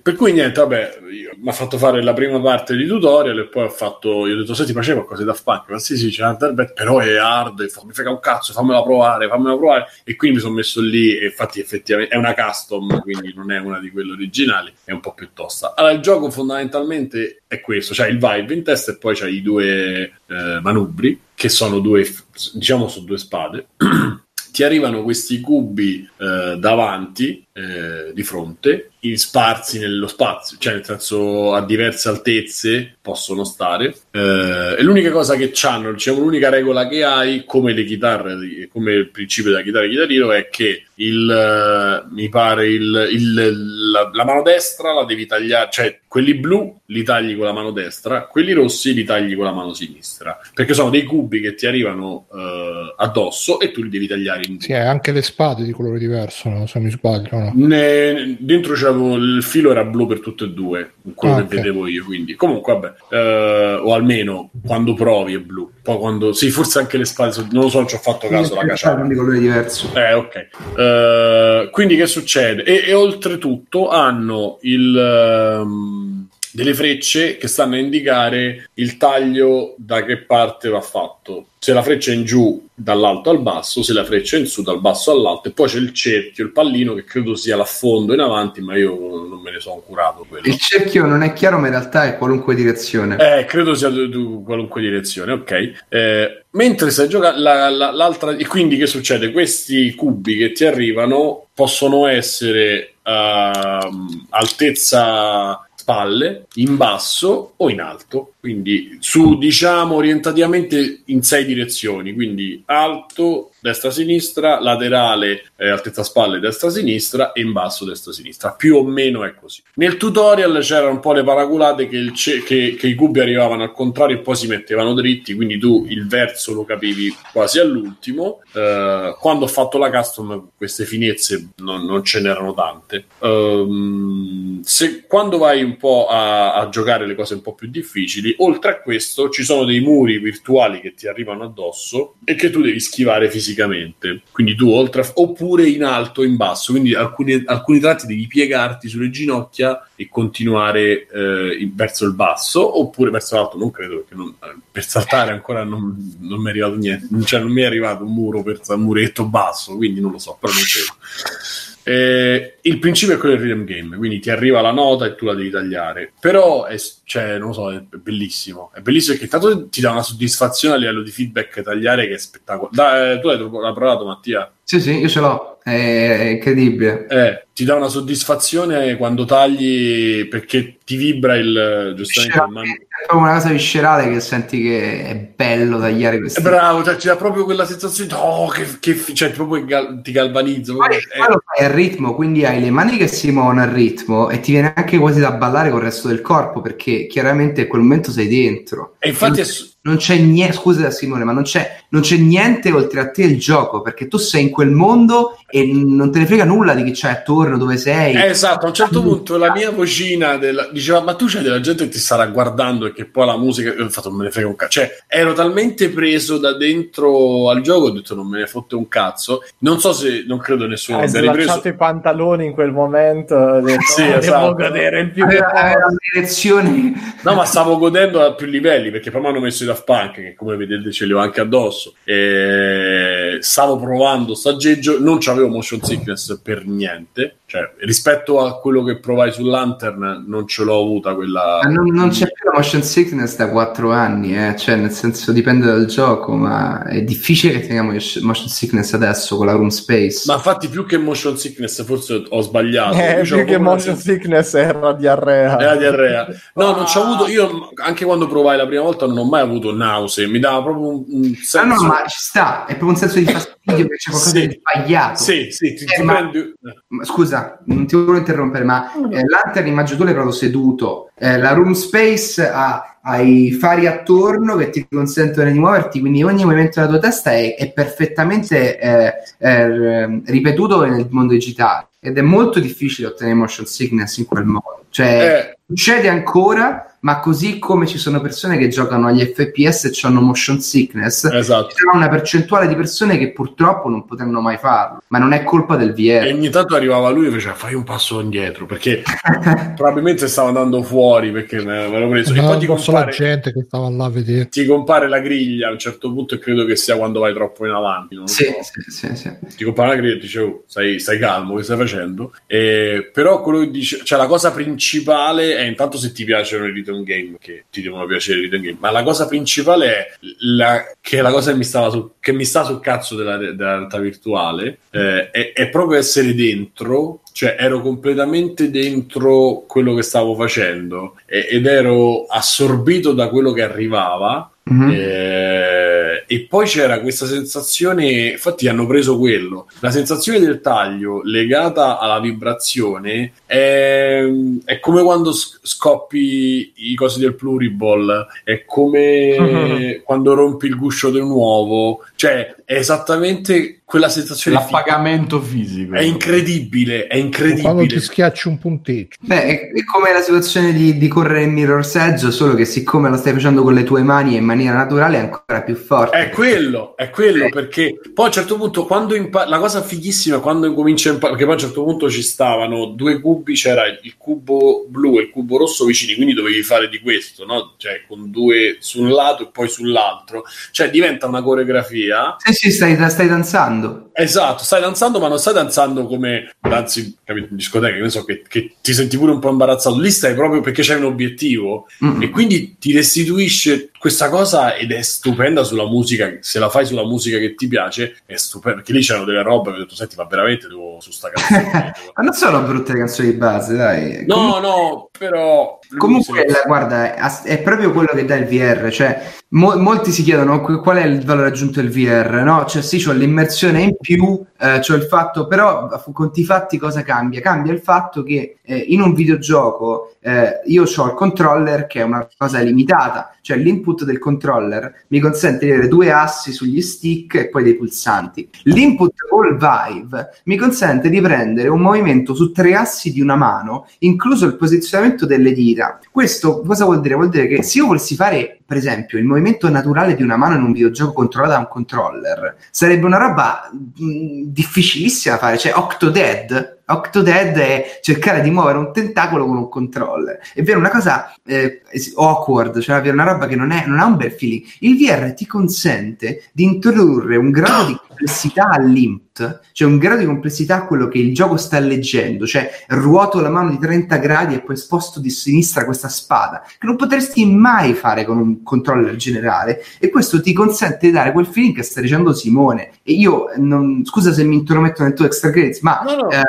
per 0.02 0.16
cui 0.16 0.34
niente, 0.34 0.60
vabbè, 0.60 1.00
mi 1.38 1.48
ha 1.48 1.54
fatto 1.54 1.78
fare 1.78 2.04
la 2.04 2.14
prima 2.14 2.42
parte 2.42 2.76
di 2.76 2.86
tutorial 2.86 3.40
e 3.40 3.48
poi 3.48 3.64
ho 3.64 3.70
fatto, 3.70 4.28
io 4.28 4.36
ho 4.36 4.38
detto, 4.40 4.54
se 4.54 4.66
ti 4.66 4.74
faceva 4.74 5.06
qualcosa 5.06 5.24
da 5.24 5.38
Punk, 5.42 5.70
ma 5.70 5.80
sì, 5.80 5.96
sì, 5.96 6.10
c'è 6.10 6.26
Underbet, 6.26 6.74
però 6.74 7.00
è 7.00 7.16
hard, 7.16 7.62
e 7.62 7.70
fa- 7.70 7.84
mi 7.86 7.94
frega 7.94 8.10
un 8.10 8.20
cazzo, 8.20 8.52
fammela 8.52 8.84
provare, 8.84 9.30
fammela 9.30 9.56
provare. 9.56 9.86
E 10.04 10.18
quindi 10.18 10.38
mi 10.38 10.44
sono 10.44 10.56
messo 10.56 10.82
lì, 10.82 11.18
e 11.18 11.26
infatti 11.28 11.62
effettivamente 11.62 12.14
è 12.14 12.18
una 12.18 12.34
custom, 12.34 13.00
quindi 13.00 13.34
non 13.34 13.50
è 13.52 13.60
una 13.60 13.80
di 13.80 13.92
quelle 13.92 14.12
originali, 14.12 14.74
è 14.84 14.92
un 14.92 15.00
po' 15.00 15.14
più 15.14 15.30
tosta. 15.34 15.74
Allora, 15.74 15.94
il 15.94 16.02
gioco 16.02 16.30
fondamentalmente 16.30 17.44
è 17.48 17.62
questo, 17.62 17.94
c'è 17.94 18.08
il 18.10 18.20
vibe 18.20 18.54
in 18.54 18.64
testa 18.64 18.92
e 18.92 18.98
poi 18.98 19.16
c'è 19.16 19.30
i 19.30 19.42
due 19.42 20.20
eh, 20.28 20.60
manubri, 20.62 21.22
che 21.34 21.48
sono 21.48 21.80
due, 21.80 22.06
diciamo, 22.54 22.90
su 22.90 23.06
due 23.06 23.18
spade. 23.18 23.68
ti 24.58 24.64
arrivano 24.64 25.04
questi 25.04 25.40
cubi 25.40 26.10
eh, 26.18 26.58
davanti, 26.58 27.46
eh, 27.54 28.12
di 28.12 28.24
fronte, 28.24 28.94
in- 29.02 29.18
sparsi 29.18 29.80
nello 29.80 30.08
spazio, 30.08 30.58
cioè 30.60 30.74
nel 30.74 30.86
senso 30.86 31.54
a 31.54 31.64
diverse 31.66 32.10
altezze 32.10 32.96
possono 33.02 33.44
stare. 33.44 33.96
Eh, 34.12 34.76
e 34.78 34.82
l'unica 34.84 35.12
cosa 35.12 35.36
che 35.36 35.52
hanno, 35.64 35.92
diciamo, 35.92 36.20
l'unica 36.20 36.50
regola 36.50 36.88
che 36.88 37.04
hai, 37.04 37.44
come 37.46 37.74
le 37.74 37.84
chitarre, 37.86 38.68
come 38.72 38.94
il 38.94 39.10
principio 39.10 39.52
della 39.52 39.64
chitarra 39.64 39.88
chitarrino, 39.88 40.32
è 40.32 40.50
che 40.50 40.84
il, 40.96 41.30
eh, 41.30 42.08
mi 42.14 42.30
pare 42.30 42.68
il, 42.68 43.08
il- 43.12 43.92
la, 43.92 44.10
la 44.12 44.26
mano 44.26 44.42
destra 44.42 44.94
la 44.94 45.06
devi 45.06 45.26
tagliare, 45.26 45.70
cioè 45.72 46.00
quelli 46.08 46.34
blu 46.36 46.80
li 46.88 47.04
tagli 47.04 47.36
con 47.36 47.46
la 47.46 47.54
mano 47.54 47.72
destra, 47.72 48.26
quelli 48.26 48.54
rossi 48.54 48.94
li 48.94 49.04
tagli 49.04 49.36
con 49.36 49.46
la 49.46 49.52
mano 49.52 49.74
sinistra, 49.74 50.40
perché 50.54 50.74
sono 50.74 50.90
dei 50.90 51.04
cubi 51.04 51.40
che 51.42 51.54
ti 51.54 51.68
arrivano 51.68 52.28
eh, 52.34 52.94
addosso 52.98 53.60
e 53.60 53.72
tu 53.72 53.84
li 53.84 53.90
devi 53.90 54.08
tagliare 54.08 54.44
in 54.46 54.54
due. 54.54 54.62
Sì, 54.62 54.74
anche 54.74 55.12
le 55.12 55.22
spade 55.22 55.64
di 55.64 55.72
colore 55.72 56.00
diverso, 56.00 56.50
no? 56.50 56.66
se 56.66 56.80
mi 56.80 56.90
sbaglio. 56.90 57.30
No? 57.38 57.52
Ne- 57.56 58.36
dentro 58.40 58.76
c'avevo 58.88 59.16
il 59.16 59.44
filo 59.44 59.72
era 59.72 59.84
blu 59.84 60.08
per 60.08 60.20
tutte 60.20 60.46
e 60.46 60.50
due, 60.50 60.92
quello 61.14 61.36
Ah, 61.36 61.38
che 61.38 61.44
ok. 61.44 61.50
vedevo 61.56 61.88
io. 61.88 62.04
Quindi, 62.06 62.36
comunque, 62.36 62.74
vabbè, 62.74 62.94
eh, 63.10 63.74
o 63.76 63.94
almeno 63.94 64.50
quando 64.66 64.94
provi 64.94 65.34
è 65.36 65.40
blu. 65.40 65.70
Poi 65.84 65.98
quando 65.98 66.34
sì, 66.34 66.50
forse 66.50 66.80
anche 66.80 66.98
le 66.98 67.06
spade, 67.06 67.32
sono- 67.32 67.48
non 67.52 67.64
lo 67.64 67.70
so, 67.70 67.78
non 67.80 67.88
ci 67.88 67.96
ho 67.96 68.00
fatto 68.00 68.28
caso 68.28 68.56
la 68.56 68.66
cacciata. 68.66 69.04
di 69.04 69.16
colore 69.16 69.40
diverso. 69.40 69.90
Eh, 69.94 70.14
ok. 70.14 70.48
Eh, 70.78 71.70
quindi 71.72 71.96
che 71.96 72.06
succede? 72.08 72.64
E, 72.64 72.84
e 72.90 72.94
oltretutto 72.94 73.90
hanno 73.90 74.58
il, 74.62 74.98
ehm, 74.98 76.28
delle 76.58 76.74
frecce 76.74 77.38
che 77.38 77.48
stanno 77.48 77.76
a 77.76 77.78
indicare 77.78 78.70
il 78.76 78.98
taglio 78.98 79.76
da 79.78 80.04
che 80.04 80.18
parte 80.18 80.70
va 80.70 80.82
fatto. 80.82 81.50
Se 81.60 81.72
la 81.72 81.84
freccia 81.84 82.12
è 82.12 82.16
in 82.16 82.24
giù 82.24 82.66
dall'alto 82.74 83.30
al 83.30 83.42
basso, 83.42 83.84
se 83.84 83.94
la 83.94 84.04
freccia 84.04 84.38
è 84.38 84.40
in 84.40 84.48
su 84.48 84.64
dal 84.64 84.82
basso 84.82 85.12
all'alto, 85.12 85.50
e 85.50 85.52
poi 85.52 85.68
c'è 85.68 85.78
il 85.78 85.94
cerchio, 85.94 86.44
il 86.44 86.52
pallino 86.52 86.96
che 86.96 87.04
credo 87.04 87.36
sia 87.36 87.56
l'affondo 87.56 88.16
in 88.16 88.22
avanti, 88.22 88.62
ma 88.62 88.76
io 88.76 88.90
non 88.98 89.40
me 89.40 89.52
ne 89.52 89.60
sono 89.60 89.84
curato 89.86 90.26
quello. 90.28 90.48
Il 90.48 90.58
cerchio 90.58 91.06
non 91.06 91.22
è 91.22 91.32
chiaro, 91.34 91.60
ma 91.60 91.68
in 91.68 91.74
realtà 91.74 92.06
è 92.06 92.18
qualunque 92.18 92.56
direzione. 92.56 93.18
Eh, 93.20 93.46
credo 93.46 93.76
sia 93.76 93.90
di 93.90 94.10
di 94.10 94.42
qualunque 94.44 94.82
direzione, 94.82 95.34
ok. 95.34 95.72
Eh, 95.90 96.44
mentre 96.52 96.90
stai 96.90 97.08
giocando, 97.08 97.40
la- 97.40 97.70
la- 97.70 97.92
l'altra, 97.92 98.36
e 98.36 98.48
quindi 98.48 98.78
che 98.78 98.88
succede? 98.88 99.32
Questi 99.32 99.94
cubi 99.94 100.38
che 100.38 100.54
ti 100.54 100.66
arrivano 100.66 101.46
possono 101.54 102.08
essere 102.08 102.94
ehm, 103.04 104.26
altezza 104.32 105.62
spalle, 105.88 106.48
in 106.56 106.76
basso 106.76 107.54
o 107.56 107.70
in 107.70 107.80
alto, 107.80 108.34
quindi 108.48 108.96
su 109.02 109.38
diciamo 109.38 109.96
orientativamente 109.96 111.02
in 111.08 111.22
sei 111.22 111.44
direzioni, 111.44 112.14
quindi 112.14 112.64
alto, 112.68 113.52
destra-sinistra, 113.60 114.62
laterale, 114.62 115.52
eh, 115.58 115.68
altezza 115.70 116.04
spalle, 116.04 116.40
destra-sinistra 116.40 117.34
e 117.34 117.42
in 117.42 117.52
basso, 117.52 117.84
destra-sinistra, 117.84 118.52
più 118.52 118.78
o 118.78 118.86
meno 118.86 119.26
è 119.26 119.34
così. 119.36 119.62
Nel 119.76 119.98
tutorial 119.98 120.58
c'erano 120.62 120.92
un 120.92 121.02
po' 121.02 121.12
le 121.12 121.26
paraculate 121.26 121.90
che, 121.90 122.12
ce- 122.16 122.42
che- 122.44 122.76
che 122.80 122.88
i 122.88 122.96
cubi 122.96 123.20
arrivavano 123.20 123.64
al 123.64 123.74
contrario 123.74 124.16
e 124.16 124.20
poi 124.22 124.38
si 124.38 124.48
mettevano 124.48 124.94
dritti, 124.94 125.34
quindi 125.34 125.58
tu 125.60 125.86
il 125.90 126.08
verso 126.08 126.54
lo 126.54 126.64
capivi 126.64 127.14
quasi 127.34 127.60
all'ultimo. 127.60 128.42
Eh, 128.54 129.14
quando 129.20 129.44
ho 129.44 129.50
fatto 129.50 129.78
la 129.78 129.92
custom 129.92 130.52
queste 130.56 130.86
finezze 130.86 131.50
non, 131.58 131.84
non 131.84 132.02
ce 132.06 132.22
n'erano 132.22 132.54
tante. 132.54 133.04
Ehm, 133.20 134.62
se, 134.62 135.06
quando 135.06 135.38
vai 135.38 135.64
un 135.64 135.76
po' 135.76 136.08
a, 136.08 136.54
a 136.54 136.70
giocare 136.70 137.06
le 137.06 137.16
cose 137.16 137.34
un 137.34 137.42
po' 137.42 137.54
più 137.54 137.68
difficili, 137.68 138.36
oltre 138.38 138.72
a 138.72 138.80
questo 138.80 139.30
ci 139.30 139.44
sono 139.44 139.66
dei 139.66 139.80
muri 139.80 140.20
virtuali 140.20 140.80
che 140.80 140.94
ti 140.94 141.08
arrivano 141.08 141.44
addosso 141.44 142.16
e 142.24 142.36
che 142.36 142.50
tu 142.50 142.62
devi 142.62 142.80
schivare 142.80 143.30
fisicamente. 143.30 144.22
Quindi 144.32 144.56
tu 144.56 144.70
oltre 144.70 145.02
a, 145.02 145.12
oppure 145.16 145.68
in 145.68 145.84
alto 145.84 146.24
in 146.24 146.36
basso, 146.36 146.72
quindi 146.72 146.94
alcuni, 146.94 147.44
alcuni 147.46 147.80
tratti 147.80 148.06
devi 148.06 148.28
piegarti 148.28 148.88
sulle 148.88 149.10
ginocchia 149.10 149.88
e 149.96 150.08
continuare 150.10 151.08
eh, 151.08 151.72
verso 151.74 152.06
il 152.06 152.14
basso 152.14 152.80
oppure 152.80 153.10
verso 153.10 153.36
l'alto, 153.36 153.58
non 153.58 153.72
credo 153.72 153.98
perché 153.98 154.16
non- 154.16 154.34
eh, 154.44 154.56
per 154.72 154.86
saltare 154.86 155.32
ancora 155.32 155.64
non, 155.64 156.16
non 156.20 156.40
mi 156.40 156.48
è 156.48 156.50
arrivato 156.50 156.76
niente, 156.76 157.08
cioè 157.26 157.40
non 157.40 157.52
mi 157.52 157.62
è 157.62 157.66
arrivato 157.66 158.04
un 158.04 158.14
muro 158.14 158.44
per 158.44 158.60
un 158.68 158.82
muretto 158.82 159.26
basso, 159.26 159.76
quindi 159.76 160.00
non 160.00 160.12
lo 160.12 160.20
so, 160.20 160.38
però 160.40 160.54
non 160.54 160.62
credo. 160.62 161.67
Eh, 161.88 162.58
il 162.64 162.80
principio 162.80 163.16
è 163.16 163.18
quello 163.18 163.38
del 163.38 163.46
rhythm 163.46 163.64
game, 163.64 163.96
quindi 163.96 164.20
ti 164.20 164.30
arriva 164.30 164.60
la 164.60 164.74
nota 164.74 165.06
e 165.06 165.16
tu 165.16 165.26
la 165.26 165.34
devi 165.34 165.50
tagliare. 165.50 166.12
Però 166.20 166.66
è, 166.66 166.76
cioè, 167.06 167.38
non 167.38 167.54
so, 167.54 167.72
è 167.72 167.80
bellissimo. 167.80 168.72
È 168.74 168.82
bellissimo 168.82 169.18
perché 169.18 169.34
intanto 169.34 169.70
ti 169.70 169.80
dà 169.80 169.92
una 169.92 170.04
soddisfazione 170.04 170.76
a 170.76 170.78
livello 170.78 171.02
di 171.02 171.12
feedback 171.12 171.62
tagliare 171.62 172.06
che 172.06 172.16
è 172.16 172.18
spettacolare. 172.18 173.14
Eh, 173.14 173.20
tu 173.22 173.30
l'hai 173.30 173.38
provato, 173.74 174.06
Mattia? 174.06 174.52
Sì, 174.70 174.82
sì, 174.82 174.98
io 175.00 175.08
ce 175.08 175.22
l'ho, 175.22 175.60
è 175.64 176.28
incredibile. 176.34 177.08
Eh, 177.08 177.46
ti 177.54 177.64
dà 177.64 177.76
una 177.76 177.88
soddisfazione 177.88 178.98
quando 178.98 179.24
tagli 179.24 180.28
perché 180.28 180.76
ti 180.84 180.98
vibra 180.98 181.38
il 181.38 181.94
giustamente 181.96 182.38
il 182.38 182.52
man- 182.52 182.66
È 182.66 183.06
proprio 183.08 183.30
una 183.30 183.38
cosa 183.38 183.50
viscerale 183.54 184.12
che 184.12 184.20
senti 184.20 184.62
che 184.62 185.06
è 185.06 185.16
bello 185.34 185.80
tagliare 185.80 186.18
È 186.18 186.20
questi. 186.20 186.42
bravo, 186.42 186.84
cioè, 186.84 186.98
ti 186.98 187.08
dà 187.08 187.16
proprio 187.16 187.46
quella 187.46 187.64
sensazione, 187.64 188.14
oh, 188.16 188.50
che, 188.50 188.66
che 188.82 189.14
cioè, 189.14 189.30
proprio 189.30 189.64
gal- 189.64 190.02
ti 190.02 190.12
galvanizza. 190.12 190.74
Poi 190.74 190.88
lo 191.30 191.42
fai 191.46 191.66
al 191.66 191.72
ritmo, 191.72 192.14
quindi 192.14 192.44
hai 192.44 192.60
le 192.60 192.70
mani 192.70 192.98
che 192.98 193.08
si 193.08 193.32
muovono 193.32 193.62
al 193.62 193.70
ritmo 193.70 194.30
e 194.30 194.42
ti 194.42 194.52
viene 194.52 194.74
anche 194.76 194.98
quasi 194.98 195.22
da 195.22 195.32
ballare 195.32 195.70
col 195.70 195.80
resto 195.80 196.10
del 196.10 196.20
corpo 196.20 196.60
perché 196.60 197.08
chiaramente 197.08 197.62
in 197.62 197.68
quel 197.70 197.84
momento 197.84 198.12
sei 198.12 198.28
dentro. 198.28 198.96
E 199.00 199.08
infatti 199.08 199.40
è 199.40 199.46
su- 199.46 199.70
non 199.88 199.96
c'è 199.98 200.18
niente, 200.18 200.54
scusa 200.58 200.92
Simone, 200.92 201.24
ma 201.24 201.32
non 201.32 201.44
c'è, 201.44 201.78
non 201.90 202.02
c'è 202.02 202.18
niente 202.18 202.72
oltre 202.72 203.00
a 203.00 203.10
te 203.10 203.22
il 203.24 203.40
gioco 203.40 203.82
perché 203.82 204.08
tu 204.10 204.18
sei 204.18 204.44
in 204.44 204.50
quel 204.50 204.70
mondo 204.70 205.38
e 205.50 205.66
non 205.66 206.12
te 206.12 206.20
ne 206.20 206.26
frega 206.26 206.44
nulla 206.44 206.74
di 206.74 206.84
chi 206.84 206.92
c'è 206.92 207.10
attorno 207.10 207.58
dove 207.58 207.78
sei. 207.78 208.14
Eh, 208.16 208.26
esatto, 208.26 208.66
a 208.66 208.68
un 208.68 208.74
certo 208.76 209.02
punto 209.02 209.38
la 209.38 209.52
mia 209.54 209.72
vocina 209.72 210.36
della- 210.36 210.68
diceva: 210.72 211.00
Ma 211.02 211.16
tu 211.16 211.26
c'hai 211.28 211.42
della 211.42 211.62
gente 211.62 211.86
che 211.86 211.90
ti 211.92 212.00
starà 212.00 212.26
guardando 212.28 212.86
e 212.86 212.92
che 212.94 213.06
poi 213.06 213.26
la 213.26 213.38
musica. 213.38 213.74
Io 213.74 213.86
ho 213.86 213.90
fatto, 213.90 214.10
non 214.10 214.18
me 214.18 214.26
ne 214.26 214.32
frega 214.32 214.48
un 214.48 214.56
cazzo. 214.58 214.72
Cioè, 214.72 214.92
ero 215.08 215.32
talmente 215.34 215.90
preso 215.90 216.38
da 216.38 216.56
dentro 216.58 217.50
al 217.50 217.62
gioco, 217.62 217.86
ho 217.86 217.92
detto, 217.92 218.14
non 218.14 218.28
me 218.28 218.40
ne 218.40 218.48
fotte 218.48 218.76
un 218.76 218.88
cazzo. 218.90 219.44
Non 219.60 219.80
so 219.80 219.94
se, 219.94 220.26
non 220.28 220.38
credo 220.40 220.68
nessuno 220.68 220.98
Hai 221.00 221.06
abbia 221.08 221.22
ripreso. 221.22 221.44
slacciato 221.44 221.68
i 221.70 221.76
pantaloni 221.76 222.46
in 222.46 222.52
quel 222.52 222.72
momento. 222.72 223.62
Detto, 223.62 223.82
Sì, 223.88 224.02
"Oh, 224.02 224.06
devo 224.06 224.18
esatto. 224.20 224.54
godere 224.54 225.00
il 225.00 225.12
più 225.12 225.24
Aveva, 225.24 225.48
aveva 225.48 225.80
posso". 225.86 225.96
un'erezione. 226.14 227.16
No, 227.22 227.34
ma 227.36 227.46
stavo 227.46 227.78
godendo 227.78 228.22
a 228.24 228.34
più 228.34 228.48
livelli 228.48 228.92
perché 228.92 229.12
poi 229.12 229.22
mi 229.22 229.28
hanno 229.28 229.40
messo 229.40 229.64
i 229.64 229.68
Daft 229.78 229.84
Punk, 229.84 230.14
che 230.14 230.34
come 230.34 230.56
vedete 230.56 230.92
ce 230.92 231.06
li 231.06 231.14
ho 231.14 231.20
anche 231.20 231.42
addosso. 231.42 231.94
E 232.04 233.38
stavo 233.40 233.78
provando 233.78 234.34
sto 234.34 234.50
aggeggio, 234.50 235.00
non 235.00 235.20
c'avevo 235.20 235.48
motion 235.48 235.82
sickness 235.82 236.40
per 236.42 236.66
niente. 236.66 237.38
Cioè, 237.50 237.62
rispetto 237.80 238.42
a 238.44 238.60
quello 238.60 238.84
che 238.84 239.00
provai 239.00 239.32
su 239.32 239.42
Lantern, 239.46 240.26
non 240.28 240.46
ce 240.48 240.66
l'ho 240.66 240.82
avuta 240.82 241.16
quella. 241.16 241.62
Ma 241.64 241.70
non, 241.70 241.86
non 241.94 242.10
c'è 242.10 242.30
più 242.30 242.44
la 242.44 242.58
motion 242.58 242.84
sickness 242.84 243.38
da 243.38 243.50
4 243.50 243.90
anni, 243.94 244.36
eh. 244.38 244.54
cioè 244.58 244.76
nel 244.76 244.92
senso 244.92 245.32
dipende 245.32 245.66
dal 245.66 245.86
gioco, 245.86 246.34
ma 246.36 246.84
è 246.84 247.02
difficile 247.04 247.54
che 247.54 247.62
teniamo 247.68 247.94
motion 248.24 248.50
sickness 248.50 248.92
adesso 248.92 249.38
con 249.38 249.46
la 249.46 249.54
room 249.54 249.70
space. 249.70 250.24
Ma 250.26 250.34
infatti, 250.34 250.68
più 250.68 250.86
che 250.86 250.98
motion 250.98 251.38
sickness, 251.38 251.86
forse 251.86 252.22
ho 252.28 252.42
sbagliato. 252.42 252.98
Eh, 252.98 253.22
più 253.24 253.46
che 253.46 253.58
motion 253.58 253.96
sickness 253.96 254.54
era 254.56 254.92
diarrea. 254.92 255.58
Era 255.58 255.76
diarrea. 255.78 256.28
No, 256.56 256.76
non 256.76 256.86
ci 256.86 256.98
ho 256.98 257.04
avuto. 257.04 257.28
Io 257.30 257.70
anche 257.82 258.04
quando 258.04 258.28
provai 258.28 258.58
la 258.58 258.68
prima 258.68 258.82
volta 258.84 259.06
non 259.08 259.20
ho 259.20 259.24
mai 259.26 259.40
avuto 259.40 259.74
nausea. 259.74 260.28
Mi 260.28 260.40
dava 260.40 260.64
proprio 260.64 260.90
un, 260.90 261.06
un 261.08 261.32
Ah, 261.34 261.44
senso. 261.46 261.82
no, 261.82 261.88
ma 261.88 262.04
ci 262.08 262.18
sta, 262.20 262.64
è 262.66 262.72
proprio 262.76 262.90
un 262.90 262.96
senso 262.98 263.20
di 263.20 263.26
fastidio 263.26 263.56
che 263.88 263.96
c'è 263.96 264.10
qualcosa 264.10 264.36
Sì. 264.38 264.48
di 264.48 264.60
sbagliato. 264.60 265.24
Sì, 265.24 265.48
sì, 265.50 265.74
ti, 265.76 265.84
Eh, 265.86 265.96
ti 265.96 266.02
ma- 266.04 266.14
prendi- 266.16 266.54
Ma 266.90 267.04
Scusa, 267.38 267.60
non 267.66 267.86
ti 267.86 267.96
volevo 267.96 268.18
interrompere, 268.18 268.64
ma 268.64 268.92
eh, 268.94 269.24
Lantern 269.26 269.68
immagino 269.68 269.98
tu 269.98 270.04
l'hai 270.04 270.14
proprio 270.14 270.34
seduto. 270.34 271.10
Eh, 271.16 271.38
la 271.38 271.54
room 271.54 271.74
space 271.74 272.48
ha, 272.48 272.98
ha 273.02 273.20
i 273.20 273.52
fari 273.52 273.88
attorno 273.88 274.56
che 274.56 274.70
ti 274.70 274.88
consentono 274.90 275.52
di 275.52 275.60
muoverti, 275.60 276.00
quindi 276.00 276.24
ogni 276.24 276.44
movimento 276.44 276.80
della 276.80 276.92
tua 276.92 277.00
testa 277.00 277.32
è, 277.32 277.56
è 277.56 277.72
perfettamente 277.72 278.80
eh, 278.80 279.14
eh, 279.40 280.22
ripetuto 280.26 280.86
nel 280.86 281.08
mondo 281.10 281.34
digitale. 281.34 281.88
Ed 282.00 282.18
è 282.18 282.22
molto 282.22 282.60
difficile 282.60 283.10
ottenere 283.10 283.36
motion 283.36 283.66
sickness 283.66 284.18
in 284.18 284.26
quel 284.26 284.46
modo. 284.46 284.86
Cioè, 284.90 285.52
Eh, 285.52 285.58
succede 285.68 286.08
ancora, 286.08 286.97
ma 287.08 287.20
così 287.22 287.58
come 287.58 287.88
ci 287.88 287.98
sono 287.98 288.20
persone 288.20 288.58
che 288.58 288.68
giocano 288.68 289.08
agli 289.08 289.24
FPS 289.24 289.86
e 289.86 289.92
hanno 290.06 290.20
motion 290.20 290.60
sickness, 290.60 291.24
esatto. 291.24 291.68
c'è 291.68 291.96
una 291.96 292.10
percentuale 292.10 292.68
di 292.68 292.76
persone 292.76 293.18
che 293.18 293.32
purtroppo 293.32 293.88
non 293.88 294.04
potranno 294.04 294.42
mai 294.42 294.58
farlo, 294.58 295.02
ma 295.08 295.18
non 295.18 295.32
è 295.32 295.44
colpa 295.44 295.78
del 295.78 295.94
E 295.96 296.20
VR. 296.20 296.34
ogni 296.34 296.50
tanto 296.50 296.76
arrivava 296.76 297.10
lui 297.10 297.28
e 297.28 297.30
faceva 297.32 297.54
fai 297.54 297.76
un 297.76 297.86
passo 297.86 298.20
indietro 298.20 298.66
perché 298.66 299.04
probabilmente 299.76 300.28
stava 300.28 300.50
andando 300.50 300.84
fuori 300.84 301.32
perché 301.32 301.64
me, 301.64 301.88
l'ho 301.88 302.10
preso. 302.10 302.34
E 302.34 302.42
poi 302.42 302.58
ti 302.60 302.66
solo 302.66 302.76
la 302.76 303.04
compare, 303.06 303.12
gente 303.12 303.54
che 303.54 303.64
stava 303.66 303.90
là 303.90 304.04
a 304.06 304.10
vedere. 304.10 304.50
ti 304.50 304.66
compare 304.66 305.08
la 305.08 305.20
griglia 305.20 305.70
a 305.70 305.72
un 305.72 305.80
certo 305.80 306.12
punto 306.12 306.36
e 306.36 306.40
credo 306.40 306.66
che 306.66 306.76
sia 306.76 306.98
quando 306.98 307.22
vai 307.22 307.34
troppo 307.34 307.66
in 307.66 307.72
avanti. 307.72 308.16
Non 308.16 308.28
Sì, 308.28 308.44
so. 308.44 308.82
sì, 308.90 308.92
sì, 308.92 309.16
sì. 309.16 309.32
ti 309.56 309.64
compare 309.64 309.90
la 309.90 309.96
griglia 309.96 310.14
e 310.16 310.18
ti 310.20 310.26
dice 310.26 310.40
"Oh, 310.42 310.64
stai, 310.68 311.00
stai 311.00 311.18
calmo 311.20 311.56
che 311.56 311.64
stai 311.64 311.78
facendo 311.78 312.34
E- 312.48 313.10
però 313.14 313.42
quello 313.42 313.60
che 313.60 313.72
dice 313.72 314.02
cioè 314.04 314.18
la 314.20 314.26
cosa 314.28 314.52
principale 314.52 315.56
è 315.58 315.64
intanto 315.64 315.98
se 315.98 316.12
ti 316.12 316.24
piacciono 316.26 316.66
i 316.68 316.72
return 316.98 317.04
game 317.04 317.38
che 317.40 317.66
ti 317.70 317.82
devono 317.82 318.06
piacere 318.06 318.40
i 318.40 318.42
return 318.44 318.62
game 318.62 318.78
ma 318.80 318.92
la 318.92 319.04
cosa 319.04 319.28
principale 319.28 319.96
è 319.96 320.08
la, 320.40 320.84
che 321.02 321.22
la 321.22 321.32
cosa 321.32 321.52
che 321.52 321.58
mi 321.58 321.64
stava 321.64 321.90
su, 321.90 322.12
che 322.20 322.32
mi 322.32 322.46
sta 322.46 322.64
sul 322.64 322.80
cazzo 322.80 323.16
della, 323.16 323.38
della 323.38 323.78
realtà 323.78 324.00
virtuale 324.00 324.80
eh, 324.92 325.30
è, 325.32 325.54
è 325.54 325.70
proprio 325.70 326.00
essere 326.00 326.34
dentro 326.34 327.22
cioè 327.32 327.56
ero 327.60 327.82
completamente 327.82 328.70
dentro 328.72 329.64
quello 329.68 329.94
che 329.94 330.02
stavo 330.02 330.36
facendo 330.36 331.16
e- 331.26 331.48
ed 331.52 331.66
ero 331.66 332.26
assorbito 332.26 333.14
da 333.14 333.30
quello 333.30 333.52
che 333.52 333.62
arrivava 333.62 334.52
Mhm. 334.70 334.90
eh, 334.92 336.24
e 336.30 336.46
poi 336.50 336.66
c'era 336.66 337.00
questa 337.00 337.26
sensazione, 337.26 338.32
infatti 338.32 338.68
hanno 338.68 338.86
preso 338.86 339.18
quello, 339.18 339.68
la 339.80 339.92
sensazione 339.92 340.40
del 340.40 340.60
taglio 340.60 341.22
legata 341.24 342.00
alla 342.00 342.20
vibrazione 342.20 343.32
è, 343.46 344.26
è 344.66 344.80
come 344.80 345.04
quando 345.04 345.32
scoppi 345.34 346.74
i 346.76 346.96
cosi 346.96 347.20
del 347.20 347.36
pluriball, 347.36 348.26
è 348.44 348.66
come 348.66 349.38
Mhm. 349.40 350.02
quando 350.04 350.34
rompi 350.34 350.66
il 350.68 350.76
guscio 350.76 351.12
di 351.12 351.20
un 351.20 351.30
uovo, 351.32 352.04
cioè 352.16 352.56
è 352.70 352.76
esattamente 352.76 353.80
quella 353.86 354.10
sensazione. 354.10 354.58
L'appagamento 354.58 355.40
fisico. 355.40 355.96
È 355.96 356.02
incredibile, 356.02 357.04
è 357.08 357.18
Quando 357.20 357.26
incredibile. 357.28 357.88
ti 357.88 358.00
schiacci 358.02 358.50
un 358.50 358.58
punteggio. 358.58 359.16
Beh, 359.22 359.44
è, 359.44 359.72
è 359.72 359.84
come 359.90 360.12
la 360.12 360.20
situazione 360.20 360.74
di, 360.74 360.98
di 360.98 361.08
correre 361.08 361.44
in 361.44 361.54
Mirror's 361.54 361.96
Edge, 361.96 362.30
solo 362.32 362.56
che 362.56 362.66
siccome 362.66 363.10
lo 363.10 363.16
stai 363.16 363.32
facendo 363.32 363.64
con 363.64 363.74
le 363.74 363.86
tue 363.86 364.04
mani 364.04 364.36
in 364.36 364.44
maniera 364.44 364.76
naturale 364.76 365.16
è 365.16 365.20
ancora 365.22 365.62
più 365.62 365.76
forte. 365.76 366.18
È 366.18 366.30
quello, 366.30 366.98
è 366.98 367.10
quello 367.10 367.46
Eh. 367.46 367.50
perché 367.50 367.98
poi 368.14 368.26
a 368.26 368.28
un 368.28 368.34
certo 368.34 368.58
punto 368.58 368.86
quando 368.86 369.16
impa- 369.16 369.48
la 369.48 369.60
cosa 369.60 369.82
fighissima 369.82 370.36
è 370.36 370.40
quando 370.42 370.74
comincia 370.74 371.10
a 371.10 371.14
imparare, 371.14 371.38
perché 371.38 371.50
poi 371.50 371.62
a 371.62 371.64
un 371.64 371.72
certo 371.74 371.84
punto 371.86 372.10
ci 372.10 372.22
stavano 372.24 372.88
due 372.88 373.22
cubi, 373.22 373.54
c'era 373.54 373.86
il 373.88 374.16
cubo 374.18 374.86
blu 374.90 375.18
e 375.20 375.22
il 375.22 375.30
cubo 375.30 375.56
rosso 375.56 375.86
vicini, 375.86 376.16
quindi 376.16 376.34
dovevi 376.34 376.62
fare 376.62 376.90
di 376.90 377.00
questo, 377.00 377.46
no? 377.46 377.76
Cioè 377.78 378.04
con 378.06 378.30
due 378.30 378.76
su 378.80 379.02
un 379.02 379.12
lato 379.12 379.44
e 379.44 379.50
poi 379.54 379.70
sull'altro, 379.70 380.44
cioè 380.72 380.90
diventa 380.90 381.26
una 381.28 381.42
coreografia. 381.42 382.36
Sì, 382.40 382.57
sì, 382.58 382.72
stai, 382.72 383.10
stai 383.10 383.28
danzando. 383.28 384.10
Esatto, 384.14 384.64
stai 384.64 384.82
danzando, 384.82 385.20
ma 385.20 385.28
non 385.28 385.38
stai 385.38 385.54
danzando 385.54 386.08
come 386.08 386.56
danzi 386.60 387.16
capito, 387.24 387.48
in 387.52 387.56
discoteca, 387.56 388.02
che 388.02 388.10
so, 388.10 388.24
che, 388.26 388.42
che 388.48 388.76
ti 388.82 388.94
senti 388.94 389.16
pure 389.16 389.32
un 389.32 389.40
po' 389.40 389.50
imbarazzato. 389.50 390.00
Lì 390.00 390.10
stai 390.10 390.34
proprio 390.34 390.62
perché 390.62 390.82
c'hai 390.84 390.98
un 390.98 391.06
obiettivo 391.06 391.86
Mm. 392.04 392.22
e 392.22 392.30
quindi 392.30 392.78
ti 392.80 392.94
restituisce 392.94 393.90
questa 393.98 394.30
cosa 394.30 394.76
ed 394.76 394.92
è 394.92 395.02
stupenda 395.02 395.64
sulla 395.64 395.86
musica. 395.88 396.36
Se 396.42 396.58
la 396.60 396.70
fai 396.70 396.86
sulla 396.86 397.06
musica 397.06 397.38
che 397.38 397.54
ti 397.56 397.68
piace, 397.68 398.18
è 398.26 398.36
stupenda. 398.36 398.78
Perché 398.80 398.94
lì 398.94 399.02
c'erano 399.02 399.26
delle 399.26 399.44
robe 399.44 399.72
che 399.72 399.78
ho 399.78 399.80
detto, 399.82 399.96
senti, 399.96 400.16
ma 400.16 400.26
veramente 400.26 400.68
devo 400.68 400.98
su 401.00 401.12
sta 401.12 401.30
canzone. 401.30 401.94
Ma 402.16 402.24
non 402.24 402.34
sono 402.34 402.62
brutte 402.64 402.94
le 402.94 403.00
canzoni 403.00 403.32
di 403.32 403.38
base, 403.38 403.76
dai. 403.76 404.24
no, 404.26 404.60
no, 404.60 405.10
però. 405.18 405.77
Comunque, 405.96 406.46
la- 406.48 406.64
guarda, 406.66 407.16
è, 407.44 407.62
proprio 407.62 407.92
quello 407.92 408.10
che 408.14 408.26
dà 408.26 408.36
il 408.36 408.46
VR. 408.46 408.90
Cioè, 408.92 409.22
mo- 409.50 409.78
molti 409.78 410.12
si 410.12 410.24
chiedono 410.24 410.60
qu- 410.62 410.82
qual 410.82 410.98
è 410.98 411.06
il 411.06 411.24
valore 411.24 411.48
aggiunto 411.48 411.80
del 411.80 411.92
VR, 411.92 412.42
no? 412.44 412.66
Cioè, 412.66 412.82
sì, 412.82 413.02
c'ho 413.02 413.14
l'immersione 413.14 413.82
in 413.82 413.96
più, 414.00 414.44
eh, 414.60 414.80
c'ho 414.80 414.96
il 414.96 415.04
fatto, 415.04 415.48
però, 415.48 415.88
conti 416.12 416.44
fatti, 416.44 416.78
cosa 416.78 417.04
cambia? 417.04 417.42
Cambia 417.42 417.72
il 417.72 417.80
fatto 417.80 418.24
che 418.24 418.58
eh, 418.64 418.78
in 418.78 419.02
un 419.02 419.14
videogioco 419.14 420.16
eh, 420.20 420.62
io 420.66 420.84
ho 420.84 421.06
il 421.06 421.14
controller 421.14 421.88
che 421.88 422.02
è 422.02 422.04
una 422.04 422.28
cosa 422.38 422.60
limitata, 422.60 423.34
cioè 423.42 423.56
l'input 423.56 424.04
del 424.04 424.20
controller 424.20 425.06
mi 425.08 425.22
consente 425.22 425.66
di 425.66 425.72
avere 425.72 425.88
due 425.88 426.12
assi 426.12 426.52
sugli 426.52 426.82
stick 426.82 427.36
e 427.36 427.50
poi 427.50 427.64
dei 427.64 427.76
pulsanti. 427.76 428.50
L'input 428.64 429.14
col 429.30 429.56
Vive 429.58 430.42
mi 430.44 430.58
consente 430.58 431.10
di 431.10 431.22
prendere 431.22 431.70
un 431.70 431.80
movimento 431.80 432.34
su 432.34 432.52
tre 432.52 432.76
assi 432.76 433.14
di 433.14 433.22
una 433.22 433.36
mano, 433.36 433.88
incluso 434.00 434.46
il 434.46 434.58
posizionamento 434.58 435.26
delle 435.26 435.54
dita. 435.54 435.77
Questo 436.12 436.62
cosa 436.62 436.86
vuol 436.86 437.02
dire? 437.02 437.16
Vuol 437.16 437.30
dire 437.30 437.48
che 437.48 437.64
se 437.64 437.80
io 437.80 437.88
volessi 437.88 438.16
fare, 438.16 438.60
per 438.66 438.78
esempio, 438.78 439.18
il 439.18 439.26
movimento 439.26 439.70
naturale 439.70 440.16
di 440.16 440.24
una 440.24 440.38
mano 440.38 440.56
in 440.56 440.64
un 440.64 440.72
videogioco 440.72 441.14
controllato 441.14 441.54
da 441.54 441.60
un 441.60 441.68
controller, 441.68 442.58
sarebbe 442.72 443.06
una 443.06 443.18
roba 443.18 443.70
mh, 443.72 444.44
difficilissima 444.46 445.36
da 445.36 445.42
fare, 445.42 445.58
cioè 445.58 445.74
Octodad. 445.76 446.76
Octodad 446.90 447.58
è 447.58 448.00
cercare 448.02 448.42
di 448.42 448.50
muovere 448.50 448.78
un 448.78 448.94
tentacolo 448.94 449.46
con 449.46 449.58
un 449.58 449.70
controller. 449.70 450.40
È 450.54 450.64
vero, 450.64 450.80
una 450.80 450.90
cosa 450.90 451.34
eh, 451.46 451.82
awkward, 452.16 452.80
cioè 452.80 452.96
avere 452.96 453.14
una 453.14 453.26
roba 453.26 453.46
che 453.46 453.56
non, 453.56 453.72
è, 453.72 453.86
non 453.86 454.00
ha 454.00 454.06
un 454.06 454.16
bel 454.16 454.32
feeling. 454.32 454.64
Il 454.80 454.98
VR 454.98 455.34
ti 455.34 455.46
consente 455.46 456.44
di 456.54 456.64
introdurre 456.64 457.36
un 457.36 457.52
grado 457.52 457.88
di 457.88 458.00
complessità 458.18 458.70
all'IMT, 458.70 459.62
cioè 459.72 459.88
un 459.88 460.00
grado 460.00 460.20
di 460.20 460.26
complessità 460.26 460.78
a 460.78 460.86
quello 460.86 461.08
che 461.08 461.20
il 461.20 461.34
gioco 461.34 461.56
sta 461.58 461.78
leggendo, 461.80 462.48
cioè 462.48 462.70
ruoto 462.88 463.40
la 463.40 463.50
mano 463.50 463.70
di 463.70 463.78
30 463.78 464.18
gradi 464.18 464.56
e 464.56 464.62
poi 464.62 464.76
sposto 464.76 465.20
di 465.20 465.30
sinistra 465.30 465.86
questa 465.86 466.10
spada, 466.10 466.64
che 466.66 466.86
non 466.88 466.96
potresti 466.96 467.46
mai 467.46 467.94
fare 467.94 468.26
con 468.26 468.40
un 468.40 468.64
controller 468.64 469.16
generale 469.16 469.84
e 470.00 470.10
questo 470.10 470.42
ti 470.42 470.54
consente 470.54 471.08
di 471.08 471.12
dare 471.12 471.32
quel 471.32 471.46
feeling 471.46 471.76
che 471.76 471.84
sta 471.84 472.02
dicendo 472.02 472.34
Simone. 472.34 472.92
E 473.04 473.14
io, 473.14 473.52
non, 473.58 474.02
scusa 474.04 474.34
se 474.34 474.44
mi 474.44 474.56
intrometto 474.56 475.04
nel 475.04 475.14
tuo 475.14 475.26
extra 475.26 475.52
credits, 475.52 475.82
ma 475.82 476.02
No, 476.04 476.16
no. 476.16 476.30
eh, 476.30 476.42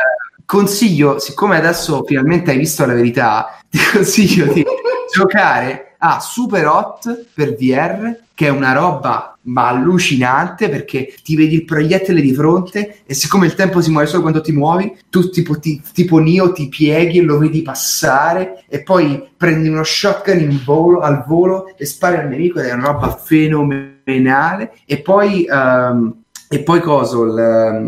consiglio, 0.44 1.18
siccome 1.18 1.56
adesso 1.56 2.02
finalmente 2.04 2.50
hai 2.50 2.58
visto 2.58 2.86
la 2.86 2.94
verità, 2.94 3.58
ti 3.68 3.78
consiglio 3.92 4.50
di 4.52 4.64
giocare 5.12 5.94
a 5.98 6.20
Super 6.20 6.66
Hot 6.66 7.26
per 7.34 7.54
VR, 7.54 8.16
che 8.34 8.46
è 8.46 8.50
una 8.50 8.72
roba 8.72 9.36
ma 9.48 9.68
allucinante 9.68 10.68
perché 10.68 11.14
ti 11.22 11.36
vedi 11.36 11.54
il 11.54 11.64
proiettile 11.64 12.20
di 12.20 12.34
fronte 12.34 12.98
e 13.04 13.14
siccome 13.14 13.46
il 13.46 13.54
tempo 13.54 13.80
si 13.80 13.90
muove 13.90 14.06
solo 14.06 14.22
quando 14.22 14.40
ti 14.40 14.52
muovi, 14.52 14.96
tu 15.10 15.30
tipo, 15.30 15.58
ti, 15.58 15.82
tipo 15.92 16.18
Neo 16.18 16.52
ti 16.52 16.68
pieghi 16.68 17.18
e 17.18 17.22
lo 17.22 17.38
vedi 17.38 17.62
passare 17.62 18.64
e 18.68 18.82
poi 18.82 19.22
prendi 19.36 19.68
uno 19.68 19.82
shotgun 19.82 20.40
in 20.40 20.60
volo, 20.64 21.00
al 21.00 21.24
volo 21.26 21.72
e 21.76 21.84
spari 21.84 22.16
al 22.16 22.28
nemico 22.28 22.60
ed 22.60 22.66
è 22.66 22.72
una 22.72 22.86
roba 22.86 23.14
fenomenale. 23.14 24.72
E 24.86 25.00
poi... 25.00 25.44
ehm, 25.44 26.22
e 26.50 26.62
poi 26.62 26.80
coso, 26.80 27.24
il 27.24 27.38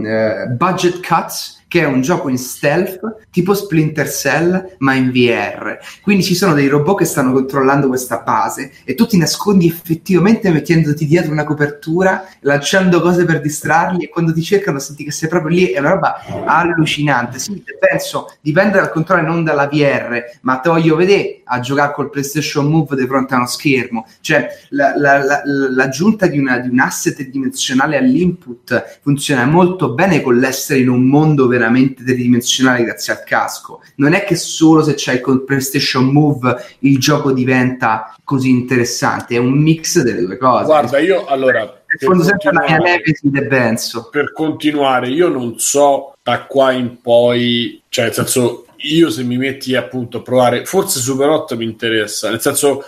eh, 0.05 0.49
budget 0.49 1.01
cuts, 1.01 1.60
che 1.71 1.83
è 1.83 1.87
un 1.87 2.01
gioco 2.01 2.29
in 2.29 2.37
stealth 2.37 3.29
tipo 3.31 3.55
Splinter 3.55 4.11
Cell 4.11 4.75
ma 4.79 4.95
in 4.95 5.13
VR. 5.13 5.79
Quindi 6.03 6.25
ci 6.25 6.35
sono 6.35 6.53
dei 6.53 6.67
robot 6.67 6.99
che 6.99 7.05
stanno 7.05 7.31
controllando 7.31 7.87
questa 7.87 8.23
base 8.27 8.73
e 8.83 8.97
tu 8.97 9.07
ti 9.07 9.17
nascondi 9.17 9.69
effettivamente 9.69 10.51
mettendoti 10.51 11.07
dietro 11.07 11.31
una 11.31 11.45
copertura, 11.45 12.27
lanciando 12.41 13.01
cose 13.01 13.25
per 13.25 13.41
distrarli 13.41 14.03
e 14.03 14.09
quando 14.09 14.33
ti 14.33 14.43
cercano 14.43 14.81
senti 14.81 15.05
che 15.05 15.13
sei 15.13 15.29
proprio 15.29 15.57
lì, 15.57 15.67
è 15.67 15.79
una 15.79 15.91
roba 15.91 16.25
allucinante. 16.45 17.39
Sì, 17.39 17.63
penso 17.79 18.35
dipende 18.41 18.81
dal 18.81 18.91
controllo 18.91 19.29
non 19.29 19.45
dalla 19.45 19.69
VR, 19.69 20.25
ma 20.41 20.57
te 20.57 20.71
voglio 20.71 20.97
vedere 20.97 21.40
a 21.51 21.61
giocare 21.61 21.93
col 21.93 22.11
PlayStation 22.11 22.67
Move 22.67 22.95
di 22.95 23.07
fronte 23.07 23.35
a 23.35 23.39
uno 23.39 23.47
schermo. 23.47 24.07
Cioè, 24.21 24.49
la, 24.71 24.97
la, 24.97 25.25
la, 25.25 25.43
l'aggiunta 25.45 26.27
di, 26.27 26.39
una, 26.39 26.59
di 26.59 26.69
un 26.69 26.79
asset 26.79 27.21
dimensionale 27.23 27.97
all'input 27.97 29.01
funziona 29.03 29.45
molto 29.45 29.93
bene 29.93 30.23
con 30.23 30.37
l'essere 30.37 30.81
in 30.81 30.89
un 30.89 31.03
mondo 31.03 31.49
veramente 31.49 32.05
tridimensionale 32.05 32.85
grazie 32.85 33.13
al 33.13 33.25
casco. 33.25 33.83
Non 33.97 34.13
è 34.13 34.25
che 34.25 34.37
solo 34.37 34.83
se 34.83 34.95
c'hai 34.97 35.21
col 35.21 35.45
PlayStation 35.45 36.05
Move 36.05 36.77
il 36.81 36.99
gioco 36.99 37.33
diventa 37.33 38.15
così 38.23 38.51
interessante, 38.51 39.35
è 39.35 39.39
un 39.39 39.53
mix 39.53 40.01
delle 40.03 40.25
due 40.25 40.37
cose. 40.37 40.65
Guarda, 40.65 40.99
io 40.99 41.25
allora 41.27 41.75
Rispondo 41.91 42.23
sempre 42.23 42.51
alla 42.51 42.61
mia 42.61 42.77
continuare- 42.77 43.03
Nemesis 43.23 43.49
Benzo. 43.49 44.09
per 44.11 44.33
continuare, 44.33 45.09
io 45.09 45.29
non 45.29 45.59
so 45.59 46.15
da 46.23 46.45
qua 46.45 46.71
in 46.71 47.01
poi, 47.01 47.83
cioè 47.89 48.05
nel 48.05 48.15
senso, 48.15 48.67
io 48.83 49.11
se 49.11 49.23
mi 49.23 49.37
metti 49.37 49.75
appunto 49.75 50.19
a 50.19 50.23
provare, 50.23 50.65
forse 50.65 51.01
Super 51.01 51.29
8 51.29 51.57
mi 51.57 51.65
interessa, 51.65 52.31
nel 52.31 52.41
senso, 52.41 52.83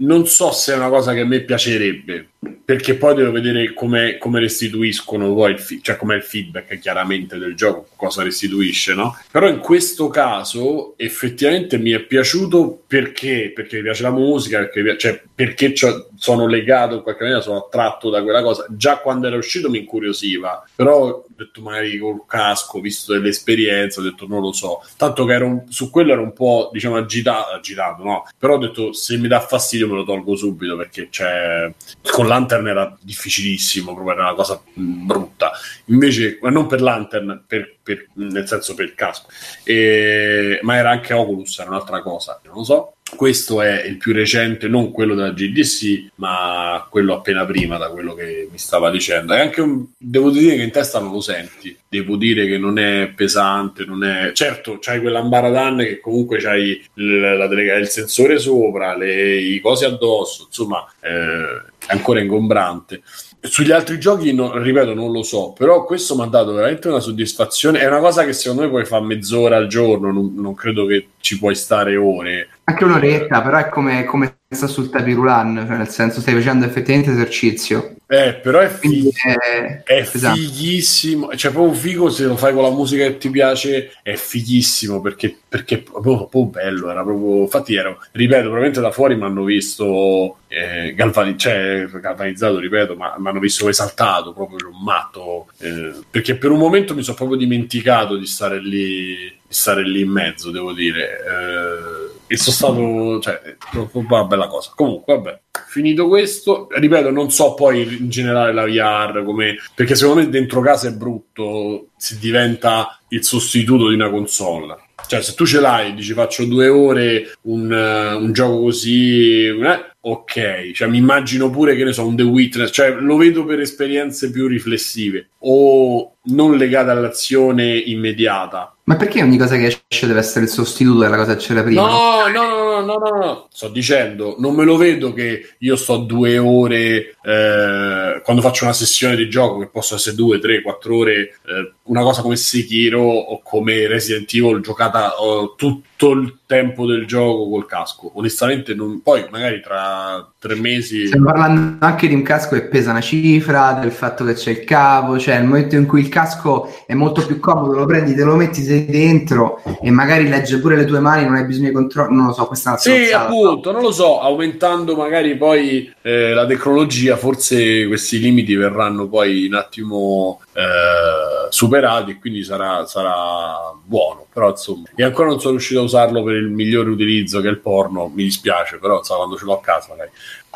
non 0.00 0.26
so 0.26 0.50
se 0.52 0.72
è 0.72 0.76
una 0.76 0.88
cosa 0.88 1.12
che 1.12 1.20
a 1.20 1.26
me 1.26 1.40
piacerebbe, 1.40 2.28
perché 2.64 2.94
poi 2.94 3.14
devo 3.14 3.32
vedere 3.32 3.74
come, 3.74 4.16
come 4.18 4.40
restituiscono 4.40 5.34
poi 5.34 5.52
il, 5.52 5.58
fi- 5.58 5.82
cioè 5.82 5.96
com'è 5.96 6.14
il 6.14 6.22
feedback 6.22 6.78
chiaramente 6.78 7.36
del 7.36 7.54
gioco, 7.54 7.88
cosa 7.96 8.22
restituisce, 8.22 8.94
no? 8.94 9.18
Però 9.30 9.48
in 9.48 9.58
questo 9.58 10.08
caso 10.08 10.94
effettivamente 10.96 11.78
mi 11.78 11.90
è 11.90 12.00
piaciuto 12.00 12.82
perché, 12.86 13.52
perché 13.54 13.76
mi 13.76 13.82
piace 13.82 14.02
la 14.02 14.10
musica, 14.10 14.58
perché, 14.58 14.82
mi 14.82 14.90
pi- 14.92 14.98
cioè, 14.98 15.22
perché 15.34 15.72
sono 16.16 16.46
legato 16.46 16.96
in 16.96 17.02
qualche 17.02 17.22
maniera, 17.22 17.42
sono 17.42 17.58
attratto 17.64 18.08
da 18.10 18.22
quella 18.22 18.42
cosa. 18.42 18.66
Già 18.70 18.98
quando 18.98 19.26
era 19.26 19.36
uscito 19.36 19.68
mi 19.68 19.78
incuriosiva, 19.78 20.64
però 20.74 20.98
ho 21.08 21.24
detto 21.34 21.60
magari 21.62 21.98
col 21.98 22.24
casco, 22.26 22.80
visto 22.80 23.12
delle 23.12 23.28
esperienze, 23.30 24.00
ho 24.00 24.02
detto 24.02 24.26
non 24.28 24.40
lo 24.40 24.52
so. 24.52 24.82
Tanto 24.96 25.24
che 25.24 25.32
ero 25.32 25.46
un- 25.46 25.64
su 25.68 25.90
quello 25.90 26.12
ero 26.12 26.22
un 26.22 26.32
po' 26.32 26.70
diciamo 26.72 26.96
agitato, 26.96 27.52
agitato, 27.52 28.02
no? 28.02 28.28
Però 28.38 28.54
ho 28.54 28.58
detto 28.58 28.92
se 28.92 29.16
mi 29.18 29.28
dà 29.28 29.40
fastidio 29.40 29.88
me 29.90 29.96
lo 29.96 30.04
tolgo 30.04 30.36
subito 30.36 30.76
perché 30.76 31.08
c'è 31.10 31.72
con 32.10 32.26
Lantern 32.26 32.66
era 32.68 32.96
difficilissimo, 33.00 33.92
proprio 33.94 34.14
era 34.14 34.22
una 34.24 34.34
cosa 34.34 34.60
brutta. 34.74 35.52
Invece, 35.86 36.38
ma 36.42 36.50
non 36.50 36.66
per 36.66 36.80
Lantern, 36.80 37.44
per- 37.46 37.76
per- 37.82 38.06
nel 38.14 38.46
senso 38.46 38.74
per 38.74 38.86
il 38.86 38.94
casco, 38.94 39.28
E- 39.64 40.58
ma 40.62 40.76
era 40.76 40.90
anche 40.90 41.12
Oculus, 41.12 41.58
era 41.58 41.70
un'altra 41.70 42.00
cosa, 42.02 42.40
non 42.44 42.54
lo 42.56 42.64
so. 42.64 42.94
Questo 43.16 43.60
è 43.60 43.84
il 43.84 43.96
più 43.96 44.12
recente, 44.12 44.68
non 44.68 44.92
quello 44.92 45.14
della 45.14 45.32
GDC, 45.32 46.12
ma 46.16 46.86
quello 46.88 47.14
appena 47.14 47.44
prima 47.44 47.76
da 47.76 47.90
quello 47.90 48.14
che 48.14 48.48
mi 48.50 48.58
stava 48.58 48.90
dicendo. 48.90 49.34
È 49.34 49.40
anche 49.40 49.60
un, 49.60 49.84
devo 49.96 50.30
dire 50.30 50.56
che 50.56 50.62
in 50.62 50.70
testa 50.70 51.00
non 51.00 51.12
lo 51.12 51.20
senti, 51.20 51.76
devo 51.88 52.16
dire 52.16 52.46
che 52.46 52.56
non 52.56 52.78
è 52.78 53.12
pesante, 53.14 53.84
non 53.84 54.04
è... 54.04 54.32
Certo, 54.32 54.78
c'hai 54.80 55.00
quell'ambaradan 55.00 55.78
che 55.78 56.00
comunque 56.00 56.38
c'hai 56.38 56.82
il, 56.94 57.20
la 57.36 57.48
telega- 57.48 57.76
il 57.76 57.88
sensore 57.88 58.38
sopra, 58.38 58.96
le, 58.96 59.36
i 59.36 59.60
cosi 59.60 59.84
addosso, 59.84 60.44
insomma, 60.46 60.86
eh, 61.00 61.62
è 61.86 61.92
ancora 61.92 62.20
ingombrante. 62.20 63.02
Sugli 63.42 63.70
altri 63.70 63.98
giochi, 63.98 64.34
no- 64.34 64.58
ripeto, 64.58 64.92
non 64.92 65.10
lo 65.12 65.22
so, 65.22 65.52
però 65.52 65.84
questo 65.84 66.14
mi 66.14 66.22
ha 66.22 66.26
dato 66.26 66.52
veramente 66.52 66.88
una 66.88 67.00
soddisfazione. 67.00 67.80
È 67.80 67.86
una 67.86 68.00
cosa 68.00 68.24
che 68.24 68.32
secondo 68.34 68.62
me 68.62 68.68
puoi 68.68 68.84
fare 68.84 69.04
mezz'ora 69.04 69.56
al 69.56 69.66
giorno, 69.66 70.12
non, 70.12 70.34
non 70.34 70.54
credo 70.54 70.84
che 70.84 71.08
ci 71.20 71.38
puoi 71.38 71.54
stare 71.54 71.96
ore. 71.96 72.48
Anche 72.64 72.84
un'oretta, 72.84 73.40
però 73.40 73.58
è 73.58 73.68
come, 73.68 74.04
come 74.04 74.39
sta 74.52 74.66
sul 74.66 74.90
tapirulan, 74.90 75.64
cioè 75.66 75.76
nel 75.76 75.88
senso 75.88 76.20
stai 76.20 76.34
facendo 76.34 76.66
effettivamente 76.66 77.12
esercizio. 77.12 77.94
Eh, 78.08 78.34
però 78.34 78.58
è 78.58 78.68
figo. 78.68 79.10
è, 79.12 79.82
È 79.84 79.92
esatto. 80.12 80.34
fighissimo, 80.34 81.36
cioè 81.36 81.52
proprio 81.52 81.72
figo 81.72 82.10
se 82.10 82.24
lo 82.24 82.36
fai 82.36 82.52
con 82.52 82.64
la 82.64 82.70
musica 82.70 83.04
che 83.04 83.18
ti 83.18 83.30
piace, 83.30 83.92
è 84.02 84.14
fighissimo 84.16 85.00
perché, 85.00 85.36
perché 85.48 85.76
è 85.76 85.78
proprio, 85.82 86.26
proprio 86.26 86.46
bello, 86.46 86.90
era 86.90 87.04
proprio, 87.04 87.42
infatti 87.42 87.76
ero, 87.76 88.00
ripeto, 88.10 88.40
probabilmente 88.42 88.80
da 88.80 88.90
fuori 88.90 89.14
mi 89.14 89.22
hanno 89.22 89.44
visto 89.44 90.38
eh, 90.48 90.92
galvani- 90.94 91.38
cioè, 91.38 91.86
galvanizzato, 92.00 92.58
ripeto, 92.58 92.96
ma 92.96 93.14
mi 93.18 93.28
hanno 93.28 93.38
visto 93.38 93.68
esaltato, 93.68 94.32
proprio 94.32 94.68
un 94.68 94.82
matto, 94.82 95.46
eh, 95.58 95.92
perché 96.10 96.34
per 96.34 96.50
un 96.50 96.58
momento 96.58 96.96
mi 96.96 97.04
sono 97.04 97.16
proprio 97.16 97.38
dimenticato 97.38 98.16
di 98.16 98.26
stare 98.26 98.60
lì, 98.60 99.14
di 99.14 99.54
stare 99.54 99.84
lì 99.86 100.00
in 100.00 100.10
mezzo, 100.10 100.50
devo 100.50 100.72
dire. 100.72 101.18
Eh, 101.20 102.09
e 102.32 102.36
sono 102.36 102.54
stato, 102.54 103.20
cioè, 103.20 103.56
una 103.92 104.24
bella 104.24 104.46
cosa. 104.46 104.70
Comunque, 104.76 105.16
vabbè, 105.16 105.40
finito 105.66 106.06
questo, 106.06 106.68
ripeto, 106.70 107.10
non 107.10 107.28
so 107.28 107.54
poi 107.54 107.80
in 107.98 108.08
generale 108.08 108.52
la 108.52 108.66
VR 108.66 109.24
come, 109.24 109.56
perché 109.74 109.96
secondo 109.96 110.20
me 110.20 110.28
dentro 110.28 110.60
casa 110.60 110.86
è 110.86 110.92
brutto 110.92 111.88
se 111.96 112.18
diventa 112.20 113.00
il 113.08 113.24
sostituto 113.24 113.88
di 113.88 113.96
una 113.96 114.10
console. 114.10 114.76
Cioè, 115.08 115.22
se 115.22 115.34
tu 115.34 115.44
ce 115.44 115.58
l'hai 115.58 115.92
dici 115.94 116.12
faccio 116.12 116.44
due 116.44 116.68
ore 116.68 117.36
un, 117.42 117.72
eh, 117.72 118.14
un 118.14 118.32
gioco 118.32 118.60
così, 118.60 119.46
eh, 119.46 119.84
ok, 120.00 120.70
cioè 120.70 120.86
mi 120.86 120.98
immagino 120.98 121.50
pure 121.50 121.74
che 121.74 121.82
ne 121.82 121.92
so, 121.92 122.06
un 122.06 122.14
The 122.14 122.22
Witness, 122.22 122.70
cioè 122.70 122.92
lo 122.92 123.16
vedo 123.16 123.44
per 123.44 123.58
esperienze 123.58 124.30
più 124.30 124.46
riflessive 124.46 125.30
o 125.40 126.14
non 126.26 126.56
legate 126.56 126.90
all'azione 126.90 127.76
immediata. 127.76 128.76
Ma 128.90 128.96
perché 128.96 129.22
ogni 129.22 129.38
cosa 129.38 129.56
che 129.56 129.78
esce 129.88 130.08
deve 130.08 130.18
essere 130.18 130.46
il 130.46 130.50
sostituto 130.50 130.98
della 130.98 131.16
cosa 131.16 131.36
che 131.36 131.40
c'era 131.40 131.62
prima? 131.62 131.82
No, 131.82 132.26
no, 132.26 132.48
no, 132.48 132.80
no, 132.80 132.98
no, 132.98 133.24
no, 133.24 133.48
sto 133.48 133.68
dicendo, 133.68 134.34
non 134.40 134.52
me 134.52 134.64
lo 134.64 134.76
vedo 134.76 135.12
che 135.12 135.54
io 135.58 135.76
sto 135.76 135.98
due 135.98 136.38
ore 136.38 137.14
eh, 137.22 138.20
quando 138.24 138.42
faccio 138.42 138.64
una 138.64 138.72
sessione 138.72 139.14
di 139.14 139.30
gioco, 139.30 139.60
che 139.60 139.68
posso 139.68 139.94
essere 139.94 140.16
due, 140.16 140.40
tre, 140.40 140.60
quattro 140.60 140.96
ore, 140.96 141.12
eh, 141.46 141.72
una 141.90 142.02
cosa 142.02 142.22
come 142.22 142.36
Sekiro 142.36 143.02
o 143.02 143.40
come 143.42 143.88
Resident 143.88 144.32
Evil 144.32 144.60
giocata 144.60 145.20
oh, 145.20 145.54
tutto 145.56 146.12
il 146.12 146.38
tempo 146.46 146.86
del 146.86 147.04
gioco 147.04 147.48
col 147.48 147.66
casco. 147.66 148.12
Onestamente, 148.14 148.74
non, 148.74 149.02
poi 149.02 149.26
magari 149.30 149.60
tra 149.60 150.26
tre 150.38 150.54
mesi. 150.54 151.08
Stiamo 151.08 151.26
parlando 151.26 151.84
anche 151.84 152.06
di 152.06 152.14
un 152.14 152.22
casco 152.22 152.54
che 152.54 152.62
pesa 152.62 152.90
una 152.90 153.00
cifra, 153.00 153.72
del 153.80 153.90
fatto 153.90 154.24
che 154.24 154.34
c'è 154.34 154.50
il 154.50 154.64
cavo, 154.64 155.18
cioè 155.18 155.38
nel 155.38 155.46
momento 155.46 155.74
in 155.74 155.86
cui 155.86 156.00
il 156.00 156.08
casco 156.08 156.72
è 156.86 156.94
molto 156.94 157.26
più 157.26 157.38
comodo, 157.40 157.76
lo 157.76 157.86
prendi, 157.86 158.14
te 158.14 158.24
lo 158.24 158.36
metti 158.36 158.62
sei 158.62 158.86
dentro 158.86 159.60
e 159.82 159.90
magari 159.90 160.28
legge 160.28 160.58
pure 160.58 160.76
le 160.76 160.84
tue 160.84 161.00
mani, 161.00 161.24
non 161.24 161.34
hai 161.34 161.44
bisogno 161.44 161.68
di 161.68 161.74
controllo, 161.74 162.14
non 162.14 162.26
lo 162.26 162.32
so, 162.32 162.46
questa 162.46 162.70
è 162.70 162.72
una 162.72 162.80
Sì, 162.80 163.12
appunto, 163.12 163.72
non 163.72 163.82
lo 163.82 163.92
so, 163.92 164.20
aumentando 164.20 164.96
magari 164.96 165.36
poi 165.36 165.92
eh, 166.02 166.32
la 166.32 166.46
tecnologia, 166.46 167.16
forse 167.16 167.86
questi 167.86 168.18
limiti 168.20 168.54
verranno 168.54 169.08
poi 169.08 169.46
un 169.46 169.54
attimo 169.54 170.40
eh, 170.52 171.48
superati 171.50 171.78
e 172.12 172.18
quindi 172.18 172.42
sarà, 172.44 172.84
sarà 172.86 173.72
buono, 173.84 174.26
però 174.32 174.50
insomma, 174.50 174.88
e 174.94 175.02
ancora 175.02 175.28
non 175.28 175.40
sono 175.40 175.52
riuscito 175.52 175.80
a 175.80 175.84
usarlo 175.84 176.22
per 176.22 176.34
il 176.36 176.48
migliore 176.48 176.90
utilizzo 176.90 177.40
che 177.40 177.48
è 177.48 177.50
il 177.50 177.58
porno, 177.60 178.08
mi 178.14 178.24
dispiace, 178.24 178.78
però 178.78 178.98
insomma, 178.98 179.20
quando 179.20 179.36
ce 179.38 179.44
l'ho 179.44 179.54
a 179.54 179.60
casa 179.60 179.88
magari 179.90 180.10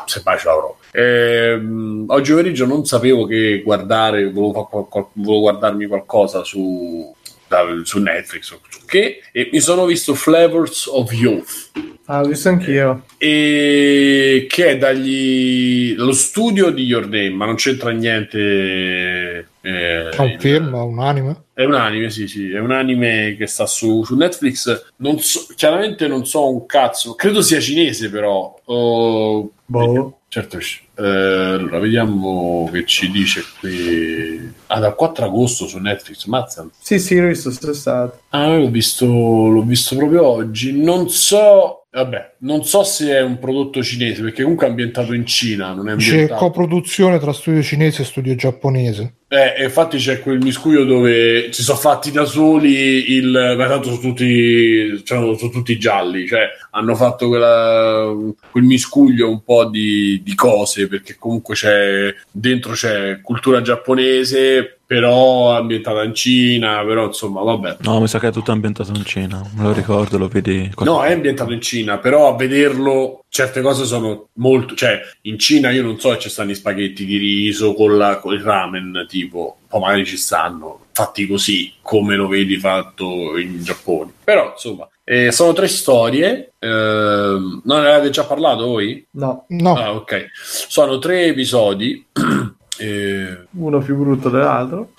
se 0.05 0.21
mai 0.23 0.37
ce 0.37 0.47
l'avrò. 0.47 0.77
Ehm, 0.91 2.05
oggi 2.07 2.31
pomeriggio 2.31 2.65
non 2.65 2.85
sapevo 2.85 3.25
che 3.25 3.61
guardare, 3.63 4.29
volevo, 4.29 4.65
qual- 4.65 5.07
volevo 5.13 5.39
guardarmi 5.41 5.85
qualcosa 5.87 6.43
su, 6.43 7.13
da- 7.47 7.65
su 7.83 7.99
Netflix 7.99 8.57
che, 8.85 9.21
e 9.31 9.49
mi 9.51 9.59
sono 9.59 9.85
visto 9.85 10.13
Flavors 10.13 10.85
of 10.87 11.11
Youth 11.11 11.71
Ah, 12.07 12.21
ho 12.21 12.25
visto 12.27 12.49
anch'io. 12.49 13.03
e 13.17 14.45
che 14.47 14.67
è 14.67 14.77
dagli 14.77 15.95
lo 15.95 16.11
studio 16.11 16.69
di 16.69 16.83
Your 16.83 17.07
Name, 17.07 17.31
ma 17.31 17.45
non 17.47 17.55
c'entra 17.55 17.89
niente. 17.89 19.47
Eh, 19.65 20.09
È 20.09 20.21
un 20.21 20.27
il- 20.29 20.39
film, 20.39 20.73
un 20.73 20.99
anime? 20.99 21.43
È 21.53 21.63
un 21.63 21.73
anime, 21.73 22.09
sì, 22.09 22.27
sì, 22.27 22.51
è 22.51 22.59
un 22.59 22.71
anime 22.71 23.35
che 23.37 23.47
sta 23.47 23.65
su, 23.65 24.03
su 24.03 24.15
Netflix. 24.15 24.91
Non 24.97 25.19
so, 25.19 25.45
chiaramente 25.55 26.07
non 26.07 26.25
so 26.25 26.49
un 26.49 26.65
cazzo, 26.65 27.15
credo 27.15 27.41
sia 27.41 27.59
cinese, 27.59 28.09
però. 28.09 28.53
Oh, 28.65 29.49
Boh. 29.65 30.19
Certo, 30.27 30.57
eh, 30.57 31.01
allora 31.03 31.79
vediamo 31.79 32.69
che 32.71 32.85
ci 32.85 33.09
dice 33.09 33.41
qui. 33.59 34.51
Ah, 34.67 34.79
dal 34.79 34.93
4 34.95 35.23
agosto 35.25 35.65
su 35.65 35.77
Netflix, 35.79 36.25
mazza. 36.25 36.67
Sì, 36.77 36.99
sì, 36.99 37.17
l'ho 37.19 37.27
visto, 37.29 37.51
sono 37.51 37.71
stato. 37.73 38.19
Ah, 38.29 38.57
l'ho 38.57 38.69
visto, 38.69 39.05
l'ho 39.05 39.61
visto 39.63 39.95
proprio 39.95 40.25
oggi. 40.27 40.73
Non 40.77 41.09
so, 41.09 41.85
vabbè, 41.89 42.34
non 42.45 42.63
so 42.63 42.83
se 42.83 43.11
è 43.11 43.21
un 43.21 43.39
prodotto 43.39 43.81
cinese, 43.83 44.21
perché 44.21 44.43
comunque 44.43 44.67
è 44.67 44.69
ambientato 44.69 45.13
in 45.13 45.25
Cina, 45.25 45.73
non 45.73 45.89
è 45.89 45.95
C'è 45.95 46.27
coproduzione 46.29 47.19
tra 47.19 47.33
studio 47.33 47.61
cinese 47.63 48.03
e 48.03 48.05
studio 48.05 48.35
giapponese. 48.35 49.15
Eh, 49.27 49.63
infatti 49.63 49.97
c'è 49.97 50.21
quel 50.21 50.37
miscuglio 50.37 50.85
dove 50.85 51.51
si 51.51 51.63
sono 51.63 51.79
fatti 51.79 52.11
da 52.11 52.25
soli 52.25 53.13
il... 53.13 53.55
Ma 53.57 53.67
tanto 53.67 53.89
sono 53.89 53.99
tutti, 53.99 55.01
cioè, 55.03 55.35
sono 55.35 55.51
tutti 55.51 55.79
gialli, 55.79 56.27
cioè 56.27 56.47
hanno 56.71 56.95
fatto 56.95 57.27
quella, 57.27 58.13
quel 58.51 58.63
miscuglio 58.63 59.29
un 59.29 59.43
po' 59.43 59.65
di, 59.65 60.21
di 60.23 60.35
cose, 60.35 60.87
perché 60.87 61.15
comunque 61.17 61.55
c'è 61.55 62.13
dentro 62.31 62.73
c'è 62.73 63.19
cultura 63.21 63.61
giapponese, 63.61 64.77
però 64.85 65.57
ambientata 65.57 66.03
in 66.03 66.13
Cina, 66.13 66.83
però 66.85 67.07
insomma, 67.07 67.41
vabbè. 67.41 67.77
No, 67.79 67.99
mi 67.99 68.07
sa 68.07 68.19
che 68.19 68.27
è 68.27 68.31
tutto 68.31 68.51
ambientato 68.51 68.91
in 68.93 69.03
Cina, 69.03 69.41
me 69.55 69.63
lo 69.63 69.73
ricordo, 69.73 70.19
lo 70.19 70.27
vedi. 70.27 70.71
No, 70.83 71.03
è 71.03 71.11
ambientato 71.11 71.51
in 71.51 71.61
Cina, 71.61 71.97
però 71.97 72.34
a 72.35 72.37
vederlo 72.37 73.23
certe 73.29 73.61
cose 73.61 73.85
sono 73.85 74.29
molto... 74.33 74.75
Cioè, 74.75 74.99
in 75.21 75.39
Cina 75.39 75.71
io 75.71 75.83
non 75.83 75.99
so 75.99 76.11
se 76.11 76.19
ci 76.19 76.29
stanno 76.29 76.51
i 76.51 76.55
spaghetti 76.55 77.05
di 77.05 77.17
riso 77.17 77.73
con, 77.73 77.97
la, 77.97 78.19
con 78.19 78.33
il 78.33 78.41
ramen, 78.41 79.05
tipo, 79.07 79.57
poi 79.67 79.79
magari 79.79 80.05
ci 80.05 80.17
stanno, 80.17 80.85
fatti 80.91 81.25
così, 81.25 81.73
come 81.81 82.15
lo 82.15 82.27
vedi 82.27 82.57
fatto 82.57 83.37
in 83.37 83.63
Giappone. 83.63 84.11
Però, 84.23 84.51
insomma, 84.51 84.87
eh, 85.03 85.31
sono 85.31 85.53
tre 85.53 85.67
storie. 85.67 86.53
ehm, 86.59 87.61
non 87.63 87.81
ne 87.81 87.91
avete 87.91 88.09
già 88.09 88.23
parlato 88.25 88.65
voi? 88.65 89.05
No, 89.11 89.45
No, 89.49 89.75
Ah, 89.75 89.93
ok. 89.93 90.27
Sono 90.33 90.97
tre 90.99 91.25
episodi. 91.25 92.05
eh, 92.77 93.37
uno 93.51 93.79
più 93.79 93.95
brutto 93.97 94.29
dell'altro. 94.29 94.91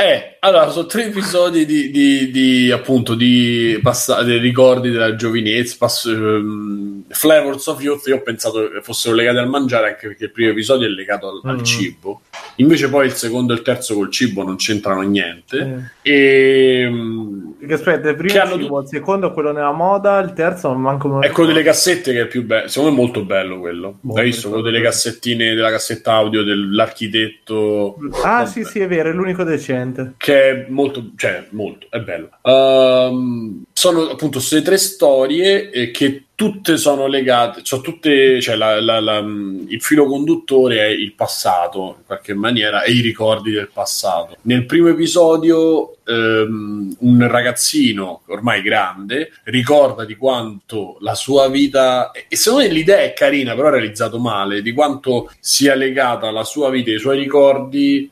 Eh, 0.00 0.36
allora, 0.40 0.70
sono 0.70 0.86
tre 0.86 1.06
episodi 1.06 1.66
di, 1.66 1.90
di- 1.90 2.30
di, 2.30 2.70
appunto 2.70 3.14
di 3.16 3.78
passa- 3.82 4.22
dei 4.22 4.38
ricordi 4.38 4.90
della 4.90 5.16
giovinezza, 5.16 5.74
pass- 5.76 6.06
ehm, 6.06 7.02
Flavors 7.08 7.66
of 7.66 7.82
Youth. 7.82 8.06
Io 8.06 8.16
ho 8.16 8.22
pensato 8.22 8.68
che 8.70 8.80
fossero 8.80 9.16
legati 9.16 9.38
al 9.38 9.48
mangiare, 9.48 9.88
anche 9.88 10.06
perché 10.06 10.24
il 10.26 10.30
primo 10.30 10.50
episodio 10.52 10.86
è 10.86 10.90
legato 10.90 11.28
al, 11.28 11.50
al 11.50 11.56
Mm. 11.60 11.64
cibo. 11.64 12.20
Invece, 12.56 12.88
poi 12.88 13.06
il 13.06 13.12
secondo 13.14 13.52
e 13.52 13.56
il 13.56 13.62
terzo 13.62 13.94
col 13.96 14.10
cibo 14.10 14.44
non 14.44 14.54
c'entrano 14.56 15.00
niente. 15.02 15.90
Eh. 16.02 16.10
E 16.12 16.88
mm, 16.88 17.50
Perché 17.58 17.74
aspetta, 17.74 18.08
il 18.10 18.14
Che 18.16 18.22
primo 18.22 18.40
hanno 18.40 18.54
il 18.54 18.66
tu- 18.66 18.78
il 18.80 18.86
secondo 18.86 19.30
è 19.30 19.32
quello 19.32 19.50
nella 19.50 19.72
moda, 19.72 20.20
il 20.20 20.32
terzo 20.32 20.68
non 20.68 20.80
manco 20.80 21.20
è 21.22 21.30
quello 21.30 21.48
delle 21.52 21.64
cassette 21.64 22.12
che 22.12 22.20
è 22.22 22.26
più 22.26 22.44
bello. 22.44 22.68
Secondo 22.68 22.94
me 22.94 22.96
è 22.96 23.00
molto 23.04 23.24
bello 23.24 23.58
quello. 23.58 23.98
Boh, 24.00 24.14
Hai 24.14 24.26
visto 24.26 24.46
quello 24.48 24.62
delle 24.62 24.80
cassettine 24.80 25.54
della 25.56 25.70
cassetta 25.70 26.12
audio 26.12 26.44
dell'architetto? 26.44 27.96
Ah, 28.22 28.38
Vabbè. 28.38 28.46
sì, 28.48 28.62
sì, 28.64 28.78
è 28.78 28.86
vero, 28.86 29.10
è 29.10 29.12
l'unico 29.12 29.42
decente. 29.42 29.86
Che 30.16 30.50
è 30.50 30.66
molto, 30.68 31.12
cioè 31.16 31.46
molto, 31.50 31.86
è 31.90 32.00
bello. 32.00 32.30
Ehm, 32.42 33.64
sono 33.72 34.02
appunto 34.02 34.38
queste 34.38 34.62
tre 34.62 34.76
storie 34.76 35.70
eh, 35.70 35.90
che 35.90 36.27
tutte 36.38 36.76
sono 36.76 37.08
legate, 37.08 37.64
cioè 37.64 37.80
tutte, 37.80 38.40
cioè 38.40 38.54
la- 38.54 38.80
la- 38.80 39.00
la- 39.00 39.18
il 39.18 39.82
filo 39.82 40.06
conduttore 40.06 40.78
è 40.78 40.86
il 40.86 41.12
passato 41.14 41.96
in 41.98 42.04
qualche 42.06 42.32
maniera 42.32 42.84
e 42.84 42.92
i 42.92 43.00
ricordi 43.00 43.50
del 43.50 43.68
passato. 43.72 44.36
Nel 44.42 44.64
primo 44.64 44.86
episodio 44.86 45.96
ehm, 46.06 46.96
un 47.00 47.26
ragazzino 47.28 48.22
ormai 48.28 48.62
grande 48.62 49.32
ricorda 49.44 50.04
di 50.04 50.14
quanto 50.16 50.96
la 51.00 51.14
sua 51.16 51.48
vita 51.48 52.12
e 52.12 52.36
secondo 52.36 52.64
me 52.66 52.72
l'idea 52.72 53.00
è 53.00 53.12
carina 53.12 53.54
però 53.54 53.68
è 53.68 53.72
realizzato 53.72 54.18
male 54.18 54.62
di 54.62 54.72
quanto 54.72 55.30
sia 55.40 55.74
legata 55.74 56.30
la 56.30 56.44
sua 56.44 56.70
vita 56.70 56.90
e 56.90 56.94
i 56.94 56.98
suoi 56.98 57.18
ricordi 57.18 58.10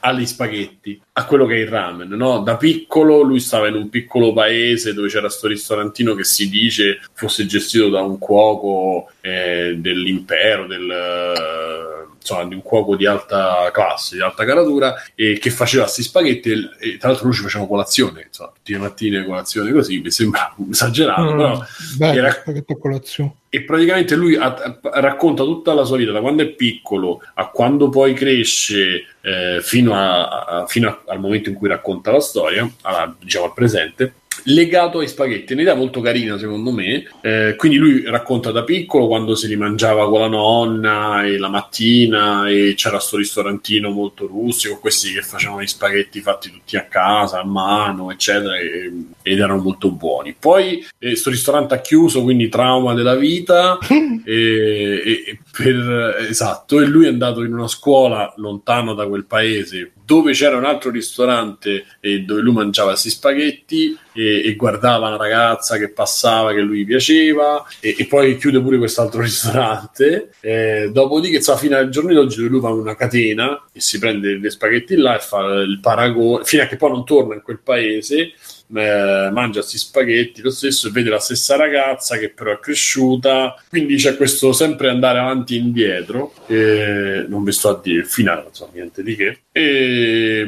agli 0.00 0.26
spaghetti, 0.26 1.00
a 1.12 1.26
quello 1.26 1.46
che 1.46 1.56
è 1.56 1.58
il 1.58 1.68
ramen, 1.68 2.08
no? 2.08 2.40
Da 2.40 2.56
piccolo 2.56 3.22
lui 3.22 3.40
stava 3.40 3.68
in 3.68 3.74
un 3.74 3.88
piccolo 3.88 4.32
paese 4.32 4.94
dove 4.94 5.08
c'era 5.08 5.28
sto 5.28 5.48
ristorantino 5.48 6.14
che 6.14 6.24
si 6.24 6.48
dice 6.48 7.00
fosse 7.12 7.46
gestito 7.46 7.88
da 7.88 8.00
un 8.00 8.18
cuoco 8.18 9.10
eh, 9.20 9.76
dell'impero, 9.78 10.66
del, 10.66 12.08
insomma, 12.20 12.44
di 12.44 12.54
un 12.54 12.62
cuoco 12.62 12.96
di 12.96 13.06
alta 13.06 13.70
classe, 13.72 14.16
di 14.16 14.22
alta 14.22 14.44
caratura, 14.44 14.94
e 15.14 15.38
che 15.40 15.50
faceva 15.50 15.84
questi 15.84 16.02
spaghetti 16.02 16.50
e, 16.50 16.68
e 16.92 16.96
tra 16.98 17.08
l'altro 17.08 17.26
lui 17.26 17.34
ci 17.34 17.42
faceva 17.42 17.66
colazione, 17.66 18.24
insomma, 18.26 18.52
tutte 18.54 18.72
le 18.72 18.78
mattine 18.78 19.24
colazione 19.24 19.72
così, 19.72 20.00
mi 20.00 20.10
sembra 20.10 20.54
esagerato, 20.70 21.22
Mm. 21.22 21.36
però 21.36 21.60
bello, 21.96 22.18
era- 22.18 22.30
spaghetto 22.30 22.72
a 22.72 22.78
colazione. 22.78 23.34
e 23.48 23.62
praticamente 23.62 24.14
lui 24.14 24.36
ha- 24.36 24.78
racconta 24.94 25.42
tutta 25.42 25.74
la 25.74 25.84
sua 25.84 25.96
vita 25.96 26.12
da 26.12 26.20
quando 26.20 26.42
è 26.42 26.46
piccolo 26.48 27.20
a 27.34 27.48
quando 27.48 27.88
poi 27.88 28.14
cresce 28.14 29.04
eh, 29.22 29.58
fino, 29.60 29.94
a- 29.94 30.28
a- 30.44 30.66
fino 30.66 30.88
a- 30.88 31.02
al 31.08 31.18
momento 31.20 31.48
in 31.48 31.56
cui 31.56 31.68
racconta 31.68 32.12
la 32.12 32.20
storia 32.20 32.70
diciamo 33.18 33.46
al 33.46 33.52
presente 33.52 34.14
legato 34.44 34.98
ai 34.98 35.08
spaghetti, 35.08 35.52
è 35.52 35.54
un'idea 35.54 35.74
molto 35.74 36.00
carina 36.00 36.38
secondo 36.38 36.70
me. 36.72 37.08
Eh, 37.20 37.54
quindi 37.56 37.78
lui 37.78 38.02
racconta 38.04 38.50
da 38.50 38.64
piccolo 38.64 39.06
quando 39.06 39.34
se 39.34 39.46
li 39.46 39.56
mangiava 39.56 40.08
con 40.08 40.20
la 40.20 40.28
nonna 40.28 41.24
e 41.24 41.38
la 41.38 41.48
mattina 41.48 42.48
e 42.48 42.74
c'era 42.76 42.98
sto 42.98 43.16
ristorantino 43.16 43.90
molto 43.90 44.26
rustico 44.26 44.78
questi 44.78 45.12
che 45.12 45.22
facevano 45.22 45.62
gli 45.62 45.66
spaghetti 45.66 46.20
fatti 46.20 46.50
tutti 46.50 46.76
a 46.76 46.84
casa 46.84 47.40
a 47.40 47.44
mano 47.44 48.10
eccetera 48.10 48.58
e- 48.58 48.92
ed 49.22 49.38
erano 49.38 49.60
molto 49.60 49.90
buoni. 49.90 50.34
Poi 50.38 50.86
eh, 50.98 51.16
sto 51.16 51.30
ristorante 51.30 51.74
ha 51.74 51.80
chiuso 51.80 52.22
quindi 52.22 52.48
trauma 52.48 52.94
della 52.94 53.14
vita 53.14 53.78
e, 54.24 55.02
e- 55.04 55.24
e 55.26 55.38
per, 55.50 56.16
esatto, 56.28 56.80
e 56.80 56.86
lui 56.86 57.06
è 57.06 57.08
andato 57.08 57.42
in 57.42 57.52
una 57.52 57.68
scuola 57.68 58.32
lontano 58.36 58.94
da 58.94 59.06
quel 59.06 59.24
paese 59.24 59.92
dove 60.10 60.32
c'era 60.32 60.56
un 60.56 60.64
altro 60.64 60.90
ristorante 60.90 61.84
e 62.00 62.22
dove 62.22 62.40
lui 62.40 62.54
mangiava 62.54 62.90
questi 62.90 63.10
spaghetti 63.10 63.96
e, 64.12 64.29
e 64.38 64.54
guardava 64.54 65.08
una 65.08 65.16
ragazza 65.16 65.76
che 65.76 65.90
passava 65.90 66.52
che 66.52 66.60
lui 66.60 66.84
piaceva 66.84 67.64
e, 67.80 67.94
e 67.98 68.06
poi 68.06 68.36
chiude 68.36 68.60
pure 68.60 68.78
quest'altro 68.78 69.20
ristorante. 69.22 70.30
Eh, 70.40 70.90
dopodiché 70.92 71.36
insomma, 71.36 71.58
fino 71.58 71.76
al 71.76 71.88
giorno 71.88 72.10
di 72.10 72.16
oggi 72.16 72.46
lui 72.46 72.60
va 72.60 72.70
in 72.70 72.78
una 72.78 72.96
catena 72.96 73.62
e 73.72 73.80
si 73.80 73.98
prende 73.98 74.38
gli 74.38 74.50
spaghetti 74.50 74.96
là 74.96 75.16
e 75.16 75.20
fa 75.20 75.40
il 75.40 75.78
paragone 75.80 76.44
fino 76.44 76.62
a 76.62 76.66
che 76.66 76.76
poi 76.76 76.90
non 76.90 77.04
torna 77.04 77.34
in 77.34 77.42
quel 77.42 77.60
paese 77.62 78.32
eh, 78.72 79.30
mangia 79.32 79.60
questi 79.60 79.78
spaghetti 79.78 80.42
lo 80.42 80.50
stesso 80.50 80.88
e 80.88 80.90
vede 80.92 81.10
la 81.10 81.18
stessa 81.18 81.56
ragazza 81.56 82.16
che 82.16 82.30
però 82.30 82.52
è 82.52 82.58
cresciuta. 82.58 83.54
Quindi 83.68 83.96
c'è 83.96 84.16
questo 84.16 84.52
sempre 84.52 84.88
andare 84.88 85.18
avanti 85.18 85.56
e 85.56 85.58
indietro 85.58 86.32
e 86.46 87.24
non 87.28 87.42
vi 87.42 87.52
sto 87.52 87.70
a 87.70 87.80
dire 87.82 88.00
il 88.00 88.06
finale 88.06 88.46
insomma 88.48 88.72
niente 88.74 89.02
di 89.02 89.16
che. 89.16 89.40
E, 89.50 90.46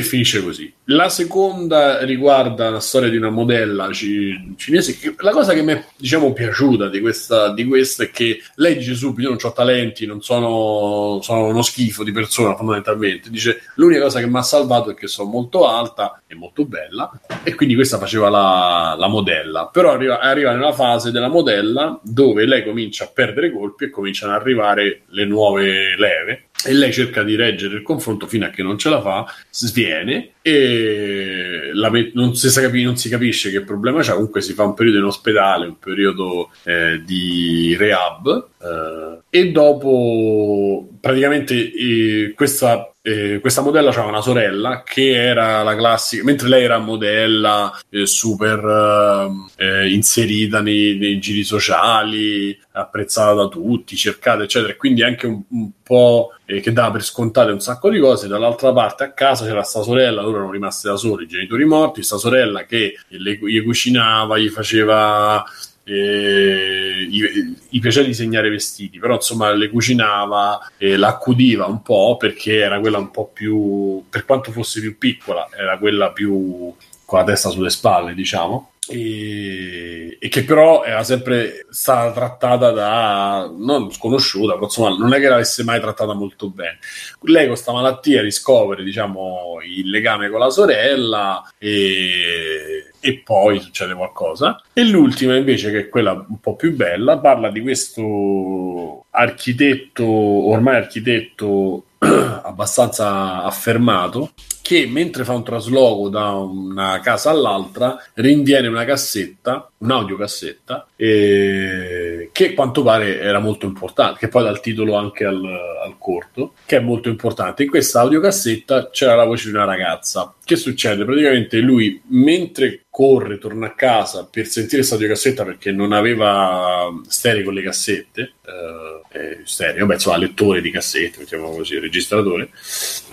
e 0.00 0.02
finisce 0.02 0.42
così. 0.42 0.72
La 0.84 1.08
seconda 1.08 2.04
riguarda 2.04 2.68
la 2.68 2.80
storia 2.80 3.08
di 3.08 3.16
una 3.16 3.30
modella 3.30 3.90
ci- 3.92 4.54
cinese 4.56 4.98
che- 4.98 5.14
la 5.18 5.30
cosa 5.30 5.52
che 5.54 5.62
mi 5.62 5.72
è 5.72 5.84
diciamo 5.96 6.32
piaciuta 6.32 6.88
di 6.88 7.00
questa, 7.00 7.52
di 7.52 7.64
questa 7.64 8.04
è 8.04 8.10
che 8.10 8.40
lei 8.56 8.76
dice 8.76 8.94
subito 8.94 9.28
io 9.28 9.34
non 9.34 9.38
ho 9.42 9.52
talenti 9.52 10.06
non 10.06 10.22
sono, 10.22 11.20
sono 11.22 11.46
uno 11.46 11.62
schifo 11.62 12.02
di 12.02 12.12
persona 12.12 12.56
fondamentalmente 12.56 13.30
dice 13.30 13.62
l'unica 13.74 14.02
cosa 14.02 14.20
che 14.20 14.26
mi 14.26 14.38
ha 14.38 14.42
salvato 14.42 14.90
è 14.90 14.94
che 14.94 15.06
sono 15.06 15.30
molto 15.30 15.68
alta 15.68 16.22
e 16.26 16.34
molto 16.34 16.64
bella 16.64 17.10
e 17.42 17.54
quindi 17.54 17.74
questa 17.74 17.98
faceva 17.98 18.28
la, 18.28 18.96
la 18.98 19.08
modella. 19.08 19.68
Però 19.72 19.92
arriva, 19.92 20.20
arriva 20.20 20.52
nella 20.52 20.72
fase 20.72 21.10
della 21.10 21.28
modella 21.28 22.00
dove 22.02 22.46
lei 22.46 22.64
comincia 22.64 23.04
a 23.04 23.10
perdere 23.12 23.52
colpi 23.52 23.84
e 23.84 23.90
cominciano 23.90 24.32
ad 24.32 24.40
arrivare 24.40 25.02
le 25.08 25.24
nuove 25.24 25.96
leve 25.96 26.49
e 26.64 26.72
lei 26.72 26.92
cerca 26.92 27.22
di 27.22 27.36
reggere 27.36 27.76
il 27.76 27.82
confronto 27.82 28.26
fino 28.26 28.44
a 28.46 28.50
che 28.50 28.62
non 28.62 28.78
ce 28.78 28.90
la 28.90 29.00
fa, 29.00 29.26
sviene 29.50 30.32
e 30.42 31.70
met- 31.90 32.14
non, 32.14 32.34
si 32.34 32.48
capi- 32.60 32.82
non 32.82 32.96
si 32.96 33.08
capisce 33.08 33.50
che 33.50 33.62
problema 33.62 34.02
c'ha, 34.02 34.14
comunque 34.14 34.40
si 34.40 34.52
fa 34.52 34.64
un 34.64 34.74
periodo 34.74 34.98
in 34.98 35.04
ospedale, 35.04 35.66
un 35.66 35.78
periodo 35.78 36.50
eh, 36.64 37.02
di 37.04 37.76
rehab 37.78 38.48
eh, 38.62 39.18
e 39.30 39.52
dopo 39.52 40.88
praticamente 41.00 41.54
eh, 41.54 42.32
questa, 42.34 42.92
eh, 43.00 43.38
questa 43.40 43.62
modella 43.62 43.88
aveva 43.88 44.06
una 44.06 44.20
sorella 44.20 44.82
che 44.84 45.12
era 45.12 45.62
la 45.62 45.74
classica, 45.74 46.24
mentre 46.24 46.48
lei 46.48 46.64
era 46.64 46.78
modella 46.78 47.72
eh, 47.88 48.06
super 48.06 49.30
eh, 49.56 49.90
inserita 49.90 50.60
nei, 50.60 50.98
nei 50.98 51.18
giri 51.18 51.44
sociali, 51.44 52.58
apprezzata 52.72 53.32
da 53.32 53.48
tutti, 53.48 53.96
cercata, 53.96 54.42
eccetera, 54.42 54.76
quindi 54.76 55.02
anche 55.02 55.26
un, 55.26 55.42
un 55.48 55.70
po' 55.82 56.34
eh, 56.44 56.60
che 56.60 56.72
dava 56.72 56.90
per 56.92 57.04
scontate 57.04 57.52
un 57.52 57.60
sacco 57.60 57.88
di 57.88 57.98
cose. 57.98 58.28
Dall'altra 58.28 58.72
parte 58.72 59.04
a 59.04 59.12
casa 59.12 59.46
c'era 59.46 59.62
sta 59.62 59.82
sorella, 59.82 60.20
loro 60.20 60.36
erano 60.36 60.52
rimaste 60.52 60.88
da 60.88 60.96
soli, 60.96 61.24
i 61.24 61.28
genitori 61.28 61.64
morti, 61.64 62.02
sta 62.02 62.18
sorella 62.18 62.64
che 62.64 62.94
le, 63.08 63.38
gli 63.40 63.62
cucinava, 63.62 64.36
gli 64.38 64.48
faceva 64.48 65.44
eh, 65.92 67.06
gli, 67.08 67.80
piaceva 67.80 68.06
disegnare 68.06 68.48
vestiti, 68.48 68.98
però 68.98 69.14
insomma 69.14 69.50
le 69.52 69.68
cucinava 69.68 70.72
e 70.76 70.96
la 70.96 71.08
accudiva 71.08 71.66
un 71.66 71.82
po' 71.82 72.16
perché 72.16 72.58
era 72.58 72.78
quella 72.78 72.98
un 72.98 73.10
po' 73.10 73.26
più, 73.32 74.04
per 74.08 74.24
quanto 74.24 74.52
fosse 74.52 74.80
più 74.80 74.96
piccola, 74.98 75.48
era 75.56 75.78
quella 75.78 76.12
più 76.12 76.72
con 77.04 77.18
la 77.18 77.24
testa 77.24 77.48
sulle 77.48 77.70
spalle, 77.70 78.14
diciamo. 78.14 78.69
E, 78.88 80.16
e 80.18 80.28
che 80.28 80.42
però 80.44 80.82
era 80.84 81.04
sempre 81.04 81.66
stata 81.70 82.12
trattata 82.12 82.70
da 82.70 83.52
non 83.56 83.92
sconosciuta, 83.92 84.54
però 84.54 84.64
insomma 84.64 84.96
non 84.96 85.12
è 85.14 85.20
che 85.20 85.28
l'avesse 85.28 85.62
mai 85.64 85.80
trattata 85.80 86.12
molto 86.14 86.48
bene. 86.48 86.78
Lei 87.22 87.44
con 87.44 87.54
questa 87.54 87.72
malattia 87.72 88.22
riscopre 88.22 88.82
diciamo 88.82 89.58
il 89.64 89.88
legame 89.90 90.30
con 90.30 90.40
la 90.40 90.50
sorella 90.50 91.52
e 91.58 92.90
e 93.00 93.22
poi 93.24 93.58
succede 93.60 93.94
qualcosa. 93.94 94.62
E 94.72 94.84
l'ultima 94.84 95.34
invece, 95.34 95.70
che 95.70 95.78
è 95.80 95.88
quella 95.88 96.12
un 96.12 96.38
po' 96.38 96.54
più 96.54 96.76
bella, 96.76 97.18
parla 97.18 97.50
di 97.50 97.60
questo 97.60 99.06
architetto, 99.10 100.04
ormai 100.06 100.76
architetto 100.76 101.86
abbastanza 101.98 103.42
affermato, 103.42 104.32
che 104.70 104.86
mentre 104.86 105.24
fa 105.24 105.32
un 105.32 105.42
trasloco 105.42 106.08
da 106.08 106.30
una 106.34 107.00
casa 107.00 107.30
all'altra 107.30 108.00
rinviene 108.14 108.68
una 108.68 108.84
cassetta, 108.84 109.68
un'audiocassetta, 109.78 110.86
eh, 110.94 112.30
che 112.30 112.54
quanto 112.54 112.84
pare 112.84 113.18
era 113.18 113.40
molto 113.40 113.66
importante, 113.66 114.20
che 114.20 114.28
poi 114.28 114.44
dà 114.44 114.50
il 114.50 114.60
titolo 114.60 114.94
anche 114.94 115.24
al, 115.24 115.44
al 115.44 115.96
corto, 115.98 116.52
che 116.66 116.76
è 116.76 116.80
molto 116.80 117.08
importante. 117.08 117.64
In 117.64 117.68
questa 117.68 117.98
audiocassetta 118.02 118.90
c'era 118.90 119.16
la 119.16 119.24
voce 119.24 119.48
di 119.48 119.54
una 119.56 119.64
ragazza. 119.64 120.36
Che 120.44 120.54
succede? 120.54 121.04
Praticamente 121.04 121.58
lui, 121.58 122.00
mentre 122.06 122.84
corre, 122.90 123.38
torna 123.38 123.66
a 123.66 123.74
casa 123.74 124.28
per 124.30 124.46
sentire 124.46 124.76
questa 124.76 124.94
audiocassetta 124.94 125.44
perché 125.44 125.72
non 125.72 125.90
aveva 125.92 126.88
stereo 127.08 127.42
con 127.42 127.54
le 127.54 127.62
cassette, 127.62 128.34
eh, 128.46 129.18
eh, 129.18 129.40
stereo, 129.42 129.86
beh, 129.86 129.94
insomma, 129.94 130.16
lettore 130.16 130.60
di 130.60 130.70
cassette, 130.70 131.18
mettiamo 131.18 131.50
così, 131.50 131.76
registratore, 131.78 132.50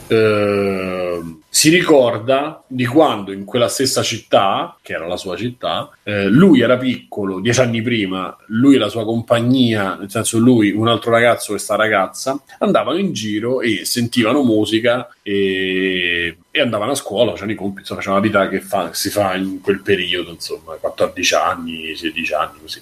eh, 0.08 1.22
si 1.58 1.70
ricorda 1.70 2.62
di 2.68 2.86
quando 2.86 3.32
in 3.32 3.44
quella 3.44 3.68
stessa 3.68 4.04
città, 4.04 4.78
che 4.80 4.94
era 4.94 5.08
la 5.08 5.18
sua 5.18 5.36
città, 5.36 5.90
eh, 6.04 6.28
lui 6.28 6.62
era 6.62 6.78
piccolo, 6.78 7.40
dieci 7.40 7.62
anni 7.62 7.82
prima, 7.82 8.38
lui 8.50 8.76
e 8.76 8.78
la 8.78 8.90
sua 8.90 9.04
compagnia, 9.04 9.96
nel 9.96 10.12
senso 10.12 10.38
lui, 10.38 10.70
un 10.70 10.88
altro 10.88 11.10
ragazzo 11.10 11.48
e 11.48 11.56
questa 11.56 11.76
ragazza, 11.76 12.40
andavano 12.60 13.00
in 13.00 13.12
giro 13.12 13.62
e 13.62 13.86
sentivano 13.86 14.44
musica 14.44 15.10
e, 15.24 16.38
e 16.52 16.62
andavano 16.62 16.92
a 16.92 16.96
scuola, 16.96 17.32
facevano 17.32 17.54
i 17.54 17.56
compiti, 17.56 17.80
insomma, 17.80 18.02
facevano 18.02 18.22
la 18.22 18.28
vita 18.28 18.50
che 18.50 18.62
fa- 18.62 18.94
si 18.94 19.10
fa 19.10 19.34
in 19.34 19.60
quel 19.60 19.82
periodo, 19.82 20.30
insomma, 20.30 20.76
14 20.76 21.34
anni, 21.34 21.96
16 21.96 22.34
anni, 22.36 22.60
così. 22.62 22.82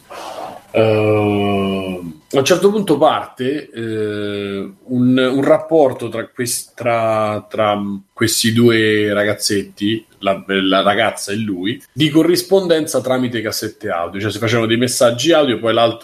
Uh, 0.72 2.24
a 2.36 2.40
un 2.40 2.45
certo 2.45 2.70
punto 2.70 2.98
parte 2.98 3.70
eh, 3.70 4.70
un, 4.84 5.18
un, 5.18 5.44
rapporto 5.44 6.10
tra, 6.10 6.28
quest, 6.28 6.74
tra, 6.76 7.45
tra, 7.50 7.80
questi 8.16 8.53
due 8.53 9.11
ragazzetti, 9.11 10.06
la, 10.19 10.42
la, 10.48 10.82
ragazza 10.82 11.34
e 11.34 11.35
lui, 11.35 11.84
di 11.92 12.10
corrispondenza 12.10 13.02
tramite 13.02 13.42
cassette 13.42 13.90
audio, 13.90 14.22
cioè 14.22 14.32
si 14.32 14.38
facevano 14.38 14.68
dei 14.68 14.77
messaggi 14.77 15.34
audio, 15.34 15.60
poi 15.60 15.74
la, 15.74 16.00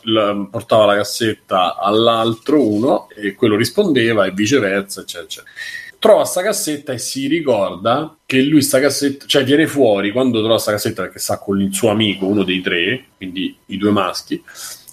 portava 0.51 0.87
la 0.87 0.95
cassetta 0.95 1.77
all'altro 1.77 2.67
uno 2.67 3.07
e 3.15 3.33
quello 3.33 3.55
rispondeva 3.55 4.25
e 4.25 4.31
viceversa, 4.31 4.99
eccetera, 4.99 5.23
eccetera. 5.23 5.51
Trova 5.99 6.25
sta 6.25 6.41
cassetta 6.41 6.91
e 6.91 6.97
si 6.97 7.27
ricorda 7.27 8.17
che 8.25 8.41
lui 8.41 8.61
sta 8.61 8.81
cassetta, 8.81 9.25
cioè 9.25 9.45
viene 9.45 9.65
fuori 9.65 10.11
quando 10.11 10.39
trova 10.39 10.57
sta 10.57 10.71
cassetta 10.71 11.03
perché 11.03 11.19
sta 11.19 11.39
con 11.39 11.61
il 11.61 11.73
suo 11.73 11.91
amico, 11.91 12.25
uno 12.25 12.43
dei 12.43 12.59
tre, 12.59 13.05
quindi 13.15 13.55
i 13.67 13.77
due 13.77 13.91
maschi, 13.91 14.43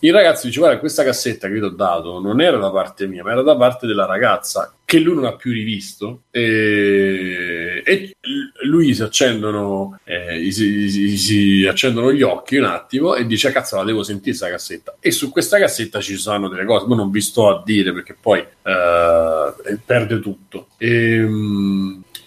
il 0.01 0.13
ragazzo 0.13 0.47
dice 0.47 0.59
guarda 0.59 0.79
questa 0.79 1.05
cassetta 1.05 1.49
che 1.49 1.55
io 1.55 1.61
ti 1.61 1.67
ho 1.67 1.77
dato 1.77 2.21
non 2.21 2.41
era 2.41 2.57
da 2.59 2.71
parte 2.71 3.07
mia 3.07 3.23
ma 3.23 3.33
era 3.33 3.43
da 3.43 3.57
parte 3.57 3.87
della 3.87 4.07
ragazza 4.07 4.73
che 4.89 5.01
lui 5.01 5.17
non 5.17 5.27
ha 5.27 5.37
più 5.37 5.53
rivisto. 5.53 6.23
E, 6.31 7.83
e 7.85 8.17
lui 8.63 8.95
si 8.95 9.03
accendono 9.03 10.01
eh, 10.05 10.51
si, 10.51 10.89
si, 10.89 11.19
si, 11.19 11.67
accendono 11.69 12.11
gli 12.11 12.23
occhi 12.23 12.57
un 12.57 12.65
attimo 12.65 13.15
e 13.15 13.27
dice 13.27 13.53
cazzo 13.53 13.77
la 13.77 13.85
devo 13.85 14.03
sentire 14.03 14.35
questa 14.35 14.49
cassetta. 14.49 14.97
E 14.99 15.11
su 15.11 15.31
questa 15.31 15.59
cassetta 15.59 16.01
ci 16.01 16.17
sono 16.17 16.49
delle 16.49 16.65
cose. 16.65 16.87
Ma 16.87 16.95
non 16.95 17.11
vi 17.11 17.21
sto 17.21 17.51
a 17.51 17.63
dire 17.63 17.93
perché 17.93 18.17
poi 18.19 18.39
eh, 18.39 19.79
perde 19.85 20.21
tutto. 20.21 20.69
E, 20.79 21.21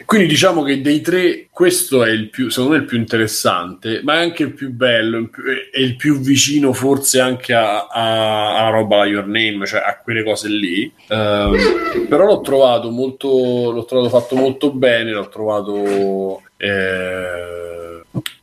quindi 0.05 0.27
diciamo 0.27 0.63
che 0.63 0.81
dei 0.81 1.01
tre 1.01 1.47
questo 1.51 2.03
è 2.03 2.09
il 2.09 2.29
più, 2.29 2.49
secondo 2.49 2.75
me 2.75 2.81
il 2.81 2.87
più 2.87 2.97
interessante, 2.97 4.01
ma 4.03 4.15
è 4.15 4.21
anche 4.21 4.43
il 4.43 4.53
più 4.53 4.71
bello, 4.71 5.29
è 5.71 5.79
il 5.79 5.95
più 5.95 6.19
vicino 6.19 6.73
forse 6.73 7.19
anche 7.19 7.53
a, 7.53 7.87
a, 7.87 8.59
alla 8.59 8.69
roba 8.69 8.97
la 8.97 9.05
Your 9.05 9.27
Name, 9.27 9.65
cioè 9.65 9.81
a 9.81 9.99
quelle 10.01 10.23
cose 10.23 10.49
lì. 10.49 10.91
Uh, 11.07 12.07
però 12.07 12.25
l'ho 12.25 12.41
trovato 12.41 12.89
molto, 12.89 13.71
l'ho 13.71 13.85
trovato 13.85 14.09
fatto 14.09 14.35
molto 14.35 14.71
bene, 14.71 15.11
l'ho 15.11 15.29
trovato... 15.29 16.41
Eh, 16.57 17.59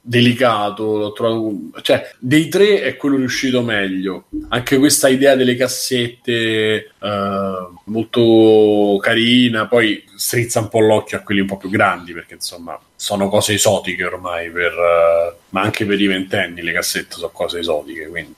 delicato, 0.01 0.97
l'ho 0.97 1.13
trovato, 1.13 1.55
cioè 1.83 2.11
dei 2.19 2.49
tre 2.49 2.81
è 2.81 2.97
quello 2.97 3.17
riuscito 3.17 3.61
meglio. 3.63 4.25
Anche 4.49 4.79
questa 4.79 5.09
idea 5.09 5.37
delle 5.37 5.55
cassette 5.55 6.93
uh, 6.99 7.79
molto 7.85 8.97
carina, 9.03 9.67
poi 9.67 10.03
strizza 10.19 10.59
un 10.59 10.69
po' 10.69 10.81
l'occhio 10.81 11.17
a 11.17 11.21
quelli 11.21 11.41
un 11.41 11.47
po' 11.47 11.57
più 11.57 11.69
grandi 11.69 12.13
perché 12.13 12.35
insomma 12.35 12.77
sono 12.97 13.29
cose 13.29 13.53
esotiche 13.53 14.05
ormai 14.05 14.51
per, 14.51 14.73
uh, 14.73 15.37
ma 15.51 15.61
anche 15.61 15.87
per 15.87 16.01
i 16.01 16.09
ventenni 16.09 16.61
le 16.61 16.73
cassette 16.73 17.15
sono 17.15 17.31
cose 17.33 17.61
esotiche 17.61 18.09
quindi. 18.09 18.35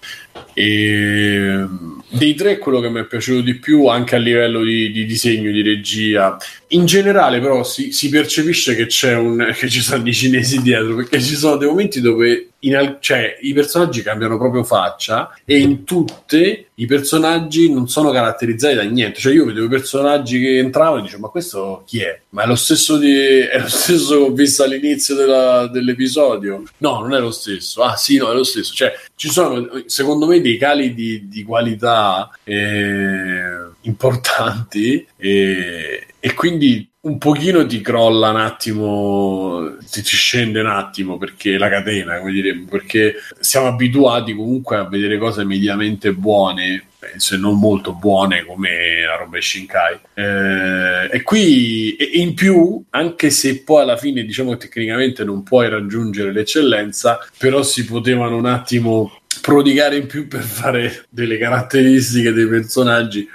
e 0.53 1.65
dei 2.11 2.35
tre 2.35 2.59
quello 2.59 2.81
che 2.81 2.91
mi 2.91 3.01
è 3.01 3.07
piaciuto 3.07 3.41
di 3.41 3.55
più 3.55 3.87
anche 3.87 4.17
a 4.17 4.19
livello 4.19 4.63
di, 4.63 4.93
di 4.93 5.07
disegno 5.07 5.51
di 5.51 5.63
regia 5.63 6.37
in 6.69 6.85
generale 6.85 7.41
però 7.41 7.65
si, 7.65 7.93
si 7.93 8.11
percepisce 8.11 8.77
che 8.77 8.85
c'è 8.85 9.15
un 9.15 9.51
che 9.57 9.71
ci 9.71 9.81
sono 9.81 10.07
i 10.07 10.13
cinesi 10.13 10.61
dietro 10.61 10.97
perché 10.97 11.19
ci 11.19 11.35
sono 11.35 11.57
dei 11.57 11.69
momenti 11.69 12.03
dove 12.03 12.51
in, 12.61 12.97
cioè, 13.01 13.39
i 13.41 13.53
personaggi 13.53 14.03
cambiano 14.03 14.37
proprio 14.37 14.65
faccia 14.65 15.35
e 15.45 15.59
in 15.59 15.85
tutte 15.85 16.67
i 16.75 16.87
personaggi 16.87 17.73
non 17.73 17.89
sono 17.89 18.11
caratterizzati 18.11 18.75
da 18.75 18.83
niente. 18.83 19.21
Cioè, 19.21 19.33
io 19.33 19.47
vedevo 19.47 19.67
i 19.67 19.71
personaggi 19.71 20.41
che 20.41 20.59
entravano 20.59 21.01
e 21.01 21.03
dicevo: 21.03 21.23
Ma 21.23 21.29
questo 21.29 21.83
chi 21.87 22.01
è? 22.01 22.21
Ma 22.31 22.43
è 22.43 22.47
lo 22.47 22.57
stesso, 22.57 22.99
di, 22.99 23.39
è 23.39 23.59
lo 23.61 23.69
stesso 23.69 24.17
che 24.17 24.23
ho 24.23 24.33
visto 24.33 24.63
all'inizio 24.63 25.15
della, 25.15 25.67
dell'episodio? 25.69 26.63
No, 26.79 27.01
non 27.01 27.15
è 27.15 27.19
lo 27.21 27.31
stesso. 27.31 27.83
Ah, 27.83 27.97
sì, 27.97 28.17
no, 28.17 28.31
è 28.31 28.35
lo 28.35 28.45
stesso. 28.45 28.75
Cioè, 28.75 28.93
ci 29.15 29.31
sono 29.31 29.83
secondo 29.87 30.27
me 30.27 30.41
dei 30.41 30.59
cali 30.59 30.95
di, 30.95 31.29
di 31.29 31.43
qualità 31.45 32.31
eh, 32.45 33.69
importanti 33.83 35.07
e, 35.17 36.07
e 36.19 36.35
quindi 36.35 36.90
un 37.03 37.17
pochino 37.17 37.65
ti 37.65 37.81
crolla 37.81 38.29
un 38.31 38.37
attimo, 38.37 39.77
ti, 39.91 40.03
ti, 40.03 40.17
scende 40.17 40.61
un 40.61 40.67
attimo 40.67 41.17
perché 41.17 41.57
la 41.57 41.71
catena, 41.71 42.19
come 42.19 42.33
diremmo, 42.33 42.67
perché 42.67 43.15
siamo 43.39 43.69
abituati 43.69 44.35
comunque 44.35 44.77
a 44.77 44.89
vedere 44.89 45.17
cose 45.17 45.45
mediamente 45.45 46.13
buone, 46.13 46.89
se 47.17 47.39
non 47.39 47.59
molto 47.59 47.95
buone 47.95 48.45
come 48.45 49.03
la 49.07 49.17
roba 49.17 49.41
Shinkai. 49.41 49.99
Eh, 50.13 51.09
e 51.11 51.23
qui, 51.23 51.97
e 51.97 52.21
in 52.21 52.35
più, 52.35 52.83
anche 52.91 53.31
se 53.31 53.63
poi 53.63 53.83
alla 53.83 53.97
fine 53.97 54.23
diciamo 54.25 54.59
tecnicamente 54.59 55.25
non 55.25 55.43
puoi 55.43 55.71
raggiungere 55.71 56.33
l'eccellenza, 56.33 57.19
però 57.39 57.63
si 57.63 57.87
potevano 57.87 58.37
un 58.37 58.47
attimo 58.47 59.21
prodigare 59.41 59.97
in 59.97 60.07
più 60.07 60.29
per 60.29 60.43
fare 60.43 61.07
delle 61.09 61.39
caratteristiche 61.39 62.33
dei 62.33 62.47
personaggi. 62.47 63.27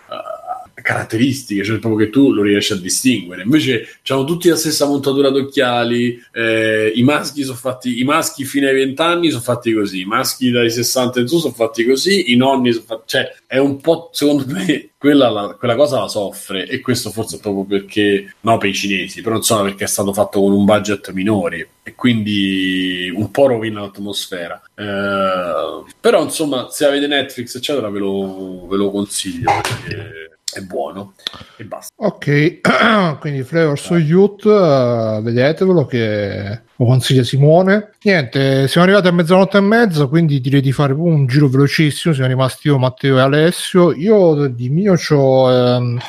Caratteristiche, 0.86 1.64
cioè 1.64 1.80
proprio 1.80 2.06
che 2.06 2.12
tu 2.12 2.32
lo 2.32 2.44
riesci 2.44 2.74
a 2.74 2.76
distinguere. 2.76 3.42
Invece 3.42 3.88
hanno 4.08 4.24
tutti 4.24 4.50
la 4.50 4.56
stessa 4.56 4.86
montatura 4.86 5.32
d'occhiali, 5.32 6.24
eh, 6.32 6.92
i 6.94 7.02
maschi 7.02 7.42
sono 7.42 7.58
fatti, 7.58 8.00
i 8.00 8.04
maschi 8.04 8.46
fino 8.46 8.68
ai 8.68 8.76
20 8.76 9.02
anni 9.02 9.30
sono 9.32 9.42
fatti 9.42 9.74
così, 9.74 10.02
i 10.02 10.06
maschi 10.06 10.52
dai 10.52 10.70
60 10.70 11.22
in 11.22 11.28
su 11.28 11.40
sono 11.40 11.56
fatti 11.56 11.84
così, 11.86 12.32
i 12.32 12.36
nonni 12.36 12.72
sono 12.72 12.86
fatti, 12.86 13.02
cioè 13.08 13.36
è 13.48 13.58
un 13.58 13.82
po', 13.82 14.12
secondo 14.14 14.46
me, 14.46 14.92
quella, 14.96 15.30
la, 15.30 15.56
quella 15.58 15.76
cosa 15.76 16.02
la 16.02 16.08
soffre 16.08 16.68
e 16.68 16.80
questo 16.82 17.10
forse 17.10 17.40
proprio 17.40 17.64
perché, 17.64 18.36
no 18.42 18.60
per 18.60 18.70
i 18.70 18.74
cinesi, 18.76 19.24
però 19.24 19.38
insomma 19.38 19.64
perché 19.64 19.86
è 19.86 19.88
stato 19.88 20.14
fatto 20.14 20.40
con 20.40 20.52
un 20.52 20.66
budget 20.66 21.12
minore 21.14 21.70
e 21.82 21.96
quindi 21.96 23.12
un 23.12 23.32
po' 23.32 23.48
rovina 23.48 23.82
l'atmosfera. 23.82 24.62
Eh, 24.76 25.84
però 26.00 26.22
insomma 26.22 26.70
se 26.70 26.86
avete 26.86 27.08
Netflix 27.08 27.56
eccetera 27.56 27.90
ve 27.90 27.98
lo, 27.98 28.68
ve 28.68 28.78
lo 28.78 28.92
consiglio 28.92 29.52
perché 29.64 30.35
è 30.60 30.62
buono 30.62 31.14
e 31.58 31.64
basta. 31.66 31.94
Ok, 31.98 32.62
quindi 33.20 33.44
Flavor 33.44 33.78
So 33.78 33.98
Youth, 33.98 34.46
uh, 34.46 35.22
vedetevelo 35.22 35.86
che 35.86 36.62
lo 36.76 36.86
consiglia 36.86 37.24
Simone. 37.24 37.92
Niente, 38.04 38.68
siamo 38.68 38.86
arrivati 38.86 39.08
a 39.08 39.12
mezzanotte 39.12 39.58
e 39.58 39.62
mezza, 39.62 40.08
quindi 40.08 40.40
direi 40.40 40.62
di 40.62 40.72
fare 40.72 40.94
un 40.94 41.26
giro 41.26 41.48
velocissimo. 41.48 42.14
Siamo 42.14 42.30
rimasti 42.30 42.68
io, 42.68 42.78
Matteo 42.78 43.18
e 43.18 43.22
Alessio. 43.22 43.94
Io 43.94 44.48
di 44.48 44.70
mio 44.70 44.96
c'ho... 44.96 45.52
Ehm, 45.52 46.00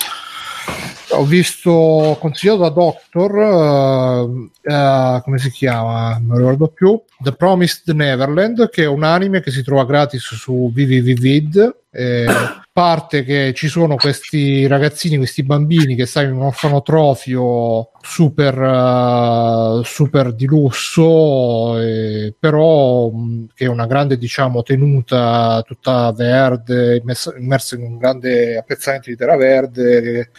ho 1.10 1.24
visto 1.24 2.16
consigliato 2.20 2.62
da 2.62 2.68
Doctor 2.70 3.32
uh, 3.32 4.50
uh, 4.62 5.22
come 5.22 5.38
si 5.38 5.50
chiama 5.50 6.18
non 6.20 6.36
ricordo 6.38 6.68
più 6.68 7.00
The 7.18 7.32
Promised 7.32 7.94
Neverland 7.94 8.68
che 8.68 8.82
è 8.82 8.86
un 8.86 9.04
anime 9.04 9.40
che 9.40 9.50
si 9.50 9.62
trova 9.62 9.84
gratis 9.84 10.34
su 10.34 10.70
VVVVid 10.74 11.76
eh, 11.96 12.26
parte 12.70 13.24
che 13.24 13.54
ci 13.54 13.68
sono 13.68 13.96
questi 13.96 14.66
ragazzini, 14.66 15.16
questi 15.16 15.42
bambini 15.42 15.94
che 15.94 16.04
stanno 16.04 16.28
in 16.28 16.34
un 16.34 16.42
orfanotrofio 16.42 17.92
super, 18.02 18.58
uh, 18.60 19.82
super 19.82 20.34
di 20.34 20.44
lusso, 20.44 21.80
eh, 21.80 22.34
però 22.38 23.08
mh, 23.08 23.46
che 23.54 23.64
è 23.64 23.68
una 23.68 23.86
grande 23.86 24.18
diciamo, 24.18 24.62
tenuta 24.62 25.62
tutta 25.66 26.12
verde, 26.12 26.96
immersa, 26.96 27.34
immersa 27.38 27.76
in 27.76 27.82
un 27.82 27.96
grande 27.96 28.58
appezzamento 28.58 29.08
di 29.08 29.16
terra 29.16 29.36
verde, 29.36 30.30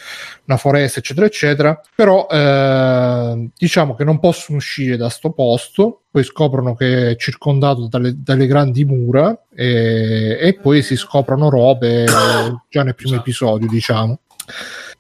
una 0.46 0.58
foresta, 0.58 1.00
eccetera, 1.00 1.26
eccetera. 1.26 1.82
Però 1.96 2.28
eh, 2.30 3.50
diciamo 3.58 3.96
che 3.96 4.04
non 4.04 4.20
possono 4.20 4.60
uscire 4.60 4.96
da 4.96 5.10
sto 5.10 5.32
posto 5.32 6.04
poi 6.18 6.24
scoprono 6.24 6.74
che 6.74 7.12
è 7.12 7.16
circondato 7.16 7.88
dalle, 7.88 8.16
dalle 8.18 8.48
grandi 8.48 8.84
mura 8.86 9.44
e, 9.54 10.36
e 10.42 10.58
poi 10.60 10.82
si 10.82 10.96
scoprono 10.96 11.48
robe 11.48 12.06
già 12.70 12.82
nel 12.82 12.96
primo 12.96 13.18
episodio, 13.18 13.68
diciamo 13.68 14.22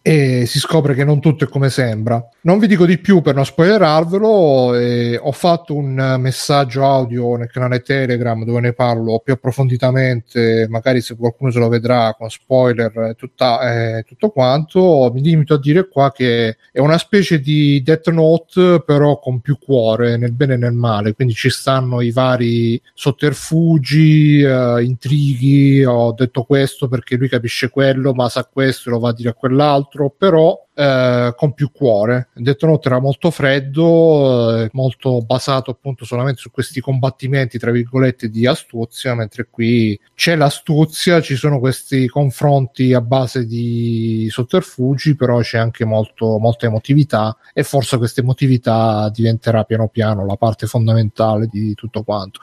e 0.07 0.45
si 0.45 0.59
scopre 0.59 0.93
che 0.93 1.03
non 1.03 1.19
tutto 1.19 1.43
è 1.43 1.49
come 1.49 1.69
sembra. 1.69 2.25
Non 2.43 2.59
vi 2.59 2.67
dico 2.67 2.85
di 2.85 2.97
più 2.97 3.19
per 3.19 3.35
non 3.35 3.43
spoilerarvelo, 3.43 4.73
eh, 4.75 5.19
ho 5.21 5.33
fatto 5.33 5.75
un 5.75 6.15
messaggio 6.17 6.85
audio 6.85 7.35
nel 7.35 7.51
canale 7.51 7.81
Telegram 7.81 8.41
dove 8.45 8.61
ne 8.61 8.71
parlo 8.71 9.19
più 9.19 9.33
approfonditamente, 9.33 10.65
magari 10.69 11.01
se 11.01 11.17
qualcuno 11.17 11.51
se 11.51 11.59
lo 11.59 11.67
vedrà 11.67 12.15
con 12.17 12.29
spoiler 12.29 12.97
e 12.97 13.97
eh, 13.97 14.03
tutto 14.03 14.29
quanto, 14.29 15.11
mi 15.13 15.21
limito 15.21 15.55
a 15.55 15.59
dire 15.59 15.89
qua 15.89 16.13
che 16.13 16.55
è 16.71 16.79
una 16.79 16.97
specie 16.97 17.41
di 17.41 17.81
Death 17.83 18.09
Note 18.09 18.83
però 18.85 19.19
con 19.19 19.41
più 19.41 19.57
cuore, 19.59 20.15
nel 20.15 20.31
bene 20.31 20.53
e 20.53 20.57
nel 20.57 20.71
male, 20.71 21.15
quindi 21.15 21.33
ci 21.33 21.49
stanno 21.49 21.99
i 21.99 22.11
vari 22.11 22.81
sotterfugi, 22.93 24.39
eh, 24.39 24.83
intrighi, 24.85 25.83
ho 25.83 26.13
detto 26.13 26.43
questo 26.43 26.87
perché 26.87 27.17
lui 27.17 27.27
capisce 27.27 27.69
quello, 27.69 28.13
ma 28.13 28.29
sa 28.29 28.47
questo 28.49 28.87
e 28.87 28.93
lo 28.93 28.99
va 28.99 29.09
a 29.09 29.13
dire 29.13 29.31
a 29.31 29.33
quell'altro, 29.33 29.95
però 30.15 30.67
eh, 30.73 31.33
con 31.35 31.53
più 31.53 31.71
cuore. 31.71 32.29
Death 32.35 32.63
Note 32.63 32.87
era 32.87 32.99
molto 32.99 33.31
freddo, 33.31 34.55
eh, 34.55 34.69
molto 34.73 35.21
basato 35.21 35.71
appunto 35.71 36.05
solamente 36.05 36.39
su 36.39 36.51
questi 36.51 36.79
combattimenti, 36.79 37.57
tra 37.57 37.71
virgolette, 37.71 38.29
di 38.29 38.45
astuzia, 38.45 39.15
mentre 39.15 39.47
qui 39.49 39.99
c'è 40.13 40.35
l'astuzia, 40.35 41.19
ci 41.19 41.35
sono 41.35 41.59
questi 41.59 42.07
confronti 42.07 42.93
a 42.93 43.01
base 43.01 43.45
di 43.45 44.27
sotterfugi, 44.29 45.15
però 45.15 45.39
c'è 45.39 45.57
anche 45.57 45.83
molto, 45.83 46.37
molta 46.37 46.67
emotività 46.67 47.35
e 47.53 47.63
forse 47.63 47.97
questa 47.97 48.21
emotività 48.21 49.09
diventerà 49.11 49.63
piano 49.63 49.87
piano 49.87 50.25
la 50.25 50.35
parte 50.35 50.67
fondamentale 50.67 51.47
di 51.47 51.73
tutto 51.73 52.03
quanto. 52.03 52.39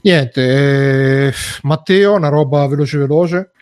Niente, 0.00 1.28
eh, 1.28 1.32
Matteo, 1.62 2.14
una 2.14 2.28
roba 2.28 2.66
veloce 2.66 2.98
veloce. 2.98 3.52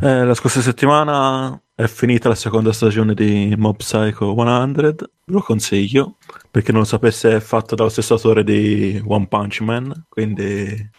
Eh, 0.00 0.24
la 0.24 0.34
scorsa 0.34 0.60
settimana 0.60 1.61
è 1.74 1.86
finita 1.86 2.28
la 2.28 2.34
seconda 2.34 2.72
stagione 2.72 3.14
di 3.14 3.54
Mob 3.56 3.76
Psycho 3.76 4.34
100, 4.34 4.82
ve 4.82 4.94
lo 5.24 5.40
consiglio, 5.40 6.16
perché 6.50 6.70
non 6.70 6.82
lo 6.82 6.86
sapesse 6.86 7.36
è 7.36 7.40
fatto 7.40 7.74
dallo 7.74 7.88
stesso 7.88 8.14
autore 8.14 8.44
di 8.44 9.02
One 9.06 9.26
Punch 9.26 9.60
Man, 9.60 10.04
quindi, 10.08 10.90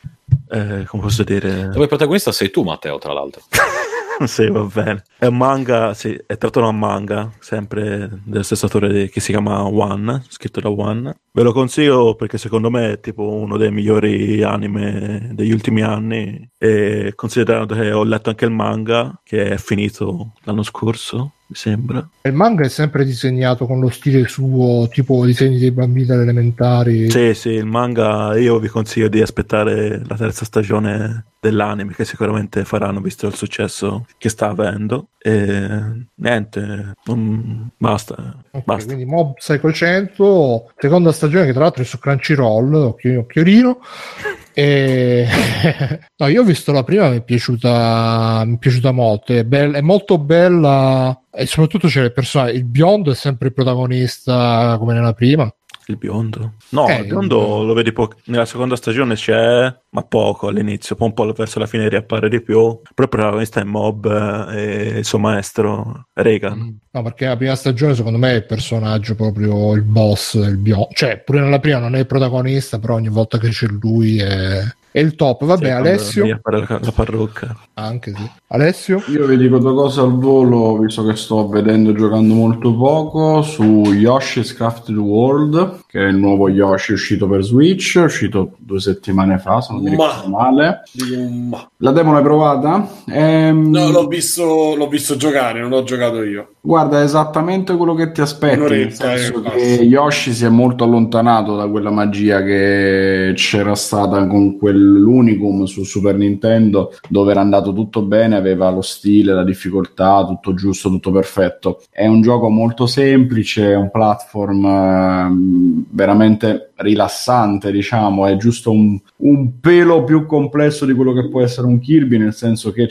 eh, 0.49 0.83
come 0.85 1.03
posso 1.03 1.23
dire... 1.23 1.71
Il 1.75 1.87
protagonista 1.87 2.31
sei 2.31 2.49
tu, 2.49 2.63
Matteo, 2.63 2.97
tra 2.97 3.13
l'altro. 3.13 3.41
sì, 4.25 4.49
va 4.49 4.63
bene. 4.63 5.03
È 5.17 5.25
un 5.25 5.37
manga, 5.37 5.93
sì, 5.93 6.13
è 6.25 6.37
tratto 6.37 6.59
da 6.59 6.67
un 6.67 6.77
manga, 6.77 7.31
sempre 7.39 8.21
dello 8.23 8.43
stesso 8.43 8.65
autore 8.65 9.09
che 9.09 9.19
si 9.19 9.31
chiama 9.31 9.63
One, 9.63 10.23
scritto 10.27 10.59
da 10.59 10.69
One. 10.69 11.15
Ve 11.31 11.43
lo 11.43 11.51
consiglio 11.51 12.15
perché 12.15 12.37
secondo 12.37 12.69
me 12.69 12.93
è 12.93 12.99
tipo 12.99 13.27
uno 13.27 13.57
dei 13.57 13.71
migliori 13.71 14.43
anime 14.43 15.29
degli 15.33 15.51
ultimi 15.51 15.81
anni 15.81 16.47
e 16.57 17.13
considerando 17.15 17.73
che 17.75 17.91
ho 17.91 18.03
letto 18.03 18.29
anche 18.29 18.45
il 18.45 18.51
manga 18.51 19.19
che 19.23 19.49
è 19.49 19.57
finito 19.57 20.33
l'anno 20.43 20.63
scorso, 20.63 21.33
mi 21.53 21.55
sembra. 21.55 22.09
Il 22.23 22.33
manga 22.33 22.63
è 22.65 22.69
sempre 22.69 23.05
disegnato 23.05 23.65
con 23.67 23.79
lo 23.79 23.89
stile 23.89 24.27
suo, 24.27 24.87
tipo 24.89 25.23
disegni 25.25 25.59
dei 25.59 25.71
bambini 25.71 26.09
elementari. 26.09 27.09
Sì, 27.11 27.33
sì, 27.35 27.49
il 27.49 27.65
manga 27.65 28.35
io 28.37 28.57
vi 28.59 28.67
consiglio 28.67 29.07
di 29.07 29.21
aspettare 29.21 30.01
la 30.05 30.15
terza 30.15 30.43
stagione 30.45 31.25
dell'anime 31.39 31.93
che 31.93 32.05
sicuramente 32.05 32.65
faranno 32.65 33.01
visto 33.01 33.27
il 33.27 33.35
successo 33.35 34.07
che 34.17 34.29
sta 34.29 34.49
avendo. 34.49 35.09
E 35.19 36.05
niente, 36.15 36.93
non- 37.05 37.69
basta. 37.77 38.35
Ok, 38.51 38.63
basta. 38.65 38.85
quindi 38.93 39.05
Mob 39.05 39.35
Psycho 39.35 39.71
100, 39.71 40.71
seconda 40.77 41.11
stagione 41.11 41.45
che 41.45 41.53
tra 41.53 41.61
l'altro 41.61 41.83
è 41.83 41.85
su 41.85 41.99
Crunchyroll, 41.99 42.73
occhio, 42.73 43.19
occhiolino. 43.21 43.79
E... 44.53 45.27
no, 46.17 46.27
io 46.27 46.41
ho 46.41 46.45
visto 46.45 46.71
la 46.71 46.83
prima, 46.83 47.09
mi 47.09 47.17
è 47.17 47.23
piaciuta, 47.23 48.43
mi 48.45 48.55
è 48.55 48.57
piaciuta 48.57 48.91
molto, 48.91 49.33
è, 49.33 49.43
bella- 49.43 49.77
è 49.77 49.81
molto 49.81 50.17
bella 50.17 51.19
e 51.31 51.45
soprattutto 51.45 51.87
c'è 51.87 52.03
il 52.03 52.13
personaggio, 52.13 52.53
il 52.53 52.65
biondo 52.65 53.11
è 53.11 53.15
sempre 53.15 53.47
il 53.47 53.53
protagonista 53.53 54.75
come 54.77 54.93
nella 54.93 55.13
prima. 55.13 55.51
Il 55.87 55.97
biondo? 55.97 56.53
No, 56.69 56.87
Eh, 56.87 56.99
il 57.01 57.07
biondo 57.07 57.63
lo 57.63 57.73
vedi 57.73 57.91
po- 57.91 58.13
nella 58.25 58.45
seconda 58.45 58.75
stagione 58.75 59.15
c'è, 59.15 59.75
ma 59.89 60.01
poco 60.03 60.47
all'inizio, 60.47 60.95
poi 60.95 61.07
un 61.09 61.13
po' 61.13 61.31
verso 61.33 61.59
la 61.59 61.65
fine 61.65 61.89
riappare 61.89 62.29
di 62.29 62.41
più. 62.41 62.79
Però 62.93 63.03
il 63.03 63.09
protagonista 63.09 63.59
è 63.59 63.63
Mob 63.63 64.05
eh, 64.05 64.95
e 64.95 64.97
il 64.99 65.05
suo 65.05 65.19
maestro 65.19 66.07
Reagan. 66.13 66.79
No, 66.91 67.01
perché 67.01 67.25
la 67.25 67.35
prima 67.37 67.55
stagione 67.55 67.95
secondo 67.95 68.17
me 68.17 68.31
è 68.31 68.35
il 68.35 68.45
personaggio 68.45 69.15
proprio 69.15 69.73
il 69.73 69.81
boss, 69.83 70.35
il 70.35 70.57
biondo, 70.57 70.87
cioè 70.93 71.19
pure 71.19 71.41
nella 71.41 71.59
prima 71.59 71.79
non 71.79 71.95
è 71.95 71.99
il 71.99 72.05
protagonista, 72.07 72.79
però 72.79 72.95
ogni 72.95 73.09
volta 73.09 73.37
che 73.37 73.49
c'è 73.49 73.67
lui 73.67 74.19
è, 74.19 74.61
è 74.93 74.99
il 74.99 75.15
top. 75.15 75.43
Vabbè, 75.43 75.65
Sì, 75.65 75.71
Alessio, 75.71 76.39
la, 76.43 76.79
la 76.81 76.91
parrucca. 76.95 77.53
anche 77.73 78.13
sì. 78.15 78.29
Alessio? 78.49 79.01
Io 79.07 79.25
vi 79.25 79.35
dico 79.37 79.57
due 79.57 79.73
cose 79.73 79.99
al 79.99 80.15
volo, 80.17 80.77
visto 80.77 81.03
che 81.03 81.15
sto 81.15 81.47
vedendo 81.49 81.89
e 81.89 81.95
giocando 81.95 82.33
molto 82.35 82.75
poco, 82.77 83.41
su 83.41 83.63
Yoshi's 83.91 84.53
Crafted 84.53 84.95
World, 84.95 85.79
che 85.87 85.99
è 86.05 86.07
il 86.07 86.17
nuovo 86.17 86.47
Yoshi 86.49 86.93
uscito 86.93 87.27
per 87.27 87.43
Switch, 87.43 87.97
è 87.97 88.03
uscito 88.03 88.51
due 88.59 88.79
settimane 88.79 89.39
fa, 89.39 89.59
se 89.59 89.73
non 89.73 89.81
mi 89.81 89.95
Ma- 89.95 90.05
ricordo 90.05 90.29
male. 90.29 90.81
Dico, 90.91 91.21
ma- 91.49 91.67
La 91.77 91.91
demo 91.91 92.13
l'hai 92.13 92.21
provata? 92.23 92.87
Ehm, 93.07 93.69
No, 93.71 93.89
l'ho 93.89 94.05
visto, 94.07 94.75
l'ho 94.75 94.87
visto 94.87 95.15
giocare, 95.17 95.59
non 95.59 95.69
l'ho 95.71 95.83
giocato 95.83 96.21
io. 96.23 96.49
Guarda, 96.61 97.01
è 97.01 97.03
esattamente 97.03 97.75
quello 97.75 97.93
che 97.95 98.11
ti 98.11 98.21
aspetti, 98.21 98.57
nel 98.59 98.65
Un'oretta, 98.67 99.17
senso 99.17 99.29
eh, 99.31 99.33
che 99.33 99.39
basta. 99.41 99.83
Yoshi 99.83 100.31
si 100.31 100.45
è 100.45 100.49
molto 100.49 100.83
allontanato 100.85 101.55
da 101.57 101.67
quella 101.67 101.89
magia 101.89 102.41
che 102.43 103.33
c'era 103.35 103.73
stata 103.75 104.25
con 104.27 104.57
quell'Unicum 104.83 105.63
su 105.63 105.83
Super 105.83 106.15
Nintendo, 106.15 106.91
dove 107.07 107.31
era 107.31 107.41
andato 107.41 107.73
tutto 107.73 108.01
bene, 108.01 108.35
aveva 108.35 108.69
lo 108.69 108.81
stile, 108.81 109.33
la 109.33 109.43
difficoltà, 109.43 110.25
tutto 110.25 110.53
giusto, 110.53 110.89
tutto 110.89 111.11
perfetto. 111.11 111.81
È 111.89 112.05
un 112.05 112.21
gioco 112.21 112.49
molto 112.49 112.85
semplice, 112.85 113.71
è 113.71 113.75
un 113.75 113.89
platform 113.89 114.65
ehm, 114.65 115.85
veramente 115.89 116.72
rilassante, 116.83 117.71
diciamo, 117.71 118.27
è 118.27 118.35
giusto 118.37 118.71
un, 118.71 118.99
un 119.17 119.59
pelo 119.59 120.03
più 120.03 120.25
complesso 120.25 120.85
di 120.85 120.93
quello 120.93 121.13
che 121.13 121.27
può 121.29 121.41
essere 121.41 121.67
un 121.67 121.79
Kirby, 121.79 122.17
nel 122.17 122.33
senso 122.33 122.71
che 122.71 122.85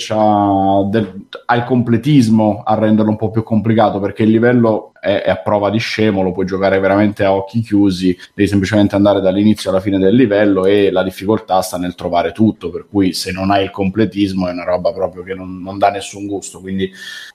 del- 0.91 1.27
ha 1.47 1.55
il 1.57 1.65
completismo 1.65 2.63
a 2.65 2.75
renderlo 2.75 3.11
un 3.11 3.17
po' 3.17 3.31
più 3.31 3.43
complicato, 3.43 4.01
perché 4.01 4.25
il 4.25 4.31
livello 4.31 4.93
è, 5.01 5.23
è 5.23 5.31
a 5.31 5.37
prova 5.37 5.71
di 5.71 5.79
scemo, 5.79 6.23
lo 6.23 6.33
puoi 6.33 6.47
giocare 6.47 6.79
veramente 6.79 7.25
a 7.25 7.35
occhi 7.35 7.61
chiusi, 7.61 8.17
devi 8.35 8.49
semplicemente 8.49 8.95
andare 8.95 9.21
dall'inizio 9.21 9.71
alla 9.71 9.81
fine 9.81 9.99
del 9.99 10.15
livello 10.15 10.65
e 10.65 10.91
la 10.91 11.03
difficoltà 11.03 11.61
sta 11.61 11.77
nel 11.77 11.95
trovare 11.95 12.33
tutto, 12.33 12.71
per 12.71 12.87
cui 12.89 13.13
se 13.13 13.33
non 13.33 13.51
hai 13.51 13.65
il 13.65 13.71
completismo 13.71 14.49
è 14.49 14.53
una 14.53 14.65
roba 14.65 14.93
proprio 14.93 15.23
che 15.23 15.35
non, 15.35 15.61
non 15.61 15.79
dà 15.79 15.91
nessun 15.91 16.27
gusto, 16.27 16.61
quindi 16.61 16.91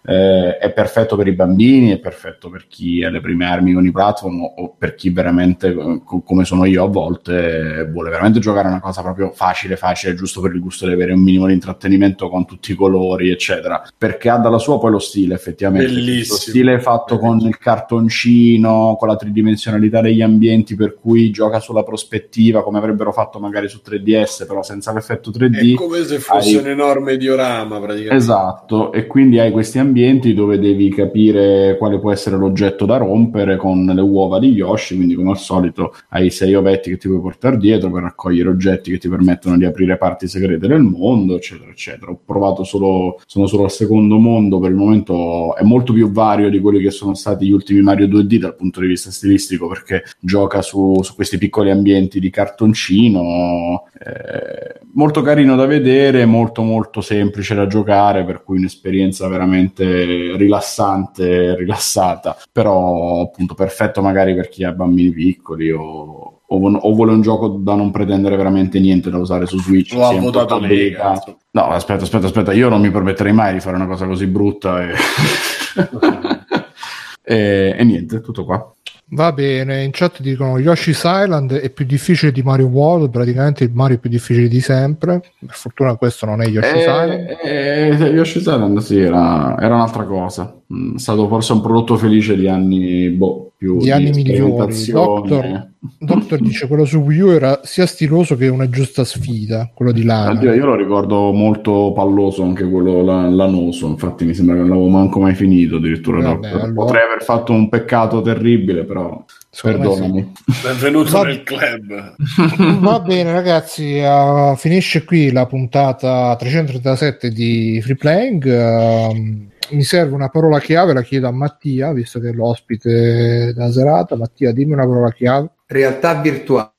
eh, 0.06 0.58
è 0.58 0.72
perfetto 0.72 1.16
per 1.16 1.27
i 1.27 1.34
bambini, 1.34 1.92
è 1.92 2.00
perfetto 2.00 2.50
per 2.50 2.68
chi 2.68 3.03
ha 3.03 3.10
le 3.10 3.19
prime 3.22 3.45
armi 3.45 3.74
con 3.74 3.86
i 3.86 3.92
platform 3.92 4.42
o, 4.44 4.76
per 4.77 4.95
chi 4.95 5.10
veramente, 5.10 5.68
eh, 5.68 6.02
co- 6.03 6.22
come 6.22 6.45
sono 6.48 6.66
io 6.66 6.85
a 6.85 6.88
volte, 6.88 7.88
vuole 7.92 8.09
veramente 8.09 8.40
giocare 8.40 8.67
una 8.67 8.80
cosa 8.80 9.01
proprio 9.03 9.32
facile, 9.34 9.76
facile, 9.76 10.16
giusto 10.16 10.42
per 10.42 10.53
il 10.53 10.59
gusto 10.59 10.88
di 10.88 10.93
avere 10.93 11.14
un 11.14 11.22
minimo 11.22 11.45
di 11.45 11.53
intrattenimento 11.53 12.30
con 12.30 12.45
tutti 12.45 12.72
i 12.72 12.76
colori, 12.76 13.30
eccetera, 13.30 13.84
perché 13.95 14.30
ha 14.30 14.38
dalla 14.38 14.58
sua 14.58 14.80
poi 14.80 14.92
lo 14.92 15.00
stile 15.00 15.35
effettivamente. 15.35 15.92
Bellissimo. 15.92 16.35
Lo 16.35 16.40
stile 16.40 16.80
fatto 16.80 17.19
con 17.19 17.40
il 17.40 17.58
cartoncino, 17.58 18.95
con 18.98 19.08
la 19.08 19.16
tridimensionalità 19.16 20.01
degli 20.01 20.22
ambienti, 20.22 20.76
per 20.76 20.95
cui 20.95 21.30
gioca 21.30 21.59
sulla 21.59 21.84
prospettiva 21.84 22.64
come 22.64 22.77
avrebbero 22.77 23.11
fatto 23.11 23.40
magari 23.40 23.67
su 23.67 23.82
3DS, 23.85 24.48
però 24.48 24.64
senza 24.64 24.93
l'effetto 24.93 25.30
3D. 25.30 25.74
È 25.74 25.76
come 25.76 26.03
se 26.03 26.19
fosse 26.19 26.56
hai- 26.56 26.64
un 26.64 26.67
enorme 26.67 27.17
diorama, 27.17 27.80
praticamente. 27.80 28.16
Esatto, 28.16 28.92
e 28.93 29.06
quindi 29.08 29.40
hai 29.40 29.51
questi 29.51 29.80
ambienti 29.80 30.34
dove 30.34 30.58
devi 30.59 30.90
capire 30.90 31.76
quale 31.77 32.00
può 32.00 32.11
essere 32.11 32.38
l'oggetto 32.38 32.85
da 32.85 32.98
rompere 32.98 33.58
con 33.58 33.85
le 33.85 34.01
uova 34.01 34.40
di 34.40 34.51
Yoshi, 34.51 34.95
quindi 34.95 35.16
come 35.16 35.32
al 35.32 35.38
solito 35.38 35.93
hai 36.09 36.27
sei 36.30 36.54
ovetti 36.56 36.90
che 36.90 36.98
ti 36.98 37.08
puoi 37.08 37.22
portare 37.22 37.58
dietro 37.58 37.92
per 37.92 38.04
raccogliere 38.04 38.50
oggetti 38.50 38.92
che 38.92 38.98
ti 38.98 39.10
permettono 39.10 39.58
di 39.58 39.66
aprire 39.66 39.98
parti 39.98 40.28
segrete 40.28 40.68
del 40.68 40.82
mondo, 40.82 41.36
eccetera, 41.36 41.70
eccetera. 41.70 42.12
Ho 42.12 42.20
provato 42.26 42.64
solo, 42.64 43.20
sono 43.26 43.48
solo 43.48 43.64
al 43.64 43.72
secondo 43.72 44.18
mondo, 44.18 44.60
per 44.60 44.72
il 44.72 44.76
momento 44.76 45.56
è 45.56 45.64
molto 45.64 45.94
più 45.94 46.12
vario 46.12 46.50
di 46.50 46.60
quelli 46.60 46.82
che 46.82 46.92
sono 46.92 47.14
stati 47.14 47.46
gli 47.46 47.52
ultimi 47.52 47.82
Mario 47.82 48.08
2D 48.08 48.38
dal 48.38 48.56
punto 48.56 48.82
di 48.82 48.88
vista 48.88 49.12
stilistico, 49.12 49.68
perché 49.68 50.04
gioca 50.20 50.62
su, 50.62 51.02
su 51.02 51.16
questi 51.16 51.38
piccoli 51.38 51.72
ambienti 51.72 52.20
di 52.20 52.30
cartoncino, 52.30 53.86
eh, 54.00 54.80
molto 54.94 55.22
carino 55.22 55.56
da 55.56 55.66
vedere, 55.66 56.26
molto 56.26 56.64
molto 56.64 57.02
semplice 57.02 57.56
da 57.56 57.68
giocare, 57.68 58.24
per 58.24 58.44
cui 58.44 58.58
un'esperienza 58.58 59.28
veramente 59.28 60.36
rilassante, 60.36 61.56
rilassata, 61.56 62.38
però 62.52 63.22
appunto 63.22 63.54
perfetto 63.54 64.02
magari 64.02 64.36
per 64.36 64.50
chi 64.50 64.64
ha 64.64 64.72
bambini 64.72 65.12
piccoli 65.12 65.72
o, 65.72 66.17
o, 66.50 66.72
o 66.72 66.93
vuole 66.93 67.11
un 67.11 67.22
gioco 67.22 67.48
da 67.48 67.76
non 67.76 67.92
pretendere 67.92 68.35
veramente 68.35 68.80
niente 68.80 69.09
da 69.09 69.17
usare 69.17 69.45
su 69.45 69.59
Switch. 69.59 69.93
Lo 69.93 70.06
ha 70.06 70.19
votato 70.19 70.59
cazzo. 70.95 71.38
No, 71.51 71.69
aspetta, 71.69 72.03
aspetta, 72.03 72.27
aspetta, 72.27 72.53
io 72.53 72.69
non 72.69 72.82
mi 72.82 72.92
permetterei 72.92 73.34
mai 73.34 73.53
di 73.53 73.59
fare 73.59 73.76
una 73.76 73.88
cosa 73.88 74.06
così 74.06 74.27
brutta 74.27 74.84
e, 74.84 74.93
e, 77.24 77.76
e 77.77 77.84
niente, 77.84 78.22
tutto 78.22 78.45
qua. 78.45 78.72
Va 79.11 79.32
bene, 79.32 79.84
in 79.84 79.92
chat 79.92 80.19
dicono 80.19 80.59
Yoshi's 80.59 81.03
Island 81.06 81.53
è 81.53 81.69
più 81.69 81.85
difficile 81.85 82.34
di 82.34 82.42
Mario 82.42 82.67
World, 82.67 83.09
praticamente 83.09 83.64
il 83.64 83.72
Mario 83.74 84.00
più 84.00 84.09
difficile 84.09 84.50
di 84.50 84.59
sempre. 84.59 85.22
Per 85.40 85.56
fortuna 85.56 85.95
questo 85.95 86.26
non 86.26 86.42
è 86.42 86.48
Yoshi's 86.48 86.82
Island. 86.82 87.38
Eh, 87.42 87.88
eh, 87.88 88.09
Yoshi's 88.09 88.42
Island 88.42 88.80
sì, 88.80 89.00
era, 89.00 89.58
era 89.59 89.76
un'altra 89.76 90.03
cosa. 90.03 90.53
Mm, 90.74 90.95
È 90.95 91.00
stato 91.00 91.26
forse 91.30 91.53
un 91.53 91.61
prodotto 91.61 91.95
felice 91.95 92.35
di 92.35 92.50
anni 92.50 93.09
boh, 93.11 93.47
più 93.58 93.80
Di 93.80 93.90
anni 93.90 94.11
migliori. 94.11 94.92
Doctor, 94.92 95.69
Doctor 95.98 96.40
dice 96.40 96.68
quello 96.68 96.86
su 96.86 96.98
Wii 97.00 97.19
U 97.22 97.30
era 97.30 97.61
sia 97.64 97.88
stiloso 97.88 98.36
che 98.36 98.48
una 98.50 98.69
giusta 98.69 99.03
sfida, 99.03 99.72
quello 99.74 99.92
di 99.92 100.03
Lana. 100.03 100.32
Oddio, 100.32 100.53
io 100.53 100.66
lo 100.66 100.76
ricordo 100.76 101.32
molto 101.32 101.92
palloso 101.95 102.44
anche 102.44 102.69
quello 102.69 103.02
la- 103.03 103.27
lanoso, 103.27 103.88
infatti 103.88 104.26
mi 104.26 104.36
sembra 104.36 104.56
che 104.56 104.61
non 104.61 104.69
l'avevo 104.69 104.90
manco 104.90 105.19
mai 105.19 105.34
finito 105.34 105.77
addirittura. 105.77 106.22
Vabbè, 106.22 106.48
allora- 106.50 106.72
Potrei 106.72 107.03
aver 107.03 107.24
fatto 107.24 107.52
un 107.52 107.68
peccato 107.68 108.22
terribile, 108.22 108.84
però 108.84 109.24
Perdonami. 109.61 110.34
Benvenuto 110.64 111.11
Va- 111.11 111.24
nel 111.24 111.43
club. 111.43 112.16
Va 112.80 113.00
bene 113.00 113.32
ragazzi, 113.32 114.00
uh, 114.00 114.56
finisce 114.56 115.03
qui 115.03 115.32
la 115.32 115.45
puntata 115.45 116.35
337 116.35 117.30
di 117.32 117.82
Free 117.82 117.95
Playing. 117.95 118.45
Um, 118.45 119.50
mi 119.72 119.84
serve 119.84 120.14
una 120.14 120.30
parola 120.30 120.59
chiave, 120.59 120.93
la 120.93 121.01
chiedo 121.01 121.27
a 121.27 121.32
Mattia, 121.32 121.92
visto 121.92 122.19
che 122.19 122.30
è 122.30 122.34
l'ospite 122.34 123.53
della 123.53 123.72
serata. 123.72 124.16
Mattia, 124.16 124.51
dimmi 124.51 124.74
una 124.74 124.85
parola 124.85 125.11
chiave. 125.11 125.50
Realtà 125.66 126.14
virtuale. 126.22 126.76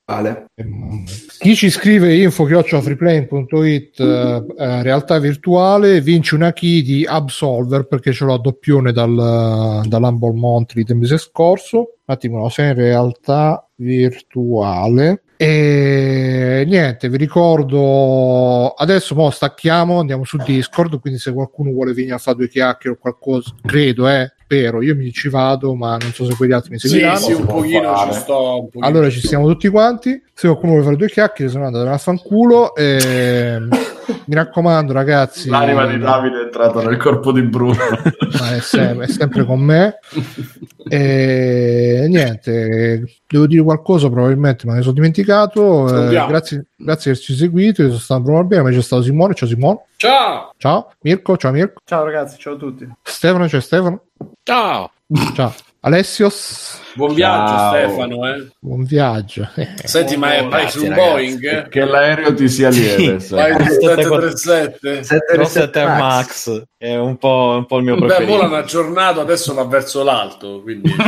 Chi 1.38 1.54
ci 1.54 1.68
scrive 1.68 2.16
info 2.16 2.46
freeplaying.it 2.46 4.00
eh, 4.00 4.44
eh, 4.56 4.82
realtà 4.82 5.18
virtuale 5.18 6.00
vince 6.00 6.34
una 6.34 6.54
key 6.54 6.80
di 6.80 7.04
Absolver 7.04 7.86
perché 7.86 8.12
ce 8.12 8.24
l'ho 8.24 8.32
a 8.32 8.40
doppione 8.40 8.92
dal, 8.92 9.82
dall'Humble 9.84 10.32
Monthly 10.32 10.84
del 10.84 10.96
mese 10.96 11.18
scorso. 11.18 11.78
Un 11.78 12.14
attimo, 12.14 12.38
no, 12.38 12.48
sei 12.48 12.68
in 12.68 12.74
realtà 12.74 13.68
virtuale. 13.74 15.24
E 15.36 16.64
niente, 16.66 17.10
vi 17.10 17.16
ricordo 17.18 18.70
adesso 18.70 19.14
mo 19.14 19.28
stacchiamo, 19.28 20.00
andiamo 20.00 20.24
su 20.24 20.38
Discord, 20.38 20.98
quindi 21.00 21.18
se 21.20 21.34
qualcuno 21.34 21.70
vuole 21.70 21.92
venire 21.92 22.14
a 22.14 22.18
fare 22.18 22.38
due 22.38 22.48
chiacchiere 22.48 22.96
o 22.96 22.98
qualcosa, 22.98 23.54
credo, 23.62 24.08
eh, 24.08 24.32
spero, 24.48 24.80
io 24.80 24.96
mi 24.96 25.12
ci 25.12 25.28
vado, 25.28 25.74
ma 25.74 25.98
non 25.98 26.10
so 26.14 26.24
se 26.24 26.34
quegli 26.34 26.52
altri 26.52 26.70
mi 26.70 26.78
Sì, 26.78 26.88
seguiranno. 26.88 27.18
sì, 27.18 27.32
un 27.32 27.44
può 27.44 27.56
pochino 27.56 27.94
fare. 27.94 28.12
ci 28.14 28.18
sto. 28.20 28.60
Un 28.60 28.68
pochino 28.70 28.86
Allora 28.86 29.10
ci 29.10 29.20
siamo 29.20 29.46
tutti 29.46 29.68
quanti. 29.68 30.22
Se 30.32 30.46
qualcuno 30.46 30.70
vuole 30.72 30.84
fare 30.86 30.96
due 30.96 31.08
chiacchiere, 31.08 31.50
se 31.50 31.58
no 31.58 31.66
andate 31.66 31.88
a 31.88 31.98
fanculo. 31.98 32.74
E... 32.74 33.58
Mi 34.24 34.34
raccomando, 34.34 34.94
ragazzi. 34.94 35.50
L'anima 35.50 35.84
di 35.86 35.98
Davide 35.98 36.40
è 36.40 36.42
entrata 36.44 36.82
nel 36.82 36.96
corpo 36.96 37.30
di 37.30 37.42
Bruno. 37.42 37.74
Ma 38.38 38.54
è, 38.56 38.60
sem- 38.60 39.02
è 39.02 39.06
sempre 39.06 39.44
con 39.44 39.60
me. 39.60 39.98
E 40.88 42.06
niente, 42.08 43.04
devo 43.26 43.46
dire 43.46 43.62
qualcosa, 43.62 44.08
probabilmente 44.08 44.66
me 44.66 44.76
ne 44.76 44.80
sono 44.80 44.94
dimenticato. 44.94 45.88
Eh, 45.88 46.08
grazie, 46.26 46.66
grazie 46.76 47.12
per 47.12 47.20
averci 47.20 47.34
seguito. 47.34 47.82
Io 47.82 47.88
sono 47.88 48.00
stato 48.00 48.22
Bruno 48.22 48.38
Albino, 48.38 48.62
ma 48.62 48.70
c'è 48.70 48.80
stato 48.80 49.02
Simone. 49.02 49.34
Ciao 49.34 49.48
Simone. 49.48 49.80
Ciao! 49.96 50.52
Ciao 50.56 50.90
Mirko. 51.02 51.36
Ciao 51.36 51.52
Mirko. 51.52 51.80
Ciao 51.84 52.04
ragazzi, 52.04 52.38
ciao 52.38 52.54
a 52.54 52.56
tutti. 52.56 52.88
Stefano. 53.02 53.46
C'è 53.46 53.60
Stefano. 53.60 54.04
Ciao! 54.42 54.90
Ciao 55.34 55.54
Alessios. 55.80 56.80
Buon 56.94 57.14
viaggio, 57.14 57.54
Ciao. 57.56 57.72
Stefano. 57.72 58.28
Eh. 58.28 58.46
Buon 58.58 58.82
viaggio. 58.84 59.48
Senti, 59.84 60.16
ma 60.16 60.34
è- 60.34 60.44
vai 60.46 60.68
su 60.68 60.82
un 60.82 60.88
ragazzi. 60.90 61.08
Boeing? 61.10 61.68
che 61.68 61.84
l'aereo 61.84 62.34
ti 62.34 62.48
sia 62.48 62.68
lieve. 62.68 63.20
sai. 63.20 63.52
Vai 63.52 63.64
su 63.66 63.80
737. 63.80 65.04
737? 65.04 65.04
737 65.04 65.84
Max. 65.84 65.98
Max 66.00 66.62
è 66.76 66.96
un 66.96 67.16
po', 67.16 67.54
un 67.58 67.66
po' 67.66 67.78
il 67.78 67.84
mio 67.84 67.94
Beh, 67.96 68.06
preferito. 68.06 68.36
l'hanno 68.38 68.56
aggiornato, 68.56 69.20
adesso 69.20 69.54
va 69.54 69.64
verso 69.64 70.02
l'alto, 70.02 70.60
quindi... 70.62 70.92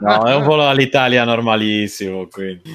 No, 0.00 0.24
è 0.26 0.34
un 0.34 0.42
volo 0.42 0.66
all'Italia 0.68 1.24
normalissimo, 1.24 2.26
quindi. 2.28 2.62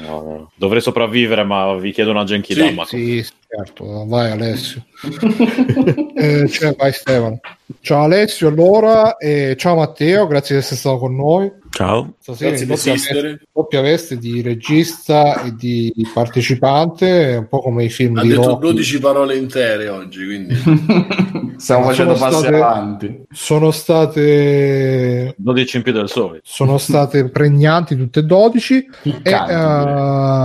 No. 0.00 0.50
Dovrei 0.54 0.80
sopravvivere, 0.80 1.44
ma 1.44 1.74
vi 1.74 1.92
chiedo 1.92 2.10
una 2.10 2.24
Genki 2.24 2.54
Sì. 2.54 2.84
Sì, 2.86 3.26
certo, 3.48 4.06
vai 4.06 4.30
Alessio. 4.30 4.84
Eh, 6.20 6.48
cioè, 6.48 6.74
vai 6.76 6.92
Stefano. 6.92 7.40
Ciao 7.80 8.02
Alessio, 8.02 8.48
allora, 8.48 9.16
e 9.16 9.54
ciao 9.56 9.76
Matteo, 9.76 10.26
grazie 10.26 10.54
di 10.54 10.60
essere 10.60 10.76
stato 10.76 10.98
con 10.98 11.16
noi. 11.16 11.50
Ciao. 11.70 12.14
Stasera 12.18 12.50
Grazie 12.50 12.66
in 12.66 12.70
di 12.70 12.76
doppia 12.76 12.92
veste, 12.92 13.40
doppia 13.52 13.80
veste 13.80 14.18
di 14.18 14.42
regista 14.42 15.42
e 15.42 15.54
di 15.54 15.92
partecipante, 16.12 17.36
un 17.38 17.48
po' 17.48 17.60
come 17.60 17.84
i 17.84 17.88
film 17.88 18.18
Ha 18.18 18.22
di 18.22 18.28
detto 18.28 18.42
Rocky. 18.48 18.60
12 18.60 18.98
parole 18.98 19.36
intere 19.36 19.88
oggi, 19.88 20.24
quindi... 20.24 20.54
Stiamo 21.60 21.84
facendo 21.84 22.14
passi 22.14 22.38
state- 22.38 22.54
avanti. 22.56 23.22
Sono 23.30 23.70
state 23.70 25.34
12 25.36 25.76
in 25.76 25.82
più 25.82 25.92
del 25.92 26.08
sole. 26.08 26.40
sono 26.42 26.78
state 26.78 27.28
pregnanti 27.28 27.96
tutte 27.96 28.20
e 28.20 28.22
12 28.24 28.76
e, 28.76 28.86
Piccanti, 29.02 29.52
direi. 29.52 29.92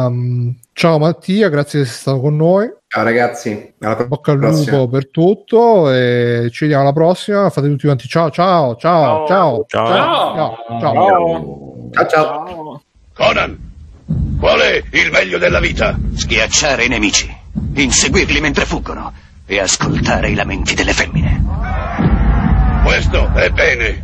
ehm, 0.07 0.55
ciao 0.77 0.99
Mattia 0.99 1.47
grazie 1.47 1.79
di 1.79 1.85
essere 1.85 2.01
stato 2.01 2.19
con 2.19 2.35
noi 2.35 2.69
Ciao 2.87 3.03
ragazzi, 3.03 3.73
alla 3.79 3.95
bocca 4.05 4.31
al 4.33 4.39
prossima. 4.39 4.77
lupo 4.77 4.89
per 4.89 5.09
tutto 5.09 5.89
e 5.91 6.49
ci 6.51 6.63
vediamo 6.65 6.83
alla 6.83 6.91
prossima 6.93 7.49
fate 7.49 7.67
tutti 7.69 7.85
quanti 7.85 8.07
ciao 8.09 8.29
ciao 8.29 8.75
ciao 8.75 9.25
ciao 9.25 9.65
Ciao. 9.67 9.87
ciao, 9.87 10.55
ciao, 10.67 10.79
ciao. 10.79 11.89
Ciao 11.91 12.07
ciao. 12.07 12.81
Conan, 13.13 13.57
qual 14.37 14.59
è 14.59 14.83
il 14.91 15.11
meglio 15.11 15.37
della 15.37 15.59
vita? 15.61 15.97
Schiacciare 16.13 16.83
i 16.83 16.89
nemici, 16.89 17.33
inseguirli 17.75 18.41
mentre 18.41 18.65
fuggono 18.65 19.13
e 19.45 19.59
ascoltare 19.59 20.29
i 20.29 20.35
lamenti 20.35 20.73
delle 20.75 20.91
femmine. 20.91 21.41
Questo 22.83 23.31
è 23.33 23.49
bene. 23.51 24.03